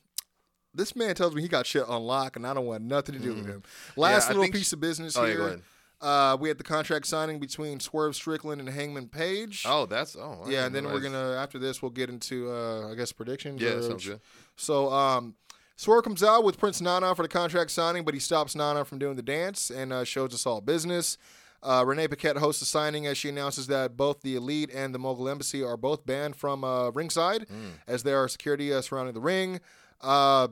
this 0.73 0.93
man 0.95 1.15
tells 1.15 1.33
me 1.33 1.41
he 1.41 1.47
got 1.47 1.65
shit 1.65 1.87
on 1.87 2.03
lock, 2.03 2.35
and 2.35 2.45
I 2.45 2.53
don't 2.53 2.65
want 2.65 2.83
nothing 2.83 3.15
to 3.15 3.21
do 3.21 3.33
with 3.33 3.45
him. 3.45 3.63
Last 3.95 4.25
Mm-hmm. 4.29 4.39
Little 4.39 4.51
piece 4.53 4.67
sh- 4.69 4.73
of 4.73 4.81
business 4.81 5.15
Oh, 5.15 5.23
yeah, 5.23 5.31
here. 5.33 5.59
uh, 6.01 6.35
we 6.39 6.49
had 6.49 6.57
the 6.57 6.63
contract 6.65 7.07
signing 7.07 7.39
between 7.39 7.79
Swerve 7.79 8.15
Strickland 8.15 8.59
and 8.59 8.69
Hangman 8.69 9.07
Page. 9.07 9.63
Oh, 9.65 9.85
that's 9.85 10.17
oh. 10.17 10.41
I 10.45 10.49
yeah, 10.49 10.65
and 10.65 10.75
then 10.75 10.83
we're 10.85 10.99
gonna 10.99 11.37
after 11.39 11.57
this 11.59 11.81
we'll 11.81 11.91
get 11.91 12.09
into 12.09 12.51
uh, 12.51 12.91
I 12.91 12.95
guess 12.95 13.13
predictions. 13.13 13.61
Yeah, 13.61 13.79
sounds 13.81 14.05
good. 14.05 14.19
So 14.57 14.91
um, 14.91 15.35
Swerve 15.75 16.03
comes 16.03 16.23
out 16.23 16.43
with 16.43 16.59
Prince 16.59 16.81
Nana 16.81 17.15
for 17.15 17.23
the 17.23 17.27
contract 17.27 17.71
signing, 17.71 18.03
but 18.05 18.13
he 18.13 18.19
stops 18.19 18.55
Nana 18.55 18.85
from 18.85 18.99
doing 18.99 19.15
the 19.15 19.21
dance 19.23 19.69
and 19.69 19.91
uh, 19.91 20.03
shows 20.03 20.33
us 20.33 20.45
all 20.45 20.61
business. 20.61 21.17
Uh, 21.63 21.83
Renee 21.85 22.07
Paquette 22.09 22.37
hosts 22.37 22.59
the 22.59 22.65
signing 22.65 23.07
as 23.07 23.17
she 23.17 23.29
announces 23.29 23.67
that 23.67 23.95
both 23.97 24.21
the 24.21 24.35
Elite 24.35 24.69
and 24.73 24.93
the 24.93 24.99
Mogul 24.99 25.29
Embassy 25.29 25.63
are 25.63 25.77
both 25.77 26.05
banned 26.05 26.35
from 26.35 26.63
uh, 26.63 26.89
ringside 26.91 27.47
Mm. 27.47 27.71
as 27.87 28.03
there 28.03 28.21
are 28.21 28.27
security 28.27 28.73
uh, 28.73 28.81
surrounding 28.81 29.13
the 29.13 29.21
ring. 29.21 29.59
Uh, 30.01 30.49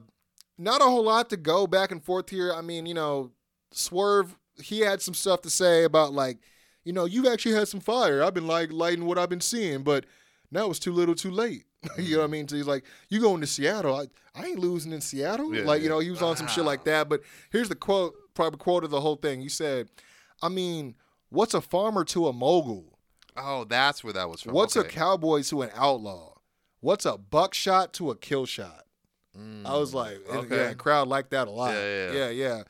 not 0.58 0.82
a 0.82 0.86
whole 0.86 1.04
lot 1.04 1.30
to 1.30 1.38
go 1.38 1.68
back 1.68 1.92
and 1.92 2.04
forth 2.04 2.30
here. 2.30 2.54
I 2.54 2.62
mean, 2.62 2.86
you 2.86 2.94
know, 2.94 3.32
Swerve, 3.72 4.38
he 4.62 4.80
had 4.80 5.02
some 5.02 5.14
stuff 5.14 5.42
to 5.42 5.50
say 5.50 5.84
about 5.84 6.14
like, 6.14 6.40
you 6.84 6.94
know, 6.94 7.06
you've 7.06 7.28
actually 7.28 7.56
had 7.56 7.68
some 7.68 7.80
fire. 7.82 8.24
I've 8.24 8.34
been 8.34 8.48
like 8.48 8.72
lighting 8.72 9.06
what 9.06 9.18
I've 9.18 9.30
been 9.30 9.42
seeing, 9.42 9.84
but 9.84 10.06
now 10.50 10.70
it's 10.70 10.80
too 10.80 10.94
little, 10.94 11.14
too 11.16 11.32
late. 11.32 11.66
you 11.98 12.16
know 12.16 12.20
what 12.22 12.26
I 12.26 12.32
mean? 12.32 12.48
So 12.48 12.56
he's 12.56 12.68
like, 12.68 12.84
you 13.10 13.20
going 13.20 13.42
to 13.42 13.48
Seattle? 13.48 13.96
I, 13.96 14.06
I 14.40 14.46
ain't 14.46 14.60
losing 14.60 14.92
in 14.92 15.02
Seattle. 15.02 15.54
Yeah, 15.54 15.64
like, 15.64 15.82
you 15.82 15.90
know, 15.90 16.00
he 16.00 16.12
was 16.12 16.22
on 16.22 16.36
some 16.38 16.48
shit 16.48 16.64
like 16.64 16.84
that. 16.86 17.10
But 17.10 17.22
here's 17.52 17.70
the 17.70 17.76
quote, 17.76 18.14
probably 18.34 18.58
quote 18.60 18.84
of 18.84 18.92
the 18.92 19.02
whole 19.02 19.16
thing. 19.16 19.42
He 19.42 19.50
said, 19.50 19.90
I 20.42 20.50
mean, 20.50 20.96
what's 21.30 21.54
a 21.54 21.62
farmer 21.62 22.04
to 22.06 22.28
a 22.28 22.34
mogul? 22.34 22.98
Oh, 23.36 23.64
that's 23.64 24.04
where 24.04 24.14
that 24.14 24.30
was 24.30 24.42
from. 24.42 24.54
What's 24.54 24.76
a 24.76 24.82
okay. 24.82 24.90
cowboy 24.90 25.42
to 25.44 25.62
an 25.64 25.72
outlaw? 25.74 26.34
What's 26.82 27.06
a 27.06 27.18
buckshot 27.18 27.94
to 27.94 28.12
a 28.12 28.16
kill 28.16 28.46
shot? 28.46 28.86
I 29.66 29.78
was 29.78 29.94
like, 29.94 30.20
okay. 30.30 30.56
yeah, 30.56 30.74
crowd 30.74 31.08
liked 31.08 31.32
that 31.32 31.48
a 31.48 31.52
lot. 31.52 31.74
Yeah, 31.74 32.12
yeah, 32.12 32.30
yeah. 32.30 32.64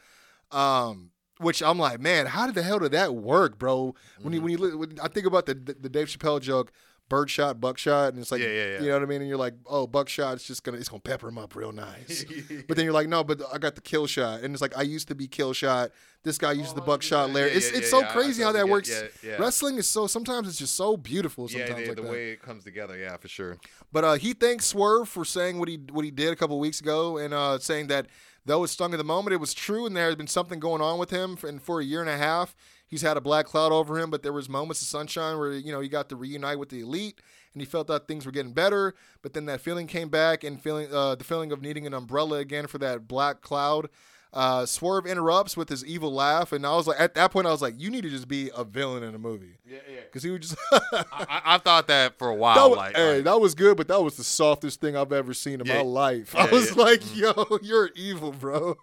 Um, 0.51 1.09
which 1.39 1.63
I'm 1.63 1.79
like, 1.79 1.99
man, 1.99 2.27
how 2.27 2.45
did 2.45 2.53
the 2.53 2.61
hell 2.61 2.77
did 2.77 2.91
that 2.91 3.15
work, 3.15 3.57
bro? 3.57 3.95
When 4.21 4.31
Mm. 4.31 4.35
you 4.35 4.41
when 4.41 4.51
you 4.71 4.77
when 4.77 4.99
I 5.01 5.07
think 5.07 5.25
about 5.25 5.47
the 5.47 5.55
the 5.55 5.89
Dave 5.89 6.07
Chappelle 6.07 6.39
joke, 6.39 6.71
birdshot, 7.11 7.59
buckshot, 7.59 8.13
and 8.13 8.21
it's 8.21 8.31
like, 8.31 8.41
Yeah, 8.41 8.47
yeah, 8.47 8.65
yeah. 8.73 8.79
you 8.81 8.87
know 8.87 8.93
what 8.93 9.03
I 9.03 9.05
mean? 9.05 9.19
And 9.21 9.27
you're 9.29 9.37
like, 9.37 9.53
oh, 9.67 9.85
buckshot, 9.85 10.35
it's 10.35 10.47
just 10.47 10.63
gonna 10.63 10.77
it's 10.77 10.87
gonna 10.89 11.01
pepper 11.01 11.27
him 11.27 11.37
up 11.37 11.55
real 11.55 11.73
nice. 11.73 12.23
but 12.67 12.77
then 12.77 12.85
you're 12.85 12.93
like, 12.93 13.09
no, 13.09 13.23
but 13.23 13.41
I 13.53 13.57
got 13.57 13.75
the 13.75 13.81
kill 13.81 14.07
shot, 14.07 14.41
and 14.41 14.53
it's 14.55 14.61
like 14.61 14.77
I 14.77 14.81
used 14.83 15.09
to 15.09 15.15
be 15.15 15.27
kill 15.27 15.51
shot. 15.53 15.91
This 16.23 16.37
guy 16.37 16.51
used 16.53 16.75
the 16.75 16.81
buckshot 16.81 17.25
Oh, 17.25 17.27
yeah, 17.29 17.33
layer. 17.33 17.47
yeah, 17.47 17.57
it's 17.57 17.71
yeah, 17.71 17.77
it's 17.79 17.89
so 17.89 17.99
yeah, 18.01 18.11
crazy 18.13 18.43
how 18.43 18.51
that 18.53 18.69
works. 18.69 18.89
yeah, 18.89 19.07
yeah. 19.31 19.35
Wrestling 19.37 19.77
is 19.77 19.87
so 19.87 20.07
sometimes 20.07 20.47
it's 20.47 20.57
just 20.59 20.75
so 20.75 20.95
beautiful. 20.95 21.49
Yeah, 21.49 21.65
Sometimes 21.65 21.81
the, 21.83 21.87
like 21.89 21.95
the 21.97 22.01
that. 22.03 22.11
way 22.11 22.29
it 22.31 22.41
comes 22.41 22.63
together. 22.63 22.95
Yeah, 22.97 23.17
for 23.17 23.27
sure. 23.27 23.57
But 23.91 24.03
uh, 24.03 24.13
he 24.13 24.33
thanks 24.33 24.67
Swerve 24.67 25.09
for 25.09 25.25
saying 25.25 25.59
what 25.59 25.67
he 25.67 25.79
what 25.91 26.05
he 26.05 26.11
did 26.11 26.31
a 26.31 26.35
couple 26.35 26.57
weeks 26.59 26.79
ago, 26.79 27.17
and 27.17 27.33
uh, 27.33 27.57
saying 27.59 27.87
that 27.87 28.05
though 28.45 28.63
it 28.63 28.69
stung 28.69 28.93
at 28.93 28.97
the 28.97 29.03
moment, 29.03 29.33
it 29.33 29.37
was 29.37 29.53
true, 29.53 29.85
and 29.85 29.95
there 29.97 30.09
had 30.09 30.17
been 30.17 30.27
something 30.27 30.59
going 30.59 30.81
on 30.81 30.97
with 30.99 31.09
him, 31.09 31.35
for, 31.35 31.47
and 31.47 31.61
for 31.61 31.79
a 31.81 31.83
year 31.83 32.01
and 32.01 32.09
a 32.09 32.17
half, 32.17 32.55
he's 32.91 33.01
had 33.01 33.17
a 33.17 33.21
black 33.21 33.47
cloud 33.47 33.71
over 33.71 33.97
him. 33.97 34.11
But 34.11 34.21
there 34.21 34.33
was 34.33 34.47
moments 34.47 34.83
of 34.83 34.87
sunshine 34.87 35.39
where 35.39 35.53
you 35.53 35.71
know 35.71 35.79
he 35.79 35.89
got 35.89 36.09
to 36.09 36.15
reunite 36.15 36.59
with 36.59 36.69
the 36.69 36.81
elite, 36.81 37.19
and 37.53 37.61
he 37.61 37.65
felt 37.65 37.87
that 37.87 38.07
things 38.07 38.27
were 38.27 38.31
getting 38.31 38.53
better. 38.53 38.93
But 39.23 39.33
then 39.33 39.45
that 39.47 39.61
feeling 39.61 39.87
came 39.87 40.09
back, 40.09 40.43
and 40.43 40.61
feeling 40.61 40.93
uh, 40.93 41.15
the 41.15 41.23
feeling 41.23 41.51
of 41.51 41.59
needing 41.63 41.87
an 41.87 41.95
umbrella 41.95 42.37
again 42.37 42.67
for 42.67 42.77
that 42.77 43.07
black 43.07 43.41
cloud. 43.41 43.89
Uh, 44.33 44.65
Swerve 44.65 45.05
interrupts 45.05 45.57
with 45.57 45.67
his 45.67 45.83
evil 45.85 46.13
laugh, 46.13 46.53
and 46.53 46.65
I 46.65 46.73
was 46.77 46.87
like, 46.87 46.97
at 47.01 47.15
that 47.15 47.31
point, 47.33 47.47
I 47.47 47.51
was 47.51 47.61
like, 47.61 47.73
you 47.77 47.89
need 47.89 48.03
to 48.03 48.09
just 48.09 48.29
be 48.29 48.49
a 48.55 48.63
villain 48.63 49.03
in 49.03 49.13
a 49.13 49.17
movie, 49.17 49.57
Yeah, 49.65 49.79
yeah. 49.93 49.99
because 50.05 50.23
he 50.23 50.29
would 50.29 50.41
just. 50.43 50.55
I, 50.71 51.41
I 51.43 51.57
thought 51.57 51.87
that 51.87 52.17
for 52.17 52.29
a 52.29 52.33
while. 52.33 52.55
That 52.55 52.69
was, 52.69 52.77
like, 52.77 52.95
hey, 52.95 53.15
like- 53.15 53.23
that 53.25 53.41
was 53.41 53.55
good, 53.55 53.75
but 53.75 53.89
that 53.89 54.01
was 54.01 54.15
the 54.15 54.23
softest 54.23 54.79
thing 54.79 54.95
I've 54.95 55.11
ever 55.11 55.33
seen 55.33 55.59
in 55.59 55.67
my 55.67 55.81
life. 55.81 56.33
Yeah, 56.37 56.45
I 56.45 56.49
was 56.49 56.69
yeah. 56.77 56.81
like, 56.81 57.13
yo, 57.13 57.57
you're 57.61 57.89
evil, 57.93 58.31
bro. 58.31 58.77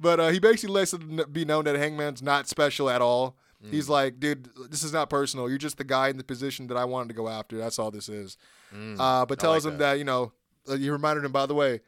But 0.00 0.20
uh, 0.20 0.28
he 0.28 0.38
basically 0.38 0.74
lets 0.74 0.92
it 0.94 1.32
be 1.32 1.44
known 1.44 1.64
that 1.64 1.76
Hangman's 1.76 2.22
not 2.22 2.48
special 2.48 2.88
at 2.88 3.02
all. 3.02 3.36
Mm. 3.64 3.70
He's 3.72 3.88
like, 3.88 4.18
dude, 4.18 4.48
this 4.70 4.82
is 4.82 4.92
not 4.92 5.10
personal. 5.10 5.48
You're 5.48 5.58
just 5.58 5.76
the 5.76 5.84
guy 5.84 6.08
in 6.08 6.16
the 6.16 6.24
position 6.24 6.66
that 6.68 6.76
I 6.76 6.84
wanted 6.86 7.08
to 7.08 7.14
go 7.14 7.28
after. 7.28 7.58
That's 7.58 7.78
all 7.78 7.90
this 7.90 8.08
is. 8.08 8.36
Uh, 8.72 9.26
but 9.26 9.38
Mm. 9.38 9.40
Tells 9.40 9.64
like 9.64 9.72
him 9.74 9.78
that. 9.78 9.92
that, 9.92 9.98
you 9.98 10.04
know, 10.04 10.32
uh, 10.68 10.74
you 10.74 10.92
reminded 10.92 11.24
him, 11.24 11.32
by 11.32 11.44
the 11.46 11.54
way, 11.54 11.80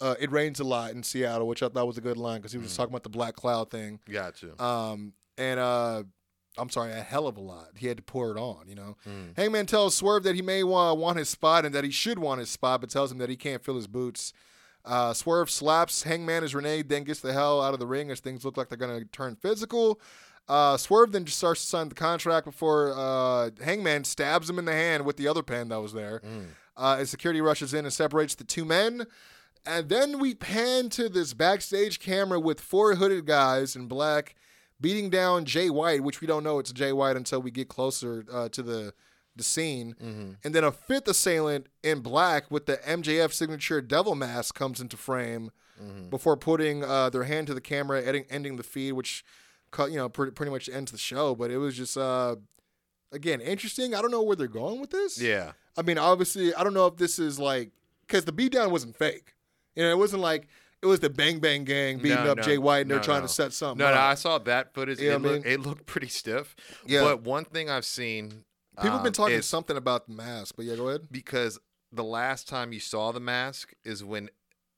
uh, 0.00 0.14
"It 0.18 0.30
rains 0.30 0.60
a 0.60 0.64
lot 0.64 0.92
in 0.92 1.02
Seattle," 1.02 1.46
which 1.46 1.62
I 1.62 1.68
thought 1.68 1.86
was 1.86 1.98
a 1.98 2.00
good 2.00 2.16
line 2.16 2.38
because 2.40 2.52
he 2.52 2.58
was 2.58 2.68
just 2.68 2.76
talking 2.76 2.92
about 2.92 3.02
the 3.02 3.08
black 3.10 3.34
cloud 3.36 3.70
thing. 3.70 4.00
Gotcha. 4.10 4.62
Um, 4.62 5.12
and 5.36 5.60
uh, 5.60 6.04
I'm 6.56 6.70
sorry, 6.70 6.92
a 6.92 7.02
hell 7.02 7.26
of 7.26 7.36
a 7.36 7.40
lot. 7.40 7.70
He 7.76 7.88
had 7.88 7.96
to 7.98 8.02
pour 8.02 8.30
it 8.30 8.38
on, 8.38 8.68
you 8.68 8.74
know. 8.76 8.96
Mm. 9.06 9.36
Hangman 9.36 9.66
tells 9.66 9.94
Swerve 9.94 10.22
that 10.22 10.36
he 10.36 10.42
may 10.42 10.62
want 10.62 11.18
his 11.18 11.28
spot 11.28 11.64
and 11.66 11.74
that 11.74 11.84
he 11.84 11.90
should 11.90 12.18
want 12.18 12.38
his 12.40 12.48
spot, 12.48 12.80
but 12.80 12.88
tells 12.90 13.10
him 13.12 13.18
that 13.18 13.28
he 13.28 13.36
can't 13.36 13.62
fill 13.62 13.76
his 13.76 13.88
boots. 13.88 14.32
Uh, 14.84 15.12
Swerve 15.14 15.50
slaps 15.50 16.02
Hangman 16.02 16.44
as 16.44 16.54
Renee 16.54 16.82
then 16.82 17.04
gets 17.04 17.20
the 17.20 17.32
hell 17.32 17.62
out 17.62 17.72
of 17.72 17.80
the 17.80 17.86
ring 17.86 18.10
as 18.10 18.20
things 18.20 18.44
look 18.44 18.56
like 18.56 18.68
they're 18.68 18.76
going 18.78 18.98
to 19.00 19.06
turn 19.06 19.34
physical. 19.36 20.00
Uh, 20.46 20.76
Swerve 20.76 21.12
then 21.12 21.24
just 21.24 21.38
starts 21.38 21.62
to 21.62 21.66
sign 21.66 21.88
the 21.88 21.94
contract 21.94 22.44
before 22.44 22.92
uh, 22.94 23.50
Hangman 23.64 24.04
stabs 24.04 24.50
him 24.50 24.58
in 24.58 24.66
the 24.66 24.72
hand 24.72 25.06
with 25.06 25.16
the 25.16 25.26
other 25.26 25.42
pen 25.42 25.68
that 25.68 25.80
was 25.80 25.94
there. 25.94 26.20
Uh, 26.76 26.96
as 26.98 27.08
security 27.08 27.40
rushes 27.40 27.72
in 27.72 27.84
and 27.84 27.92
separates 27.94 28.34
the 28.34 28.44
two 28.44 28.64
men. 28.64 29.06
And 29.64 29.88
then 29.88 30.18
we 30.18 30.34
pan 30.34 30.90
to 30.90 31.08
this 31.08 31.32
backstage 31.32 31.98
camera 31.98 32.38
with 32.38 32.60
four 32.60 32.96
hooded 32.96 33.24
guys 33.24 33.74
in 33.76 33.86
black 33.86 34.34
beating 34.80 35.08
down 35.08 35.46
Jay 35.46 35.70
White, 35.70 36.02
which 36.02 36.20
we 36.20 36.26
don't 36.26 36.44
know 36.44 36.58
it's 36.58 36.72
Jay 36.72 36.92
White 36.92 37.16
until 37.16 37.40
we 37.40 37.50
get 37.50 37.68
closer 37.68 38.24
uh, 38.30 38.50
to 38.50 38.62
the 38.62 38.92
the 39.36 39.44
scene. 39.44 39.94
And 40.44 40.54
then 40.54 40.64
a 40.64 40.72
fifth 40.72 41.08
assailant 41.08 41.66
in 41.82 42.00
black 42.00 42.50
with 42.50 42.66
the 42.66 42.76
MJF 42.78 43.32
signature 43.32 43.80
devil 43.80 44.14
mask 44.14 44.54
comes 44.54 44.80
into 44.80 44.96
frame 44.96 45.50
before 46.10 46.36
putting 46.36 46.84
uh, 46.84 47.10
their 47.10 47.24
hand 47.24 47.46
to 47.48 47.54
the 47.54 47.60
camera, 47.60 48.00
ending, 48.02 48.24
ending 48.30 48.56
the 48.56 48.62
feed, 48.62 48.92
which 48.92 49.24
cut 49.70 49.90
you 49.90 49.96
know 49.96 50.08
pretty, 50.08 50.32
pretty 50.32 50.52
much 50.52 50.68
ends 50.68 50.92
the 50.92 50.98
show. 50.98 51.34
But 51.34 51.50
it 51.50 51.58
was 51.58 51.76
just 51.76 51.96
uh, 51.96 52.36
again 53.12 53.40
interesting. 53.40 53.94
I 53.94 54.00
don't 54.02 54.10
know 54.10 54.22
where 54.22 54.36
they're 54.36 54.46
going 54.46 54.80
with 54.80 54.90
this. 54.90 55.20
Yeah. 55.20 55.52
I 55.76 55.82
mean, 55.82 55.98
obviously, 55.98 56.54
I 56.54 56.62
don't 56.62 56.74
know 56.74 56.86
if 56.86 56.96
this 56.96 57.18
is 57.18 57.38
like 57.38 57.70
because 58.06 58.24
the 58.24 58.32
beatdown 58.32 58.70
wasn't 58.70 58.96
fake. 58.96 59.34
You 59.74 59.82
know, 59.82 59.90
it 59.90 59.98
wasn't 59.98 60.22
like 60.22 60.46
it 60.82 60.86
was 60.86 61.00
the 61.00 61.10
Bang 61.10 61.40
Bang 61.40 61.64
Gang 61.64 61.98
beating 61.98 62.22
No, 62.22 62.32
up 62.32 62.36
no, 62.36 62.42
Jay 62.42 62.58
White 62.58 62.82
and 62.82 62.90
they're 62.90 63.00
trying 63.00 63.22
to 63.22 63.28
set 63.28 63.52
something. 63.52 63.78
No, 63.84 63.92
no, 63.92 63.98
I 64.00 64.14
saw 64.14 64.38
that 64.38 64.74
footage. 64.74 65.00
You 65.00 65.10
know 65.10 65.16
it, 65.16 65.22
what 65.22 65.28
I 65.30 65.34
looked, 65.34 65.46
it 65.46 65.60
looked 65.60 65.86
pretty 65.86 66.08
stiff. 66.08 66.54
Yeah. 66.86 67.00
But 67.02 67.22
one 67.22 67.44
thing 67.44 67.68
I've 67.70 67.84
seen. 67.86 68.44
People 68.76 68.90
have 68.92 69.02
been 69.02 69.08
um, 69.10 69.12
talking 69.12 69.36
is- 69.36 69.46
something 69.46 69.76
about 69.76 70.06
the 70.06 70.14
mask, 70.14 70.54
but 70.56 70.64
yeah, 70.64 70.76
go 70.76 70.88
ahead. 70.88 71.08
because 71.10 71.58
the 71.92 72.04
last 72.04 72.48
time 72.48 72.72
you 72.72 72.80
saw 72.80 73.12
the 73.12 73.20
mask 73.20 73.72
is 73.84 74.02
when 74.02 74.28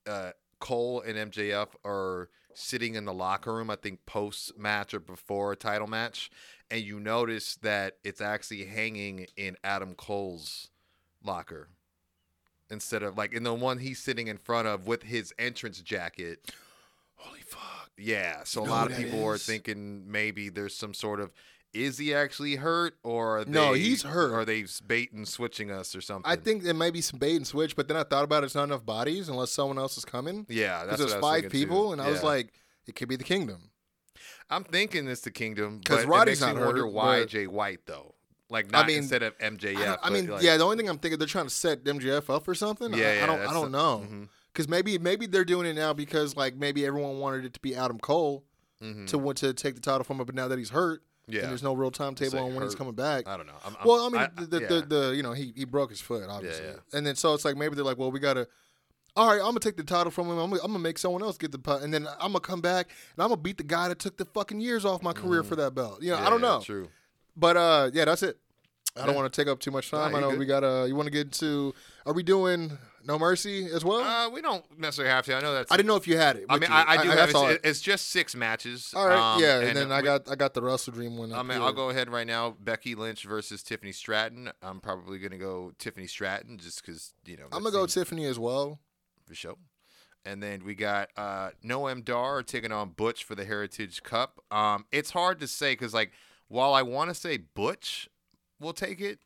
uh, 0.06 0.32
Cole 0.60 1.00
and 1.00 1.32
MJF 1.32 1.68
are 1.84 2.28
sitting 2.54 2.94
in 2.94 3.04
the 3.04 3.12
locker 3.12 3.54
room. 3.54 3.70
I 3.70 3.76
think 3.76 4.04
post 4.06 4.58
match 4.58 4.92
or 4.94 5.00
before 5.00 5.52
a 5.52 5.56
title 5.56 5.86
match, 5.86 6.30
and 6.70 6.82
you 6.82 7.00
notice 7.00 7.56
that 7.56 7.96
it's 8.04 8.20
actually 8.20 8.64
hanging 8.66 9.26
in 9.36 9.56
Adam 9.64 9.94
Cole's 9.94 10.70
locker 11.24 11.68
instead 12.70 13.02
of 13.02 13.16
like 13.16 13.32
in 13.32 13.42
the 13.44 13.54
one 13.54 13.78
he's 13.78 13.98
sitting 13.98 14.26
in 14.28 14.36
front 14.38 14.66
of 14.68 14.86
with 14.86 15.04
his 15.04 15.32
entrance 15.38 15.80
jacket. 15.80 16.52
Holy 17.16 17.40
fuck! 17.40 17.90
Yeah, 17.96 18.42
so 18.44 18.62
You 18.62 18.68
a 18.68 18.70
lot 18.70 18.90
of 18.90 18.96
people 18.96 19.24
are 19.24 19.38
thinking 19.38 20.10
maybe 20.10 20.48
there's 20.50 20.74
some 20.76 20.92
sort 20.92 21.20
of. 21.20 21.32
Is 21.84 21.98
he 21.98 22.14
actually 22.14 22.56
hurt, 22.56 22.96
or 23.02 23.40
are 23.40 23.44
No, 23.44 23.72
they- 23.74 23.80
he's 23.80 24.02
hurt. 24.02 24.30
Or 24.32 24.40
are 24.40 24.44
they 24.44 24.64
bait 24.86 25.12
and 25.12 25.26
switching 25.28 25.70
us, 25.70 25.94
or 25.94 26.00
something? 26.00 26.30
I 26.30 26.36
think 26.36 26.62
there 26.62 26.74
might 26.74 26.92
be 26.92 27.00
some 27.00 27.18
bait 27.18 27.36
and 27.36 27.46
switch, 27.46 27.76
but 27.76 27.88
then 27.88 27.96
I 27.96 28.02
thought 28.02 28.24
about 28.24 28.42
it, 28.42 28.46
it's 28.46 28.54
not 28.54 28.64
enough 28.64 28.84
bodies 28.86 29.28
unless 29.28 29.50
someone 29.52 29.78
else 29.78 29.96
is 29.98 30.04
coming. 30.04 30.46
Yeah, 30.48 30.82
Because 30.84 30.98
that's 30.98 31.10
there's 31.12 31.18
I 31.18 31.20
five 31.20 31.40
thinking, 31.42 31.50
too. 31.50 31.66
people, 31.66 31.92
and 31.92 32.00
I 32.00 32.10
was 32.10 32.22
like, 32.22 32.52
it 32.86 32.94
could 32.96 33.08
be 33.08 33.16
the 33.16 33.24
Kingdom. 33.24 33.70
I'm 34.48 34.62
thinking 34.64 35.08
it's 35.08 35.22
the 35.22 35.32
kingdom 35.32 35.78
because 35.80 36.04
Roddy's 36.06 36.40
it 36.40 36.46
not 36.46 36.54
wonder 36.64 36.82
hurt, 36.84 36.92
why 36.92 37.20
but- 37.20 37.28
Jay 37.28 37.48
White 37.48 37.80
though, 37.86 38.14
like 38.48 38.70
not 38.70 38.84
I 38.84 38.86
mean, 38.86 38.98
instead 38.98 39.24
of 39.24 39.34
I, 39.40 39.44
MJF. 39.46 39.74
don't- 39.84 40.00
I 40.04 40.10
mean, 40.10 40.28
like- 40.28 40.42
yeah, 40.42 40.56
the 40.56 40.62
only 40.64 40.76
thing 40.76 40.88
I'm 40.88 40.98
thinking 40.98 41.18
they're 41.18 41.26
trying 41.26 41.46
to 41.46 41.50
set 41.54 41.82
MJF 41.84 42.30
up 42.30 42.44
for 42.44 42.54
something. 42.54 42.94
I- 42.94 42.96
Yeah, 42.96 43.20
I, 43.24 43.26
don't, 43.26 43.40
I 43.40 43.52
don't 43.52 43.72
know. 43.72 44.06
Because 44.52 44.68
maybe 44.68 44.98
maybe 44.98 45.26
they're 45.26 45.44
doing 45.44 45.66
it 45.66 45.74
now 45.74 45.92
because 45.92 46.36
like 46.36 46.54
maybe 46.56 46.86
everyone 46.86 47.18
wanted 47.18 47.44
it 47.44 47.54
to 47.54 47.60
be 47.60 47.74
Adam 47.74 47.98
Cole 47.98 48.44
Mhm. 48.80 49.08
to 49.08 49.18
want 49.18 49.36
to 49.38 49.52
take 49.52 49.74
the 49.74 49.80
title 49.80 50.04
from 50.04 50.20
him, 50.20 50.26
but 50.26 50.34
now 50.36 50.46
that 50.48 50.58
he's 50.58 50.70
hurt, 50.70 51.02
Yeah. 51.28 51.40
and 51.42 51.50
there's 51.50 51.62
no 51.62 51.74
real 51.74 51.90
timetable 51.90 52.38
on 52.38 52.54
when 52.54 52.62
he's 52.62 52.74
coming 52.74 52.94
back. 52.94 53.26
I 53.26 53.36
don't 53.36 53.46
know. 53.46 53.52
I'm, 53.64 53.74
I'm- 53.76 53.86
Well, 53.86 54.06
I 54.06 54.08
mean, 54.08 54.28
the, 54.36 54.46
the, 54.46 54.60
yeah. 54.60 54.66
the, 54.68 54.80
the 54.82 55.16
you 55.16 55.22
know 55.22 55.32
he 55.32 55.52
he 55.56 55.64
broke 55.64 55.90
his 55.90 56.00
foot 56.00 56.22
obviously, 56.28 56.66
yeah. 56.66 56.74
and 56.96 57.04
then 57.06 57.16
so 57.16 57.34
it's 57.34 57.44
like 57.44 57.56
maybe 57.56 57.74
they're 57.74 57.84
like, 57.84 57.98
well, 57.98 58.10
we 58.12 58.20
gotta. 58.20 58.46
All 59.16 59.28
right, 59.28 59.38
I'm 59.40 59.46
gonna 59.46 59.60
take 59.60 59.78
the 59.78 59.82
title 59.82 60.10
from 60.10 60.26
him. 60.26 60.36
I'm 60.38 60.50
gonna, 60.50 60.60
I'm 60.62 60.68
gonna 60.72 60.78
make 60.78 60.98
someone 60.98 61.22
else 61.22 61.38
get 61.38 61.50
the 61.50 61.58
pu- 61.58 61.78
and 61.82 61.92
then 61.92 62.06
I'm 62.20 62.32
gonna 62.32 62.40
come 62.40 62.60
back 62.60 62.90
and 63.16 63.22
I'm 63.24 63.30
gonna 63.30 63.40
beat 63.40 63.56
the 63.56 63.64
guy 63.64 63.88
that 63.88 63.98
took 63.98 64.18
the 64.18 64.26
fucking 64.26 64.60
years 64.60 64.84
off 64.84 65.02
my 65.02 65.14
career 65.14 65.42
for 65.42 65.56
that 65.56 65.74
belt. 65.74 66.02
You 66.02 66.10
know. 66.10 66.18
Yeah, 66.18 66.26
I 66.26 66.30
don't 66.30 66.42
know, 66.42 66.60
True. 66.60 66.88
but 67.34 67.56
uh, 67.56 67.90
yeah, 67.94 68.04
that's 68.04 68.22
it. 68.22 68.38
I 68.96 69.00
don't 69.00 69.10
Yeah. 69.10 69.20
want 69.20 69.32
to 69.32 69.40
take 69.42 69.48
up 69.50 69.60
too 69.60 69.70
much 69.70 69.90
time. 69.90 70.12
Nah, 70.12 70.18
I 70.18 70.20
know 70.20 70.30
good. 70.30 70.38
we 70.38 70.46
got 70.46 70.64
uh 70.64 70.84
You 70.84 70.94
want 70.96 71.06
to 71.06 71.10
get 71.10 71.26
into? 71.26 71.74
Are 72.06 72.12
we 72.12 72.22
doing 72.22 72.78
No 73.04 73.18
Mercy 73.18 73.66
as 73.66 73.84
well? 73.84 74.00
Uh, 74.00 74.30
we 74.30 74.40
don't 74.40 74.64
necessarily 74.78 75.12
have 75.12 75.24
to. 75.26 75.36
I 75.36 75.40
know 75.40 75.52
that's. 75.54 75.70
I 75.70 75.76
didn't 75.76 75.88
know 75.88 75.96
if 75.96 76.08
you 76.08 76.16
had 76.16 76.36
it. 76.36 76.46
I 76.48 76.58
mean. 76.58 76.70
I, 76.70 76.84
I 76.88 77.02
do 77.02 77.08
have. 77.08 77.16
that's 77.18 77.30
It's, 77.30 77.34
all. 77.38 77.56
it's 77.64 77.80
just 77.80 78.08
six 78.10 78.34
matches. 78.34 78.92
all 78.96 79.06
right, 79.06 79.34
um, 79.34 79.40
yeah, 79.42 79.60
and, 79.60 79.76
then 79.76 79.92
I 79.92 80.02
got 80.02 80.30
I 80.30 80.34
got 80.34 80.54
the 80.54 80.62
WrestleDream 80.62 81.16
one. 81.16 81.32
I 81.32 81.42
mean, 81.42 81.58
here. 81.58 81.62
I'll 81.62 81.72
go 81.72 81.90
ahead 81.90 82.08
right 82.10 82.26
now. 82.26 82.56
Becky 82.60 82.94
Lynch 82.94 83.24
versus 83.24 83.62
Tiffany 83.62 83.92
Stratton. 83.92 84.50
I'm 84.62 84.80
probably 84.80 85.18
gonna 85.18 85.38
go 85.38 85.72
Tiffany 85.78 86.06
Stratton 86.06 86.58
just 86.58 86.84
because 86.84 87.12
you 87.26 87.36
know. 87.36 87.44
I'm 87.52 87.62
gonna 87.62 87.70
go 87.72 87.86
Tiffany 87.86 88.24
as 88.26 88.38
well. 88.38 88.78
for 89.26 89.34
sure. 89.34 89.56
And 90.24 90.42
then 90.42 90.64
we 90.64 90.74
got 90.74 91.10
uh, 91.16 91.50
Noam 91.64 92.04
Dar 92.04 92.42
taking 92.42 92.72
on 92.72 92.90
Butch 92.90 93.22
for 93.22 93.36
the 93.36 93.44
Heritage 93.44 94.02
Cup. 94.02 94.40
Um, 94.50 94.84
it's 94.90 95.10
hard 95.10 95.38
to 95.38 95.46
say 95.46 95.74
because, 95.74 95.94
like, 95.94 96.10
while 96.48 96.74
I 96.74 96.82
want 96.82 97.10
to 97.10 97.14
say 97.14 97.36
Butch 97.36 98.08
will 98.60 98.72
take 98.72 99.00
it, 99.00 99.18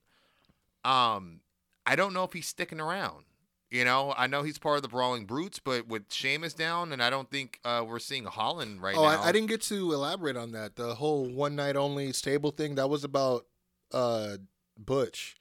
um, 0.84 1.40
I 1.86 1.96
don't 1.96 2.14
know 2.14 2.24
if 2.24 2.32
he's 2.32 2.46
sticking 2.46 2.80
around. 2.80 3.24
You 3.70 3.84
know, 3.84 4.12
I 4.16 4.26
know 4.26 4.42
he's 4.42 4.58
part 4.58 4.76
of 4.76 4.82
the 4.82 4.88
Brawling 4.88 5.26
Brutes, 5.26 5.60
but 5.60 5.86
with 5.86 6.12
Sheamus 6.12 6.54
down, 6.54 6.92
and 6.92 7.00
I 7.00 7.08
don't 7.08 7.30
think 7.30 7.60
uh, 7.64 7.84
we're 7.86 8.00
seeing 8.00 8.24
Holland 8.24 8.82
right 8.82 8.96
oh, 8.96 9.02
now. 9.02 9.22
I, 9.22 9.28
I 9.28 9.32
didn't 9.32 9.46
get 9.46 9.62
to 9.62 9.92
elaborate 9.92 10.36
on 10.36 10.50
that. 10.52 10.74
The 10.74 10.96
whole 10.96 11.26
one 11.26 11.54
night 11.54 11.76
only 11.76 12.12
stable 12.12 12.50
thing 12.50 12.74
that 12.74 12.90
was 12.90 13.04
about 13.04 13.46
uh, 13.92 14.38
Butch 14.76 15.36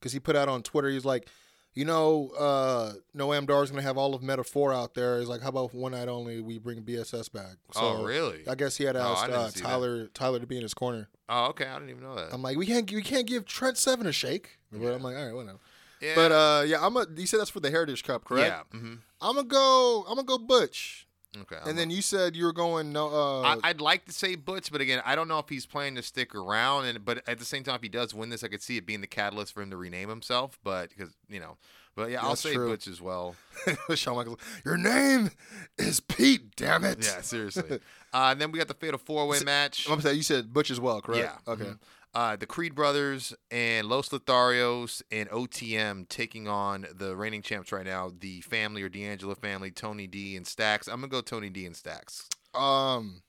because 0.00 0.12
he 0.12 0.20
put 0.20 0.34
out 0.34 0.48
on 0.48 0.62
Twitter. 0.62 0.88
He's 0.88 1.04
like, 1.04 1.28
you 1.74 1.84
know, 1.84 2.30
uh, 2.38 2.92
Noam 3.16 3.46
Dar's 3.46 3.70
gonna 3.70 3.82
have 3.82 3.96
all 3.98 4.14
of 4.14 4.22
Meta-Four 4.22 4.72
out 4.72 4.94
there. 4.94 5.18
He's 5.18 5.28
like, 5.28 5.42
how 5.42 5.48
about 5.48 5.74
one 5.74 5.92
night 5.92 6.08
only? 6.08 6.40
We 6.40 6.58
bring 6.58 6.82
BSS 6.82 7.32
back. 7.32 7.56
So 7.72 7.80
oh, 7.80 8.04
really? 8.04 8.42
I 8.48 8.54
guess 8.54 8.76
he 8.76 8.84
had 8.84 8.96
Oh, 8.96 9.00
asked 9.00 9.26
didn't 9.26 9.40
uh, 9.40 9.48
see 9.48 9.60
that. 9.60 9.66
Tyler 9.66 10.06
Tyler 10.08 10.38
to 10.40 10.46
be 10.46 10.56
in 10.56 10.62
his 10.62 10.74
corner. 10.74 11.08
Oh, 11.28 11.46
okay. 11.46 11.66
I 11.66 11.74
didn't 11.74 11.90
even 11.90 12.02
know 12.02 12.14
that. 12.16 12.32
I'm 12.32 12.42
like, 12.42 12.56
we 12.56 12.66
can't 12.66 12.90
we 12.92 13.02
can't 13.02 13.26
give 13.26 13.44
Trent 13.44 13.76
Seven 13.78 14.06
a 14.06 14.12
shake. 14.12 14.58
But 14.72 14.92
I'm 14.94 15.02
like, 15.02 15.16
all 15.16 15.24
right, 15.26 15.34
whatever. 15.34 15.58
yeah. 16.00 16.12
But 16.14 16.32
uh, 16.32 16.62
yeah, 16.66 16.84
I'm 16.84 16.96
a. 16.96 17.06
You 17.16 17.26
said 17.26 17.40
that's 17.40 17.50
for 17.50 17.60
the 17.60 17.70
Heritage 17.70 18.04
Cup, 18.04 18.24
correct? 18.24 18.66
yeah. 18.72 18.78
hmm 18.78 18.94
I'm 19.20 19.36
gonna 19.36 19.48
go. 19.48 20.04
I'm 20.08 20.16
gonna 20.16 20.26
go 20.26 20.38
Butch. 20.38 21.03
Okay. 21.42 21.56
and 21.66 21.76
then 21.76 21.90
you 21.90 22.00
said 22.02 22.36
you 22.36 22.44
were 22.44 22.52
going 22.52 22.92
no. 22.92 23.08
Uh, 23.08 23.42
I, 23.42 23.70
I'd 23.70 23.80
like 23.80 24.04
to 24.06 24.12
say 24.12 24.34
Butch, 24.36 24.70
but 24.70 24.80
again, 24.80 25.02
I 25.04 25.14
don't 25.16 25.28
know 25.28 25.38
if 25.38 25.48
he's 25.48 25.66
planning 25.66 25.96
to 25.96 26.02
stick 26.02 26.34
around. 26.34 26.84
And 26.86 27.04
but 27.04 27.22
at 27.28 27.38
the 27.38 27.44
same 27.44 27.64
time, 27.64 27.74
if 27.76 27.82
he 27.82 27.88
does 27.88 28.14
win 28.14 28.28
this, 28.30 28.44
I 28.44 28.48
could 28.48 28.62
see 28.62 28.76
it 28.76 28.86
being 28.86 29.00
the 29.00 29.06
catalyst 29.06 29.52
for 29.52 29.62
him 29.62 29.70
to 29.70 29.76
rename 29.76 30.08
himself. 30.08 30.58
But 30.62 30.90
because 30.90 31.14
you 31.28 31.40
know, 31.40 31.56
but 31.96 32.10
yeah, 32.10 32.22
I'll 32.22 32.36
say 32.36 32.54
true. 32.54 32.68
Butch 32.68 32.86
as 32.86 33.00
well. 33.00 33.34
Shawn 33.94 34.16
Michaels. 34.16 34.38
Your 34.64 34.76
name 34.76 35.30
is 35.78 36.00
Pete. 36.00 36.54
Damn 36.56 36.84
it. 36.84 37.04
Yeah, 37.04 37.20
seriously. 37.20 37.80
uh, 38.12 38.28
and 38.30 38.40
then 38.40 38.52
we 38.52 38.58
got 38.58 38.68
the 38.68 38.74
fatal 38.74 38.98
four 38.98 39.26
way 39.26 39.40
match. 39.44 39.86
I'm 39.90 40.00
saying 40.00 40.16
you 40.16 40.22
said 40.22 40.52
Butch 40.52 40.70
as 40.70 40.78
well, 40.80 41.00
correct? 41.00 41.24
Yeah. 41.46 41.52
Okay. 41.52 41.64
mhm. 41.64 41.78
Uh, 42.14 42.36
the 42.36 42.46
Creed 42.46 42.76
brothers 42.76 43.34
and 43.50 43.88
Los 43.88 44.10
Lotharios 44.10 45.02
and 45.10 45.28
OTM 45.30 46.08
taking 46.08 46.46
on 46.46 46.86
the 46.94 47.16
reigning 47.16 47.42
champs 47.42 47.72
right 47.72 47.84
now, 47.84 48.12
the 48.16 48.40
family 48.42 48.82
or 48.82 48.88
D'Angelo 48.88 49.34
family, 49.34 49.72
Tony 49.72 50.06
D 50.06 50.36
and 50.36 50.46
Stacks. 50.46 50.86
I'm 50.86 50.96
gonna 51.00 51.08
go 51.08 51.20
Tony 51.20 51.50
D 51.50 51.66
and 51.66 51.74
Stacks. 51.74 52.28
Um, 52.54 53.22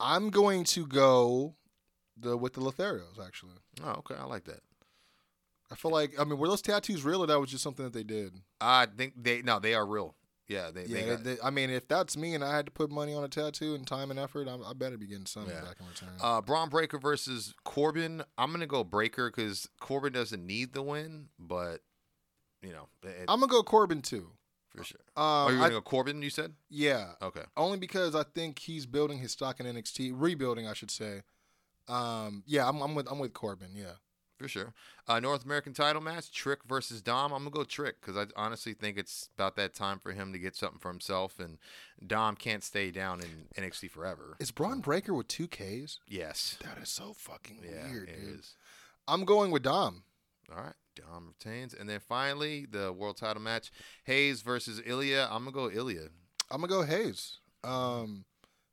I'm 0.00 0.30
going 0.30 0.64
to 0.64 0.86
go 0.86 1.54
the 2.16 2.36
with 2.36 2.54
the 2.54 2.60
Lotharios. 2.60 3.24
Actually, 3.24 3.52
Oh, 3.84 3.90
okay, 3.98 4.16
I 4.18 4.24
like 4.24 4.44
that. 4.44 4.60
I 5.70 5.76
feel 5.76 5.92
like 5.92 6.18
I 6.18 6.24
mean, 6.24 6.38
were 6.38 6.48
those 6.48 6.62
tattoos 6.62 7.04
real 7.04 7.22
or 7.22 7.28
that 7.28 7.38
was 7.38 7.50
just 7.50 7.62
something 7.62 7.84
that 7.84 7.92
they 7.92 8.02
did? 8.02 8.34
I 8.60 8.86
think 8.86 9.14
they 9.16 9.42
no, 9.42 9.60
they 9.60 9.74
are 9.74 9.86
real. 9.86 10.16
Yeah, 10.50 10.72
they, 10.72 10.82
they 10.84 11.06
Yeah. 11.06 11.14
got, 11.14 11.22
they- 11.24 11.38
I 11.44 11.50
mean, 11.50 11.70
if 11.70 11.86
that's 11.86 12.16
me 12.16 12.34
and 12.34 12.42
I 12.42 12.56
had 12.56 12.66
to 12.66 12.72
put 12.72 12.90
money 12.90 13.14
on 13.14 13.22
a 13.22 13.28
tattoo 13.28 13.76
and 13.76 13.86
time 13.86 14.10
and 14.10 14.18
effort, 14.18 14.48
I'm, 14.48 14.64
I 14.64 14.72
better 14.72 14.98
be 14.98 15.06
getting 15.06 15.26
something 15.26 15.54
Yeah. 15.54 15.60
back 15.62 15.76
in 15.78 15.86
return. 15.86 16.08
Uh, 16.20 16.40
Bron 16.40 16.68
Breakker 16.68 16.98
versus 16.98 17.54
Corbin. 17.64 18.24
I'm 18.36 18.50
gonna 18.50 18.66
go 18.66 18.82
Breakker 18.82 19.30
because 19.30 19.68
Corbin 19.78 20.12
doesn't 20.12 20.44
need 20.44 20.72
the 20.72 20.82
win, 20.82 21.28
but 21.38 21.82
you 22.62 22.72
know, 22.72 22.88
it, 23.04 23.26
I'm 23.28 23.38
gonna 23.38 23.46
go 23.50 23.62
Corbin 23.62 24.02
too. 24.02 24.32
for 24.76 24.82
sure. 24.84 25.00
Um, 25.16 25.24
Are 25.24 25.52
you 25.52 25.58
gonna 25.58 25.70
go 25.70 25.80
Corbin? 25.82 26.20
You 26.20 26.30
said 26.30 26.54
yeah, 26.68 27.12
okay. 27.22 27.42
only 27.56 27.78
because 27.78 28.14
I 28.16 28.24
think 28.24 28.58
he's 28.58 28.86
building 28.86 29.18
his 29.18 29.30
stock 29.32 29.60
in 29.60 29.66
NXT, 29.66 30.12
rebuilding, 30.14 30.66
I 30.66 30.72
should 30.74 30.90
say. 30.90 31.22
Um, 31.88 32.42
yeah, 32.46 32.68
I'm, 32.68 32.80
I'm 32.82 32.94
with 32.96 33.06
I'm 33.10 33.18
with 33.20 33.32
Corbin. 33.34 33.70
Yeah, 33.74 33.94
For 34.40 34.48
sure. 34.48 34.72
Uh, 35.06 35.20
North 35.20 35.44
American 35.44 35.74
title 35.74 36.00
match: 36.00 36.32
Trick 36.32 36.60
versus 36.66 37.02
Dom. 37.02 37.30
I'm 37.30 37.40
gonna 37.40 37.50
go 37.50 37.62
Trick 37.62 38.00
because 38.00 38.16
I 38.16 38.24
honestly 38.40 38.72
think 38.72 38.96
it's 38.96 39.28
about 39.36 39.54
that 39.56 39.74
time 39.74 39.98
for 39.98 40.12
him 40.12 40.32
to 40.32 40.38
get 40.38 40.56
something 40.56 40.78
for 40.78 40.88
himself, 40.88 41.38
and 41.38 41.58
Dom 42.06 42.36
can't 42.36 42.64
stay 42.64 42.90
down 42.90 43.20
in 43.20 43.62
NXT 43.62 43.90
forever. 43.90 44.36
is 44.40 44.50
Bron 44.50 44.80
Breakker 44.80 45.12
with 45.12 45.28
two 45.28 45.46
Ks? 45.46 45.98
Yes. 46.08 46.56
That 46.64 46.78
is 46.82 46.88
so 46.88 47.12
fucking 47.12 47.58
Yeah, 47.62 47.90
weird, 47.90 48.08
it 48.08 48.18
dude. 48.18 48.38
is. 48.40 48.54
I'm 49.06 49.26
going 49.26 49.50
with 49.50 49.62
Dom. 49.64 50.04
All 50.50 50.62
right. 50.62 50.72
Dom 50.96 51.34
retains, 51.38 51.74
and 51.74 51.86
then 51.86 52.00
finally 52.00 52.64
the 52.64 52.94
world 52.94 53.18
title 53.18 53.42
match: 53.42 53.70
Hayes 54.04 54.40
versus 54.40 54.80
Ilja. 54.80 55.28
I'm 55.30 55.44
gonna 55.44 55.52
go 55.52 55.68
Ilja. 55.68 56.08
I'm 56.50 56.62
gonna 56.62 56.68
go 56.72 56.82
Hayes. 56.84 57.36
Um, 57.62 58.24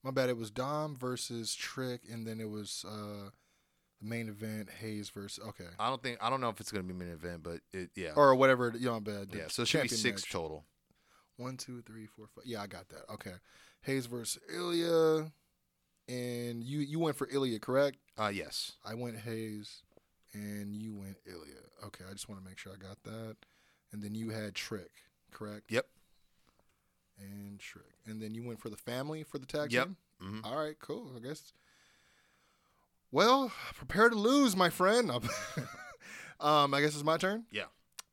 my 0.02 0.12
bad. 0.12 0.30
It 0.30 0.38
was 0.38 0.50
Dom 0.50 0.96
versus 0.96 1.54
Trick, 1.56 2.04
and 2.10 2.26
then 2.26 2.40
it 2.40 2.50
was 2.50 2.86
uh, 2.88 3.32
the 4.02 4.08
main 4.08 4.30
event 4.30 4.70
Hayes 4.80 5.10
versus 5.10 5.44
okay, 5.48 5.68
I 5.80 5.90
don't 5.90 6.02
think 6.04 6.18
I 6.22 6.30
don't 6.30 6.42
know 6.42 6.50
if 6.50 6.60
it's 6.60 6.72
gonna 6.72 6.84
be 6.84 6.94
main 6.94 7.10
event, 7.10 7.44
but 7.44 7.60
it 7.74 7.90
yeah 7.96 8.12
or 8.16 8.36
whatever. 8.36 8.74
You 8.78 8.88
know, 8.88 9.00
bad. 9.00 9.30
yeah. 9.34 9.44
So 9.50 9.64
it 9.64 9.68
should 9.68 9.82
be 9.84 9.88
six 9.90 10.24
match. 10.24 10.32
total. 10.32 10.66
One, 11.38 11.56
two, 11.58 11.82
three, 11.84 12.06
four, 12.08 12.26
five. 12.34 12.46
Yeah, 12.46 12.62
I 12.62 12.68
got 12.68 12.90
that. 12.90 13.04
Okay, 13.14 13.34
Hayes 13.82 14.08
versus 14.08 14.42
Ilja, 14.54 15.32
and 16.08 16.64
you 16.64 16.80
you 16.80 17.00
went 17.00 17.16
for 17.16 17.28
Ilja, 17.28 17.62
correct? 17.62 17.98
Uh 18.18 18.32
yes. 18.34 18.74
I 18.86 18.94
went 18.96 19.18
Hayes, 19.20 19.84
and 20.34 20.76
you 20.76 20.94
went 20.96 21.18
Ilja. 21.26 21.86
Okay, 21.88 22.04
I 22.10 22.14
just 22.14 22.28
want 22.30 22.42
to 22.44 22.48
make 22.50 22.58
sure 22.58 22.72
I 22.74 22.78
got 22.78 23.04
that. 23.04 23.36
And 23.94 24.02
then 24.04 24.16
you 24.16 24.32
had 24.32 24.54
Trick, 24.56 24.90
correct? 25.32 25.72
Yep. 25.72 25.86
And 27.20 27.60
Trick, 27.60 27.86
and 28.06 28.22
then 28.22 28.36
you 28.36 28.44
went 28.44 28.60
for 28.60 28.70
the 28.70 28.78
family 28.78 29.24
for 29.24 29.38
the 29.40 29.46
tag 29.46 29.72
Yep. 29.72 29.86
team. 29.88 29.98
Mhm. 30.22 30.42
All 30.46 30.56
right, 30.58 30.78
cool. 30.80 31.14
I 31.16 31.20
guess. 31.20 31.52
Well, 33.12 33.52
prepare 33.76 34.10
to 34.10 34.16
lose, 34.16 34.56
my 34.56 34.70
friend. 34.70 35.10
um, 36.40 36.74
I 36.74 36.82
guess 36.82 36.94
it's 36.94 37.04
my 37.04 37.18
turn. 37.18 37.46
Yeah. 37.52 37.64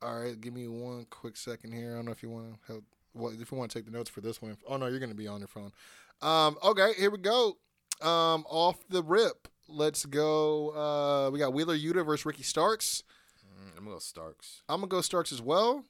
All 0.03 0.21
right, 0.21 0.39
give 0.41 0.53
me 0.53 0.69
one 0.69 1.07
quick 1.11 1.37
second 1.37 1.73
here. 1.73 1.93
I 1.93 1.97
don't 1.97 2.05
know 2.05 2.13
if 2.13 2.23
you 2.23 2.31
want 2.31 2.53
to 2.53 2.73
help. 2.73 2.85
Well, 3.15 3.33
if 3.33 3.51
you 3.51 3.59
want 3.59 3.71
to 3.71 3.79
take 3.79 3.87
the 3.87 3.93
notes 3.93 4.11
for 4.11 4.21
this 4.21 4.43
one. 4.43 4.57
Oh 4.69 4.77
no, 4.77 4.87
you're 4.87 4.99
going 4.99 5.11
to 5.11 5.17
be 5.17 5.29
on 5.29 5.41
your 5.41 5.49
phone. 5.49 5.73
Um, 6.21 6.57
okay, 6.63 6.93
here 6.99 7.11
we 7.11 7.19
go. 7.19 7.57
Um, 8.03 8.45
off 8.49 8.77
the 8.89 9.03
rip, 9.03 9.49
let's 9.69 10.05
go. 10.05 10.71
Uh, 10.71 11.31
we 11.31 11.39
got 11.39 11.53
Wheeler 11.53 11.77
Yuta 11.77 12.05
versus 12.05 12.27
Ricky 12.27 12.43
Starks. 12.43 13.03
Mm, 13.45 13.79
I'm 13.79 13.85
gonna 13.85 13.97
go 13.97 13.99
Starks. 13.99 14.63
I'm 14.69 14.81
gonna 14.81 14.89
go 14.89 15.01
Starks 15.01 15.33
as 15.33 15.41
well. 15.41 15.85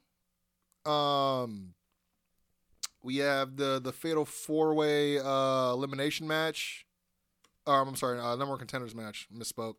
Um, 0.85 1.75
we 3.03 3.19
have 3.19 3.57
the 3.57 3.81
the 3.83 3.93
fatal 3.93 4.25
four 4.25 4.75
way 4.75 5.19
uh, 5.19 5.73
elimination 5.73 6.27
match. 6.27 6.87
Um, 7.67 7.89
I'm 7.89 7.97
sorry, 7.97 8.19
uh, 8.19 8.31
number 8.37 8.47
one 8.51 8.59
contenders 8.59 8.95
match. 8.95 9.27
Misspoke. 9.35 9.77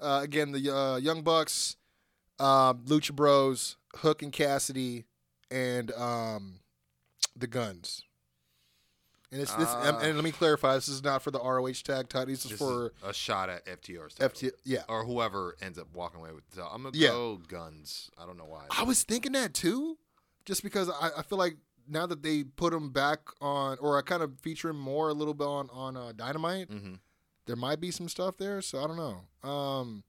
Uh, 0.00 0.20
again, 0.22 0.52
the 0.52 0.74
uh, 0.74 0.96
Young 0.96 1.22
Bucks, 1.22 1.76
um, 2.40 2.84
Lucha 2.86 3.12
Bros, 3.14 3.76
Hook 3.96 4.22
and 4.22 4.32
Cassidy, 4.32 5.04
and 5.50 5.92
um, 5.92 6.54
the 7.36 7.46
Guns. 7.46 8.02
And 9.30 9.40
it's 9.40 9.54
this. 9.54 9.72
and, 9.72 9.96
and 10.02 10.14
let 10.16 10.24
me 10.24 10.30
clarify: 10.32 10.74
this 10.74 10.88
is 10.88 11.02
not 11.02 11.22
for 11.22 11.30
the 11.30 11.38
ROH 11.38 11.72
tag 11.84 12.08
title. 12.10 12.26
This 12.26 12.44
is 12.44 12.52
for 12.52 12.86
is 12.86 12.92
a 13.02 13.14
shot 13.14 13.48
at 13.48 13.64
FTR's 13.64 14.14
title. 14.14 14.28
FT. 14.28 14.50
Yeah, 14.64 14.80
or 14.88 15.04
whoever 15.04 15.54
ends 15.62 15.78
up 15.78 15.86
walking 15.94 16.20
away 16.20 16.32
with 16.32 16.48
the. 16.50 16.64
I'm 16.66 16.82
gonna 16.82 16.90
Yeah. 16.98 17.08
go 17.10 17.36
guns. 17.48 18.10
I 18.18 18.26
don't 18.26 18.36
know 18.36 18.44
why. 18.44 18.64
I 18.70 18.82
was 18.82 19.04
thinking 19.04 19.32
that 19.32 19.54
too, 19.54 19.96
just 20.44 20.62
because 20.62 20.90
I, 20.90 21.10
I 21.18 21.22
feel 21.22 21.38
like 21.38 21.56
now 21.88 22.06
that 22.06 22.22
they 22.22 22.44
put 22.44 22.74
him 22.74 22.90
back 22.90 23.20
on, 23.40 23.78
or 23.80 23.96
I 23.96 24.02
kind 24.02 24.22
of 24.22 24.38
feature 24.40 24.68
him 24.68 24.78
more 24.78 25.08
a 25.08 25.14
little 25.14 25.32
bit 25.34 25.46
on 25.46 25.70
on 25.72 25.96
uh, 25.96 26.12
Dynamite, 26.14 26.68
hmm 26.68 26.94
there 27.46 27.56
might 27.56 27.80
be 27.80 27.90
some 27.90 28.08
stuff 28.08 28.36
there. 28.36 28.60
So 28.62 28.82
I 28.82 28.86
don't 28.86 28.96
know. 28.96 29.48
Um, 29.48 30.04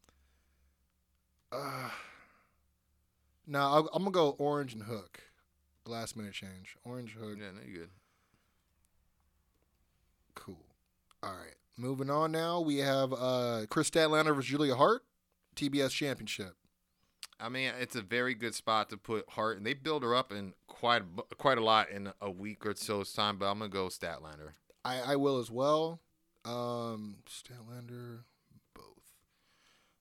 uh, 1.51 1.89
now 3.47 3.72
I'll, 3.73 3.89
I'm 3.93 4.03
gonna 4.03 4.11
go 4.11 4.30
Orange 4.39 4.73
and 4.73 4.84
Hook. 4.84 5.22
Last 5.85 6.15
minute 6.15 6.34
change. 6.34 6.77
Orange 6.84 7.15
Hook. 7.19 7.38
Yeah, 7.39 7.51
no, 7.55 7.61
you 7.65 7.80
good. 7.80 7.89
Cool. 10.35 10.65
All 11.22 11.31
right. 11.31 11.55
Moving 11.77 12.10
on 12.10 12.31
now, 12.31 12.61
we 12.61 12.77
have 12.77 13.11
uh, 13.14 13.65
Kris 13.69 13.89
Statlander 13.89 14.35
versus 14.35 14.45
Julia 14.51 14.76
Hart, 14.76 15.03
TBS 15.55 15.89
Championship. 15.89 16.55
I 17.39 17.49
mean, 17.49 17.72
it's 17.80 17.95
a 17.95 18.01
very 18.01 18.35
good 18.35 18.53
spot 18.53 18.89
to 18.91 18.97
put 18.97 19.27
Hart, 19.30 19.57
and 19.57 19.65
they 19.65 19.73
build 19.73 20.03
her 20.03 20.15
up 20.15 20.31
in 20.31 20.53
quite 20.68 21.01
a 21.01 21.35
quite 21.35 21.57
a 21.57 21.64
lot 21.64 21.89
in 21.89 22.14
a 22.22 22.30
week 22.30 22.65
or 22.65 22.76
so's 22.76 23.11
time. 23.11 23.38
But 23.38 23.47
I'm 23.47 23.60
gonna 23.60 23.69
go 23.69 23.88
Statlander. 23.88 24.51
I, 24.85 25.14
I 25.14 25.15
will 25.15 25.39
as 25.39 25.49
well. 25.49 25.99
Um, 26.45 27.18
Statlander, 27.30 28.20
both. 28.76 28.84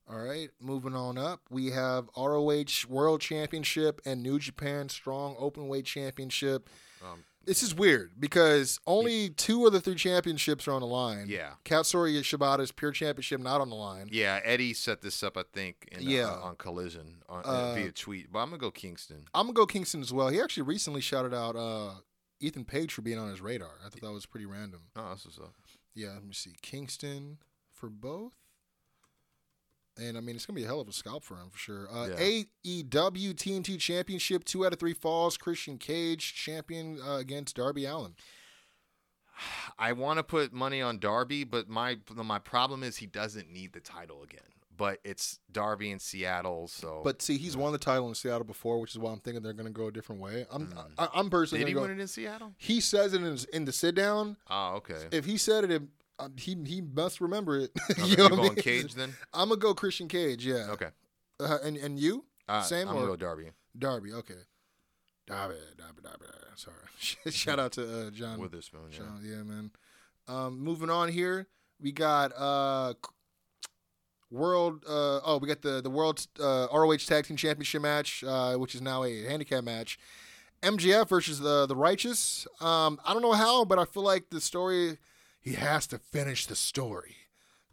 All 0.09 0.19
right, 0.19 0.51
moving 0.60 0.94
on 0.94 1.16
up, 1.19 1.40
we 1.51 1.70
have 1.70 2.09
ROH 2.16 2.86
World 2.89 3.20
Championship 3.20 4.01
and 4.05 4.23
New 4.23 4.39
Japan 4.39 4.89
Strong 4.89 5.36
Openweight 5.36 5.85
Championship. 5.85 6.69
Um, 7.02 7.24
This 7.44 7.62
is 7.62 7.74
weird 7.74 8.12
because 8.20 8.78
only 8.86 9.31
two 9.31 9.66
of 9.66 9.73
the 9.73 9.81
three 9.81 9.94
championships 9.97 10.66
are 10.69 10.73
on 10.73 10.81
the 10.81 10.86
line. 10.86 11.27
yeah, 11.28 11.55
Katsuyori 11.64 12.19
Shibata's 12.20 12.70
Pure 12.73 12.93
Championship 12.93 13.40
not 13.40 13.60
on 13.60 13.69
the 13.69 13.74
line. 13.77 14.09
yeah. 14.12 14.40
Eddie 14.44 14.74
set 14.74 15.01
this 15.02 15.23
up, 15.23 15.36
I 15.36 15.43
think, 15.52 15.89
in, 15.93 16.02
Yeah. 16.02 16.31
uh, 16.31 16.40
on 16.48 16.56
Collision 16.56 17.23
on, 17.28 17.43
Uh, 17.44 17.74
via 17.74 17.90
tweet. 17.93 18.31
But 18.32 18.40
I'm 18.40 18.48
gonna 18.51 18.59
go 18.59 18.70
Kingston. 18.70 19.27
I'm 19.35 19.47
gonna 19.47 19.55
go 19.55 19.66
Kingston 19.66 20.01
as 20.02 20.12
well. 20.12 20.28
He 20.28 20.40
actually 20.40 20.64
recently 20.64 21.01
shouted 21.01 21.35
out 21.35 21.56
uh, 21.56 21.94
Ethan 22.40 22.64
Page 22.64 22.93
for 22.93 23.02
being 23.02 23.19
on 23.19 23.28
his 23.31 23.40
radar. 23.40 23.77
I 23.85 23.89
thought 23.89 24.01
that 24.02 24.12
was 24.12 24.27
pretty 24.27 24.47
random. 24.47 24.82
Oh, 24.97 25.09
that's 25.10 25.24
what's 25.24 25.39
up. 25.39 25.52
Yeah, 25.94 26.12
let 26.14 26.24
me 26.24 26.32
see. 26.32 26.55
Kingston 26.62 27.39
for 27.70 27.89
both. 27.89 28.32
And 29.98 30.16
I 30.16 30.20
mean, 30.20 30.36
it's 30.36 30.47
gonna 30.47 30.56
be 30.56 30.64
a 30.64 30.66
hell 30.66 30.81
of 30.81 30.89
a 30.89 30.93
scalp 30.93 31.23
for 31.23 31.36
him 31.36 31.51
for 31.51 31.59
sure. 31.59 31.89
Uh, 31.93 32.09
Yeah. 32.09 32.43
AEW 32.64 33.35
TNT 33.35 33.78
Championship, 33.78 34.44
two 34.44 34.64
out 34.64 34.73
of 34.73 34.78
three 34.78 34.94
falls. 34.94 35.36
Christian 35.36 35.77
Cage 35.78 36.35
champion 36.35 36.98
uh, 37.01 37.16
against 37.16 37.56
Darby 37.56 37.85
Allin. 37.85 38.14
I 39.78 39.93
want 39.93 40.19
to 40.19 40.23
put 40.23 40.52
money 40.52 40.81
on 40.81 40.98
Darby, 40.98 41.44
but 41.44 41.69
my 41.69 41.98
my 42.14 42.39
problem 42.39 42.82
is 42.82 42.97
he 42.97 43.06
doesn't 43.06 43.51
need 43.51 43.74
the 43.74 43.81
title 43.81 44.23
again. 44.23 44.40
But 44.77 44.99
it's 45.05 45.39
Darby 45.51 45.90
in 45.90 45.99
Seattle, 45.99 46.66
so. 46.66 47.03
But 47.05 47.20
see, 47.20 47.36
he's 47.36 47.57
won 47.57 47.73
the 47.73 47.78
title 47.78 48.09
in 48.09 48.15
Seattle 48.15 48.44
before, 48.44 48.81
which 48.81 48.93
is 48.93 48.99
why 48.99 49.12
I'm 49.12 49.20
thinking 49.20 49.43
they're 49.43 49.53
gonna 49.53 49.70
go 49.70 49.89
a 49.89 49.93
different 49.93 50.20
way. 50.20 50.47
I'm 50.51 50.69
Mm. 50.69 50.90
I, 50.99 51.09
I'm 51.15 51.28
personally 51.31 51.65
did 51.65 51.69
he 51.69 51.74
go- 51.74 51.82
win 51.82 51.90
it 51.90 52.01
in 52.01 52.09
Seattle? 52.09 52.55
He 52.57 52.81
says 52.81 53.12
it 53.12 53.23
in, 53.23 53.39
in 53.53 53.65
the 53.66 53.73
sit 53.73 53.94
down. 53.94 54.36
Oh, 54.49 54.77
okay. 54.77 55.09
If 55.12 55.27
he 55.27 55.36
said 55.36 55.70
it, 55.70 55.82
um, 56.19 56.35
he 56.39 56.57
he 56.66 56.81
must 56.81 57.20
remember 57.20 57.59
it. 57.61 57.70
Okay, 57.90 58.07
you 58.07 58.16
know 58.16 58.27
I 58.27 58.28
going 58.31 58.43
mean? 58.43 58.55
Cage 58.57 58.94
then? 58.94 59.12
I'm 59.35 59.51
gonna 59.51 59.61
go 59.61 59.74
Christian 59.74 60.09
Cage. 60.09 60.44
Yeah. 60.47 60.69
Okay. 60.70 60.89
Uh, 61.39 61.59
and 61.62 61.77
and 61.77 61.99
you? 61.99 62.24
Uh, 62.49 62.62
Same 62.62 62.89
I'm 62.89 62.94
or- 62.97 63.01
gonna 63.01 63.12
go 63.12 63.16
Darby 63.16 63.51
Darby, 63.78 64.12
okay. 64.15 64.35
Darby, 65.27 65.55
Darby, 65.78 66.01
Darby. 66.03 66.24
Darby. 66.27 66.47
Sorry. 66.57 66.77
Shout 67.32 67.59
out 67.59 67.73
to 67.73 68.07
uh, 68.07 68.11
John. 68.11 68.39
Witherspoon. 68.40 68.89
Yeah. 68.90 68.99
Shout- 68.99 69.07
yeah, 69.23 69.43
man. 69.43 69.70
Um, 70.28 70.61
moving 70.61 70.90
on 70.90 71.09
here, 71.09 71.47
we 71.81 71.93
got 71.93 72.32
uh, 72.36 72.94
world. 74.32 74.84
Uh, 74.88 75.20
oh, 75.24 75.38
we 75.40 75.46
got 75.48 75.62
the 75.62 75.80
the 75.80 75.90
world 75.90 76.26
uh, 76.40 76.66
ROH 76.72 76.96
Tag 77.06 77.26
Team 77.26 77.36
Championship 77.36 77.82
match, 77.82 78.24
uh, 78.24 78.54
which 78.56 78.74
is 78.74 78.80
now 78.80 79.04
a 79.04 79.22
handicap 79.24 79.62
match. 79.64 79.98
MJF 80.62 81.09
versus 81.09 81.40
the 81.40 81.66
the 81.66 81.76
Righteous. 81.76 82.46
Um, 82.60 82.98
I 83.04 83.12
don't 83.12 83.22
know 83.22 83.32
how, 83.32 83.64
but 83.64 83.78
I 83.78 83.84
feel 83.84 84.02
like 84.04 84.30
the 84.30 84.40
story 84.40 84.98
he 85.40 85.54
has 85.54 85.86
to 85.88 85.98
finish 85.98 86.46
the 86.46 86.56
story. 86.56 87.16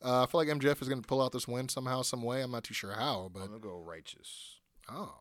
Uh, 0.03 0.23
I 0.23 0.25
feel 0.27 0.39
like 0.39 0.47
MJF 0.47 0.81
is 0.81 0.87
going 0.89 1.01
to 1.01 1.07
pull 1.07 1.21
out 1.21 1.31
this 1.33 1.47
win 1.47 1.67
somehow, 1.69 2.01
some 2.03 2.23
way. 2.23 2.41
I'm 2.41 2.51
not 2.51 2.63
too 2.63 2.73
sure 2.73 2.93
how, 2.93 3.29
but 3.33 3.41
I'm 3.41 3.47
gonna 3.47 3.59
go 3.59 3.77
Righteous, 3.77 4.55
oh. 4.89 5.13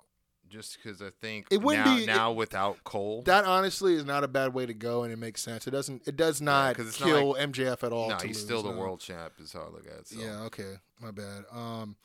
just 0.49 0.79
because 0.81 1.03
I 1.03 1.11
think 1.21 1.47
It 1.51 1.61
wouldn't 1.61 1.85
now, 1.85 1.97
be- 1.97 2.07
now 2.07 2.33
without 2.33 2.85
Cole. 2.85 3.23
That 3.27 3.45
honestly 3.45 3.95
is 3.95 4.05
not 4.05 4.23
a 4.25 4.29
bad 4.29 4.55
way 4.55 4.65
to 4.67 4.73
go, 4.75 5.03
and 5.03 5.13
it 5.13 5.17
makes 5.19 5.43
sense. 5.43 5.67
It 5.67 5.73
doesn't. 5.73 6.07
It 6.07 6.17
does 6.17 6.41
not 6.41 6.77
'cause 6.77 6.87
it's 6.89 7.01
not 7.01 7.07
kill 7.07 7.35
MJF 7.35 7.83
at 7.85 7.93
all. 7.93 8.09
no, 8.09 8.17
to 8.19 8.27
he's 8.27 8.37
lose, 8.37 8.45
still 8.47 8.63
the 8.63 8.71
no. 8.73 8.79
world 8.79 9.01
champ. 9.01 9.33
Is 9.41 9.53
how 9.53 9.63
I 9.63 9.69
look 9.69 9.87
at 9.87 9.99
it. 9.99 10.09
So. 10.09 10.21
Yeah. 10.21 10.43
Okay. 10.45 10.77
My 11.01 11.11
bad. 11.11 11.45
Um, 11.53 11.97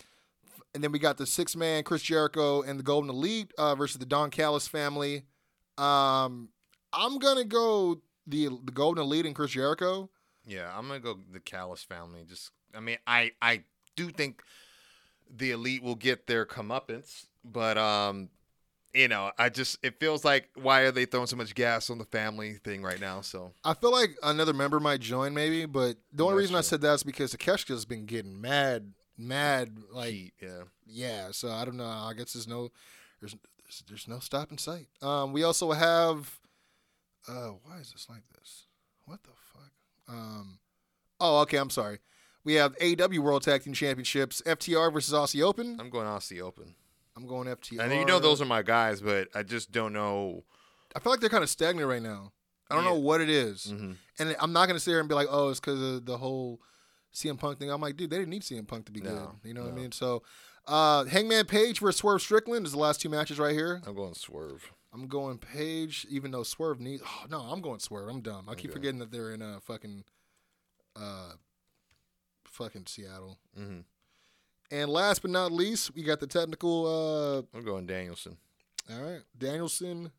and 0.73 0.83
then 0.83 0.91
we 0.91 0.99
got 0.99 1.17
the 1.17 1.25
six 1.25 1.55
man 1.55 1.83
Chris 1.83 2.01
Jericho 2.01 2.61
and 2.61 2.79
the 2.79 2.83
Golden 2.83 3.09
Elite 3.09 3.51
uh, 3.57 3.75
versus 3.75 3.97
the 3.97 4.05
Don 4.05 4.29
Callis 4.29 4.67
family. 4.67 5.23
Um, 5.77 6.49
I'm 6.91 7.17
gonna 7.19 7.45
go 7.45 8.01
the 8.27 8.49
the 8.63 8.71
Golden 8.71 9.03
Elite 9.03 9.25
and 9.25 9.35
Chris 9.35 9.51
Jericho. 9.51 10.09
Yeah, 10.45 10.71
I'm 10.75 10.87
gonna 10.87 10.99
go 10.99 11.19
the 11.31 11.39
Callis 11.39 11.83
family. 11.83 12.23
Just, 12.27 12.51
I 12.75 12.79
mean, 12.79 12.97
I 13.07 13.31
I 13.41 13.63
do 13.95 14.09
think 14.09 14.41
the 15.35 15.51
elite 15.51 15.83
will 15.83 15.95
get 15.95 16.27
their 16.27 16.45
comeuppance, 16.45 17.25
but 17.43 17.77
um, 17.77 18.29
you 18.93 19.07
know, 19.07 19.31
I 19.37 19.49
just 19.49 19.79
it 19.83 19.99
feels 19.99 20.23
like 20.23 20.49
why 20.55 20.81
are 20.81 20.91
they 20.91 21.05
throwing 21.05 21.27
so 21.27 21.35
much 21.35 21.55
gas 21.55 21.89
on 21.89 21.97
the 21.97 22.05
family 22.05 22.53
thing 22.63 22.83
right 22.83 22.99
now? 22.99 23.21
So 23.21 23.53
I 23.63 23.73
feel 23.73 23.91
like 23.91 24.15
another 24.21 24.53
member 24.53 24.79
might 24.79 25.01
join, 25.01 25.33
maybe, 25.33 25.65
but 25.65 25.97
the 26.11 26.23
only 26.23 26.35
That's 26.35 26.43
reason 26.43 26.55
I 26.57 26.61
said 26.61 26.81
that 26.81 26.93
is 26.93 27.03
because 27.03 27.33
Takeshita's 27.33 27.85
been 27.85 28.05
getting 28.05 28.39
mad, 28.39 28.93
mad, 29.17 29.77
like 29.91 30.11
heat, 30.11 30.33
yeah. 30.41 30.63
yeah. 30.85 31.27
So 31.31 31.49
I 31.49 31.65
don't 31.65 31.77
know. 31.77 31.85
I 31.85 32.13
guess 32.15 32.33
there's 32.33 32.47
no, 32.47 32.69
there's 33.19 33.35
there's, 33.63 33.83
there's 33.87 34.07
no 34.07 34.19
stop 34.19 34.51
in 34.51 34.57
sight. 34.57 34.87
Um, 35.01 35.33
we 35.33 35.43
also 35.43 35.71
have, 35.71 36.39
uh, 37.27 37.51
why 37.63 37.77
is 37.79 37.91
this 37.91 38.07
like 38.09 38.23
this? 38.35 38.65
What 39.05 39.23
the 39.23 39.29
fuck? 39.53 39.71
Um, 40.07 40.59
oh, 41.19 41.39
okay. 41.41 41.57
I'm 41.57 41.69
sorry. 41.71 41.99
We 42.43 42.55
have 42.55 42.75
AW 42.81 43.21
World 43.21 43.43
Tag 43.43 43.63
Team 43.63 43.73
Championships, 43.73 44.41
FTR 44.45 44.91
versus 44.91 45.13
Aussie 45.13 45.41
Open. 45.41 45.79
I'm 45.79 45.89
going 45.89 46.05
Aussie 46.05 46.41
Open. 46.41 46.75
I'm 47.15 47.27
going 47.27 47.47
FTR. 47.47 47.79
And 47.81 47.93
you 47.93 48.05
know 48.05 48.19
those 48.19 48.41
are 48.41 48.45
my 48.45 48.61
guys, 48.63 49.01
but 49.01 49.27
I 49.35 49.43
just 49.43 49.71
don't 49.71 49.93
know. 49.93 50.43
I 50.95 50.99
feel 50.99 51.11
like 51.11 51.19
they're 51.19 51.29
kind 51.29 51.43
of 51.43 51.49
stagnant 51.49 51.87
right 51.87 52.01
now. 52.01 52.31
I 52.69 52.75
don't 52.75 52.85
know 52.85 52.95
what 52.95 53.21
it 53.21 53.29
is. 53.29 53.67
Mhm. 53.67 53.97
and 54.19 54.35
I'm 54.39 54.51
not 54.53 54.65
gonna 54.67 54.79
sit 54.79 54.91
here 54.91 54.99
and 54.99 55.07
be 55.09 55.13
like, 55.15 55.27
oh, 55.29 55.49
it's 55.49 55.59
because 55.59 55.79
of 55.81 56.05
the 56.05 56.17
whole 56.17 56.59
CM 57.13 57.37
Punk 57.37 57.59
thing. 57.59 57.69
I'm 57.71 57.81
like, 57.81 57.97
dude, 57.97 58.09
they 58.09 58.17
didn't 58.17 58.29
need 58.31 58.41
CM 58.43 58.65
Punk 58.67 58.85
to 58.87 58.91
be 58.91 59.01
No, 59.01 59.09
good. 59.41 59.47
You 59.47 59.53
know 59.53 59.63
what 59.63 59.73
I 59.73 59.75
mean? 59.75 59.91
So, 59.91 60.23
Uh, 60.65 61.03
Hangman 61.05 61.45
Page 61.45 61.79
versus 61.79 61.99
Swerve 61.99 62.21
Strickland 62.21 62.65
is 62.65 62.71
the 62.71 62.79
last 62.79 63.01
two 63.01 63.09
matches 63.09 63.37
right 63.37 63.53
here. 63.53 63.81
I'm 63.85 63.93
going 63.95 64.13
Swerve. 64.13 64.71
I'm 64.93 65.07
going 65.07 65.37
Page, 65.37 66.07
even 66.09 66.31
though 66.31 66.43
Swerve 66.43 66.79
needs. 66.79 67.03
Oh, 67.05 67.25
no, 67.29 67.41
I'm 67.41 67.59
going 67.61 67.79
Swerve. 67.79 68.07
I'm 68.09 68.21
dumb. 68.21 68.47
I 68.47 68.55
keep 68.55 68.71
forgetting 68.71 68.99
that 68.99 69.11
they're 69.11 69.31
in 69.31 69.41
uh, 69.41 69.59
fucking, 69.59 70.05
uh, 70.95 71.33
fucking 72.45 72.85
Seattle. 72.87 73.39
hmm 73.55 73.81
And 74.73 74.89
last 74.89 75.21
but 75.21 75.29
not 75.29 75.51
least, 75.51 75.93
we 75.93 76.01
got 76.01 76.19
the 76.19 76.25
technical. 76.25 77.45
I'm 77.53 77.63
going 77.63 77.85
Danielson. 77.85 78.37
Uh, 78.89 78.95
all 78.95 79.03
right, 79.03 79.21
Danielson. 79.37 80.11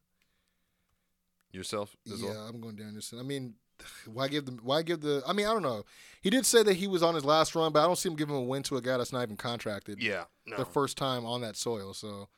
Yourself 1.51 1.97
as 2.07 2.23
yeah, 2.23 2.31
well? 2.31 2.47
I'm 2.47 2.61
going 2.61 2.77
Danielson. 2.77 3.19
I 3.19 3.25
mean, 3.25 3.55
why 4.07 4.29
give 4.29 4.47
the? 4.47 4.53
Why 4.63 4.83
give 4.83 5.01
the? 5.01 5.25
I 5.27 5.33
mean, 5.33 5.47
I 5.47 5.53
don't 5.53 5.65
know. 5.65 5.85
He 6.21 6.31
did 6.31 6.47
say 6.47 6.63
that 6.63 6.75
he 6.75 6.87
was 6.87 7.03
on 7.03 7.17
his 7.17 7.25
last 7.25 7.57
run, 7.57 7.73
but 7.73 7.81
I 7.81 7.87
don't 7.87 7.99
see 7.99 8.09
him 8.09 8.15
giving 8.15 8.37
a 8.37 8.41
win 8.41 8.63
to 8.65 8.77
a 8.77 8.81
guy 8.81 8.97
that's 8.97 9.13
not 9.13 9.25
even 9.25 9.37
contracted. 9.37 10.01
Yeah. 10.01 10.25
No. 10.47 10.57
their 10.57 10.67
first 10.67 10.97
time 10.97 11.27
on 11.27 11.41
that 11.41 11.57
soil. 11.57 11.93
So, 11.93 12.29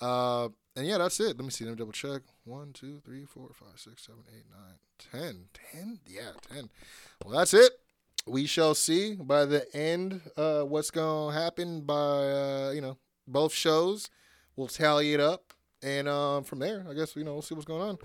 uh, 0.00 0.48
and 0.74 0.84
yeah, 0.84 0.98
that's 0.98 1.20
it. 1.20 1.36
Let 1.36 1.44
me 1.44 1.50
see. 1.50 1.64
Let 1.64 1.70
me 1.70 1.76
double 1.76 1.92
check. 1.92 2.22
One, 2.44 2.72
two, 2.72 2.98
three, 3.04 3.24
four, 3.24 3.50
five, 3.54 3.78
six, 3.78 4.04
seven, 4.04 4.22
eight, 4.36 4.46
nine, 4.50 4.78
ten. 4.98 5.44
Ten? 5.54 6.00
Yeah, 6.08 6.32
ten. 6.52 6.70
Well, 7.24 7.38
that's 7.38 7.54
it. 7.54 7.70
We 8.26 8.46
shall 8.46 8.74
see 8.74 9.14
by 9.14 9.44
the 9.44 9.66
end 9.74 10.20
uh, 10.36 10.62
what's 10.62 10.90
going 10.90 11.32
to 11.34 11.40
happen 11.40 11.82
by, 11.82 11.94
uh, 11.94 12.72
you 12.74 12.80
know, 12.80 12.98
both 13.26 13.52
shows. 13.52 14.10
We'll 14.56 14.66
tally 14.66 15.14
it 15.14 15.20
up. 15.20 15.52
And 15.82 16.08
um, 16.08 16.42
from 16.42 16.58
there, 16.58 16.84
I 16.90 16.94
guess, 16.94 17.14
you 17.14 17.22
know, 17.22 17.34
we'll 17.34 17.42
see 17.42 17.54
what's 17.54 17.66
going 17.66 17.82
on. 17.82 17.98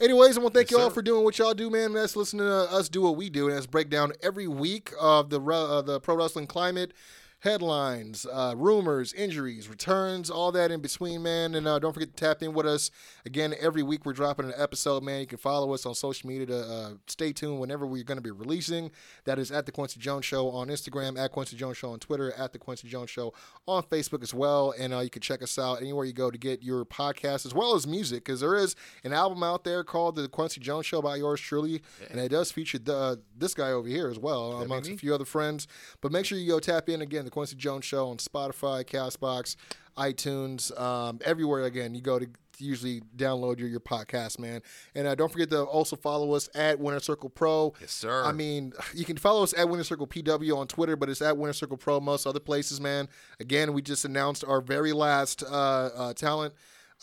Anyways, 0.00 0.36
I 0.36 0.40
want 0.40 0.54
to 0.54 0.58
thank 0.58 0.70
Yes, 0.70 0.78
you 0.78 0.82
all 0.82 0.88
sir. 0.90 0.94
for 0.94 1.02
doing 1.02 1.22
what 1.22 1.38
y'all 1.38 1.54
do, 1.54 1.70
man. 1.70 1.92
That's 1.92 2.16
listening 2.16 2.46
to 2.46 2.52
us 2.72 2.88
do 2.88 3.02
what 3.02 3.16
we 3.16 3.30
do. 3.30 3.46
And 3.46 3.56
that's 3.56 3.66
break 3.66 3.90
down 3.90 4.12
every 4.22 4.48
week 4.48 4.90
of 5.00 5.30
the, 5.30 5.40
uh, 5.40 5.82
the 5.82 6.00
pro 6.00 6.16
wrestling 6.16 6.46
climate 6.48 6.92
headlines, 7.40 8.26
uh, 8.32 8.52
rumors, 8.56 9.12
injuries, 9.12 9.68
returns, 9.68 10.28
all 10.28 10.50
that 10.50 10.70
in 10.72 10.80
between, 10.80 11.22
man. 11.22 11.54
And 11.54 11.68
uh, 11.68 11.78
don't 11.78 11.92
forget 11.92 12.08
to 12.08 12.14
tap 12.14 12.42
in 12.42 12.52
with 12.52 12.66
us 12.66 12.90
again 13.24 13.54
every 13.60 13.82
week. 13.82 14.04
We're 14.04 14.12
dropping 14.12 14.46
an 14.46 14.54
episode, 14.56 15.04
man. 15.04 15.20
You 15.20 15.26
can 15.26 15.38
follow 15.38 15.72
us 15.72 15.86
on 15.86 15.94
social 15.94 16.28
media 16.28 16.46
to 16.46 16.58
uh, 16.58 16.90
stay 17.06 17.32
tuned 17.32 17.60
whenever 17.60 17.86
we're 17.86 18.02
going 18.02 18.18
to 18.18 18.22
be 18.22 18.32
releasing. 18.32 18.90
That 19.24 19.38
is 19.38 19.52
at 19.52 19.66
the 19.66 19.72
Quincy 19.72 20.00
Jones 20.00 20.24
Show 20.24 20.50
on 20.50 20.66
Instagram, 20.68 21.16
at 21.16 21.30
Quincy 21.30 21.56
Jones 21.56 21.76
Show 21.76 21.90
on 21.90 22.00
Twitter, 22.00 22.32
at 22.32 22.52
the 22.52 22.58
Quincy 22.58 22.88
Jones 22.88 23.10
Show 23.10 23.32
on 23.66 23.84
Facebook 23.84 24.22
as 24.22 24.34
well. 24.34 24.74
And 24.76 24.92
uh, 24.92 25.00
you 25.00 25.10
can 25.10 25.22
check 25.22 25.40
us 25.40 25.58
out 25.58 25.80
anywhere 25.80 26.06
you 26.06 26.12
go 26.12 26.32
to 26.32 26.38
get 26.38 26.62
your 26.62 26.84
podcast 26.84 27.46
as 27.46 27.54
well 27.54 27.76
as 27.76 27.86
music, 27.86 28.24
because 28.24 28.40
there 28.40 28.56
is 28.56 28.74
an 29.04 29.12
album 29.12 29.44
out 29.44 29.62
there 29.62 29.84
called 29.84 30.16
the 30.16 30.28
Quincy 30.28 30.60
Jones 30.60 30.86
Show 30.86 31.00
by 31.02 31.16
yours 31.16 31.40
truly, 31.40 31.82
and 32.10 32.18
it 32.18 32.30
does 32.30 32.50
feature 32.50 32.78
the, 32.78 32.96
uh, 32.96 33.16
this 33.36 33.54
guy 33.54 33.70
over 33.70 33.86
here 33.86 34.08
as 34.08 34.18
well, 34.18 34.60
amongst 34.60 34.90
a 34.90 34.96
few 34.96 35.14
other 35.14 35.24
friends. 35.24 35.68
But 36.00 36.10
make 36.10 36.24
sure 36.24 36.36
you 36.36 36.48
go 36.48 36.58
tap 36.58 36.88
in 36.88 37.00
again, 37.00 37.27
the 37.28 37.32
Quincy 37.32 37.56
Jones 37.56 37.84
Show 37.84 38.08
on 38.08 38.16
Spotify, 38.16 38.84
Castbox, 38.84 39.56
iTunes, 39.96 40.78
um, 40.80 41.18
everywhere. 41.24 41.64
Again, 41.64 41.94
you 41.94 42.00
go 42.00 42.18
to 42.18 42.26
usually 42.60 43.02
download 43.16 43.58
your, 43.60 43.68
your 43.68 43.78
podcast, 43.80 44.38
man. 44.38 44.60
And 44.94 45.06
uh, 45.06 45.14
don't 45.14 45.30
forget 45.30 45.48
to 45.50 45.62
also 45.62 45.94
follow 45.94 46.32
us 46.34 46.48
at 46.56 46.80
Winner 46.80 46.98
Circle 46.98 47.28
Pro. 47.28 47.72
Yes, 47.80 47.92
sir. 47.92 48.24
I 48.24 48.32
mean, 48.32 48.72
you 48.94 49.04
can 49.04 49.16
follow 49.16 49.42
us 49.44 49.54
at 49.56 49.68
Winner 49.68 49.84
Circle 49.84 50.06
PW 50.08 50.56
on 50.56 50.66
Twitter, 50.66 50.96
but 50.96 51.08
it's 51.08 51.22
at 51.22 51.36
Winner 51.36 51.52
Circle 51.52 51.76
Pro 51.76 52.00
most 52.00 52.26
other 52.26 52.40
places, 52.40 52.80
man. 52.80 53.08
Again, 53.38 53.72
we 53.74 53.82
just 53.82 54.04
announced 54.04 54.44
our 54.44 54.60
very 54.60 54.92
last 54.92 55.44
uh, 55.44 55.46
uh, 55.94 56.14
talent 56.14 56.52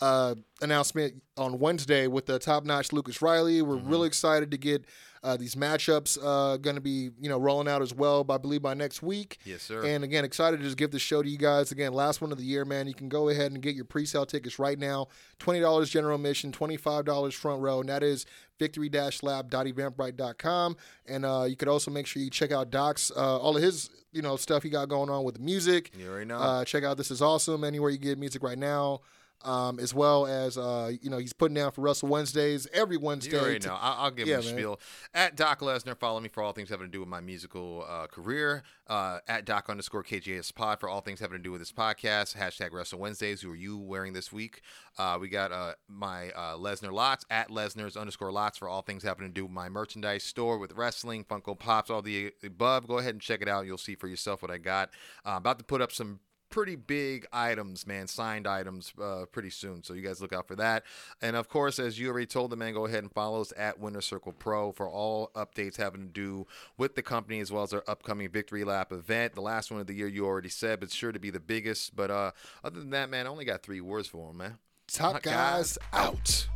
uh, 0.02 0.34
announcement 0.60 1.22
on 1.38 1.58
Wednesday 1.58 2.06
with 2.06 2.26
the 2.26 2.38
top 2.38 2.64
notch 2.64 2.92
Lucas 2.92 3.22
Riley. 3.22 3.62
We're 3.62 3.76
Mm-hmm. 3.76 3.88
really 3.88 4.06
excited 4.08 4.50
to 4.50 4.58
get 4.58 4.84
uh, 5.26 5.36
these 5.36 5.56
matchups 5.56 6.16
uh, 6.22 6.56
going 6.56 6.76
to 6.76 6.80
be 6.80 7.10
you 7.20 7.28
know 7.28 7.38
rolling 7.38 7.68
out 7.68 7.82
as 7.82 7.92
well. 7.92 8.22
By, 8.22 8.36
I 8.36 8.38
believe 8.38 8.62
by 8.62 8.74
next 8.74 9.02
week. 9.02 9.38
Yes, 9.44 9.62
sir. 9.62 9.84
And 9.84 10.04
again, 10.04 10.24
excited 10.24 10.58
to 10.58 10.62
just 10.62 10.76
give 10.76 10.92
the 10.92 11.00
show 11.00 11.22
to 11.22 11.28
you 11.28 11.36
guys. 11.36 11.72
Again, 11.72 11.92
last 11.92 12.20
one 12.20 12.30
of 12.30 12.38
the 12.38 12.44
year, 12.44 12.64
man. 12.64 12.86
You 12.86 12.94
can 12.94 13.08
go 13.08 13.28
ahead 13.28 13.50
and 13.50 13.60
get 13.60 13.74
your 13.74 13.84
pre-sale 13.84 14.24
tickets 14.24 14.58
right 14.58 14.78
now. 14.78 15.08
Twenty 15.40 15.60
dollars 15.60 15.90
general 15.90 16.14
admission, 16.14 16.52
twenty-five 16.52 17.04
dollars 17.04 17.34
front 17.34 17.60
row, 17.60 17.80
and 17.80 17.88
that 17.88 18.04
is 18.04 18.24
victory-lap.eventbrite.com. 18.58 20.76
And 21.06 21.24
uh, 21.24 21.44
you 21.48 21.56
could 21.56 21.68
also 21.68 21.90
make 21.90 22.06
sure 22.06 22.22
you 22.22 22.30
check 22.30 22.52
out 22.52 22.70
Doc's 22.70 23.10
uh, 23.10 23.38
all 23.38 23.56
of 23.56 23.62
his 23.62 23.90
you 24.12 24.22
know 24.22 24.36
stuff 24.36 24.62
he 24.62 24.70
got 24.70 24.88
going 24.88 25.10
on 25.10 25.24
with 25.24 25.34
the 25.34 25.42
music. 25.42 25.90
You 25.98 26.08
already 26.08 26.26
know. 26.26 26.38
Uh, 26.38 26.64
check 26.64 26.84
out 26.84 26.96
This 26.96 27.10
Is 27.10 27.20
Awesome 27.20 27.64
anywhere 27.64 27.90
you 27.90 27.98
get 27.98 28.18
music 28.18 28.42
right 28.42 28.58
now. 28.58 29.00
Um, 29.44 29.78
as 29.78 29.94
well 29.94 30.26
as 30.26 30.58
uh, 30.58 30.90
you 31.00 31.08
know, 31.10 31.18
he's 31.18 31.32
putting 31.32 31.54
down 31.54 31.70
for 31.70 31.82
Wrestle 31.82 32.08
Wednesdays 32.08 32.66
every 32.72 32.96
Wednesday. 32.96 33.36
You 33.36 33.38
already 33.42 33.58
to- 33.60 33.68
know. 33.68 33.78
I'll, 33.80 34.04
I'll 34.06 34.10
give 34.10 34.26
Yeah, 34.26 34.36
him 34.36 34.40
a 34.40 34.44
man. 34.46 34.54
spiel. 34.54 34.80
At 35.14 35.36
Doc 35.36 35.60
Lesnar, 35.60 35.96
follow 35.96 36.18
me 36.20 36.28
for 36.28 36.42
all 36.42 36.52
things 36.52 36.68
having 36.70 36.86
to 36.86 36.90
do 36.90 37.00
with 37.00 37.08
my 37.08 37.20
musical 37.20 37.84
uh, 37.88 38.06
career. 38.08 38.64
Uh, 38.88 39.18
at 39.28 39.44
Doc 39.44 39.66
underscore 39.68 40.02
KJS 40.04 40.54
Pod 40.54 40.80
for 40.80 40.88
all 40.88 41.00
things 41.00 41.20
having 41.20 41.36
to 41.38 41.42
do 41.42 41.52
with 41.52 41.60
this 41.60 41.72
podcast. 41.72 42.36
Hashtag 42.36 42.72
Wrestle 42.72 42.98
Wednesdays. 42.98 43.42
Who 43.42 43.50
are 43.52 43.56
you 43.56 43.78
wearing 43.78 44.14
this 44.14 44.32
week? 44.32 44.62
Uh, 44.98 45.18
we 45.20 45.28
got 45.28 45.52
uh, 45.52 45.74
my 45.88 46.30
uh, 46.30 46.56
Lesnar 46.56 46.92
Lots 46.92 47.24
at 47.30 47.48
Lesnar's 47.50 47.96
underscore 47.96 48.32
Lots 48.32 48.58
for 48.58 48.68
all 48.68 48.82
things 48.82 49.02
having 49.02 49.26
to 49.26 49.32
do 49.32 49.44
with 49.44 49.52
my 49.52 49.68
merchandise 49.68 50.24
store 50.24 50.58
with 50.58 50.72
wrestling, 50.72 51.24
Funko 51.24 51.56
Pops, 51.58 51.90
all 51.90 52.02
the 52.02 52.32
above. 52.44 52.86
Go 52.88 52.98
ahead 52.98 53.14
and 53.14 53.20
check 53.20 53.42
it 53.42 53.48
out. 53.48 53.66
You'll 53.66 53.76
see 53.78 53.94
for 53.96 54.08
yourself 54.08 54.40
what 54.42 54.50
I 54.50 54.58
got. 54.58 54.90
Uh, 55.24 55.34
about 55.36 55.58
to 55.58 55.64
put 55.64 55.82
up 55.82 55.92
some 55.92 56.20
pretty 56.50 56.76
big 56.76 57.26
items, 57.32 57.86
man, 57.86 58.06
signed 58.06 58.46
items 58.46 58.92
uh, 59.02 59.26
pretty 59.30 59.50
soon. 59.50 59.82
So 59.82 59.94
you 59.94 60.02
guys 60.02 60.20
look 60.20 60.32
out 60.32 60.48
for 60.48 60.56
that. 60.56 60.84
And 61.20 61.36
of 61.36 61.48
course, 61.48 61.78
as 61.78 61.98
you 61.98 62.08
already 62.08 62.26
told 62.26 62.50
the 62.50 62.56
man, 62.56 62.74
go 62.74 62.86
ahead 62.86 63.02
and 63.02 63.12
follow 63.12 63.40
us 63.40 63.52
at 63.56 63.78
Winner 63.78 64.00
Circle 64.00 64.32
Pro 64.32 64.72
for 64.72 64.88
all 64.88 65.30
updates 65.34 65.76
having 65.76 66.02
to 66.02 66.12
do 66.12 66.46
with 66.76 66.94
the 66.94 67.02
company 67.02 67.40
as 67.40 67.52
well 67.52 67.62
as 67.62 67.72
our 67.72 67.84
upcoming 67.86 68.28
Victory 68.28 68.64
Lap 68.64 68.92
event. 68.92 69.34
The 69.34 69.40
last 69.40 69.70
one 69.70 69.80
of 69.80 69.86
the 69.86 69.94
year, 69.94 70.08
you 70.08 70.24
already 70.24 70.48
said, 70.48 70.80
but 70.80 70.90
sure 70.90 71.12
to 71.12 71.20
be 71.20 71.30
the 71.30 71.40
biggest. 71.40 71.94
But 71.94 72.10
uh, 72.10 72.32
other 72.64 72.80
than 72.80 72.90
that, 72.90 73.10
man, 73.10 73.26
I 73.26 73.30
only 73.30 73.44
got 73.44 73.62
three 73.62 73.80
words 73.80 74.08
for 74.08 74.30
him, 74.30 74.38
man. 74.38 74.58
Top 74.88 75.14
Hot 75.14 75.22
guys 75.22 75.78
out. 75.92 76.46